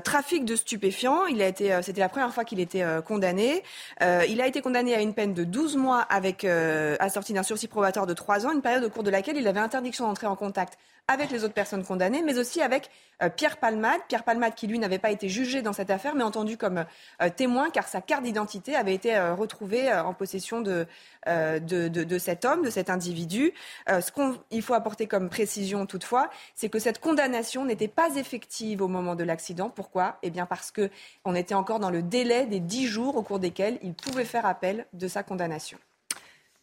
trafic 0.03 0.45
de 0.45 0.55
stupéfiants. 0.55 1.26
Il 1.26 1.41
a 1.41 1.47
été, 1.47 1.80
c'était 1.81 2.01
la 2.01 2.09
première 2.09 2.34
fois 2.34 2.43
qu'il 2.43 2.59
était 2.59 2.84
condamné. 3.05 3.63
il 4.01 4.41
a 4.41 4.47
été 4.47 4.61
condamné 4.61 4.93
à 4.95 5.01
une 5.01 5.13
peine 5.13 5.34
de 5.34 5.43
12 5.43 5.77
mois 5.77 5.99
avec 6.01 6.45
assorti 6.45 7.34
d'un 7.34 7.43
sursis 7.43 7.68
probatoire 7.68 8.07
de 8.07 8.13
3 8.13 8.45
ans, 8.45 8.51
une 8.51 8.61
période 8.61 8.84
au 8.84 8.89
cours 8.89 9.03
de 9.03 9.09
laquelle 9.09 9.38
il 9.38 9.47
avait 9.47 9.59
interdiction 9.59 10.07
d'entrer 10.07 10.27
en 10.27 10.35
contact 10.35 10.77
avec 11.07 11.32
les 11.32 11.44
autres 11.44 11.53
personnes 11.53 11.84
condamnées, 11.84 12.22
mais 12.22 12.38
aussi 12.38 12.61
avec 12.61 12.90
euh, 13.22 13.30
Pierre 13.30 13.57
Palmade. 13.57 14.02
Pierre 14.07 14.23
Palmade 14.23 14.56
qui, 14.56 14.68
lui, 14.68 14.80
n'avait 14.80 14.99
pas 14.99 15.11
été 15.11 15.30
jugé 15.30 15.61
dans 15.61 15.73
cette 15.73 15.90
affaire, 15.90 16.15
mais 16.15 16.23
entendu 16.23 16.57
comme 16.57 16.86
euh, 17.22 17.30
témoin, 17.30 17.69
car 17.69 17.88
sa 17.88 18.02
carte 18.02 18.23
d'identité 18.23 18.76
avait 18.76 18.94
été 18.94 19.15
euh, 19.15 19.36
retrouvée 19.36 19.91
en 19.91 20.14
possession 20.14 20.61
de, 20.61 20.88
de, 21.28 21.88
de, 21.88 22.18
cet 22.18 22.45
homme, 22.45 22.64
de 22.64 22.69
cet 22.69 22.90
individu. 22.90 23.53
ce 23.88 24.11
qu'il 24.11 24.61
faut 24.61 24.73
apporter 24.73 25.07
comme 25.07 25.30
précision, 25.30 25.86
toutefois, 25.86 26.30
c'est 26.56 26.69
que 26.69 26.80
cette 26.80 26.99
condamnation 26.99 27.65
n'était 27.65 27.88
pas 27.88 28.15
effective 28.15 28.82
au 28.82 28.88
moment 28.88 29.15
de 29.15 29.23
l'accident. 29.23 29.69
Pourquoi? 29.69 30.18
Eh 30.23 30.30
bien 30.30 30.45
parce 30.45 30.72
qu'on 30.72 31.36
était 31.36 31.56
encore 31.56 31.80
dans 31.80 31.91
le 31.91 32.02
délai 32.02 32.45
des 32.45 32.60
dix 32.60 32.88
jours 32.88 33.15
au 33.18 33.22
cours 33.22 33.40
desquels 33.40 33.78
il 33.82 33.94
pouvait 33.94 34.26
faire 34.26 34.45
appel 34.45 34.86
de 34.94 35.07
sa 35.07 35.23
condamnation. 35.23 35.78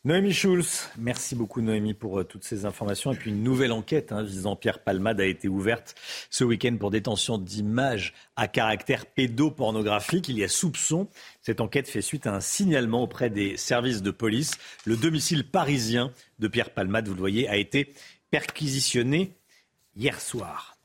Noémie 0.09 0.32
Schulz, 0.32 0.89
merci 0.97 1.35
beaucoup 1.35 1.60
Noémie 1.60 1.93
pour 1.93 2.20
euh, 2.20 2.24
toutes 2.24 2.43
ces 2.43 2.64
informations. 2.64 3.12
Et 3.12 3.14
puis 3.14 3.28
une 3.30 3.43
nouvelle 3.43 3.72
enquête 3.72 4.10
hein, 4.10 4.22
visant 4.22 4.56
Pierre 4.56 4.78
Palmade 4.78 5.20
a 5.20 5.26
été 5.26 5.48
ouverte 5.48 5.94
ce 6.30 6.44
week-end 6.44 6.74
pour 6.80 6.90
détention 6.90 7.36
d'images 7.36 8.15
à 8.34 8.49
caractère 8.49 9.05
pédopornographique. 9.05 10.31
Il 10.31 10.39
y 10.39 10.44
a 10.44 10.49
soupçon. 10.49 11.08
Cette 11.42 11.60
enquête 11.60 11.91
fait 11.91 12.00
suite 12.00 12.26
à 12.26 12.34
un 12.34 12.41
signalement 12.41 13.02
auprès 13.02 13.28
des 13.28 13.58
services 13.58 14.00
de 14.00 14.10
police. 14.10 14.52
Le 14.86 14.97
domicile 14.97 15.44
parisien 15.44 16.10
de 16.39 16.49
Pierre 16.49 16.70
Palmade, 16.70 17.07
vous 17.07 17.15
le 17.15 17.20
voyez, 17.20 17.47
a 17.47 17.58
été 17.58 17.92
perquisitionné 18.31 19.34
hier 19.94 20.23
soir. 20.23 20.78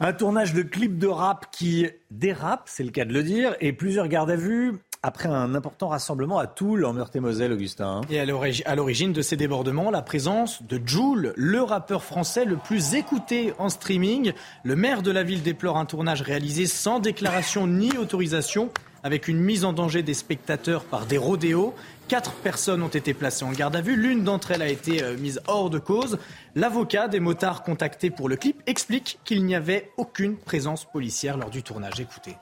Un 0.00 0.14
tournage 0.14 0.54
de 0.54 0.62
clip 0.62 0.96
de 0.96 1.08
rap 1.08 1.50
qui 1.50 1.86
dérape, 2.10 2.70
c'est 2.70 2.84
le 2.84 2.90
cas 2.90 3.04
de 3.04 3.12
le 3.12 3.22
dire, 3.22 3.54
et 3.60 3.74
plusieurs 3.74 4.08
gardes 4.08 4.30
à 4.30 4.36
vue 4.36 4.78
après 5.02 5.28
un 5.28 5.54
important 5.54 5.88
rassemblement 5.88 6.38
à 6.38 6.46
Toul, 6.46 6.84
en 6.84 6.92
Meurthe-et-Moselle, 6.92 7.52
Augustin. 7.52 8.00
Et 8.10 8.18
à 8.20 8.74
l'origine 8.74 9.12
de 9.12 9.22
ces 9.22 9.36
débordements, 9.36 9.90
la 9.90 10.02
présence 10.02 10.62
de 10.62 10.80
Joule, 10.84 11.32
le 11.36 11.62
rappeur 11.62 12.02
français 12.02 12.44
le 12.44 12.56
plus 12.56 12.94
écouté 12.94 13.52
en 13.58 13.68
streaming. 13.68 14.32
Le 14.64 14.76
maire 14.76 15.02
de 15.02 15.10
la 15.10 15.22
ville 15.22 15.42
déplore 15.42 15.76
un 15.76 15.84
tournage 15.84 16.22
réalisé 16.22 16.66
sans 16.66 16.98
déclaration 16.98 17.66
ni 17.66 17.96
autorisation, 17.96 18.70
avec 19.04 19.28
une 19.28 19.38
mise 19.38 19.64
en 19.64 19.72
danger 19.72 20.02
des 20.02 20.14
spectateurs 20.14 20.84
par 20.84 21.06
des 21.06 21.18
rodéos. 21.18 21.74
Quatre 22.08 22.32
personnes 22.32 22.82
ont 22.82 22.88
été 22.88 23.14
placées 23.14 23.44
en 23.44 23.52
garde 23.52 23.76
à 23.76 23.80
vue. 23.80 23.96
L'une 23.96 24.24
d'entre 24.24 24.50
elles 24.50 24.62
a 24.62 24.68
été 24.68 25.02
euh, 25.02 25.16
mise 25.16 25.40
hors 25.46 25.70
de 25.70 25.78
cause. 25.78 26.18
L'avocat 26.56 27.06
des 27.06 27.20
motards 27.20 27.62
contactés 27.62 28.10
pour 28.10 28.28
le 28.28 28.36
clip 28.36 28.62
explique 28.66 29.20
qu'il 29.24 29.44
n'y 29.44 29.54
avait 29.54 29.90
aucune 29.96 30.36
présence 30.36 30.84
policière 30.84 31.36
lors 31.36 31.50
du 31.50 31.62
tournage. 31.62 32.00
Écoutez 32.00 32.36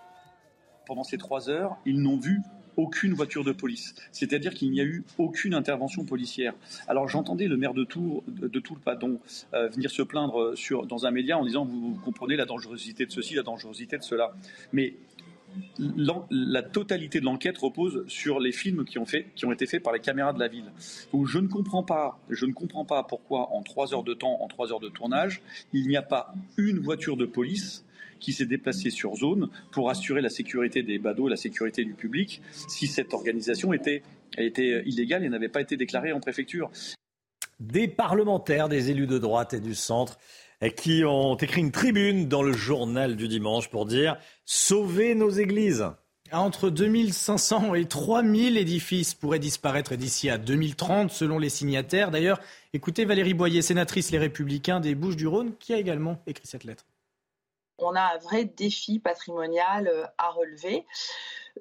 pendant 0.86 1.04
ces 1.04 1.18
trois 1.18 1.50
heures, 1.50 1.76
ils 1.84 2.00
n'ont 2.00 2.16
vu 2.16 2.40
aucune 2.76 3.14
voiture 3.14 3.44
de 3.44 3.52
police. 3.52 3.94
C'est-à-dire 4.12 4.52
qu'il 4.54 4.70
n'y 4.70 4.80
a 4.80 4.84
eu 4.84 5.02
aucune 5.18 5.54
intervention 5.54 6.04
policière. 6.04 6.54
Alors 6.88 7.08
j'entendais 7.08 7.48
le 7.48 7.56
maire 7.56 7.74
de 7.74 7.84
Tours, 7.84 8.22
de, 8.28 8.62
pardon, 8.84 9.18
euh, 9.54 9.68
venir 9.68 9.90
se 9.90 10.02
plaindre 10.02 10.54
dans 10.86 11.06
un 11.06 11.10
média 11.10 11.38
en 11.38 11.44
disant 11.44 11.64
vous, 11.64 11.98
comprenez 12.04 12.36
la 12.36 12.44
dangerosité 12.44 13.06
de 13.06 13.12
ceci, 13.12 13.34
la 13.34 13.42
dangerosité 13.42 13.96
de 13.96 14.02
cela. 14.02 14.32
Mais 14.72 14.94
la 15.78 16.62
totalité 16.62 17.20
de 17.20 17.24
l'enquête 17.24 17.56
repose 17.56 18.04
sur 18.08 18.40
les 18.40 18.52
films 18.52 18.84
qui 18.84 18.98
ont, 18.98 19.04
été 19.04 19.66
faits 19.66 19.82
par 19.82 19.94
les 19.94 20.00
caméras 20.00 20.34
de 20.34 20.38
la 20.38 20.48
ville. 20.48 20.70
Où 21.14 21.24
je 21.24 21.38
ne 21.38 21.48
comprends 21.48 21.82
pas, 21.82 22.18
je 22.28 22.44
ne 22.44 22.52
comprends 22.52 22.84
pas 22.84 23.02
pourquoi 23.04 23.52
en 23.54 23.62
trois 23.62 23.94
heures 23.94 24.02
de 24.02 24.12
temps, 24.12 24.38
en 24.42 24.48
trois 24.48 24.70
heures 24.70 24.80
de 24.80 24.90
tournage, 24.90 25.40
il 25.72 25.88
n'y 25.88 25.96
a 25.96 26.02
pas 26.02 26.34
une 26.58 26.78
voiture 26.78 27.16
de 27.16 27.24
police 27.24 27.85
qui 28.20 28.32
s'est 28.32 28.46
déplacé 28.46 28.90
sur 28.90 29.14
zone 29.16 29.48
pour 29.72 29.90
assurer 29.90 30.20
la 30.20 30.28
sécurité 30.28 30.82
des 30.82 30.98
badauds, 30.98 31.28
la 31.28 31.36
sécurité 31.36 31.84
du 31.84 31.94
public, 31.94 32.42
si 32.68 32.86
cette 32.86 33.14
organisation 33.14 33.72
était, 33.72 34.02
était 34.38 34.82
illégale 34.86 35.24
et 35.24 35.28
n'avait 35.28 35.48
pas 35.48 35.60
été 35.60 35.76
déclarée 35.76 36.12
en 36.12 36.20
préfecture. 36.20 36.70
Des 37.60 37.88
parlementaires, 37.88 38.68
des 38.68 38.90
élus 38.90 39.06
de 39.06 39.18
droite 39.18 39.54
et 39.54 39.60
du 39.60 39.74
centre 39.74 40.18
qui 40.76 41.04
ont 41.04 41.36
écrit 41.36 41.60
une 41.60 41.70
tribune 41.70 42.28
dans 42.28 42.42
le 42.42 42.52
journal 42.52 43.16
du 43.16 43.28
dimanche 43.28 43.68
pour 43.68 43.86
dire 43.86 44.16
Sauvez 44.44 45.14
nos 45.14 45.30
églises. 45.30 45.86
Entre 46.32 46.70
2500 46.70 47.74
et 47.74 47.84
3000 47.84 48.56
édifices 48.56 49.14
pourraient 49.14 49.38
disparaître 49.38 49.94
d'ici 49.94 50.28
à 50.28 50.38
2030 50.38 51.12
selon 51.12 51.38
les 51.38 51.50
signataires. 51.50 52.10
D'ailleurs, 52.10 52.40
écoutez 52.72 53.04
Valérie 53.04 53.34
Boyer, 53.34 53.62
sénatrice 53.62 54.10
Les 54.10 54.18
Républicains 54.18 54.80
des 54.80 54.96
Bouches-du-Rhône, 54.96 55.52
qui 55.60 55.72
a 55.72 55.78
également 55.78 56.20
écrit 56.26 56.46
cette 56.46 56.64
lettre 56.64 56.84
on 57.78 57.94
a 57.94 58.14
un 58.14 58.18
vrai 58.18 58.44
défi 58.44 58.98
patrimonial 58.98 59.88
euh, 59.88 60.06
à 60.18 60.30
relever 60.30 60.86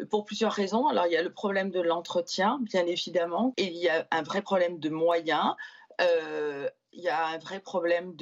pour 0.09 0.25
plusieurs 0.25 0.51
raisons. 0.51 0.87
Alors, 0.87 1.07
il 1.07 1.13
y 1.13 1.17
a 1.17 1.23
le 1.23 1.31
problème 1.31 1.71
de 1.71 1.81
l'entretien, 1.81 2.59
bien 2.61 2.85
évidemment, 2.85 3.53
et 3.57 3.65
il 3.65 3.77
y 3.77 3.89
a 3.89 4.07
un 4.11 4.23
vrai 4.23 4.41
problème 4.41 4.79
de 4.79 4.89
moyens. 4.89 5.55
Euh, 6.01 6.69
il 6.91 7.03
y 7.03 7.09
a 7.09 7.27
un 7.27 7.37
vrai 7.37 7.59
problème 7.59 8.13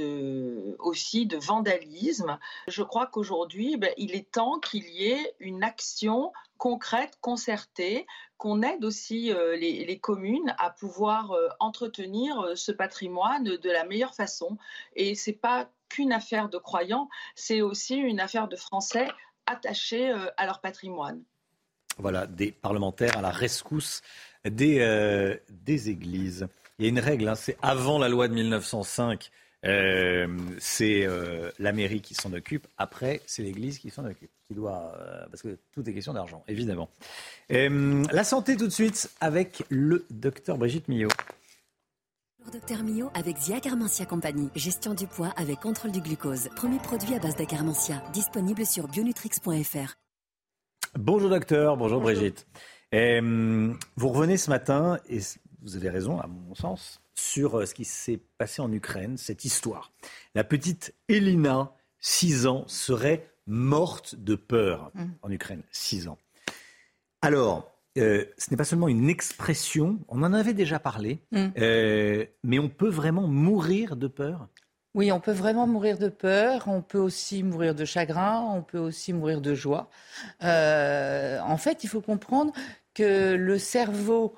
aussi 0.80 1.28
de 1.28 1.38
vandalisme. 1.38 2.40
Je 2.68 2.82
crois 2.82 3.06
qu'aujourd'hui, 3.06 3.78
ben, 3.78 3.92
il 3.98 4.16
est 4.16 4.32
temps 4.32 4.60
qu'il 4.60 4.88
y 4.90 5.12
ait 5.12 5.36
une 5.40 5.64
action 5.64 6.32
concrète, 6.58 7.18
concertée, 7.22 8.08
qu'on 8.38 8.64
aide 8.64 8.84
aussi 8.84 9.32
euh, 9.32 9.56
les, 9.56 10.00
communes 10.00 10.56
à 10.58 10.72
pouvoir 10.72 11.36
entretenir 11.60 12.54
ce 12.56 12.72
patrimoine 12.72 13.44
de 13.44 13.70
la 13.70 13.84
meilleure 13.84 14.16
façon. 14.16 14.58
Et 14.96 15.14
c'est 15.14 15.34
pas 15.34 15.70
qu'une 15.94 16.12
affaire 16.12 16.50
de 16.50 16.58
croyants, 16.58 17.08
c'est 17.36 17.62
aussi 17.62 17.96
une 17.96 18.20
affaire 18.20 18.48
de 18.48 18.56
Français 18.56 19.08
attachés 19.46 20.10
euh, 20.10 20.26
à 20.38 20.46
leur 20.46 20.60
patrimoine. 20.60 21.22
Voilà, 22.00 22.26
des 22.26 22.52
parlementaires 22.52 23.16
à 23.18 23.22
la 23.22 23.30
rescousse 23.30 24.02
des, 24.44 24.80
euh, 24.80 25.38
des 25.50 25.90
églises. 25.90 26.48
Il 26.80 26.86
y 26.86 26.88
a 26.88 26.90
une 26.90 27.00
règle, 27.00 27.28
hein, 27.28 27.36
c'est 27.36 27.58
avant 27.62 28.00
la 28.00 28.10
loi 28.10 28.28
de 28.28 28.34
1905, 28.34 29.30
euh, 29.66 30.28
c'est 30.58 31.08
la 31.60 31.72
mairie 31.72 32.02
qui 32.02 32.16
s'en 32.16 32.34
occupe. 32.34 32.68
Après, 32.78 33.22
c'est 33.28 33.44
l'Église 33.44 33.78
qui 33.78 33.92
s'en 33.92 34.04
occupe, 34.06 34.32
qui 34.48 34.56
doit, 34.56 34.92
parce 35.30 35.44
que 35.44 35.60
tout 35.72 35.88
est 35.88 35.94
question 35.94 36.14
d'argent, 36.14 36.44
évidemment. 36.48 36.90
la 37.50 38.24
santé 38.24 38.58
tout 38.58 38.68
de 38.68 38.74
suite 38.74 39.12
avec 39.22 39.64
le 39.70 40.06
docteur 40.10 40.58
Brigitte 40.58 40.88
Millot. 40.88 41.10
Docteur 42.52 42.84
Mio 42.84 43.10
avec 43.14 43.38
Zia 43.38 43.60
Compagnie. 44.08 44.50
Gestion 44.56 44.94
du 44.94 45.08
poids 45.08 45.34
avec 45.38 45.60
contrôle 45.60 45.92
du 45.92 46.02
glucose. 46.02 46.50
Premier 46.56 46.78
produit 46.80 47.16
à 47.16 47.20
base 47.20 47.36
d'acarmentia. 47.36 48.04
Disponible 48.14 48.66
sur 48.66 48.88
bionutrix.fr. 48.88 49.96
Bonjour 51.00 51.30
docteur, 51.30 51.78
bonjour, 51.78 52.02
Brigitte. 52.02 52.46
Vous 52.92 54.10
revenez 54.10 54.38
ce 54.38 54.50
matin, 54.50 55.00
et 55.10 55.20
vous 55.62 55.76
avez 55.76 55.90
raison 55.90 56.20
à 56.20 56.28
mon 56.28 56.54
sens, 56.56 57.02
sur 57.16 57.60
euh, 57.60 57.66
ce 57.66 57.74
qui 57.74 57.86
s'est 57.86 58.20
passé 58.38 58.62
en 58.62 58.72
Ukraine, 58.72 59.18
cette 59.18 59.46
histoire. 59.46 59.92
La 60.36 60.44
petite 60.44 60.94
Elina, 61.08 61.74
6 62.00 62.48
ans, 62.48 62.64
serait 62.68 63.30
morte 63.48 64.16
de 64.16 64.36
peur 64.36 64.92
mmh. 64.94 65.06
en 65.22 65.32
Ukraine. 65.32 65.64
6 65.72 66.08
ans. 66.08 66.18
Alors, 67.22 67.73
euh, 67.98 68.26
ce 68.38 68.50
n'est 68.50 68.58
pas 68.58 68.64
seulement 68.64 68.88
une 68.88 69.10
expression, 69.10 70.00
on 70.08 70.24
en 70.24 70.34
avait 70.34 70.54
déjà 70.54 70.80
parlé, 70.80 71.20
mm. 71.32 71.48
euh, 71.60 72.26
mais 72.44 72.58
on 72.58 72.70
peut 72.70 72.90
vraiment 72.90 73.28
mourir 73.28 73.96
de 73.96 74.08
peur 74.08 74.48
Oui, 74.96 75.12
on 75.12 75.20
peut 75.20 75.32
vraiment 75.32 75.68
mourir 75.68 76.00
de 76.00 76.10
peur, 76.10 76.64
on 76.68 76.82
peut 76.82 76.98
aussi 76.98 77.44
mourir 77.44 77.76
de 77.76 77.86
chagrin, 77.86 78.42
on 78.42 78.64
peut 78.64 78.80
aussi 78.80 79.14
mourir 79.14 79.42
de 79.42 79.54
joie. 79.54 79.92
Euh, 80.44 81.40
en 81.42 81.58
fait, 81.58 81.84
il 81.84 81.88
faut 81.88 82.02
comprendre 82.02 82.52
que 82.96 83.36
le 83.36 83.60
cerveau 83.60 84.34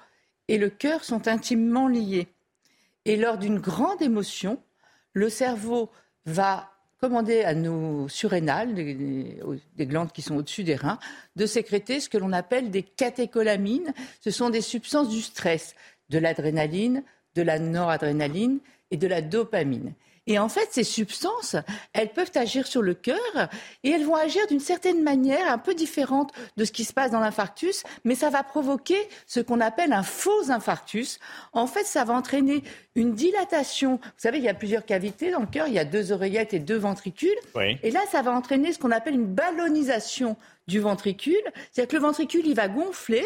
et 0.50 0.58
le 0.58 0.69
cœur 0.69 1.06
sont 1.06 1.30
intimement 1.30 1.88
liés. 1.88 2.27
Et 3.06 3.16
lors 3.16 3.38
d'une 3.38 3.59
grande 3.59 4.01
émotion, 4.01 4.61
le 5.14 5.30
cerveau 5.30 5.92
va 6.25 6.75
commander 7.00 7.44
à 7.44 7.54
nos 7.54 8.08
surrénales, 8.08 8.74
des, 8.74 9.86
glandes 9.86 10.12
qui 10.12 10.22
sont 10.22 10.38
au-dessus 10.38 10.64
des 10.64 10.76
reins, 10.76 11.00
de 11.36 11.46
sécréter 11.46 12.00
ce 12.00 12.10
que 12.10 12.18
l'on 12.18 12.32
appelle 12.32 12.72
des 12.72 12.84
catécholamines. 12.84 13.94
Ce 14.22 14.32
sont 14.32 14.50
des 14.50 14.62
substances 14.62 15.10
du 15.10 15.22
stress, 15.22 15.76
de 16.10 16.18
l'adrénaline, 16.18 17.04
de 17.36 17.42
la 17.42 17.60
noradrénaline 17.60 18.60
et 18.92 18.98
de 18.98 19.08
la 19.08 19.22
dopamine. 19.22 19.94
Et 20.28 20.40
en 20.40 20.50
fait, 20.50 20.70
ces 20.72 20.84
substances, 20.84 21.56
elles 21.94 22.12
peuvent 22.12 22.32
agir 22.36 22.66
sur 22.66 22.82
le 22.82 22.94
cœur 22.95 23.50
et 23.84 23.92
elles 23.92 24.06
vont 24.06 24.16
agir 24.16 24.45
d'une 24.48 24.60
certaine 24.60 25.04
manière 25.04 25.52
un 25.52 25.60
peu 25.60 25.76
différente 25.76 26.32
de 26.58 26.66
ce 26.66 26.72
qui 26.72 26.84
se 26.84 26.94
passe 26.94 27.12
dans 27.12 27.20
l'infarctus, 27.20 27.84
mais 28.04 28.16
ça 28.16 28.30
va 28.30 28.42
provoquer 28.42 28.98
ce 29.28 29.40
qu'on 29.40 29.62
appelle 29.62 29.94
un 29.94 30.04
faux 30.04 30.50
infarctus. 30.50 31.20
En 31.54 31.68
fait, 31.68 31.84
ça 31.84 32.04
va 32.06 32.16
entraîner 32.16 32.64
une 32.95 33.14
dilatation. 33.14 33.98
Vous 33.98 34.10
savez, 34.18 34.40
il 34.40 34.44
y 34.44 34.50
a 34.50 34.54
plusieurs 34.56 34.86
cavités 34.86 35.30
dans 35.30 35.42
le 35.42 35.45
cœur, 35.45 35.68
il 35.68 35.74
y 35.74 35.80
a 35.80 35.86
deux 35.86 36.12
oreillettes 36.12 36.54
et 36.54 36.60
deux 36.60 36.78
ventricules. 36.78 37.38
Et 37.84 37.92
là, 37.92 38.02
ça 38.12 38.22
va 38.22 38.32
entraîner 38.32 38.74
ce 38.74 38.80
qu'on 38.80 38.92
appelle 38.92 39.14
une 39.14 39.28
ballonisation 39.28 40.38
du 40.68 40.80
ventricule. 40.80 41.36
C'est-à-dire 41.72 41.90
que 41.90 41.95
le 41.98 42.02
ventricule, 42.02 42.48
il 42.48 42.56
va 42.56 42.68
gonfler 42.68 43.26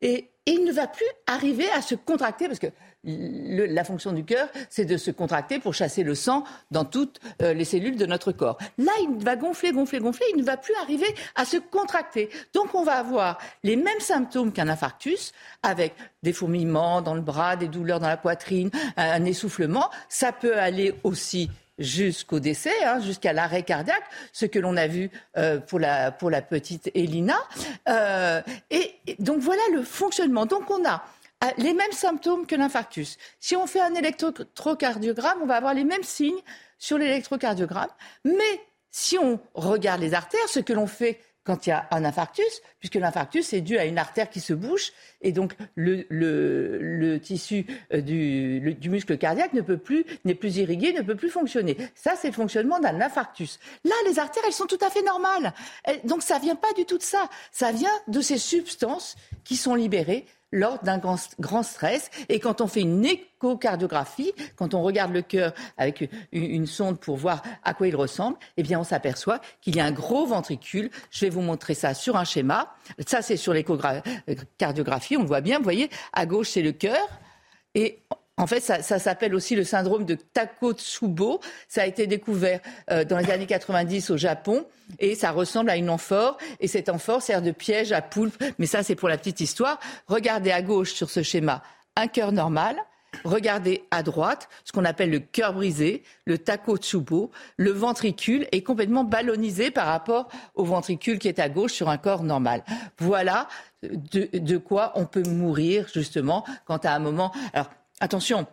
et, 0.00 0.30
et 0.46 0.52
il 0.52 0.64
ne 0.64 0.72
va 0.72 0.86
plus 0.86 1.06
arriver 1.26 1.68
à 1.72 1.82
se 1.82 1.94
contracter 1.94 2.46
parce 2.46 2.58
que 2.58 2.68
la 3.08 3.84
fonction 3.84 4.12
du 4.12 4.24
cœur, 4.24 4.48
c'est 4.68 4.84
de 4.84 4.96
se 4.96 5.10
contracter 5.10 5.58
pour 5.58 5.74
chasser 5.74 6.02
le 6.02 6.14
sang 6.14 6.44
dans 6.70 6.84
toutes 6.84 7.20
euh, 7.42 7.54
les 7.54 7.64
cellules 7.64 7.96
de 7.96 8.06
notre 8.06 8.32
corps. 8.32 8.58
Là, 8.76 8.92
il 9.02 9.24
va 9.24 9.36
gonfler, 9.36 9.72
gonfler, 9.72 9.98
gonfler, 9.98 10.26
il 10.34 10.40
ne 10.40 10.44
va 10.44 10.56
plus 10.56 10.74
arriver 10.82 11.14
à 11.34 11.44
se 11.44 11.56
contracter. 11.56 12.28
Donc, 12.54 12.74
on 12.74 12.84
va 12.84 12.94
avoir 12.94 13.38
les 13.62 13.76
mêmes 13.76 14.00
symptômes 14.00 14.52
qu'un 14.52 14.68
infarctus, 14.68 15.32
avec 15.62 15.94
des 16.22 16.32
fourmillements 16.32 17.02
dans 17.02 17.14
le 17.14 17.20
bras, 17.20 17.56
des 17.56 17.68
douleurs 17.68 18.00
dans 18.00 18.08
la 18.08 18.16
poitrine, 18.16 18.70
un 18.96 19.24
essoufflement. 19.24 19.90
Ça 20.08 20.32
peut 20.32 20.58
aller 20.58 20.94
aussi 21.04 21.50
jusqu'au 21.78 22.40
décès, 22.40 22.72
hein, 22.84 23.00
jusqu'à 23.00 23.32
l'arrêt 23.32 23.62
cardiaque, 23.62 24.02
ce 24.32 24.46
que 24.46 24.58
l'on 24.58 24.76
a 24.76 24.86
vu 24.86 25.10
euh, 25.36 25.58
pour, 25.58 25.78
la, 25.78 26.10
petite 26.10 26.90
Elina. 26.94 27.38
Euh, 27.88 28.42
et, 28.70 28.94
donc 29.18 29.38
voilà 29.38 29.62
le 29.72 29.82
fonctionnement. 29.82 30.46
Donc 30.46 30.70
on 30.70 30.84
a 30.86 31.04
les 31.56 31.74
mêmes 31.74 31.92
symptômes 31.92 32.46
que 32.46 32.54
l'infarctus. 32.54 33.16
Si 33.40 33.56
on 33.56 33.66
fait 33.66 33.80
un 33.80 33.94
électrocardiogramme, 33.94 35.38
on 35.42 35.46
va 35.46 35.56
avoir 35.56 35.74
les 35.74 35.84
mêmes 35.84 36.02
signes 36.02 36.40
sur 36.78 36.98
l'électrocardiogramme. 36.98 37.90
Mais 38.24 38.60
si 38.90 39.18
on 39.18 39.38
regarde 39.54 40.00
les 40.00 40.14
artères, 40.14 40.48
ce 40.48 40.60
que 40.60 40.72
l'on 40.72 40.86
fait 40.86 41.20
quand 41.48 41.66
il 41.66 41.70
y 41.70 41.72
a 41.72 41.88
un 41.92 42.04
infarctus, 42.04 42.60
puisque 42.78 42.96
l'infarctus 42.96 43.54
est 43.54 43.62
dû 43.62 43.78
à 43.78 43.86
une 43.86 43.96
artère 43.96 44.28
qui 44.28 44.38
se 44.38 44.52
bouche, 44.52 44.92
et 45.22 45.32
donc 45.32 45.56
le, 45.76 47.16
tissu 47.22 47.64
euh, 47.94 48.02
du, 48.02 48.60
du, 48.74 48.90
muscle 48.90 49.16
cardiaque 49.16 49.54
ne 49.54 49.62
peut 49.62 49.78
plus, 49.78 50.04
n'est 50.26 50.34
plus 50.34 50.58
irrigué, 50.58 50.92
ne 50.92 51.00
peut 51.00 51.14
plus 51.14 51.30
fonctionner. 51.30 51.78
Ça, 51.94 52.16
c'est 52.20 52.28
le 52.28 52.34
fonctionnement 52.34 52.80
d'un 52.80 53.00
infarctus. 53.00 53.60
Là, 53.84 53.94
les 54.06 54.18
artères, 54.18 54.42
elles 54.46 54.52
sont 54.52 54.66
tout 54.66 54.78
à 54.82 54.90
fait 54.90 55.00
normales. 55.02 55.54
donc 56.04 56.22
ça 56.22 56.38
vient 56.38 56.54
pas 56.54 56.74
du 56.74 56.84
tout 56.84 56.98
de 56.98 57.02
ça. 57.02 57.30
Ça 57.50 57.72
vient 57.72 57.88
de 58.08 58.20
ces 58.20 58.36
substances 58.36 59.16
qui 59.42 59.56
sont 59.56 59.74
libérées 59.74 60.26
lors 60.52 60.82
d'un 60.82 60.98
grand, 60.98 61.62
stress. 61.62 62.10
Et 62.28 62.40
quand 62.40 62.60
on 62.60 62.66
fait 62.66 62.80
une 62.80 63.04
échocardiographie, 63.04 64.32
quand 64.56 64.74
on 64.74 64.82
regarde 64.82 65.12
le 65.12 65.22
cœur 65.22 65.52
avec 65.76 66.08
une, 66.32 66.66
sonde 66.66 66.98
pour 66.98 67.16
voir 67.16 67.42
à 67.64 67.74
quoi 67.74 67.88
il 67.88 67.96
ressemble, 67.96 68.36
eh 68.56 68.62
bien, 68.62 68.80
on 68.80 68.84
s'aperçoit 68.84 69.40
qu'il 69.60 69.76
y 69.76 69.80
a 69.80 69.84
un 69.84 69.92
gros 69.92 70.26
ventricule. 70.26 70.90
Je 71.10 71.26
vais 71.26 71.30
vous 71.30 71.40
montrer 71.40 71.74
ça 71.74 71.94
sur 71.94 72.16
un 72.16 72.24
schéma. 72.24 72.74
Ça, 73.06 73.22
c'est 73.22 73.36
sur 73.36 73.52
l'échocardiographie. 73.52 75.16
On 75.16 75.22
le 75.22 75.28
voit 75.28 75.40
bien. 75.40 75.58
Vous 75.58 75.64
voyez, 75.64 75.90
à 76.12 76.26
gauche, 76.26 76.50
c'est 76.50 76.62
le 76.62 76.72
cœur. 76.72 77.06
Et 77.74 78.02
en 78.38 78.46
fait, 78.46 78.60
ça, 78.60 78.80
s'appelle 78.82 79.34
aussi 79.34 79.56
le 79.56 79.64
syndrome 79.64 80.04
de 80.04 80.14
Takotsubo. 80.14 81.40
Ça 81.66 81.82
a 81.82 81.86
été 81.86 82.06
découvert 82.06 82.60
euh, 82.90 83.04
dans 83.04 83.18
les 83.18 83.30
années 83.30 83.46
90 83.46 84.10
au 84.10 84.16
Japon 84.16 84.64
et 85.00 85.14
ça 85.14 85.32
ressemble 85.32 85.70
à 85.70 85.76
une 85.76 85.90
amphore. 85.90 86.38
Et 86.60 86.68
cette 86.68 86.88
amphore 86.88 87.20
sert 87.20 87.42
de 87.42 87.50
piège 87.50 87.92
à 87.92 88.00
poulpe. 88.00 88.42
Mais 88.58 88.66
ça, 88.66 88.82
c'est 88.82 88.94
pour 88.94 89.08
la 89.08 89.18
petite 89.18 89.40
histoire. 89.40 89.80
Regardez 90.06 90.52
à 90.52 90.62
gauche 90.62 90.92
sur 90.92 91.10
ce 91.10 91.22
schéma 91.22 91.62
un 91.96 92.06
cœur 92.06 92.30
normal. 92.30 92.76
Regardez 93.24 93.84
à 93.90 94.02
droite 94.02 94.48
ce 94.64 94.72
qu'on 94.72 94.84
appelle 94.84 95.10
le 95.10 95.18
cœur 95.18 95.54
brisé, 95.54 96.02
le 96.26 96.38
takotsubo. 96.38 97.30
Le 97.56 97.70
ventricule 97.70 98.46
est 98.52 98.62
complètement 98.62 99.02
ballonisé 99.02 99.70
par 99.70 99.86
rapport 99.86 100.28
au 100.54 100.64
ventricule 100.64 101.18
qui 101.18 101.26
est 101.26 101.40
à 101.40 101.48
gauche 101.48 101.72
sur 101.72 101.88
un 101.88 101.96
corps 101.96 102.22
normal. 102.22 102.62
Voilà 102.98 103.48
de, 103.82 104.58
quoi 104.58 104.92
on 104.94 105.06
peut 105.06 105.22
mourir 105.22 105.86
justement 105.92 106.44
quand 106.66 106.84
à 106.84 106.92
un 106.92 106.98
moment. 106.98 107.32
Attention, 108.00 108.46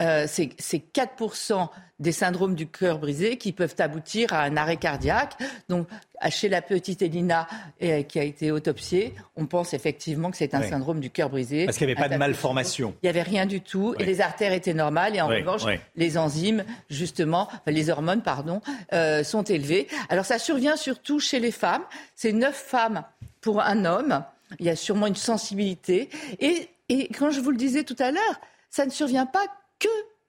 euh, 0.00 0.26
c'est 0.28 0.92
4% 0.94 1.68
des 1.98 2.12
syndromes 2.12 2.54
du 2.54 2.68
cœur 2.68 3.00
brisé 3.00 3.36
qui 3.36 3.50
peuvent 3.50 3.74
aboutir 3.80 4.32
à 4.32 4.42
un 4.42 4.56
arrêt 4.56 4.76
cardiaque. 4.76 5.36
Donc, 5.68 5.88
chez 6.30 6.48
la 6.48 6.62
petite 6.62 7.02
Elina 7.02 7.48
euh, 7.82 8.04
qui 8.04 8.20
a 8.20 8.22
été 8.22 8.52
autopsiée, 8.52 9.12
on 9.34 9.46
pense 9.46 9.74
effectivement 9.74 10.30
que 10.30 10.36
c'est 10.36 10.54
un 10.54 10.62
syndrome 10.62 11.00
du 11.00 11.10
cœur 11.10 11.30
brisé. 11.30 11.64
Parce 11.64 11.78
qu'il 11.78 11.88
n'y 11.88 11.94
avait 11.94 12.00
pas 12.00 12.08
de 12.08 12.16
malformation. 12.16 12.94
Il 13.02 13.06
n'y 13.06 13.10
avait 13.10 13.22
rien 13.22 13.46
du 13.46 13.60
tout 13.60 13.96
et 13.98 14.04
les 14.04 14.20
artères 14.20 14.52
étaient 14.52 14.74
normales 14.74 15.16
et 15.16 15.20
en 15.20 15.26
revanche, 15.26 15.62
les 15.96 16.16
enzymes, 16.16 16.64
justement, 16.88 17.48
les 17.66 17.90
hormones, 17.90 18.22
pardon, 18.22 18.60
euh, 18.92 19.24
sont 19.24 19.42
élevées. 19.42 19.88
Alors, 20.10 20.24
ça 20.24 20.38
survient 20.38 20.76
surtout 20.76 21.18
chez 21.18 21.40
les 21.40 21.52
femmes. 21.52 21.82
C'est 22.14 22.32
9 22.32 22.54
femmes 22.54 23.02
pour 23.40 23.60
un 23.60 23.84
homme. 23.84 24.22
Il 24.60 24.66
y 24.66 24.70
a 24.70 24.76
sûrement 24.76 25.08
une 25.08 25.16
sensibilité. 25.16 26.08
Et, 26.38 26.68
et 26.88 27.08
quand 27.08 27.32
je 27.32 27.40
vous 27.40 27.50
le 27.50 27.56
disais 27.56 27.82
tout 27.82 27.96
à 27.98 28.12
l'heure, 28.12 28.40
ça 28.70 28.86
ne 28.86 28.90
survient 28.90 29.26
pas 29.26 29.46
que 29.78 29.88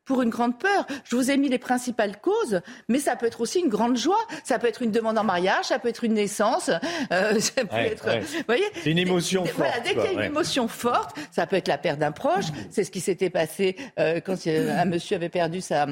pour 0.09 0.23
une 0.23 0.31
grande 0.31 0.57
peur. 0.57 0.87
Je 1.03 1.15
vous 1.15 1.29
ai 1.29 1.37
mis 1.37 1.49
les 1.49 1.59
principales 1.59 2.19
causes, 2.19 2.61
mais 2.87 2.97
ça 2.97 3.15
peut 3.15 3.27
être 3.27 3.41
aussi 3.41 3.59
une 3.59 3.69
grande 3.69 3.95
joie. 3.95 4.17
Ça 4.43 4.57
peut 4.57 4.65
être 4.65 4.81
une 4.81 4.89
demande 4.89 5.19
en 5.19 5.23
mariage, 5.23 5.65
ça 5.65 5.77
peut 5.77 5.87
être 5.87 6.03
une 6.03 6.15
naissance, 6.15 6.71
euh, 7.11 7.39
ça 7.39 7.63
peut 7.63 7.77
être, 7.77 8.09
vous 8.19 8.43
voyez, 8.47 8.63
c'est 8.73 8.89
une 8.89 8.97
émotion 8.97 9.45
forte. 9.45 9.57
Voilà, 9.57 9.79
dès 9.81 9.93
qu'il 9.93 10.03
y 10.03 10.07
a 10.07 10.11
une 10.13 10.31
émotion 10.31 10.67
forte, 10.67 11.15
ça 11.29 11.45
peut 11.45 11.57
être 11.57 11.67
la 11.67 11.77
perte 11.77 11.99
d'un 11.99 12.11
proche. 12.11 12.45
C'est 12.71 12.83
ce 12.83 12.89
qui 12.89 13.01
s'était 13.01 13.29
passé 13.29 13.75
euh, 13.99 14.19
quand 14.19 14.35
un 14.47 14.85
monsieur 14.85 15.15
avait 15.15 15.29
perdu 15.29 15.61
sa, 15.61 15.85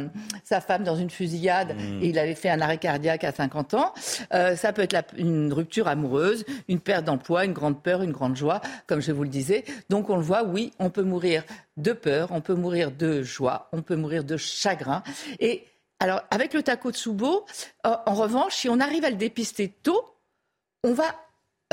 sa 0.43 0.61
femme 0.61 0.83
dans 0.83 0.95
une 0.95 1.11
fusillade 1.11 1.75
mm. 1.75 2.01
et 2.01 2.07
il 2.07 2.17
avait 2.17 2.33
fait 2.33 2.49
un 2.49 2.59
arrêt 2.59 2.79
cardiaque 2.79 3.23
à 3.23 3.31
50 3.31 3.75
ans. 3.75 3.93
Euh, 4.33 4.55
ça 4.55 4.73
peut 4.73 4.81
être 4.81 4.93
la, 4.93 5.03
une 5.15 5.53
rupture 5.53 5.87
amoureuse, 5.87 6.43
une 6.67 6.79
perte 6.79 7.05
d'emploi, 7.05 7.45
une 7.45 7.53
grande 7.53 7.83
peur, 7.83 8.01
une 8.01 8.13
grande 8.13 8.35
joie, 8.35 8.61
comme 8.87 8.99
je 8.99 9.11
vous 9.11 9.21
le 9.21 9.29
disais. 9.29 9.63
Donc 9.91 10.09
on 10.09 10.15
le 10.15 10.23
voit, 10.23 10.43
oui, 10.43 10.71
on 10.79 10.89
peut 10.89 11.03
mourir 11.03 11.43
de 11.77 11.93
peur, 11.93 12.29
on 12.31 12.41
peut 12.41 12.55
mourir 12.55 12.91
de 12.91 13.23
joie, 13.23 13.69
on 13.71 13.81
peut 13.81 13.95
mourir 13.95 14.23
de 14.23 14.35
chagrin. 14.35 15.03
Et 15.39 15.65
alors, 15.99 16.21
avec 16.29 16.53
le 16.53 16.61
Takotsubo, 16.63 17.45
euh, 17.85 17.95
en 18.05 18.13
revanche, 18.13 18.55
si 18.55 18.69
on 18.69 18.79
arrive 18.79 19.05
à 19.05 19.09
le 19.09 19.15
dépister 19.15 19.69
tôt, 19.69 20.03
on 20.83 20.93
va. 20.93 21.15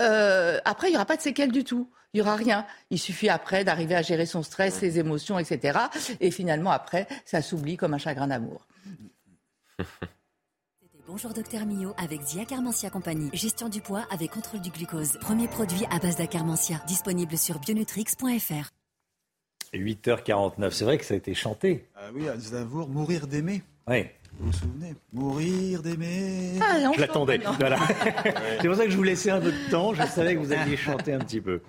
Euh, 0.00 0.60
après, 0.64 0.88
il 0.88 0.90
n'y 0.90 0.96
aura 0.96 1.06
pas 1.06 1.16
de 1.16 1.22
séquelles 1.22 1.52
du 1.52 1.64
tout. 1.64 1.90
Il 2.12 2.18
n'y 2.18 2.22
aura 2.22 2.36
rien. 2.36 2.64
Il 2.90 2.98
suffit 2.98 3.28
après 3.28 3.64
d'arriver 3.64 3.96
à 3.96 4.02
gérer 4.02 4.26
son 4.26 4.42
stress, 4.42 4.74
ses 4.74 4.98
émotions, 4.98 5.38
etc. 5.38 5.78
Et 6.20 6.30
finalement, 6.30 6.70
après, 6.70 7.08
ça 7.24 7.42
s'oublie 7.42 7.76
comme 7.76 7.92
un 7.94 7.98
chagrin 7.98 8.28
d'amour. 8.28 8.66
Bonjour 11.06 11.34
Docteur 11.34 11.66
Mio 11.66 11.92
avec 11.98 12.22
Zia 12.22 12.46
Carmentia 12.46 12.88
Compagnie. 12.88 13.28
Gestion 13.34 13.68
du 13.68 13.82
poids 13.82 14.06
avec 14.10 14.30
contrôle 14.30 14.62
du 14.62 14.70
glucose. 14.70 15.18
Premier 15.20 15.48
produit 15.48 15.84
à 15.90 15.98
base 15.98 16.16
d'Acarmentia. 16.16 16.80
Disponible 16.86 17.36
sur 17.36 17.58
bionutrix.fr. 17.58 18.70
8h49, 19.78 20.70
c'est 20.70 20.84
vrai 20.84 20.98
que 20.98 21.04
ça 21.04 21.14
a 21.14 21.16
été 21.16 21.34
chanté. 21.34 21.86
Ah 21.96 22.08
oui, 22.14 22.28
Aznavour, 22.28 22.88
mourir 22.88 23.26
d'aimer. 23.26 23.62
Oui. 23.88 24.06
Vous 24.38 24.46
vous 24.46 24.52
souvenez? 24.52 24.94
Mourir 25.12 25.82
d'aimer. 25.82 26.58
Ah, 26.60 26.92
je 26.94 27.00
l'attendais. 27.00 27.40
Voilà. 27.58 27.78
c'est 28.60 28.66
pour 28.66 28.76
ça 28.76 28.84
que 28.84 28.90
je 28.90 28.96
vous 28.96 29.02
laissais 29.02 29.30
un 29.30 29.40
peu 29.40 29.52
de 29.52 29.70
temps. 29.70 29.94
Je 29.94 30.02
savais 30.06 30.34
que 30.34 30.40
vous 30.40 30.52
alliez 30.52 30.76
chanter 30.76 31.12
un 31.12 31.20
petit 31.20 31.40
peu. 31.40 31.60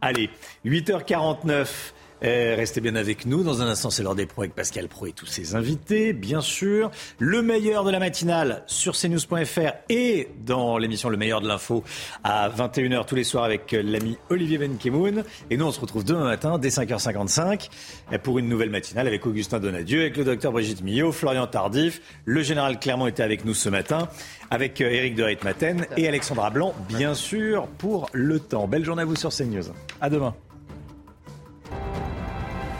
Allez, 0.00 0.30
8h49. 0.64 1.66
Eh, 2.22 2.54
restez 2.54 2.80
bien 2.80 2.96
avec 2.96 3.26
nous. 3.26 3.42
Dans 3.42 3.62
un 3.62 3.66
instant, 3.66 3.90
c'est 3.90 4.02
l'heure 4.02 4.14
des 4.14 4.26
pros 4.26 4.42
avec 4.42 4.54
Pascal 4.54 4.88
Pro 4.88 5.06
et 5.06 5.12
tous 5.12 5.26
ses 5.26 5.54
invités, 5.54 6.12
bien 6.12 6.40
sûr. 6.40 6.90
Le 7.18 7.42
meilleur 7.42 7.84
de 7.84 7.90
la 7.90 7.98
matinale 7.98 8.62
sur 8.66 8.96
cnews.fr 8.96 9.72
et 9.88 10.28
dans 10.44 10.78
l'émission 10.78 11.08
Le 11.08 11.16
meilleur 11.16 11.40
de 11.40 11.48
l'info 11.48 11.84
à 12.22 12.48
21h 12.48 13.04
tous 13.06 13.14
les 13.14 13.24
soirs 13.24 13.44
avec 13.44 13.72
l'ami 13.72 14.16
Olivier 14.30 14.58
Benkemoun. 14.58 15.24
Et 15.50 15.56
nous, 15.56 15.66
on 15.66 15.72
se 15.72 15.80
retrouve 15.80 16.04
demain 16.04 16.24
matin 16.24 16.58
dès 16.58 16.68
5h55 16.68 17.68
pour 18.22 18.38
une 18.38 18.48
nouvelle 18.48 18.70
matinale 18.70 19.06
avec 19.06 19.26
Augustin 19.26 19.60
Donadieu, 19.60 20.00
avec 20.00 20.16
le 20.16 20.24
docteur 20.24 20.52
Brigitte 20.52 20.82
Millot, 20.82 21.12
Florian 21.12 21.46
Tardif. 21.46 22.00
Le 22.24 22.42
général 22.42 22.78
Clermont 22.78 23.06
était 23.06 23.22
avec 23.22 23.44
nous 23.44 23.54
ce 23.54 23.68
matin 23.68 24.08
avec 24.50 24.80
Eric 24.80 25.14
de 25.14 25.24
Reitmaten 25.24 25.86
et 25.96 26.08
Alexandra 26.08 26.50
Blanc, 26.50 26.74
bien 26.88 27.14
sûr, 27.14 27.66
pour 27.78 28.08
le 28.12 28.38
temps. 28.40 28.68
Belle 28.68 28.84
journée 28.84 29.02
à 29.02 29.04
vous 29.04 29.16
sur 29.16 29.30
CNews. 29.30 29.64
À 30.00 30.08
demain. 30.08 30.34